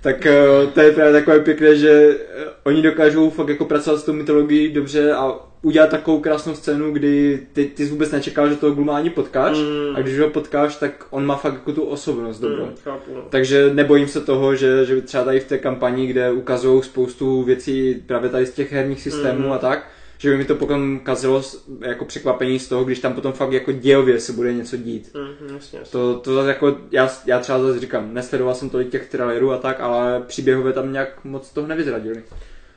Tak 0.00 0.26
eh, 0.26 0.66
to 0.74 0.80
je 0.80 0.92
právě 0.92 1.12
takové 1.12 1.40
pěkné, 1.40 1.76
že 1.76 1.90
eh, 1.90 2.44
oni 2.64 2.82
dokážou 2.82 3.30
fakt 3.30 3.48
jako 3.48 3.64
pracovat 3.64 3.98
s 4.00 4.04
tou 4.04 4.12
mytologií 4.12 4.72
dobře 4.72 5.12
a 5.12 5.34
udělat 5.64 5.90
takovou 5.90 6.20
krásnou 6.20 6.54
scénu, 6.54 6.92
kdy 6.92 7.40
ty, 7.52 7.64
ty 7.64 7.84
jsi 7.84 7.90
vůbec 7.90 8.10
nečekal, 8.10 8.48
že 8.48 8.56
toho 8.56 8.74
Gluma 8.74 8.96
ani 8.96 9.10
potkáš 9.10 9.56
mm. 9.58 9.96
a 9.96 10.00
když 10.00 10.18
ho 10.20 10.30
potkáš, 10.30 10.76
tak 10.76 11.06
on 11.10 11.26
má 11.26 11.36
fakt 11.36 11.54
jako 11.54 11.72
tu 11.72 11.82
osobnost 11.82 12.40
dobrou. 12.40 12.64
Mm, 12.64 12.72
chápu, 12.84 13.14
no. 13.14 13.22
Takže 13.30 13.70
nebojím 13.74 14.08
se 14.08 14.20
toho, 14.20 14.56
že, 14.56 14.86
že 14.86 15.00
třeba 15.00 15.24
tady 15.24 15.40
v 15.40 15.48
té 15.48 15.58
kampani, 15.58 16.06
kde 16.06 16.32
ukazují 16.32 16.82
spoustu 16.82 17.42
věcí 17.42 18.02
právě 18.06 18.30
tady 18.30 18.46
z 18.46 18.52
těch 18.52 18.72
herních 18.72 19.00
systémů 19.00 19.46
mm. 19.46 19.52
a 19.52 19.58
tak, 19.58 19.90
že 20.18 20.30
by 20.30 20.36
mi 20.36 20.44
to 20.44 20.54
potom 20.54 21.00
kazilo 21.02 21.42
jako 21.80 22.04
překvapení 22.04 22.58
z 22.58 22.68
toho, 22.68 22.84
když 22.84 22.98
tam 22.98 23.12
potom 23.12 23.32
fakt 23.32 23.52
jako 23.52 23.72
dějově 23.72 24.20
se 24.20 24.32
bude 24.32 24.54
něco 24.54 24.76
dít. 24.76 25.10
Mm, 25.14 25.54
jasně, 25.54 25.78
jasně. 25.78 25.92
To, 25.92 26.14
to 26.14 26.34
zase 26.34 26.48
jako, 26.48 26.76
já, 26.90 27.10
já 27.26 27.38
třeba 27.38 27.58
zase 27.58 27.80
říkám, 27.80 28.14
nesledoval 28.14 28.54
jsem 28.54 28.70
tolik 28.70 28.90
těch 28.90 29.08
trailerů 29.08 29.52
a 29.52 29.58
tak, 29.58 29.80
ale 29.80 30.22
příběhově 30.26 30.72
tam 30.72 30.92
nějak 30.92 31.24
moc 31.24 31.50
toho 31.50 31.66
nevyzradili. 31.66 32.22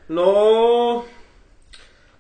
No, 0.10 1.04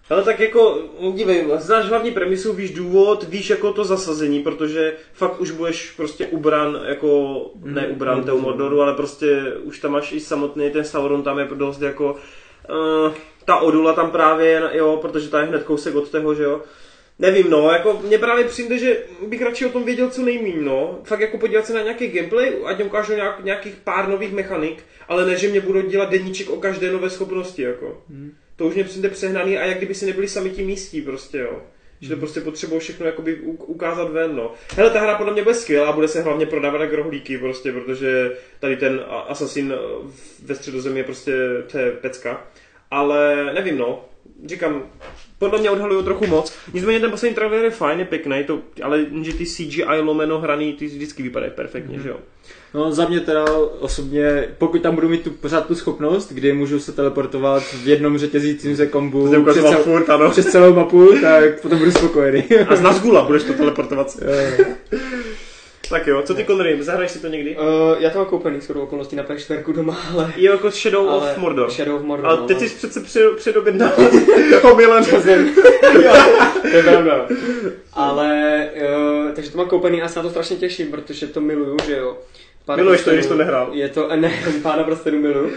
ale 0.09 0.23
tak 0.23 0.39
jako, 0.39 0.81
dívej, 1.13 1.45
znáš 1.57 1.85
hlavní 1.85 2.11
premisu, 2.11 2.53
víš 2.53 2.71
důvod, 2.71 3.23
víš 3.29 3.49
jako 3.49 3.73
to 3.73 3.84
zasazení, 3.84 4.39
protože 4.39 4.93
fakt 5.13 5.41
už 5.41 5.51
budeš 5.51 5.91
prostě 5.91 6.27
ubran, 6.27 6.79
jako, 6.85 7.41
ne 7.63 7.88
ubran 7.88 8.23
mm, 8.25 8.41
Mordoru, 8.41 8.81
ale 8.81 8.93
prostě 8.93 9.53
už 9.63 9.79
tam 9.79 9.91
máš 9.91 10.11
i 10.11 10.19
samotný, 10.19 10.71
ten 10.71 10.84
Sauron 10.84 11.23
tam 11.23 11.39
je 11.39 11.47
dost 11.53 11.81
jako, 11.81 12.15
uh, 12.69 13.13
ta 13.45 13.55
Odula 13.55 13.93
tam 13.93 14.11
právě, 14.11 14.69
jo, 14.73 14.99
protože 15.01 15.29
ta 15.29 15.39
je 15.39 15.47
hned 15.47 15.63
kousek 15.63 15.95
od 15.95 16.11
toho, 16.11 16.35
že 16.35 16.43
jo. 16.43 16.61
Nevím, 17.19 17.49
no, 17.49 17.71
jako 17.71 18.01
mně 18.05 18.17
právě 18.17 18.45
přijde, 18.45 18.77
že 18.77 19.03
bych 19.27 19.41
radši 19.41 19.65
o 19.65 19.69
tom 19.69 19.84
věděl 19.84 20.09
co 20.09 20.21
nejméně, 20.21 20.61
no. 20.61 20.99
Fakt 21.03 21.19
jako 21.19 21.38
podívat 21.38 21.65
se 21.65 21.73
na 21.73 21.81
nějaký 21.81 22.07
gameplay, 22.07 22.53
ať 22.65 22.75
mě 22.75 22.85
ukážu 22.85 23.13
nějak, 23.13 23.43
nějakých 23.43 23.75
pár 23.75 24.09
nových 24.09 24.34
mechanik, 24.34 24.84
ale 25.07 25.25
ne, 25.25 25.38
že 25.38 25.49
mě 25.49 25.61
budou 25.61 25.81
dělat 25.81 26.09
deníček 26.09 26.49
o 26.49 26.57
každé 26.57 26.91
nové 26.91 27.09
schopnosti, 27.09 27.61
jako. 27.61 28.01
Hmm. 28.09 28.34
To 28.57 28.65
už 28.65 28.75
mě 28.75 28.84
přijde 28.84 29.09
přehnaný 29.09 29.57
a 29.57 29.65
jak 29.65 29.77
kdyby 29.77 29.93
si 29.93 30.05
nebyli 30.05 30.27
sami 30.27 30.49
tím 30.49 30.67
místí, 30.67 31.01
prostě, 31.01 31.38
jo. 31.38 31.61
Že 32.01 32.09
to 32.09 32.13
hmm. 32.13 32.19
prostě 32.19 32.41
potřebují 32.41 32.79
všechno 32.79 33.05
jakoby 33.05 33.35
ukázat 33.45 34.11
ven, 34.11 34.35
no. 34.35 34.53
Hele, 34.75 34.89
ta 34.89 34.99
hra 34.99 35.15
podle 35.15 35.34
mě 35.34 35.43
bude 35.43 35.55
skvělá, 35.55 35.91
bude 35.91 36.07
se 36.07 36.21
hlavně 36.21 36.45
prodávat 36.45 36.81
jako 36.81 36.95
rohlíky, 36.95 37.38
prostě, 37.38 37.71
protože 37.71 38.31
tady 38.59 38.77
ten 38.77 39.01
Assassin 39.27 39.73
ve 40.43 40.55
středozemí 40.55 40.97
je 40.97 41.03
prostě, 41.03 41.34
to 41.71 41.77
je 41.77 41.91
pecka. 41.91 42.47
Ale 42.91 43.49
nevím, 43.53 43.77
no. 43.77 44.05
Říkám, 44.45 44.84
podle 45.39 45.59
mě 45.59 45.69
odhalují 45.69 46.03
trochu 46.03 46.27
moc. 46.27 46.57
Nicméně 46.73 46.99
ten 46.99 47.11
poslední 47.11 47.35
trailer 47.35 47.63
je 47.63 47.71
fajn, 47.71 47.99
je 47.99 48.05
pěkný, 48.05 48.43
to, 48.43 48.61
ale 48.84 49.05
že 49.21 49.34
ty 49.34 49.45
CGI 49.45 49.99
lomeno 50.01 50.39
hraný, 50.39 50.73
ty 50.73 50.85
vždycky 50.85 51.23
vypadají 51.23 51.51
perfektně, 51.51 51.97
mm-hmm. 51.97 52.03
že 52.03 52.09
jo. 52.09 52.19
No 52.78 52.91
za 52.91 53.08
mě 53.08 53.20
teda 53.20 53.45
osobně, 53.80 54.48
pokud 54.58 54.82
tam 54.82 54.95
budu 54.95 55.10
mít 55.10 55.24
tu, 55.24 55.30
pořád 55.30 55.68
tu 55.68 55.76
schopnost, 55.76 56.32
kdy 56.32 56.54
můžu 56.54 56.80
se 56.80 56.91
teleportovat 56.91 57.64
v 57.64 57.88
jednom 57.88 58.18
řetězícím 58.18 58.76
se 58.76 58.88
kombu 58.88 59.44
přes, 59.52 59.64
cel, 59.64 59.84
furt, 59.84 60.10
ano. 60.10 60.30
přes 60.30 60.45
celou 60.45 60.74
mapu, 60.74 61.10
tak 61.22 61.62
potom 61.62 61.80
budu 61.80 61.91
spokojený. 61.91 62.44
A 62.70 62.76
z 62.76 62.82
Nazgula 62.82 63.24
budeš 63.24 63.44
to 63.44 63.54
teleportovat. 63.54 64.18
Tak 65.90 66.08
jo, 66.08 66.22
co 66.22 66.36
ty 66.36 66.45
Connery, 66.45 66.84
zahraješ 66.84 67.12
si 67.12 67.20
to 67.20 67.28
někdy? 67.28 67.58
Uh, 67.58 67.64
já 67.99 68.10
to 68.10 68.18
mám 68.18 68.28
koupený 68.28 68.62
shodou 68.62 68.82
okolností 68.82 69.16
na 69.16 69.24
PS4 69.24 69.74
doma, 69.74 69.98
ale... 70.14 70.34
Jo, 70.36 70.52
jako 70.52 70.72
Shadow 70.72 71.10
ale... 71.10 71.32
of 71.32 71.38
Mordor. 71.38 71.72
Shadow 71.72 71.95
of 71.95 72.02
Mordor, 72.02 72.28
Ale 72.28 72.38
no, 72.38 72.48
teď 72.48 72.62
no. 72.62 72.68
jsi 72.68 72.76
přece 72.76 73.02
před, 73.02 73.36
předobědnal 73.36 73.91
omylem. 74.72 75.04
jo, 76.04 76.14
to 76.62 76.68
je 76.68 76.84
pravda. 76.84 77.28
Ale, 77.94 78.70
uh, 78.76 79.32
takže 79.32 79.52
to 79.52 79.58
mám 79.58 79.68
koupený 79.68 80.02
a 80.02 80.08
se 80.08 80.20
na 80.20 80.24
to 80.24 80.30
strašně 80.30 80.56
těším, 80.56 80.91
protože 80.91 81.28
to 81.28 81.41
miluju, 81.41 81.78
že 81.88 81.98
jo. 81.98 82.18
Pár 82.68 82.77
Miluješ 82.77 83.03
to, 83.03 83.11
když 83.11 83.26
to 83.26 83.35
nehrál. 83.35 83.69
Je 83.72 83.89
to, 83.89 84.15
ne, 84.15 84.44
pána 84.64 84.84
prstenů 84.84 85.19
miluju. 85.19 85.52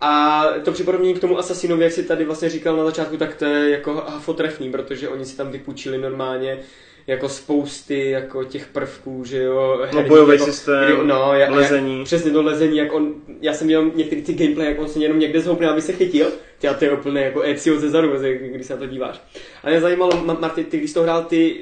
A 0.00 0.44
to 0.64 0.72
připodobnění 0.72 1.14
k 1.14 1.20
tomu 1.20 1.38
Assassinovi, 1.38 1.84
jak 1.84 1.92
si 1.92 2.02
tady 2.02 2.24
vlastně 2.24 2.48
říkal 2.48 2.76
na 2.76 2.84
začátku, 2.84 3.16
tak 3.16 3.36
to 3.36 3.44
je 3.44 3.70
jako 3.70 3.94
hafotrefný, 3.94 4.70
protože 4.70 5.08
oni 5.08 5.24
si 5.24 5.36
tam 5.36 5.50
vypůjčili 5.50 5.98
normálně 5.98 6.58
jako 7.06 7.28
spousty 7.28 8.10
jako 8.10 8.44
těch 8.44 8.66
prvků, 8.66 9.24
že 9.24 9.42
jo. 9.42 9.86
No 9.94 10.02
bojový 10.02 10.32
jako, 10.32 10.44
systém, 10.44 10.84
kdy, 10.84 11.06
no, 11.06 11.34
jak, 11.34 11.50
lezení. 11.50 11.98
Jak, 11.98 12.04
přesně 12.04 12.30
to 12.30 12.42
lezení, 12.42 12.76
jak 12.76 12.92
on, 12.92 13.14
já 13.40 13.54
jsem 13.54 13.68
dělal 13.68 13.90
některý 13.94 14.22
ty 14.22 14.34
gameplay, 14.34 14.68
jak 14.68 14.80
on 14.80 14.88
se 14.88 14.98
jenom 14.98 15.18
někde 15.18 15.40
zhoupne, 15.40 15.68
aby 15.68 15.82
se 15.82 15.92
chytil. 15.92 16.26
Ty, 16.58 16.68
a 16.68 16.74
to 16.74 16.84
je 16.84 16.92
úplně 16.92 17.20
jako 17.20 17.40
Ezio 17.42 17.80
ze 17.80 17.90
zadu, 17.90 18.08
když 18.52 18.66
se 18.66 18.72
na 18.72 18.78
to 18.78 18.86
díváš. 18.86 19.20
A 19.64 19.70
mě 19.70 19.80
zajímalo, 19.80 20.24
Marty, 20.40 20.64
ty 20.64 20.78
když 20.78 20.92
to 20.92 21.02
hrál, 21.02 21.24
ty 21.24 21.56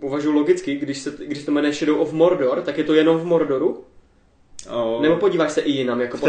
uvažuji 0.00 0.32
logicky, 0.32 0.74
když 0.74 0.98
se, 0.98 1.14
když 1.26 1.44
to 1.44 1.50
jmenuje 1.50 1.72
Shadow 1.72 2.00
of 2.00 2.12
Mordor, 2.12 2.60
tak 2.62 2.78
je 2.78 2.84
to 2.84 2.94
jenom 2.94 3.18
v 3.18 3.24
Mordoru? 3.24 3.84
Oh. 4.70 5.02
Nebo 5.02 5.16
podíváš 5.16 5.52
se 5.52 5.60
i 5.60 5.70
jinam, 5.70 6.00
jako 6.00 6.18
po 6.18 6.26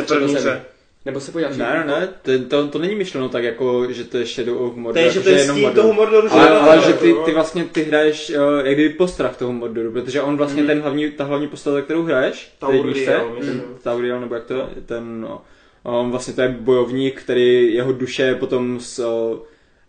Nebo 1.06 1.20
se 1.20 1.32
podíváš? 1.32 1.58
Ne, 1.58 1.84
ne, 1.88 2.00
ne, 2.00 2.08
to, 2.22 2.50
to, 2.50 2.68
to 2.68 2.80
není 2.80 2.96
myšleno 2.96 3.30
tak, 3.30 3.44
jako, 3.44 3.92
že 3.92 4.04
to 4.04 4.18
je 4.18 4.26
Shadow 4.26 4.62
of 4.62 4.76
Mordor. 4.76 4.94
To 5.02 5.08
je, 5.08 5.12
že 5.12 5.20
to 5.22 5.30
je 5.30 5.40
jenom 5.40 5.58
stín 5.58 5.72
toho 5.72 5.94
Mordoru. 5.94 6.28
ale, 6.32 6.48
že- 6.48 6.54
ale 6.60 6.82
že 6.82 6.94
ty, 6.94 7.16
ty 7.26 7.34
vlastně 7.34 7.64
ty 7.64 7.84
hraješ 7.84 8.30
uh, 8.30 8.66
jak 8.66 8.74
kdyby 8.76 8.90
postrach 8.94 9.38
toho 9.38 9.54
Mordoru, 9.54 9.92
protože 9.92 10.22
on 10.22 10.38
vlastně 10.38 10.64
ten 10.64 10.82
hlavní, 10.82 11.12
ta 11.12 11.24
hlavní 11.24 11.48
postava, 11.48 11.82
kterou 11.82 12.04
hraješ, 12.04 12.52
Tauriel, 12.60 13.06
se, 13.06 13.22
myslím. 13.40 13.64
Tauriel, 13.84 14.20
nebo 14.20 14.36
jak 14.36 14.44
to 14.46 14.54
je, 14.54 14.66
ten, 14.86 15.22
no, 15.22 15.42
on 15.84 16.12
vlastně 16.12 16.34
to 16.34 16.42
je 16.42 16.48
bojovník, 16.60 17.22
který 17.22 17.74
jeho 17.74 17.92
duše 17.92 18.36
potom 18.36 18.80
s, 18.80 19.00
uh, 19.00 19.38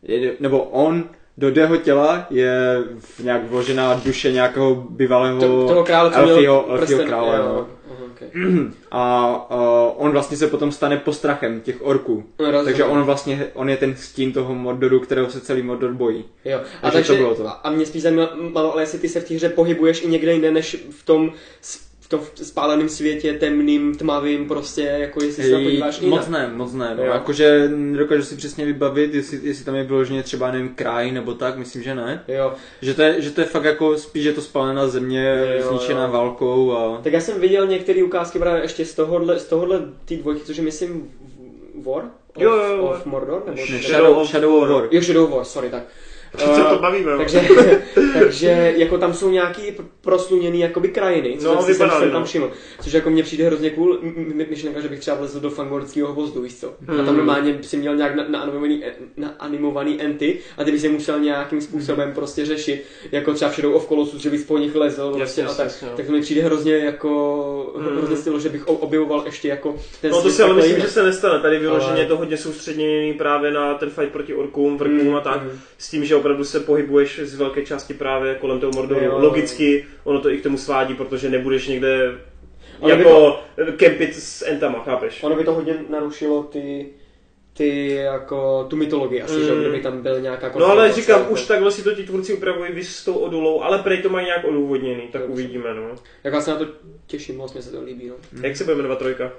je, 0.02 0.32
nebo 0.40 0.62
on 0.62 1.04
do 1.38 1.48
jeho 1.60 1.76
těla 1.76 2.26
je 2.30 2.82
v 2.98 3.20
nějak 3.24 3.44
vložená 3.50 4.00
duše 4.04 4.32
nějakého 4.32 4.74
bývalého 4.74 5.40
To, 5.40 5.68
toho 5.68 5.84
krále, 5.84 6.10
elfího, 6.14 6.70
elfího 6.70 6.78
prsten, 6.78 7.06
krále, 7.08 7.36
jo, 7.36 7.42
no. 7.44 7.68
Okay. 8.16 8.28
A 8.90 9.26
uh, 9.50 10.04
on 10.04 10.12
vlastně 10.12 10.36
se 10.36 10.46
potom 10.46 10.72
stane 10.72 10.96
postrachem 10.96 11.60
těch 11.60 11.76
orků. 11.82 12.24
Rozumím. 12.38 12.64
Takže 12.64 12.84
on 12.84 13.02
vlastně, 13.02 13.46
on 13.54 13.70
je 13.70 13.76
ten 13.76 13.96
stín 13.96 14.32
toho 14.32 14.54
Mordoru, 14.54 15.00
kterého 15.00 15.30
se 15.30 15.40
celý 15.40 15.62
Mordor 15.62 15.92
bojí. 15.92 16.24
Jo. 16.44 16.58
A, 16.58 16.90
Takže 16.90 16.92
takže, 16.92 17.12
to 17.12 17.16
bylo 17.16 17.34
to. 17.34 17.66
A, 17.66 17.70
mě 17.70 17.86
spíš 17.86 18.02
zajímalo, 18.02 18.72
ale 18.72 18.82
jestli 18.82 18.98
ty 18.98 19.08
se 19.08 19.20
v 19.20 19.28
té 19.28 19.34
hře 19.34 19.48
pohybuješ 19.48 20.02
i 20.02 20.08
někde 20.08 20.32
jinde, 20.32 20.50
než 20.50 20.76
v 20.90 21.04
tom, 21.04 21.32
v 22.06 22.08
tom 22.08 22.20
spáleném 22.34 22.88
světě, 22.88 23.32
temným, 23.32 23.94
tmavým, 23.94 24.48
prostě, 24.48 24.82
jako 24.82 25.24
jestli 25.24 25.44
se 25.44 25.50
tam 25.50 25.62
podíváš 25.64 26.00
jinak. 26.00 26.18
moc 26.20 26.28
ne, 26.28 26.50
moc 26.54 26.72
ne. 26.72 26.94
No. 26.96 27.04
Jo. 27.04 27.12
Jakože 27.12 27.68
nedokážu 27.68 28.22
si 28.22 28.36
přesně 28.36 28.64
vybavit, 28.64 29.14
jestli, 29.14 29.40
jestli 29.42 29.64
tam 29.64 29.74
je 29.74 29.84
vyloženě 29.84 30.22
třeba, 30.22 30.50
nevím, 30.52 30.68
kraj 30.68 31.12
nebo 31.12 31.34
tak, 31.34 31.56
myslím, 31.56 31.82
že 31.82 31.94
ne. 31.94 32.24
Jo. 32.28 32.52
Že 32.82 32.94
to 32.94 33.02
je, 33.02 33.20
že 33.20 33.30
to 33.30 33.40
je 33.40 33.46
fakt 33.46 33.64
jako 33.64 33.98
spíš, 33.98 34.22
že 34.22 34.32
to 34.32 34.40
spálená 34.40 34.88
země, 34.88 35.46
Jo, 35.60 35.68
zničená 35.68 36.06
jo. 36.06 36.12
válkou 36.12 36.72
a... 36.72 37.00
Tak 37.02 37.12
já 37.12 37.20
jsem 37.20 37.40
viděl 37.40 37.66
některé 37.66 38.02
ukázky 38.04 38.38
právě 38.38 38.62
ještě 38.62 38.84
z 38.84 38.94
tohohle, 38.94 39.38
z 39.38 39.44
tohohle 39.44 39.80
té 40.04 40.16
dvojky, 40.16 40.40
což 40.44 40.56
je 40.56 40.62
myslím 40.64 41.10
War? 41.86 42.04
Of, 42.36 42.42
Jo, 42.42 42.56
jo, 42.56 42.76
jo. 42.76 42.82
Of 42.82 43.06
Mordor? 43.06 43.42
Nebo 43.46 43.60
Ne, 43.60 43.66
Shadow 43.66 43.82
Shadow, 43.82 44.18
of 44.18 44.28
Shadow 44.28 44.54
of 44.62 44.68
War. 44.68 44.88
Jo, 44.90 45.00
Shadow 45.02 45.30
War, 45.30 45.44
sorry, 45.44 45.70
tak. 45.70 45.82
To 46.44 46.74
Eh, 46.76 46.78
bavíme? 46.78 47.10
jo? 47.12 47.18
takže, 47.18 47.40
takže 48.18 48.74
jako 48.76 48.98
tam 48.98 49.14
jsou 49.14 49.30
nějaký 49.30 49.62
pr- 49.62 49.84
prosluněný 50.00 50.60
jakoby 50.60 50.88
krajiny, 50.88 51.36
co 51.38 51.46
No, 51.48 51.54
no, 51.54 51.62
jsem, 51.62 51.72
vypadaly, 51.72 51.98
jsem 52.00 52.08
no. 52.08 52.12
tam 52.14 52.24
všiml. 52.24 52.50
Což 52.82 52.92
jako 52.92 53.10
mně 53.10 53.22
přijde 53.22 53.44
hrozně 53.46 53.70
cool, 53.70 53.98
myšlenka, 54.50 54.80
že 54.80 54.88
bych 54.88 55.00
třeba 55.00 55.16
vlezl 55.16 55.40
do 55.40 55.50
fangordského 55.50 56.12
hvozdu, 56.12 56.42
víš 56.42 56.54
co? 56.60 56.68
A 56.68 56.86
tam 56.86 56.96
Hmm. 57.06 57.16
normálně 57.16 57.58
si 57.62 57.76
měl 57.76 57.96
nějak 57.96 58.14
na, 58.14 58.24
na, 58.28 58.40
animovaný, 58.40 58.82
na 59.16 59.28
animovaný 59.38 60.02
enty 60.02 60.38
a 60.58 60.64
ty 60.64 60.72
bys 60.72 60.84
je 60.84 60.90
musel 60.90 61.20
nějakým 61.20 61.60
způsobem 61.60 62.12
prostě 62.14 62.44
řešit, 62.46 62.84
jako 63.12 63.34
třeba 63.34 63.50
v 63.50 63.54
Shadow 63.54 63.74
of 63.74 63.88
Colossus, 63.88 64.20
že 64.22 64.30
bys 64.30 64.44
po 64.44 64.58
nich 64.58 64.74
lezl 64.74 65.14
Jasně, 65.18 65.42
prostě 65.44 65.62
a 65.62 65.64
jasně, 65.64 65.80
tak. 65.80 65.90
no. 65.90 65.96
Tak 65.96 66.06
to 66.06 66.12
mi 66.12 66.20
přijde 66.20 66.42
hrozně 66.42 66.76
jako, 66.78 67.72
Hmm. 67.76 67.96
hrozně 67.96 68.16
stylo, 68.16 68.38
že 68.40 68.48
bych 68.48 68.66
objevoval 68.68 69.22
ještě 69.26 69.48
jako 69.48 69.76
ten 70.00 70.10
No 70.10 70.22
to 70.22 70.30
si 70.30 70.42
ale 70.42 70.54
myslím, 70.54 70.72
jinak. 70.74 70.86
že 70.88 70.92
se 70.92 71.02
nestane. 71.02 71.40
Tady 71.40 71.58
vyloženě 71.58 71.92
Ale- 71.92 72.06
to 72.06 72.16
hodně 72.16 72.36
soustředěný 72.36 73.12
právě 73.14 73.50
na 73.50 73.74
ten 73.74 73.90
fight 73.90 74.12
proti 74.12 74.34
orkům, 74.34 74.76
vrkům 74.78 74.96
Mm, 75.08 75.14
a 75.16 75.20
tak. 75.20 75.42
mm. 75.42 75.50
S 75.78 75.90
tím, 75.90 76.04
že 76.04 76.16
opravdu 76.26 76.44
se 76.44 76.60
pohybuješ 76.60 77.20
z 77.22 77.34
velké 77.34 77.66
části 77.66 77.94
právě 77.94 78.34
kolem 78.34 78.60
toho 78.60 78.72
Mordoru. 78.74 79.04
Jo. 79.04 79.18
Logicky 79.18 79.84
ono 80.04 80.20
to 80.20 80.30
i 80.30 80.38
k 80.38 80.42
tomu 80.42 80.58
svádí, 80.58 80.94
protože 80.94 81.30
nebudeš 81.30 81.68
někde 81.68 82.12
by 82.84 82.90
jako 82.90 83.40
kempit 83.76 84.14
s 84.14 84.46
entama, 84.46 84.82
chápeš? 84.84 85.22
Ono 85.22 85.36
by 85.36 85.44
to 85.44 85.52
hodně 85.54 85.74
narušilo 85.90 86.42
ty, 86.42 86.86
ty 87.52 87.88
jako 87.88 88.66
tu 88.70 88.76
mytologii 88.76 89.22
asi, 89.22 89.34
že 89.44 89.48
jo, 89.48 89.54
Mm. 89.54 89.60
kdyby 89.60 89.80
tam 89.80 90.02
byl 90.02 90.20
nějaká 90.20 90.52
No 90.58 90.66
ale 90.66 90.92
říkám, 90.92 91.20
jako- 91.20 91.32
už 91.32 91.42
takhle 91.46 91.70
si 91.70 91.82
to 91.82 91.92
ti 91.94 92.02
tvůrci 92.02 92.34
upravují 92.34 92.72
vy 92.72 92.84
s 92.84 93.04
tou 93.04 93.14
odolou, 93.14 93.62
ale 93.62 93.78
prej 93.78 94.02
to 94.02 94.08
mají 94.08 94.26
nějak 94.26 94.44
odůvodněný, 94.44 95.02
tak 95.12 95.20
Dobře. 95.22 95.32
uvidíme, 95.32 95.74
no. 95.74 95.94
Jak 96.24 96.34
já 96.34 96.40
se 96.40 96.50
na 96.50 96.56
to 96.56 96.66
těším, 97.06 97.36
moc 97.36 97.52
mě 97.52 97.62
se 97.62 97.70
to 97.72 97.82
líbí, 97.82 98.08
no. 98.08 98.14
Jak 98.42 98.56
se 98.56 98.64
bude 98.64 98.76
jmenovat 98.76 98.98
trojka? 98.98 99.32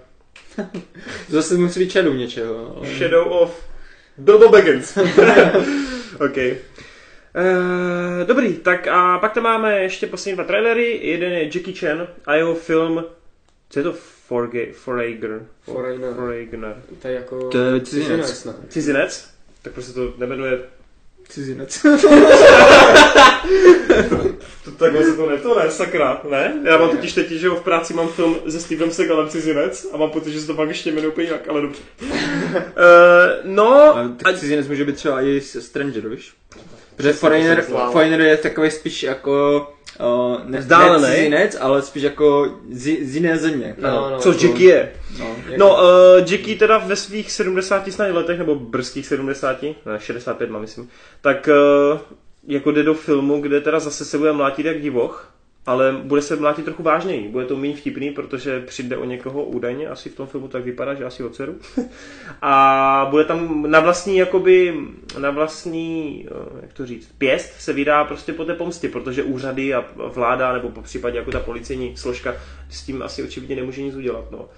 Zase 1.30 1.58
musí 1.58 1.80
být 1.80 1.92
Shadow 1.92 2.14
něčeho. 2.16 2.76
ale- 2.78 2.88
Shadow 2.88 3.28
of 3.32 3.64
Bilbo 4.18 4.50
Baggins. 4.50 4.98
OK. 6.20 6.38
Uh, 6.38 8.28
dobrý, 8.28 8.54
tak 8.54 8.88
a 8.88 9.20
pak 9.20 9.34
tam 9.34 9.44
máme 9.44 9.82
ještě 9.82 10.08
poslední 10.08 10.36
dva 10.36 10.44
trailery. 10.44 11.00
Jeden 11.02 11.32
je 11.32 11.44
Jackie 11.44 11.78
Chan 11.78 12.08
a 12.26 12.36
jeho 12.36 12.56
film, 12.56 13.06
co 13.70 13.80
je 13.80 13.84
to 13.84 13.94
Forge, 14.28 14.74
Forager? 14.74 15.46
Foreigner. 15.62 16.14
Foreigner. 16.14 16.76
To 17.02 17.08
je 17.08 17.14
jako... 17.14 17.50
To 17.50 17.58
je 17.58 17.82
cizinec. 17.82 18.30
cizinec, 18.30 18.46
ne? 18.46 18.68
Cizinec? 18.70 19.30
Tak 19.62 19.74
prostě 19.74 19.94
to 19.94 20.14
nemenuje, 20.18 20.60
Cizinec. 21.30 21.82
to, 24.64 24.72
takhle 24.72 25.04
se 25.04 25.14
to 25.14 25.30
ne, 25.30 25.38
to 25.38 25.60
ne, 25.60 25.72
sakra, 25.72 26.22
ne? 26.30 26.54
Já 26.64 26.78
mám 26.78 26.90
totiž 26.90 27.14
teď, 27.14 27.30
že 27.30 27.48
jo, 27.48 27.56
v 27.56 27.62
práci 27.62 27.94
mám 27.94 28.08
film 28.08 28.36
se 28.50 28.60
Stevem 28.60 28.92
Segalem 28.92 29.30
Cizinec 29.30 29.88
a 29.94 29.98
mám 29.98 30.10
pocit, 30.10 30.32
že 30.32 30.42
se 30.42 30.48
to 30.48 30.54
pak 30.54 30.68
ještě 30.68 30.92
jmenuje 30.92 31.08
úplně 31.08 31.28
jinak, 31.28 31.48
ale 31.50 31.62
dobře. 31.62 31.80
Uh, 32.02 32.10
no, 33.44 33.96
Ale 33.96 34.10
tak 34.24 34.40
cizinec 34.40 34.68
může 34.68 34.86
být 34.86 34.96
třeba 34.96 35.22
i 35.22 35.42
Stranger, 35.42 36.10
víš? 36.10 36.34
Protože 36.96 37.14
Foreigner. 37.14 37.62
Foreigner 37.92 38.22
je 38.22 38.38
takový 38.38 38.72
spíš 38.72 39.04
jako 39.04 39.68
uh, 40.00 40.50
ne, 40.50 40.60
Vzdálený. 40.60 41.04
ne 41.04 41.16
cizinec, 41.16 41.58
ale 41.60 41.82
spíš 41.82 42.04
jako 42.04 42.56
z, 42.72 42.98
z 43.02 43.16
jiné 43.16 43.38
země. 43.38 43.76
No, 43.78 44.10
no. 44.10 44.20
co 44.20 44.32
Jackie 44.32 44.70
je? 44.70 44.94
No. 45.20 45.36
No, 45.58 45.70
uh, 45.70 46.18
Jackie 46.18 46.58
teda 46.58 46.78
ve 46.78 46.96
svých 46.96 47.32
70 47.32 47.92
snad 47.92 48.12
letech, 48.12 48.38
nebo 48.38 48.56
brzkých 48.56 49.08
70, 49.08 49.64
ne, 49.64 49.74
65 49.98 50.50
mám 50.50 50.62
myslím, 50.62 50.90
tak 51.22 51.50
uh, 51.94 52.00
jako 52.48 52.72
jde 52.72 52.84
do 52.84 52.94
filmu, 52.94 53.42
kde 53.42 53.62
teda 53.62 53.80
zase 53.80 54.06
se 54.06 54.18
bude 54.18 54.34
mlátit 54.34 54.66
jak 54.66 54.82
divoch, 54.82 55.32
ale 55.68 55.92
bude 56.04 56.22
se 56.22 56.36
mlátit 56.36 56.66
trochu 56.66 56.84
vážněji. 56.84 57.28
Bude 57.28 57.46
to 57.46 57.56
méně 57.56 57.76
vtipný, 57.76 58.12
protože 58.12 58.60
přijde 58.60 58.98
o 58.98 59.06
někoho 59.06 59.44
údajně, 59.44 59.88
asi 59.88 60.10
v 60.10 60.16
tom 60.16 60.28
filmu 60.28 60.48
tak 60.48 60.64
vypadá, 60.64 60.94
že 60.94 61.06
asi 61.06 61.24
o 61.24 61.30
dceru. 61.30 61.56
A 62.42 63.08
bude 63.10 63.26
tam 63.26 63.72
na 63.72 63.80
vlastní, 63.80 64.18
jakoby, 64.18 64.78
na 65.20 65.32
vlastní, 65.32 66.26
eh, 66.32 66.60
jak 66.62 66.74
to 66.74 66.86
říct, 66.86 67.12
pěst 67.18 67.54
se 67.62 67.74
vydá 67.74 68.04
prostě 68.04 68.34
po 68.34 68.46
té 68.46 68.54
pomstě, 68.54 68.90
protože 68.90 69.24
úřady 69.24 69.74
a 69.74 69.86
vláda, 69.96 70.54
nebo 70.54 70.70
po 70.70 70.82
případě 70.82 71.18
jako 71.18 71.32
ta 71.32 71.40
policejní 71.40 71.98
složka 71.98 72.36
s 72.70 72.84
tím 72.84 73.02
asi 73.02 73.24
očividně 73.24 73.56
nemůže 73.56 73.82
nic 73.82 73.96
udělat. 73.96 74.32
No. 74.32 74.50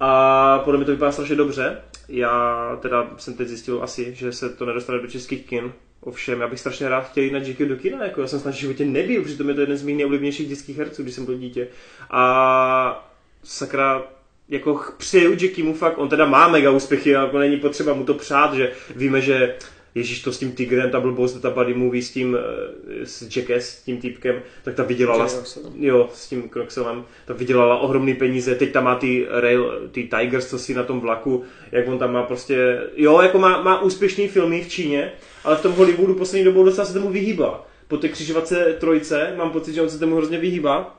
A 0.00 0.58
podle 0.58 0.78
mě 0.78 0.86
to 0.86 0.92
vypadá 0.92 1.12
strašně 1.12 1.36
dobře. 1.36 1.78
Já 2.08 2.78
teda 2.82 3.10
jsem 3.16 3.34
teď 3.34 3.48
zjistil 3.48 3.82
asi, 3.82 4.14
že 4.14 4.32
se 4.32 4.50
to 4.50 4.66
nedostane 4.66 4.98
do 4.98 5.08
českých 5.08 5.46
kin. 5.46 5.72
Ovšem, 6.00 6.40
já 6.40 6.48
bych 6.48 6.60
strašně 6.60 6.88
rád 6.88 7.10
chtěl 7.10 7.24
jít 7.24 7.32
na 7.32 7.38
Jackie 7.38 7.68
do 7.68 7.76
kina, 7.76 8.04
jako 8.04 8.20
já 8.20 8.26
jsem 8.26 8.40
snad 8.40 8.54
v 8.54 8.58
životě 8.58 8.84
nebyl, 8.84 9.24
přitom 9.24 9.48
je 9.48 9.54
to 9.54 9.60
jeden 9.60 9.76
z 9.76 9.82
mých 9.82 9.96
nejoblíbenějších 9.96 10.48
dětských 10.48 10.78
herců, 10.78 11.02
když 11.02 11.14
jsem 11.14 11.24
byl 11.24 11.38
dítě. 11.38 11.68
A 12.10 13.12
sakra, 13.44 14.02
jako 14.48 14.80
přeju 14.98 15.30
Jackiemu 15.30 15.74
fakt, 15.74 15.98
on 15.98 16.08
teda 16.08 16.26
má 16.26 16.48
mega 16.48 16.70
úspěchy, 16.70 17.10
jako 17.10 17.38
není 17.38 17.56
potřeba 17.56 17.94
mu 17.94 18.04
to 18.04 18.14
přát, 18.14 18.54
že 18.54 18.72
víme, 18.96 19.20
že 19.20 19.54
Ježíš 19.94 20.22
to 20.22 20.32
s 20.32 20.38
tím 20.38 20.52
Tigrem, 20.52 20.90
ta 20.90 21.00
blbost, 21.00 21.40
ta 21.40 21.50
buddy 21.50 21.74
movie 21.74 22.02
s 22.02 22.10
tím, 22.10 22.36
eh, 22.36 23.06
s 23.06 23.36
Jackass, 23.36 23.66
s 23.66 23.82
tím 23.82 24.00
týpkem, 24.00 24.42
tak 24.62 24.74
ta 24.74 24.82
vydělala, 24.82 25.24
Jackie 25.24 25.64
jo, 25.78 26.10
s 26.14 26.28
tím 26.28 26.48
Kroxelem, 26.48 27.04
ta 27.24 27.34
vydělala 27.34 27.78
ohromný 27.78 28.14
peníze, 28.14 28.54
teď 28.54 28.72
tam 28.72 28.84
má 28.84 28.94
ty 28.94 29.26
rail, 29.30 29.88
ty 29.92 30.08
Tigers, 30.18 30.46
co 30.50 30.58
si 30.58 30.74
na 30.74 30.82
tom 30.82 31.00
vlaku, 31.00 31.44
jak 31.72 31.88
on 31.88 31.98
tam 31.98 32.12
má 32.12 32.22
prostě, 32.22 32.80
jo, 32.96 33.20
jako 33.20 33.38
má, 33.38 33.62
má 33.62 33.82
úspěšný 33.82 34.28
filmy 34.28 34.64
v 34.64 34.68
Číně, 34.68 35.12
ale 35.44 35.56
v 35.56 35.62
tom 35.62 35.72
Hollywoodu 35.72 36.14
poslední 36.14 36.44
dobou 36.44 36.64
docela 36.64 36.86
se 36.86 36.92
tomu 36.94 37.10
vyhýbá. 37.10 37.66
Po 37.88 37.96
té 37.96 38.08
křižovatce 38.08 38.76
trojce 38.80 39.32
mám 39.36 39.50
pocit, 39.50 39.72
že 39.74 39.82
on 39.82 39.90
se 39.90 39.98
tomu 39.98 40.16
hrozně 40.16 40.38
vyhýbá. 40.38 40.96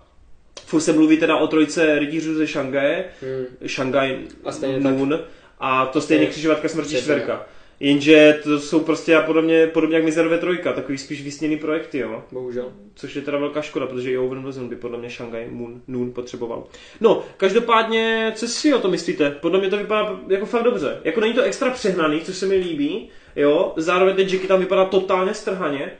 Furt 0.65 0.81
se 0.81 0.93
mluví 0.93 1.17
teda 1.17 1.37
o 1.37 1.47
trojce 1.47 1.99
rytířů 1.99 2.35
ze 2.35 2.47
Šangaje, 2.47 3.05
Hmm. 3.21 3.45
Tak. 4.73 4.81
Noon, 4.83 5.19
a 5.59 5.85
to 5.85 6.01
stejně 6.01 6.25
křižovatka 6.25 6.67
smrti 6.69 6.95
čtverka. 7.01 7.45
Jenže 7.81 8.39
to 8.43 8.59
jsou 8.59 8.79
prostě 8.79 9.15
a 9.15 9.21
podobně, 9.21 9.67
podobně 9.67 9.95
jak 9.95 10.05
Mizerové 10.05 10.37
trojka, 10.37 10.73
takový 10.73 10.97
spíš 10.97 11.23
vysněný 11.23 11.57
projekty, 11.57 11.97
jo. 11.97 12.23
Bohužel. 12.31 12.73
Což 12.95 13.15
je 13.15 13.21
teda 13.21 13.37
velká 13.37 13.61
škoda, 13.61 13.87
protože 13.87 14.11
i 14.11 14.17
Owen 14.17 14.43
Wilson 14.43 14.69
by 14.69 14.75
podle 14.75 14.97
mě 14.97 15.09
Shanghai 15.09 15.47
Moon, 15.49 15.81
Noon 15.87 16.11
potřeboval. 16.11 16.63
No, 16.99 17.23
každopádně, 17.37 18.31
co 18.35 18.47
si 18.47 18.73
o 18.73 18.79
to 18.79 18.89
myslíte? 18.89 19.31
Podle 19.31 19.59
mě 19.59 19.69
to 19.69 19.77
vypadá 19.77 20.19
jako 20.27 20.45
fakt 20.45 20.63
dobře. 20.63 20.99
Jako 21.03 21.19
není 21.19 21.33
to 21.33 21.41
extra 21.41 21.69
přehnaný, 21.69 22.21
což 22.21 22.35
se 22.35 22.45
mi 22.45 22.55
líbí, 22.55 23.09
jo. 23.35 23.73
Zároveň 23.77 24.15
ten 24.15 24.27
Jackie 24.27 24.47
tam 24.47 24.59
vypadá 24.59 24.85
totálně 24.85 25.33
strhaně. 25.33 25.91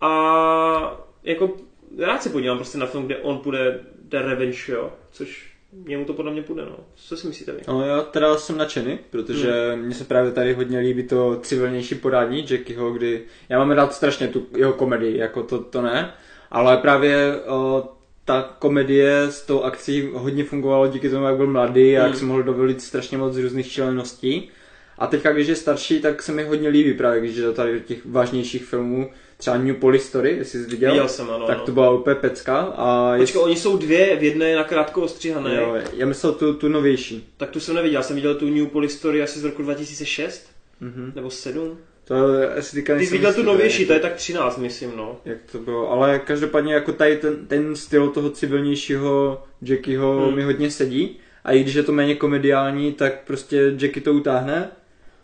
A 0.00 1.06
jako 1.22 1.56
rád 1.98 2.22
se 2.22 2.30
podívám 2.30 2.58
prostě 2.58 2.78
na 2.78 2.86
film, 2.86 3.06
kde 3.06 3.16
on 3.16 3.38
půjde 3.38 3.80
The 4.02 4.18
Revenge, 4.18 4.72
jo. 4.72 4.92
Což 5.10 5.49
Němu 5.72 6.04
to 6.04 6.12
podle 6.12 6.32
mě 6.32 6.42
půjde, 6.42 6.64
no. 6.64 6.76
Co 6.94 7.16
si 7.16 7.26
myslíte 7.26 7.52
vy? 7.52 7.60
No 7.68 7.86
já 7.86 8.00
teda 8.00 8.36
jsem 8.36 8.58
nadšený, 8.58 8.98
protože 9.10 9.72
hmm. 9.74 9.84
mně 9.84 9.94
se 9.94 10.04
právě 10.04 10.32
tady 10.32 10.52
hodně 10.52 10.78
líbí 10.78 11.02
to 11.02 11.40
civilnější 11.42 11.94
podání 11.94 12.46
Jackieho, 12.50 12.90
kdy 12.92 13.22
já 13.48 13.58
mám 13.58 13.70
rád 13.70 13.94
strašně 13.94 14.28
tu 14.28 14.46
jeho 14.56 14.72
komedii, 14.72 15.18
jako 15.18 15.42
to, 15.42 15.58
to 15.58 15.82
ne, 15.82 16.12
ale 16.50 16.76
právě 16.76 17.40
o, 17.46 17.88
ta 18.24 18.56
komedie 18.58 19.20
s 19.22 19.46
tou 19.46 19.62
akcí 19.62 20.08
hodně 20.12 20.44
fungovalo 20.44 20.88
díky 20.88 21.10
tomu, 21.10 21.24
jak 21.24 21.36
byl 21.36 21.46
mladý 21.46 21.96
a 21.96 22.00
jak 22.00 22.06
Hmm. 22.06 22.16
si 22.16 22.24
mohl 22.24 22.42
dovolit 22.42 22.82
strašně 22.82 23.18
moc 23.18 23.36
různých 23.36 23.72
čleností. 23.72 24.50
A 24.98 25.06
teďka, 25.06 25.32
když 25.32 25.48
je 25.48 25.56
starší, 25.56 26.00
tak 26.00 26.22
se 26.22 26.32
mi 26.32 26.44
hodně 26.44 26.68
líbí 26.68 26.94
právě, 26.94 27.20
když 27.20 27.36
je 27.36 27.42
do 27.42 27.52
tady 27.52 27.80
těch 27.80 28.06
vážnějších 28.06 28.64
filmů, 28.64 29.10
třeba 29.40 29.56
New 29.56 29.74
Police 29.76 30.04
Story, 30.04 30.36
jestli 30.36 30.62
jsi 30.64 30.70
viděl, 30.70 30.90
Viděl 30.90 31.08
jsem, 31.08 31.30
ano, 31.30 31.46
tak 31.46 31.60
to 31.60 31.72
byla 31.72 31.90
úplně 31.90 32.16
pecka. 32.16 32.58
A 32.58 33.16
Počkej, 33.18 33.42
oni 33.42 33.56
jsou 33.56 33.76
dvě, 33.76 34.16
v 34.16 34.22
jedné 34.22 34.48
je 34.48 34.56
na 34.56 34.64
krátko 34.64 35.02
ostříhané. 35.02 35.54
jo, 35.56 35.76
já 35.96 36.06
myslel 36.06 36.32
tu, 36.32 36.54
tu 36.54 36.68
novější. 36.68 37.28
Tak 37.36 37.50
tu 37.50 37.60
jsem 37.60 37.74
neviděl, 37.74 37.98
já 37.98 38.02
jsem 38.02 38.16
viděl 38.16 38.34
tu 38.34 38.48
New 38.48 38.66
Police 38.66 38.96
Story 38.96 39.22
asi 39.22 39.38
z 39.40 39.44
roku 39.44 39.62
2006, 39.62 40.46
Mhm. 40.80 41.12
nebo 41.14 41.30
7. 41.30 41.78
To 42.04 42.32
je 42.34 42.54
asi 42.54 42.76
teďka 42.76 42.92
Ty 42.92 42.96
jsi 42.96 43.00
nejsem 43.00 43.18
viděl 43.18 43.34
tu 43.34 43.42
novější, 43.42 43.86
to 43.86 43.92
je 43.92 44.00
tak 44.00 44.14
13, 44.14 44.58
myslím, 44.58 44.92
no. 44.96 45.16
Jak 45.24 45.38
to 45.52 45.58
bylo, 45.58 45.90
ale 45.92 46.18
každopádně 46.18 46.74
jako 46.74 46.92
tady 46.92 47.16
ten, 47.16 47.46
ten 47.46 47.76
styl 47.76 48.08
toho 48.08 48.30
civilnějšího 48.30 49.42
Jackieho 49.62 50.26
hmm. 50.26 50.34
mi 50.36 50.42
hodně 50.42 50.70
sedí. 50.70 51.16
A 51.44 51.52
i 51.52 51.60
když 51.62 51.74
je 51.74 51.82
to 51.82 51.92
méně 51.92 52.14
komediální, 52.14 52.92
tak 52.92 53.24
prostě 53.26 53.56
Jackie 53.78 54.02
to 54.04 54.12
utáhne. 54.12 54.70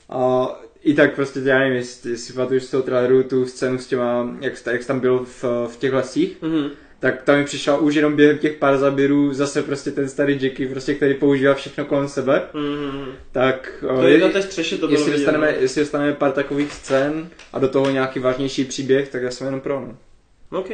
A 0.08 0.48
i 0.86 0.94
tak 0.94 1.14
prostě, 1.14 1.40
já 1.44 1.58
nevím, 1.58 1.76
jestli, 1.76 2.10
jestli 2.10 2.34
pamatuješ 2.34 2.64
z 2.64 2.70
toho 2.70 2.82
traileru 2.82 3.22
tu 3.22 3.46
scénu 3.46 3.78
s 3.78 3.86
těma, 3.86 4.36
jak, 4.40 4.52
jak 4.66 4.82
jsi 4.82 4.88
tam 4.88 5.00
byl 5.00 5.18
v, 5.24 5.44
v 5.68 5.76
těch 5.78 5.92
lesích, 5.92 6.36
Mhm. 6.42 6.70
tak 7.00 7.22
tam 7.22 7.38
mi 7.38 7.44
přišel 7.44 7.78
už 7.80 7.94
jenom 7.94 8.16
během 8.16 8.38
těch 8.38 8.52
pár 8.56 8.78
zaběrů 8.78 9.32
zase 9.34 9.62
prostě 9.62 9.90
ten 9.90 10.08
starý 10.08 10.38
Jackie, 10.44 10.68
prostě, 10.68 10.94
který 10.94 11.14
používá 11.14 11.54
všechno 11.54 11.84
kolem 11.84 12.08
sebe. 12.08 12.42
Mhm. 12.54 13.04
Tak 13.32 13.84
To 13.98 14.06
je 14.06 14.18
na 14.18 14.28
té 14.28 14.42
střeše, 14.42 14.76
to 14.78 14.86
bylo 14.86 14.92
jestli, 15.00 15.04
vidět, 15.12 15.16
dostaneme, 15.24 15.52
no. 15.52 15.58
jestli 15.62 15.80
dostaneme 15.82 16.12
pár 16.12 16.32
takových 16.32 16.72
scén 16.72 17.28
a 17.52 17.58
do 17.58 17.68
toho 17.68 17.90
nějaký 17.90 18.18
vážnější 18.18 18.64
příběh, 18.64 19.08
tak 19.08 19.22
já 19.22 19.30
jsem 19.30 19.44
jenom 19.46 19.60
pro. 19.60 19.80
No. 19.80 20.58
OK. 20.58 20.68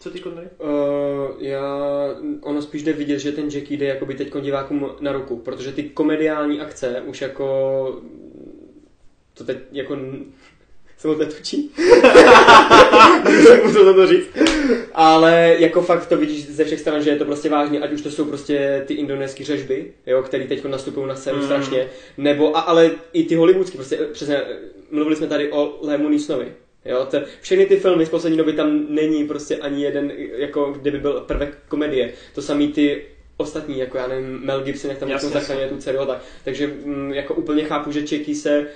Co 0.00 0.10
ty 0.10 0.20
Konry? 0.20 0.44
Uh, 0.58 0.68
já, 1.38 1.78
ono 2.40 2.62
spíš 2.62 2.82
jde 2.82 2.92
vidět, 2.92 3.18
že 3.18 3.32
ten 3.32 3.44
Jackie 3.44 3.78
jde 3.78 3.86
jakoby 3.86 4.14
teď 4.14 4.34
divákům 4.40 4.90
na 5.00 5.12
ruku, 5.12 5.36
protože 5.36 5.72
ty 5.72 5.82
komediální 5.82 6.60
akce 6.60 7.02
už 7.06 7.20
jako 7.22 8.00
to 9.34 9.44
teď 9.44 9.58
jako 9.72 9.96
se 10.98 11.08
mu 11.08 11.14
točí. 11.14 11.70
Můžu 13.64 13.94
to 13.94 14.06
říct. 14.06 14.28
Ale 14.94 15.56
jako 15.58 15.82
fakt 15.82 16.06
to 16.06 16.16
vidíš 16.16 16.48
ze 16.48 16.64
všech 16.64 16.80
stran, 16.80 17.02
že 17.02 17.10
je 17.10 17.16
to 17.16 17.24
prostě 17.24 17.48
vážně, 17.48 17.80
ať 17.80 17.92
už 17.92 18.02
to 18.02 18.10
jsou 18.10 18.24
prostě 18.24 18.84
ty 18.86 18.94
indonéské 18.94 19.44
řežby, 19.44 19.92
jo, 20.06 20.22
které 20.22 20.44
teď 20.44 20.64
nastupují 20.64 21.06
na 21.06 21.16
scénu 21.16 21.38
Mm. 21.38 21.44
strašně, 21.44 21.88
nebo, 22.18 22.56
a, 22.56 22.60
ale 22.60 22.90
i 23.12 23.24
ty 23.24 23.34
hollywoodský, 23.34 23.76
prostě 23.78 23.96
přesně, 23.96 24.42
mluvili 24.90 25.16
jsme 25.16 25.26
tady 25.26 25.52
o 25.52 25.78
Lému 25.82 26.08
Neesonovi, 26.08 26.46
Jo, 26.84 27.06
to, 27.10 27.18
všechny 27.40 27.66
ty 27.66 27.76
filmy 27.76 28.06
z 28.06 28.08
poslední 28.08 28.38
doby 28.38 28.52
tam 28.52 28.86
není 28.88 29.26
prostě 29.28 29.56
ani 29.56 29.82
jeden, 29.82 30.12
jako 30.36 30.74
kdyby 30.80 30.98
byl 30.98 31.20
prvek 31.20 31.58
komedie. 31.68 32.12
To 32.34 32.42
samý 32.42 32.68
ty 32.68 33.04
ostatní, 33.36 33.78
jako 33.78 33.98
já 33.98 34.06
nevím, 34.06 34.40
Mel 34.44 34.60
Gibson, 34.62 34.90
jak 34.90 34.98
tam 34.98 35.08
Jasně, 35.08 35.28
zachraňuje 35.28 35.68
tu 35.68 35.76
dceru 35.76 36.06
tak. 36.06 36.22
Takže 36.44 36.66
mm, 36.66 37.12
jako 37.12 37.34
úplně 37.34 37.64
chápu, 37.64 37.92
že 37.92 38.02
Čeky 38.02 38.34
se 38.34 38.66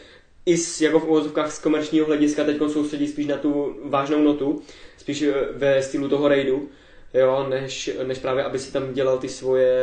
i 0.48 0.56
s, 0.56 0.80
jako 0.80 1.00
v 1.00 1.04
uvozovkách 1.04 1.52
z 1.52 1.58
komerčního 1.58 2.06
hlediska 2.06 2.44
teď 2.44 2.58
soustředí 2.72 3.06
spíš 3.08 3.26
na 3.26 3.36
tu 3.36 3.76
vážnou 3.84 4.22
notu, 4.22 4.62
spíš 4.98 5.22
eh, 5.22 5.34
ve 5.52 5.82
stylu 5.82 6.08
toho 6.08 6.28
raidu, 6.28 6.68
jo, 7.14 7.46
než, 7.48 7.90
než 8.06 8.18
právě, 8.18 8.44
aby 8.44 8.58
si 8.58 8.72
tam 8.72 8.92
dělal 8.94 9.18
ty 9.18 9.28
svoje 9.28 9.74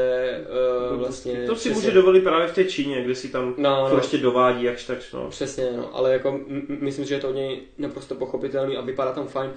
uh, 0.92 0.98
vlastně... 1.00 1.34
To 1.48 1.56
si 1.56 1.60
přesně- 1.60 1.74
může 1.76 1.92
dovolit 1.92 2.22
právě 2.24 2.48
v 2.48 2.54
té 2.56 2.66
Číně, 2.66 3.04
kde 3.04 3.16
si 3.16 3.28
tam 3.30 3.54
No, 3.58 3.86
to 3.90 3.96
no. 3.96 4.00
ještě 4.00 4.18
dovádí 4.18 4.64
jakž 4.64 4.84
tak, 4.84 4.98
no. 5.14 5.30
Přesně, 5.30 5.70
no, 5.78 5.90
ale 5.96 6.14
jako 6.14 6.30
m- 6.30 6.78
myslím, 6.82 7.06
že 7.06 7.16
je 7.16 7.20
to 7.20 7.30
od 7.30 7.36
něj 7.36 7.62
naprosto 7.78 8.16
pochopitelný 8.16 8.78
a 8.78 8.82
vypadá 8.82 9.12
tam 9.12 9.28
fajn 9.28 9.52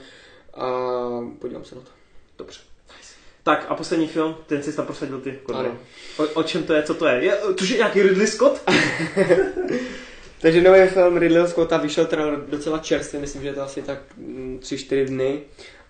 a 0.54 0.90
podívám 1.38 1.64
se 1.64 1.74
na 1.74 1.80
to. 1.80 1.90
Dobře. 2.38 2.60
Tak 3.42 3.66
a 3.68 3.74
poslední 3.74 4.08
film, 4.08 4.36
ten 4.46 4.62
jsi 4.62 4.76
tam 4.76 4.86
prosadil 4.86 5.20
ty. 5.20 5.38
O, 6.18 6.24
o, 6.34 6.42
čem 6.42 6.62
to 6.62 6.72
je, 6.72 6.82
co 6.82 6.94
to 6.94 7.06
je? 7.06 7.24
je 7.24 7.38
což 7.56 7.70
je 7.70 7.76
nějaký 7.76 8.02
Ridley 8.02 8.26
Scott? 8.26 8.62
Takže 10.40 10.62
nový 10.62 10.86
film 10.86 11.16
Ridley 11.16 11.48
Scotta 11.48 11.76
vyšel 11.76 12.06
teda 12.06 12.24
docela 12.48 12.78
čerstvě, 12.78 13.20
myslím, 13.20 13.42
že 13.42 13.48
je 13.48 13.54
to 13.54 13.62
asi 13.62 13.82
tak 13.82 13.98
3-4 14.58 15.04
dny. 15.04 15.40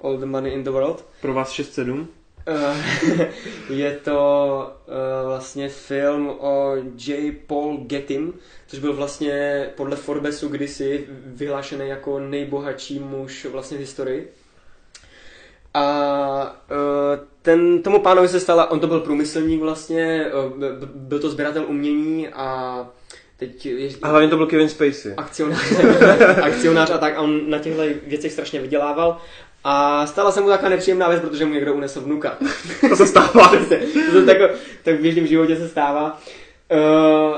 All 0.01 0.17
the 0.17 0.27
Money 0.27 0.53
in 0.53 0.65
the 0.65 0.71
World. 0.71 1.05
Pro 1.21 1.35
vás 1.35 1.53
6-7. 1.53 2.07
Eh, 2.47 3.33
je 3.71 3.93
to 4.05 4.73
eh, 4.89 5.27
vlastně 5.27 5.69
film 5.69 6.29
o 6.39 6.73
J. 7.07 7.33
Paul 7.47 7.77
Gettim, 7.77 8.33
což 8.67 8.79
byl 8.79 8.93
vlastně 8.93 9.67
podle 9.77 9.97
Forbesu 9.97 10.49
kdysi 10.49 11.07
vyhlášený 11.27 11.89
jako 11.89 12.19
nejbohatší 12.19 12.99
muž 12.99 13.47
vlastně 13.53 13.77
v 13.77 13.81
historii. 13.81 14.33
A 15.75 16.65
eh, 16.71 17.21
ten, 17.43 17.83
tomu 17.83 17.99
pánovi 17.99 18.29
se 18.29 18.41
stala, 18.41 18.71
on 18.71 18.81
to 18.81 18.87
byl 18.87 19.01
průmyslník 19.01 19.61
vlastně, 19.61 20.27
b- 20.59 20.87
byl 20.95 21.19
to 21.19 21.31
sběratel 21.31 21.65
umění 21.69 22.29
a 22.29 22.87
teď 23.39 23.67
je, 23.67 23.89
A 24.03 24.09
hlavně 24.09 24.29
to 24.29 24.37
byl 24.37 24.47
Kevin 24.47 24.69
Spacey. 24.69 25.13
akcionář, 25.17 25.61
akcionář 26.43 26.91
a 26.91 26.99
tak 26.99 27.17
a 27.17 27.21
on 27.21 27.51
na 27.51 27.59
těchto 27.59 27.83
věcech 28.07 28.33
strašně 28.33 28.61
vydělával. 28.61 29.19
A 29.65 30.07
stala 30.07 30.33
se 30.33 30.41
mu 30.41 30.49
taková 30.49 30.69
nepříjemná 30.69 31.09
věc, 31.09 31.21
protože 31.21 31.45
mu 31.45 31.55
někdo 31.55 31.75
unesl 31.75 32.01
vnuka. 32.01 32.39
To 32.89 32.97
se 32.97 33.07
stává. 33.07 33.53
to 34.13 34.27
tak, 34.27 34.37
tak 34.83 34.95
v 34.95 35.01
běžném 35.03 35.27
životě 35.27 35.57
se 35.57 35.69
stává. 35.69 36.21
Uh, 36.73 37.37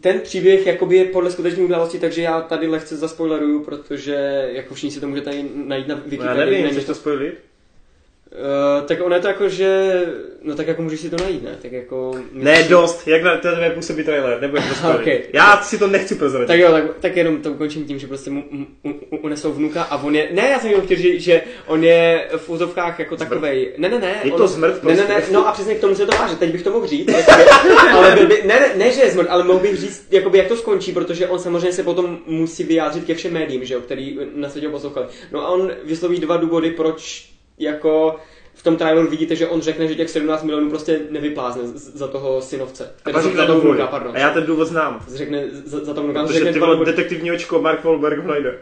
ten 0.00 0.20
příběh 0.20 0.66
jakoby 0.66 0.96
je 0.96 1.04
podle 1.04 1.30
skutečných 1.30 1.64
událostí, 1.64 1.98
takže 1.98 2.22
já 2.22 2.40
tady 2.40 2.66
lehce 2.66 2.96
zaspoileruju, 2.96 3.64
protože 3.64 4.48
jako 4.52 4.74
všichni 4.74 4.90
si 4.90 5.00
to 5.00 5.08
můžete 5.08 5.30
najít 5.54 5.88
na 5.88 5.94
No, 5.94 6.00
já 6.00 6.10
Wikipedii. 6.10 6.36
nevím, 6.38 6.70
chceš 6.70 6.84
to 6.84 6.94
spojilit? 6.94 7.38
Uh, 8.32 8.86
tak 8.86 9.00
ono 9.00 9.14
je 9.14 9.20
to 9.20 9.28
jako, 9.28 9.48
že... 9.48 10.02
No 10.42 10.54
tak 10.54 10.66
jako 10.66 10.82
můžeš 10.82 11.00
si 11.00 11.10
to 11.10 11.16
najít, 11.22 11.42
ne? 11.42 11.58
Tak 11.62 11.72
jako... 11.72 12.12
Ne, 12.32 12.62
dost. 12.62 13.08
Jak 13.08 13.22
na 13.22 13.36
tebe 13.36 13.70
působí 13.70 14.04
trailer, 14.04 14.40
nebudeš 14.40 14.64
to. 14.82 14.90
Okay. 14.90 15.20
Já 15.32 15.62
si 15.62 15.78
to 15.78 15.86
nechci 15.86 16.14
prozradit. 16.14 16.48
Tak 16.48 16.58
jo, 16.58 16.72
tak, 16.72 16.84
tak 17.00 17.16
jenom 17.16 17.42
to 17.42 17.52
ukončím 17.52 17.84
tím, 17.84 17.98
že 17.98 18.06
prostě 18.06 18.30
mu, 18.30 18.44
mu, 18.50 18.66
mu 19.10 19.18
unesou 19.20 19.52
vnuka 19.52 19.82
a 19.82 20.02
on 20.02 20.14
je, 20.14 20.28
ne, 20.32 20.48
já 20.48 20.58
jsem 20.58 20.70
jenom 20.70 20.84
chtěl 20.84 20.96
říct, 20.96 21.20
že 21.20 21.42
on 21.66 21.84
je 21.84 22.28
v 22.36 22.50
úzovkách 22.50 22.98
jako 22.98 23.16
takovej, 23.16 23.72
ne, 23.76 23.88
ne, 23.88 23.98
ne. 23.98 24.20
Je 24.24 24.32
on, 24.32 24.38
to 24.38 24.48
zmrt 24.48 24.84
ne, 24.84 24.96
ne, 24.96 25.08
ne, 25.08 25.14
prostě. 25.14 25.32
no 25.32 25.48
a 25.48 25.52
přesně 25.52 25.74
k 25.74 25.80
tomu 25.80 25.94
se 25.94 26.06
to 26.06 26.16
váže, 26.16 26.36
teď 26.36 26.52
bych 26.52 26.62
to 26.62 26.70
mohl 26.70 26.86
říct, 26.86 27.08
ale 27.92 28.14
byl 28.14 28.26
by, 28.26 28.42
ne, 28.44 28.60
ne, 28.60 28.72
ne, 28.76 28.92
že 28.92 29.00
je 29.00 29.10
zmrt, 29.10 29.28
ale 29.30 29.44
mohl 29.44 29.58
bych 29.58 29.76
říct, 29.76 30.06
jakoby, 30.10 30.38
jak 30.38 30.48
to 30.48 30.56
skončí, 30.56 30.92
protože 30.92 31.28
on 31.28 31.38
samozřejmě 31.38 31.72
se 31.72 31.82
potom 31.82 32.18
musí 32.26 32.64
vyjádřit 32.64 33.04
ke 33.04 33.14
všem 33.14 33.32
médiím, 33.32 33.64
že 33.64 33.74
jo, 33.74 33.80
který 33.80 34.18
na 34.34 34.48
světě 34.48 34.68
poslouchali. 34.68 35.06
No 35.32 35.40
a 35.40 35.48
on 35.48 35.70
vysloví 35.84 36.20
dva 36.20 36.36
důvody, 36.36 36.70
proč 36.70 37.28
jako 37.58 38.16
v 38.58 38.62
tom 38.62 38.76
traileru 38.76 39.08
vidíte, 39.08 39.36
že 39.36 39.48
on 39.48 39.60
řekne, 39.60 39.88
že 39.88 39.94
těch 39.94 40.10
17 40.10 40.42
milionů 40.42 40.70
prostě 40.70 41.00
nevyplázne 41.10 41.62
za 41.74 42.08
toho 42.08 42.42
synovce. 42.42 42.84
A 43.04 43.10
pak 43.10 43.14
za, 43.14 43.22
řekne 43.22 43.40
za 43.40 43.46
toho 43.46 43.60
důvod. 43.60 43.74
vnuka, 43.74 43.90
pardon. 43.90 44.16
A 44.16 44.18
já 44.18 44.30
ten 44.30 44.46
důvod 44.46 44.64
znám. 44.64 45.04
Řekne 45.14 45.44
za, 45.64 45.84
za 45.84 45.94
toho 45.94 46.04
vnuka. 46.04 46.22
Protože 46.22 46.34
řekne 46.38 46.52
ty 46.52 46.58
vole 46.58 46.84
detektivní 46.84 47.32
očko 47.32 47.60
Mark 47.60 47.84
Wahlberg 47.84 48.18
ho 48.18 48.28
najde. 48.28 48.58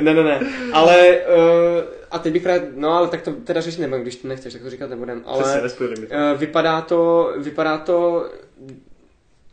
ne, 0.00 0.14
ne, 0.14 0.22
ne. 0.24 0.40
Ale, 0.72 1.18
uh, 1.18 1.84
a 2.10 2.18
teď 2.18 2.32
bych 2.32 2.42
právě, 2.42 2.68
no 2.74 2.92
ale 2.92 3.08
tak 3.08 3.22
to 3.22 3.32
teda 3.32 3.60
řešit 3.60 3.80
nebudem, 3.80 4.02
když 4.02 4.16
to 4.16 4.28
nechceš, 4.28 4.52
tak 4.52 4.62
to 4.62 4.70
říkat 4.70 4.90
nebudem. 4.90 5.20
Přesně, 5.32 5.60
Ale 5.60 5.68
to. 5.68 5.88
uh, 6.32 6.38
vypadá 6.38 6.80
to, 6.80 7.32
vypadá 7.36 7.78
to 7.78 8.26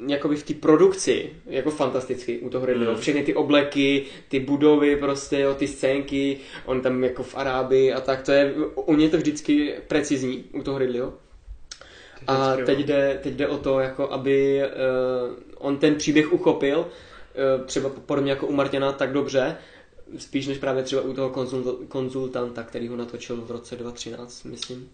jakoby 0.08 0.36
v 0.36 0.44
té 0.44 0.54
produkci, 0.54 1.30
jako 1.46 1.72
fantasticky 1.72 2.40
u 2.40 2.50
toho 2.50 2.66
Ridleyho. 2.66 2.94
Mm. 2.94 3.00
Všechny 3.00 3.24
ty 3.24 3.34
obleky, 3.34 4.06
ty 4.28 4.40
budovy 4.40 4.96
prostě, 4.96 5.40
jo, 5.40 5.54
ty 5.54 5.68
scénky, 5.68 6.38
on 6.66 6.82
tam 6.82 7.04
jako 7.04 7.24
v 7.24 7.36
Arábii 7.38 7.94
a 7.94 8.02
tak, 8.02 8.22
to 8.22 8.32
je, 8.32 8.54
u 8.76 8.96
něj 8.96 9.06
je 9.06 9.10
to 9.10 9.18
vždycky 9.18 9.74
precizní 9.88 10.44
u 10.54 10.64
toho 10.64 10.78
Ridleyho. 10.78 11.14
A 12.28 12.56
teď 12.56 12.80
jde, 12.80 13.20
teď 13.24 13.34
jde 13.34 13.48
o 13.48 13.58
to, 13.58 13.80
jako 13.80 14.12
aby 14.12 14.62
uh, 14.64 15.36
on 15.58 15.78
ten 15.78 15.96
příběh 15.96 16.34
uchopil, 16.34 16.80
uh, 16.80 17.66
třeba 17.66 17.90
podobně 17.90 18.32
jako 18.32 18.48
u 18.48 18.54
Martina, 18.54 18.92
tak 18.92 19.14
dobře, 19.14 19.58
spíš 20.18 20.48
než 20.48 20.58
právě 20.58 20.84
třeba 20.84 21.02
u 21.02 21.14
toho 21.14 21.30
konzul, 21.30 21.80
konzultanta, 21.88 22.64
který 22.64 22.88
ho 22.88 22.96
natočil 22.96 23.36
v 23.36 23.52
roce 23.52 23.76
2013, 23.76 24.44
myslím. 24.44 24.90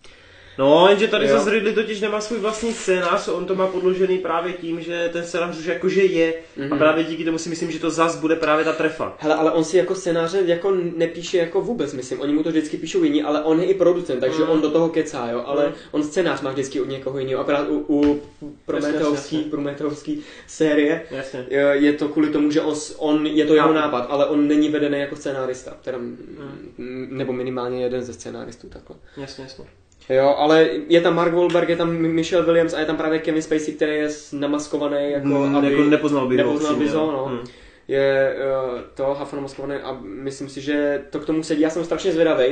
No, 0.57 0.87
jenže 0.89 1.07
tady 1.07 1.27
Jo. 1.27 1.37
zase 1.37 1.49
Ridley 1.49 1.73
totiž 1.73 2.01
nemá 2.01 2.21
svůj 2.21 2.39
vlastní 2.39 2.73
scénář, 2.73 3.27
on 3.27 3.45
to 3.45 3.55
má 3.55 3.67
podložený 3.67 4.17
právě 4.17 4.53
tím, 4.53 4.81
že 4.81 5.09
ten 5.13 5.23
scénář 5.23 5.57
už 5.59 5.65
jakože 5.65 6.03
je 6.03 6.33
a 6.33 6.37
Mhm. 6.57 6.77
právě 6.77 7.03
díky 7.03 7.25
tomu 7.25 7.37
si 7.37 7.49
myslím, 7.49 7.71
že 7.71 7.79
to 7.79 7.89
zas 7.89 8.15
bude 8.19 8.35
právě 8.35 8.65
ta 8.65 8.73
trefa. 8.73 9.15
Hele, 9.19 9.35
ale 9.35 9.51
on 9.51 9.63
si 9.63 9.77
jako 9.77 9.95
scénáře 9.95 10.41
jako 10.45 10.71
nepíše 10.95 11.37
jako 11.37 11.61
vůbec, 11.61 11.93
myslím. 11.93 12.21
Oni 12.21 12.33
mu 12.33 12.43
to 12.43 12.49
vždycky 12.49 12.77
píšou 12.77 13.03
jiní, 13.03 13.23
ale 13.23 13.43
on 13.43 13.59
je 13.59 13.65
i 13.65 13.73
producent, 13.73 14.19
takže 14.19 14.43
Mm. 14.43 14.49
on 14.49 14.61
do 14.61 14.71
toho 14.71 14.89
kecá, 14.89 15.27
jo. 15.31 15.43
Ale 15.45 15.67
Mm. 15.67 15.73
on 15.91 16.03
scénář 16.03 16.41
má 16.41 16.51
vždycky 16.51 16.81
od 16.81 16.89
někoho 16.89 17.19
jiného. 17.19 17.41
Akorát 17.41 17.67
u, 17.69 17.85
u 17.89 18.21
Prometheovský, 18.65 19.35
jasně. 19.35 19.51
Prometheovský 19.51 20.21
série 20.47 21.01
Jasně. 21.11 21.45
je 21.49 21.59
je 21.73 21.93
to 21.93 22.09
kvůli 22.09 22.29
tomu, 22.29 22.51
že 22.51 22.61
on, 22.61 22.75
on 22.97 23.27
je 23.27 23.45
to 23.45 23.55
jeho 23.55 23.73
nápad, 23.73 24.07
ale 24.09 24.25
on 24.25 24.47
není 24.47 24.69
vedený 24.69 24.99
jako 24.99 25.15
scénárista, 25.15 25.77
teda, 25.81 25.97
mm. 25.97 27.07
nebo 27.11 27.33
minimálně 27.33 27.83
jeden 27.83 28.01
ze 28.03 28.13
scénáristů 28.13 28.69
takhle. 28.69 28.95
Jasně, 29.17 29.43
jasně. 29.43 29.65
Jo, 30.09 30.35
ale 30.37 30.69
je 30.87 31.01
tam 31.01 31.15
Mark 31.15 31.33
Wahlberg, 31.33 31.69
je 31.69 31.75
tam 31.77 31.97
Michelle 31.97 32.45
Williams 32.45 32.73
a 32.73 32.79
je 32.79 32.85
tam 32.85 32.97
právě 32.97 33.19
Kevin 33.19 33.41
Spacey, 33.41 33.73
který 33.73 33.95
je 33.95 34.09
namaskovaný 34.33 35.11
jako, 35.11 35.27
Mm, 35.27 35.55
aby... 35.55 35.71
jako 35.71 35.83
nepoznal 35.83 36.23
ho 36.23 36.29
nepoznal 36.29 37.05
ho, 37.05 37.11
no. 37.11 37.25
Hmm. 37.25 37.39
je 37.87 38.35
uh, 38.73 38.79
to 38.93 39.03
Hafan 39.03 39.37
namaskovaný 39.37 39.75
a 39.75 39.97
myslím 40.01 40.49
si, 40.49 40.61
že 40.61 41.03
to 41.09 41.19
k 41.19 41.25
tomu 41.25 41.43
sedí. 41.43 41.61
Já 41.61 41.69
jsem 41.69 41.85
strašně 41.85 42.11
zvědavý, 42.11 42.45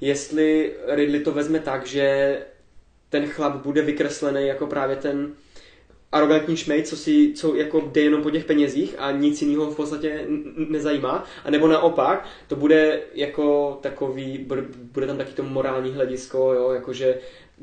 jestli 0.00 0.72
Ridley 0.88 1.20
to 1.20 1.32
vezme 1.32 1.58
tak, 1.58 1.86
že 1.86 2.38
ten 3.08 3.26
chlap 3.26 3.56
bude 3.56 3.82
vykreslený 3.82 4.46
jako 4.46 4.66
právě 4.66 4.96
ten 4.96 5.32
arrogantní 6.12 6.56
šmej, 6.56 6.82
co 6.82 6.96
si, 6.96 7.32
co 7.34 7.54
jako 7.54 7.90
jde 7.92 8.00
jenom 8.00 8.22
po 8.22 8.30
těch 8.30 8.44
penězích 8.44 8.94
a 8.98 9.10
nic 9.10 9.42
jiného 9.42 9.70
v 9.70 9.76
podstatě 9.76 10.24
nezajímá, 10.68 11.24
a 11.44 11.50
nebo 11.50 11.68
naopak, 11.68 12.26
to 12.48 12.56
bude 12.56 13.00
jako 13.14 13.78
takový, 13.82 14.46
bude 14.92 15.06
tam 15.06 15.16
taky 15.16 15.32
to 15.32 15.42
morální 15.42 15.90
hledisko, 15.90 16.52
jo, 16.52 16.70
jakože 16.70 17.18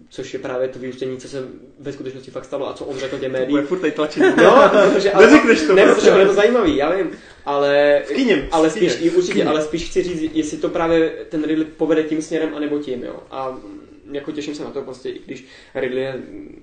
což 0.10 0.34
je 0.34 0.40
právě 0.40 0.68
to 0.68 0.80
vyústění, 0.80 1.18
co 1.18 1.28
se 1.28 1.48
ve 1.80 1.94
skutečnosti 1.94 2.32
fakt 2.32 2.46
stalo 2.46 2.70
a 2.70 2.74
co 2.74 2.86
on 2.86 2.98
řekl 2.98 3.20
těm 3.20 3.32
médiím. 3.32 3.52
Bude 3.52 3.64
furt 3.64 3.80
tady 3.80 3.92
tlačit. 3.92 4.24
No, 4.38 4.70
protože, 4.70 5.12
ale, 5.14 5.26
Neřekneš 5.26 5.62
to. 5.62 5.76
Ne, 5.76 5.94
protože 5.96 6.12
on 6.12 6.20
je 6.20 6.26
to 6.26 6.34
zajímavý, 6.34 6.76
já 6.76 6.96
vím, 6.96 7.12
ale, 7.46 8.02
Skýním, 8.06 8.48
ale 8.52 8.70
spíš, 8.70 8.92
skýním, 8.92 9.16
určitě, 9.16 9.46
ale 9.46 9.62
spíš 9.62 9.90
chci 9.90 10.04
říct, 10.04 10.32
jestli 10.34 10.58
to 10.58 10.70
právě 10.70 11.10
ten 11.30 11.44
Ridley 11.44 11.68
povede 11.78 12.04
tím 12.04 12.22
směrem, 12.22 12.50
anebo 12.56 12.80
tím, 12.80 13.04
jo. 13.04 13.16
A 13.32 13.58
jako 14.12 14.32
těším 14.32 14.56
se 14.56 14.64
na 14.64 14.70
to 14.72 14.82
prostě, 14.82 15.10
i 15.10 15.20
když 15.26 15.46
Ridley 15.76 16.04
je 16.04 16.16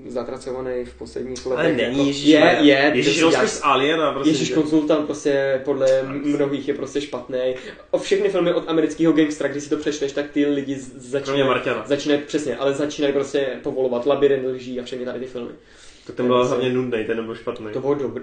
zatracovaný 0.07 0.85
v 0.85 0.95
posledních 0.95 1.47
letech. 1.47 1.65
Ale 1.65 1.73
není, 1.73 2.31
jako, 2.31 2.47
je, 2.47 2.59
je, 2.61 2.91
Ježíš, 2.95 3.19
děláš- 3.19 3.49
z 3.51 3.61
Aliena, 3.65 4.13
prostě. 4.13 4.31
Ježíš 4.31 4.51
konzultant 4.51 5.05
prostě 5.07 5.61
podle 5.65 6.03
mnohých 6.03 6.69
je 6.69 6.75
prostě 6.75 7.01
špatný. 7.01 7.55
O 7.91 7.99
všechny 7.99 8.29
filmy 8.29 8.53
od 8.55 8.65
amerického 8.69 9.13
gangstra, 9.13 9.49
když 9.49 9.63
si 9.63 9.71
to 9.71 9.77
přečteš, 9.77 10.13
tak 10.13 10.31
ty 10.31 10.47
lidi 10.47 10.75
z- 10.75 10.89
Kromě 10.91 11.11
začínají, 11.11 11.45
Marťana. 11.45 11.83
začínají 11.87 12.21
přesně, 12.27 12.57
ale 12.57 12.75
začínají 12.75 13.13
prostě 13.15 13.47
povolovat 13.63 14.07
labirint 14.07 14.47
lží 14.47 14.81
a 14.81 14.85
všechny 14.85 15.05
tady 15.05 15.19
ty 15.21 15.27
filmy. 15.27 15.51
To 16.07 16.13
ten 16.13 16.27
byl 16.27 16.47
hlavně 16.47 16.71
nudný, 16.71 17.05
ten 17.05 17.17
nebyl 17.17 17.35
špatný. 17.35 17.67
To 17.73 17.81
bylo 17.81 17.95
dobrý. 17.95 18.23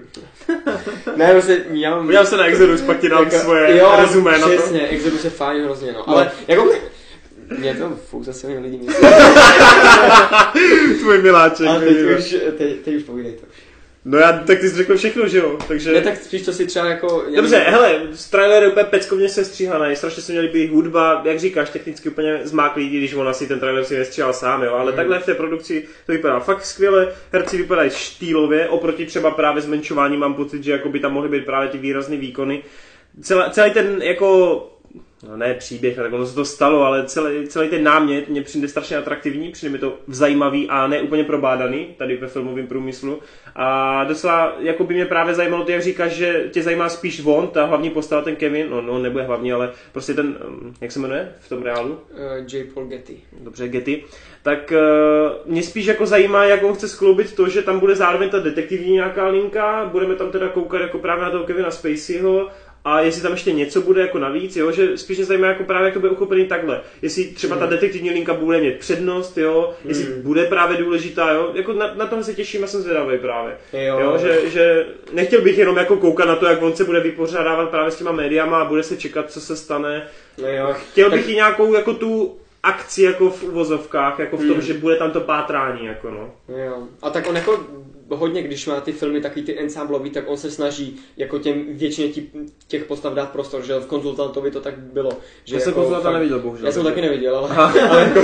ne, 1.16 1.32
prostě 1.32 1.64
já 1.70 1.90
mám... 1.96 2.04
Podívám 2.06 2.26
se 2.26 2.36
na 2.36 2.44
Exodus, 2.44 2.80
pak 2.80 3.00
ti 3.00 3.08
dám 3.08 3.24
Jako- 3.24 3.36
svoje 3.38 3.78
jo, 3.78 3.92
rezumé 4.00 4.38
na 4.38 4.48
to. 4.48 4.56
přesně, 4.56 4.88
Exodus 4.88 5.24
je 5.24 5.30
fajn 5.30 5.62
hrozně, 5.64 5.92
no. 5.92 6.08
Ale 6.08 6.30
jako... 6.48 6.72
Mě 7.58 7.74
to 7.74 7.96
fuk 8.10 8.24
zase 8.24 8.46
mě 8.46 8.58
lidi 8.58 8.78
myslí. 8.78 9.08
Tvůj 11.00 11.22
miláček. 11.22 11.66
Ale 11.66 11.80
teď 11.80 11.96
už, 12.18 12.36
teď, 12.58 12.80
teď 12.80 12.94
už 12.94 13.02
povídej 13.02 13.32
to. 13.32 13.46
No 14.06 14.18
já, 14.18 14.32
tak 14.32 14.58
ty 14.58 14.68
jsi 14.68 14.76
řekl 14.76 14.96
všechno, 14.96 15.28
že 15.28 15.38
jo? 15.38 15.58
Takže... 15.68 15.92
Ne, 15.92 16.00
tak 16.00 16.16
spíš 16.16 16.42
to 16.42 16.52
si 16.52 16.66
třeba 16.66 16.86
jako... 16.86 17.24
Dobře, 17.36 17.58
nevím, 17.58 17.72
hele, 17.72 18.00
z 18.12 18.30
trailer 18.30 18.62
je 18.62 18.68
úplně 18.68 18.84
peckovně 18.84 19.28
se 19.28 19.44
stříhaný, 19.44 19.96
strašně 19.96 20.22
se 20.22 20.32
měli 20.32 20.48
být 20.48 20.70
hudba, 20.70 21.22
jak 21.24 21.38
říkáš, 21.38 21.70
technicky 21.70 22.08
úplně 22.08 22.40
zmáklý, 22.42 22.88
když 22.90 23.14
on 23.14 23.28
asi 23.28 23.46
ten 23.46 23.60
trailer 23.60 23.84
si 23.84 23.98
nestříhal 23.98 24.32
sám, 24.32 24.62
jo, 24.62 24.74
ale 24.74 24.90
Mm. 24.92 24.96
takhle 24.96 25.18
v 25.18 25.26
té 25.26 25.34
produkci 25.34 25.84
to 26.06 26.12
vypadá 26.12 26.40
fakt 26.40 26.64
skvěle, 26.64 27.12
herci 27.32 27.56
vypadají 27.56 27.90
štýlově, 27.90 28.68
oproti 28.68 29.06
třeba 29.06 29.30
právě 29.30 29.62
zmenšování 29.62 30.16
mám 30.16 30.34
pocit, 30.34 30.64
že 30.64 30.72
jako 30.72 30.88
by 30.88 31.00
tam 31.00 31.12
mohly 31.12 31.28
být 31.28 31.44
právě 31.44 31.68
ty 31.68 31.78
výrazné 31.78 32.16
výkony. 32.16 32.62
Celá, 33.22 33.50
celý 33.50 33.70
ten 33.70 34.02
jako 34.02 34.70
no 35.28 35.36
ne 35.36 35.54
příběh, 35.54 35.96
tak 35.96 36.12
ono 36.12 36.26
se 36.26 36.34
to 36.34 36.44
stalo, 36.44 36.82
ale 36.82 37.06
celý, 37.06 37.48
celý 37.48 37.68
ten 37.68 37.82
námět 37.82 38.28
mě 38.28 38.42
přijde 38.42 38.68
strašně 38.68 38.96
atraktivní, 38.96 39.50
přijde 39.52 39.72
mi 39.72 39.78
to 39.78 39.98
zajímavý 40.08 40.68
a 40.68 40.86
ne 40.86 41.02
úplně 41.02 41.24
probádaný 41.24 41.86
tady 41.98 42.16
ve 42.16 42.28
filmovém 42.28 42.66
průmyslu. 42.66 43.20
A 43.56 44.04
docela, 44.04 44.56
jako 44.58 44.84
by 44.84 44.94
mě 44.94 45.06
právě 45.06 45.34
zajímalo 45.34 45.64
to, 45.64 45.70
jak 45.70 45.82
říkáš, 45.82 46.12
že 46.12 46.44
tě 46.50 46.62
zajímá 46.62 46.88
spíš 46.88 47.22
on, 47.24 47.48
ta 47.48 47.64
hlavní 47.64 47.90
postava, 47.90 48.22
ten 48.22 48.36
Kevin, 48.36 48.70
no, 48.70 48.80
no 48.80 48.98
nebude 48.98 49.24
hlavní, 49.24 49.52
ale 49.52 49.70
prostě 49.92 50.14
ten, 50.14 50.38
um, 50.48 50.74
jak 50.80 50.92
se 50.92 50.98
jmenuje 50.98 51.32
v 51.40 51.48
tom 51.48 51.62
reálu? 51.62 51.90
Uh, 51.90 51.98
J. 52.52 52.64
Paul 52.64 52.86
Getty. 52.86 53.16
dobře, 53.40 53.68
Getty, 53.68 54.04
tak 54.42 54.72
uh, 54.72 55.52
mě 55.52 55.62
spíš 55.62 55.86
jako 55.86 56.06
zajímá, 56.06 56.44
jak 56.44 56.62
on 56.62 56.74
chce 56.74 56.88
skloubit 56.88 57.34
to, 57.34 57.48
že 57.48 57.62
tam 57.62 57.80
bude 57.80 57.96
zároveň 57.96 58.30
ta 58.30 58.38
detektivní 58.38 58.92
nějaká 58.92 59.28
linka, 59.28 59.88
budeme 59.92 60.14
tam 60.14 60.30
teda 60.30 60.48
koukat 60.48 60.80
jako 60.80 60.98
právě 60.98 61.24
na 61.24 61.30
toho 61.30 61.44
Kevina 61.44 61.70
Spaceyho, 61.70 62.48
a 62.84 63.00
jestli 63.00 63.22
tam 63.22 63.32
ještě 63.32 63.52
něco 63.52 63.80
bude 63.80 64.00
jako 64.00 64.18
navíc, 64.18 64.56
jo, 64.56 64.72
že 64.72 64.98
spíš 64.98 65.16
mě 65.16 65.26
zajímá 65.26 65.46
jako 65.46 65.64
právě, 65.64 65.84
jak 65.84 65.94
to 65.94 66.00
bude 66.00 66.12
uchopený 66.12 66.46
takhle. 66.46 66.80
Jestli 67.02 67.24
třeba 67.24 67.56
ta 67.56 67.66
detektivní 67.66 68.10
linka 68.10 68.34
bude 68.34 68.60
mít 68.60 68.78
přednost, 68.78 69.38
jo, 69.38 69.74
jestli 69.84 70.04
bude 70.22 70.44
právě 70.44 70.76
důležitá, 70.76 71.30
jo, 71.32 71.50
jako 71.54 71.72
na, 71.72 71.94
na 71.94 72.06
tohle 72.06 72.24
se 72.24 72.34
těším 72.34 72.64
a 72.64 72.66
jsem 72.66 72.80
zvědavý 72.82 73.18
právě. 73.18 73.56
Jo. 73.72 73.98
Jo, 74.00 74.18
že, 74.18 74.50
že 74.50 74.86
nechtěl 75.12 75.40
bych 75.40 75.58
jenom 75.58 75.76
jako 75.76 75.96
koukat 75.96 76.26
na 76.28 76.36
to, 76.36 76.46
jak 76.46 76.62
on 76.62 76.76
se 76.76 76.84
bude 76.84 77.00
vypořádávat 77.00 77.70
právě 77.70 77.90
s 77.90 77.96
těma 77.96 78.12
médiama 78.12 78.60
a 78.60 78.64
bude 78.64 78.82
se 78.82 78.96
čekat, 78.96 79.30
co 79.30 79.40
se 79.40 79.56
stane. 79.56 80.06
No 80.42 80.48
jo. 80.48 80.74
Chtěl 80.92 81.10
Tak- 81.10 81.18
bych 81.18 81.28
i 81.28 81.34
nějakou 81.34 81.74
jako 81.74 81.94
tu 81.94 82.36
akci 82.62 83.02
jako 83.02 83.30
v 83.30 83.42
uvozovkách, 83.42 84.18
jako 84.18 84.36
v 84.36 84.40
tom, 84.40 84.50
Hmm. 84.50 84.60
že 84.62 84.74
bude 84.74 84.96
tam 84.96 85.10
to 85.10 85.20
pátrání, 85.20 85.86
jako 85.86 86.10
no. 86.10 86.34
Jo. 86.64 86.82
A 87.02 87.10
tak 87.10 87.28
on 87.28 87.36
jako 87.36 87.60
hodně, 88.08 88.42
když 88.42 88.66
má 88.66 88.80
ty 88.80 88.92
filmy 88.92 89.20
takový 89.20 89.42
ty 89.44 89.58
ensemblový, 89.58 90.10
tak 90.10 90.24
on 90.26 90.36
se 90.36 90.50
snaží 90.50 90.96
jako 91.16 91.38
těm 91.38 91.64
většině 91.68 92.08
tí, 92.08 92.30
těch 92.68 92.84
postav 92.84 93.14
dát 93.14 93.30
prostor, 93.30 93.62
že 93.66 93.74
v 93.74 93.86
konzultantovi 93.86 94.50
to 94.50 94.60
tak 94.60 94.78
bylo. 94.78 95.10
Že 95.44 95.54
Já 95.56 95.60
jsem 95.60 95.70
jako 95.70 95.80
konzultanta 95.80 96.08
fakt- 96.08 96.14
neviděl, 96.14 96.40
bohužel. 96.40 96.66
Já 96.66 96.72
jsem 96.72 96.84
taky 96.84 97.00
neviděl, 97.00 97.36
ale, 97.36 97.50
ale 97.88 98.00
jako 98.00 98.20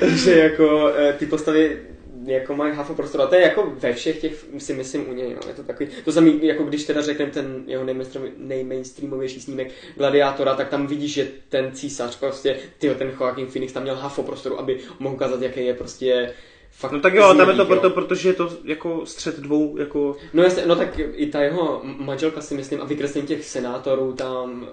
to, 0.00 0.06
že 0.16 0.38
jako 0.38 0.92
eh, 0.96 1.12
ty 1.18 1.26
postavy 1.26 1.78
jako 2.26 2.56
mají 2.56 2.74
hafo 2.74 2.94
prostor. 2.94 3.20
A 3.22 3.26
to 3.26 3.34
je 3.34 3.40
jako 3.40 3.72
ve 3.78 3.92
všech 3.92 4.20
těch, 4.20 4.44
si 4.58 4.74
myslím, 4.74 5.08
u 5.10 5.12
něj, 5.12 5.28
no. 5.34 5.40
Je 5.48 5.54
to 5.54 5.62
takový, 5.62 5.88
to 6.04 6.12
samý, 6.12 6.38
jako 6.42 6.64
když 6.64 6.84
teda 6.84 7.02
řekneme 7.02 7.30
ten 7.30 7.64
jeho 7.66 7.84
nejmainstream- 7.84 8.30
nejmainstreamovější 8.36 9.40
snímek 9.40 9.70
Gladiátora, 9.96 10.54
tak 10.54 10.68
tam 10.68 10.86
vidíš, 10.86 11.12
že 11.12 11.28
ten 11.48 11.70
císař 11.72 12.18
prostě, 12.18 12.56
tyjo, 12.78 12.94
ten 12.94 13.12
Joaquin 13.20 13.46
Phoenix 13.46 13.72
tam 13.72 13.82
měl 13.82 13.94
hafo 13.94 14.22
prostoru, 14.22 14.60
aby 14.60 14.78
mohl 14.98 15.14
ukázat, 15.14 15.42
jaký 15.42 15.64
je 15.66 15.74
prostě 15.74 16.32
fakt 16.70 16.92
No 16.92 17.00
tak 17.00 17.14
jo, 17.14 17.22
ale 17.22 17.36
tam 17.36 17.48
je 17.48 17.54
to 17.54 17.64
proto, 17.64 17.90
protože 17.90 18.28
je 18.28 18.34
to 18.34 18.52
jako 18.64 19.06
střed 19.06 19.40
dvou, 19.40 19.76
jako... 19.76 20.16
No 20.32 20.42
jasně, 20.42 20.66
no 20.66 20.76
tak 20.76 20.98
i 20.98 21.26
ta 21.26 21.42
jeho 21.42 21.80
manželka 21.84 22.40
si 22.40 22.54
myslím 22.54 22.80
a 22.80 22.84
vykreslení 22.84 23.26
těch 23.26 23.44
senátorů 23.44 24.12
tam 24.12 24.68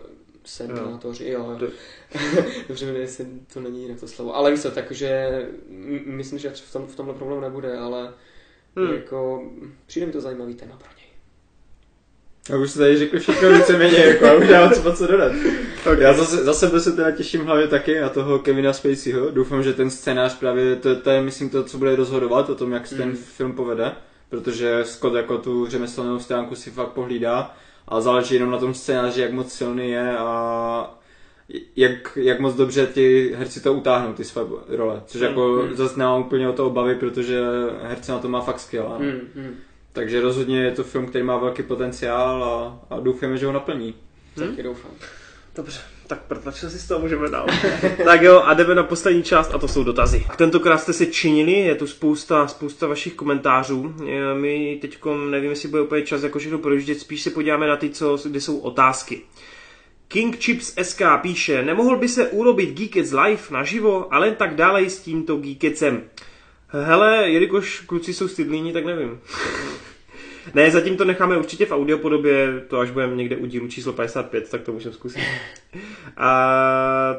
Senátoři, 0.45 1.29
jo. 1.29 1.57
jo. 1.59 1.67
Dobře, 2.67 2.85
nevím, 2.85 3.01
jestli 3.01 3.25
to 3.53 3.59
není 3.59 3.81
jinak 3.81 3.99
to 3.99 4.07
slovo. 4.07 4.35
Ale 4.35 4.51
víš 4.51 4.61
co, 4.61 4.71
takže 4.71 5.41
myslím, 6.05 6.39
že 6.39 6.49
v, 6.49 6.73
tom, 6.73 6.87
v 6.87 6.95
tomhle 6.95 7.15
problém 7.15 7.41
nebude, 7.41 7.77
ale 7.77 8.13
Hmm. 8.77 8.93
jako 8.93 9.43
přijde 9.85 10.05
mi 10.05 10.11
to 10.11 10.21
zajímavý 10.21 10.55
téma 10.55 10.77
pro. 10.77 10.94
A 12.53 12.57
už 12.57 12.69
jste 12.69 12.79
tady 12.79 12.97
řekli 12.97 13.19
všechno 13.19 13.51
víceméně, 13.53 13.97
jako, 13.97 14.25
a 14.25 14.33
už 14.33 14.47
nemám 14.49 14.71
co, 14.73 14.93
co 14.93 15.07
dodat. 15.07 15.31
Okay. 15.81 16.01
Já 16.01 16.13
zase, 16.13 16.43
za 16.43 16.53
sebe 16.53 16.79
se 16.79 16.91
teda 16.91 17.11
těším 17.11 17.45
hlavně 17.45 17.67
taky 17.67 17.99
na 17.99 18.09
toho 18.09 18.39
Kevina 18.39 18.73
Spaceyho. 18.73 19.31
Doufám, 19.31 19.63
že 19.63 19.73
ten 19.73 19.89
scénář 19.89 20.39
právě, 20.39 20.75
to, 20.75 20.95
to 20.95 21.09
je 21.09 21.21
myslím 21.21 21.49
to, 21.49 21.63
co 21.63 21.77
bude 21.77 21.95
rozhodovat 21.95 22.49
o 22.49 22.55
tom, 22.55 22.71
jak 22.71 22.87
se 22.87 22.95
ten 22.95 23.09
Mm. 23.09 23.15
film 23.15 23.53
povede. 23.53 23.91
Protože 24.29 24.79
Scott 24.83 25.13
jako 25.15 25.37
tu 25.37 25.65
řemeslnou 25.67 26.19
stránku 26.19 26.55
si 26.55 26.71
fakt 26.71 26.89
pohlídá 26.89 27.53
a 27.87 28.01
záleží 28.01 28.35
jenom 28.35 28.51
na 28.51 28.57
tom 28.57 28.73
scénáři, 28.73 29.21
jak 29.21 29.31
moc 29.33 29.53
silný 29.53 29.89
je 29.89 30.17
a 30.17 30.99
jak, 31.75 32.17
jak 32.21 32.39
moc 32.39 32.55
dobře 32.55 32.87
ty 32.87 33.35
herci 33.37 33.61
to 33.61 33.73
utáhnou, 33.73 34.13
ty 34.13 34.23
své 34.23 34.41
role. 34.67 35.01
Což 35.05 35.21
Mm, 35.21 35.27
jako 35.27 35.63
mm. 35.69 35.75
zase 35.75 35.99
nemám 35.99 36.21
úplně 36.21 36.49
o 36.49 36.53
to 36.53 36.67
obavy, 36.67 36.95
protože 36.95 37.41
herce 37.81 38.11
na 38.11 38.19
to 38.19 38.27
má 38.29 38.41
fakt 38.41 38.59
skill. 38.59 38.83
ano. 38.87 38.97
Hmm, 38.99 39.19
hmm. 39.35 39.55
Takže 39.95 40.21
rozhodně 40.21 40.63
je 40.63 40.71
to 40.71 40.83
film, 40.83 41.05
který 41.05 41.23
má 41.23 41.37
velký 41.37 41.63
potenciál 41.63 42.43
a, 42.43 42.79
a 42.95 42.99
doufáme, 42.99 43.37
že 43.37 43.45
ho 43.45 43.51
naplní. 43.51 43.95
Hmm? 44.37 44.49
Taky 44.49 44.63
doufám. 44.63 44.91
Dobře, 45.55 45.79
tak 46.07 46.21
protlačil 46.21 46.69
si 46.69 46.79
z 46.79 46.87
toho, 46.87 46.99
můžeme 46.99 47.29
dál. 47.29 47.47
tak 48.05 48.21
jo, 48.21 48.41
a 48.45 48.53
jdeme 48.53 48.75
na 48.75 48.83
poslední 48.83 49.23
část 49.23 49.53
a 49.53 49.57
to 49.57 49.67
jsou 49.67 49.83
dotazy. 49.83 50.25
Tentokrát 50.37 50.77
jste 50.77 50.93
se 50.93 51.05
činili, 51.05 51.51
je 51.51 51.75
tu 51.75 51.87
spousta, 51.87 52.47
spousta 52.47 52.87
vašich 52.87 53.13
komentářů. 53.13 53.95
My 54.33 54.77
teď 54.81 54.99
nevím, 55.29 55.49
jestli 55.49 55.69
bude 55.69 55.81
úplně 55.81 56.01
čas 56.01 56.23
jako 56.23 56.39
všechno 56.39 56.57
projíždět, 56.57 56.99
spíš 56.99 57.21
se 57.21 57.29
podíváme 57.29 57.67
na 57.67 57.77
ty, 57.77 57.89
co, 57.89 58.17
kde 58.25 58.41
jsou 58.41 58.57
otázky. 58.57 59.21
King 60.07 60.37
Chips 60.37 60.73
SK 60.81 61.01
píše, 61.21 61.63
nemohl 61.63 61.97
by 61.97 62.07
se 62.07 62.27
urobit 62.27 62.77
Geekets 62.77 63.11
live 63.11 63.43
naživo, 63.51 64.13
ale 64.13 64.31
tak 64.31 64.55
dále 64.55 64.89
s 64.89 64.99
tímto 64.99 65.37
Geeketsem. 65.37 66.03
Hele, 66.83 67.29
jelikož 67.29 67.79
kluci 67.79 68.13
jsou 68.13 68.27
stydlíni, 68.27 68.73
tak 68.73 68.85
nevím. 68.85 69.19
Ne, 70.53 70.71
zatím 70.71 70.97
to 70.97 71.05
necháme 71.05 71.37
určitě 71.37 71.65
v 71.65 71.71
audiopodobě, 71.71 72.63
to 72.67 72.79
až 72.79 72.91
budeme 72.91 73.15
někde 73.15 73.37
u 73.37 73.45
dílu 73.45 73.67
číslo 73.67 73.93
55, 73.93 74.49
tak 74.49 74.61
to 74.61 74.71
můžeme 74.71 74.95
zkusit. 74.95 75.21
A 76.17 77.15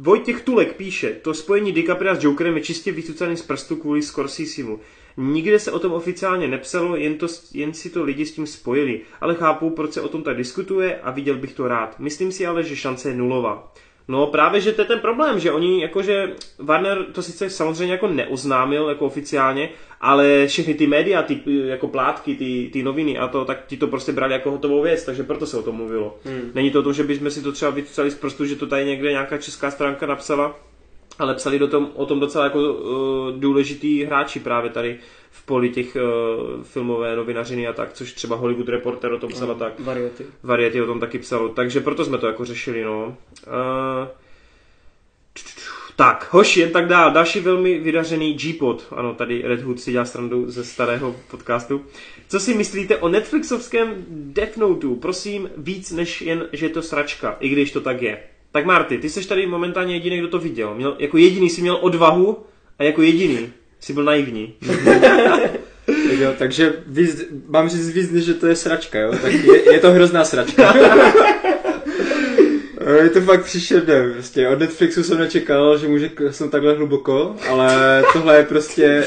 Vojtěch 0.00 0.42
Tulek 0.42 0.76
píše, 0.76 1.12
to 1.22 1.34
spojení 1.34 1.72
DiCapria 1.72 2.14
s 2.14 2.24
Jokerem 2.24 2.56
je 2.56 2.62
čistě 2.62 2.92
vycucaný 2.92 3.36
z 3.36 3.42
prstu 3.42 3.76
kvůli 3.76 4.02
Scorsesemu. 4.02 4.80
Nikde 5.16 5.58
se 5.58 5.72
o 5.72 5.78
tom 5.78 5.92
oficiálně 5.92 6.48
nepsalo, 6.48 6.96
jen, 6.96 7.18
to, 7.18 7.26
jen 7.52 7.74
si 7.74 7.90
to 7.90 8.04
lidi 8.04 8.26
s 8.26 8.32
tím 8.32 8.46
spojili, 8.46 9.00
ale 9.20 9.34
chápu, 9.34 9.70
proč 9.70 9.92
se 9.92 10.00
o 10.00 10.08
tom 10.08 10.22
tak 10.22 10.36
diskutuje 10.36 11.00
a 11.00 11.10
viděl 11.10 11.36
bych 11.36 11.54
to 11.54 11.68
rád. 11.68 11.98
Myslím 11.98 12.32
si 12.32 12.46
ale, 12.46 12.62
že 12.62 12.76
šance 12.76 13.08
je 13.08 13.14
nulová. 13.14 13.72
No 14.08 14.26
právě, 14.26 14.60
že 14.60 14.72
to 14.72 14.82
je 14.82 14.86
ten 14.86 15.00
problém, 15.00 15.40
že 15.40 15.52
oni 15.52 15.82
jakože 15.82 16.32
Warner 16.58 17.04
to 17.12 17.22
sice 17.22 17.50
samozřejmě 17.50 17.92
jako 17.92 18.08
neoznámil 18.08 18.88
jako 18.88 19.06
oficiálně, 19.06 19.68
ale 20.00 20.46
všechny 20.46 20.74
ty 20.74 20.86
média, 20.86 21.22
ty 21.22 21.40
jako 21.46 21.88
plátky, 21.88 22.34
ty, 22.34 22.70
ty 22.72 22.82
noviny 22.82 23.18
a 23.18 23.28
to, 23.28 23.44
tak 23.44 23.66
ti 23.66 23.76
to 23.76 23.86
prostě 23.86 24.12
brali 24.12 24.32
jako 24.32 24.50
hotovou 24.50 24.82
věc, 24.82 25.04
takže 25.04 25.22
proto 25.22 25.46
se 25.46 25.58
o 25.58 25.62
tom 25.62 25.76
mluvilo. 25.76 26.18
Hmm. 26.24 26.50
Není 26.54 26.70
to 26.70 26.82
to, 26.82 26.92
že 26.92 27.04
bychom 27.04 27.30
si 27.30 27.42
to 27.42 27.52
třeba 27.52 27.70
vycucali 27.70 28.10
z 28.10 28.14
prstu, 28.14 28.46
že 28.46 28.56
to 28.56 28.66
tady 28.66 28.84
někde 28.84 29.10
nějaká 29.10 29.38
česká 29.38 29.70
stránka 29.70 30.06
napsala, 30.06 30.56
ale 31.18 31.34
psali 31.34 31.58
do 31.58 31.68
tom, 31.68 31.90
o 31.94 32.06
tom 32.06 32.20
docela 32.20 32.44
jako 32.44 32.58
uh, 32.58 33.40
důležitý 33.40 34.04
hráči 34.04 34.40
právě 34.40 34.70
tady 34.70 34.98
poli 35.46 35.70
těch 35.70 35.96
uh, 35.96 36.62
filmové 36.62 37.16
novinařiny 37.16 37.68
a 37.68 37.72
tak, 37.72 37.92
což 37.92 38.12
třeba 38.12 38.36
Hollywood 38.36 38.68
Reporter 38.68 39.12
o 39.12 39.18
tom 39.18 39.30
psala 39.30 39.54
tak. 39.54 39.80
Variety. 39.80 40.24
Variety 40.42 40.82
o 40.82 40.86
tom 40.86 41.00
taky 41.00 41.18
psalo, 41.18 41.48
takže 41.48 41.80
proto 41.80 42.04
jsme 42.04 42.18
to 42.18 42.26
jako 42.26 42.44
řešili, 42.44 42.84
no. 42.84 43.16
Uh, 43.46 44.08
Tak, 45.96 46.28
hoši, 46.30 46.60
jen 46.60 46.70
tak 46.70 46.86
dál. 46.86 47.12
Další 47.12 47.40
velmi 47.40 47.78
vydařený 47.78 48.34
G-Pod. 48.34 48.86
Ano, 48.90 49.14
tady 49.14 49.42
Red 49.42 49.62
Hood 49.62 49.80
si 49.80 49.92
dělá 49.92 50.04
strandu 50.04 50.50
ze 50.50 50.64
starého 50.64 51.16
podcastu. 51.30 51.84
Co 52.28 52.40
si 52.40 52.54
myslíte 52.54 52.96
o 52.96 53.08
Netflixovském 53.08 54.04
Death 54.08 54.56
Note? 54.56 54.86
Prosím, 55.00 55.50
víc 55.56 55.92
než 55.92 56.22
jen, 56.22 56.48
že 56.52 56.66
je 56.66 56.70
to 56.70 56.82
sračka, 56.82 57.36
i 57.40 57.48
když 57.48 57.72
to 57.72 57.80
tak 57.80 58.02
je. 58.02 58.22
Tak 58.52 58.64
Marty, 58.64 58.98
ty 58.98 59.10
jsi 59.10 59.28
tady 59.28 59.46
momentálně 59.46 59.94
jediný, 59.94 60.18
kdo 60.18 60.28
to 60.28 60.38
viděl. 60.38 60.74
Měl, 60.74 60.96
jako 60.98 61.16
jediný 61.16 61.50
si 61.50 61.60
měl 61.60 61.78
odvahu 61.80 62.46
a 62.78 62.82
jako 62.82 63.02
jediný 63.02 63.52
si 63.80 63.92
byl 63.92 64.04
naivní. 64.04 64.54
tak 65.86 66.18
jo, 66.18 66.34
takže 66.38 66.72
víc, 66.86 67.24
mám 67.48 67.68
říct 67.68 67.90
víc, 67.90 68.14
že 68.14 68.34
to 68.34 68.46
je 68.46 68.56
sračka, 68.56 68.98
jo? 68.98 69.12
Tak 69.22 69.32
je, 69.32 69.72
je 69.72 69.80
to 69.80 69.90
hrozná 69.90 70.24
sračka. 70.24 70.74
Je 73.02 73.10
to 73.10 73.20
fakt 73.20 73.44
příšerné, 73.44 74.12
prostě 74.12 74.48
od 74.48 74.58
Netflixu 74.58 75.02
jsem 75.02 75.18
nečekal, 75.18 75.78
že 75.78 75.88
může 75.88 76.10
jsem 76.30 76.50
takhle 76.50 76.74
hluboko, 76.74 77.36
ale 77.48 78.02
tohle 78.12 78.36
je 78.36 78.44
prostě 78.44 79.06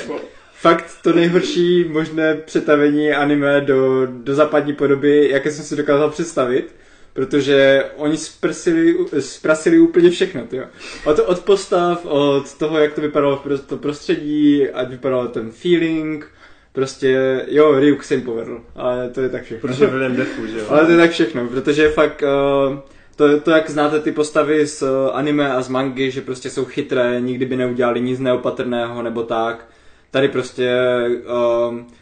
fakt 0.53 0.85
to 1.03 1.13
nejhorší 1.13 1.85
možné 1.89 2.35
přetavení 2.35 3.11
anime 3.11 3.61
do, 3.61 4.05
do 4.05 4.35
západní 4.35 4.73
podoby, 4.73 5.29
jaké 5.31 5.51
jsem 5.51 5.65
si 5.65 5.75
dokázal 5.75 6.09
představit 6.09 6.75
protože 7.13 7.85
oni 7.95 8.17
zprasili, 8.17 8.95
zprasili 9.19 9.79
úplně 9.79 10.09
všechno, 10.09 10.45
tyjo. 10.45 10.65
Od, 11.05 11.19
od 11.19 11.39
postav, 11.39 12.05
od 12.05 12.57
toho, 12.57 12.79
jak 12.79 12.93
to 12.93 13.01
vypadalo 13.01 13.43
to 13.67 13.77
prostředí, 13.77 14.69
ať 14.69 14.89
vypadalo 14.89 15.27
ten 15.27 15.51
feeling, 15.51 16.27
prostě, 16.73 17.41
jo, 17.47 17.79
Ryuk 17.79 18.03
se 18.03 18.13
jim 18.13 18.23
povedl, 18.23 18.61
ale 18.75 19.09
to 19.09 19.21
je 19.21 19.29
tak 19.29 19.43
všechno. 19.43 19.69
Protože 19.69 19.85
William 19.87 20.15
Defu, 20.15 20.47
že 20.47 20.59
jo. 20.59 20.65
Ale 20.69 20.85
to 20.85 20.91
je 20.91 20.97
tak 20.97 21.11
všechno, 21.11 21.47
protože 21.47 21.89
fakt, 21.89 22.23
uh, 22.69 22.79
to, 23.15 23.39
to, 23.39 23.51
jak 23.51 23.69
znáte 23.69 23.99
ty 23.99 24.11
postavy 24.11 24.67
z 24.67 24.83
anime 25.13 25.53
a 25.53 25.61
z 25.61 25.69
mangy, 25.69 26.11
že 26.11 26.21
prostě 26.21 26.49
jsou 26.49 26.65
chytré, 26.65 27.21
nikdy 27.21 27.45
by 27.45 27.55
neudělali 27.55 28.01
nic 28.01 28.19
neopatrného 28.19 29.01
nebo 29.01 29.23
tak. 29.23 29.65
Tady 30.11 30.27
prostě 30.27 30.69
Eh, 31.29 31.98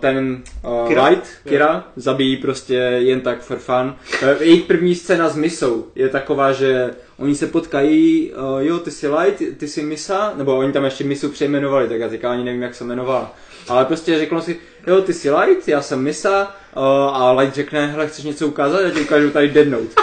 ten 0.00 0.42
uh, 0.64 0.88
Kira? 0.88 1.08
Light, 1.08 1.26
Kira, 1.48 1.66
yeah. 1.66 1.84
zabíjí 1.96 2.36
prostě 2.36 2.74
jen 2.74 3.20
tak 3.20 3.42
for 3.42 3.58
fun. 3.58 3.94
Uh, 4.22 4.42
jejich 4.42 4.64
první 4.64 4.94
scéna 4.94 5.28
s 5.28 5.36
Misou 5.36 5.86
je 5.94 6.08
taková, 6.08 6.52
že 6.52 6.90
oni 7.18 7.34
se 7.34 7.46
potkají, 7.46 8.32
uh, 8.32 8.60
jo, 8.60 8.78
ty 8.78 8.90
jsi 8.90 9.08
Light, 9.08 9.58
ty 9.58 9.68
jsi 9.68 9.82
Misa, 9.82 10.32
nebo 10.36 10.56
oni 10.56 10.72
tam 10.72 10.84
ještě 10.84 11.04
Misu 11.04 11.28
přejmenovali, 11.28 11.88
tak 11.88 12.00
já 12.00 12.08
teďka 12.08 12.30
ani 12.30 12.44
nevím, 12.44 12.62
jak 12.62 12.74
se 12.74 12.84
jmenovala. 12.84 13.34
Ale 13.68 13.84
prostě 13.84 14.18
řekl 14.18 14.40
si, 14.40 14.56
jo, 14.86 15.00
ty 15.00 15.12
jsi 15.12 15.30
Light, 15.30 15.68
já 15.68 15.82
jsem 15.82 16.02
Misa, 16.02 16.56
uh, 16.76 16.82
a 17.16 17.32
Light 17.32 17.54
řekne, 17.54 17.86
hele, 17.86 18.06
chceš 18.06 18.24
něco 18.24 18.46
ukázat, 18.46 18.80
já 18.80 18.90
ti 18.90 19.00
ukážu 19.00 19.30
tady 19.30 19.48
Dead 19.48 19.68
Note. 19.68 20.02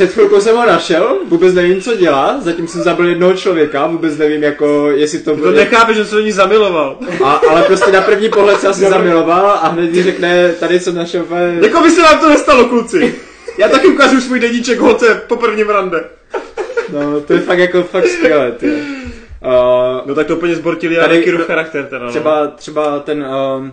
Před 0.00 0.12
chvilkou 0.12 0.40
jsem 0.40 0.56
ho 0.56 0.66
našel, 0.66 1.18
vůbec 1.28 1.54
nevím, 1.54 1.80
co 1.80 1.96
dělá, 1.96 2.36
zatím 2.40 2.68
jsem 2.68 2.82
zabil 2.82 3.08
jednoho 3.08 3.34
člověka, 3.34 3.86
vůbec 3.86 4.18
nevím, 4.18 4.42
jako, 4.42 4.90
jestli 4.90 5.18
to... 5.18 5.36
To 5.36 5.50
nechápe, 5.50 5.94
že 5.94 6.04
se 6.04 6.14
do 6.14 6.20
ní 6.20 6.32
zamiloval. 6.32 6.98
A, 7.24 7.32
ale 7.32 7.62
prostě 7.62 7.92
na 7.92 8.00
první 8.00 8.28
pohled 8.28 8.60
se 8.60 8.68
asi 8.68 8.80
zamiloval 8.80 9.50
a 9.50 9.68
hned 9.68 9.92
mi 9.92 10.02
řekne, 10.02 10.52
tady 10.60 10.80
jsem 10.80 10.94
našel... 10.94 11.26
Jako 11.62 11.80
by 11.80 11.90
se 11.90 12.02
nám 12.02 12.20
to 12.20 12.28
nestalo, 12.28 12.64
kluci. 12.64 13.14
Já 13.58 13.68
taky 13.68 13.86
ukážu 13.86 14.20
svůj 14.20 14.40
deníček 14.40 14.78
holce 14.78 15.22
po 15.26 15.36
prvním 15.36 15.68
rande. 15.68 16.04
No, 16.92 17.20
to 17.20 17.32
je 17.32 17.40
fakt 17.40 17.58
jako 17.58 17.82
fakt 17.82 18.08
skvělé, 18.08 18.52
ty. 18.52 18.66
Uh, 18.66 20.06
no 20.06 20.14
tak 20.14 20.26
to 20.26 20.36
úplně 20.36 20.54
zbortili 20.54 20.96
tady 20.96 21.24
charakter 21.46 21.86
teda. 21.86 22.04
No. 22.04 22.10
Třeba, 22.10 22.46
třeba 22.46 22.98
ten, 22.98 23.26
uh, 23.58 23.68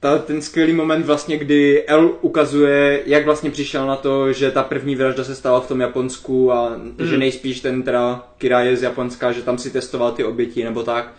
ta, 0.00 0.18
ten 0.18 0.42
skvělý 0.42 0.72
moment 0.72 1.06
vlastně, 1.06 1.38
kdy 1.38 1.84
El 1.86 2.10
ukazuje, 2.20 3.02
jak 3.06 3.24
vlastně 3.24 3.50
přišel 3.50 3.86
na 3.86 3.96
to, 3.96 4.32
že 4.32 4.50
ta 4.50 4.62
první 4.62 4.96
vražda 4.96 5.24
se 5.24 5.34
stala 5.34 5.60
v 5.60 5.68
tom 5.68 5.80
Japonsku 5.80 6.52
a 6.52 6.76
mm. 6.76 7.06
že 7.06 7.18
nejspíš 7.18 7.60
ten 7.60 7.82
teda 7.82 8.28
Kira 8.38 8.60
je 8.60 8.76
z 8.76 8.82
Japonska, 8.82 9.32
že 9.32 9.42
tam 9.42 9.58
si 9.58 9.70
testoval 9.70 10.12
ty 10.12 10.24
oběti 10.24 10.64
nebo 10.64 10.82
tak. 10.82 11.12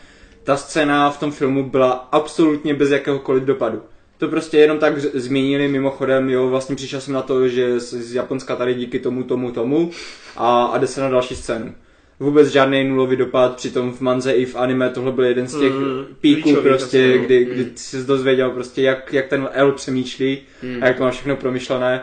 Ta 0.43 0.57
scéna 0.57 1.11
v 1.11 1.19
tom 1.19 1.31
filmu 1.31 1.69
byla 1.69 1.91
absolutně 1.91 2.73
bez 2.73 2.89
jakéhokoliv 2.89 3.43
dopadu. 3.43 3.81
To 4.17 4.27
prostě 4.27 4.57
jenom 4.57 4.79
tak 4.79 4.99
změnili 4.99 5.67
mimochodem, 5.67 6.29
jo, 6.29 6.49
vlastně 6.49 6.75
přišel 6.75 7.01
jsem 7.01 7.13
na 7.13 7.21
to, 7.21 7.47
že 7.47 7.79
z 7.79 8.13
Japonska 8.13 8.55
tady 8.55 8.73
díky 8.73 8.99
tomu, 8.99 9.23
tomu, 9.23 9.51
tomu 9.51 9.91
a, 10.37 10.65
a 10.65 10.77
jde 10.77 10.87
se 10.87 11.01
na 11.01 11.09
další 11.09 11.35
scénu 11.35 11.73
vůbec 12.21 12.47
žádný 12.47 12.83
nulový 12.83 13.15
dopad, 13.15 13.55
přitom 13.55 13.93
v 13.93 14.01
manze 14.01 14.31
i 14.31 14.45
v 14.45 14.55
anime 14.55 14.89
tohle 14.89 15.11
byl 15.11 15.25
jeden 15.25 15.47
z 15.47 15.59
těch 15.59 15.73
mm, 15.73 16.05
píků 16.21 16.55
prostě, 16.55 17.17
kdy, 17.17 17.45
kdy 17.45 17.63
mm. 17.63 17.71
jsi 17.75 18.03
dozvěděl 18.03 18.49
prostě, 18.49 18.81
jak, 18.81 19.13
jak 19.13 19.27
ten 19.27 19.49
L 19.51 19.71
přemýšlí 19.71 20.41
mm. 20.63 20.83
a 20.83 20.87
jak 20.87 20.97
to 20.97 21.03
má 21.03 21.11
všechno 21.11 21.35
promyšlené. 21.35 22.01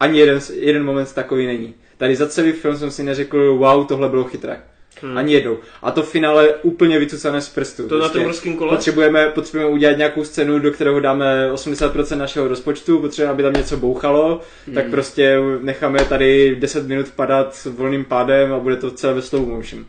Ani 0.00 0.18
jeden, 0.18 0.40
jeden 0.54 0.84
moment 0.84 1.14
takový 1.14 1.46
není. 1.46 1.74
Tady 1.96 2.16
za 2.16 2.28
celý 2.28 2.52
film 2.52 2.76
jsem 2.76 2.90
si 2.90 3.02
neřekl, 3.02 3.54
wow, 3.54 3.86
tohle 3.86 4.08
bylo 4.08 4.24
chytré. 4.24 4.60
Hmm. 5.02 5.18
Ani 5.18 5.34
jednou. 5.34 5.58
A 5.82 5.90
to 5.90 6.02
finále 6.02 6.48
úplně 6.62 6.98
vycucané 6.98 7.40
z 7.40 7.48
prstu. 7.48 7.82
To 7.82 7.88
prostě 7.88 8.18
na 8.18 8.22
tom 8.22 8.24
ruském 8.24 8.56
kole? 8.56 8.70
Potřebujeme, 8.70 9.26
potřebujeme 9.26 9.72
udělat 9.72 9.98
nějakou 9.98 10.24
scénu, 10.24 10.58
do 10.58 10.70
kterého 10.70 11.00
dáme 11.00 11.52
80% 11.52 12.16
našeho 12.16 12.48
rozpočtu, 12.48 12.98
potřebujeme, 12.98 13.32
aby 13.32 13.42
tam 13.42 13.52
něco 13.52 13.76
bouchalo, 13.76 14.40
hmm. 14.66 14.74
tak 14.74 14.90
prostě 14.90 15.38
necháme 15.60 16.04
tady 16.04 16.56
10 16.56 16.86
minut 16.86 17.06
padat 17.16 17.66
volným 17.70 18.04
pádem 18.04 18.52
a 18.52 18.58
bude 18.58 18.76
to 18.76 18.90
celé 18.90 19.14
ve 19.14 19.22
slow 19.22 19.48
motion. 19.48 19.84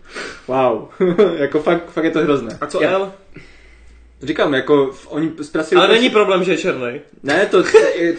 Wow. 0.47 0.87
jako 1.37 1.59
fakt, 1.59 1.91
fakt 1.91 2.03
je 2.03 2.11
to 2.11 2.19
hrozné. 2.19 2.57
A 2.61 2.67
co 2.67 2.81
Já... 2.81 2.91
L? 2.91 3.11
Říkám, 4.23 4.53
jako 4.53 4.91
oni 5.07 5.31
zpracili... 5.41 5.81
Ale 5.81 5.87
není 5.87 6.09
problém, 6.09 6.43
že 6.43 6.51
je 6.51 6.57
černý. 6.57 7.01
Ne, 7.23 7.45
to, 7.45 7.63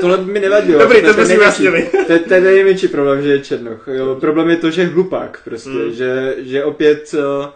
tohle 0.00 0.18
by 0.18 0.32
mi 0.32 0.40
nevadilo. 0.40 0.80
Dobrý, 0.80 1.02
to, 1.02 1.14
to 1.14 1.24
jsme 1.24 1.34
jasnili. 1.34 1.90
To, 2.06 2.18
to 2.28 2.34
je 2.34 2.40
největší 2.40 2.88
problém, 2.88 3.22
že 3.22 3.28
je 3.28 3.40
černoch. 3.40 3.88
Jo. 3.92 4.16
Problém 4.20 4.50
je 4.50 4.56
to, 4.56 4.70
že 4.70 4.82
je 4.82 4.88
hlupák 4.88 5.40
prostě. 5.44 5.70
Hmm. 5.70 5.92
Že, 5.92 6.34
že 6.38 6.64
opět... 6.64 7.14
Uh, 7.14 7.46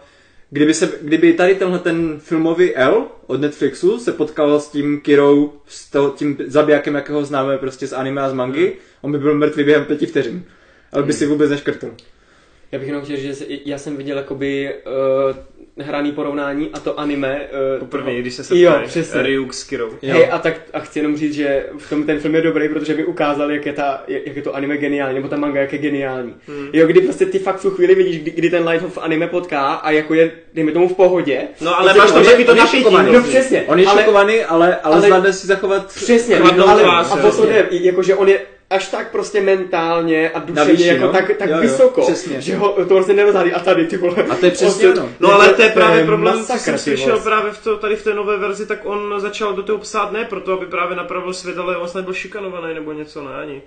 kdyby, 0.49 0.73
se, 0.73 0.91
kdyby 1.01 1.33
tady 1.33 1.55
tenhle 1.55 1.79
ten 1.79 2.19
filmový 2.19 2.75
L 2.75 3.07
od 3.27 3.41
Netflixu 3.41 3.99
se 3.99 4.11
potkal 4.11 4.59
s 4.59 4.69
tím 4.69 5.01
Kirou, 5.01 5.53
s 5.67 5.89
to, 5.89 6.13
tím 6.17 6.37
zabijákem, 6.45 6.95
jakého 6.95 7.25
známe 7.25 7.57
prostě 7.57 7.87
z 7.87 7.93
anime 7.93 8.21
a 8.21 8.29
z 8.29 8.33
mangy, 8.33 8.65
hmm. 8.65 8.73
on 9.01 9.11
by 9.11 9.17
byl 9.17 9.35
mrtvý 9.35 9.63
během 9.63 9.85
pěti 9.85 10.05
vteřin. 10.05 10.43
Ale 10.91 11.03
by 11.03 11.11
hmm. 11.11 11.19
si 11.19 11.25
vůbec 11.25 11.49
neškrtl. 11.49 11.91
Já 12.71 12.79
bych 12.79 12.87
jenom 12.87 13.03
chtěl, 13.03 13.17
že 13.17 13.33
já 13.65 13.77
jsem 13.77 13.97
viděl 13.97 14.17
jakoby 14.17 14.75
uh, 14.85 15.35
hraný 15.77 16.11
porovnání 16.11 16.69
a 16.73 16.79
to 16.79 16.99
anime. 16.99 17.41
Uh, 17.73 17.79
Poprvé, 17.79 18.15
když 18.15 18.33
se 18.33 18.43
setkají 18.43 18.67
Ryuk 19.13 19.53
s 19.53 19.63
Kirou. 19.63 19.91
Hej, 20.03 20.27
a, 20.31 20.39
tak, 20.39 20.61
a 20.73 20.79
chci 20.79 20.99
jenom 20.99 21.17
říct, 21.17 21.33
že 21.33 21.65
v 21.77 21.89
tom 21.89 22.03
ten 22.03 22.19
film 22.19 22.35
je 22.35 22.41
dobrý, 22.41 22.69
protože 22.69 22.93
by 22.93 23.05
ukázal, 23.05 23.51
jak 23.51 23.65
je, 23.65 23.73
ta, 23.73 24.03
jak 24.07 24.35
je 24.35 24.41
to 24.41 24.55
anime 24.55 24.77
geniální, 24.77 25.15
nebo 25.15 25.27
ta 25.27 25.37
manga, 25.37 25.61
jak 25.61 25.73
je 25.73 25.79
geniální. 25.79 26.35
Hmm. 26.47 26.69
Jo, 26.73 26.87
kdy 26.87 27.01
prostě 27.01 27.25
ty 27.25 27.39
fakt 27.39 27.57
v 27.57 27.61
tu 27.61 27.71
chvíli 27.71 27.95
vidíš, 27.95 28.19
kdy, 28.19 28.31
kdy 28.31 28.49
ten 28.49 28.67
Light 28.67 28.85
of 28.85 28.97
anime 28.97 29.27
potká 29.27 29.73
a 29.73 29.91
jako 29.91 30.13
je, 30.13 30.31
dejme 30.53 30.71
tomu 30.71 30.87
v 30.87 30.95
pohodě. 30.95 31.41
No 31.61 31.79
ale 31.79 31.93
máš 31.93 32.11
to 32.11 32.23
taky 32.23 32.45
to 32.45 32.55
napětí. 32.55 32.95
No 33.11 33.23
přesně. 33.23 33.63
On 33.67 33.79
je 33.79 33.85
ale, 33.85 34.01
šokovaný, 34.01 34.43
ale, 34.43 34.75
ale, 34.75 34.75
ale 34.75 35.01
zvládne 35.01 35.33
si 35.33 35.47
zachovat 35.47 35.87
Přesně, 35.87 36.39
ale, 36.39 36.83
a 36.83 37.03
to 37.31 37.45
jde, 37.45 37.67
jakože 37.71 38.15
on 38.15 38.29
je 38.29 38.39
až 38.69 38.87
tak 38.87 39.11
prostě 39.11 39.41
mentálně 39.41 40.29
a 40.29 40.39
duševně 40.39 40.87
jako 40.87 41.05
no? 41.05 41.11
tak, 41.11 41.37
tak 41.37 41.49
jo, 41.49 41.55
jo, 41.55 41.61
vysoko, 41.61 42.01
přesně. 42.01 42.41
že 42.41 42.55
ho 42.55 42.69
to 42.69 42.85
prostě 42.85 43.13
nerozhádí 43.13 43.53
a 43.53 43.59
tady 43.59 43.87
ty 43.87 43.97
vole. 43.97 44.15
A 44.29 44.35
to 44.35 44.45
je 44.45 44.51
přesně 44.51 44.89
ono. 44.89 45.09
No 45.19 45.33
ale 45.33 45.49
to 45.49 45.61
je 45.61 45.69
právě 45.69 46.05
problém, 46.05 46.45
co 46.45 46.53
jsem 46.53 46.77
slyšel 46.77 47.19
právě 47.19 47.51
v 47.51 47.63
to, 47.63 47.77
tady 47.77 47.95
v 47.95 48.03
té 48.03 48.13
nové 48.13 48.37
verzi, 48.37 48.65
tak 48.65 48.79
on 48.83 49.13
začal 49.17 49.53
do 49.53 49.63
toho 49.63 49.79
psát 49.79 50.11
ne 50.11 50.25
proto, 50.25 50.53
aby 50.53 50.65
právě 50.65 50.97
napravil 50.97 51.33
svět, 51.33 51.57
ale 51.57 51.77
on 51.77 51.87
snad 51.87 52.03
byl 52.03 52.13
šikanovaný 52.13 52.73
nebo 52.73 52.93
něco, 52.93 53.23
ne 53.23 53.35
ani. 53.35 53.61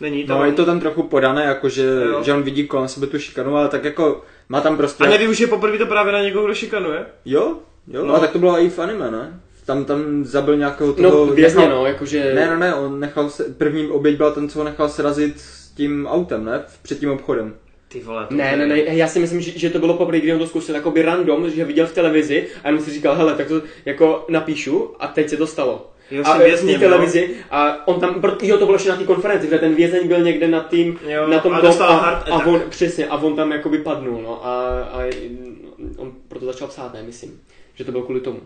Není 0.00 0.24
to. 0.24 0.32
No, 0.32 0.44
je 0.44 0.52
to 0.52 0.64
tam 0.64 0.80
trochu 0.80 1.02
podané, 1.02 1.44
jako 1.44 1.68
že, 1.68 1.84
že 2.22 2.32
on 2.32 2.42
vidí 2.42 2.66
kolem 2.66 2.88
sebe 2.88 3.06
tu 3.06 3.18
šikanu, 3.18 3.56
ale 3.56 3.68
tak 3.68 3.84
jako 3.84 4.24
má 4.48 4.60
tam 4.60 4.76
prostě... 4.76 5.04
A 5.04 5.06
nevyužije 5.06 5.46
poprvé 5.46 5.78
to 5.78 5.86
právě 5.86 6.12
na 6.12 6.22
někoho, 6.22 6.44
kdo 6.44 6.54
šikanuje? 6.54 7.06
Jo, 7.24 7.56
jo, 7.88 8.04
no. 8.04 8.14
a 8.14 8.20
tak 8.20 8.30
to 8.30 8.38
bylo 8.38 8.60
i 8.60 8.70
v 8.70 8.78
anime, 8.78 9.10
ne? 9.10 9.40
Tam, 9.66 9.84
tam 9.84 10.24
zabil 10.24 10.56
nějakého 10.56 10.92
toho... 10.92 11.26
No, 11.26 11.32
vězně, 11.32 11.60
nechal, 11.60 11.76
no, 11.78 11.86
jakože... 11.86 12.34
Ne, 12.34 12.50
no, 12.50 12.58
ne, 12.58 12.74
on 12.74 13.00
nechal 13.00 13.30
se, 13.30 13.44
první 13.44 13.88
oběť 13.88 14.16
byla 14.16 14.30
ten, 14.30 14.48
co 14.48 14.58
ho 14.58 14.64
nechal 14.64 14.88
srazit 14.88 15.40
s 15.40 15.70
tím 15.70 16.06
autem, 16.06 16.44
ne, 16.44 16.64
před 16.82 16.98
tím 16.98 17.10
obchodem. 17.10 17.54
Ty 17.88 18.00
vole, 18.00 18.26
to 18.26 18.34
ne, 18.34 18.56
ne, 18.56 18.66
ne, 18.66 18.78
já 18.78 19.08
si 19.08 19.18
myslím, 19.18 19.40
že, 19.40 19.58
že 19.58 19.70
to 19.70 19.78
bylo 19.78 19.94
poprvé, 19.94 20.20
kdy 20.20 20.32
on 20.32 20.38
to 20.38 20.46
zkusil 20.46 20.74
jakoby 20.74 21.02
random, 21.02 21.50
že 21.50 21.64
viděl 21.64 21.86
v 21.86 21.94
televizi 21.94 22.46
a 22.64 22.68
jenom 22.68 22.84
si 22.84 22.90
říkal, 22.90 23.14
hele, 23.14 23.34
tak 23.34 23.48
to 23.48 23.62
jako 23.84 24.24
napíšu 24.28 24.94
a 24.98 25.06
teď 25.06 25.28
se 25.28 25.36
to 25.36 25.46
stalo. 25.46 25.90
Jo, 26.10 26.22
a 26.26 26.38
vězně, 26.38 26.76
v 26.76 26.80
televizi 26.80 27.30
no. 27.30 27.44
a 27.50 27.88
on 27.88 28.00
tam, 28.00 28.22
jo, 28.42 28.58
to 28.58 28.64
bylo 28.64 28.76
ještě 28.76 28.88
na 28.88 28.96
té 28.96 29.04
konferenci, 29.04 29.46
kde 29.46 29.58
ten 29.58 29.74
vězeň 29.74 30.08
byl 30.08 30.22
někde 30.22 30.48
nad 30.48 30.70
tím, 30.70 30.98
jo, 31.08 31.26
na 31.26 31.38
tom 31.38 31.54
a, 31.54 31.60
tom, 31.60 31.82
a, 31.82 31.86
a, 31.86 32.46
on, 32.46 32.62
přesně, 32.68 33.06
a 33.06 33.16
on 33.16 33.36
tam 33.36 33.52
jakoby 33.52 33.78
padnul, 33.78 34.22
no, 34.22 34.46
a, 34.46 34.80
a 34.82 35.10
on 35.96 36.12
proto 36.28 36.46
začal 36.46 36.68
psát, 36.68 36.94
ne, 36.94 37.02
myslím, 37.02 37.40
že 37.74 37.84
to 37.84 37.92
bylo 37.92 38.04
kvůli 38.04 38.20
tomu. 38.20 38.40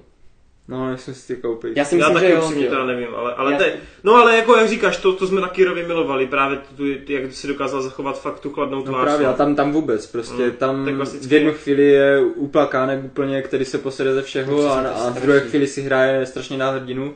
No, 0.71 0.91
jestli 0.91 1.15
si 1.15 1.35
ty 1.35 1.43
koupit. 1.43 1.77
Já 1.77 1.85
si 1.85 1.97
myslím, 1.97 2.15
já 2.15 2.21
taky 2.21 2.27
že 2.27 2.33
jo, 2.33 2.45
upřímně 2.45 2.67
teda 2.67 2.87
nevím, 2.87 3.09
ale, 3.17 3.35
ale 3.35 3.57
te, 3.57 3.73
no 4.05 4.15
ale 4.15 4.37
jako 4.37 4.57
jak 4.57 4.69
říkáš, 4.69 4.97
to, 4.97 5.13
to 5.13 5.27
jsme 5.27 5.41
na 5.41 5.49
Kirovi 5.49 5.87
milovali, 5.87 6.27
právě 6.27 6.59
tu, 6.77 6.87
jak 7.09 7.33
si 7.33 7.47
dokázal 7.47 7.83
zachovat 7.83 8.21
fakt 8.21 8.41
tu 8.41 8.51
chladnou 8.51 8.83
tvář. 8.83 8.97
No 8.97 9.03
právě, 9.03 9.27
a 9.27 9.33
tam, 9.33 9.55
tam 9.55 9.73
vůbec, 9.73 10.07
prostě 10.07 10.43
mm, 10.43 10.51
tam 10.53 11.07
v 11.29 11.33
jednu 11.33 11.53
chvíli 11.53 11.83
je 11.83 12.21
uplakánek 12.21 13.05
úplně, 13.05 13.43
který 13.43 13.65
se 13.65 13.79
posede 13.79 14.15
ze 14.15 14.23
všeho 14.23 14.63
no, 14.63 14.73
a, 14.73 14.81
a 14.81 15.11
v 15.11 15.23
druhé 15.23 15.41
chvíli 15.41 15.67
si 15.67 15.83
hraje 15.83 16.27
strašně 16.27 16.59
na 16.59 16.71
hrdinu. 16.71 17.15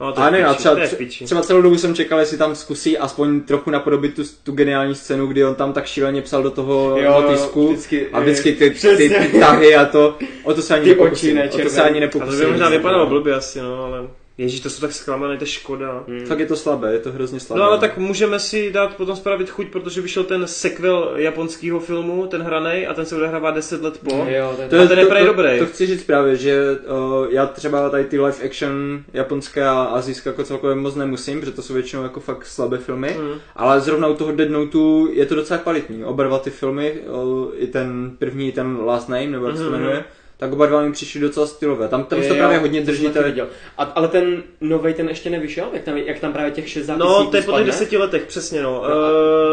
No, 0.00 0.12
to 0.12 0.20
A 0.20 0.30
ne, 0.30 0.44
a 0.44 0.54
třeba, 0.54 0.76
třeba 1.24 1.42
celou 1.42 1.62
dobu 1.62 1.78
jsem 1.78 1.94
čekal, 1.94 2.18
jestli 2.18 2.38
tam 2.38 2.54
zkusí 2.54 2.98
aspoň 2.98 3.40
trochu 3.40 3.70
napodobit 3.70 4.14
tu, 4.14 4.22
tu 4.44 4.52
geniální 4.52 4.94
scénu, 4.94 5.26
kdy 5.26 5.44
on 5.44 5.54
tam 5.54 5.72
tak 5.72 5.86
šíleně 5.86 6.22
psal 6.22 6.42
do 6.42 6.50
toho 6.50 6.98
Jo, 6.98 7.36
vždycky, 7.66 8.06
a 8.12 8.20
vždycky 8.20 8.52
ty, 8.52 8.58
ty, 8.58 8.70
přesně. 8.70 9.08
ty 9.08 9.40
tahy 9.40 9.76
a 9.76 9.84
to, 9.84 10.18
o 10.42 10.54
to 10.54 10.62
se 10.62 10.74
ani 10.74 10.84
Ty 10.84 10.90
nepokusím, 10.90 11.30
oči, 11.30 11.34
ne, 11.34 11.50
o 11.50 11.58
to 11.58 11.70
se 11.70 11.82
ani 11.82 12.04
A 12.04 12.08
to 12.08 12.18
by 12.18 12.46
možná 12.46 12.68
vypadalo 12.68 13.06
blbě 13.06 13.34
asi, 13.34 13.60
no, 13.60 13.84
ale... 13.84 14.08
Ježíš, 14.38 14.60
to 14.60 14.70
jsou 14.70 14.80
tak 14.80 14.92
zklamané, 14.92 15.36
to 15.36 15.42
je 15.42 15.48
škoda. 15.48 16.04
Fakt 16.26 16.38
je 16.38 16.46
to 16.46 16.56
slabé, 16.56 16.92
je 16.92 16.98
to 16.98 17.12
hrozně 17.12 17.40
slabé. 17.40 17.60
No 17.60 17.66
ale 17.68 17.78
tak 17.78 17.98
můžeme 17.98 18.38
si 18.40 18.72
dát 18.72 18.96
potom 18.96 19.16
spravit 19.16 19.50
chuť, 19.50 19.66
protože 19.70 20.00
vyšel 20.00 20.24
ten 20.24 20.46
sequel 20.46 21.12
japonského 21.16 21.80
filmu, 21.80 22.26
ten 22.26 22.42
hranej, 22.42 22.86
a 22.86 22.94
ten 22.94 23.06
se 23.06 23.16
odehrává 23.16 23.50
10 23.50 23.82
let 23.82 23.98
po. 24.04 24.14
Jo, 24.28 24.52
to 24.56 24.62
je 24.62 24.68
To, 24.68 24.76
A 24.76 24.80
je, 24.82 24.88
ten 24.88 24.98
je 24.98 25.06
to, 25.06 25.14
to, 25.14 25.24
dobrý. 25.26 25.58
to 25.58 25.66
chci 25.66 25.86
říct 25.86 26.04
právě, 26.04 26.36
že 26.36 26.60
uh, 26.70 27.26
já 27.30 27.46
třeba 27.46 27.90
tady 27.90 28.04
ty 28.04 28.18
live 28.20 28.44
action 28.44 29.02
japonské 29.12 29.64
a 29.64 29.82
azijské 29.82 30.30
jako 30.30 30.44
celkově 30.44 30.76
moc 30.76 30.94
nemusím, 30.94 31.40
protože 31.40 31.52
to 31.52 31.62
jsou 31.62 31.74
většinou 31.74 32.02
jako 32.02 32.20
fakt 32.20 32.46
slabé 32.46 32.78
filmy, 32.78 33.16
Mm. 33.20 33.38
ale 33.56 33.80
zrovna 33.80 34.08
u 34.08 34.14
toho 34.14 34.32
Dead 34.32 34.50
Note 34.50 34.78
je 35.12 35.26
to 35.26 35.34
docela 35.34 35.58
kvalitní. 35.58 36.04
Oba 36.04 36.24
dva 36.24 36.38
ty 36.38 36.50
filmy, 36.50 36.92
uh, 36.92 37.46
i 37.56 37.66
ten 37.66 38.10
první, 38.18 38.52
ten 38.52 38.78
Last 38.84 39.08
Name, 39.08 39.26
nebo 39.26 39.46
jak 39.46 39.56
se 39.56 39.64
to 39.64 39.70
Mhm. 39.70 40.02
Tak 40.38 40.52
oba 40.52 40.66
dva 40.66 40.82
mi 40.82 40.92
přišli 40.92 41.20
docela 41.20 41.46
stylové. 41.46 41.88
Tam, 41.88 42.04
tam 42.04 42.22
se 42.22 42.28
to 42.28 42.34
Jo, 42.34 42.38
právě 42.38 42.58
hodně 42.58 42.80
to 42.80 42.86
drží. 42.86 43.08
tady- 43.08 43.24
viděl. 43.30 43.48
A, 43.78 43.82
ale 43.82 44.08
ten 44.08 44.42
novej 44.60 44.94
ten 44.94 45.08
ještě 45.08 45.30
nevyšel? 45.30 45.68
Jak 45.72 45.82
tam, 45.84 45.96
jak 45.96 46.18
tam 46.20 46.32
právě 46.32 46.50
těch 46.52 46.68
šest 46.68 46.86
No, 46.86 46.96
zápisníků 46.98 47.30
to 47.30 47.36
je 47.36 47.42
po 47.42 47.52
těch 47.52 47.66
deseti 47.66 47.96
letech, 47.96 48.24
přesně 48.26 48.62
no. 48.62 48.82
No 48.88 48.96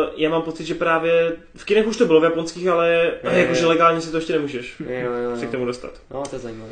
Uh, 0.06 0.10
já 0.18 0.30
mám 0.30 0.42
pocit, 0.42 0.66
že 0.66 0.76
právě 0.76 1.34
v 1.56 1.66
kinech 1.66 1.88
už 1.88 1.98
to 1.98 2.06
bylo 2.06 2.22
v 2.22 2.24
japonských, 2.24 2.68
ale 2.68 3.12
Jo, 3.24 3.30
uh, 3.32 3.38
jakože 3.38 3.62
jo. 3.64 3.70
legálně 3.70 4.02
si 4.02 4.12
to 4.12 4.18
ještě 4.18 4.34
nemůžeš 4.34 4.76
Jo, 4.80 5.12
jo, 5.32 5.36
si 5.36 5.42
k 5.42 5.46
jo. 5.46 5.52
tomu 5.52 5.66
dostat. 5.66 5.92
No, 6.14 6.24
to 6.30 6.36
je 6.36 6.40
zajímavé. 6.40 6.72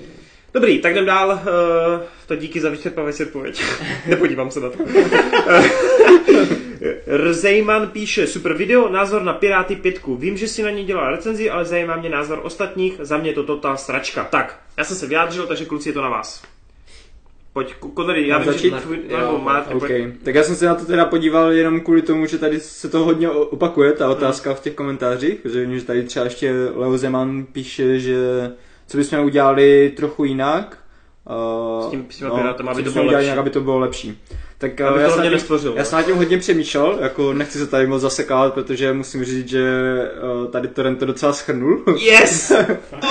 Dobrý, 0.54 0.80
tak 0.80 0.92
jdem 0.92 1.06
dál. 1.06 1.30
Uh, 1.30 2.02
to 2.28 2.36
díky 2.36 2.62
za 2.62 2.70
vyčerpávající 2.70 3.24
odpověď. 3.24 3.64
Nepodívám 4.08 4.52
se 4.52 4.60
na 4.60 4.70
to. 4.70 4.78
Rzejman 7.32 7.88
píše, 7.88 8.28
super 8.28 8.54
video, 8.54 8.90
názor 8.90 9.24
na 9.24 9.34
Piráty 9.34 9.76
5. 9.76 10.00
Vím, 10.18 10.38
že 10.38 10.48
si 10.48 10.64
na 10.64 10.70
ně 10.70 10.84
dělal 10.84 11.12
recenzi, 11.12 11.50
ale 11.50 11.66
zajímá 11.66 11.96
mě 11.96 12.10
názor 12.10 12.40
ostatních, 12.44 12.94
za 13.00 13.18
mě 13.18 13.34
to 13.34 13.44
totál 13.44 13.78
sračka. 13.78 14.24
Tak, 14.24 14.60
já 14.78 14.84
jsem 14.84 14.98
se 14.98 15.08
vyjádřil, 15.08 15.48
takže 15.48 15.66
kluci 15.66 15.90
je 15.90 15.94
to 15.94 16.02
na 16.02 16.10
vás. 16.10 16.44
Pojď, 17.54 17.74
Konrady, 17.94 18.28
já 18.28 18.40
že 18.40 18.46
začít? 18.46 18.74
tvůj, 18.82 19.00
Jo, 19.08 19.18
nebo 19.18 19.38
máte, 19.38 19.74
OK. 19.74 19.88
pojď. 19.88 20.14
Tak 20.24 20.36
já 20.36 20.44
jsem 20.44 20.56
se 20.56 20.66
na 20.66 20.76
to 20.76 20.86
teda 20.86 21.06
podíval 21.06 21.52
jenom 21.52 21.82
kvůli 21.82 22.02
tomu, 22.02 22.26
že 22.26 22.38
tady 22.38 22.60
se 22.60 22.90
to 22.90 23.00
hodně 23.00 23.30
opakuje, 23.30 23.94
ta 23.94 24.10
otázka 24.10 24.54
v 24.54 24.60
těch 24.60 24.74
komentářích, 24.74 25.38
že 25.46 25.82
tady 25.86 26.04
třeba 26.04 26.26
ještě 26.26 26.54
Leo 26.76 26.98
Zeman 26.98 27.44
píše, 27.44 28.00
že 28.00 28.18
co 28.88 28.98
bychom 28.98 29.20
udělali 29.20 29.94
trochu 29.98 30.24
jinak. 30.24 30.78
Uh, 31.82 31.88
S 31.88 31.92
tím- 31.92 32.06
s 32.10 32.18
těma 32.18 32.36
pirátama, 32.38 32.72
aby 32.72 32.84
co 32.84 32.90
to 32.90 32.90
bychom 32.90 33.02
bylo 33.08 33.12
lepší. 33.12 33.26
Jinak, 33.26 33.40
aby 33.40 33.50
to 33.50 33.62
bylo 33.62 33.80
lepší. 33.80 34.22
Tak 34.58 34.82
Aby 34.82 34.90
uh, 34.90 34.96
to 34.96 35.02
já, 35.02 35.10
jsem 35.10 35.24
tím, 35.60 35.72
já 35.76 35.84
jsem 35.84 35.98
nad 35.98 36.04
tím 36.06 36.16
hodně 36.16 36.38
přemýšlel, 36.38 36.98
jako 37.02 37.34
nechci 37.34 37.58
se 37.58 37.68
tady 37.68 37.88
moc 37.88 38.02
zasekávat, 38.02 38.54
protože 38.54 38.94
musím 38.94 39.24
říct, 39.26 39.48
že 39.48 39.64
uh, 40.44 40.52
tady 40.52 40.68
Torrent 40.68 41.00
to 41.00 41.06
docela 41.06 41.34
schrnul. 41.34 41.84
Yes! 42.00 42.52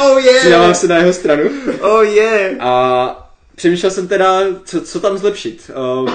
Oh 0.05 0.21
Přidávám 0.41 0.67
yeah! 0.69 0.77
se 0.77 0.89
na 0.89 0.97
jeho 0.97 1.13
stranu. 1.13 1.43
Oh 1.81 2.03
yeah! 2.07 2.57
A 2.61 3.33
přemýšlel 3.57 3.91
jsem 3.91 4.09
teda, 4.09 4.41
co, 4.65 4.81
co 4.81 5.01
tam 5.01 5.19
zlepšit. 5.19 5.71
Uh, 6.03 6.11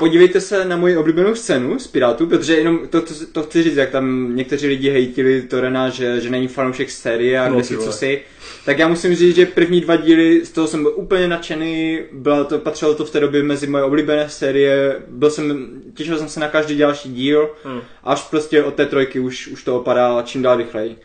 podívejte 0.00 0.40
se 0.40 0.64
na 0.64 0.76
moji 0.76 0.96
oblíbenou 0.96 1.34
scénu 1.34 1.78
z 1.78 1.86
Pirátů, 1.86 2.26
protože 2.26 2.56
jenom 2.56 2.78
to, 2.90 3.02
to, 3.02 3.14
to 3.32 3.42
chci 3.42 3.62
říct, 3.62 3.76
jak 3.76 3.90
tam 3.90 4.36
někteří 4.36 4.66
lidi 4.66 4.90
hejtili 4.90 5.42
Torena, 5.42 5.88
že, 5.88 6.20
že 6.20 6.30
není 6.30 6.48
fanoušek 6.48 6.90
série 6.90 7.40
a 7.40 7.48
No, 7.48 7.54
kde 7.54 7.64
si 7.64 7.78
co 7.78 7.92
si. 7.92 8.22
Tak 8.64 8.78
já 8.78 8.88
musím 8.88 9.14
říct, 9.14 9.36
že 9.36 9.46
první 9.46 9.80
dva 9.80 9.96
díly, 9.96 10.44
z 10.44 10.50
toho 10.50 10.66
jsem 10.66 10.82
byl 10.82 10.92
úplně 10.96 11.28
nadšený, 11.28 11.98
bylo 12.12 12.44
to, 12.44 12.58
patřilo 12.58 12.94
to 12.94 13.04
v 13.04 13.10
té 13.10 13.20
době 13.20 13.42
mezi 13.42 13.66
moje 13.66 13.84
oblíbené 13.84 14.28
série, 14.28 15.02
byl 15.08 15.30
jsem, 15.30 15.68
těšil 15.94 16.18
jsem 16.18 16.28
se 16.28 16.40
na 16.40 16.48
každý 16.48 16.78
další 16.78 17.12
díl, 17.12 17.50
Hmm. 17.64 17.80
až 18.04 18.22
prostě 18.22 18.62
od 18.62 18.74
té 18.74 18.86
trojky 18.86 19.20
už, 19.20 19.48
už 19.48 19.64
to 19.64 19.76
opadá 19.76 20.22
čím 20.22 20.42
dál 20.42 20.56
rychleji. 20.56 20.96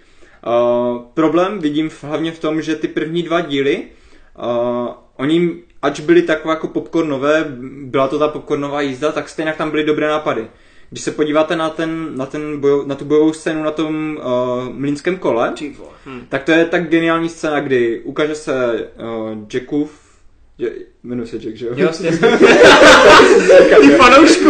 Uh, 0.47 1.01
problém 1.13 1.59
vidím 1.59 1.89
v, 1.89 2.03
hlavně 2.03 2.31
v 2.31 2.39
tom, 2.39 2.61
že 2.61 2.75
ty 2.75 2.87
první 2.87 3.23
dva 3.23 3.41
díly, 3.41 3.83
uh, 4.37 4.89
oni, 5.15 5.51
ač 5.85 5.99
byly 5.99 6.21
takové 6.21 6.53
jako 6.53 6.67
popcornové, 6.67 7.45
byla 7.81 8.07
to 8.07 8.19
ta 8.19 8.27
popcornová 8.27 8.81
jízda, 8.81 9.11
tak 9.11 9.29
stejně 9.29 9.53
tam 9.57 9.71
byly 9.71 9.83
dobré 9.83 10.07
nápady. 10.07 10.47
Když 10.89 11.03
se 11.03 11.11
podíváte 11.11 11.55
na, 11.55 11.69
ten, 11.69 12.17
na, 12.17 12.25
ten 12.25 12.59
bojo, 12.59 12.83
na 12.85 12.95
tu 12.95 13.05
bojovou 13.05 13.33
scénu 13.33 13.63
na 13.63 13.71
tom 13.71 14.17
uh, 14.17 14.23
mlínském 14.73 15.17
kole, 15.17 15.53
Ty 15.57 15.75
vole. 15.77 15.89
Hm. 16.05 16.25
tak 16.29 16.43
to 16.43 16.51
je 16.51 16.65
tak 16.65 16.89
geniální 16.89 17.29
scéna, 17.29 17.59
kdy 17.59 18.01
ukáže 18.03 18.35
se 18.35 18.87
uh, 18.99 19.37
Jackův, 19.53 20.05
je, 20.57 20.71
jmenuje 21.03 21.27
se 21.27 21.37
Jack, 21.37 21.55
že 21.55 21.65
jo? 21.65 21.73
Jasně. 21.75 22.11
Ty 23.81 23.89
fanoušku! 23.97 24.49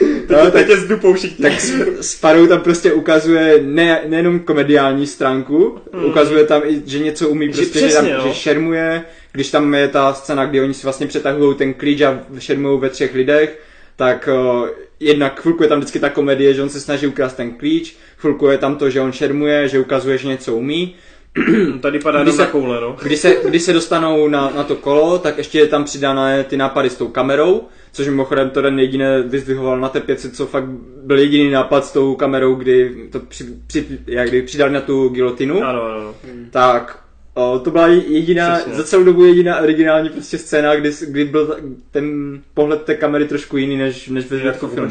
No, 0.30 0.50
Teď 0.50 0.66
tě 0.66 0.76
zdupou 0.76 1.12
všichni. 1.14 1.42
tak 1.42 1.52
Sparrow 2.00 2.48
tam 2.48 2.60
prostě 2.60 2.92
ukazuje 2.92 3.60
ne, 3.64 4.00
nejenom 4.08 4.38
komediální 4.40 5.06
stránku, 5.06 5.78
mm. 5.92 6.04
ukazuje 6.04 6.44
tam 6.46 6.62
i, 6.64 6.82
že 6.86 6.98
něco 6.98 7.28
umí, 7.28 7.46
Že 7.46 7.52
prostě, 7.52 7.78
že, 7.80 7.86
přesně, 7.86 8.10
tam, 8.10 8.18
no. 8.24 8.28
že 8.28 8.34
šermuje, 8.34 9.02
když 9.32 9.50
tam 9.50 9.74
je 9.74 9.88
ta 9.88 10.12
scéna, 10.14 10.46
kdy 10.46 10.60
oni 10.60 10.74
si 10.74 10.82
vlastně 10.86 11.06
přetahují 11.06 11.54
ten 11.56 11.74
klíč 11.74 12.00
a 12.00 12.18
šermují 12.38 12.80
ve 12.80 12.88
třech 12.88 13.14
lidech, 13.14 13.60
tak 13.96 14.28
uh, 14.60 14.68
jednak 15.00 15.40
chvilku 15.40 15.62
je 15.62 15.68
tam 15.68 15.78
vždycky 15.78 15.98
ta 15.98 16.08
komedie, 16.08 16.54
že 16.54 16.62
on 16.62 16.68
se 16.68 16.80
snaží 16.80 17.06
ukrást 17.06 17.36
ten 17.36 17.50
klíč, 17.52 17.96
chvilku 18.16 18.46
je 18.46 18.58
tam 18.58 18.76
to, 18.76 18.90
že 18.90 19.00
on 19.00 19.12
šermuje, 19.12 19.68
že 19.68 19.80
ukazuje, 19.80 20.18
že 20.18 20.28
něco 20.28 20.54
umí. 20.56 20.94
Tady 21.80 21.98
padá 21.98 22.22
Když 22.22 22.34
se- 22.34 22.46
koule, 22.46 22.80
no. 22.80 22.96
Když 23.02 23.18
se, 23.18 23.36
když 23.48 23.62
se 23.62 23.72
dostanou 23.72 24.28
na, 24.28 24.52
na 24.56 24.64
to 24.64 24.76
kolo, 24.76 25.18
tak 25.18 25.38
ještě 25.38 25.58
je 25.58 25.66
tam 25.66 25.84
přidané 25.84 26.44
ty 26.44 26.56
nápady 26.56 26.90
s 26.90 26.96
tou 26.96 27.08
kamerou, 27.08 27.62
což 27.92 28.06
mimochodem 28.06 28.50
to 28.50 28.62
ten 28.62 28.78
jediné 28.78 29.22
vyzdvihoval 29.22 29.80
na 29.80 29.88
té 29.88 30.00
pěci, 30.00 30.30
co 30.30 30.46
fakt 30.46 30.64
byl 31.04 31.18
jediný 31.18 31.50
nápad 31.50 31.84
s 31.84 31.92
tou 31.92 32.14
kamerou, 32.14 32.54
kdy 32.54 32.94
to 33.12 33.20
při, 33.20 33.44
při, 33.66 33.86
jak 34.06 34.28
kdy 34.28 34.42
přidali 34.42 34.72
na 34.72 34.80
tu 34.80 35.08
gilotinu, 35.08 35.62
Ano, 35.62 35.82
ano, 35.82 35.94
ano. 35.96 36.14
tak 36.50 36.98
o, 37.34 37.58
to 37.58 37.70
byla 37.70 37.86
jediná, 37.86 38.54
Přesně. 38.54 38.74
za 38.74 38.84
celou 38.84 39.04
dobu 39.04 39.24
jediná 39.24 39.60
originální 39.60 40.08
prostě 40.08 40.38
scéna, 40.38 40.76
kdy, 40.76 40.90
kdy 41.08 41.24
byl 41.24 41.56
ten 41.90 42.40
pohled 42.54 42.82
té 42.82 42.94
kamery 42.94 43.24
trošku 43.24 43.56
jiný 43.56 43.76
než, 43.76 44.08
než 44.08 44.30
ve 44.30 44.38
zbytku 44.38 44.66
to 44.66 44.74
filmu. 44.74 44.90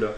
No. 0.00 0.08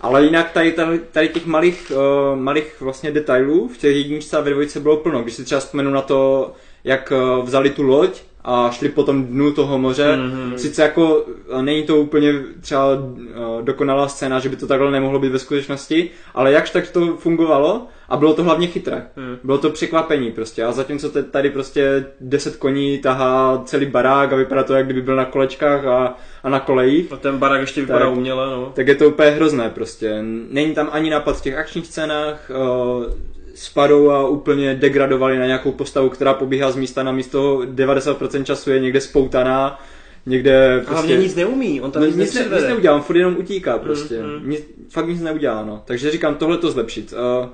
Ale 0.00 0.24
jinak 0.24 0.52
tady, 0.52 0.72
tady, 0.72 1.00
tady 1.12 1.28
těch 1.28 1.46
malých, 1.46 1.92
uh, 1.94 2.38
malých 2.40 2.80
vlastně 2.80 3.10
detailů 3.10 3.68
v 3.68 3.78
těch 3.78 3.96
jedničce 3.96 4.36
a 4.36 4.40
ve 4.40 4.50
dvojce 4.50 4.80
bylo 4.80 4.96
plno. 4.96 5.22
Když 5.22 5.34
si 5.34 5.44
třeba 5.44 5.60
vzpomenu 5.60 5.90
na 5.90 6.02
to, 6.02 6.52
jak 6.84 7.12
uh, 7.38 7.44
vzali 7.46 7.70
tu 7.70 7.82
loď 7.82 8.22
a 8.48 8.70
šli 8.70 8.88
po 8.88 9.02
tom 9.02 9.24
dnu 9.26 9.52
toho 9.52 9.78
moře, 9.78 10.16
Mhm. 10.16 10.58
sice 10.58 10.82
jako 10.82 11.16
uh, 11.16 11.62
není 11.62 11.82
to 11.82 11.96
úplně 11.96 12.32
třeba 12.60 12.94
uh, 12.94 13.62
dokonalá 13.62 14.08
scéna, 14.08 14.38
že 14.38 14.48
by 14.48 14.56
to 14.56 14.66
takhle 14.66 14.90
nemohlo 14.90 15.18
být 15.18 15.32
ve 15.32 15.38
skutečnosti, 15.38 16.10
ale 16.34 16.52
jakž 16.52 16.70
tak 16.70 16.90
to 16.90 17.16
fungovalo 17.16 17.86
a 18.08 18.16
bylo 18.16 18.34
to 18.34 18.42
hlavně 18.44 18.66
chytré. 18.66 19.06
Hmm. 19.16 19.36
Bylo 19.44 19.58
to 19.58 19.70
překvapení 19.70 20.30
prostě 20.32 20.64
a 20.64 20.72
zatímco 20.72 21.10
tady 21.22 21.50
prostě 21.50 22.06
10 22.20 22.56
koní 22.56 22.98
tahá 22.98 23.62
celý 23.64 23.86
barák 23.86 24.32
a 24.32 24.36
vypadá 24.36 24.62
to, 24.62 24.74
jak 24.74 24.84
kdyby 24.84 25.02
byl 25.02 25.16
na 25.16 25.24
kolečkách 25.24 25.84
a, 25.84 26.14
a 26.42 26.48
na 26.48 26.60
kolejích, 26.60 27.12
A 27.12 27.16
ten 27.16 27.38
barák 27.38 27.60
ještě 27.60 27.80
vypadá 27.80 27.98
Tak. 28.06 28.16
uměle, 28.16 28.46
no. 28.56 28.72
tak 28.74 28.88
je 28.88 28.94
to 28.94 29.08
úplně 29.08 29.30
hrozné 29.30 29.70
prostě. 29.70 30.18
Není 30.50 30.74
tam 30.74 30.88
ani 30.92 31.10
nápad 31.10 31.36
v 31.38 31.42
těch 31.42 31.56
akčních 31.56 31.86
scénách, 31.86 32.50
uh, 32.50 33.04
spadou 33.56 34.10
a 34.10 34.28
úplně 34.28 34.74
degradovali 34.74 35.38
na 35.38 35.46
nějakou 35.46 35.72
postavu, 35.72 36.08
která 36.08 36.34
pobíhá 36.34 36.70
z 36.70 36.76
místa 36.76 37.02
na 37.02 37.12
místo, 37.12 37.58
90% 37.58 38.44
času 38.44 38.70
je 38.70 38.80
někde 38.80 39.00
spoutaná, 39.00 39.80
někde 40.26 40.76
prostě... 40.76 40.92
hlavně 40.92 41.16
nic 41.16 41.34
neumí, 41.34 41.80
on 41.80 41.90
tam 41.90 42.02
no, 42.02 42.06
nic, 42.06 42.16
nic, 42.16 42.34
ne, 42.34 42.42
nic 42.42 42.64
neudělá, 42.68 42.96
on 42.96 43.02
furt 43.02 43.16
jenom 43.16 43.36
utíká 43.36 43.78
prostě. 43.78 44.22
Mm, 44.22 44.42
mm. 44.42 44.50
Nic, 44.50 44.60
fakt 44.88 45.08
nic 45.08 45.20
neudělá, 45.20 45.64
no. 45.64 45.82
Takže 45.84 46.10
říkám, 46.10 46.34
tohle 46.34 46.58
to 46.58 46.70
zlepšit. 46.70 47.12
Uh, 47.12 47.48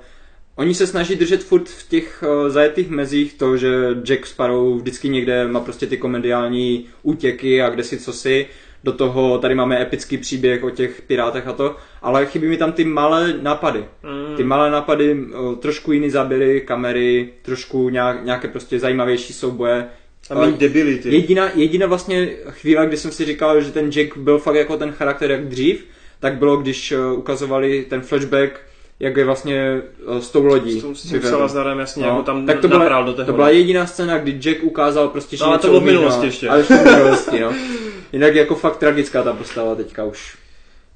oni 0.56 0.74
se 0.74 0.86
snaží 0.86 1.16
držet 1.16 1.44
furt 1.44 1.68
v 1.68 1.88
těch 1.88 2.24
uh, 2.26 2.48
zajetých 2.48 2.90
mezích 2.90 3.34
to, 3.34 3.56
že 3.56 3.70
Jack 4.02 4.26
Sparrow 4.26 4.76
vždycky 4.76 5.08
někde 5.08 5.48
má 5.48 5.60
prostě 5.60 5.86
ty 5.86 5.96
komediální 5.96 6.86
útěky 7.02 7.62
a 7.62 7.70
kde 7.70 7.84
si 7.84 7.98
co 7.98 8.12
si. 8.12 8.46
Do 8.84 8.92
toho 8.92 9.38
tady 9.38 9.54
máme 9.54 9.82
epický 9.82 10.18
příběh 10.18 10.64
o 10.64 10.70
těch 10.70 11.02
pirátech 11.02 11.46
a 11.46 11.52
to, 11.52 11.76
ale 12.02 12.26
chybí 12.26 12.46
mi 12.46 12.56
tam 12.56 12.72
ty 12.72 12.84
malé 12.84 13.34
nápady. 13.42 13.78
Mm. 13.78 14.36
Ty 14.36 14.44
malé 14.44 14.70
nápady, 14.70 15.16
trošku 15.60 15.92
jiný 15.92 16.10
záběry, 16.10 16.60
kamery, 16.60 17.28
trošku 17.42 17.88
nějak, 17.88 18.24
nějaké 18.24 18.48
prostě 18.48 18.78
zajímavější 18.78 19.32
souboje. 19.32 19.86
A 20.30 20.34
méně 20.34 20.52
debility. 20.52 21.14
Jediná, 21.14 21.50
jediná 21.54 21.86
vlastně 21.86 22.28
chvíle, 22.50 22.86
kdy 22.86 22.96
jsem 22.96 23.10
si 23.10 23.24
říkal, 23.24 23.60
že 23.60 23.70
ten 23.72 23.90
Jack 23.92 24.16
byl 24.16 24.38
fakt 24.38 24.54
jako 24.54 24.76
ten 24.76 24.92
charakter 24.92 25.30
jak 25.30 25.48
dřív, 25.48 25.86
tak 26.20 26.34
bylo, 26.34 26.56
když 26.56 26.92
uh, 26.92 27.18
ukazovali 27.18 27.86
ten 27.90 28.00
flashback, 28.00 28.60
jak 29.00 29.16
je 29.16 29.24
vlastně 29.24 29.82
uh, 30.06 30.18
s 30.18 30.30
tou 30.30 30.44
lodí. 30.44 30.78
S, 30.80 30.82
tou- 30.82 30.94
s 30.94 31.02
tím. 31.02 31.22
Salazarem, 31.22 31.78
jasně, 31.78 32.02
No, 32.02 32.08
jako 32.08 32.22
tam 32.22 32.46
tak 32.46 32.60
to 32.60 32.68
byla, 32.68 33.02
do 33.02 33.12
toho. 33.12 33.26
to 33.26 33.32
byla 33.32 33.50
jediná 33.50 33.86
scéna, 33.86 34.18
kdy 34.18 34.32
Jack 34.32 34.62
ukázal 34.62 35.08
prostě, 35.08 35.36
že 35.36 35.44
No, 35.44 35.48
ale 35.50 35.58
to 35.58 35.66
bylo 35.66 35.80
v 35.80 35.82
umí, 35.82 35.92
minulosti 35.92 36.20
no. 36.20 36.26
ještě. 36.26 36.48
Ale 36.48 36.58
ještě 36.60 36.74
v 36.74 36.84
minulosti, 36.84 37.40
no. 37.40 37.52
Jinak 38.12 38.34
jako 38.34 38.54
fakt 38.54 38.76
tragická 38.76 39.22
ta 39.22 39.32
postava 39.32 39.74
teďka 39.74 40.04
už. 40.04 40.36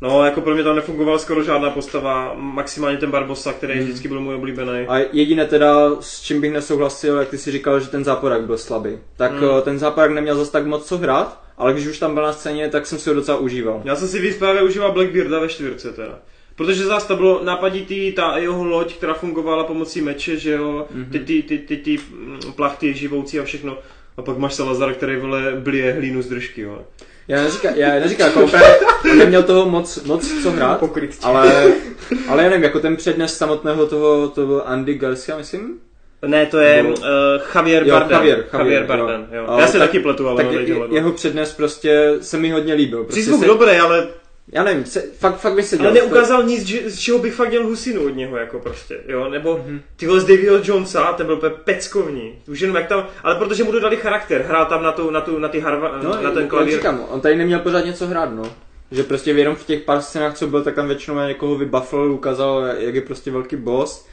No, 0.01 0.25
jako 0.25 0.41
pro 0.41 0.55
mě 0.55 0.65
tam 0.65 0.77
nefungovala 0.77 1.19
skoro 1.19 1.43
žádná 1.43 1.71
postava, 1.71 2.35
maximálně 2.35 2.99
ten 2.99 3.11
Barbosa, 3.11 3.53
který 3.53 3.75
Hmm. 3.75 3.83
vždycky 3.85 4.09
byl 4.09 4.21
můj 4.21 4.35
oblíbený. 4.35 4.87
A 4.89 4.99
jediné 5.13 5.47
teda, 5.47 5.91
s 6.01 6.23
čím 6.23 6.41
bych 6.41 6.53
nesouhlasil, 6.53 7.19
jak 7.19 7.29
ty 7.29 7.39
si 7.39 7.51
říkal, 7.53 7.81
že 7.81 7.89
ten 7.89 8.05
záporák 8.05 8.43
byl 8.45 8.59
slabý. 8.59 8.99
Tak 9.17 9.33
Hmm. 9.33 9.55
mm. 9.55 9.63
ten 9.63 9.79
záporák 9.79 10.11
neměl 10.11 10.37
zase 10.37 10.53
tak 10.53 10.67
moc 10.67 10.87
co 10.89 10.99
hrát, 10.99 11.43
ale 11.59 11.73
když 11.73 11.87
už 11.87 11.99
tam 11.99 12.15
byl 12.15 12.23
na 12.23 12.33
scéně, 12.33 12.69
tak 12.69 12.87
jsem 12.87 12.99
si 12.99 13.09
ho 13.09 13.15
docela 13.15 13.39
užíval. 13.39 13.81
Já 13.85 13.97
jsem 13.97 14.09
si 14.09 14.21
víc 14.21 14.37
právě 14.37 14.63
užíval 14.63 14.93
Blackbearda 14.93 15.39
ve 15.39 15.49
čtvrce 15.49 15.93
teda. 15.93 16.19
Protože 16.57 16.85
zase 16.85 17.09
to 17.09 17.17
bylo 17.17 17.45
napaditý, 17.45 18.13
ta 18.13 18.37
jeho 18.39 18.65
loď, 18.65 18.95
která 18.95 19.15
fungovala 19.15 19.65
pomocí 19.65 20.01
meče, 20.01 20.37
že 20.37 20.53
jo, 20.53 20.87
mm-hmm. 20.95 21.11
ty, 21.11 21.19
ty, 21.19 21.43
ty, 21.43 21.59
ty, 21.59 21.77
ty 21.77 21.99
plachty 22.57 22.95
živoucí 22.95 23.41
a 23.41 23.45
všechno. 23.45 23.79
A 24.17 24.23
pak 24.23 24.39
máš 24.39 24.55
Salazar, 24.55 24.95
který 24.95 25.17
vole 25.17 25.53
blije 25.59 25.93
hlínu 25.93 26.23
z 26.23 26.29
držky, 26.29 26.61
jo. 26.61 26.79
Já 27.29 27.43
neříkám, 27.43 27.73
já 27.77 27.95
neříkám, 27.95 28.27
jako 28.27 28.45
úplně, 28.45 28.63
neměl 29.17 29.43
toho 29.43 29.71
moc, 29.71 30.05
moc 30.05 30.43
co 30.43 30.51
hrát, 30.51 30.83
ale, 31.23 31.73
ale 32.29 32.43
já 32.43 32.49
nevím, 32.49 32.65
jako 32.65 32.81
ten 32.81 32.97
přednes 32.97 33.39
samotného 33.39 33.87
toho, 33.87 34.29
to 34.29 34.47
byl 34.47 34.63
Andy 34.67 34.95
Garcia, 34.95 35.39
myslím? 35.39 35.79
Ne, 36.27 36.47
to 36.47 36.59
je 36.59 36.83
uh, 36.83 36.95
Javier 37.55 37.83
jo, 37.87 37.95
Bardem. 37.95 38.13
Javier, 38.13 38.39
Javier, 38.39 38.49
Javier 38.53 38.87
Bardem, 38.87 39.27
jo. 39.33 39.45
jo. 39.49 39.57
Já 39.59 39.67
se 39.67 39.79
tak, 39.79 39.89
taky 39.89 40.01
pletu, 40.01 40.29
ale 40.29 40.45
tak 40.45 40.53
je, 40.53 40.77
jeho 40.91 41.13
přednes 41.13 41.53
prostě 41.53 42.15
se 42.21 42.39
mi 42.39 42.51
hodně 42.51 42.75
líbil. 42.75 43.05
Prostě 43.05 43.21
Přízvuk 43.21 43.41
se, 43.41 43.47
dobrý, 43.47 43.71
ale 43.71 44.09
já 44.53 44.65
nevím, 44.65 44.85
se, 44.85 45.05
fakt, 45.19 45.37
fakt 45.37 45.55
by 45.55 45.63
se 45.63 45.77
dělal. 45.77 45.93
Ale 45.93 46.01
neukázal 46.01 46.43
to... 46.43 46.49
nic, 46.49 46.69
z 46.69 46.99
čeho 46.99 47.19
bych 47.19 47.35
fakt 47.35 47.51
dělal 47.51 47.69
husinu 47.69 48.07
od 48.07 48.17
něho, 48.17 48.37
jako 48.37 48.59
prostě, 48.59 49.01
jo, 49.09 49.29
nebo 49.29 49.57
mm-hmm. 49.57 49.81
tyhle 49.97 50.21
z 50.21 50.25
Davyho 50.25 50.59
Jonesa, 50.65 51.13
ten 51.13 51.27
byl 51.27 51.35
úplně 51.35 51.55
peckovní, 51.65 52.39
už 52.49 52.61
jenom 52.61 52.77
jak 52.77 52.87
tam, 52.87 53.07
ale 53.23 53.35
protože 53.35 53.65
mu 53.65 53.73
dodali 53.73 53.97
charakter, 53.97 54.43
hrál 54.43 54.67
tam 54.67 54.83
na, 54.83 54.93
tu, 54.93 55.11
na, 55.11 55.21
tu, 55.21 55.39
na 55.39 55.49
ty 55.49 55.61
harva, 55.61 56.01
no, 56.03 56.23
na 56.23 56.31
ten 56.31 56.49
klavír. 56.49 56.75
říkám, 56.75 57.01
on 57.11 57.21
tady 57.21 57.37
neměl 57.37 57.59
pořád 57.59 57.85
něco 57.85 58.07
hrát, 58.07 58.33
no. 58.33 58.53
Že 58.91 59.03
prostě 59.03 59.31
jenom 59.31 59.57
v 59.57 59.65
těch 59.65 59.83
pár 59.83 60.03
scénách, 60.03 60.35
co 60.35 60.47
byl, 60.47 60.63
tak 60.63 60.75
tam 60.75 60.87
většinou 60.87 61.27
někoho 61.27 61.59
vybuffal, 61.59 62.13
ukázal, 62.13 62.65
jak 62.79 62.95
je 62.95 63.01
prostě 63.01 63.31
velký 63.31 63.57
boss. 63.57 64.07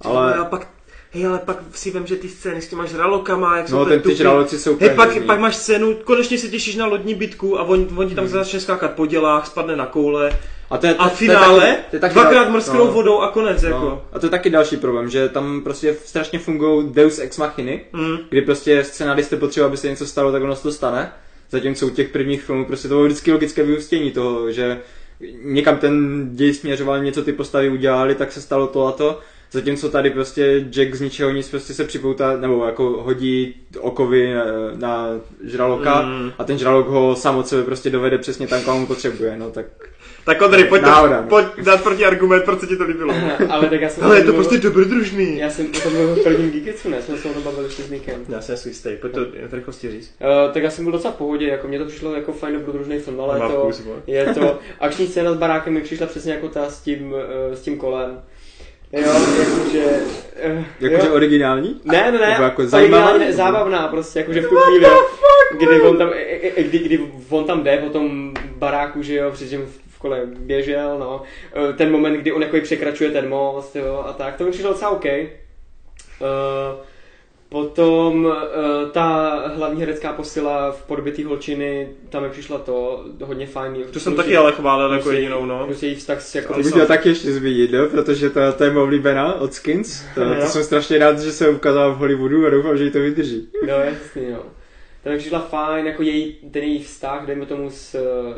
Ale... 0.00 0.34
a 0.34 0.44
pak 0.44 0.68
hej, 1.10 1.26
ale 1.26 1.38
pak 1.38 1.58
si 1.72 1.90
vím, 1.90 2.06
že 2.06 2.16
ty 2.16 2.28
scény 2.28 2.62
s 2.62 2.68
těma 2.68 2.84
žralokama, 2.84 3.56
jak 3.56 3.68
no, 3.68 3.84
jsou 3.84 3.90
ten, 3.90 4.00
ty 4.00 4.14
žraloci 4.14 4.58
jsou 4.58 4.76
hej, 4.80 4.90
pak, 4.90 5.22
pak, 5.26 5.40
máš 5.40 5.56
scénu, 5.56 5.94
konečně 6.04 6.38
se 6.38 6.48
těšíš 6.48 6.76
na 6.76 6.86
lodní 6.86 7.14
bitku 7.14 7.58
a 7.58 7.62
on, 7.62 7.88
on 7.96 8.08
ti 8.08 8.14
tam 8.14 8.24
hmm. 8.24 8.32
začne 8.32 8.60
skákat 8.60 8.92
po 8.92 9.06
dělách, 9.06 9.46
spadne 9.46 9.76
na 9.76 9.86
koule. 9.86 10.30
A, 10.70 10.78
to 10.78 10.86
je, 10.86 10.94
a 10.94 11.08
v 11.08 11.16
finále 11.16 11.60
to 11.60 11.66
je 11.66 11.72
taky, 11.72 11.90
to 11.90 11.96
je 11.96 12.00
taky 12.00 12.14
dvakrát 12.14 12.50
mrskou 12.50 12.76
no, 12.76 12.86
vodou 12.86 13.18
a 13.18 13.30
konec. 13.30 13.62
No. 13.62 13.68
Jako. 13.68 14.02
A 14.12 14.18
to 14.18 14.26
je 14.26 14.30
taky 14.30 14.50
další 14.50 14.76
problém, 14.76 15.10
že 15.10 15.28
tam 15.28 15.60
prostě 15.60 15.96
strašně 16.04 16.38
fungují 16.38 16.88
deus 16.92 17.18
ex 17.18 17.38
machiny, 17.38 17.84
mm. 17.92 18.16
kdy 18.30 18.42
prostě 18.42 18.84
scénaristé 18.84 19.36
potřeba, 19.36 19.66
aby 19.66 19.76
se 19.76 19.88
něco 19.88 20.06
stalo, 20.06 20.32
tak 20.32 20.42
ono 20.42 20.56
se 20.56 20.62
to 20.62 20.72
stane. 20.72 21.12
Zatímco 21.50 21.86
u 21.86 21.90
těch 21.90 22.08
prvních 22.08 22.42
filmů 22.42 22.64
prostě 22.64 22.88
to 22.88 22.94
bylo 22.94 23.06
vždycky 23.06 23.32
logické 23.32 23.62
vyústění 23.62 24.10
toho, 24.10 24.52
že 24.52 24.80
někam 25.42 25.78
ten 25.78 26.26
děj 26.36 26.54
směřoval, 26.54 27.04
něco 27.04 27.22
ty 27.22 27.32
postavy 27.32 27.68
udělali, 27.68 28.14
tak 28.14 28.32
se 28.32 28.40
stalo 28.40 28.66
to 28.66 28.86
a 28.86 28.92
to 28.92 29.20
Zatímco 29.52 29.88
tady 29.88 30.10
prostě 30.10 30.64
Jack 30.70 30.94
z 30.94 31.00
ničeho 31.00 31.30
nic 31.30 31.48
prostě 31.48 31.74
se 31.74 31.84
připoutá, 31.84 32.36
nebo 32.36 32.66
jako 32.66 32.84
hodí 32.84 33.54
okovy 33.80 34.34
na, 34.34 34.44
na 34.74 35.08
žraloka 35.44 36.02
mm. 36.02 36.32
a 36.38 36.44
ten 36.44 36.58
žralok 36.58 36.88
ho 36.88 37.16
sám 37.16 37.36
od 37.36 37.48
sebe 37.48 37.62
prostě 37.62 37.90
dovede 37.90 38.18
přesně 38.18 38.46
tam, 38.46 38.62
kam 38.62 38.80
mu 38.80 38.86
potřebuje, 38.86 39.36
no 39.36 39.50
tak... 39.50 39.66
Tak 40.24 40.42
Ondry, 40.42 40.64
pojď, 40.64 40.82
náhoda, 40.82 41.20
no. 41.20 41.28
pojď 41.28 41.46
dát 41.62 41.82
proti 41.82 42.04
argument, 42.04 42.44
proč 42.44 42.60
se 42.60 42.66
ti 42.66 42.76
to 42.76 42.84
líbilo. 42.84 43.14
ale 43.48 43.68
tak 43.68 43.80
já 43.80 43.88
jsem... 43.88 44.04
Ale 44.04 44.16
je 44.16 44.20
to 44.20 44.32
mluvil, 44.32 44.44
prostě 44.44 44.68
dobrodružný. 44.68 45.38
Já 45.38 45.50
jsem 45.50 45.66
to 45.66 45.90
mluvil 45.90 46.14
v 46.14 46.22
prvním 46.22 46.50
Geeketsu, 46.50 46.88
ne? 46.88 47.02
Jsme 47.02 47.16
se 47.16 47.28
o 47.28 47.32
tom 47.32 47.42
bavili 47.42 47.70
s 47.70 47.90
Nikem. 47.90 48.24
Já 48.28 48.40
jsem 48.40 48.56
si 48.56 48.68
jistý, 48.68 48.90
pojď 49.00 49.12
to 49.12 49.20
v 49.48 49.54
rychlosti 49.54 49.90
říct. 49.90 50.14
Uh, 50.20 50.52
tak 50.52 50.62
já 50.62 50.70
jsem 50.70 50.84
byl 50.84 50.92
docela 50.92 51.12
v 51.12 51.16
pohodě, 51.16 51.48
jako 51.48 51.68
mě 51.68 51.78
to 51.78 51.84
přišlo 51.84 52.14
jako 52.14 52.32
fajn 52.32 52.54
dobrodružný 52.54 52.98
film, 52.98 53.20
ale 53.20 53.38
je 53.38 53.48
to, 53.48 53.70
je 54.06 54.34
to, 54.34 54.58
akční 54.80 55.06
scéna 55.06 55.32
s 55.32 55.36
barákem 55.36 55.74
mi 55.74 55.80
přišla 55.80 56.06
přesně 56.06 56.32
jako 56.32 56.48
ta 56.48 56.70
s 56.70 56.80
tím, 56.80 57.12
uh, 57.12 57.18
s 57.54 57.60
tím 57.60 57.78
kolem. 57.78 58.20
Jo, 58.92 59.12
jakože... 59.38 60.00
Uh, 60.50 60.64
jakože 60.80 61.10
originální? 61.10 61.80
Ne, 61.84 62.12
ne, 62.12 62.18
ne, 62.18 62.36
jako 62.40 62.66
zajímavá? 62.66 63.18
Ne, 63.18 63.32
zábavná 63.32 63.88
prostě, 63.88 64.18
jakože 64.18 64.40
v 64.40 64.48
tu 64.48 64.56
chvíli, 64.56 64.86
kdy 65.58 65.80
on 65.80 65.98
tam, 65.98 66.10
kdy, 66.56 66.78
kdy 66.78 67.00
on 67.28 67.44
tam 67.44 67.62
jde 67.64 67.78
po 67.78 67.90
tom 67.90 68.34
baráku, 68.56 69.02
že 69.02 69.14
jo, 69.14 69.30
přičem 69.30 69.66
v 69.88 69.98
kole 69.98 70.20
běžel, 70.26 70.98
no. 70.98 71.22
Eh, 71.54 71.72
ten 71.72 71.92
moment, 71.92 72.16
kdy 72.16 72.32
on 72.32 72.42
jako 72.42 72.56
překračuje 72.62 73.10
ten 73.10 73.28
most, 73.28 73.76
jo, 73.76 74.04
a 74.06 74.12
tak, 74.12 74.36
to 74.36 74.44
mi 74.44 74.50
přišlo 74.50 74.70
docela 74.70 74.90
OK. 74.90 75.04
Uh, 75.04 76.80
Potom 77.48 78.24
uh, 78.24 78.32
ta 78.92 79.42
hlavní 79.54 79.80
herecká 79.80 80.12
posila 80.12 80.72
v 80.72 80.82
podobě 80.82 81.12
té 81.12 81.24
holčiny, 81.24 81.88
tam 82.08 82.22
mi 82.22 82.30
přišla 82.30 82.58
to 82.58 83.04
hodně 83.24 83.46
fajn. 83.46 83.76
To 83.92 84.00
jsem 84.00 84.14
taky 84.14 84.36
ale 84.36 84.52
chválil 84.52 84.92
jako 84.92 85.10
jedinou, 85.10 85.46
no. 85.46 85.66
Prostě 85.66 85.86
její 85.86 85.94
vztah 85.94 86.22
s 86.22 86.34
jako... 86.34 86.54
To 86.54 86.60
bych 86.60 86.70
chtěl 86.70 86.86
taky 86.86 87.08
ještě 87.08 87.32
zmínit, 87.32 87.72
no, 87.72 87.86
protože 87.86 88.30
to, 88.30 88.40
to 88.52 88.64
je 88.64 88.70
moje 88.70 88.84
oblíbená 88.84 89.34
od 89.34 89.54
Skins. 89.54 90.02
To, 90.14 90.20
to 90.40 90.46
jsem 90.46 90.64
strašně 90.64 90.98
rád, 90.98 91.18
že 91.18 91.32
se 91.32 91.48
ukázal 91.48 91.94
v 91.94 91.98
Hollywoodu 91.98 92.46
a 92.46 92.50
doufám, 92.50 92.78
že 92.78 92.84
jí 92.84 92.90
to 92.90 92.98
vydrží. 92.98 93.48
No 93.66 93.72
jasně, 93.72 94.30
no 94.32 94.55
ta 95.06 95.12
mi 95.12 95.18
přišla 95.18 95.40
fajn, 95.40 95.86
jako 95.86 96.02
její, 96.02 96.32
ten 96.32 96.62
její 96.62 96.82
vztah, 96.82 97.26
dejme 97.26 97.46
tomu 97.46 97.70
s, 97.70 97.94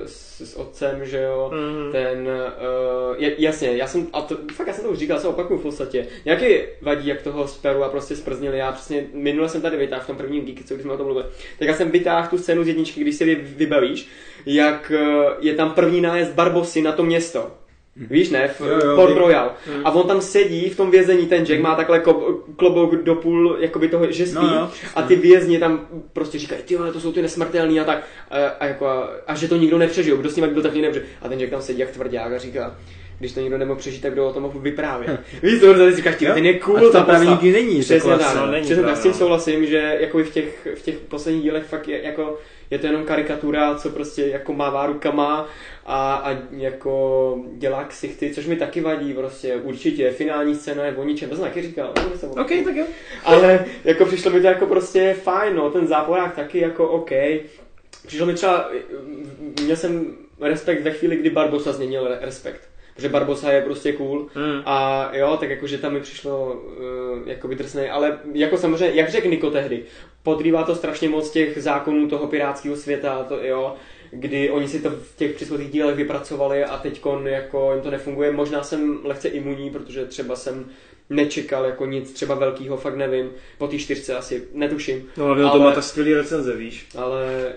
s, 0.07 0.41
s 0.41 0.57
otcem, 0.57 1.05
že 1.05 1.23
jo, 1.23 1.51
mm-hmm. 1.55 1.93
ten, 1.93 2.29
uh, 3.19 3.25
jasně, 3.39 3.77
já 3.77 3.87
jsem, 3.87 4.07
a 4.13 4.21
to, 4.21 4.37
fakt 4.53 4.67
já 4.67 4.73
jsem 4.73 4.85
to 4.85 4.91
už 4.91 4.99
říkal, 4.99 5.19
se 5.19 5.29
opakuju 5.29 5.59
v 5.59 5.63
podstatě, 5.63 6.07
nějaký 6.25 6.47
vadí, 6.83 7.09
jak 7.09 7.23
toho 7.23 7.49
speru 7.49 7.85
a 7.85 7.89
prostě 7.89 8.17
sprznili, 8.17 8.59
já 8.59 8.73
přesně, 8.73 9.07
minule 9.13 9.49
jsem 9.49 9.63
tady 9.63 9.77
vytáhl 9.77 10.03
v 10.03 10.07
tom 10.07 10.17
prvním 10.17 10.45
díky, 10.45 10.65
co 10.65 10.75
když 10.75 10.83
jsme 10.83 10.93
o 10.93 10.97
tom 10.97 11.07
mluvili, 11.07 11.27
tak 11.59 11.69
já 11.69 11.75
jsem 11.75 11.91
vytáhl 11.91 12.29
tu 12.29 12.39
scénu 12.39 12.65
z 12.65 12.69
jedničky, 12.69 13.01
když 13.01 13.15
si 13.15 13.35
vybavíš, 13.35 14.09
jak 14.47 14.93
uh, 14.95 15.23
je 15.41 15.55
tam 15.55 15.71
první 15.71 16.01
nájezd 16.01 16.35
Barbosy 16.35 16.83
na 16.83 16.93
to 16.93 17.03
město, 17.03 17.51
Víš, 17.99 18.31
ne? 18.31 18.49
V 18.49 18.61
jo, 18.61 18.67
jo, 18.85 18.97
Port 18.97 19.17
Royal. 19.17 19.53
Mm. 19.77 19.87
A 19.87 19.91
on 19.91 20.07
tam 20.09 20.21
sedí 20.21 20.69
v 20.69 20.77
tom 20.77 20.91
vězení, 20.91 21.27
ten 21.27 21.47
Jack 21.47 21.61
má 21.61 21.75
takhle 21.75 22.03
klobouk 22.57 22.95
do 22.95 23.15
půl 23.15 23.57
jakoby 23.61 23.89
toho, 23.89 24.13
že 24.13 24.27
spí. 24.27 24.35
No, 24.35 24.55
no. 24.55 24.71
A 24.95 25.03
ty 25.03 25.17
vězni 25.17 25.59
tam 25.59 25.87
prostě 26.13 26.39
říkají, 26.39 26.63
ty 26.63 26.77
to 26.93 27.01
jsou 27.01 27.13
ty 27.13 27.23
nesmrtelní 27.23 27.81
a 27.81 27.85
tak. 27.85 28.05
A, 28.31 28.47
a, 28.47 28.67
jako, 28.67 28.87
a, 28.87 29.11
a 29.27 29.35
že 29.35 29.49
to 29.49 29.57
nikdo 29.57 29.79
nepřežil, 29.79 30.17
kdo 30.17 30.31
s 30.31 30.37
ním 30.37 30.53
byl 30.53 30.63
takový 30.63 30.83
nepřežil. 30.83 31.09
A 31.23 31.29
ten 31.29 31.39
Jack 31.39 31.51
tam 31.51 31.63
sedí 31.63 31.79
jak 31.79 31.91
tvrdák 31.91 32.33
a 32.33 32.39
říká, 32.39 32.77
když 33.19 33.33
to 33.33 33.41
nikdo 33.41 33.59
nemohl 33.59 33.79
přežít, 33.79 34.03
tak 34.03 34.13
kdo 34.13 34.27
o 34.27 34.33
tom 34.33 34.43
mohl 34.43 34.59
vyprávět. 34.59 35.21
Víš, 35.43 35.61
to 35.61 35.75
tady 35.75 35.97
říkáš, 35.97 36.15
ten 36.35 36.47
je 36.47 36.59
cool. 36.59 36.79
A 36.79 36.93
to 36.93 37.03
právě 37.03 37.29
nikdy 37.29 37.53
není. 37.53 37.81
Přesně 37.81 38.17
tak, 38.17 38.37
no, 38.37 38.47
není 38.47 38.65
přesně 38.65 38.83
tak, 38.83 38.97
s 38.97 39.03
tím 39.03 39.13
souhlasím, 39.13 39.67
že 39.67 39.97
jako 40.01 40.19
v 40.19 40.31
těch, 40.31 40.69
v 40.75 40.83
těch 40.83 40.99
posledních 40.99 41.43
dílech 41.43 41.65
fakt 41.65 41.89
je, 41.89 42.03
jako, 42.03 42.39
je 42.71 42.79
to 42.79 42.87
jenom 42.87 43.05
karikatura, 43.05 43.75
co 43.75 43.91
prostě 43.91 44.27
jako 44.27 44.53
mává 44.53 44.87
rukama 44.87 45.49
a, 45.87 46.15
a 46.15 46.37
jako 46.51 47.39
dělá 47.53 47.85
ksichty, 47.85 48.31
což 48.35 48.47
mi 48.47 48.57
taky 48.57 48.81
vadí 48.81 49.15
prostě, 49.15 49.57
určitě, 49.57 50.11
finální 50.11 50.55
scéna 50.55 50.85
je 50.85 50.97
o 50.97 51.05
ničem, 51.05 51.31
to 51.31 51.37
jsem 51.37 51.45
taky 51.45 51.63
říkal. 51.63 51.95
OK, 52.31 52.51
tak 52.65 52.77
jo. 52.77 52.87
Ale 53.25 53.65
jako 53.85 54.05
přišlo 54.05 54.31
mi 54.31 54.41
to 54.41 54.47
jako 54.47 54.67
prostě 54.67 55.17
fajn, 55.23 55.57
no, 55.57 55.71
ten 55.71 55.87
záporák 55.87 56.37
taky 56.37 56.59
jako 56.59 56.89
OK. 56.89 57.11
Přišlo 58.07 58.27
mi 58.27 58.35
třeba, 58.35 58.71
měl 59.63 59.77
jsem 59.77 60.17
respekt 60.41 60.83
ve 60.83 60.91
chvíli, 60.91 61.17
kdy 61.17 61.31
Barbosa 61.31 61.73
změnil 61.73 62.19
respekt 62.21 62.68
že 62.99 63.09
Barbosa 63.09 63.53
je 63.53 63.63
prostě 63.63 63.93
cool 63.93 64.27
mm. 64.35 64.63
a 64.67 65.11
jo, 65.13 65.37
tak 65.41 65.51
jakože 65.51 65.79
tam 65.79 65.93
mi 65.93 66.01
přišlo 66.01 66.53
uh, 66.53 67.29
jako 67.29 67.49
drsný, 67.49 67.89
ale 67.89 68.19
jako 68.33 68.57
samozřejmě, 68.57 69.01
jak 69.01 69.11
řekl 69.11 69.29
Niko 69.29 69.51
tehdy, 69.51 69.83
podrývá 70.23 70.63
to 70.63 70.75
strašně 70.75 71.09
moc 71.09 71.31
těch 71.31 71.63
zákonů 71.63 72.09
toho 72.09 72.27
pirátského 72.27 72.77
světa, 72.77 73.25
to 73.29 73.39
jo, 73.43 73.75
kdy 74.11 74.51
oni 74.51 74.69
si 74.69 74.81
to 74.81 74.91
v 74.91 75.17
těch 75.17 75.35
předchozích 75.35 75.71
dílech 75.71 75.97
vypracovali 75.97 76.65
a 76.65 76.77
teď 76.77 77.01
jako 77.25 77.73
jim 77.73 77.83
to 77.83 77.91
nefunguje. 77.91 78.33
Možná 78.33 78.63
jsem 78.63 78.99
lehce 79.05 79.29
imunní, 79.29 79.71
protože 79.71 80.05
třeba 80.05 80.37
jsem 80.37 80.67
nečekal 81.11 81.65
jako 81.65 81.87
nic 81.87 82.13
třeba 82.13 82.35
velkého, 82.35 82.77
fakt 82.77 82.97
nevím. 82.97 83.31
Po 83.59 83.69
té 83.69 83.79
čtyřce 83.79 84.17
asi 84.17 84.43
netuším. 84.53 85.09
No 85.17 85.27
ale, 85.27 85.43
ale 85.43 85.53
to 85.53 85.65
má 85.65 85.73
ta 85.73 85.83
skvělý 85.83 86.15
recenze, 86.15 86.57
víš. 86.57 86.87
Ale 86.97 87.53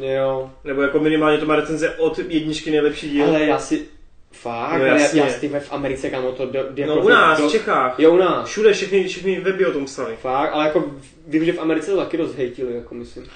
jo. 0.00 0.50
Nebo 0.64 0.82
jako 0.82 1.00
minimálně 1.00 1.38
to 1.38 1.46
má 1.46 1.56
recenze 1.56 1.90
od 1.90 2.18
jedničky 2.18 2.70
nejlepší 2.70 3.10
díl. 3.10 3.24
Ale 3.24 3.44
já 3.44 3.58
si, 3.58 3.84
Fakt, 4.32 4.78
no, 4.78 4.84
jasně. 4.84 5.20
já, 5.20 5.26
já 5.26 5.32
ty 5.32 5.48
v 5.48 5.72
Americe, 5.72 6.10
kamo, 6.10 6.32
to 6.32 6.46
do, 6.46 6.60
do, 6.70 6.86
No 6.86 7.00
u 7.00 7.08
nás, 7.08 7.38
do, 7.38 7.48
v 7.48 7.52
Čechách. 7.52 7.94
Jo, 7.98 8.12
u 8.12 8.16
nás. 8.16 8.48
Všude, 8.48 8.72
všechny, 8.72 9.08
všechny 9.08 9.40
weby 9.40 9.66
o 9.66 9.72
tom 9.72 9.84
psali. 9.84 10.16
Fakt, 10.16 10.50
ale 10.52 10.64
jako 10.64 10.84
vím, 11.26 11.44
že 11.44 11.52
v 11.52 11.58
Americe 11.58 11.90
to 11.90 11.96
taky 11.96 12.16
dost 12.16 12.34
hejtili, 12.34 12.74
jako 12.74 12.94
myslím. 12.94 13.26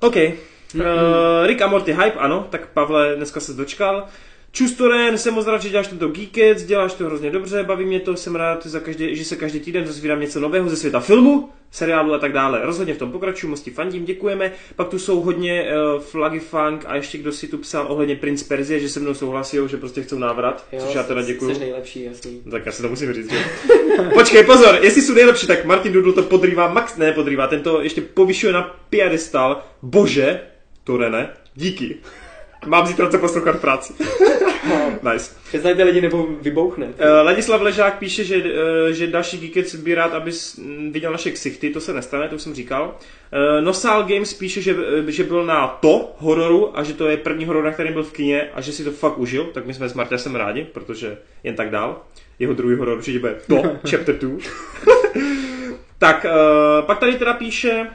OK. 0.00 0.14
Mm-hmm. 0.14 0.40
Uh, 0.80 1.46
Rick 1.46 1.62
a 1.62 1.66
Morty 1.66 1.92
hype, 1.92 2.18
ano, 2.18 2.46
tak 2.50 2.66
Pavle 2.66 3.16
dneska 3.16 3.40
se 3.40 3.52
dočkal. 3.52 4.08
Čustoren, 4.54 5.18
jsem 5.18 5.34
moc 5.34 5.46
rád, 5.46 5.62
že 5.62 5.68
děláš 5.68 5.86
tento 5.86 6.08
Geekec, 6.08 6.64
děláš 6.64 6.94
to 6.94 7.04
hrozně 7.04 7.30
dobře, 7.30 7.62
baví 7.62 7.84
mě 7.84 8.00
to, 8.00 8.16
jsem 8.16 8.36
rád, 8.36 8.66
za 8.66 8.80
každý, 8.80 9.16
že 9.16 9.24
se 9.24 9.36
každý 9.36 9.60
týden 9.60 9.84
dozvídám 9.84 10.20
něco 10.20 10.40
nového 10.40 10.68
ze 10.68 10.76
světa 10.76 11.00
filmu, 11.00 11.48
seriálu 11.70 12.14
a 12.14 12.18
tak 12.18 12.32
dále. 12.32 12.60
Rozhodně 12.62 12.94
v 12.94 12.98
tom 12.98 13.12
pokračuju, 13.12 13.50
moc 13.50 13.60
ti 13.60 13.70
fandím, 13.70 14.04
děkujeme. 14.04 14.52
Pak 14.76 14.88
tu 14.88 14.98
jsou 14.98 15.20
hodně 15.20 15.66
uh, 15.94 16.02
flagy 16.02 16.40
funk 16.40 16.84
a 16.86 16.96
ještě 16.96 17.18
kdo 17.18 17.32
si 17.32 17.48
tu 17.48 17.58
psal 17.58 17.86
ohledně 17.88 18.16
Prince 18.16 18.44
Perzie, 18.44 18.80
že 18.80 18.88
se 18.88 19.00
mnou 19.00 19.14
souhlasí, 19.14 19.58
že 19.66 19.76
prostě 19.76 20.02
chcou 20.02 20.18
návrat, 20.18 20.66
jo, 20.72 20.80
což 20.80 20.94
já 20.94 21.02
teda 21.02 21.22
děkuju. 21.22 21.54
Jsi 21.54 21.60
nejlepší, 21.60 22.04
jasný. 22.04 22.42
Tak 22.50 22.66
já 22.66 22.72
si 22.72 22.82
to 22.82 22.88
musím 22.88 23.12
říct? 23.12 23.32
Počkej, 24.14 24.44
pozor, 24.44 24.78
jestli 24.82 25.02
jsou 25.02 25.14
nejlepší, 25.14 25.46
tak 25.46 25.64
Martin 25.64 25.92
Dudl 25.92 26.12
to 26.12 26.22
podrývá, 26.22 26.68
Max 26.68 26.96
ne 26.96 27.12
podrývá, 27.12 27.46
tento 27.46 27.82
ještě 27.82 28.00
povyšuje 28.00 28.52
na 28.52 28.62
piedestal. 28.90 29.62
Bože, 29.82 30.40
to 30.84 30.98
ne, 30.98 31.30
díky. 31.54 31.96
Mám 32.66 32.86
zítra 32.86 33.10
co 33.10 33.18
poslouchat 33.18 33.56
v 33.56 33.60
práci. 33.60 33.92
nice. 35.12 35.34
Přeznajte 35.48 35.82
lidi 35.82 36.00
nebo 36.00 36.26
vybouchne. 36.40 36.86
Uh, 36.86 36.92
Ladislav 37.22 37.60
Ležák 37.60 37.98
píše, 37.98 38.24
že, 38.24 38.36
uh, 38.36 38.44
že 38.90 39.06
další 39.06 39.38
Geekec 39.38 39.74
by 39.74 39.94
rád, 39.94 40.12
aby 40.12 40.30
viděl 40.90 41.12
naše 41.12 41.30
ksichty, 41.30 41.70
to 41.70 41.80
se 41.80 41.92
nestane, 41.92 42.28
to 42.28 42.36
už 42.36 42.42
jsem 42.42 42.54
říkal. 42.54 42.96
Uh, 43.32 43.64
Nosal 43.64 44.02
Games 44.02 44.34
píše, 44.34 44.62
že, 44.62 44.76
že 45.06 45.24
byl 45.24 45.44
na 45.44 45.66
to 45.66 46.14
hororu 46.18 46.78
a 46.78 46.82
že 46.82 46.92
to 46.92 47.08
je 47.08 47.16
první 47.16 47.44
horor, 47.44 47.64
na 47.64 47.72
který 47.72 47.92
byl 47.92 48.02
v 48.02 48.12
kině 48.12 48.50
a 48.54 48.60
že 48.60 48.72
si 48.72 48.84
to 48.84 48.90
fakt 48.90 49.18
užil, 49.18 49.44
tak 49.44 49.66
my 49.66 49.74
jsme 49.74 49.88
s 49.88 49.94
Martinem 49.94 50.34
rádi, 50.34 50.66
protože 50.72 51.18
jen 51.42 51.54
tak 51.54 51.70
dál. 51.70 52.02
Jeho 52.38 52.54
druhý 52.54 52.76
horor 52.76 52.98
určitě 52.98 53.18
bude 53.18 53.36
to, 53.48 53.62
chapter 53.90 54.18
2. 54.18 54.38
tak, 55.98 56.26
uh, 56.28 56.86
pak 56.86 56.98
tady 56.98 57.14
teda 57.14 57.32
píše 57.32 57.86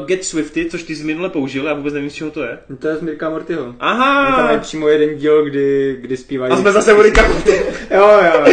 uh, 0.00 0.06
Get 0.06 0.24
Swifty, 0.24 0.70
což 0.70 0.82
ty 0.82 0.96
jsi 0.96 1.04
minule 1.04 1.28
použil, 1.28 1.66
já 1.66 1.74
vůbec 1.74 1.94
nevím, 1.94 2.10
z 2.10 2.14
čeho 2.14 2.30
to 2.30 2.42
je. 2.42 2.58
No 2.68 2.76
to 2.76 2.88
je 2.88 2.96
z 2.96 3.00
Mirka 3.00 3.30
Mortyho. 3.30 3.74
Aha! 3.80 4.36
Tam 4.36 4.50
je 4.50 4.58
přímo 4.58 4.88
jeden 4.88 5.16
díl, 5.16 5.44
kdy, 5.44 5.96
kdy 6.00 6.16
zpívají. 6.16 6.52
A 6.52 6.56
jsme 6.56 6.72
zase 6.72 6.94
u 6.94 7.02
Ricka 7.02 7.28
Morty. 7.28 7.50
jo, 7.90 8.08
jo. 8.24 8.44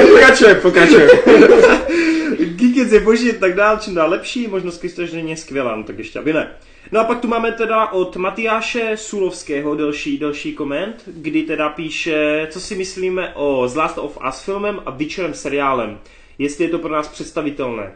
pokračuje, 0.12 0.54
pokračuje. 0.54 1.08
Geekets 2.38 2.92
je 2.92 3.00
boží, 3.00 3.32
tak 3.32 3.54
dál, 3.54 3.78
čím 3.80 3.94
dál 3.94 4.10
lepší, 4.10 4.46
možnost 4.46 4.84
je 4.84 5.36
skvělá, 5.36 5.76
no 5.76 5.82
tak 5.82 5.98
ještě 5.98 6.18
aby 6.18 6.32
ne. 6.32 6.50
No 6.92 7.00
a 7.00 7.04
pak 7.04 7.20
tu 7.20 7.28
máme 7.28 7.52
teda 7.52 7.86
od 7.86 8.16
Matyáše 8.16 8.96
Sulovského 8.96 9.74
delší, 9.74 10.18
delší 10.18 10.52
koment, 10.52 11.02
kdy 11.06 11.42
teda 11.42 11.68
píše, 11.68 12.46
co 12.50 12.60
si 12.60 12.74
myslíme 12.74 13.34
o 13.34 13.68
The 13.72 13.78
Last 13.78 13.98
of 13.98 14.18
Us 14.28 14.40
filmem 14.40 14.80
a 14.86 14.90
Witcherem 14.90 15.34
seriálem. 15.34 15.98
Jestli 16.38 16.64
je 16.64 16.70
to 16.70 16.78
pro 16.78 16.92
nás 16.92 17.08
představitelné. 17.08 17.92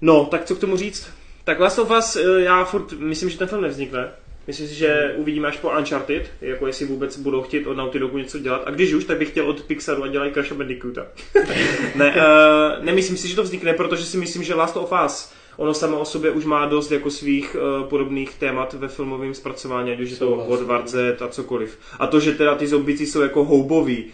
No, 0.00 0.24
tak 0.24 0.44
co 0.44 0.54
k 0.54 0.58
tomu 0.58 0.76
říct? 0.76 1.08
Tak 1.44 1.60
Last 1.60 1.78
of 1.78 1.90
Us, 1.98 2.16
eh, 2.16 2.40
já 2.40 2.64
furt 2.64 2.92
myslím, 2.92 3.30
že 3.30 3.38
ten 3.38 3.48
film 3.48 3.62
nevznikne. 3.62 4.08
Myslím 4.46 4.68
si, 4.68 4.74
že 4.74 5.14
uvidíme 5.16 5.48
až 5.48 5.56
po 5.56 5.70
Uncharted, 5.78 6.30
jako 6.40 6.66
jestli 6.66 6.86
vůbec 6.86 7.18
budou 7.18 7.42
chtít 7.42 7.66
od 7.66 7.76
Naughty 7.76 7.98
Dogu 7.98 8.18
něco 8.18 8.38
dělat. 8.38 8.62
A 8.66 8.70
když 8.70 8.92
už, 8.92 9.04
tak 9.04 9.18
bych 9.18 9.30
chtěl 9.30 9.48
od 9.48 9.62
Pixaru 9.62 10.04
a 10.04 10.08
dělají 10.08 10.32
Crash 10.32 10.52
Bandicoota. 10.52 11.06
ne, 11.94 12.16
uh, 12.16 12.84
nemyslím 12.84 13.16
si, 13.16 13.28
že 13.28 13.36
to 13.36 13.42
vznikne, 13.42 13.72
protože 13.72 14.04
si 14.04 14.16
myslím, 14.16 14.42
že 14.42 14.54
Last 14.54 14.76
of 14.76 14.92
Us 15.06 15.32
ono 15.56 15.74
samo 15.74 15.98
o 15.98 16.04
sobě 16.04 16.30
už 16.30 16.44
má 16.44 16.66
dost 16.66 16.90
jako 16.90 17.10
svých 17.10 17.56
uh, 17.56 17.88
podobných 17.88 18.34
témat 18.34 18.74
ve 18.74 18.88
filmovém 18.88 19.34
zpracování, 19.34 19.92
ať 19.92 20.00
už 20.00 20.10
je 20.10 20.16
to 20.16 20.30
od 20.32 20.88
Z 20.88 21.22
a 21.22 21.28
cokoliv. 21.28 21.78
A 21.98 22.06
to, 22.06 22.20
že 22.20 22.32
teda 22.32 22.54
ty 22.54 22.66
zombici 22.66 23.06
jsou 23.06 23.20
jako 23.20 23.44
houboví, 23.44 24.04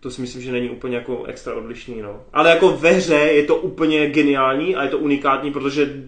to 0.00 0.10
si 0.10 0.20
myslím, 0.20 0.42
že 0.42 0.52
není 0.52 0.70
úplně 0.70 0.96
jako 0.96 1.24
extra 1.24 1.54
odlišný, 1.54 2.02
no. 2.02 2.24
Ale 2.32 2.50
jako 2.50 2.68
ve 2.68 2.90
hře 2.90 3.14
je 3.14 3.42
to 3.42 3.56
úplně 3.56 4.10
geniální 4.10 4.76
a 4.76 4.82
je 4.82 4.88
to 4.88 4.98
unikátní, 4.98 5.52
protože 5.52 6.02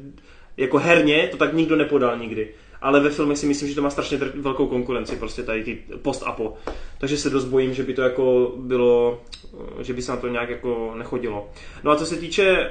jako 0.57 0.79
herně 0.79 1.29
to 1.31 1.37
tak 1.37 1.53
nikdo 1.53 1.77
nepodal 1.77 2.19
nikdy. 2.19 2.49
Ale 2.81 3.01
ve 3.01 3.11
filmech 3.11 3.39
si 3.39 3.47
myslím, 3.47 3.69
že 3.69 3.75
to 3.75 3.83
má 3.83 3.91
strašně 3.91 4.19
velkou 4.35 4.67
konkurenci, 4.67 5.17
prostě 5.17 5.43
tady 5.43 5.65
ty 5.65 5.79
post-apo. 6.03 6.57
Takže 6.99 7.17
se 7.17 7.31
dost 7.31 7.45
bojím, 7.45 7.75
že 7.75 7.83
by 7.83 7.95
to 7.95 8.03
jako 8.03 8.53
bylo, 8.57 9.23
že 9.81 9.93
by 9.93 10.03
se 10.03 10.13
na 10.13 10.17
to 10.17 10.29
nějak 10.29 10.51
jako 10.51 10.95
nechodilo. 10.99 11.51
No 11.85 11.91
a 11.91 11.97
co 11.97 12.07
se 12.07 12.17
týče 12.17 12.71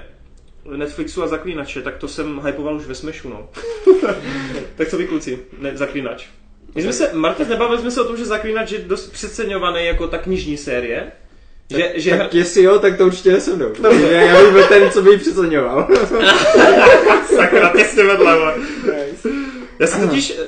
Netflixu 0.76 1.24
a 1.24 1.28
Zaklínače, 1.28 1.82
tak 1.82 1.98
to 1.98 2.08
jsem 2.08 2.42
hypoval 2.46 2.76
už 2.76 2.86
ve 2.86 2.96
Smashu, 2.96 3.30
no. 3.30 3.50
tak 4.76 4.90
co 4.90 4.98
vy 4.98 5.08
kluci, 5.08 5.40
ne, 5.60 5.78
Zaklínač. 5.78 6.26
My 6.76 6.82
jsme 6.82 6.94
se, 6.94 7.10
Marta, 7.14 7.44
nebavili 7.44 7.82
jsme 7.82 7.92
se 7.92 8.02
o 8.02 8.08
tom, 8.08 8.18
že 8.18 8.26
Zaklínač 8.26 8.72
je 8.72 8.80
dost 8.80 9.12
přeceňovaný 9.12 9.86
jako 9.86 10.08
ta 10.08 10.18
knižní 10.18 10.58
série. 10.58 11.12
Že, 11.70 11.78
tak, 11.78 12.00
že 12.00 12.18
tak 12.18 12.34
jestli 12.34 12.64
jo, 12.64 12.80
tak 12.80 12.98
to 12.98 13.06
určitě 13.06 13.32
nesem 13.32 13.56
mnou. 13.56 13.70
No, 13.80 13.90
já, 13.90 14.22
já 14.22 14.44
bych 14.44 14.52
byl 14.52 14.68
ten, 14.68 14.92
co 14.92 15.02
by 15.02 15.10
ji 15.10 15.18
přeceňoval. 15.18 15.88
Sakra, 17.36 17.70
těsně 17.70 18.04
vedle, 18.04 18.56
nice. 18.86 19.30
Já 19.80 19.88
jsem 19.88 20.08
totiž, 20.08 20.40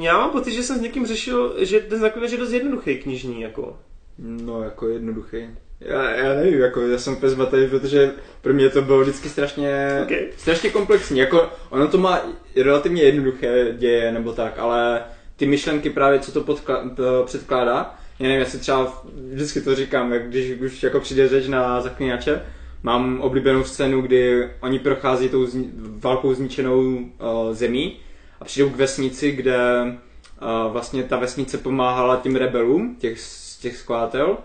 já 0.00 0.18
mám 0.18 0.30
pocit, 0.30 0.52
že 0.52 0.62
jsem 0.62 0.78
s 0.78 0.80
někým 0.80 1.06
řešil, 1.06 1.54
že 1.58 1.80
ten 1.80 2.00
Zaklínač 2.00 2.32
je 2.32 2.38
dost 2.38 2.52
jednoduchý 2.52 2.98
knižní, 2.98 3.40
jako. 3.42 3.76
No, 4.18 4.62
jako 4.62 4.88
jednoduchý. 4.88 5.48
Já, 5.80 6.10
já 6.10 6.34
nevím, 6.34 6.60
jako 6.60 6.80
já 6.80 6.98
jsem 6.98 7.12
úplně 7.12 7.30
zmatený, 7.30 7.68
protože 7.68 8.10
pro 8.40 8.52
mě 8.52 8.68
to 8.68 8.82
bylo 8.82 9.00
vždycky 9.00 9.28
strašně, 9.28 10.00
okay. 10.04 10.26
strašně 10.36 10.70
komplexní. 10.70 11.18
Jako 11.18 11.48
ono 11.70 11.88
to 11.88 11.98
má 11.98 12.22
relativně 12.56 13.02
jednoduché 13.02 13.74
děje 13.78 14.12
nebo 14.12 14.32
tak, 14.32 14.58
ale 14.58 15.02
ty 15.36 15.46
myšlenky 15.46 15.90
právě, 15.90 16.20
co 16.20 16.32
to, 16.32 16.40
podkla- 16.40 16.94
to 16.94 17.22
předkládá, 17.26 17.94
já 18.18 18.28
nevím, 18.28 18.40
já 18.40 18.46
si 18.46 18.58
třeba 18.58 19.02
vždycky 19.32 19.60
to 19.60 19.74
říkám, 19.74 20.12
jak 20.12 20.28
když 20.28 20.60
už 20.60 20.82
jako 20.82 21.00
přijde 21.00 21.28
řeč 21.28 21.48
na 21.48 21.80
zaklínače, 21.80 22.42
mám 22.82 23.20
oblíbenou 23.20 23.64
scénu, 23.64 24.00
kdy 24.00 24.50
oni 24.60 24.78
prochází 24.78 25.28
tou 25.28 25.44
zni- 25.44 25.70
válkou 25.76 26.34
zničenou 26.34 26.80
uh, 26.80 27.06
zemí 27.52 27.96
a 28.40 28.44
přijdou 28.44 28.70
k 28.70 28.76
vesnici, 28.76 29.32
kde 29.32 29.82
uh, 29.82 30.72
vlastně 30.72 31.02
ta 31.02 31.16
vesnice 31.16 31.58
pomáhala 31.58 32.16
těm 32.16 32.36
rebelům, 32.36 32.96
těch, 32.98 33.18
těch 33.60 33.76
skladatel 33.76 34.36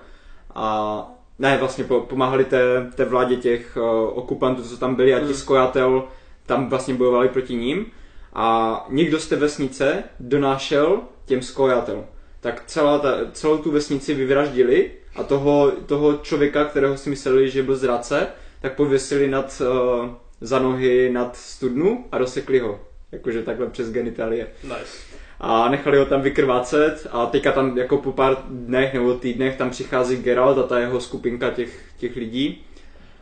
a 0.55 1.07
ne, 1.39 1.57
vlastně 1.57 1.84
pomáhali 1.84 2.45
té, 2.45 2.91
té 2.95 3.05
vládě 3.05 3.35
těch 3.35 3.77
uh, 3.77 3.84
okupantů, 4.18 4.61
co 4.64 4.77
tam 4.77 4.95
byli 4.95 5.14
a 5.14 5.19
ti 5.19 5.26
mm. 5.26 5.34
skojatel 5.34 6.03
tam 6.45 6.69
vlastně 6.69 6.93
bojovali 6.93 7.30
proti 7.30 7.55
ním 7.55 7.85
a 8.34 8.85
někdo 8.89 9.19
z 9.19 9.27
té 9.27 9.35
vesnice 9.35 10.03
donášel 10.19 11.01
těm 11.26 11.41
skojatel. 11.41 12.05
Tak 12.41 12.64
celá 12.65 12.99
ta, 12.99 13.18
celou 13.31 13.57
tu 13.57 13.72
vesnici 13.72 14.14
vyvraždili 14.14 14.91
a 15.15 15.23
toho, 15.23 15.72
toho 15.72 16.18
člověka, 16.18 16.65
kterého 16.65 16.97
si 16.97 17.09
mysleli, 17.09 17.49
že 17.49 17.64
byl 17.64 17.76
zradce, 17.76 18.27
tak 18.61 18.76
pověsili 18.76 19.27
nad, 19.27 19.61
uh, 19.61 20.09
za 20.41 20.59
nohy 20.59 21.09
nad 21.09 21.35
studnu 21.35 22.05
a 22.11 22.18
rozsekli 22.18 22.59
ho. 22.59 22.80
Jakože 23.11 23.43
takhle 23.43 23.68
přes 23.68 23.91
genitalie. 23.91 24.47
Nice 24.64 25.18
a 25.39 25.69
nechali 25.69 25.97
ho 25.97 26.05
tam 26.05 26.22
vykrvácet 26.22 27.07
a 27.11 27.26
teďka 27.26 27.51
tam 27.51 27.77
jako 27.77 27.97
po 27.97 28.11
pár 28.11 28.38
dnech 28.49 28.93
nebo 28.93 29.14
týdnech 29.14 29.57
tam 29.57 29.69
přichází 29.69 30.18
Geralt 30.18 30.57
a 30.57 30.64
ta 30.64 30.80
jeho 30.80 31.01
skupinka 31.01 31.49
těch, 31.49 31.84
těch 31.97 32.15
lidí 32.15 32.64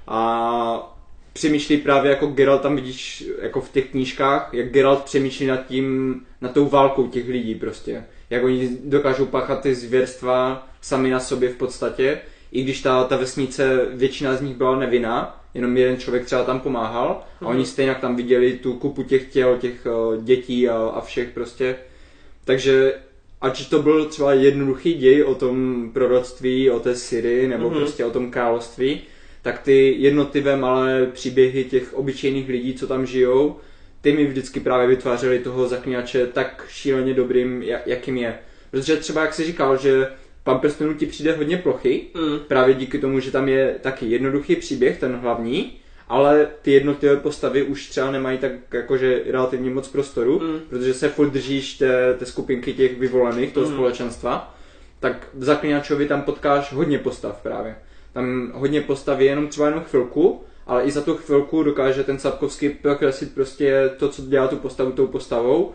a 0.08 0.98
přemýšlí 1.34 1.78
právě 1.78 2.12
jako 2.12 2.28
Geralt 2.28 2.62
tam 2.62 2.76
vidíš 2.76 3.26
jako 3.42 3.62
v 3.62 3.72
těch 3.72 3.90
knížkách, 3.92 4.50
jak 4.54 4.72
Geralt 4.72 5.04
přemýšlí 5.04 5.48
nad 5.48 5.68
tím, 5.68 6.22
nad 6.42 6.54
tou 6.54 6.70
válkou 6.70 7.08
těch 7.08 7.30
lidí 7.30 7.56
prostě. 7.56 8.06
Jak 8.36 8.44
oni 8.44 8.78
dokážou 8.84 9.26
páchat 9.26 9.62
ty 9.62 9.76
zvěrstva 9.76 10.68
sami 10.82 11.10
na 11.10 11.20
sobě 11.20 11.50
v 11.50 11.56
podstatě, 11.56 12.20
i 12.52 12.64
když 12.64 12.82
ta, 12.82 13.04
ta 13.04 13.18
vesnice, 13.18 13.86
většina 13.94 14.36
z 14.36 14.42
nich 14.42 14.56
byla 14.56 14.80
nevinná, 14.80 15.44
jenom 15.54 15.78
jeden 15.78 15.98
člověk 15.98 16.26
třeba 16.26 16.44
tam 16.44 16.60
pomáhal 16.60 17.24
a 17.42 17.46
oni 17.46 17.66
stejně 17.66 17.96
tam 17.96 18.16
viděli 18.16 18.54
tu 18.54 18.74
kupu 18.74 19.04
těch 19.04 19.26
těl, 19.32 19.58
těch 19.58 19.86
uh, 19.86 20.24
dětí 20.24 20.70
a, 20.70 20.76
a 20.78 21.02
všech 21.02 21.30
prostě 21.30 21.76
takže 22.46 22.94
ať 23.42 23.70
to 23.70 23.82
byl 23.82 24.06
třeba 24.06 24.34
jednoduchý 24.34 24.94
děj 24.94 25.24
o 25.24 25.36
tom 25.36 25.90
proroctví, 25.94 26.70
o 26.70 26.80
té 26.80 26.96
Syrii 26.96 27.48
nebo 27.48 27.70
mm-hmm. 27.70 27.78
prostě 27.78 28.06
o 28.06 28.12
tom 28.12 28.32
království, 28.32 29.02
tak 29.42 29.62
ty 29.62 29.96
jednotlivé 30.00 30.58
malé 30.58 31.06
příběhy 31.06 31.64
těch 31.64 31.94
obyčejných 31.94 32.50
lidí, 32.50 32.74
co 32.74 32.88
tam 32.88 33.06
žijou, 33.06 33.58
ty 34.06 34.14
mi 34.14 34.26
vždycky 34.26 34.60
právě 34.60 34.88
vytvářely 34.88 35.40
toho 35.40 35.68
zaklínače 35.68 36.28
tak 36.28 36.66
šíleně 36.70 37.14
dobrým, 37.14 37.64
jakým 37.86 38.18
je. 38.18 38.38
Protože 38.72 38.98
třeba, 38.98 39.22
jak 39.22 39.34
jsi 39.34 39.44
říkal, 39.44 39.78
že 39.78 40.08
pan 40.44 40.60
prstenů 40.60 40.94
ti 40.94 41.06
přijde 41.06 41.36
hodně 41.36 41.58
plochy, 41.58 42.06
mm. 42.14 42.40
právě 42.48 42.76
díky 42.76 43.00
tomu, 43.00 43.20
že 43.20 43.32
tam 43.32 43.50
je 43.50 43.76
taky 43.82 44.06
jednoduchý 44.06 44.56
příběh, 44.56 45.00
ten 45.00 45.16
hlavní, 45.16 45.78
ale 46.08 46.48
ty 46.62 46.72
jednotlivé 46.72 47.18
postavy 47.18 47.64
už 47.64 47.90
třeba 47.90 48.12
nemají 48.12 48.38
tak 48.38 48.52
jakože 48.74 49.22
relativně 49.30 49.70
moc 49.70 49.88
prostoru, 49.88 50.40
mm. 50.40 50.60
protože 50.70 50.94
se 50.94 51.10
furt 51.10 51.30
držíš 51.30 51.74
té, 51.74 52.14
té 52.14 52.26
skupinky 52.26 52.74
těch 52.74 53.00
vyvolených, 53.00 53.54
toho 53.54 53.68
mm. 53.68 53.74
společenstva, 53.74 54.56
tak 55.00 55.28
v 55.34 55.44
Zaklinačovi 55.44 56.08
tam 56.08 56.22
potkáš 56.22 56.74
hodně 56.74 57.00
postav 57.00 57.40
právě. 57.44 57.76
Tam 58.14 58.52
hodně 58.56 58.82
postav 58.82 59.20
je 59.20 59.26
jenom 59.26 59.48
třeba 59.48 59.68
jenom 59.68 59.84
chvilku, 59.84 60.44
ale 60.66 60.84
i 60.84 60.92
za 60.92 61.02
tu 61.02 61.16
chvilku 61.16 61.64
dokáže 61.64 62.04
ten 62.04 62.20
Sapkovský 62.20 62.70
prokreslit 62.70 63.34
prostě 63.34 63.92
to, 63.98 64.10
co 64.10 64.22
dělá 64.22 64.48
tu 64.48 64.58
postavu 64.58 64.92
tou 64.92 65.08
postavou. 65.08 65.74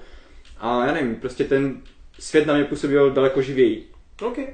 A 0.58 0.86
já 0.86 0.92
nevím, 0.92 1.16
prostě 1.16 1.44
ten 1.44 1.80
svět 2.18 2.46
na 2.46 2.54
mě 2.54 2.64
působil 2.64 3.10
daleko 3.10 3.42
živěji. 3.42 3.88
Okay. 4.22 4.46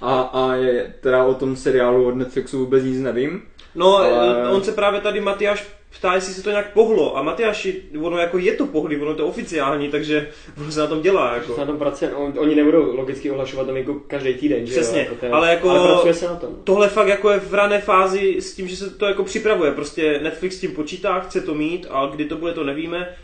A, 0.00 0.20
a 0.20 0.54
je, 0.54 0.94
teda 1.00 1.24
o 1.24 1.34
tom 1.34 1.56
seriálu 1.56 2.06
od 2.06 2.14
Netflixu 2.14 2.58
vůbec 2.58 2.84
nic 2.84 3.00
nevím. 3.00 3.42
No, 3.74 3.96
ale... 3.96 4.50
on 4.50 4.64
se 4.64 4.72
právě 4.72 5.00
tady 5.00 5.20
Matyáš 5.20 5.66
ptá, 5.98 6.14
jestli 6.14 6.34
se 6.34 6.42
to 6.42 6.50
nějak 6.50 6.72
pohlo. 6.72 7.16
A 7.16 7.22
Matyáši, 7.22 7.82
ono 8.00 8.18
jako 8.18 8.38
je 8.38 8.52
to 8.52 8.66
pohlí, 8.66 8.96
ono 8.96 9.14
to 9.14 9.26
oficiální, 9.26 9.88
takže 9.88 10.28
ono 10.60 10.72
se 10.72 10.80
na 10.80 10.86
tom 10.86 11.02
dělá. 11.02 11.34
Jako. 11.34 11.54
Se 11.54 11.60
na 11.60 11.66
tom 11.66 11.78
pracuje, 11.78 12.10
no, 12.10 12.32
oni 12.38 12.54
nebudou 12.54 12.96
logicky 12.96 13.30
ohlašovat 13.30 13.66
tam 13.66 13.76
jako 13.76 13.94
každý 13.94 14.34
týden, 14.34 14.64
Přesně, 14.64 15.00
že 15.00 15.08
jo? 15.08 15.16
Jako 15.22 15.36
ale 15.36 15.50
jako 15.50 15.70
ale 15.70 15.88
pracuje 15.88 16.14
se 16.14 16.26
na 16.28 16.36
tom. 16.36 16.50
tohle 16.64 16.88
fakt 16.88 17.08
jako 17.08 17.30
je 17.30 17.40
v 17.40 17.54
rané 17.54 17.80
fázi 17.80 18.40
s 18.40 18.54
tím, 18.54 18.68
že 18.68 18.76
se 18.76 18.90
to 18.90 19.06
jako 19.06 19.24
připravuje. 19.24 19.70
Prostě 19.70 20.20
Netflix 20.22 20.56
s 20.56 20.60
tím 20.60 20.74
počítá, 20.74 21.20
chce 21.20 21.40
to 21.40 21.54
mít 21.54 21.86
a 21.90 22.06
kdy 22.06 22.24
to 22.24 22.36
bude, 22.36 22.52
to 22.52 22.64
nevíme. 22.64 23.16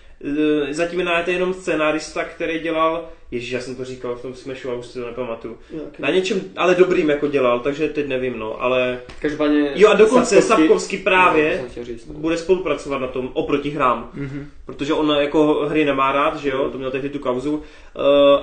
E, 0.68 0.74
zatím 0.74 1.00
je 1.00 1.06
jenom 1.26 1.54
scénárista, 1.54 2.24
který 2.24 2.58
dělal 2.58 3.08
Ježíš, 3.30 3.50
já 3.50 3.60
jsem 3.60 3.76
to 3.76 3.84
říkal 3.84 4.16
v 4.16 4.22
tom 4.22 4.34
Smashu 4.34 4.70
a 4.70 4.74
už 4.74 4.86
si 4.86 4.98
to 4.98 5.06
nepamatuju. 5.06 5.58
Na 5.98 6.10
něčem, 6.10 6.40
ale 6.56 6.74
dobrým 6.74 7.10
jako 7.10 7.28
dělal, 7.28 7.60
takže 7.60 7.88
teď 7.88 8.06
nevím, 8.06 8.38
no, 8.38 8.62
ale... 8.62 9.00
Každopádně... 9.20 9.72
Jo 9.74 9.88
a 9.88 9.94
dokonce 9.94 10.42
Sapkovský 10.42 10.98
právě 10.98 11.64
no, 11.76 11.84
říct, 11.84 12.06
no. 12.06 12.14
bude 12.14 12.36
spolupracovat 12.36 12.98
na 12.98 13.06
tom 13.06 13.30
oproti 13.32 13.70
hrám. 13.70 14.10
Mm-hmm. 14.16 14.44
Protože 14.66 14.94
on 14.94 15.10
jako 15.10 15.66
hry 15.68 15.84
nemá 15.84 16.12
rád, 16.12 16.36
že 16.36 16.48
jo, 16.48 16.68
to 16.70 16.78
měl 16.78 16.90
tehdy 16.90 17.08
tu 17.08 17.18
kauzu, 17.18 17.54
uh, 17.54 17.62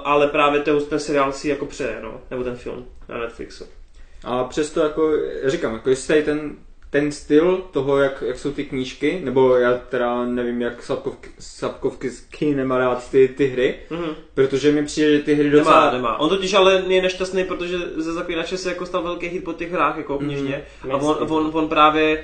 ale 0.04 0.28
právě 0.28 0.62
ten, 0.62 0.82
ten 0.82 1.00
seriál 1.00 1.32
si 1.32 1.50
jako 1.50 1.66
přeje, 1.66 2.00
no, 2.04 2.22
nebo 2.32 2.44
ten 2.44 2.56
film 2.56 2.86
na 3.10 3.18
Netflixu. 3.18 3.66
A 4.24 4.44
přesto 4.44 4.80
jako, 4.80 5.12
říkám, 5.46 5.74
jako 5.74 5.90
jestli 5.90 6.24
ten 6.24 6.56
ten 6.90 7.12
styl 7.12 7.64
toho, 7.72 7.98
jak, 7.98 8.24
jak 8.28 8.40
jsou 8.40 8.52
ty 8.52 8.66
knížky, 8.66 9.22
nebo 9.24 9.56
já 9.56 9.74
teda 9.90 10.26
nevím, 10.26 10.62
jak 10.62 10.84
Sapkovky, 10.84 11.30
Sapkovky 11.40 12.12
nemá 12.56 12.78
rád 12.78 13.12
ty, 13.12 13.28
ty 13.28 13.48
hry, 13.48 13.76
mm-hmm. 13.90 14.14
protože 14.34 14.72
mi 14.72 14.86
přijde, 14.86 15.18
že 15.18 15.24
ty 15.24 15.36
hry 15.36 15.50
docela... 15.50 15.80
Nemá, 15.80 15.92
nemá. 15.92 16.20
On 16.20 16.30
totiž 16.30 16.54
ale 16.54 16.84
je 16.88 17.02
nešťastný, 17.02 17.44
protože 17.44 17.78
ze 17.96 18.14
Zapínače 18.14 18.58
se 18.58 18.70
jako 18.70 18.86
stal 18.86 19.04
velký 19.04 19.28
hit 19.28 19.44
po 19.44 19.54
těch 19.54 19.72
hrách, 19.72 19.98
jako 19.98 20.18
knižně. 20.18 20.64
Mm-hmm. 20.84 20.94
A 20.94 20.98
on, 20.98 21.32
on, 21.32 21.52
on, 21.54 21.70
právě 21.70 22.24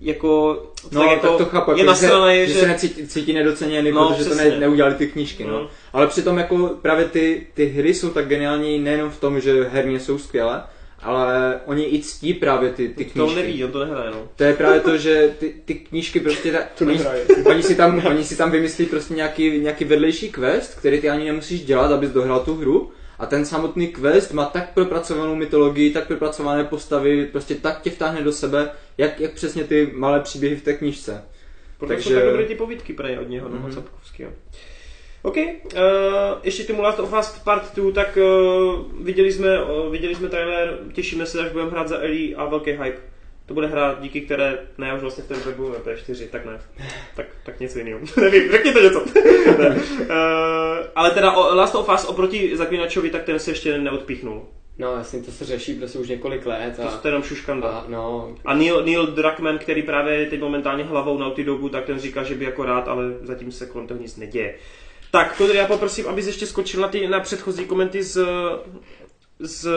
jako, 0.00 0.62
no, 0.92 1.00
tak 1.00 1.10
jako 1.10 1.28
tak 1.28 1.38
to 1.38 1.44
chápu, 1.44 1.70
je 1.70 1.76
jako, 1.78 1.90
nasraný, 1.90 2.46
že, 2.46 2.46
že, 2.46 2.60
se 2.60 2.66
necítí, 2.66 3.06
cítí 3.06 3.32
nedoceněný, 3.32 3.92
no, 3.92 4.08
protože 4.08 4.24
přesně. 4.24 4.44
to 4.44 4.50
ne, 4.50 4.60
neudělali 4.60 4.94
ty 4.94 5.06
knížky, 5.06 5.44
no. 5.44 5.60
Mm. 5.60 5.66
Ale 5.92 6.06
přitom 6.06 6.38
jako 6.38 6.70
právě 6.82 7.04
ty, 7.04 7.46
ty 7.54 7.66
hry 7.66 7.94
jsou 7.94 8.10
tak 8.10 8.28
geniální 8.28 8.78
nejenom 8.78 9.10
v 9.10 9.20
tom, 9.20 9.40
že 9.40 9.64
herně 9.64 10.00
jsou 10.00 10.18
skvělé, 10.18 10.62
ale 11.02 11.60
oni 11.66 11.84
i 11.94 12.02
ctí 12.02 12.34
právě 12.34 12.70
ty, 12.70 12.88
ty 12.88 13.04
knížky. 13.04 13.18
To 13.18 13.34
neví, 13.34 13.64
on 13.64 13.72
to 13.72 13.84
nehraje, 13.84 14.10
no. 14.10 14.28
To 14.36 14.44
je 14.44 14.54
právě 14.54 14.80
to, 14.80 14.96
že 14.98 15.34
ty, 15.38 15.54
ty 15.64 15.74
knížky 15.74 16.20
prostě... 16.20 16.52
Ta, 16.52 16.58
to 16.78 16.84
oni, 16.84 17.00
oni, 17.44 17.62
si 17.62 17.74
tam, 17.74 18.06
oni 18.06 18.24
si 18.24 18.36
tam 18.36 18.50
vymyslí 18.50 18.86
prostě 18.86 19.14
nějaký, 19.14 19.58
nějaký 19.58 19.84
vedlejší 19.84 20.32
quest, 20.32 20.78
který 20.78 21.00
ty 21.00 21.10
ani 21.10 21.24
nemusíš 21.24 21.64
dělat, 21.64 21.92
abys 21.92 22.10
dohrál 22.10 22.40
tu 22.40 22.54
hru. 22.54 22.90
A 23.18 23.26
ten 23.26 23.44
samotný 23.44 23.88
quest 23.88 24.32
má 24.32 24.44
tak 24.44 24.74
propracovanou 24.74 25.34
mytologii, 25.34 25.90
tak 25.90 26.06
propracované 26.06 26.64
postavy, 26.64 27.26
prostě 27.26 27.54
tak 27.54 27.82
tě 27.82 27.90
vtáhne 27.90 28.22
do 28.22 28.32
sebe, 28.32 28.70
jak, 28.98 29.20
jak 29.20 29.32
přesně 29.32 29.64
ty 29.64 29.90
malé 29.94 30.20
příběhy 30.20 30.56
v 30.56 30.62
té 30.62 30.72
knížce. 30.72 31.24
Proto 31.78 31.94
Takže... 31.94 32.08
jsou 32.08 32.14
tak 32.14 32.24
dobré 32.24 32.44
ty 32.44 32.54
povídky 32.54 32.92
prej 32.92 33.18
od 33.18 33.28
něho, 33.28 33.48
mm-hmm. 33.48 33.74
no, 33.76 33.82
OK, 35.22 35.36
uh, 35.36 35.42
ještě 36.42 36.64
tomu 36.64 36.82
Last 36.82 37.00
of 37.00 37.14
Us 37.18 37.38
Part 37.38 37.74
2, 37.74 37.92
tak 37.92 38.16
uh, 38.16 39.04
viděli, 39.04 39.32
jsme, 39.32 39.64
uh, 39.64 39.92
viděli 39.92 40.14
jsme 40.14 40.28
trailer, 40.28 40.78
těšíme 40.92 41.26
se, 41.26 41.40
až 41.40 41.52
budeme 41.52 41.70
hrát 41.70 41.88
za 41.88 41.98
Ellie 41.98 42.36
a 42.36 42.44
velký 42.44 42.70
hype. 42.70 43.12
To 43.46 43.54
bude 43.54 43.66
hra, 43.66 43.96
díky 44.00 44.20
které, 44.20 44.58
ne, 44.78 44.88
já 44.88 44.94
už 44.94 45.00
vlastně 45.00 45.24
v 45.24 45.28
té 45.28 45.52
budeme 45.52 45.78
P4, 45.78 46.28
tak 46.28 46.44
ne. 46.44 46.60
Tak, 47.16 47.26
tak 47.44 47.60
něco 47.60 47.78
jiného. 47.78 48.00
Nevím, 48.20 48.50
řekněte 48.50 48.80
něco. 48.80 49.00
uh, 50.00 50.06
ale 50.94 51.10
teda 51.10 51.32
Last 51.32 51.74
of 51.74 51.88
Us 51.94 52.04
oproti 52.04 52.56
Zaklinačovi, 52.56 53.10
tak 53.10 53.22
ten 53.24 53.38
se 53.38 53.50
ještě 53.50 53.78
neodpíchnul. 53.78 54.46
No, 54.78 54.96
jasně, 54.96 55.22
to 55.22 55.30
se 55.30 55.44
řeší 55.44 55.74
prostě 55.74 55.98
už 55.98 56.08
několik 56.08 56.46
let. 56.46 56.80
A... 56.80 56.96
To 56.96 57.08
je 57.08 57.10
jenom 57.10 57.22
šuškanda. 57.22 57.68
A, 57.68 57.84
no. 57.88 58.34
a 58.44 58.54
Neil, 58.54 58.84
Neil 58.84 59.06
Druckmann, 59.06 59.58
který 59.58 59.82
právě 59.82 60.14
je 60.14 60.26
teď 60.26 60.40
momentálně 60.40 60.84
hlavou 60.84 61.18
Naughty 61.18 61.44
Dogu, 61.44 61.68
tak 61.68 61.84
ten 61.84 61.98
říká, 61.98 62.22
že 62.22 62.34
by 62.34 62.44
jako 62.44 62.64
rád, 62.64 62.88
ale 62.88 63.04
zatím 63.22 63.52
se 63.52 63.66
kolem 63.66 63.86
toho 63.86 64.00
nic 64.00 64.16
neděje. 64.16 64.54
Tak, 65.12 65.36
to 65.36 65.52
já 65.52 65.66
poprosím, 65.66 66.08
abys 66.08 66.26
ještě 66.26 66.46
skočil 66.46 66.80
na, 66.80 66.88
ty, 66.88 67.08
na 67.08 67.20
předchozí 67.20 67.64
komenty 67.64 68.02
z, 68.02 68.26
z, 69.38 69.68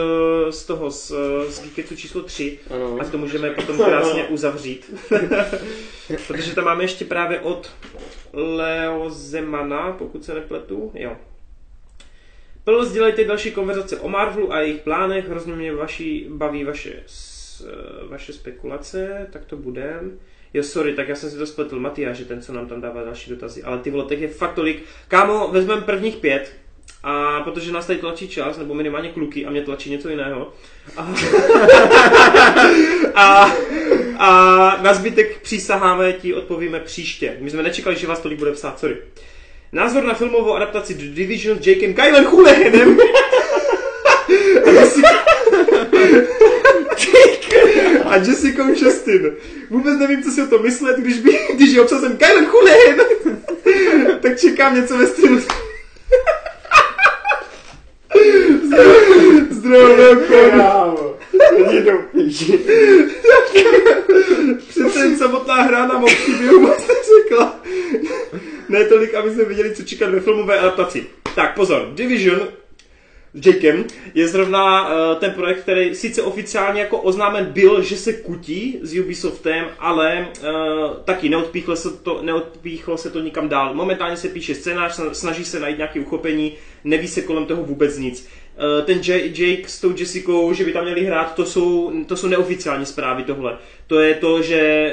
z 0.50 0.64
toho, 0.64 0.90
z, 0.90 1.12
z 1.48 1.62
Geeketsu 1.62 1.96
číslo 1.96 2.22
3 2.22 2.58
ano. 2.70 2.98
a 3.00 3.04
to 3.04 3.18
můžeme 3.18 3.50
potom 3.50 3.78
krásně 3.78 4.24
uzavřít. 4.24 4.94
Protože 6.26 6.54
tam 6.54 6.64
máme 6.64 6.84
ještě 6.84 7.04
právě 7.04 7.40
od 7.40 7.70
Leo 8.32 9.10
Zemana, 9.10 9.92
pokud 9.92 10.24
se 10.24 10.34
nepletu. 10.34 10.90
Jo. 10.94 11.16
Pl, 12.64 12.84
sdělejte 12.84 13.24
další 13.24 13.50
konverzace 13.50 14.00
o 14.00 14.08
Marvelu 14.08 14.52
a 14.52 14.60
jejich 14.60 14.80
plánech, 14.80 15.28
hrozně 15.28 15.52
mě 15.52 15.74
vaši, 15.74 16.26
baví 16.28 16.64
vaše, 16.64 17.02
vaše 18.08 18.32
spekulace, 18.32 19.26
tak 19.32 19.44
to 19.44 19.56
budem. 19.56 20.18
Jo, 20.56 20.62
sorry, 20.62 20.92
tak 20.92 21.08
já 21.08 21.14
jsem 21.14 21.30
si 21.30 21.36
to 21.36 21.46
spletl. 21.46 21.80
Matyáš 21.80 22.22
ten, 22.28 22.42
co 22.42 22.52
nám 22.52 22.66
tam 22.66 22.80
dává 22.80 23.02
další 23.04 23.30
dotazy. 23.30 23.62
Ale 23.62 23.78
ty 23.78 23.90
vole, 23.90 24.04
těch 24.04 24.20
je 24.20 24.28
fakt 24.28 24.54
tolik. 24.54 24.82
Kámo, 25.08 25.48
vezmeme 25.48 25.82
prvních 25.82 26.16
pět, 26.16 26.52
a 27.02 27.40
protože 27.40 27.72
nás 27.72 27.86
tady 27.86 27.98
tlačí 27.98 28.28
čas, 28.28 28.58
nebo 28.58 28.74
minimálně 28.74 29.08
kluky, 29.08 29.46
a 29.46 29.50
mě 29.50 29.62
tlačí 29.62 29.90
něco 29.90 30.08
jiného. 30.08 30.52
A, 30.96 31.14
a, 33.14 33.52
a 34.18 34.82
na 34.82 34.94
zbytek 34.94 35.40
přísaháme, 35.40 36.12
ti 36.12 36.34
odpovíme 36.34 36.80
příště. 36.80 37.36
My 37.40 37.50
jsme 37.50 37.62
nečekali, 37.62 37.96
že 37.96 38.06
vás 38.06 38.20
tolik 38.20 38.38
bude 38.38 38.52
psát, 38.52 38.78
sorry. 38.78 38.96
Názor 39.72 40.04
na 40.04 40.14
filmovou 40.14 40.54
adaptaci 40.54 40.94
The 40.94 41.14
Division 41.14 41.58
s 41.62 41.66
Jakem 41.66 41.94
Kylen 41.94 42.26
Hulehenem. 42.26 42.98
a 48.06 48.16
Jessica 48.16 48.62
Chastain. 48.80 49.32
Vůbec 49.70 49.98
nevím, 49.98 50.22
co 50.22 50.30
si 50.30 50.42
o 50.42 50.46
to 50.46 50.58
myslet, 50.58 50.96
když, 50.98 51.18
by, 51.18 51.38
když 51.54 51.70
je 51.70 51.80
obsazen 51.80 52.16
Kylen 52.16 52.46
Hulen, 52.46 53.00
tak 54.22 54.40
čekám 54.40 54.74
něco 54.74 54.98
ve 54.98 55.06
stylu. 55.06 55.40
Zdravím, 59.50 60.62
Není 61.56 61.82
to 61.84 61.90
Přece 64.68 64.98
jen 64.98 65.18
samotná 65.18 65.54
hra 65.54 65.86
nám 65.86 66.04
o 66.04 66.06
příběhu 66.06 66.60
moc 66.60 66.78
neřekla. 66.78 67.60
Ne 68.68 68.84
tolik, 68.84 69.14
aby 69.14 69.30
jsme 69.30 69.44
viděli, 69.44 69.74
co 69.74 69.82
čekat 69.82 70.10
ve 70.10 70.20
filmové 70.20 70.58
adaptaci. 70.58 71.06
Tak 71.34 71.54
pozor, 71.54 71.88
Division 71.94 72.48
Jakem, 73.44 73.84
je 74.14 74.28
zrovna 74.28 74.88
uh, 74.88 75.18
ten 75.18 75.30
projekt, 75.30 75.60
který 75.60 75.94
sice 75.94 76.22
oficiálně 76.22 76.80
jako 76.80 76.98
oznámen 76.98 77.44
byl, 77.44 77.82
že 77.82 77.96
se 77.96 78.12
kutí 78.12 78.78
s 78.82 78.98
Ubisoftem, 78.98 79.66
ale 79.78 80.28
uh, 80.28 80.96
taky 81.04 81.28
neodpíchlo 81.28 81.76
se, 81.76 81.90
to, 81.90 82.22
neodpíchlo 82.22 82.96
se 82.96 83.10
to 83.10 83.20
nikam 83.20 83.48
dál. 83.48 83.74
Momentálně 83.74 84.16
se 84.16 84.28
píše 84.28 84.54
scénář, 84.54 85.00
snaží 85.12 85.44
se 85.44 85.60
najít 85.60 85.76
nějaké 85.76 86.00
uchopení, 86.00 86.52
neví 86.84 87.08
se 87.08 87.22
kolem 87.22 87.46
toho 87.46 87.62
vůbec 87.62 87.98
nic. 87.98 88.28
Uh, 88.78 88.86
ten 88.86 89.00
Jake 89.34 89.68
s 89.68 89.80
tou 89.80 89.94
Jessicou, 89.98 90.52
že 90.52 90.64
by 90.64 90.72
tam 90.72 90.84
měli 90.84 91.04
hrát, 91.04 91.34
to 91.34 91.44
jsou, 91.44 91.92
to 92.06 92.16
jsou 92.16 92.26
neoficiální 92.26 92.86
zprávy 92.86 93.22
tohle. 93.22 93.58
To 93.86 94.00
je 94.00 94.14
to, 94.14 94.42
že 94.42 94.90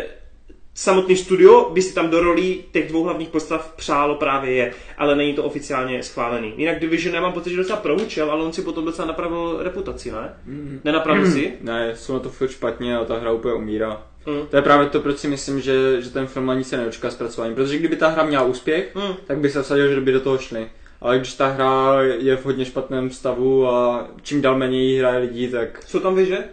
samotný 0.74 1.16
studio 1.16 1.70
by 1.74 1.82
si 1.82 1.94
tam 1.94 2.10
do 2.10 2.20
rolí 2.20 2.64
těch 2.72 2.90
dvou 2.90 3.04
hlavních 3.04 3.30
postav 3.30 3.74
přálo 3.76 4.16
právě 4.16 4.52
je, 4.52 4.74
ale 4.98 5.16
není 5.16 5.34
to 5.34 5.44
oficiálně 5.44 6.04
schválený. 6.04 6.54
Jinak 6.58 6.80
Division, 6.80 7.16
já 7.16 7.22
mám 7.22 7.34
pocit, 7.34 7.50
že 7.50 7.58
docela 7.58 7.80
proučil, 7.80 8.32
ale 8.32 8.44
on 8.44 8.54
si 8.54 8.62
potom 8.62 8.86
docela 8.86 9.08
napravil 9.08 9.58
reputaci, 9.64 10.12
ne? 10.12 10.34
Mm. 10.46 10.82
Nenapravil 10.84 11.32
si? 11.32 11.54
Ne, 11.62 11.96
jsou 11.96 12.14
na 12.14 12.20
to 12.20 12.30
furt 12.30 12.50
špatně 12.50 12.98
a 12.98 13.06
ta 13.06 13.20
hra 13.20 13.32
úplně 13.32 13.54
umírá. 13.54 14.04
Mm. 14.26 14.48
To 14.50 14.56
je 14.56 14.62
právě 14.62 14.90
to, 14.90 15.00
proč 15.00 15.18
si 15.18 15.28
myslím, 15.28 15.62
že, 15.62 16.02
že 16.02 16.10
ten 16.10 16.28
film 16.28 16.50
ani 16.50 16.64
se 16.64 16.78
neočká 16.78 17.12
zpracování. 17.12 17.56
Protože 17.56 17.78
kdyby 17.78 17.96
ta 17.96 18.08
hra 18.08 18.24
měla 18.24 18.44
úspěch, 18.44 18.96
mm. 18.96 19.16
tak 19.28 19.38
by 19.38 19.50
se 19.50 19.64
vsadil, 19.64 19.94
že 19.94 20.02
by 20.02 20.12
do 20.12 20.20
toho 20.20 20.38
šli. 20.38 20.70
Ale 21.02 21.18
když 21.18 21.34
ta 21.34 21.48
hra 21.48 22.02
je 22.02 22.38
v 22.38 22.46
hodně 22.46 22.66
špatném 22.66 23.10
stavu 23.10 23.68
a 23.68 24.08
čím 24.22 24.42
dál 24.42 24.58
méně 24.58 25.00
hraje 25.00 25.18
lidí, 25.18 25.48
tak... 25.48 25.84
Co 25.86 26.00
tam 26.00 26.16
vyže? 26.16 26.44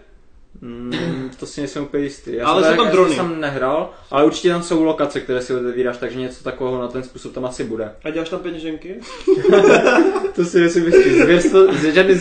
Mm, 0.62 1.30
to 1.40 1.46
si 1.46 1.60
nejsem 1.60 1.82
úplně 1.82 2.02
jistý. 2.02 2.34
Já 2.34 2.46
ale 2.46 2.62
jsem 2.62 2.76
jsou 2.76 2.82
tam 2.82 2.92
drony. 2.92 3.14
jsem 3.14 3.40
nehrál, 3.40 3.90
ale 4.10 4.24
určitě 4.24 4.48
tam 4.48 4.62
jsou 4.62 4.84
lokace, 4.84 5.20
které 5.20 5.42
si 5.42 5.54
otevíráš, 5.54 5.96
takže 5.96 6.18
něco 6.18 6.44
takového 6.44 6.80
na 6.80 6.88
ten 6.88 7.02
způsob 7.02 7.34
tam 7.34 7.44
asi 7.44 7.64
bude. 7.64 7.92
A 8.04 8.10
děláš 8.10 8.28
tam 8.28 8.40
peněženky? 8.40 9.00
to 10.34 10.44
si 10.44 10.60
nejsem 10.60 10.86
jistý. 10.86 11.10
Zvěrstvo, 11.10 11.72
žádné, 11.92 12.14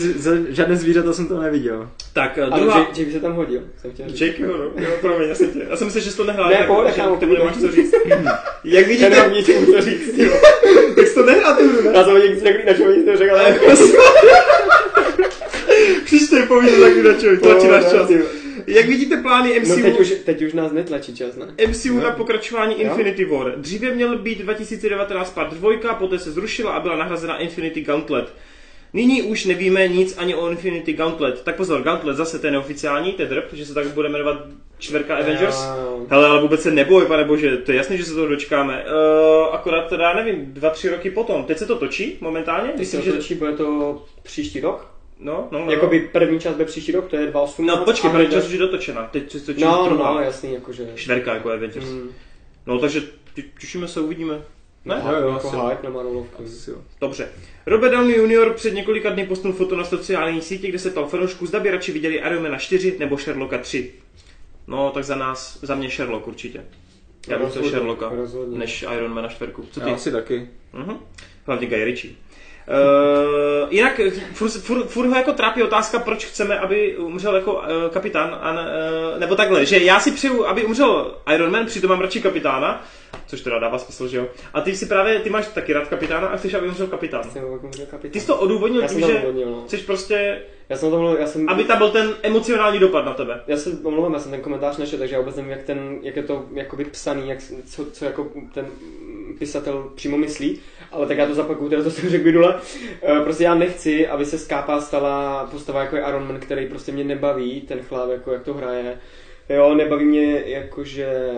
žádné 0.48 0.76
zvířata 0.76 1.12
jsem 1.12 1.28
to 1.28 1.40
neviděl. 1.40 1.90
Tak, 2.12 2.38
uh, 2.48 2.58
druhá... 2.58 2.78
Jake, 2.78 3.00
Jake 3.00 3.12
se 3.12 3.20
tam 3.20 3.32
hodil. 3.32 3.62
Jake, 4.06 4.42
jo, 4.42 4.56
no. 4.58 4.82
Jo, 4.84 4.90
promiň, 5.00 5.28
já, 5.28 5.34
jsem 5.34 5.50
tě. 5.50 5.66
já 5.70 5.76
jsem 5.76 5.86
myslel, 5.86 6.04
že 6.04 6.10
jsi 6.10 6.16
to 6.16 6.24
nehrál. 6.24 6.50
Ne, 6.50 6.64
pohodě, 6.66 6.92
kámo, 6.92 7.16
ty 7.16 7.26
nemáš 7.26 7.56
co 7.56 7.72
říct. 7.72 7.94
Jak 8.64 8.86
vidíte... 8.86 9.10
Nemám 9.10 9.32
nic 9.32 9.46
co 9.46 9.80
říct, 9.80 10.18
jo. 10.18 10.32
tak 10.96 11.06
jsi 11.06 11.14
to 11.14 11.26
nehrál, 11.26 11.56
ty 11.56 11.64
Já 11.94 12.04
jsem 12.04 12.14
někdy 12.14 12.40
řekl, 12.40 12.58
na 12.66 12.74
čem 12.74 12.96
nic 12.96 13.06
neřekl, 13.06 13.34
ale... 13.36 13.56
Příště 16.10 16.42
povídej 16.48 16.80
taky 16.80 17.02
na 17.02 17.14
čem, 17.14 17.38
tlačí 17.38 17.68
náš 17.68 17.84
čas. 17.84 18.10
Jak 18.66 18.86
vidíte 18.86 19.16
plány 19.16 19.60
MCU... 19.60 19.76
No 19.76 19.82
teď 19.82 20.00
už, 20.00 20.12
teď 20.24 20.42
už 20.42 20.52
nás 20.52 20.72
netlačí 20.72 21.16
čas, 21.16 21.36
ne? 21.36 21.46
MCU 21.68 21.94
no. 21.94 22.02
na 22.02 22.10
pokračování 22.10 22.74
jo? 22.74 22.80
Infinity 22.80 23.24
War. 23.24 23.54
Dříve 23.56 23.94
měl 23.94 24.18
být 24.18 24.38
2019 24.38 25.30
part 25.30 25.54
2, 25.54 25.94
poté 25.94 26.18
se 26.18 26.32
zrušila 26.32 26.72
a 26.72 26.80
byla 26.80 26.96
nahrazena 26.96 27.38
Infinity 27.38 27.80
Gauntlet. 27.80 28.34
Nyní 28.92 29.22
už 29.22 29.44
nevíme 29.44 29.88
nic 29.88 30.18
ani 30.18 30.34
o 30.34 30.50
Infinity 30.50 30.92
Gauntlet. 30.92 31.42
Tak 31.42 31.56
pozor, 31.56 31.82
Gauntlet 31.82 32.16
zase 32.16 32.38
ten 32.38 32.52
neoficiální, 32.52 33.12
ten 33.12 33.28
drp, 33.28 33.52
že 33.52 33.66
se 33.66 33.74
tak 33.74 33.86
bude 33.86 34.08
jmenovat 34.08 34.38
čtvrka 34.78 35.16
Avengers. 35.16 35.56
Jo. 35.64 36.06
Hele, 36.08 36.28
ale 36.28 36.40
vůbec 36.40 36.62
se 36.62 36.70
neboj, 36.70 37.06
pane 37.06 37.24
bože, 37.24 37.56
to 37.56 37.72
je 37.72 37.78
jasné, 37.78 37.96
že 37.96 38.04
se 38.04 38.14
toho 38.14 38.26
dočkáme. 38.26 38.84
Uh, 38.84 39.54
akorát 39.54 39.88
teda, 39.88 40.14
nevím, 40.14 40.46
dva, 40.46 40.70
tři 40.70 40.88
roky 40.88 41.10
potom. 41.10 41.44
Teď 41.44 41.58
se 41.58 41.66
to 41.66 41.76
točí 41.76 42.18
momentálně? 42.20 42.72
Myslím, 42.78 43.02
že 43.02 43.12
točí, 43.12 43.34
bude 43.34 43.52
to 43.52 44.02
příští 44.22 44.60
rok? 44.60 44.99
No, 45.20 45.48
no, 45.50 45.58
no. 45.64 45.72
Jakoby 45.72 46.00
první 46.12 46.40
čas 46.40 46.52
bude 46.52 46.64
příští 46.64 46.92
rok, 46.92 47.08
to 47.08 47.16
je 47.16 47.30
2.18. 47.32 47.64
No 47.64 47.84
počkej, 47.84 48.10
první 48.10 48.28
čas 48.28 48.46
už 48.46 48.52
je 48.52 48.58
dotočena. 48.58 49.08
Teď 49.12 49.32
se 49.32 49.40
točí 49.40 49.60
no, 49.62 49.88
no, 49.90 49.96
no, 49.96 50.20
jasný, 50.20 50.54
jakože. 50.54 50.92
Čtverka 50.94 51.34
jako 51.34 51.50
Avengers. 51.50 51.86
Mm. 51.86 52.10
No 52.66 52.78
takže 52.78 53.02
těšíme 53.60 53.88
se, 53.88 54.00
uvidíme. 54.00 54.34
Ne? 54.84 55.02
No, 55.04 55.12
Jo, 55.12 55.20
jo, 55.20 55.28
jako 55.28 55.48
asi. 55.48 55.56
hype 55.56 55.82
na 55.82 55.90
Marvelovku. 55.90 56.44
Dobře. 57.00 57.28
Robert 57.66 57.90
Downey 57.92 58.16
Jr. 58.16 58.52
před 58.52 58.74
několika 58.74 59.10
dny 59.10 59.26
postul 59.26 59.52
foto 59.52 59.76
na 59.76 59.84
sociální 59.84 60.40
sítě, 60.42 60.68
kde 60.68 60.78
se 60.78 60.90
ptal 60.90 61.06
fanoušků, 61.06 61.46
zda 61.46 61.60
by 61.60 61.70
radši 61.70 61.92
viděli 61.92 62.14
Iron 62.14 62.42
Mana 62.42 62.58
4 62.58 62.96
nebo 62.98 63.16
Sherlocka 63.16 63.58
3. 63.58 63.92
No, 64.66 64.90
tak 64.90 65.04
za 65.04 65.14
nás, 65.16 65.58
za 65.62 65.74
mě 65.74 65.90
Sherlock 65.90 66.26
určitě. 66.28 66.58
Já 67.28 67.38
bych 67.38 67.48
chtěl 67.48 67.62
Rozhodně, 67.62 67.70
Sherlocka, 67.70 68.08
rozhodně. 68.08 68.58
než 68.58 68.84
Iron 68.96 69.14
Mana 69.14 69.28
4. 69.28 69.52
Co 69.70 69.80
ty? 69.80 69.88
Já 69.88 69.94
asi 69.94 70.12
taky. 70.12 70.48
Mhm. 70.72 70.96
Hlavně 71.46 71.66
Guy 71.66 71.84
Ritchie. 71.84 72.14
Uh, 72.68 73.72
jinak 73.72 74.00
furt, 74.32 74.50
furt, 74.50 74.86
furt 74.86 75.06
ho 75.06 75.16
jako 75.16 75.32
trápí 75.32 75.62
otázka, 75.62 75.98
proč 75.98 76.24
chceme, 76.24 76.58
aby 76.58 76.96
umřel 76.96 77.34
jako 77.36 77.52
uh, 77.52 77.60
kapitán, 77.90 78.38
a, 78.40 78.52
ne- 78.52 78.70
uh, 79.12 79.20
nebo 79.20 79.36
takhle, 79.36 79.66
že 79.66 79.78
já 79.78 80.00
si 80.00 80.12
přeju, 80.12 80.46
aby 80.46 80.64
umřel 80.64 81.14
Iron 81.34 81.50
Man, 81.52 81.66
přitom 81.66 81.90
mám 81.90 82.00
radši 82.00 82.22
kapitána, 82.22 82.84
což 83.26 83.40
teda 83.40 83.58
dává 83.58 83.78
smysl, 83.78 84.08
že 84.08 84.16
jo. 84.16 84.26
A 84.54 84.60
ty 84.60 84.76
si 84.76 84.86
právě, 84.86 85.20
ty 85.20 85.30
máš 85.30 85.46
taky 85.48 85.72
rád 85.72 85.88
kapitána 85.88 86.28
a 86.28 86.36
chceš, 86.36 86.54
aby 86.54 86.68
umřel 86.68 86.86
kapitán. 86.86 87.24
Jsem 87.24 87.52
jako 87.52 87.66
může 87.66 87.86
kapitán. 87.86 88.12
Ty 88.12 88.20
jsi 88.20 88.26
to 88.26 88.36
odůvodnil 88.36 88.82
Já 88.82 88.88
tím, 88.88 89.00
že 89.00 89.14
odvodnil, 89.18 89.50
no. 89.50 89.62
chceš 89.66 89.82
prostě, 89.82 90.42
Já 90.68 90.76
jsem 90.76 90.90
to 90.90 90.98
mluvil, 90.98 91.16
já 91.20 91.26
jsem... 91.26 91.48
aby 91.48 91.64
tam 91.64 91.78
byl 91.78 91.90
ten 91.90 92.14
emocionální 92.22 92.78
dopad 92.78 93.04
na 93.04 93.14
tebe. 93.14 93.40
Já 93.46 93.56
se 93.56 93.70
omlouvám, 93.82 94.12
já 94.12 94.18
jsem 94.18 94.30
ten 94.30 94.40
komentář 94.40 94.76
nešel, 94.76 94.98
takže 94.98 95.14
já 95.14 95.20
vůbec 95.20 95.36
nevím, 95.36 95.50
jak, 95.50 95.62
ten, 95.62 95.98
jak 96.02 96.16
je 96.16 96.22
to 96.22 96.44
jakoby 96.52 96.84
psaný, 96.84 97.28
jak, 97.28 97.38
co, 97.66 97.84
co 97.92 98.04
jako 98.04 98.26
ten 98.54 98.66
pisatel 99.38 99.90
přímo 99.94 100.18
myslí, 100.18 100.60
ale 100.92 101.06
tak 101.06 101.18
já 101.18 101.26
to 101.26 101.34
zapakuju, 101.34 101.70
teda 101.70 101.82
to 101.82 101.90
jsem 101.90 102.08
řekl 102.10 102.24
minule. 102.24 102.60
Eh, 103.02 103.20
Prostě 103.20 103.44
já 103.44 103.54
nechci, 103.54 104.08
aby 104.08 104.24
se 104.26 104.38
z 104.38 104.46
Kápa 104.46 104.80
stala 104.80 105.44
postava 105.50 105.80
jako 105.80 105.96
je 105.96 106.02
Iron 106.08 106.26
Man, 106.26 106.40
který 106.40 106.66
prostě 106.66 106.92
mě 106.92 107.04
nebaví, 107.04 107.60
ten 107.60 107.82
chlap, 107.82 108.10
jako 108.10 108.32
jak 108.32 108.42
to 108.42 108.54
hraje. 108.54 108.98
Jo, 109.48 109.74
nebaví 109.74 110.04
mě 110.04 110.42
jakože 110.46 111.30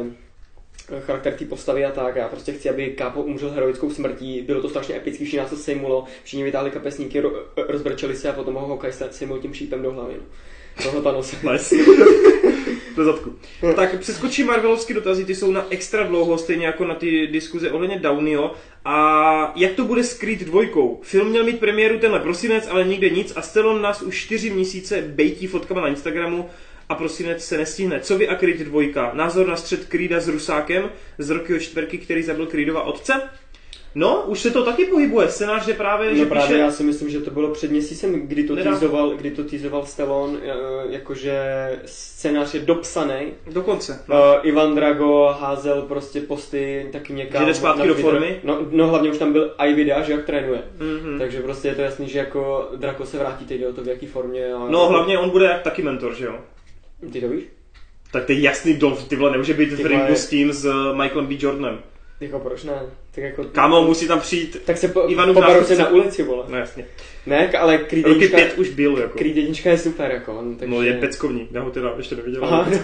charakter 1.01 1.33
té 1.33 1.45
postavy 1.45 1.85
a 1.85 1.91
tak. 1.91 2.17
Já 2.17 2.29
prostě 2.29 2.53
chci, 2.53 2.71
aby 2.71 2.87
Kápo 2.91 3.23
umřel 3.23 3.51
heroickou 3.51 3.91
smrtí. 3.91 4.43
Bylo 4.43 4.63
to 4.63 4.69
strašně 4.69 4.97
epický, 4.97 5.25
všichni 5.25 5.39
nás 5.39 5.51
to 5.51 5.57
sejmulo, 5.57 6.05
všichni 6.25 6.45
vytáhli 6.45 6.71
kapesníky, 6.71 7.21
ro- 7.21 7.43
rozbrčeli 7.69 8.17
se 8.17 8.29
a 8.29 8.33
potom 8.33 8.55
ho 8.55 8.81
se- 8.91 9.09
sejmul 9.13 9.39
tím 9.39 9.55
šípem 9.55 9.83
do 9.83 9.93
hlavy. 9.93 10.15
No. 10.19 10.83
Toho 10.83 11.03
Thanose. 11.03 11.37
Nice. 11.53 11.77
Do 12.97 13.05
zadku. 13.05 13.39
Tak 13.77 13.99
přeskočí 13.99 14.45
Marvelovské 14.45 14.95
dotazy, 14.95 15.25
ty 15.25 15.35
jsou 15.35 15.51
na 15.51 15.67
extra 15.71 16.03
dlouho, 16.03 16.39
stejně 16.39 16.67
jako 16.67 16.85
na 16.85 16.95
ty 16.95 17.27
diskuze 17.27 17.71
ohledně 17.71 17.99
Downeyho. 17.99 18.55
A 18.85 19.53
jak 19.57 19.73
to 19.73 19.85
bude 19.85 20.05
s 20.05 20.19
Creed 20.19 20.41
dvojkou? 20.41 21.01
Film 21.03 21.29
měl 21.29 21.45
mít 21.45 21.61
premiéru 21.61 21.99
tenhle 21.99 22.21
prosinec, 22.21 22.69
ale 22.71 22.85
nikde 22.85 23.11
nic 23.11 23.33
a 23.37 23.43
Stallone 23.43 23.83
nás 23.83 24.03
už 24.03 24.25
čtyři 24.25 24.51
měsíce 24.51 25.03
bejtí 25.03 25.47
fotkama 25.47 25.81
na 25.81 25.89
Instagramu 25.89 26.51
a 26.89 26.95
prosinec 26.95 27.45
se 27.45 27.57
nestihne. 27.59 28.01
Co 28.01 28.19
vy 28.19 28.29
a 28.29 28.35
Creed 28.35 28.59
dvojka? 28.59 29.11
Názor 29.15 29.49
na 29.49 29.57
střed 29.57 29.87
Creeda 29.87 30.21
s 30.21 30.29
Rusákem 30.29 30.91
z 31.19 31.31
Rockyho 31.31 31.59
čtverky, 31.59 31.99
který 31.99 32.23
zabil 32.23 32.47
Creedova 32.47 32.83
otce? 32.83 33.23
No, 33.95 34.23
už 34.27 34.41
se 34.41 34.51
to 34.51 34.65
taky 34.65 34.85
pohybuje. 34.85 35.29
Scénář 35.29 35.69
je 35.69 35.75
právě, 35.75 36.17
že 36.17 36.23
No 36.23 36.29
právě 36.29 36.47
píše... 36.49 36.59
já 36.59 36.71
si 36.71 36.83
myslím, 36.83 37.09
že 37.11 37.21
to 37.21 37.31
bylo 37.31 37.49
před 37.51 37.71
měsícem, 37.71 38.21
kdy 38.27 38.45
to 38.45 38.57
týzoval, 38.57 39.11
kdy 39.11 39.31
to 39.31 39.45
týzoval 39.45 39.87
Stallone, 39.87 40.39
eh, 40.43 40.53
jakože 40.89 41.43
scénář 41.87 42.55
je 42.55 42.61
dopsaný. 42.61 43.33
Dokonce. 43.53 44.05
No. 44.09 44.17
Uh, 44.17 44.23
Ivan 44.49 44.75
Drago 44.75 45.37
házel 45.41 45.83
prostě 45.83 46.21
posty 46.21 46.89
taky 46.93 47.13
někam. 47.13 47.43
Že 47.43 47.47
jde 47.47 47.55
zpátky 47.55 47.89
do 47.89 47.95
formy? 47.95 48.41
No, 48.45 48.59
no 48.71 48.89
hlavně 48.89 49.11
už 49.11 49.19
tam 49.19 49.33
byl 49.33 49.55
i 49.59 49.73
videa, 49.75 50.03
že 50.03 50.13
jak 50.13 50.25
trénuje. 50.25 50.63
Mhm. 50.79 51.19
Takže 51.19 51.41
prostě 51.43 51.69
je 51.69 51.75
to 51.75 51.83
jasný, 51.83 52.09
že 52.09 52.19
jako 52.19 52.69
Draco 52.77 53.07
se 53.07 53.19
vrátí 53.19 53.45
teď 53.45 53.67
o 53.67 53.73
to 53.73 53.83
v 53.85 53.89
jaký 53.89 54.07
formě. 54.07 54.55
A 54.55 54.67
No 54.71 54.89
hlavně 54.89 55.19
on 55.19 55.31
bude 55.31 55.45
jak 55.47 55.63
taky 55.63 55.83
mentor, 55.83 56.15
že 56.15 56.25
jo? 56.25 56.35
Ty 57.13 57.21
to 57.21 57.29
víš? 57.29 57.43
Tak 58.13 58.25
to 58.25 58.33
je 58.33 58.41
jasný 58.41 58.75
Dolph, 58.75 59.09
ty 59.09 59.17
vole, 59.17 59.31
nemůže 59.31 59.55
být 59.55 59.73
v 59.73 59.77
Ty 59.77 59.89
ringu 59.89 60.05
vole. 60.05 60.17
s 60.17 60.29
tím 60.29 60.53
s 60.53 60.65
uh, 60.65 60.97
Michaelem 60.97 61.27
B. 61.27 61.35
Jordanem. 61.39 61.79
Jako 62.23 62.39
proč 62.39 62.65
ne? 62.65 62.73
Tak 63.15 63.25
jako... 63.25 63.45
Kámo, 63.45 63.85
musí 63.85 64.09
tam 64.09 64.21
přijít, 64.21 64.57
Tak 64.65 64.79
se 64.79 64.89
po, 64.89 65.05
Ivanův 65.09 65.35
pobarou 65.35 65.65
se 65.65 65.79
na 65.79 65.89
ulici, 65.89 66.23
vole. 66.23 66.45
no 66.49 66.59
jasně, 66.59 66.87
Ne, 67.27 67.53
ale 67.53 67.79
Creed 67.79 68.07
roky 68.07 68.25
jednička, 68.25 68.37
pět 68.37 68.59
už 68.59 68.69
byl, 68.69 68.99
jako. 68.99 69.19
Creed 69.19 69.37
jednička 69.37 69.71
je 69.71 69.79
super, 69.79 70.11
jako. 70.11 70.39
on, 70.39 70.57
Takže... 70.57 70.75
No 70.75 70.83
je 70.83 70.93
peckovní, 70.93 71.49
já 71.51 71.63
ho 71.63 71.71
teda 71.71 71.95
ještě 71.97 72.17
neviděl, 72.17 72.45
Aha, 72.45 72.67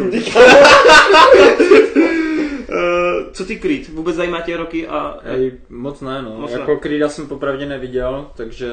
co 3.33 3.45
ty 3.45 3.57
Creed? 3.57 3.89
Vůbec 3.89 4.17
zajímá 4.17 4.41
tě 4.41 4.57
roky 4.57 4.87
a... 4.87 5.19
Ej, 5.25 5.53
moc 5.69 6.01
ne, 6.01 6.23
no. 6.23 6.37
Moc 6.39 6.53
ne. 6.53 6.61
jako 6.61 6.77
Creeda 6.77 7.09
jsem 7.09 7.29
popravdě 7.29 7.67
neviděl, 7.67 8.31
takže 8.37 8.69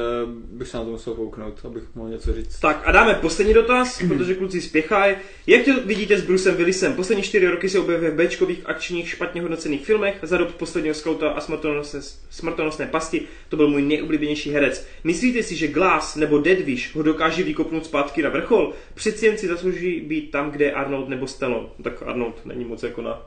bych 0.51 0.67
se 0.67 0.77
na 0.77 0.83
to 0.83 0.89
musel 0.89 1.13
kouknout, 1.13 1.65
abych 1.65 1.83
mohl 1.95 2.09
něco 2.09 2.33
říct. 2.33 2.59
Tak 2.59 2.81
a 2.85 2.91
dáme 2.91 3.13
poslední 3.13 3.53
dotaz, 3.53 4.01
protože 4.07 4.35
kluci 4.35 4.61
spěchají. 4.61 5.15
Jak 5.47 5.65
to 5.65 5.71
vidíte 5.85 6.17
s 6.17 6.25
Brucem 6.25 6.55
Willisem? 6.55 6.93
Poslední 6.93 7.23
čtyři 7.23 7.47
roky 7.47 7.69
se 7.69 7.79
objevuje 7.79 8.11
v 8.11 8.15
Bčkových 8.15 8.61
akčních 8.65 9.09
špatně 9.09 9.41
hodnocených 9.41 9.85
filmech. 9.85 10.15
Za 10.21 10.37
dob 10.37 10.51
posledního 10.51 10.95
skauta 10.95 11.29
a 11.29 11.41
smrtonosné, 11.41 11.99
smrtonosné 12.29 12.87
pasti 12.87 13.21
to 13.49 13.57
byl 13.57 13.67
můj 13.67 13.81
nejoblíbenější 13.81 14.51
herec. 14.51 14.87
Myslíte 15.03 15.43
si, 15.43 15.55
že 15.55 15.67
Glass 15.67 16.15
nebo 16.15 16.37
Deadwish 16.37 16.95
ho 16.95 17.03
dokáže 17.03 17.43
vykopnout 17.43 17.85
zpátky 17.85 18.21
na 18.21 18.29
vrchol? 18.29 18.73
Přeci 18.93 19.25
jen 19.25 19.37
si 19.37 19.47
zaslouží 19.47 20.01
být 20.01 20.31
tam, 20.31 20.51
kde 20.51 20.65
je 20.65 20.73
Arnold 20.73 21.09
nebo 21.09 21.27
Stallone. 21.27 21.67
Tak 21.83 22.03
Arnold 22.05 22.45
není 22.45 22.65
moc 22.65 22.83
jako 22.83 23.01
na... 23.01 23.21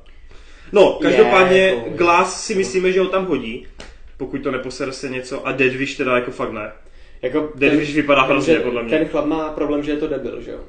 No, 0.73 0.99
každopádně 1.03 1.59
Je, 1.59 1.73
to- 1.73 1.91
Glass 1.91 2.45
si 2.47 2.55
myslíme, 2.55 2.93
že 2.93 3.01
ho 3.01 3.07
tam 3.07 3.27
hodí. 3.27 3.67
Pokud 4.17 4.39
to 4.39 4.51
neposere 4.51 4.93
se 4.93 5.09
něco. 5.09 5.47
A 5.47 5.53
Deadwish 5.53 5.97
teda 5.97 6.15
jako 6.15 6.31
fakt 6.31 6.53
ne. 6.53 6.73
Jako 7.23 7.53
Deadwish 7.55 7.95
vypadá 7.95 8.23
hrozně, 8.23 8.55
ten, 8.55 8.63
podle 8.63 8.83
mě. 8.83 8.99
Ten 8.99 9.09
chlap 9.09 9.27
má 9.27 9.49
problém, 9.49 9.83
že 9.83 9.91
je 9.93 9.97
to 9.97 10.07
debil, 10.07 10.41
že 10.41 10.51
jo? 10.51 10.61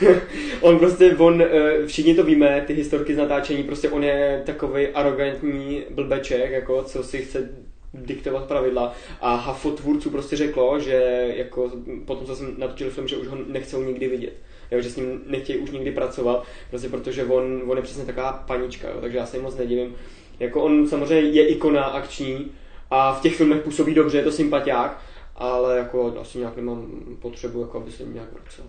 on 0.60 0.78
prostě, 0.78 1.16
on, 1.18 1.42
eh, 1.42 1.86
všichni 1.86 2.14
to 2.14 2.24
víme, 2.24 2.64
ty 2.66 2.74
historky 2.74 3.14
z 3.14 3.18
natáčení, 3.18 3.62
prostě 3.62 3.88
on 3.88 4.04
je 4.04 4.42
takový 4.46 4.88
arrogantní 4.88 5.82
blbeček, 5.90 6.50
jako 6.50 6.82
co 6.82 7.02
si 7.02 7.18
chce 7.18 7.50
diktovat 7.94 8.44
pravidla 8.44 8.94
a 9.20 9.34
hafo 9.34 9.70
tvůrců 9.70 10.10
prostě 10.10 10.36
řeklo, 10.36 10.80
že 10.80 11.26
jako 11.36 11.72
potom, 12.04 12.26
co 12.26 12.36
jsem 12.36 12.54
natočil 12.58 12.90
film, 12.90 13.08
že 13.08 13.16
už 13.16 13.26
ho 13.28 13.38
nechcou 13.46 13.82
nikdy 13.82 14.08
vidět. 14.08 14.32
Jo, 14.70 14.80
že 14.80 14.90
s 14.90 14.96
ním 14.96 15.20
nechtějí 15.26 15.58
už 15.58 15.70
nikdy 15.70 15.92
pracovat, 15.92 16.44
prostě 16.70 16.88
protože 16.88 17.24
on, 17.24 17.62
on 17.66 17.76
je 17.76 17.82
přesně 17.82 18.04
taková 18.04 18.32
panička, 18.32 18.88
jo, 18.88 18.96
takže 19.00 19.18
já 19.18 19.26
se 19.26 19.36
jim 19.36 19.44
moc 19.44 19.56
nedivím. 19.56 19.94
Jako 20.40 20.62
on 20.62 20.88
samozřejmě 20.88 21.30
je 21.30 21.48
ikona 21.48 21.84
akční 21.84 22.50
a 22.90 23.12
v 23.12 23.20
těch 23.20 23.36
filmech 23.36 23.62
působí 23.62 23.94
dobře, 23.94 24.18
je 24.18 24.24
to 24.24 24.32
sympatiák, 24.32 25.00
ale 25.36 25.78
jako 25.78 26.14
asi 26.20 26.38
nějak 26.38 26.56
nemám 26.56 26.86
potřebu, 27.22 27.60
jako 27.60 27.78
aby 27.78 27.92
se 27.92 28.02
jim 28.02 28.14
nějak 28.14 28.32
vracel. 28.32 28.64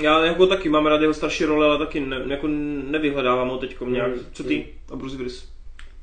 Já 0.00 0.24
jako 0.24 0.46
taky 0.46 0.68
mám 0.68 0.86
rád 0.86 1.00
jeho 1.00 1.14
starší 1.14 1.44
role, 1.44 1.66
ale 1.66 1.78
taky 1.78 2.00
ne, 2.00 2.20
jako 2.26 2.46
nevyhledávám 2.90 3.48
ho 3.48 3.58
teď 3.58 3.76
nějak. 3.80 4.08
Mm, 4.08 4.20
Co 4.32 4.44
ty 4.44 4.66
a 4.92 4.96
Bruce 4.96 5.16
Willis? 5.16 5.48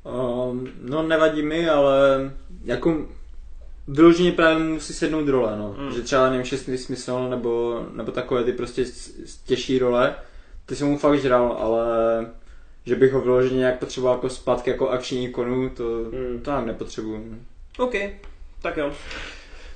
Um, 0.04 0.70
no 0.82 1.04
nevadí 1.04 1.42
mi, 1.42 1.70
ale 1.70 2.32
jako 2.64 3.06
vyloženě 3.88 4.32
právě 4.32 4.64
mu 4.64 4.74
musí 4.74 4.94
sednout 4.94 5.28
role, 5.28 5.58
no. 5.58 5.76
Mm. 5.80 5.92
Že 5.92 6.02
třeba 6.02 6.30
nevím, 6.30 6.46
šestý 6.46 6.78
smysl 6.78 7.30
nebo, 7.30 7.84
nebo 7.94 8.12
takové 8.12 8.44
ty 8.44 8.52
prostě 8.54 8.86
těžší 9.46 9.80
role, 9.80 10.16
ty 10.66 10.76
jsem 10.76 10.88
mu 10.88 10.98
fakt 10.98 11.20
žral, 11.20 11.58
ale 11.60 11.86
že 12.86 12.96
bych 12.96 13.14
ho 13.14 13.22
vyloženě 13.22 13.58
nějak 13.58 13.80
potřeboval 13.80 14.16
jako 14.18 14.30
zpátky 14.30 14.70
jako 14.70 14.90
akční 14.90 15.26
ikonu, 15.26 15.70
to, 15.70 15.84
Mm. 15.84 16.42
to 16.42 16.52
nějak 16.52 16.66
nepotřebuju. 16.66 17.36
OK, 17.78 17.94
tak 18.62 18.78
jo. 18.78 18.92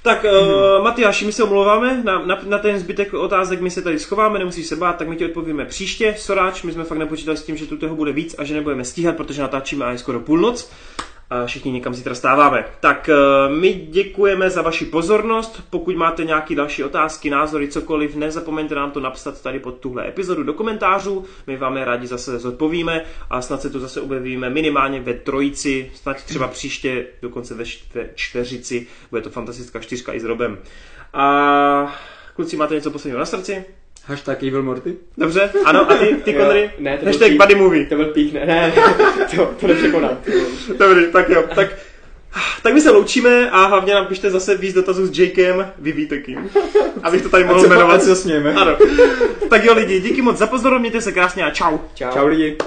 Tak, 0.02 0.24
uh, 0.24 0.84
Matyáši, 0.84 1.26
my 1.26 1.32
se 1.34 1.44
omlouváme, 1.44 2.04
na, 2.04 2.26
na, 2.26 2.42
na 2.48 2.58
ten 2.58 2.80
zbytek 2.80 3.14
otázek 3.14 3.62
my 3.62 3.72
se 3.72 3.82
tady 3.82 4.00
schováme, 4.00 4.40
nemusíš 4.40 4.68
se 4.68 4.76
bát, 4.76 4.98
tak 4.98 5.08
my 5.08 5.16
ti 5.16 5.26
odpovíme 5.26 5.66
příště. 5.66 6.16
Soráč, 6.18 6.64
my 6.64 6.72
jsme 6.72 6.84
fakt 6.84 6.98
nepočítali 6.98 7.38
s 7.38 7.44
tím, 7.44 7.58
že 7.58 7.66
tu 7.66 7.78
toho 7.78 7.96
bude 7.96 8.12
víc 8.12 8.36
a 8.38 8.44
že 8.44 8.54
nebudeme 8.54 8.86
stíhat, 8.86 9.18
protože 9.18 9.42
natáčíme 9.42 9.86
a 9.86 9.92
je 9.92 9.98
skoro 9.98 10.20
půlnoc. 10.20 10.72
A 11.44 11.46
všichni 11.46 11.72
někam 11.72 11.94
zítra 11.94 12.16
stáváme. 12.16 12.66
Tak 12.80 13.10
uh, 13.10 13.56
my 13.56 13.74
děkujeme 13.74 14.50
za 14.50 14.62
vaši 14.62 14.86
pozornost. 14.86 15.64
Pokud 15.70 15.96
máte 15.96 16.24
nějaké 16.24 16.56
další 16.56 16.84
otázky, 16.84 17.30
názory, 17.30 17.68
cokoliv, 17.68 18.16
nezapomeňte 18.16 18.76
nám 18.76 18.92
to 18.92 19.00
napsat 19.00 19.42
tady 19.42 19.60
pod 19.60 19.78
tuhle 19.78 20.08
epizodu 20.08 20.44
do 20.44 20.54
komentářů. 20.54 21.26
My 21.48 21.58
vám 21.58 21.78
je 21.78 21.86
rádi 21.86 22.08
zase 22.08 22.40
zodpovíme 22.40 23.06
a 23.30 23.42
snad 23.42 23.62
se 23.62 23.70
tu 23.70 23.80
zase 23.80 24.02
objevíme 24.02 24.50
minimálně 24.50 25.02
ve 25.02 25.14
trojici, 25.14 25.92
snad 25.96 26.24
třeba 26.24 26.48
příště 26.48 27.06
dokonce 27.22 27.54
ve 27.54 27.66
štve, 27.66 28.10
čtveřici. 28.16 28.88
Bude 29.10 29.22
to 29.22 29.30
fantastická 29.30 29.80
čtyřka 29.80 30.14
i 30.14 30.20
s 30.20 30.24
Robem. 30.24 30.58
A 31.14 31.96
kluci, 32.36 32.58
máte 32.58 32.76
něco 32.76 32.92
posledního 32.92 33.20
na 33.20 33.26
srdci? 33.26 33.66
Hashtag 34.08 34.44
Evil 34.44 34.64
Morty? 34.64 34.96
Dobře? 35.18 35.50
Ano, 35.66 35.92
a 35.92 35.96
ty, 35.96 36.16
ty 36.24 36.34
Connery? 36.34 36.72
ne, 36.80 36.98
to 36.98 37.06
Hashtag 37.06 37.30
pík. 37.30 37.42
buddy 37.42 37.56
movie. 37.56 37.86
To 37.86 37.96
byl 37.96 38.06
pík, 38.06 38.34
ne, 38.34 38.46
ne, 38.46 38.74
to, 39.36 39.46
to 39.60 39.68
nepřekonám. 39.68 40.18
Dobrý, 40.80 41.12
tak 41.12 41.30
jo, 41.30 41.44
tak, 41.56 41.68
tak 42.64 42.74
my 42.74 42.82
se 42.82 42.92
loučíme 42.92 43.50
a 43.50 43.66
hlavně 43.66 43.94
nám 43.94 44.06
pište 44.06 44.30
zase 44.30 44.58
víc 44.58 44.76
dotazů 44.76 45.06
s 45.06 45.20
Jakem, 45.20 45.72
vy 45.80 45.92
víte 45.92 46.18
kým. 46.18 46.50
Abych 47.04 47.22
to 47.22 47.30
tady 47.30 47.44
mohl 47.44 47.68
jmenovat. 47.68 47.94
ať 47.96 48.02
se 48.02 48.16
smějeme. 48.16 48.54
Ano. 48.54 48.78
Tak 49.50 49.64
jo 49.66 49.74
lidi, 49.74 50.00
díky 50.00 50.22
moc 50.22 50.38
za 50.38 50.48
pozornost, 50.48 50.80
mějte 50.82 51.02
se 51.02 51.12
krásně 51.12 51.44
a 51.44 51.50
čau. 51.52 51.78
Čau. 51.96 52.12
Čau 52.14 52.28
lidi. 52.28 52.58